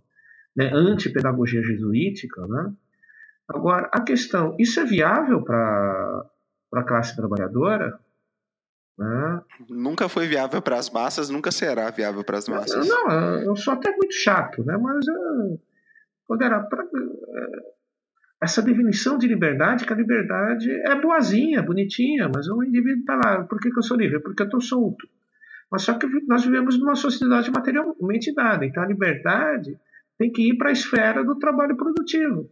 né? 0.55 0.71
antipedagogia 0.73 1.63
jesuítica. 1.63 2.45
Né? 2.45 2.73
Agora, 3.49 3.89
a 3.91 4.01
questão, 4.01 4.55
isso 4.59 4.79
é 4.79 4.85
viável 4.85 5.43
para 5.43 6.25
a 6.75 6.83
classe 6.83 7.15
trabalhadora? 7.15 7.99
Né? 8.97 9.41
Nunca 9.69 10.07
foi 10.07 10.27
viável 10.27 10.61
para 10.61 10.77
as 10.77 10.89
massas, 10.89 11.29
nunca 11.29 11.51
será 11.51 11.89
viável 11.89 12.23
para 12.23 12.37
as 12.37 12.47
massas. 12.47 12.87
Não, 12.87 13.09
eu 13.41 13.55
sou 13.55 13.73
até 13.73 13.89
muito 13.89 14.13
chato, 14.13 14.63
né? 14.63 14.77
mas 14.77 15.07
eu, 15.07 15.59
pra, 16.37 16.83
é, 16.83 17.73
essa 18.43 18.61
definição 18.61 19.17
de 19.17 19.27
liberdade, 19.27 19.85
que 19.85 19.93
a 19.93 19.95
liberdade 19.95 20.69
é 20.69 20.95
boazinha, 21.01 21.63
bonitinha, 21.63 22.29
mas 22.33 22.47
o 22.47 22.63
indivíduo 22.63 22.99
está 22.99 23.15
lá. 23.15 23.43
Por 23.45 23.59
que, 23.59 23.71
que 23.71 23.79
eu 23.79 23.83
sou 23.83 23.97
livre? 23.97 24.19
Porque 24.19 24.43
eu 24.43 24.45
estou 24.45 24.61
solto. 24.61 25.07
Mas 25.71 25.83
só 25.83 25.97
que 25.97 26.07
nós 26.27 26.45
vivemos 26.45 26.79
numa 26.79 26.95
sociedade 26.95 27.51
materialmente 27.51 28.33
dada, 28.33 28.65
então 28.65 28.83
a 28.83 28.87
liberdade 28.87 29.77
tem 30.17 30.31
que 30.31 30.49
ir 30.49 30.57
para 30.57 30.69
a 30.69 30.73
esfera 30.73 31.23
do 31.23 31.37
trabalho 31.39 31.75
produtivo. 31.75 32.49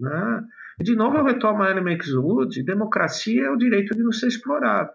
Né? 0.00 0.44
De 0.80 0.96
novo, 0.96 1.18
eu 1.18 1.24
retomo 1.24 1.62
a 1.62 1.68
Anne 1.68 1.82
Maxwood: 1.82 2.62
democracia 2.62 3.46
é 3.46 3.50
o 3.50 3.56
direito 3.56 3.94
de 3.94 4.02
não 4.02 4.12
ser 4.12 4.28
explorado. 4.28 4.90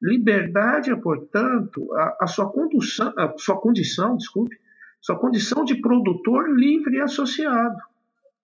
Liberdade 0.00 0.90
é, 0.90 0.96
portanto, 0.96 1.92
a, 1.94 2.18
a, 2.22 2.26
sua, 2.26 2.50
condução, 2.50 3.12
a 3.16 3.32
sua 3.38 3.60
condição, 3.60 4.16
desculpe, 4.16 4.56
sua 5.00 5.16
condição 5.16 5.64
de 5.64 5.76
produtor 5.76 6.50
livre 6.50 6.96
e 6.96 7.00
associado, 7.00 7.76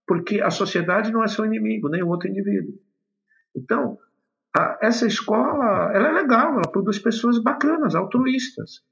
porque 0.06 0.40
a 0.40 0.50
sociedade 0.50 1.10
não 1.10 1.22
é 1.22 1.26
seu 1.26 1.44
inimigo, 1.44 1.88
nem 1.88 2.02
o 2.02 2.08
outro 2.08 2.28
indivíduo. 2.28 2.74
Então, 3.56 3.98
a, 4.56 4.78
essa 4.80 5.04
escola, 5.04 5.90
ela 5.92 6.08
é 6.10 6.12
legal, 6.12 6.52
ela 6.52 6.70
produz 6.70 7.00
pessoas 7.00 7.42
bacanas, 7.42 7.96
altruístas, 7.96 8.82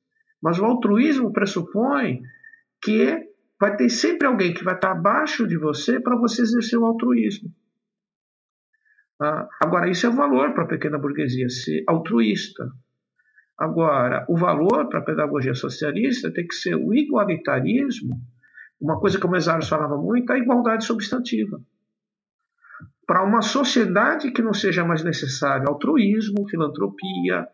mas 0.42 0.58
o 0.58 0.64
altruísmo 0.64 1.32
pressupõe 1.32 2.20
que 2.82 3.28
vai 3.60 3.76
ter 3.76 3.88
sempre 3.88 4.26
alguém 4.26 4.52
que 4.52 4.64
vai 4.64 4.74
estar 4.74 4.92
abaixo 4.92 5.46
de 5.46 5.56
você 5.56 6.00
para 6.00 6.16
você 6.16 6.42
exercer 6.42 6.78
o 6.78 6.84
altruísmo. 6.84 7.50
Ah, 9.20 9.48
agora, 9.62 9.88
isso 9.88 10.06
é 10.06 10.10
valor 10.10 10.52
para 10.52 10.64
a 10.64 10.68
pequena 10.68 10.98
burguesia, 10.98 11.48
ser 11.48 11.82
altruísta. 11.86 12.70
Agora, 13.58 14.26
o 14.28 14.36
valor 14.36 14.88
para 14.88 14.98
a 14.98 15.04
pedagogia 15.04 15.54
socialista 15.54 16.30
tem 16.30 16.46
que 16.46 16.54
ser 16.54 16.74
o 16.74 16.92
igualitarismo, 16.92 18.20
uma 18.78 19.00
coisa 19.00 19.18
que 19.18 19.24
o 19.26 19.30
Mesaros 19.30 19.68
falava 19.68 19.96
muito, 19.96 20.30
a 20.30 20.38
igualdade 20.38 20.84
substantiva. 20.84 21.58
Para 23.06 23.24
uma 23.24 23.40
sociedade 23.40 24.30
que 24.32 24.42
não 24.42 24.52
seja 24.52 24.84
mais 24.84 25.02
necessário 25.02 25.68
altruísmo, 25.68 26.46
filantropia, 26.50 27.48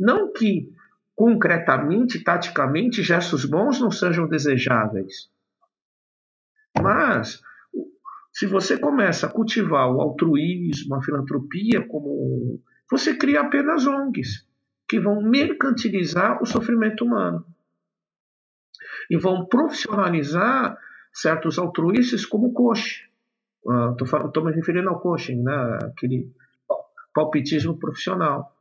não 0.00 0.32
que 0.32 0.72
concretamente, 1.18 2.22
taticamente, 2.22 3.02
gestos 3.02 3.44
bons 3.44 3.80
não 3.80 3.90
sejam 3.90 4.28
desejáveis, 4.28 5.28
mas 6.80 7.42
se 8.32 8.46
você 8.46 8.78
começa 8.78 9.26
a 9.26 9.28
cultivar 9.28 9.90
o 9.90 10.00
altruísmo, 10.00 10.94
a 10.94 11.02
filantropia 11.02 11.84
como 11.88 12.62
você 12.88 13.16
cria 13.16 13.40
apenas 13.40 13.84
ONGs 13.84 14.46
que 14.88 15.00
vão 15.00 15.20
mercantilizar 15.20 16.40
o 16.40 16.46
sofrimento 16.46 17.04
humano 17.04 17.44
e 19.10 19.16
vão 19.16 19.44
profissionalizar 19.46 20.78
certos 21.12 21.58
altruístas 21.58 22.24
como 22.24 22.46
o 22.46 22.52
coach. 22.52 23.10
Estou 23.92 24.44
uh, 24.44 24.46
me 24.46 24.52
referindo 24.52 24.88
ao 24.88 25.00
coaching, 25.00 25.42
né? 25.42 25.78
aquele 25.82 26.32
palpitismo 27.12 27.76
profissional. 27.76 28.56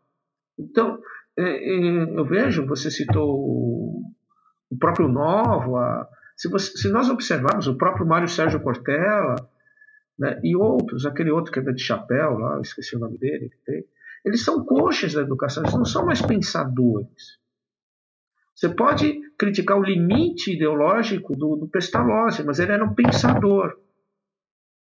Então, 0.58 1.00
eu 1.38 2.26
vejo, 2.26 2.66
você 2.66 2.90
citou 2.90 4.04
o 4.70 4.78
próprio 4.80 5.08
Novo, 5.08 5.78
se, 6.36 6.50
você, 6.50 6.76
se, 6.78 6.90
nós 6.90 7.10
observarmos 7.10 7.68
o 7.68 7.78
próprio 7.78 8.06
Mário 8.06 8.28
Sérgio 8.28 8.62
Cortella 8.62 9.36
né, 10.18 10.40
e 10.44 10.56
outros, 10.56 11.06
aquele 11.06 11.32
outro 11.32 11.52
que 11.52 11.60
é 11.60 11.64
de 11.64 11.82
chapéu 11.82 12.38
lá, 12.38 12.60
esqueci 12.62 12.96
o 12.96 13.00
nome 13.00 13.18
dele, 13.18 13.52
eles 14.26 14.44
são 14.44 14.66
coxas 14.66 15.14
da 15.14 15.22
educação, 15.22 15.64
eles 15.64 15.76
não 15.76 15.86
são 15.86 16.06
mais 16.06 16.22
pensadores. 16.22 17.40
Você 18.56 18.70
pode 18.70 19.22
criticar 19.38 19.78
o 19.78 19.84
limite 19.84 20.54
ideológico 20.54 21.36
do, 21.36 21.56
do 21.56 21.68
Pestalozzi, 21.68 22.44
mas 22.44 22.60
ele 22.60 22.72
era 22.72 22.84
um 22.84 22.96
pensador. 22.96 23.78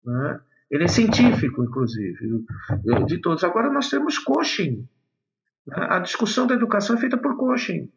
Né? 0.06 0.40
Ele 0.72 0.86
é 0.86 0.88
científico, 0.88 1.64
inclusive, 1.64 2.46
de 3.06 3.20
todos. 3.20 3.44
Agora 3.44 3.72
nós 3.72 3.90
temos 3.90 4.18
coaching. 4.18 4.88
A 5.72 6.00
discussão 6.00 6.48
da 6.48 6.56
educação 6.56 6.96
é 6.96 7.00
feita 7.00 7.18
por 7.18 7.36
coaching. 7.36 7.90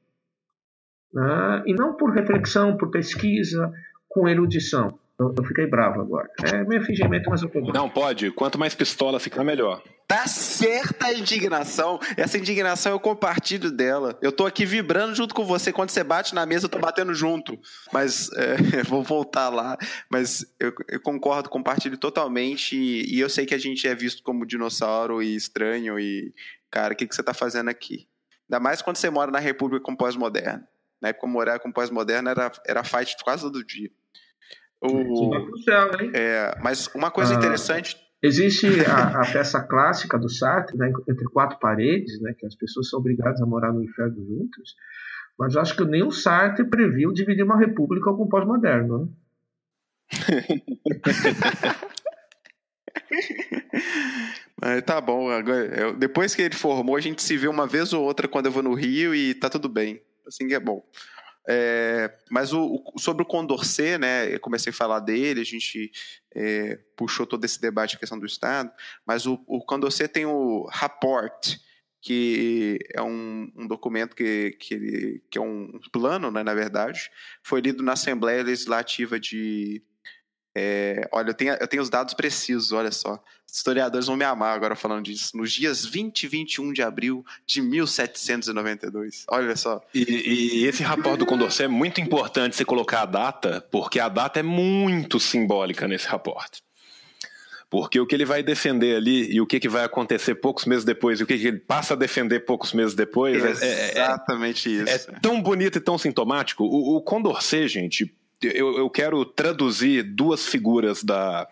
Né? 1.13 1.63
E 1.67 1.75
não 1.75 1.95
por 1.95 2.13
reflexão, 2.13 2.77
por 2.77 2.91
pesquisa, 2.91 3.73
com 4.09 4.29
erudição. 4.29 4.99
Eu, 5.19 5.35
eu 5.37 5.45
fiquei 5.45 5.67
bravo 5.67 6.01
agora. 6.01 6.29
É 6.45 6.65
meio 6.65 6.83
fingimento, 6.83 7.29
mas 7.29 7.43
eu 7.43 7.49
tô 7.49 7.61
bravo. 7.61 7.77
Não, 7.77 7.91
pode. 7.91 8.31
Quanto 8.31 8.59
mais 8.59 8.75
pistola 8.75 9.21
ficar, 9.21 9.45
melhor. 9.45 9.83
Tá 10.09 10.27
certa 10.27 11.09
a 11.09 11.15
indignação. 11.15 12.01
Essa 12.17 12.39
indignação 12.39 12.93
eu 12.93 12.99
compartilho 12.99 13.71
dela. 13.71 14.19
Eu 14.23 14.33
tô 14.33 14.47
aqui 14.47 14.65
vibrando 14.65 15.15
junto 15.15 15.35
com 15.35 15.45
você. 15.45 15.73
Quando 15.73 15.91
você 15.91 16.03
bate 16.03 16.35
na 16.35 16.47
mesa, 16.47 16.65
eu 16.65 16.71
tô 16.71 16.79
batendo 16.79 17.15
junto. 17.15 17.59
Mas 17.93 18.31
é, 18.33 18.57
vou 18.89 19.05
voltar 19.05 19.51
lá. 19.51 19.77
Mas 20.11 20.45
eu, 20.59 20.73
eu, 20.89 21.01
concordo, 21.01 21.51
compartilho 21.51 21.99
totalmente. 21.99 22.75
E 22.75 23.21
eu 23.21 23.29
sei 23.29 23.45
que 23.45 23.55
a 23.55 23.59
gente 23.59 23.87
é 23.87 23.95
visto 23.95 24.23
como 24.23 24.47
dinossauro 24.47 25.23
e 25.23 25.37
estranho. 25.37 26.01
E, 26.01 26.33
cara, 26.71 26.95
o 26.95 26.97
que, 26.97 27.07
que 27.07 27.15
você 27.15 27.23
tá 27.23 27.35
fazendo 27.35 27.69
aqui? 27.69 28.09
Ainda 28.49 28.61
mais 28.61 28.83
quando 28.83 28.97
você 28.97 29.11
mora 29.11 29.31
na 29.31 29.39
República 29.39 29.85
com 29.85 29.97
pós-moderno. 29.97 30.65
Na 31.01 31.09
época, 31.09 31.27
morar 31.27 31.59
com 31.61 31.73
pós-moderno 31.73 32.29
era, 32.29 32.53
era 32.67 32.85
fight 32.85 33.17
quase 33.25 33.43
todo 33.43 33.65
dia. 33.65 33.91
O, 34.83 35.59
céu, 35.59 35.91
é, 36.15 36.59
mas 36.63 36.87
uma 36.95 37.11
coisa 37.11 37.35
ah, 37.35 37.37
interessante. 37.37 37.97
Existe 38.23 38.67
a, 38.87 39.21
a, 39.21 39.33
peça 39.33 39.63
clássica 39.63 40.19
do 40.19 40.29
Sartre, 40.29 40.77
né, 40.77 40.91
entre 41.09 41.25
quatro 41.27 41.59
paredes, 41.59 42.21
né, 42.21 42.35
que 42.39 42.47
as 42.47 42.55
pessoas 42.55 42.89
são 42.89 42.99
obrigadas 42.99 43.41
a 43.43 43.47
morar 43.47 43.73
no 43.73 43.85
inferno 43.85 44.17
juntas, 44.27 44.75
mas 45.39 45.57
acho 45.57 45.77
que 45.77 45.85
nem 45.85 46.03
o 46.03 46.11
Sartre 46.11 46.65
previu 46.65 47.13
dividir 47.13 47.45
uma 47.45 47.59
república 47.59 48.11
com 48.13 48.23
o 48.23 48.29
pós-moderno. 48.29 49.05
Né? 49.05 49.09
Mas 54.61 54.83
tá 54.83 55.01
bom. 55.01 55.29
depois 55.99 56.35
que 56.35 56.43
ele 56.43 56.55
formou, 56.55 56.97
a 56.97 57.01
gente 57.01 57.23
se 57.23 57.37
vê 57.37 57.49
uma 57.49 57.67
vez 57.67 57.93
ou 57.93 58.05
outra 58.05 58.29
quando 58.29 58.47
eu 58.47 58.53
vou 58.53 58.63
no 58.63 58.75
Rio 58.75 59.15
e 59.15 59.35
tá 59.35 59.49
tudo 59.49 59.69
bem. 59.69 60.03
Assim 60.27 60.47
que 60.47 60.55
é 60.55 60.61
bom. 60.61 60.85
É, 61.49 62.13
mas 62.31 62.53
o, 62.53 62.83
o, 62.95 62.99
sobre 62.99 63.23
o 63.23 63.27
Condorcet, 63.27 63.99
né, 63.99 64.33
eu 64.33 64.39
comecei 64.39 64.71
a 64.71 64.75
falar 64.75 65.01
dele, 65.01 65.41
a 65.41 65.45
gente 65.45 65.91
é, 66.35 66.79
puxou 66.95 67.27
todo 67.27 67.45
esse 67.45 67.61
debate, 67.61 67.97
a 67.97 67.99
questão 67.99 68.19
do 68.19 68.27
Estado, 68.27 68.71
mas 69.07 69.27
o, 69.27 69.43
o 69.47 69.65
Condorcet 69.65 70.13
tem 70.13 70.27
o 70.27 70.69
Rapport, 70.71 71.59
que 72.03 72.79
é 72.95 73.03
um, 73.03 73.51
um 73.57 73.67
documento 73.67 74.15
que, 74.15 74.53
que, 74.61 74.75
ele, 74.75 75.23
que 75.31 75.39
é 75.39 75.41
um 75.41 75.81
plano, 75.91 76.31
né, 76.31 76.43
na 76.43 76.55
verdade, 76.55 77.11
foi 77.43 77.61
lido 77.61 77.83
na 77.83 77.95
Assembleia 77.95 78.45
Legislativa 78.45 79.19
de 79.19 79.83
é, 80.55 81.09
olha, 81.13 81.31
eu 81.31 81.35
tenho, 81.35 81.55
eu 81.55 81.69
tenho 81.69 81.83
os 81.83 81.91
dados 81.91 82.13
precisos, 82.13 82.73
olha 82.73 82.91
só. 82.91 83.23
Historiadores 83.53 84.07
vão 84.07 84.17
me 84.17 84.25
amar 84.25 84.55
agora 84.55 84.77
falando 84.77 85.05
disso. 85.05 85.37
Nos 85.37 85.53
dias 85.53 85.85
20 85.85 86.23
e 86.23 86.29
21 86.29 86.73
de 86.73 86.83
abril 86.83 87.25
de 87.47 87.61
1792. 87.61 89.25
Olha 89.29 89.57
só. 89.57 89.81
E, 89.95 90.63
e 90.63 90.67
esse 90.67 90.83
rapport 90.83 91.19
do 91.19 91.27
Condorcet 91.27 91.65
é 91.65 91.69
muito 91.69 92.01
importante 92.01 92.57
você 92.57 92.65
colocar 92.65 93.03
a 93.03 93.07
data, 93.07 93.67
porque 93.71 93.99
a 93.99 94.09
data 94.09 94.41
é 94.41 94.43
muito 94.43 95.19
simbólica 95.19 95.89
nesse 95.89 96.07
rapport. 96.07 96.61
Porque 97.69 98.01
o 98.01 98.07
que 98.07 98.17
ele 98.17 98.25
vai 98.25 98.43
defender 98.43 98.97
ali 98.97 99.33
e 99.33 99.41
o 99.41 99.47
que, 99.47 99.61
que 99.61 99.69
vai 99.69 99.85
acontecer 99.85 100.35
poucos 100.35 100.65
meses 100.65 100.85
depois 100.85 101.21
e 101.21 101.23
o 101.23 101.27
que, 101.27 101.39
que 101.39 101.47
ele 101.47 101.61
passa 101.61 101.95
a 101.95 101.97
defender 101.97 102.41
poucos 102.41 102.73
meses 102.73 102.95
depois. 102.95 103.63
É, 103.63 103.67
é, 103.67 103.71
é 103.71 103.91
exatamente 103.93 104.69
é, 104.69 104.83
isso. 104.83 105.11
É 105.11 105.21
tão 105.21 105.41
bonito 105.41 105.79
e 105.79 105.81
tão 105.81 105.97
sintomático. 105.97 106.65
O, 106.65 106.97
o 106.97 107.01
Condorcet, 107.01 107.69
gente, 107.69 108.13
eu, 108.43 108.79
eu 108.79 108.89
quero 108.91 109.25
traduzir 109.25 110.03
duas 110.03 110.47
figuras 110.47 111.03
da, 111.03 111.47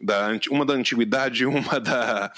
da 0.00 0.30
uma 0.50 0.64
da 0.64 0.74
antiguidade 0.74 1.42
e 1.42 1.46
uma 1.46 1.78
da, 1.78 2.32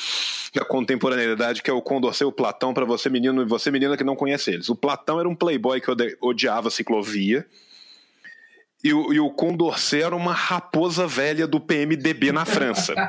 da 0.55 0.65
contemporaneidade, 0.65 1.63
que 1.63 1.71
é 1.71 1.73
o 1.73 1.83
Condorcet 1.83 2.25
e 2.25 2.27
o 2.27 2.33
Platão, 2.33 2.75
para 2.75 2.85
você 2.85 3.09
menino 3.09 3.43
e 3.43 3.45
você 3.45 3.71
menina 3.71 3.97
que 3.97 4.05
não 4.05 4.17
conhece 4.17 4.51
eles. 4.51 4.69
O 4.69 4.77
Platão 4.77 5.21
era 5.21 5.29
um 5.29 5.35
playboy 5.35 5.81
que 5.81 5.91
odiava 6.21 6.71
ciclovia. 6.71 7.47
E 8.83 8.93
o, 8.93 9.13
e 9.15 9.21
o 9.21 9.31
Condorcet 9.31 10.03
era 10.03 10.15
uma 10.15 10.35
raposa 10.35 11.07
velha 11.07 11.47
do 11.47 11.59
PMDB 11.59 12.33
na 12.33 12.45
França. 12.45 12.95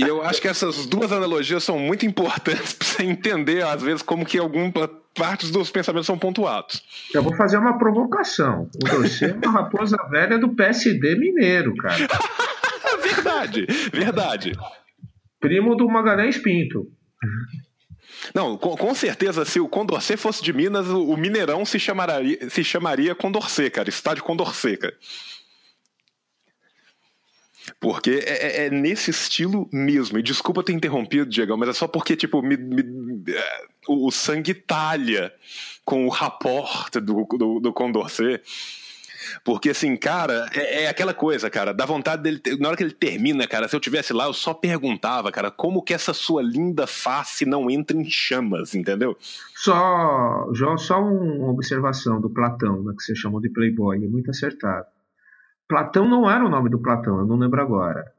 E 0.00 0.08
eu 0.08 0.22
acho 0.22 0.40
que 0.40 0.48
essas 0.48 0.86
duas 0.86 1.12
analogias 1.12 1.62
são 1.62 1.78
muito 1.78 2.06
importantes 2.06 2.72
para 2.74 2.86
você 2.86 3.02
entender, 3.02 3.62
às 3.62 3.82
vezes, 3.82 4.02
como 4.02 4.24
que 4.24 4.38
algumas 4.38 4.72
partes 5.14 5.50
dos 5.50 5.70
pensamentos 5.70 6.06
são 6.06 6.18
pontuados. 6.18 6.82
Eu 7.12 7.22
vou 7.22 7.34
fazer 7.34 7.58
uma 7.58 7.78
provocação. 7.78 8.70
O 8.74 8.88
Doce 8.88 9.26
é 9.26 9.32
uma 9.34 9.50
raposa 9.50 9.96
velha 10.08 10.38
do 10.38 10.50
PSD 10.54 11.16
mineiro, 11.16 11.74
cara. 11.76 12.06
verdade, 13.02 13.66
verdade. 13.92 14.52
Primo 15.38 15.74
do 15.74 15.88
Magalhães 15.88 16.38
Pinto. 16.38 16.86
Não, 18.34 18.56
com, 18.56 18.76
com, 18.76 18.94
certeza, 18.94 19.44
se 19.44 19.60
o 19.60 19.68
Condorcet 19.68 20.16
fosse 20.16 20.42
de 20.42 20.52
Minas, 20.52 20.86
o, 20.88 21.10
o 21.10 21.16
Mineirão 21.16 21.64
se 21.64 21.78
chamaria, 21.78 22.48
se 22.48 22.62
chamaria 22.62 23.14
Condorcet, 23.14 23.70
cara. 23.70 23.88
Estádio 23.88 24.22
Condorcet, 24.22 24.76
cara. 24.76 24.94
Porque 27.80 28.22
é, 28.26 28.46
é, 28.46 28.66
é, 28.66 28.70
nesse 28.70 29.10
estilo 29.10 29.66
mesmo. 29.72 30.18
E 30.18 30.22
desculpa 30.22 30.62
ter 30.62 30.74
interrompido, 30.74 31.30
Diego, 31.30 31.56
mas 31.56 31.70
é 31.70 31.72
só 31.72 31.88
porque, 31.88 32.14
tipo, 32.14 32.42
me, 32.42 32.54
me, 32.54 32.82
é, 33.26 33.64
o, 33.88 34.06
o, 34.06 34.10
sangue 34.10 34.52
talha 34.52 35.32
com 35.82 36.06
o 36.06 36.10
rapport 36.10 36.90
do, 37.00 37.24
do, 37.24 37.58
do 37.58 37.72
Condorcet. 37.72 38.42
Porque, 39.44 39.70
assim, 39.70 39.96
cara, 39.96 40.46
é, 40.54 40.84
é, 40.84 40.88
aquela 40.88 41.14
coisa, 41.14 41.48
cara, 41.48 41.72
dá 41.72 41.86
vontade 41.86 42.22
dele. 42.22 42.40
Na 42.58 42.68
hora 42.68 42.76
que 42.76 42.82
ele 42.82 42.92
termina, 42.92 43.46
cara, 43.46 43.66
se 43.66 43.74
eu 43.74 43.80
tivesse 43.80 44.12
lá, 44.12 44.26
eu 44.26 44.34
só 44.34 44.52
perguntava, 44.52 45.32
cara, 45.32 45.50
como 45.50 45.82
que 45.82 45.94
essa 45.94 46.12
sua 46.12 46.42
linda 46.42 46.86
face 46.86 47.46
não 47.46 47.70
entra 47.70 47.96
em 47.96 48.04
chamas, 48.04 48.74
entendeu? 48.74 49.16
Só, 49.54 50.50
João, 50.52 50.76
só 50.76 51.00
uma 51.02 51.50
observação 51.50 52.20
do 52.20 52.28
Platão, 52.28 52.82
né, 52.82 52.94
que 52.96 53.02
você 53.02 53.14
chamou 53.14 53.40
de 53.40 53.48
Playboy, 53.48 54.04
é 54.04 54.08
muito 54.08 54.30
acertado. 54.30 54.86
Platão 55.70 56.08
não 56.08 56.28
era 56.28 56.44
o 56.44 56.48
nome 56.48 56.68
do 56.68 56.82
Platão, 56.82 57.20
eu 57.20 57.26
não 57.26 57.36
lembro 57.36 57.62
agora. 57.62 58.12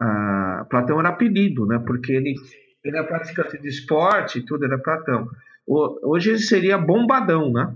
Ah, 0.00 0.64
Platão 0.70 1.00
era 1.00 1.08
apelido, 1.08 1.66
né? 1.66 1.82
Porque 1.84 2.12
ele, 2.12 2.36
ele 2.84 2.96
era 2.96 3.04
praticante 3.04 3.60
de 3.60 3.68
esporte 3.68 4.38
e 4.38 4.42
tudo, 4.42 4.64
era 4.64 4.78
Platão. 4.78 5.28
O, 5.66 6.12
hoje 6.12 6.30
ele 6.30 6.38
seria 6.38 6.78
Bombadão, 6.78 7.52
né? 7.52 7.74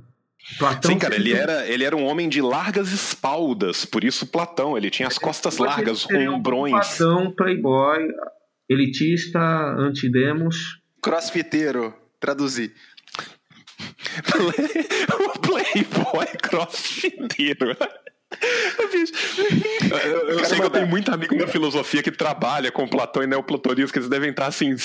Platão 0.57 0.93
Sim, 0.93 0.99
cara, 1.01 1.17
ele 1.17 1.33
era, 1.33 1.67
ele 1.67 1.83
era 1.83 1.97
um 1.97 2.07
homem 2.07 2.29
de 2.29 2.41
largas 2.41 2.93
espaldas, 2.93 3.85
por 3.85 4.05
isso 4.05 4.25
Platão, 4.25 4.79
ele 4.79 4.89
tinha 4.89 5.09
as 5.09 5.19
costas 5.19 5.59
hoje 5.59 5.69
largas, 5.69 6.07
ombrões. 6.09 6.73
Um 6.73 6.79
Platão, 6.79 7.33
playboy, 7.33 8.09
elitista, 8.69 9.41
antidemos. 9.41 10.81
Crossfiteiro, 11.03 11.93
traduzir. 12.21 12.73
o 15.35 15.39
playboy 15.41 16.27
crossfiteiro. 16.41 17.77
Eu, 20.05 20.29
eu 20.29 20.45
sei 20.45 20.59
que 20.59 20.65
eu 20.65 20.71
tenho 20.71 20.87
muito 20.87 21.11
amigo 21.13 21.35
na 21.35 21.47
filosofia 21.47 22.03
que 22.03 22.11
trabalha 22.11 22.71
com 22.71 22.87
Platão 22.87 23.23
e 23.23 23.27
neoplatonismo, 23.27 23.93
que 23.93 23.99
eles 23.99 24.09
devem 24.09 24.31
estar 24.31 24.47
assim, 24.47 24.77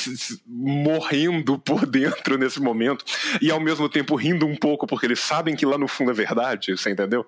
morrendo 0.45 1.59
por 1.59 1.85
dentro 1.85 2.37
nesse 2.37 2.61
momento, 2.61 3.03
e 3.41 3.51
ao 3.51 3.59
mesmo 3.59 3.89
tempo 3.89 4.15
rindo 4.15 4.45
um 4.45 4.55
pouco, 4.55 4.87
porque 4.87 5.05
eles 5.05 5.19
sabem 5.19 5.55
que 5.55 5.65
lá 5.65 5.77
no 5.77 5.87
fundo 5.87 6.11
é 6.11 6.13
verdade, 6.13 6.77
você 6.77 6.89
entendeu? 6.89 7.25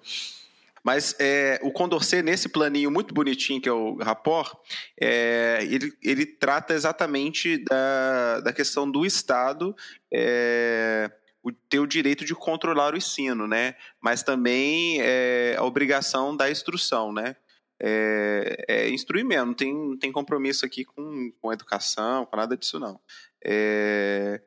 Mas 0.86 1.16
é, 1.20 1.60
o 1.64 1.72
Condorcet, 1.72 2.22
nesse 2.22 2.48
planinho 2.48 2.92
muito 2.92 3.12
bonitinho 3.12 3.60
que 3.60 3.68
é 3.68 3.74
o 3.74 3.96
Rapport, 3.96 4.54
é, 5.02 5.60
ele, 5.64 5.92
ele 6.04 6.28
trata 6.28 6.76
exatamente 6.76 7.58
da, 7.58 8.42
da 8.42 8.54
questão 8.54 8.90
do 8.90 9.04
Estado. 9.04 9.76
É, 10.14 11.10
o, 11.46 11.52
ter 11.52 11.80
o 11.80 11.86
direito 11.86 12.26
de 12.26 12.34
controlar 12.34 12.96
o 12.96 12.98
ensino, 12.98 13.48
né? 13.48 13.76
Mas 14.02 14.24
também 14.24 14.98
é, 15.00 15.56
a 15.56 15.64
obrigação 15.64 16.36
da 16.36 16.50
instrução, 16.50 17.14
né? 17.14 17.36
É, 17.80 18.66
é 18.68 18.90
instruir 18.90 19.24
mesmo, 19.24 19.48
não 19.48 19.54
tem, 19.54 19.74
não 19.74 19.98
tem 19.98 20.12
compromisso 20.12 20.66
aqui 20.66 20.84
com, 20.84 21.32
com 21.40 21.54
educação, 21.54 22.26
com 22.26 22.36
nada 22.36 22.58
disso 22.58 22.80
não. 22.80 23.00
É, 23.44 24.42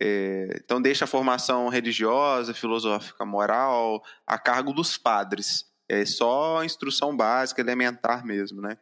é, 0.00 0.60
então 0.62 0.80
deixa 0.80 1.04
a 1.04 1.08
formação 1.08 1.68
religiosa, 1.68 2.54
filosófica, 2.54 3.24
moral 3.24 4.04
a 4.24 4.38
cargo 4.38 4.72
dos 4.72 4.96
padres. 4.96 5.66
É 5.88 6.04
só 6.06 6.62
instrução 6.62 7.16
básica, 7.16 7.60
elementar 7.60 8.24
mesmo, 8.24 8.60
né? 8.60 8.78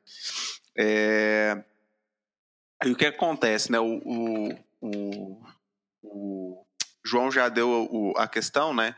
É, 0.76 1.64
e 2.84 2.90
o 2.90 2.96
que 2.96 3.06
acontece, 3.06 3.72
né? 3.72 3.78
O, 3.80 4.02
o, 4.04 4.48
o, 4.82 5.42
o 6.02 6.63
João 7.04 7.30
já 7.30 7.48
deu 7.48 7.88
o, 7.90 8.14
a 8.16 8.26
questão, 8.26 8.74
né? 8.74 8.94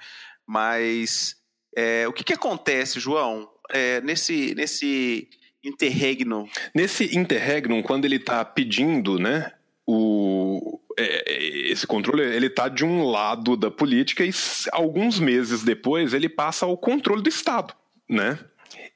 Mas 0.47 1.37
é, 1.77 2.07
o 2.07 2.13
que, 2.13 2.25
que 2.25 2.33
acontece, 2.33 3.01
João, 3.01 3.49
é, 3.71 4.01
nesse, 4.01 4.55
nesse 4.55 5.29
interregno? 5.63 6.49
Nesse 6.75 7.17
interregno, 7.17 7.83
quando 7.83 8.05
ele 8.05 8.17
está 8.17 8.45
pedindo, 8.45 9.19
né? 9.19 9.53
O, 9.87 10.81
é, 10.99 11.71
esse 11.71 11.87
controle 11.87 12.23
ele 12.23 12.47
está 12.47 12.69
de 12.69 12.85
um 12.85 13.05
lado 13.05 13.57
da 13.57 13.71
política 13.71 14.25
e 14.25 14.31
alguns 14.73 15.21
meses 15.21 15.63
depois 15.63 16.13
ele 16.13 16.29
passa 16.29 16.67
ao 16.67 16.77
controle 16.77 17.23
do 17.23 17.29
Estado, 17.29 17.75
né? 18.09 18.39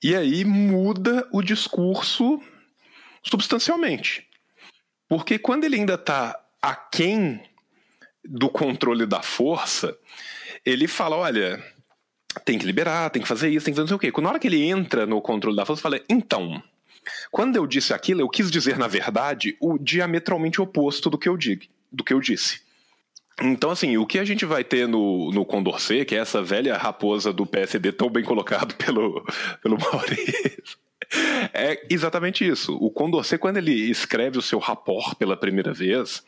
E 0.03 0.17
aí 0.17 0.45
muda 0.45 1.29
o 1.31 1.43
discurso 1.43 2.41
substancialmente. 3.23 4.27
Porque 5.09 5.39
quando 5.39 5.65
ele 5.65 5.77
ainda 5.77 5.95
está 5.95 6.41
aquém 6.63 7.43
do 8.25 8.49
controle 8.49 9.07
da 9.07 9.23
força, 9.23 9.97
ele 10.65 10.87
fala: 10.87 11.17
olha, 11.17 11.63
tem 12.45 12.59
que 12.59 12.67
liberar, 12.67 13.11
tem 13.11 13.23
que 13.23 13.29
fazer 13.29 13.49
isso, 13.49 13.65
tem 13.65 13.73
que 13.73 13.77
fazer 13.77 13.93
não 13.93 13.99
sei 14.01 14.09
o 14.09 14.13
quê. 14.13 14.21
Na 14.21 14.31
hora 14.31 14.39
que 14.39 14.47
ele 14.47 14.63
entra 14.63 15.07
no 15.07 15.21
controle 15.21 15.57
da 15.57 15.67
força, 15.67 15.83
fala: 15.83 16.01
então, 16.09 16.63
quando 17.31 17.57
eu 17.57 17.67
disse 17.67 17.93
aquilo, 17.93 18.21
eu 18.21 18.29
quis 18.29 18.51
dizer, 18.51 18.79
na 18.79 18.89
verdade, 18.89 19.57
o 19.61 19.79
diametralmente 19.79 20.61
oposto 20.61 21.11
do 21.11 21.19
que 21.19 21.29
eu, 21.29 21.37
digo, 21.37 21.65
do 21.91 22.05
que 22.05 22.13
eu 22.13 22.21
disse. 22.21 22.61
Então, 23.43 23.71
assim, 23.71 23.97
o 23.97 24.07
que 24.07 24.19
a 24.19 24.25
gente 24.25 24.45
vai 24.45 24.63
ter 24.63 24.87
no, 24.87 25.31
no 25.31 25.47
Condorcet, 25.47 26.05
que 26.05 26.15
é 26.15 26.19
essa 26.19 26.43
velha 26.43 26.77
raposa 26.77 27.33
do 27.33 27.47
PSD 27.47 27.91
tão 27.91 28.11
bem 28.11 28.23
colocado 28.23 28.75
pelo, 28.77 29.25
pelo 29.63 29.79
Maurício, 29.79 30.79
é 31.53 31.87
exatamente 31.91 32.47
isso. 32.47 32.77
O 32.77 32.91
Condorcet, 32.91 33.39
quando 33.39 33.57
ele 33.57 33.91
escreve 33.91 34.39
o 34.39 34.43
seu 34.43 34.59
rapport 34.59 35.15
pela 35.17 35.37
primeira 35.37 35.73
vez, 35.73 36.23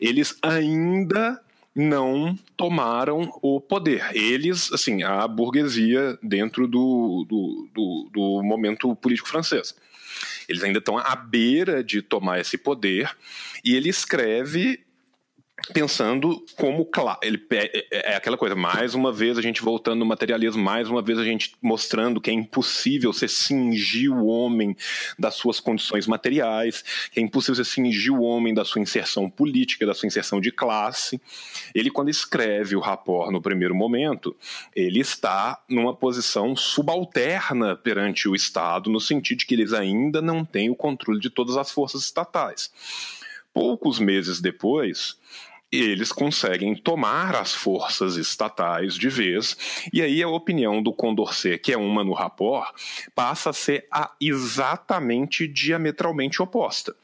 eles 0.00 0.36
ainda 0.42 1.40
não 1.74 2.36
tomaram 2.56 3.30
o 3.42 3.60
poder. 3.60 4.02
Eles, 4.14 4.72
assim, 4.72 5.02
a 5.02 5.28
burguesia 5.28 6.18
dentro 6.22 6.66
do, 6.66 7.26
do, 7.28 7.68
do, 7.74 8.10
do 8.12 8.42
momento 8.42 8.96
político 8.96 9.28
francês. 9.28 9.74
Eles 10.48 10.62
ainda 10.62 10.78
estão 10.78 10.96
à 10.96 11.14
beira 11.14 11.84
de 11.84 12.00
tomar 12.00 12.40
esse 12.40 12.56
poder 12.56 13.14
e 13.62 13.74
ele 13.74 13.90
escreve 13.90 14.85
pensando 15.72 16.44
como 16.56 16.88
ele 17.22 17.42
é, 17.50 17.84
é, 17.90 18.12
é 18.12 18.16
aquela 18.16 18.36
coisa 18.36 18.54
mais 18.54 18.94
uma 18.94 19.10
vez 19.10 19.38
a 19.38 19.42
gente 19.42 19.62
voltando 19.62 20.00
no 20.00 20.06
materialismo 20.06 20.62
mais 20.62 20.88
uma 20.88 21.00
vez 21.00 21.18
a 21.18 21.24
gente 21.24 21.56
mostrando 21.62 22.20
que 22.20 22.30
é 22.30 22.32
impossível 22.32 23.12
você 23.12 23.26
cingir 23.26 24.12
o 24.12 24.26
homem 24.26 24.76
das 25.18 25.34
suas 25.34 25.58
condições 25.58 26.06
materiais 26.06 26.84
que 27.10 27.20
é 27.20 27.22
impossível 27.22 27.56
você 27.56 27.64
cingir 27.64 28.12
o 28.12 28.20
homem 28.22 28.52
da 28.52 28.64
sua 28.64 28.82
inserção 28.82 29.30
política 29.30 29.86
da 29.86 29.94
sua 29.94 30.06
inserção 30.06 30.40
de 30.40 30.52
classe. 30.52 31.20
Ele 31.74 31.90
quando 31.90 32.10
escreve 32.10 32.76
o 32.76 32.80
rapport 32.80 33.32
no 33.32 33.40
primeiro 33.40 33.74
momento 33.74 34.36
ele 34.74 35.00
está 35.00 35.58
numa 35.68 35.94
posição 35.94 36.54
subalterna 36.54 37.74
perante 37.74 38.28
o 38.28 38.34
Estado 38.34 38.90
no 38.90 39.00
sentido 39.00 39.38
de 39.38 39.46
que 39.46 39.54
eles 39.54 39.72
ainda 39.72 40.20
não 40.20 40.44
têm 40.44 40.68
o 40.68 40.76
controle 40.76 41.18
de 41.18 41.30
todas 41.30 41.56
as 41.56 41.70
forças 41.70 42.02
estatais 42.02 42.70
poucos 43.56 43.98
meses 43.98 44.38
depois 44.38 45.16
eles 45.72 46.12
conseguem 46.12 46.74
tomar 46.74 47.34
as 47.34 47.54
forças 47.54 48.16
estatais 48.16 48.94
de 48.94 49.08
vez, 49.08 49.88
e 49.90 50.02
aí 50.02 50.22
a 50.22 50.28
opinião 50.28 50.82
do 50.82 50.92
Condorcet, 50.92 51.58
que 51.58 51.72
é 51.72 51.78
uma 51.78 52.04
no 52.04 52.12
rapport, 52.12 52.70
passa 53.14 53.48
a 53.48 53.54
ser 53.54 53.86
a 53.90 54.12
exatamente 54.20 55.48
diametralmente 55.48 56.42
oposta. 56.42 56.94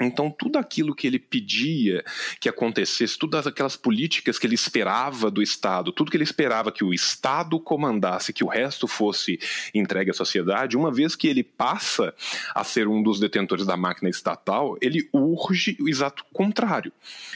Então, 0.00 0.30
tudo 0.30 0.58
aquilo 0.58 0.94
que 0.94 1.06
ele 1.06 1.18
pedia 1.18 2.04
que 2.40 2.48
acontecesse, 2.48 3.18
todas 3.18 3.46
aquelas 3.46 3.76
políticas 3.76 4.38
que 4.38 4.46
ele 4.46 4.54
esperava 4.54 5.30
do 5.30 5.42
Estado, 5.42 5.90
tudo 5.90 6.10
que 6.10 6.16
ele 6.16 6.24
esperava 6.24 6.70
que 6.70 6.84
o 6.84 6.94
Estado 6.94 7.58
comandasse, 7.58 8.32
que 8.32 8.44
o 8.44 8.48
resto 8.48 8.86
fosse 8.86 9.40
entregue 9.74 10.10
à 10.12 10.14
sociedade, 10.14 10.76
uma 10.76 10.92
vez 10.92 11.16
que 11.16 11.26
ele 11.26 11.42
passa 11.42 12.14
a 12.54 12.62
ser 12.62 12.86
um 12.86 13.02
dos 13.02 13.18
detentores 13.18 13.66
da 13.66 13.76
máquina 13.76 14.08
estatal, 14.08 14.76
ele 14.80 15.08
urge 15.12 15.76
o 15.80 15.88
exato 15.88 16.24
contrário. 16.32 16.92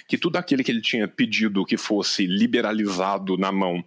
Que 0.06 0.16
tudo 0.16 0.36
aquilo 0.36 0.62
que 0.62 0.70
ele 0.70 0.80
tinha 0.80 1.08
pedido 1.08 1.64
que 1.64 1.76
fosse 1.76 2.26
liberalizado 2.26 3.36
na 3.36 3.50
mão 3.50 3.84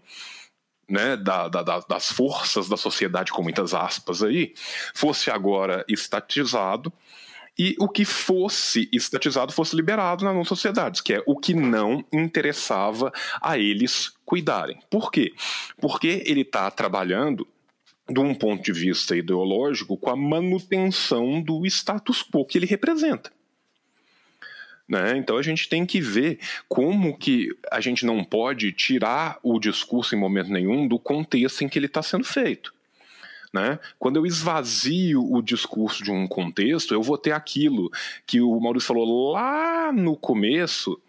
né, 0.88 1.18
da, 1.18 1.48
da, 1.48 1.80
das 1.80 2.12
forças 2.12 2.70
da 2.70 2.78
sociedade, 2.78 3.32
com 3.32 3.42
muitas 3.42 3.74
aspas 3.74 4.22
aí, 4.22 4.54
fosse 4.94 5.32
agora 5.32 5.84
estatizado 5.88 6.94
e 7.58 7.76
o 7.80 7.88
que 7.88 8.04
fosse 8.04 8.90
estatizado 8.92 9.54
fosse 9.54 9.76
liberado 9.76 10.26
nas 10.26 10.48
sociedades, 10.48 11.02
que 11.02 11.14
é 11.14 11.24
o 11.26 11.38
que 11.38 11.54
não 11.54 12.04
interessava 12.12 13.12
a 13.42 13.58
eles 13.58 14.12
cuidarem. 14.26 14.80
Por 14.90 15.12
quê? 15.12 15.34
Porque 15.80 16.24
ele 16.26 16.42
está 16.42 16.70
trabalhando 16.70 17.48
de 18.10 18.20
um 18.20 18.36
ponto 18.36 18.64
de 18.64 18.72
vista 18.72 19.16
ideológico 19.16 19.98
com 19.98 20.10
a 20.10 20.16
manutenção 20.16 21.42
do 21.42 21.66
status 21.66 22.22
quo 22.24 22.46
que 22.46 22.58
ele 22.58 22.66
representa. 22.66 23.32
Né? 24.88 25.18
Então 25.18 25.38
a 25.38 25.42
gente 25.42 25.68
tem 25.68 25.84
que 25.86 26.00
ver 26.00 26.40
como 26.70 27.18
que 27.18 27.50
a 27.72 27.82
gente 27.82 28.06
não 28.06 28.24
pode 28.24 28.72
tirar 28.72 29.40
o 29.42 29.60
discurso 29.60 30.14
em 30.14 30.20
momento 30.20 30.52
nenhum 30.52 30.88
do 30.88 31.00
contexto 31.00 31.64
em 31.64 31.70
que 31.70 31.80
ele 31.80 31.88
está 31.88 32.04
sendo 32.04 32.24
feito. 32.24 32.75
Né? 33.56 33.80
Quando 33.98 34.18
eu 34.18 34.26
esvazio 34.26 35.24
o 35.24 35.42
discurso 35.42 36.04
de 36.04 36.12
um 36.12 36.28
contexto, 36.28 36.94
eu 36.94 37.02
vou 37.02 37.18
ter 37.18 37.32
aquilo 37.32 37.90
que 38.28 38.42
o 38.42 38.60
Maurício 38.60 38.88
falou 38.88 39.32
lá 39.32 39.94
no 39.94 40.18
começo, 40.18 41.00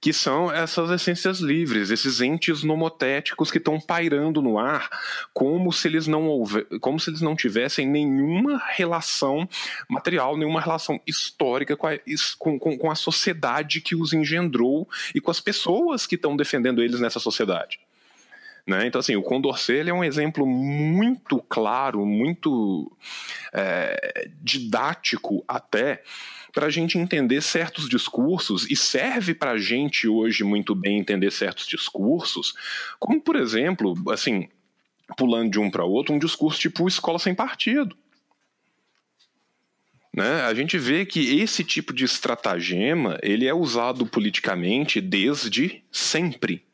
que 0.00 0.12
são 0.12 0.50
essas 0.50 0.90
essências 0.90 1.38
livres, 1.38 1.90
esses 1.90 2.20
entes 2.20 2.64
nomotéticos 2.64 3.48
que 3.48 3.58
estão 3.58 3.80
pairando 3.80 4.42
no 4.42 4.58
ar, 4.58 4.90
como 5.32 5.72
se 5.72 5.86
eles 5.86 6.08
não 6.08 6.42
como 6.80 6.98
se 6.98 7.10
eles 7.10 7.20
não 7.20 7.36
tivessem 7.36 7.88
nenhuma 7.88 8.60
relação 8.72 9.48
material, 9.88 10.36
nenhuma 10.36 10.60
relação 10.60 11.00
histórica 11.06 11.76
com 11.76 11.86
a, 11.86 11.92
com, 12.40 12.58
com 12.58 12.90
a 12.90 12.96
sociedade 12.96 13.80
que 13.80 13.94
os 13.94 14.12
engendrou 14.12 14.88
e 15.14 15.20
com 15.20 15.30
as 15.30 15.38
pessoas 15.38 16.08
que 16.08 16.16
estão 16.16 16.36
defendendo 16.36 16.82
eles 16.82 16.98
nessa 16.98 17.20
sociedade. 17.20 17.78
Né? 18.66 18.86
Então, 18.86 18.98
assim, 18.98 19.14
o 19.14 19.22
Condorcet 19.22 19.88
é 19.88 19.92
um 19.92 20.02
exemplo 20.02 20.46
muito 20.46 21.38
claro, 21.48 22.06
muito 22.06 22.90
é, 23.52 24.28
didático 24.40 25.44
até, 25.46 26.02
para 26.52 26.66
a 26.66 26.70
gente 26.70 26.96
entender 26.96 27.42
certos 27.42 27.88
discursos 27.88 28.70
e 28.70 28.76
serve 28.76 29.34
para 29.34 29.52
a 29.52 29.58
gente 29.58 30.08
hoje 30.08 30.44
muito 30.44 30.74
bem 30.74 30.98
entender 30.98 31.30
certos 31.30 31.66
discursos, 31.66 32.54
como 32.98 33.20
por 33.20 33.36
exemplo, 33.36 33.94
assim, 34.10 34.48
pulando 35.16 35.50
de 35.50 35.58
um 35.58 35.70
para 35.70 35.84
outro, 35.84 36.14
um 36.14 36.18
discurso 36.18 36.60
tipo 36.60 36.88
escola 36.88 37.18
sem 37.18 37.34
partido. 37.34 37.96
Né? 40.16 40.42
A 40.42 40.54
gente 40.54 40.78
vê 40.78 41.04
que 41.04 41.40
esse 41.40 41.64
tipo 41.64 41.92
de 41.92 42.04
estratagema 42.04 43.18
ele 43.20 43.46
é 43.46 43.52
usado 43.52 44.06
politicamente 44.06 45.00
desde 45.00 45.82
sempre 45.90 46.64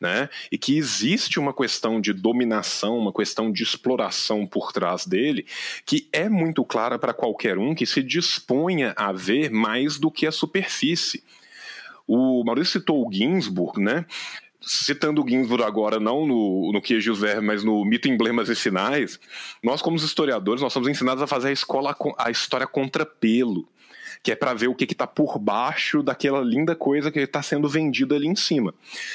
né? 0.00 0.28
E 0.50 0.58
que 0.58 0.76
existe 0.76 1.38
uma 1.38 1.52
questão 1.52 2.00
de 2.00 2.12
dominação, 2.12 2.98
uma 2.98 3.12
questão 3.12 3.50
de 3.50 3.62
exploração 3.62 4.46
por 4.46 4.72
trás 4.72 5.06
dele, 5.06 5.46
que 5.84 6.08
é 6.12 6.28
muito 6.28 6.64
clara 6.64 6.98
para 6.98 7.14
qualquer 7.14 7.58
um 7.58 7.74
que 7.74 7.86
se 7.86 8.02
disponha 8.02 8.92
a 8.96 9.12
ver 9.12 9.50
mais 9.50 9.98
do 9.98 10.10
que 10.10 10.26
a 10.26 10.32
superfície. 10.32 11.22
O 12.06 12.44
Maurício 12.44 12.80
citou 12.80 13.06
o 13.06 13.12
Ginsburg, 13.12 13.80
né? 13.80 14.04
citando 14.66 15.22
o 15.22 15.28
Ginsburg 15.28 15.62
agora, 15.62 16.00
não 16.00 16.26
no, 16.26 16.72
no 16.72 16.80
que 16.80 16.98
Verme, 16.98 17.46
mas 17.46 17.62
no 17.62 17.84
Mito, 17.84 18.08
Emblemas 18.08 18.48
e 18.48 18.56
Sinais, 18.56 19.20
nós, 19.62 19.82
como 19.82 19.96
historiadores, 19.96 20.62
nós 20.62 20.72
somos 20.72 20.88
ensinados 20.88 21.22
a 21.22 21.26
fazer 21.26 21.48
a, 21.48 21.52
escola, 21.52 21.94
a 22.18 22.30
história 22.30 22.66
contra 22.66 23.04
pelo 23.04 23.68
que 24.22 24.32
é 24.32 24.36
para 24.36 24.54
ver 24.54 24.68
o 24.68 24.74
que 24.74 24.84
está 24.84 25.06
por 25.06 25.38
baixo 25.38 26.02
daquela 26.02 26.40
linda 26.40 26.74
coisa 26.74 27.10
que 27.10 27.20
está 27.20 27.42
sendo 27.42 27.68
vendida 27.68 28.14
ali 28.14 28.26
em 28.26 28.36
cima. 28.36 28.74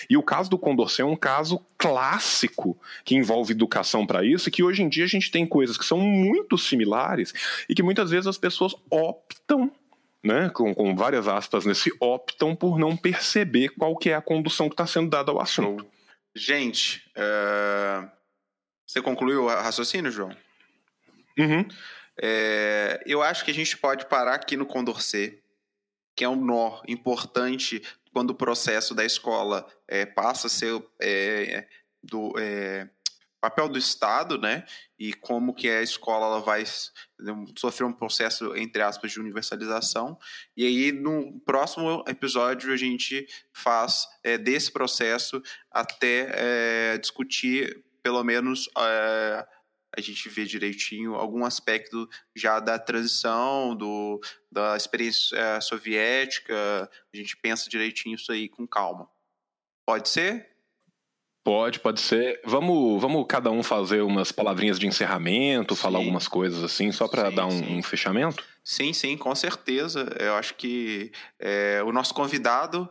E 0.10 0.18
o 0.18 0.24
caso 0.24 0.50
do 0.50 0.58
Condorcet 0.58 1.02
é 1.02 1.06
um 1.06 1.16
caso 1.16 1.64
clássico 1.78 2.78
que 3.04 3.16
envolve 3.16 3.54
educação 3.54 4.06
para 4.06 4.26
isso, 4.26 4.50
e 4.50 4.52
que 4.52 4.64
hoje 4.64 4.84
em 4.84 4.90
dia 4.90 5.06
a 5.06 5.08
gente 5.08 5.32
tem 5.32 5.46
coisas 5.46 5.78
que 5.78 5.86
são 5.86 6.00
muito 6.00 6.58
similares 6.58 7.34
e 7.68 7.76
que 7.76 7.84
muitas 7.84 8.10
vezes 8.10 8.28
as 8.28 8.38
pessoas 8.38 8.76
optam 8.90 9.72
né, 10.24 10.50
com, 10.50 10.74
com, 10.74 10.96
várias 10.96 11.28
aspas 11.28 11.66
nesse, 11.66 11.92
optam 12.00 12.56
por 12.56 12.78
não 12.78 12.96
perceber 12.96 13.70
qual 13.70 13.96
que 13.96 14.10
é 14.10 14.16
a 14.16 14.22
condução 14.22 14.68
que 14.68 14.74
está 14.74 14.86
sendo 14.86 15.10
dada 15.10 15.32
ao 15.32 15.42
assunto. 15.42 15.86
Gente, 16.36 17.04
uh... 17.16 18.10
você 18.86 19.02
concluiu 19.02 19.46
o 19.46 19.48
raciocínio, 19.48 20.12
João? 20.12 20.36
Uhum. 21.38 21.66
É, 22.22 23.02
eu 23.06 23.22
acho 23.22 23.46
que 23.46 23.52
a 23.52 23.54
gente 23.54 23.78
pode 23.78 24.06
parar 24.06 24.36
aqui 24.36 24.58
no 24.58 24.66
Condorcet, 24.66 25.42
que 26.16 26.24
é 26.24 26.30
um 26.30 26.36
nó 26.36 26.82
importante 26.88 27.82
quando 28.12 28.32
o 28.32 28.36
processo 28.36 28.94
da 28.94 29.06
escola 29.06 29.66
é, 29.88 30.06
passa 30.06 30.48
a 30.48 30.50
ser 30.50 30.84
é, 31.02 31.68
do 32.04 32.34
é, 32.38 32.90
papel 33.40 33.70
do 33.70 33.80
Estado, 33.80 34.38
né? 34.38 34.66
E 34.98 35.14
como 35.14 35.54
que 35.54 35.70
a 35.70 35.82
escola 35.82 36.26
ela 36.26 36.42
vai 36.42 36.64
sofrer 37.58 37.86
um 37.86 37.94
processo 37.94 38.56
entre 38.56 38.82
aspas 38.82 39.12
de 39.12 39.20
universalização. 39.20 40.18
E 40.58 40.66
aí 40.66 40.92
no 40.92 41.40
próximo 41.42 42.04
episódio 42.08 42.74
a 42.74 42.78
gente 42.78 43.26
faz 43.54 44.08
é, 44.24 44.38
desse 44.38 44.72
processo 44.72 45.42
até 45.72 46.32
é, 46.34 46.98
discutir 46.98 47.84
pelo 48.04 48.24
menos 48.24 48.70
a 49.98 50.02
gente 50.02 50.30
vê 50.30 50.46
direitinho 50.46 51.16
algum 51.16 51.46
aspecto 51.46 52.08
já 52.36 52.60
da 52.60 52.78
transição, 52.78 53.76
do, 53.76 54.20
da 54.52 54.78
experiência 54.78 55.36
é, 55.36 55.62
soviética, 55.62 56.90
a 57.14 57.18
gente 57.18 57.36
pensa 57.38 57.70
direitinho 57.70 58.16
isso 58.16 58.32
aí 58.32 58.48
com 58.48 58.68
calma. 58.68 59.10
Pode 59.86 60.10
ser? 60.10 60.48
Pode, 61.44 61.80
pode 61.80 62.02
ser. 62.02 62.40
Vamos, 62.46 63.02
vamos 63.02 63.26
cada 63.28 63.50
um 63.50 63.64
fazer 63.64 64.02
umas 64.02 64.32
palavrinhas 64.32 64.78
de 64.78 64.86
encerramento, 64.86 65.76
sim. 65.76 65.82
falar 65.82 65.98
algumas 65.98 66.28
coisas 66.28 66.64
assim, 66.64 66.92
só 66.92 67.08
para 67.08 67.32
dar 67.32 67.48
um, 67.48 67.78
um, 67.78 67.84
fechamento? 67.84 68.44
Sim, 68.64 68.94
sim, 68.94 69.18
com 69.18 69.34
certeza. 69.34 70.08
Eu 70.20 70.36
acho 70.36 70.54
que 70.56 71.12
é, 71.40 71.82
o 71.84 71.92
nosso 71.92 72.14
convidado, 72.14 72.88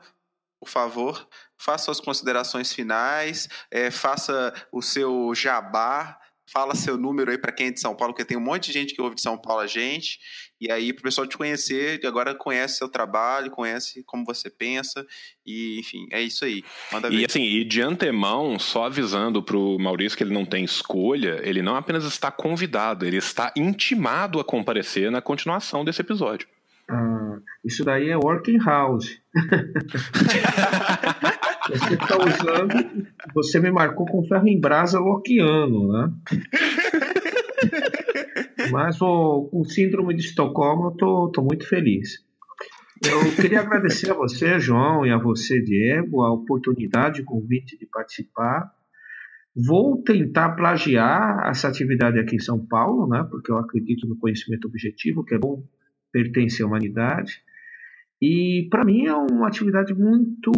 por 0.58 0.68
favor, 0.68 1.28
faça 1.56 1.84
suas 1.84 2.00
considerações 2.00 2.72
finais, 2.72 3.48
é, 3.70 3.90
faça 3.90 4.52
o 4.72 4.82
seu 4.82 5.32
jabá 5.34 6.18
fala 6.52 6.74
seu 6.74 6.96
número 6.96 7.30
aí 7.30 7.38
para 7.38 7.52
quem 7.52 7.68
é 7.68 7.70
de 7.70 7.80
São 7.80 7.94
Paulo, 7.94 8.14
porque 8.14 8.24
tem 8.24 8.36
um 8.36 8.40
monte 8.40 8.66
de 8.66 8.72
gente 8.72 8.94
que 8.94 9.00
ouve 9.00 9.14
de 9.14 9.22
São 9.22 9.36
Paulo 9.36 9.60
a 9.60 9.66
gente, 9.66 10.18
e 10.60 10.70
aí 10.70 10.92
para 10.92 11.00
o 11.00 11.04
pessoal 11.04 11.26
te 11.26 11.36
conhecer, 11.36 12.00
agora 12.04 12.34
conhece 12.34 12.78
seu 12.78 12.88
trabalho, 12.88 13.50
conhece 13.50 14.02
como 14.04 14.24
você 14.24 14.50
pensa, 14.50 15.06
e 15.46 15.78
enfim, 15.78 16.06
é 16.10 16.20
isso 16.20 16.44
aí. 16.44 16.64
Manda 16.92 17.10
ver. 17.10 17.16
E 17.16 17.24
assim, 17.24 17.42
e 17.42 17.64
de 17.64 17.80
antemão, 17.80 18.58
só 18.58 18.86
avisando 18.86 19.42
para 19.42 19.56
o 19.56 19.78
Maurício 19.78 20.16
que 20.16 20.24
ele 20.24 20.34
não 20.34 20.44
tem 20.44 20.64
escolha, 20.64 21.40
ele 21.42 21.62
não 21.62 21.76
apenas 21.76 22.04
está 22.04 22.30
convidado, 22.30 23.06
ele 23.06 23.18
está 23.18 23.52
intimado 23.56 24.40
a 24.40 24.44
comparecer 24.44 25.10
na 25.10 25.20
continuação 25.20 25.84
desse 25.84 26.00
episódio. 26.00 26.48
Ah, 26.90 27.38
isso 27.64 27.84
daí 27.84 28.08
é 28.08 28.16
working 28.16 28.58
house. 28.64 29.20
Você 31.68 31.94
está 31.94 32.16
usando. 32.16 33.06
Você 33.34 33.60
me 33.60 33.70
marcou 33.70 34.06
com 34.06 34.24
ferro 34.24 34.48
em 34.48 34.60
brasa 34.60 34.98
loquiano, 34.98 35.92
né? 35.92 36.12
Mas 38.70 39.00
o, 39.00 39.48
o 39.52 39.64
síndrome 39.64 40.14
de 40.14 40.22
Estocolmo 40.22 40.88
eu 40.88 40.90
tô, 40.92 41.30
tô 41.32 41.42
muito 41.42 41.66
feliz. 41.66 42.26
Eu 43.04 43.34
queria 43.36 43.60
agradecer 43.60 44.10
a 44.10 44.14
você, 44.14 44.58
João, 44.58 45.06
e 45.06 45.10
a 45.10 45.18
você, 45.18 45.60
Diego, 45.62 46.22
a 46.22 46.32
oportunidade, 46.32 47.22
o 47.22 47.24
convite 47.24 47.78
de 47.78 47.86
participar. 47.86 48.72
Vou 49.54 50.02
tentar 50.02 50.50
plagiar 50.50 51.48
essa 51.48 51.68
atividade 51.68 52.18
aqui 52.18 52.36
em 52.36 52.40
São 52.40 52.64
Paulo, 52.64 53.08
né, 53.08 53.26
porque 53.30 53.52
eu 53.52 53.58
acredito 53.58 54.06
no 54.06 54.16
conhecimento 54.16 54.66
objetivo, 54.66 55.24
que 55.24 55.34
é 55.34 55.38
bom 55.38 55.62
pertencer 56.12 56.64
à 56.64 56.68
humanidade. 56.68 57.40
E 58.20 58.66
para 58.68 58.84
mim 58.84 59.06
é 59.06 59.14
uma 59.14 59.46
atividade 59.46 59.94
muito 59.94 60.50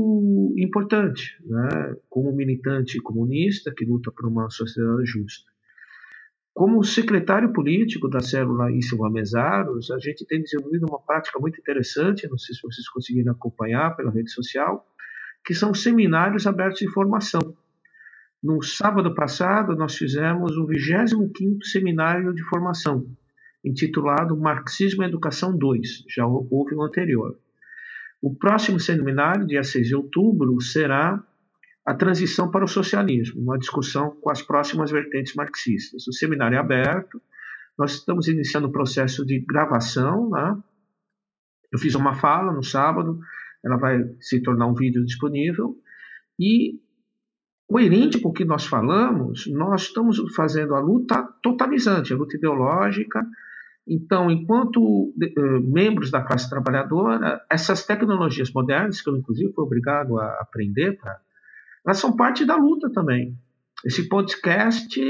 importante, 0.57 1.37
né? 1.45 1.95
como 2.09 2.33
militante 2.33 2.99
comunista 3.01 3.73
que 3.77 3.85
luta 3.85 4.11
por 4.11 4.27
uma 4.27 4.49
sociedade 4.49 5.05
justa. 5.05 5.51
Como 6.55 6.83
secretário 6.83 7.53
político 7.53 8.09
da 8.09 8.21
célula 8.21 8.73
Issilva 8.73 9.11
Mesaros, 9.11 9.91
a 9.91 9.99
gente 9.99 10.27
tem 10.27 10.43
desenvolvido 10.43 10.87
uma 10.87 10.99
prática 11.01 11.39
muito 11.39 11.61
interessante, 11.61 12.29
não 12.29 12.39
sei 12.39 12.55
se 12.55 12.63
vocês 12.63 12.89
conseguiram 12.89 13.33
acompanhar 13.33 13.95
pela 13.95 14.11
rede 14.11 14.31
social, 14.31 14.87
que 15.45 15.55
são 15.55 15.73
seminários 15.75 16.47
abertos 16.47 16.81
de 16.81 16.89
formação. 16.89 17.55
No 18.43 18.63
sábado 18.63 19.15
passado, 19.15 19.77
nós 19.77 19.97
fizemos 19.97 20.57
o 20.57 20.67
25º 20.67 21.63
seminário 21.63 22.35
de 22.35 22.43
formação, 22.45 23.07
intitulado 23.63 24.37
Marxismo 24.37 25.03
e 25.03 25.07
Educação 25.07 25.57
2, 25.57 26.05
já 26.09 26.27
houve 26.27 26.75
um 26.75 26.83
anterior. 26.83 27.39
O 28.23 28.35
próximo 28.35 28.79
seminário, 28.79 29.47
dia 29.47 29.63
6 29.63 29.89
de 29.89 29.97
outubro, 29.97 30.61
será 30.61 31.23
a 31.87 31.95
transição 31.95 32.51
para 32.51 32.65
o 32.65 32.69
socialismo, 32.69 33.43
uma 33.43 33.59
discussão 33.59 34.11
com 34.21 34.31
as 34.31 34.43
próximas 34.43 34.91
vertentes 34.91 35.35
marxistas. 35.35 36.07
O 36.07 36.13
seminário 36.13 36.57
é 36.57 36.59
aberto, 36.59 37.21
nós 37.79 37.95
estamos 37.95 38.29
iniciando 38.29 38.69
o 38.69 38.73
processo 38.73 39.25
de 39.25 39.41
gravação. 39.41 40.29
Né? 40.29 40.57
Eu 41.73 41.79
fiz 41.79 41.95
uma 41.95 42.15
fala 42.15 42.53
no 42.53 42.63
sábado, 42.63 43.19
ela 43.65 43.79
vai 43.79 43.99
se 44.21 44.43
tornar 44.43 44.67
um 44.67 44.75
vídeo 44.75 45.03
disponível. 45.05 45.75
E, 46.39 46.79
coerente 47.67 48.21
com 48.21 48.29
o 48.29 48.33
que 48.33 48.45
nós 48.45 48.67
falamos, 48.67 49.47
nós 49.51 49.83
estamos 49.83 50.21
fazendo 50.35 50.75
a 50.75 50.81
luta 50.81 51.23
totalizante, 51.43 52.13
a 52.13 52.17
luta 52.17 52.37
ideológica, 52.37 53.25
então, 53.91 54.31
enquanto 54.31 54.81
uh, 54.81 55.61
membros 55.65 56.13
da 56.13 56.23
classe 56.23 56.49
trabalhadora, 56.49 57.45
essas 57.51 57.85
tecnologias 57.85 58.53
modernas, 58.53 59.01
que 59.01 59.11
eu 59.11 59.17
inclusive 59.17 59.53
fui 59.53 59.65
obrigado 59.65 60.17
a 60.17 60.41
aprender, 60.41 60.97
elas 61.85 61.99
são 61.99 62.15
parte 62.15 62.45
da 62.45 62.55
luta 62.55 62.89
também. 62.89 63.37
Esse 63.85 64.09
podcast 64.09 65.01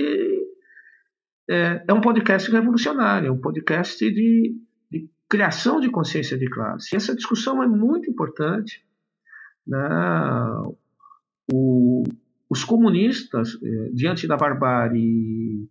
é, 1.50 1.84
é 1.86 1.92
um 1.92 2.00
podcast 2.00 2.50
revolucionário, 2.50 3.28
é 3.28 3.31
um 3.31 3.41
podcast 3.41 3.99
de, 4.10 4.57
de 4.91 5.10
criação 5.28 5.78
de 5.78 5.91
consciência 5.91 6.39
de 6.39 6.49
classe. 6.49 6.94
E 6.94 6.97
essa 6.97 7.15
discussão 7.15 7.62
é 7.62 7.68
muito 7.68 8.10
importante. 8.10 8.83
Né? 9.67 9.78
O, 11.52 12.05
os 12.49 12.65
comunistas, 12.65 13.59
eh, 13.62 13.91
diante 13.92 14.26
da 14.26 14.36
barbárie, 14.36 15.68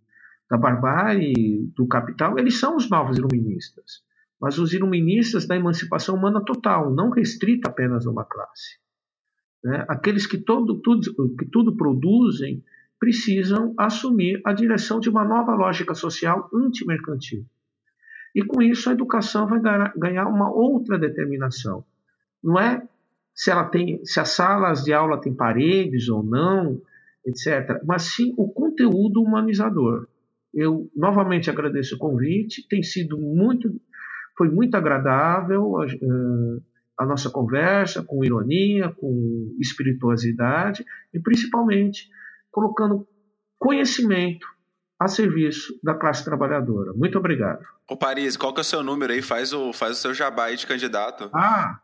da 0.50 0.58
barbárie 0.58 1.70
do 1.76 1.86
capital, 1.86 2.38
eles 2.38 2.58
são 2.58 2.76
os 2.76 2.90
novos 2.90 3.16
iluministas. 3.16 4.02
Mas 4.40 4.58
os 4.58 4.72
iluministas 4.72 5.46
da 5.46 5.54
emancipação 5.54 6.16
humana 6.16 6.42
total, 6.44 6.92
não 6.92 7.10
restrita 7.10 7.68
apenas 7.68 8.06
a 8.06 8.10
uma 8.10 8.24
classe. 8.24 8.78
Né? 9.62 9.84
Aqueles 9.88 10.26
que, 10.26 10.38
todo, 10.38 10.80
tudo, 10.80 11.36
que 11.36 11.46
tudo 11.46 11.76
produzem 11.76 12.64
precisam 12.98 13.74
assumir 13.78 14.40
a 14.44 14.52
direção 14.52 14.98
de 14.98 15.08
uma 15.08 15.24
nova 15.24 15.54
lógica 15.54 15.94
social 15.94 16.50
antimercantil. 16.52 17.46
E 18.34 18.44
com 18.44 18.60
isso 18.60 18.90
a 18.90 18.92
educação 18.92 19.46
vai 19.46 19.60
ganhar 19.96 20.26
uma 20.26 20.52
outra 20.52 20.98
determinação. 20.98 21.84
Não 22.42 22.58
é 22.58 22.86
se 23.34 23.50
ela 23.50 23.64
tem, 23.64 24.04
se 24.04 24.20
as 24.20 24.30
salas 24.30 24.84
de 24.84 24.92
aula 24.92 25.20
têm 25.20 25.34
paredes 25.34 26.08
ou 26.08 26.22
não, 26.22 26.80
etc. 27.24 27.80
Mas 27.84 28.02
sim 28.02 28.34
o 28.36 28.48
conteúdo 28.48 29.22
humanizador. 29.22 30.06
Eu 30.52 30.90
novamente 30.96 31.48
agradeço 31.48 31.94
o 31.94 31.98
convite, 31.98 32.66
tem 32.68 32.82
sido 32.82 33.18
muito, 33.18 33.70
foi 34.36 34.48
muito 34.48 34.74
agradável 34.74 35.78
a, 35.78 35.86
eh, 35.86 36.60
a 36.98 37.06
nossa 37.06 37.30
conversa, 37.30 38.02
com 38.02 38.24
ironia, 38.24 38.90
com 38.90 39.56
espirituosidade 39.60 40.84
e 41.14 41.20
principalmente 41.20 42.08
colocando 42.50 43.06
conhecimento 43.58 44.46
a 44.98 45.08
serviço 45.08 45.72
da 45.82 45.94
classe 45.94 46.24
trabalhadora. 46.24 46.92
Muito 46.94 47.16
obrigado. 47.16 47.64
Ô 47.88 47.96
Paris, 47.96 48.36
qual 48.36 48.52
que 48.52 48.60
é 48.60 48.62
o 48.62 48.64
seu 48.64 48.82
número 48.82 49.12
aí? 49.12 49.22
Faz 49.22 49.52
o, 49.52 49.72
faz 49.72 49.98
o 49.98 50.00
seu 50.00 50.12
jabá 50.12 50.46
aí 50.46 50.56
de 50.56 50.66
candidato. 50.66 51.30
Ah, 51.32 51.80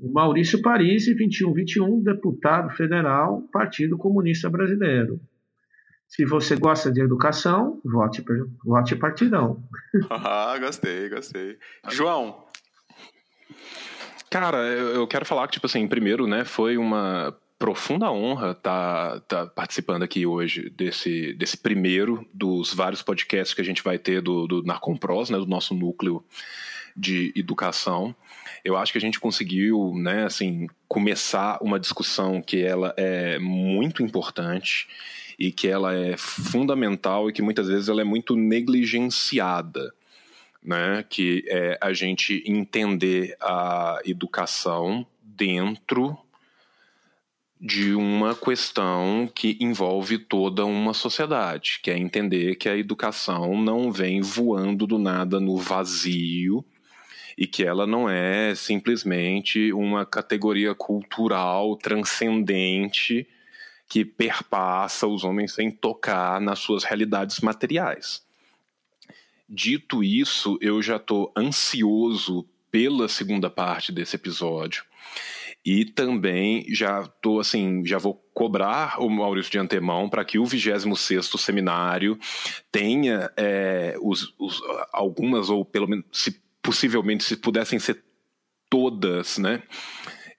Maurício 0.00 0.62
Paris, 0.62 1.06
2121, 1.06 2.02
deputado 2.02 2.70
federal, 2.70 3.42
Partido 3.52 3.98
Comunista 3.98 4.48
Brasileiro. 4.48 5.20
Se 6.14 6.26
você 6.26 6.56
gosta 6.56 6.92
de 6.92 7.00
educação, 7.00 7.80
vote, 7.82 8.22
vote 8.62 8.94
partidão. 8.96 9.64
ah, 10.10 10.58
gostei, 10.58 11.08
gostei. 11.08 11.56
João. 11.88 12.44
Cara, 14.28 14.58
eu 14.58 15.06
quero 15.06 15.24
falar 15.24 15.46
que, 15.46 15.54
tipo 15.54 15.64
assim, 15.64 15.88
primeiro, 15.88 16.26
né, 16.26 16.44
foi 16.44 16.76
uma 16.76 17.34
profunda 17.58 18.10
honra 18.10 18.50
estar 18.50 19.20
tá, 19.20 19.44
tá 19.44 19.46
participando 19.46 20.02
aqui 20.02 20.26
hoje 20.26 20.68
desse, 20.68 21.32
desse 21.32 21.56
primeiro 21.56 22.26
dos 22.34 22.74
vários 22.74 23.00
podcasts 23.00 23.54
que 23.54 23.62
a 23.62 23.64
gente 23.64 23.82
vai 23.82 23.98
ter 23.98 24.20
do, 24.20 24.46
do 24.46 24.62
Narcompros, 24.62 25.30
né, 25.30 25.38
do 25.38 25.46
nosso 25.46 25.72
núcleo 25.72 26.22
de 26.94 27.32
educação. 27.34 28.14
Eu 28.62 28.76
acho 28.76 28.92
que 28.92 28.98
a 28.98 29.00
gente 29.00 29.18
conseguiu, 29.18 29.94
né, 29.94 30.24
assim, 30.24 30.66
começar 30.86 31.58
uma 31.62 31.80
discussão 31.80 32.42
que 32.42 32.62
ela 32.62 32.92
é 32.98 33.38
muito 33.38 34.02
importante 34.02 34.86
e 35.38 35.50
que 35.50 35.68
ela 35.68 35.94
é 35.94 36.16
fundamental 36.16 37.28
e 37.28 37.32
que 37.32 37.42
muitas 37.42 37.68
vezes 37.68 37.88
ela 37.88 38.00
é 38.00 38.04
muito 38.04 38.36
negligenciada, 38.36 39.92
né, 40.62 41.04
que 41.08 41.44
é 41.48 41.78
a 41.80 41.92
gente 41.92 42.42
entender 42.46 43.36
a 43.40 44.00
educação 44.04 45.06
dentro 45.22 46.16
de 47.60 47.94
uma 47.94 48.34
questão 48.34 49.30
que 49.32 49.56
envolve 49.60 50.18
toda 50.18 50.64
uma 50.66 50.92
sociedade, 50.92 51.78
que 51.80 51.92
é 51.92 51.96
entender 51.96 52.56
que 52.56 52.68
a 52.68 52.76
educação 52.76 53.56
não 53.56 53.92
vem 53.92 54.20
voando 54.20 54.84
do 54.84 54.98
nada 54.98 55.38
no 55.38 55.56
vazio 55.56 56.64
e 57.38 57.46
que 57.46 57.64
ela 57.64 57.86
não 57.86 58.10
é 58.10 58.52
simplesmente 58.56 59.72
uma 59.72 60.04
categoria 60.04 60.74
cultural 60.74 61.76
transcendente 61.76 63.28
que 63.92 64.06
perpassa 64.06 65.06
os 65.06 65.22
homens 65.22 65.52
sem 65.52 65.70
tocar 65.70 66.40
nas 66.40 66.60
suas 66.60 66.82
realidades 66.82 67.40
materiais. 67.40 68.24
Dito 69.46 70.02
isso, 70.02 70.56
eu 70.62 70.80
já 70.80 70.96
estou 70.96 71.30
ansioso 71.36 72.48
pela 72.70 73.06
segunda 73.06 73.50
parte 73.50 73.92
desse 73.92 74.16
episódio 74.16 74.82
e 75.62 75.84
também 75.84 76.64
já 76.74 77.06
tô 77.20 77.38
assim, 77.38 77.84
já 77.84 77.98
vou 77.98 78.14
cobrar 78.32 78.98
o 78.98 79.10
Maurício 79.10 79.52
de 79.52 79.58
antemão 79.58 80.08
para 80.08 80.24
que 80.24 80.38
o 80.38 80.46
26 80.46 81.28
seminário 81.38 82.18
tenha 82.70 83.30
é, 83.36 83.94
os, 84.00 84.34
os, 84.38 84.58
algumas, 84.90 85.50
ou 85.50 85.66
pelo 85.66 85.86
menos, 85.86 86.06
se, 86.10 86.40
possivelmente, 86.62 87.24
se 87.24 87.36
pudessem 87.36 87.78
ser 87.78 88.02
todas, 88.70 89.36
né? 89.36 89.62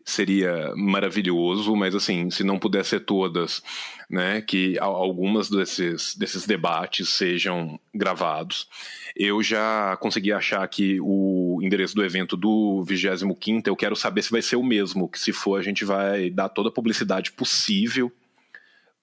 Seria 0.05 0.73
maravilhoso, 0.75 1.75
mas 1.75 1.95
assim, 1.95 2.29
se 2.29 2.43
não 2.43 2.59
puder 2.59 2.83
ser 2.83 3.01
todas, 3.01 3.63
né? 4.09 4.41
Que 4.41 4.77
algumas 4.79 5.49
desses, 5.49 6.15
desses 6.15 6.45
debates 6.45 7.09
sejam 7.09 7.79
gravados. 7.93 8.67
Eu 9.15 9.41
já 9.41 9.95
consegui 9.97 10.31
achar 10.31 10.63
aqui 10.63 10.97
o 11.01 11.59
endereço 11.61 11.95
do 11.95 12.03
evento 12.03 12.35
do 12.35 12.83
25 12.83 13.37
eu 13.65 13.75
quero 13.75 13.95
saber 13.95 14.21
se 14.23 14.31
vai 14.31 14.41
ser 14.41 14.55
o 14.55 14.63
mesmo, 14.63 15.07
que 15.07 15.19
se 15.19 15.31
for 15.31 15.59
a 15.59 15.63
gente 15.63 15.85
vai 15.85 16.29
dar 16.29 16.49
toda 16.49 16.69
a 16.69 16.71
publicidade 16.71 17.31
possível 17.31 18.11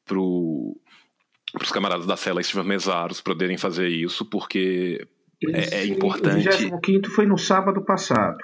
para 0.05 0.19
os 0.19 1.73
camaradas 1.73 2.07
da 2.07 2.17
cela 2.17 2.41
Estiva 2.41 2.65
Mesaros 2.65 3.21
poderem 3.21 3.57
fazer 3.57 3.89
isso, 3.89 4.25
porque 4.25 5.07
é, 5.53 5.81
é, 5.81 5.87
importante. 5.87 6.49
O 6.49 6.81
25 6.81 7.11
foi 7.11 7.27
no 7.27 7.39
sábado 7.39 7.83
passado. 7.85 8.39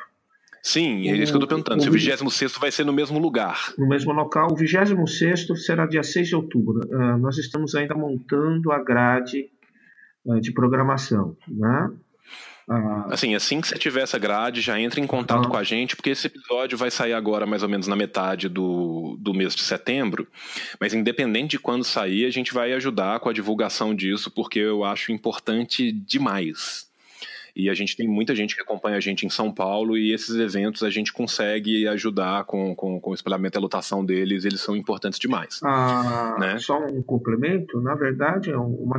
Sim, 0.66 1.08
é 1.08 1.12
isso 1.14 1.30
que 1.30 1.38
eu 1.38 1.44
estou 1.44 1.46
perguntando. 1.46 1.78
O, 1.78 1.82
se 1.84 1.88
o 1.88 1.92
26 1.92 2.58
vai 2.58 2.72
ser 2.72 2.84
no 2.84 2.92
mesmo 2.92 3.20
lugar. 3.20 3.72
No 3.78 3.86
mesmo 3.86 4.12
local. 4.12 4.50
O 4.50 4.56
26 4.56 5.46
será 5.64 5.86
dia 5.86 6.02
6 6.02 6.26
de 6.26 6.34
outubro. 6.34 6.80
Uh, 6.88 7.16
nós 7.18 7.38
estamos 7.38 7.76
ainda 7.76 7.94
montando 7.94 8.72
a 8.72 8.82
grade 8.82 9.48
uh, 10.24 10.40
de 10.40 10.52
programação. 10.52 11.36
Né? 11.46 11.92
Uh, 12.68 13.12
assim, 13.12 13.36
assim 13.36 13.60
que 13.60 13.68
você 13.68 13.78
tiver 13.78 14.02
essa 14.02 14.18
grade, 14.18 14.60
já 14.60 14.78
entre 14.80 15.00
em 15.00 15.06
contato 15.06 15.48
com 15.48 15.56
a 15.56 15.62
gente, 15.62 15.94
porque 15.94 16.10
esse 16.10 16.26
episódio 16.26 16.76
vai 16.76 16.90
sair 16.90 17.12
agora 17.12 17.46
mais 17.46 17.62
ou 17.62 17.68
menos 17.68 17.86
na 17.86 17.94
metade 17.94 18.48
do, 18.48 19.16
do 19.20 19.32
mês 19.32 19.54
de 19.54 19.62
setembro. 19.62 20.26
Mas 20.80 20.92
independente 20.92 21.52
de 21.52 21.58
quando 21.60 21.84
sair, 21.84 22.26
a 22.26 22.30
gente 22.30 22.52
vai 22.52 22.72
ajudar 22.72 23.20
com 23.20 23.28
a 23.28 23.32
divulgação 23.32 23.94
disso, 23.94 24.32
porque 24.32 24.58
eu 24.58 24.82
acho 24.82 25.12
importante 25.12 25.92
demais. 25.92 26.90
E 27.56 27.70
a 27.70 27.74
gente 27.74 27.96
tem 27.96 28.06
muita 28.06 28.34
gente 28.34 28.54
que 28.54 28.60
acompanha 28.60 28.98
a 28.98 29.00
gente 29.00 29.24
em 29.24 29.30
São 29.30 29.50
Paulo 29.50 29.96
e 29.96 30.12
esses 30.12 30.36
eventos 30.36 30.82
a 30.82 30.90
gente 30.90 31.10
consegue 31.12 31.88
ajudar 31.88 32.44
com, 32.44 32.76
com, 32.76 33.00
com 33.00 33.10
o 33.10 33.14
espelhamento 33.14 33.56
e 33.56 33.58
a 33.58 33.62
lotação 33.62 34.04
deles, 34.04 34.44
eles 34.44 34.60
são 34.60 34.76
importantes 34.76 35.18
demais. 35.18 35.60
Ah, 35.64 36.36
né? 36.38 36.58
Só 36.58 36.78
um 36.78 37.02
complemento, 37.02 37.80
na 37.80 37.94
verdade 37.94 38.50
é, 38.50 38.58
uma, 38.58 38.98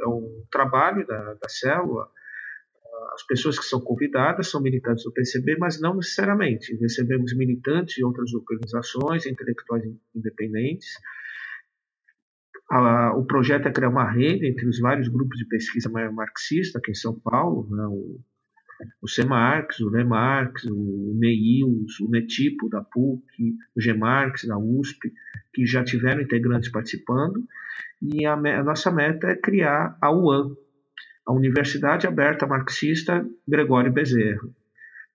é 0.00 0.06
um 0.06 0.44
trabalho 0.50 1.04
da, 1.04 1.34
da 1.34 1.48
célula 1.48 2.08
as 3.16 3.22
pessoas 3.26 3.58
que 3.58 3.64
são 3.64 3.80
convidadas 3.80 4.48
são 4.48 4.60
militantes 4.60 5.04
do 5.04 5.12
PCB, 5.12 5.56
mas 5.58 5.80
não 5.80 5.96
necessariamente. 5.96 6.76
Recebemos 6.76 7.34
militantes 7.34 7.94
de 7.94 8.04
outras 8.04 8.32
organizações, 8.34 9.24
intelectuais 9.24 9.84
independentes, 10.14 10.88
a, 12.70 13.14
o 13.16 13.24
projeto 13.24 13.66
é 13.68 13.72
criar 13.72 13.88
uma 13.88 14.10
rede 14.10 14.46
entre 14.46 14.66
os 14.66 14.80
vários 14.80 15.08
grupos 15.08 15.38
de 15.38 15.46
pesquisa 15.46 15.88
marxista 15.90 16.78
aqui 16.78 16.90
em 16.90 16.94
São 16.94 17.18
Paulo, 17.18 17.68
né, 17.70 17.86
o, 17.86 18.20
o 19.00 19.08
CEMARX, 19.08 19.80
o 19.80 19.88
LEMARX, 19.88 20.64
o 20.64 21.14
NEIUS, 21.18 22.00
o 22.00 22.10
NETIPO 22.10 22.68
da 22.68 22.82
PUC, 22.82 23.54
o 23.76 23.80
GEMARX 23.80 24.44
da 24.46 24.58
USP, 24.58 25.12
que 25.52 25.64
já 25.64 25.84
tiveram 25.84 26.20
integrantes 26.20 26.70
participando, 26.70 27.44
e 28.02 28.26
a, 28.26 28.34
a 28.34 28.64
nossa 28.64 28.90
meta 28.90 29.28
é 29.28 29.36
criar 29.36 29.96
a 30.00 30.12
UAM, 30.12 30.54
a 31.26 31.32
Universidade 31.32 32.06
Aberta 32.06 32.46
Marxista 32.46 33.26
Gregório 33.48 33.92
Bezerra. 33.92 34.48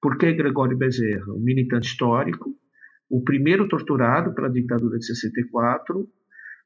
Por 0.02 0.18
que 0.18 0.34
Gregório 0.34 0.78
Bezerra? 0.78 1.32
Um 1.32 1.40
militante 1.40 1.88
histórico, 1.88 2.54
o 3.10 3.22
primeiro 3.24 3.68
torturado 3.68 4.34
pela 4.34 4.50
ditadura 4.50 4.98
de 4.98 5.06
64, 5.06 6.10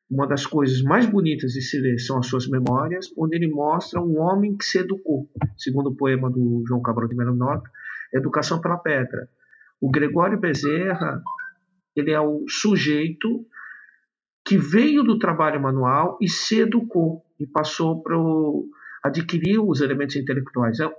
uma 0.09 0.27
das 0.27 0.45
coisas 0.45 0.81
mais 0.81 1.05
bonitas 1.05 1.53
de 1.53 1.61
se 1.61 1.79
ler 1.79 1.97
são 1.99 2.19
as 2.19 2.27
suas 2.27 2.47
memórias, 2.47 3.07
onde 3.17 3.35
ele 3.35 3.47
mostra 3.47 3.99
um 3.99 4.19
homem 4.19 4.55
que 4.55 4.65
se 4.65 4.79
educou, 4.79 5.29
segundo 5.57 5.87
o 5.87 5.95
poema 5.95 6.29
do 6.29 6.63
João 6.67 6.81
Cabral 6.81 7.07
de 7.07 7.15
Melo 7.15 7.35
Nota, 7.35 7.69
Educação 8.13 8.61
pela 8.61 8.77
Pedra. 8.77 9.27
O 9.81 9.89
Gregório 9.89 10.39
Bezerra, 10.39 11.21
ele 11.95 12.11
é 12.11 12.19
o 12.19 12.45
sujeito 12.47 13.45
que 14.45 14.57
veio 14.57 15.03
do 15.03 15.17
trabalho 15.17 15.59
manual 15.59 16.17
e 16.21 16.29
se 16.29 16.59
educou 16.59 17.25
e 17.39 17.47
passou 17.47 18.01
para 18.03 18.15
adquirir 19.03 19.59
os 19.59 19.81
elementos 19.81 20.15
intelectuais. 20.15 20.79
É, 20.79 20.89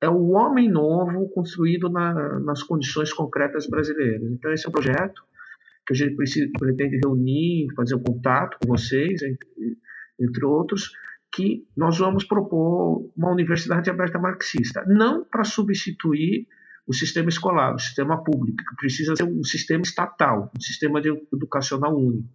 é 0.00 0.08
o 0.08 0.30
homem 0.30 0.70
novo 0.70 1.28
construído 1.28 1.90
na, 1.90 2.40
nas 2.40 2.62
condições 2.62 3.12
concretas 3.12 3.66
brasileiras. 3.66 4.30
Então 4.32 4.50
esse 4.52 4.66
é 4.66 4.68
um 4.68 4.72
projeto 4.72 5.22
que 5.88 5.94
a 5.94 5.96
gente 5.96 6.16
precisa, 6.16 6.50
pretende 6.58 6.98
reunir, 7.02 7.72
fazer 7.74 7.94
um 7.94 8.02
contato 8.02 8.58
com 8.60 8.68
vocês, 8.68 9.22
entre, 9.22 9.48
entre 10.20 10.44
outros, 10.44 10.92
que 11.34 11.66
nós 11.74 11.96
vamos 11.96 12.24
propor 12.24 13.10
uma 13.16 13.32
universidade 13.32 13.88
aberta 13.88 14.18
marxista, 14.18 14.84
não 14.86 15.24
para 15.24 15.44
substituir 15.44 16.46
o 16.86 16.92
sistema 16.92 17.30
escolar, 17.30 17.74
o 17.74 17.78
sistema 17.78 18.22
público, 18.22 18.58
que 18.58 18.76
precisa 18.76 19.16
ser 19.16 19.24
um 19.24 19.42
sistema 19.42 19.82
estatal, 19.82 20.52
um 20.54 20.60
sistema 20.60 21.00
educacional 21.32 21.96
único, 21.96 22.28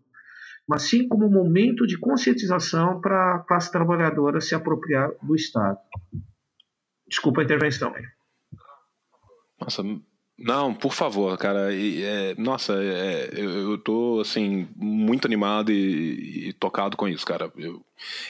mas 0.68 0.84
sim 0.84 1.08
como 1.08 1.28
um 1.28 1.32
momento 1.32 1.86
de 1.86 1.98
conscientização 2.00 3.02
para 3.02 3.36
a 3.36 3.40
classe 3.40 3.72
trabalhadora 3.72 4.42
se 4.42 4.56
apropriar 4.56 5.12
do 5.22 5.36
Estado. 5.36 5.78
Desculpa 7.08 7.42
a 7.42 7.44
intervenção. 7.44 7.94
Nossa, 9.60 9.84
não, 10.38 10.74
por 10.74 10.94
favor, 10.94 11.38
cara. 11.38 11.70
É, 11.74 12.34
nossa, 12.38 12.74
é, 12.74 13.30
eu, 13.36 13.72
eu 13.72 13.78
tô, 13.78 14.20
assim, 14.20 14.68
muito 14.76 15.26
animado 15.26 15.72
e, 15.72 16.50
e 16.50 16.54
tocado 16.54 16.98
com 16.98 17.08
isso, 17.08 17.26
cara. 17.26 17.52
Eu, 17.56 17.82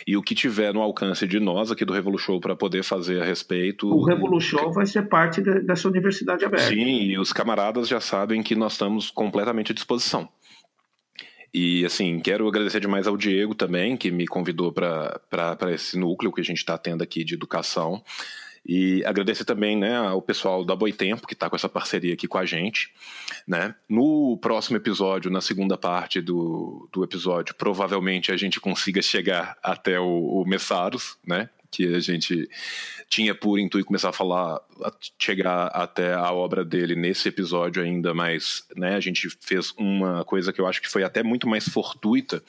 e 0.06 0.18
o 0.18 0.22
que 0.22 0.36
tiver 0.36 0.74
no 0.74 0.82
alcance 0.82 1.26
de 1.26 1.40
nós 1.40 1.72
aqui 1.72 1.86
do 1.86 1.94
Revolution 1.94 2.40
para 2.40 2.56
poder 2.56 2.84
fazer 2.84 3.22
a 3.22 3.26
respeito. 3.26 3.88
O 3.88 4.04
Revolution 4.04 4.72
vai 4.72 4.86
ser 4.86 5.08
parte 5.08 5.42
de, 5.42 5.62
dessa 5.62 5.88
universidade 5.88 6.44
aberta. 6.44 6.68
Sim, 6.68 7.04
e 7.04 7.18
os 7.18 7.32
camaradas 7.32 7.88
já 7.88 8.02
sabem 8.02 8.44
que 8.44 8.56
nós 8.56 8.74
estamos 8.74 9.10
completamente 9.10 9.72
à 9.72 9.76
disposição. 9.76 10.28
E, 11.54 11.86
assim, 11.86 12.20
quero 12.20 12.48
agradecer 12.48 12.80
demais 12.80 13.08
ao 13.08 13.16
Diego 13.16 13.54
também, 13.56 13.96
que 13.96 14.12
me 14.12 14.28
convidou 14.28 14.74
para 14.74 15.72
esse 15.72 15.98
núcleo 15.98 16.34
que 16.34 16.42
a 16.42 16.44
gente 16.44 16.58
está 16.58 16.78
tendo 16.78 17.04
aqui 17.04 17.24
de 17.24 17.36
educação. 17.36 18.04
E 18.66 19.04
agradecer 19.06 19.44
também 19.44 19.78
né, 19.78 19.98
ao 19.98 20.22
pessoal 20.22 20.64
da 20.64 20.76
Boitempo, 20.76 21.28
que 21.28 21.34
está 21.34 21.50
com 21.50 21.56
essa 21.56 21.68
parceria 21.68 22.14
aqui 22.14 22.28
com 22.28 22.38
a 22.38 22.46
gente. 22.46 22.94
Né? 23.46 23.76
No 23.90 24.38
próximo 24.38 24.78
episódio, 24.78 25.30
na 25.30 25.42
segunda 25.42 25.78
parte 25.78 26.22
do, 26.22 26.88
do 26.92 27.04
episódio, 27.04 27.54
provavelmente 27.56 28.32
a 28.32 28.38
gente 28.38 28.62
consiga 28.62 29.02
chegar 29.02 29.58
até 29.62 30.00
o, 30.00 30.42
o 30.42 30.46
Messaros, 30.48 31.18
né? 31.26 31.50
Que 31.74 31.96
a 31.96 32.00
gente 32.00 32.48
tinha 33.10 33.34
por 33.34 33.58
intuito 33.60 33.88
começar 33.88 34.10
a 34.10 34.14
falar, 34.14 34.62
a 34.84 34.94
chegar 35.20 35.68
até 35.68 36.14
a 36.14 36.32
obra 36.32 36.64
dele 36.64 36.96
nesse 36.96 37.28
episódio 37.30 37.82
ainda, 37.82 38.14
mas 38.14 38.64
né, 38.76 38.96
a 38.96 39.00
gente 39.00 39.28
fez 39.42 39.74
uma 39.76 40.24
coisa 40.24 40.54
que 40.54 40.62
eu 40.62 40.68
acho 40.68 40.82
que 40.82 40.90
foi 40.90 41.04
até 41.04 41.24
muito 41.24 41.48
mais 41.48 41.68
fortuita, 41.68 42.44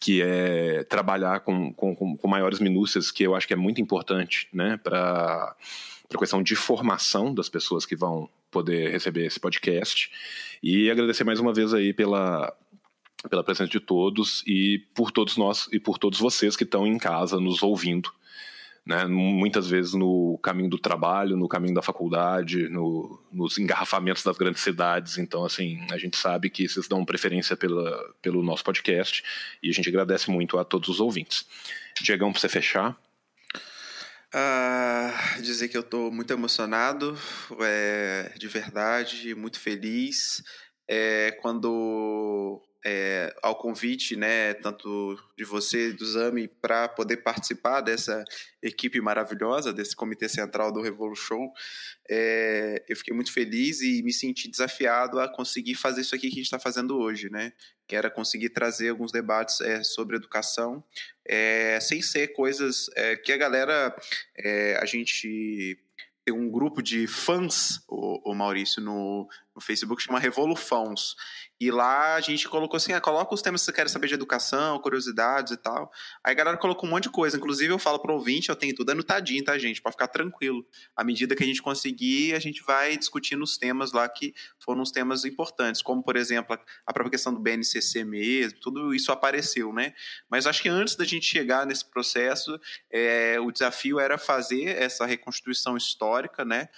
que 0.00 0.20
é 0.20 0.82
trabalhar 0.84 1.40
com, 1.40 1.72
com, 1.72 2.16
com 2.16 2.28
maiores 2.28 2.58
minúcias, 2.58 3.12
que 3.12 3.22
eu 3.22 3.36
acho 3.36 3.46
que 3.46 3.52
é 3.52 3.56
muito 3.56 3.80
importante 3.80 4.48
né, 4.52 4.76
para 4.76 5.54
a 6.12 6.18
questão 6.18 6.42
de 6.42 6.56
formação 6.56 7.32
das 7.32 7.48
pessoas 7.48 7.86
que 7.86 7.94
vão 7.94 8.28
poder 8.50 8.90
receber 8.90 9.26
esse 9.26 9.38
podcast. 9.38 10.10
E 10.62 10.90
agradecer 10.90 11.22
mais 11.22 11.38
uma 11.38 11.52
vez 11.52 11.72
aí 11.72 11.92
pela, 11.92 12.52
pela 13.30 13.44
presença 13.44 13.70
de 13.70 13.80
todos 13.80 14.42
e 14.46 14.80
por 14.94 15.12
todos 15.12 15.36
nós 15.36 15.68
e 15.72 15.78
por 15.78 15.96
todos 15.96 16.18
vocês 16.18 16.56
que 16.56 16.64
estão 16.64 16.86
em 16.86 16.98
casa 16.98 17.38
nos 17.38 17.62
ouvindo 17.62 18.10
né? 18.86 19.04
muitas 19.06 19.68
vezes 19.68 19.94
no 19.94 20.38
caminho 20.42 20.68
do 20.68 20.78
trabalho, 20.78 21.36
no 21.36 21.48
caminho 21.48 21.74
da 21.74 21.82
faculdade, 21.82 22.68
no, 22.68 23.18
nos 23.32 23.56
engarrafamentos 23.58 24.22
das 24.22 24.36
grandes 24.36 24.62
cidades. 24.62 25.16
Então, 25.16 25.44
assim, 25.44 25.80
a 25.90 25.96
gente 25.96 26.16
sabe 26.16 26.50
que 26.50 26.68
vocês 26.68 26.86
dão 26.86 27.04
preferência 27.04 27.56
pela, 27.56 28.14
pelo 28.20 28.42
nosso 28.42 28.62
podcast 28.62 29.24
e 29.62 29.70
a 29.70 29.72
gente 29.72 29.88
agradece 29.88 30.30
muito 30.30 30.58
a 30.58 30.64
todos 30.64 30.88
os 30.88 31.00
ouvintes. 31.00 31.46
Diegão, 32.02 32.30
para 32.30 32.40
você 32.40 32.48
fechar. 32.48 32.96
Uh, 34.34 35.40
dizer 35.42 35.68
que 35.68 35.76
eu 35.76 35.82
estou 35.82 36.10
muito 36.10 36.32
emocionado, 36.32 37.16
é, 37.60 38.32
de 38.36 38.48
verdade, 38.48 39.34
muito 39.34 39.60
feliz. 39.60 40.42
É, 40.88 41.30
quando 41.40 42.60
é, 42.84 43.34
ao 43.42 43.56
convite, 43.56 44.14
né, 44.14 44.52
tanto 44.54 45.18
de 45.36 45.44
você, 45.44 45.90
do 45.92 46.04
Zami, 46.04 46.46
para 46.46 46.86
poder 46.86 47.18
participar 47.18 47.80
dessa 47.80 48.22
equipe 48.62 49.00
maravilhosa, 49.00 49.72
desse 49.72 49.96
comitê 49.96 50.28
central 50.28 50.70
do 50.70 50.82
Revolution. 50.82 51.50
É, 52.08 52.84
eu 52.86 52.94
fiquei 52.96 53.14
muito 53.14 53.32
feliz 53.32 53.80
e 53.80 54.02
me 54.02 54.12
senti 54.12 54.50
desafiado 54.50 55.18
a 55.18 55.26
conseguir 55.26 55.74
fazer 55.74 56.02
isso 56.02 56.14
aqui 56.14 56.28
que 56.28 56.34
a 56.34 56.36
gente 56.36 56.44
está 56.44 56.58
fazendo 56.58 56.98
hoje, 56.98 57.30
né? 57.30 57.54
Que 57.86 57.96
era 57.96 58.10
conseguir 58.10 58.50
trazer 58.50 58.90
alguns 58.90 59.10
debates 59.10 59.62
é, 59.62 59.82
sobre 59.82 60.16
educação, 60.16 60.84
é, 61.26 61.80
sem 61.80 62.02
ser 62.02 62.28
coisas 62.28 62.90
é, 62.94 63.16
que 63.16 63.32
a 63.32 63.36
galera, 63.38 63.96
é, 64.36 64.76
a 64.76 64.84
gente 64.84 65.78
tem 66.24 66.34
um 66.34 66.50
grupo 66.50 66.82
de 66.82 67.06
fãs, 67.06 67.84
o, 67.86 68.30
o 68.30 68.34
Maurício, 68.34 68.82
no, 68.82 69.28
no 69.54 69.60
Facebook, 69.60 70.02
chama 70.02 70.18
Revolufãos. 70.18 71.16
E 71.64 71.70
lá 71.70 72.14
a 72.14 72.20
gente 72.20 72.46
colocou 72.46 72.76
assim: 72.76 72.92
ah, 72.92 73.00
coloca 73.00 73.34
os 73.34 73.40
temas 73.40 73.62
que 73.62 73.64
você 73.64 73.72
quer 73.72 73.88
saber 73.88 74.06
de 74.06 74.12
educação, 74.12 74.78
curiosidades 74.80 75.54
e 75.54 75.56
tal. 75.56 75.90
Aí 76.22 76.32
a 76.32 76.34
galera 76.34 76.58
colocou 76.58 76.86
um 76.86 76.92
monte 76.92 77.04
de 77.04 77.10
coisa. 77.10 77.38
Inclusive, 77.38 77.72
eu 77.72 77.78
falo 77.78 77.98
pro 77.98 78.12
ouvinte, 78.12 78.50
eu 78.50 78.56
tenho 78.56 78.74
tudo 78.74 78.90
anotadinho, 78.90 79.42
tá, 79.42 79.56
gente? 79.56 79.80
Pra 79.80 79.90
ficar 79.90 80.08
tranquilo. 80.08 80.66
À 80.94 81.02
medida 81.02 81.34
que 81.34 81.42
a 81.42 81.46
gente 81.46 81.62
conseguir, 81.62 82.34
a 82.34 82.38
gente 82.38 82.62
vai 82.64 82.98
discutindo 82.98 83.42
os 83.42 83.56
temas 83.56 83.92
lá 83.92 84.06
que 84.06 84.34
foram 84.62 84.82
os 84.82 84.90
temas 84.90 85.24
importantes, 85.24 85.80
como, 85.80 86.02
por 86.02 86.16
exemplo, 86.16 86.58
a 86.86 86.92
própria 86.92 87.12
questão 87.12 87.32
do 87.32 87.40
BNCC 87.40 88.04
mesmo, 88.04 88.60
tudo 88.60 88.94
isso 88.94 89.10
apareceu, 89.10 89.72
né? 89.72 89.94
Mas 90.28 90.46
acho 90.46 90.60
que 90.60 90.68
antes 90.68 90.96
da 90.96 91.04
gente 91.06 91.24
chegar 91.24 91.64
nesse 91.64 91.88
processo, 91.88 92.60
é, 92.92 93.40
o 93.40 93.50
desafio 93.50 93.98
era 93.98 94.18
fazer 94.18 94.76
essa 94.76 95.06
reconstituição 95.06 95.78
histórica, 95.78 96.44
né? 96.44 96.68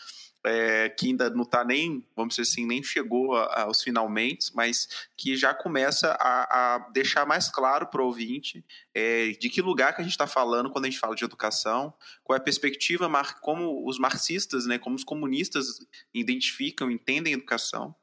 É, 0.46 0.88
que 0.88 1.08
ainda 1.08 1.28
não 1.28 1.42
está 1.42 1.64
nem, 1.64 2.06
vamos 2.14 2.36
dizer 2.36 2.48
assim, 2.48 2.66
nem 2.66 2.82
chegou 2.82 3.34
a, 3.34 3.62
aos 3.62 3.82
finalmente, 3.82 4.50
mas 4.54 5.08
que 5.16 5.36
já 5.36 5.52
começa 5.52 6.16
a, 6.20 6.74
a 6.74 6.78
deixar 6.90 7.26
mais 7.26 7.48
claro 7.48 7.86
para 7.88 8.00
o 8.00 8.06
ouvinte 8.06 8.64
é, 8.94 9.30
de 9.30 9.50
que 9.50 9.60
lugar 9.60 9.94
que 9.94 10.00
a 10.00 10.04
gente 10.04 10.12
está 10.12 10.26
falando 10.26 10.70
quando 10.70 10.84
a 10.84 10.88
gente 10.88 11.00
fala 11.00 11.16
de 11.16 11.24
educação, 11.24 11.92
qual 12.22 12.36
é 12.36 12.40
a 12.40 12.42
perspectiva, 12.42 13.10
como 13.40 13.86
os 13.88 13.98
marxistas, 13.98 14.66
né, 14.66 14.78
como 14.78 14.94
os 14.94 15.04
comunistas 15.04 15.66
identificam, 16.14 16.90
entendem 16.90 17.32
educação, 17.32 17.94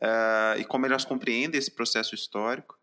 uh, 0.00 0.58
e 0.58 0.64
como 0.64 0.86
elas 0.86 1.04
compreendem 1.04 1.58
esse 1.58 1.70
processo 1.70 2.14
histórico. 2.14 2.79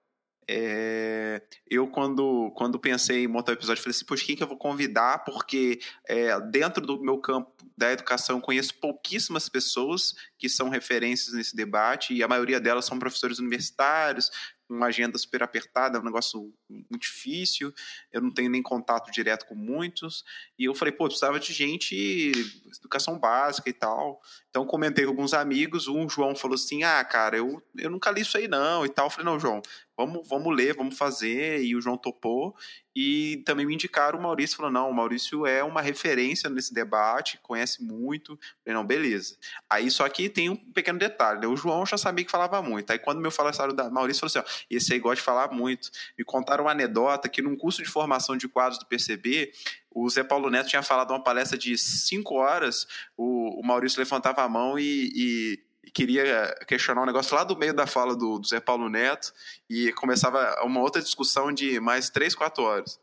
É, 0.50 1.42
eu, 1.69 1.88
quando, 1.88 2.51
quando 2.56 2.80
pensei 2.80 3.26
em 3.26 3.27
montar 3.27 3.51
o 3.51 3.56
episódio, 3.56 3.84
falei 3.84 3.95
assim: 3.95 4.06
Poxa, 4.06 4.26
quem 4.26 4.35
que 4.35 4.43
eu 4.43 4.48
vou 4.48 4.58
convidar? 4.58 5.26
Porque 5.26 5.80
é, 6.08 6.40
dentro 6.40 6.85
do 6.85 7.01
meu 7.01 7.17
campo 7.17 7.51
da 7.77 7.92
educação, 7.92 8.40
conheço 8.40 8.74
pouquíssimas 8.76 9.50
pessoas 9.50 10.16
que 10.38 10.48
são 10.48 10.69
referências 10.69 11.35
nesse 11.35 11.56
debate, 11.56 12.14
e 12.14 12.24
a 12.24 12.27
maioria 12.27 12.59
delas 12.59 12.85
são 12.85 12.98
professores 12.98 13.40
universitários, 13.40 14.32
uma 14.69 14.88
agenda 14.88 15.17
super 15.17 15.43
apertada, 15.43 16.00
um 16.00 16.03
negócio 16.03 16.53
muito 16.69 16.99
difícil, 16.99 17.73
eu 18.11 18.21
não 18.21 18.31
tenho 18.31 18.49
nem 18.49 18.61
contato 18.61 19.11
direto 19.11 19.45
com 19.45 19.55
muitos, 19.55 20.23
e 20.57 20.65
eu 20.65 20.75
falei, 20.75 20.91
pô, 20.91 21.05
precisava 21.05 21.39
de 21.39 21.53
gente, 21.53 22.31
educação 22.79 23.17
básica 23.17 23.69
e 23.69 23.73
tal. 23.73 24.21
Então 24.49 24.65
comentei 24.65 25.05
com 25.05 25.11
alguns 25.11 25.33
amigos, 25.33 25.87
um 25.87 26.09
João 26.09 26.35
falou 26.35 26.55
assim, 26.55 26.83
ah, 26.83 27.03
cara, 27.03 27.37
eu, 27.37 27.61
eu 27.77 27.89
nunca 27.89 28.11
li 28.11 28.21
isso 28.21 28.37
aí 28.37 28.47
não, 28.47 28.85
e 28.85 28.89
tal. 28.89 29.05
Eu 29.05 29.09
falei, 29.09 29.25
não, 29.25 29.39
João, 29.39 29.61
vamos, 29.97 30.27
vamos 30.27 30.55
ler, 30.55 30.75
vamos 30.75 30.95
fazer, 30.95 31.63
e 31.63 31.75
o 31.75 31.81
João 31.81 31.97
topou, 31.97 32.55
e 32.95 33.43
também 33.45 33.65
me 33.65 33.73
indicaram 33.73 34.17
o 34.17 34.21
Maurício, 34.21 34.57
falou, 34.57 34.71
não, 34.71 34.89
o 34.89 34.93
Maurício 34.93 35.45
é 35.45 35.63
uma 35.63 35.81
referência 35.81 36.49
nesse 36.49 36.73
debate, 36.73 37.39
conhece 37.41 37.83
muito, 37.83 38.33
eu 38.33 38.37
falei, 38.63 38.77
não, 38.77 38.85
beleza. 38.85 39.37
Aí 39.69 39.89
só 39.89 40.07
que 40.07 40.29
tem 40.29 40.49
um 40.49 40.55
pequeno 40.55 40.99
detalhe, 40.99 41.39
né? 41.39 41.47
o 41.47 41.55
João 41.55 41.85
já 41.85 41.97
sabia 41.97 42.23
que 42.23 42.31
falava 42.31 42.61
muito, 42.61 42.91
aí 42.91 42.99
quando 42.99 43.19
meu 43.19 43.31
falaram 43.31 43.75
da 43.75 43.89
Maurício 43.89 44.21
falou 44.21 44.29
assim, 44.29 44.39
ó, 44.39 44.65
esse 44.69 44.93
aí 44.93 44.99
gosta 44.99 45.17
de 45.17 45.21
falar 45.23 45.51
muito, 45.51 45.89
me 46.17 46.23
contaram 46.23 46.57
uma 46.61 46.72
anedota 46.72 47.30
que 47.30 47.42
num 47.42 47.56
curso 47.56 47.82
de 47.82 47.90
formação 47.90 48.38
de 48.38 48.48
quadros 48.48 48.80
do 48.80 48.86
PCB, 48.86 49.52
o 49.92 50.10
Zé 50.10 50.24
Paulo 50.24 50.50
Neto 50.50 50.69
tinha 50.69 50.84
falado 50.84 51.11
uma 51.11 51.24
palestra 51.24 51.58
de 51.58 51.77
cinco 51.77 52.36
horas, 52.36 52.88
o, 53.16 53.60
o 53.60 53.66
Maurício 53.66 54.00
levantava 54.00 54.44
a 54.44 54.50
mão 54.50 54.77
e, 54.77 55.11
e, 55.14 55.60
e, 55.86 55.92
queria 55.92 56.56
questionar 56.68 57.02
um 57.02 57.06
negócio 57.06 57.36
lá 57.36 57.44
do 57.44 57.58
meio 57.58 57.74
da 57.74 57.88
fala 57.88 58.16
do, 58.16 58.40
do, 58.40 58.48
Zé 58.48 58.60
Paulo 58.60 58.90
Neto 58.90 59.34
e 59.69 59.92
começava 59.94 60.64
uma 60.64 60.82
outra 60.82 61.02
discussão 61.02 61.52
de 61.52 61.80
mais 61.80 62.10
três, 62.10 62.36
quatro 62.36 62.64
horas. 62.64 63.00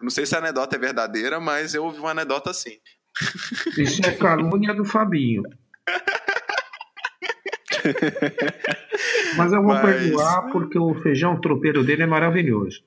Não 0.00 0.10
sei 0.10 0.24
se 0.24 0.34
a 0.34 0.38
anedota 0.38 0.76
é 0.76 0.78
verdadeira, 0.78 1.40
mas 1.40 1.74
eu 1.74 1.84
ouvi 1.84 1.98
uma 1.98 2.12
anedota 2.12 2.50
assim. 2.50 2.78
Isso 3.76 4.00
é 4.04 4.12
calúnia 4.12 4.72
do 4.72 4.84
Fabinho. 4.84 5.42
Mas 9.36 9.52
eu 9.52 9.62
vou 9.62 9.74
mas... 9.74 9.82
perdoar 9.82 10.50
porque 10.50 10.78
o 10.78 10.94
feijão 11.02 11.40
tropeiro 11.40 11.84
dele 11.84 12.02
é 12.02 12.06
maravilhoso. 12.06 12.82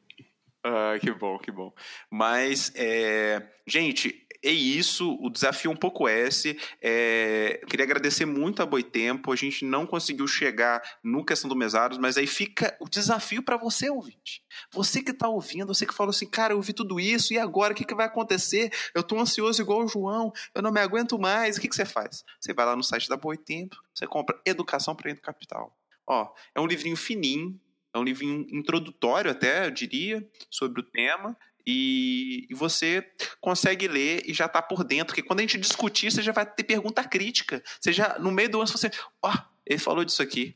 Ah, 0.64 0.96
que 1.00 1.12
bom, 1.12 1.38
que 1.38 1.52
bom. 1.52 1.74
Mas, 2.10 2.72
é, 2.76 3.42
gente, 3.68 4.16
é 4.44 4.52
isso, 4.52 5.18
o 5.22 5.30
desafio 5.30 5.72
é 5.72 5.74
um 5.74 5.78
pouco 5.78 6.08
esse. 6.08 6.58
É, 6.82 7.62
queria 7.68 7.86
agradecer 7.86 8.26
muito 8.26 8.62
a 8.62 8.66
Boitempo, 8.66 9.32
a 9.32 9.36
gente 9.36 9.64
não 9.64 9.86
conseguiu 9.86 10.28
chegar 10.28 10.82
no 11.02 11.24
questão 11.24 11.50
do 11.50 11.56
mesados, 11.56 11.98
mas 11.98 12.18
aí 12.18 12.28
fica 12.28 12.76
o 12.80 12.90
desafio 12.90 13.42
para 13.42 13.56
você, 13.56 13.90
ouvinte. 13.90 14.44
Você 14.72 15.02
que 15.02 15.12
está 15.12 15.30
ouvindo, 15.30 15.74
você 15.74 15.86
que 15.86 15.94
falou 15.94 16.10
assim, 16.10 16.28
cara, 16.28 16.54
eu 16.54 16.58
ouvi 16.58 16.74
tudo 16.74 17.00
isso, 17.00 17.34
e 17.34 17.40
agora 17.40 17.74
o 17.74 17.76
que, 17.76 17.86
que 17.86 17.96
vai 17.96 18.06
acontecer? 18.06 18.70
Eu 18.94 19.02
estou 19.02 19.20
ansioso 19.20 19.62
igual 19.62 19.84
o 19.84 19.88
João, 19.88 20.34
eu 20.54 20.62
não 20.62 20.72
me 20.72 20.82
aguento 20.82 21.18
mais. 21.18 21.58
O 21.58 21.62
que, 21.62 21.70
que 21.70 21.76
você 21.76 21.86
faz? 21.86 22.26
Você 22.40 22.54
vai 22.54 22.66
lá 22.66 22.76
no 22.76 22.84
site 22.84 23.08
da 23.08 23.16
Boitempo, 23.16 23.78
você 23.94 24.06
compra 24.06 24.40
Educação 24.46 24.94
para 24.94 25.16
Capital. 25.16 25.74
Ó, 26.06 26.34
é 26.54 26.60
um 26.60 26.68
livrinho 26.68 26.98
fininho, 26.98 27.58
é 27.94 28.00
um 28.00 28.04
livro 28.04 28.26
introdutório 28.26 29.30
até, 29.30 29.68
eu 29.68 29.72
diria, 29.72 30.28
sobre 30.50 30.82
o 30.82 30.84
tema. 30.84 31.38
E, 31.66 32.48
e 32.50 32.53
você 32.53 33.06
consegue 33.40 33.88
ler 33.88 34.24
e 34.25 34.33
já 34.33 34.45
está 34.45 34.61
por 34.61 34.83
dentro. 34.83 35.08
Porque 35.08 35.24
quando 35.24 35.40
a 35.40 35.43
gente 35.43 35.58
discutir, 35.58 36.11
você 36.11 36.22
já 36.22 36.32
vai 36.32 36.45
ter 36.45 36.64
pergunta 36.64 37.03
crítica. 37.03 37.64
Você 37.80 37.93
já, 37.93 38.17
no 38.19 38.32
meio 38.32 38.50
do 38.50 38.59
ano, 38.59 38.67
você. 38.67 38.92
Ó, 39.22 39.32
oh, 39.32 39.38
ele 39.66 39.80
falou 39.80 40.03
disso 40.03 40.22
aqui. 40.22 40.56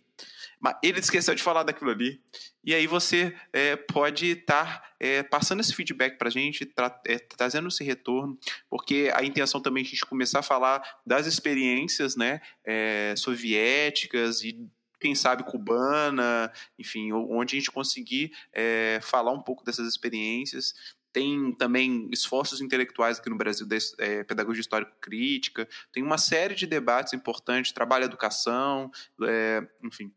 Mas 0.60 0.76
ele 0.84 1.00
esqueceu 1.00 1.36
de 1.36 1.44
falar 1.44 1.64
daquilo 1.64 1.92
ali. 1.92 2.20
E 2.64 2.74
aí 2.74 2.88
você 2.88 3.36
é, 3.54 3.76
pode 3.76 4.32
estar 4.32 4.82
tá, 4.82 4.96
é, 5.00 5.24
passando 5.24 5.62
esse 5.62 5.74
feedback 5.74 6.18
para 6.18 6.28
a 6.28 6.32
gente, 6.32 6.66
tra 6.66 7.00
é, 7.06 7.20
trazendo 7.20 7.68
esse 7.68 7.84
retorno, 7.84 8.38
porque 8.70 9.12
a 9.14 9.24
intenção 9.24 9.62
também 9.62 9.84
é 9.84 9.86
a 9.86 9.90
gente 9.90 10.06
começar 10.06 10.40
a 10.40 10.44
falar 10.44 10.82
das 11.06 11.28
experiências 11.28 12.16
né, 12.16 12.42
é, 12.66 13.14
soviéticas 13.16 14.44
e 14.44 14.68
quem 15.00 15.14
sabe 15.14 15.44
cubana, 15.44 16.52
enfim, 16.78 17.12
onde 17.14 17.56
a 17.56 17.60
gente 17.60 17.72
conseguir 17.72 18.32
é, 18.52 19.00
falar 19.02 19.32
um 19.32 19.42
pouco 19.42 19.64
dessas 19.64 19.88
experiências. 19.88 20.74
Tem 21.18 21.52
também 21.52 22.08
esforços 22.14 22.62
intelectuais 22.62 23.18
aqui 23.18 23.28
no 23.28 23.36
Brasil, 23.36 23.66
de, 23.66 23.76
é, 23.98 24.24
pedagogia 24.24 24.62
histórico-crítica, 24.62 25.68
tem 25.92 26.04
uma 26.04 26.20
série 26.20 26.54
de 26.54 26.68
debates 26.68 27.12
importantes, 27.12 27.72
trabalho 27.72 28.06
educação, 28.06 28.92
é, 29.24 29.68
enfim, 29.84 30.14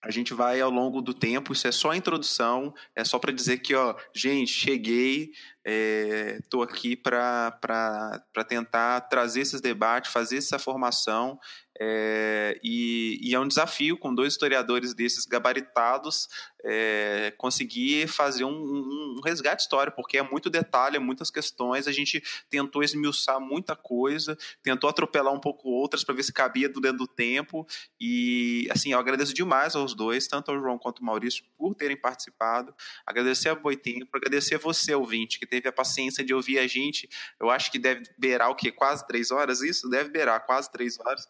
a 0.00 0.10
gente 0.10 0.32
vai 0.32 0.58
ao 0.58 0.70
longo 0.70 1.02
do 1.02 1.12
tempo, 1.12 1.52
isso 1.52 1.68
é 1.68 1.72
só 1.72 1.90
a 1.90 1.96
introdução, 1.98 2.72
é 2.94 3.04
só 3.04 3.18
para 3.18 3.30
dizer 3.30 3.58
que, 3.58 3.74
ó, 3.74 3.94
gente, 4.14 4.50
cheguei, 4.50 5.32
estou 5.66 6.62
é, 6.62 6.64
aqui 6.64 6.94
para 6.94 8.20
tentar 8.48 9.00
trazer 9.02 9.40
esses 9.40 9.60
debates, 9.60 10.12
fazer 10.12 10.36
essa 10.36 10.58
formação 10.58 11.38
é, 11.78 12.58
e, 12.62 13.18
e, 13.20 13.34
é 13.34 13.40
um 13.40 13.46
desafio 13.46 13.98
com 13.98 14.14
dois 14.14 14.32
historiadores 14.32 14.94
desses 14.94 15.26
gabaritados 15.26 16.28
é, 16.64 17.32
conseguir 17.36 18.08
fazer 18.08 18.44
um, 18.44 18.50
um, 18.50 19.16
um, 19.16 19.20
resgate 19.24 19.62
histórico, 19.62 19.96
porque 19.96 20.18
é 20.18 20.22
muito 20.22 20.48
detalhe, 20.50 20.96
é 20.96 20.98
muitas 20.98 21.30
questões. 21.30 21.86
A 21.86 21.92
gente 21.92 22.22
tentou 22.50 22.82
esmiuçar 22.82 23.40
muita 23.40 23.76
coisa, 23.76 24.36
tentou 24.62 24.88
atropelar 24.88 25.32
um 25.32 25.38
pouco 25.38 25.68
outras 25.68 26.02
para 26.02 26.14
ver 26.14 26.24
se 26.24 26.32
cabia 26.32 26.68
dentro 26.68 26.98
do 26.98 27.06
tempo. 27.06 27.66
E 28.00 28.66
assim, 28.70 28.92
eu 28.92 28.98
agradeço 28.98 29.34
demais 29.34 29.76
aos 29.76 29.94
dois, 29.94 30.26
tanto 30.26 30.50
ao 30.50 30.58
João 30.58 30.78
quanto 30.78 31.00
ao 31.00 31.06
Maurício, 31.06 31.44
por 31.56 31.74
terem 31.74 31.96
participado. 31.96 32.74
Agradecer 33.06 33.50
a 33.50 33.54
Boitempo, 33.54 34.16
agradecer 34.16 34.56
a 34.56 34.58
você, 34.58 34.94
ouvinte, 34.94 35.38
que 35.38 35.46
teve 35.60 35.68
a 35.68 35.72
paciência 35.72 36.24
de 36.24 36.34
ouvir 36.34 36.58
a 36.58 36.66
gente. 36.66 37.08
Eu 37.40 37.50
acho 37.50 37.70
que 37.70 37.78
deve 37.78 38.04
beirar 38.18 38.50
o 38.50 38.54
quê? 38.54 38.70
Quase 38.70 39.06
três 39.06 39.30
horas? 39.30 39.60
Isso? 39.62 39.88
Deve 39.88 40.10
beirar 40.10 40.44
quase 40.44 40.70
três 40.70 40.98
horas. 41.00 41.26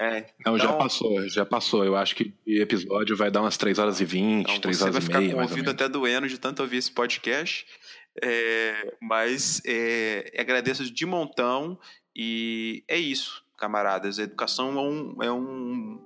É, 0.00 0.26
Não, 0.44 0.58
já 0.58 0.64
então- 0.64 0.78
passou, 0.78 1.28
já 1.28 1.44
passou. 1.44 1.84
Eu 1.84 1.96
acho 1.96 2.16
que 2.16 2.32
o 2.46 2.50
episódio 2.62 3.16
vai 3.16 3.30
dar 3.30 3.42
umas 3.42 3.56
3 3.58 3.78
horas 3.78 4.00
e 4.00 4.04
20, 4.06 4.48
então, 4.48 4.60
3 4.60 4.82
horas 4.82 4.94
e 4.94 4.98
meia. 4.98 5.02
Você 5.02 5.16
vai 5.16 5.22
ficar 5.22 5.34
com 5.34 5.38
o 5.38 5.42
ouvido 5.42 5.70
até 5.70 5.88
doendo 5.88 6.26
de 6.26 6.38
tanto 6.38 6.62
ouvir 6.62 6.78
esse 6.78 6.90
podcast. 6.90 7.66
É, 8.22 8.94
mas 9.00 9.60
é, 9.66 10.32
agradeço 10.38 10.90
de 10.90 11.06
montão 11.06 11.78
e 12.16 12.82
é 12.88 12.98
isso, 12.98 13.44
camaradas. 13.58 14.18
A 14.18 14.22
educação 14.22 14.78
é 14.78 14.82
um, 14.82 15.22
é 15.22 15.32
um, 15.32 16.00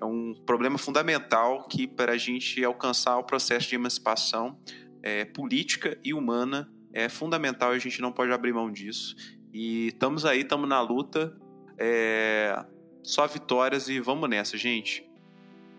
é 0.00 0.04
um 0.04 0.34
problema 0.46 0.78
fundamental 0.78 1.66
que 1.68 1.86
para 1.86 2.12
a 2.12 2.18
gente 2.18 2.64
alcançar 2.64 3.18
o 3.18 3.24
processo 3.24 3.68
de 3.68 3.74
emancipação 3.74 4.58
é, 5.02 5.24
política 5.24 5.98
e 6.04 6.14
humana 6.14 6.72
é 6.96 7.10
fundamental 7.10 7.74
e 7.74 7.76
a 7.76 7.78
gente 7.78 8.00
não 8.00 8.10
pode 8.10 8.32
abrir 8.32 8.54
mão 8.54 8.72
disso. 8.72 9.14
E 9.52 9.88
estamos 9.88 10.24
aí, 10.24 10.40
estamos 10.40 10.66
na 10.66 10.80
luta. 10.80 11.36
É, 11.76 12.64
só 13.02 13.26
vitórias 13.26 13.90
e 13.90 14.00
vamos 14.00 14.30
nessa, 14.30 14.56
gente. 14.56 15.06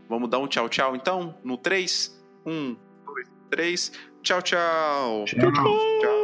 Vamos 0.08 0.30
dar 0.30 0.38
um 0.38 0.48
tchau, 0.48 0.70
tchau 0.70 0.96
então? 0.96 1.36
No 1.44 1.58
3? 1.58 2.24
1, 2.46 2.78
2, 3.04 3.28
3. 3.50 3.92
Tchau, 4.22 4.42
tchau. 4.44 5.26
Tchau, 5.26 5.52
tchau. 5.52 6.00
tchau. 6.02 6.17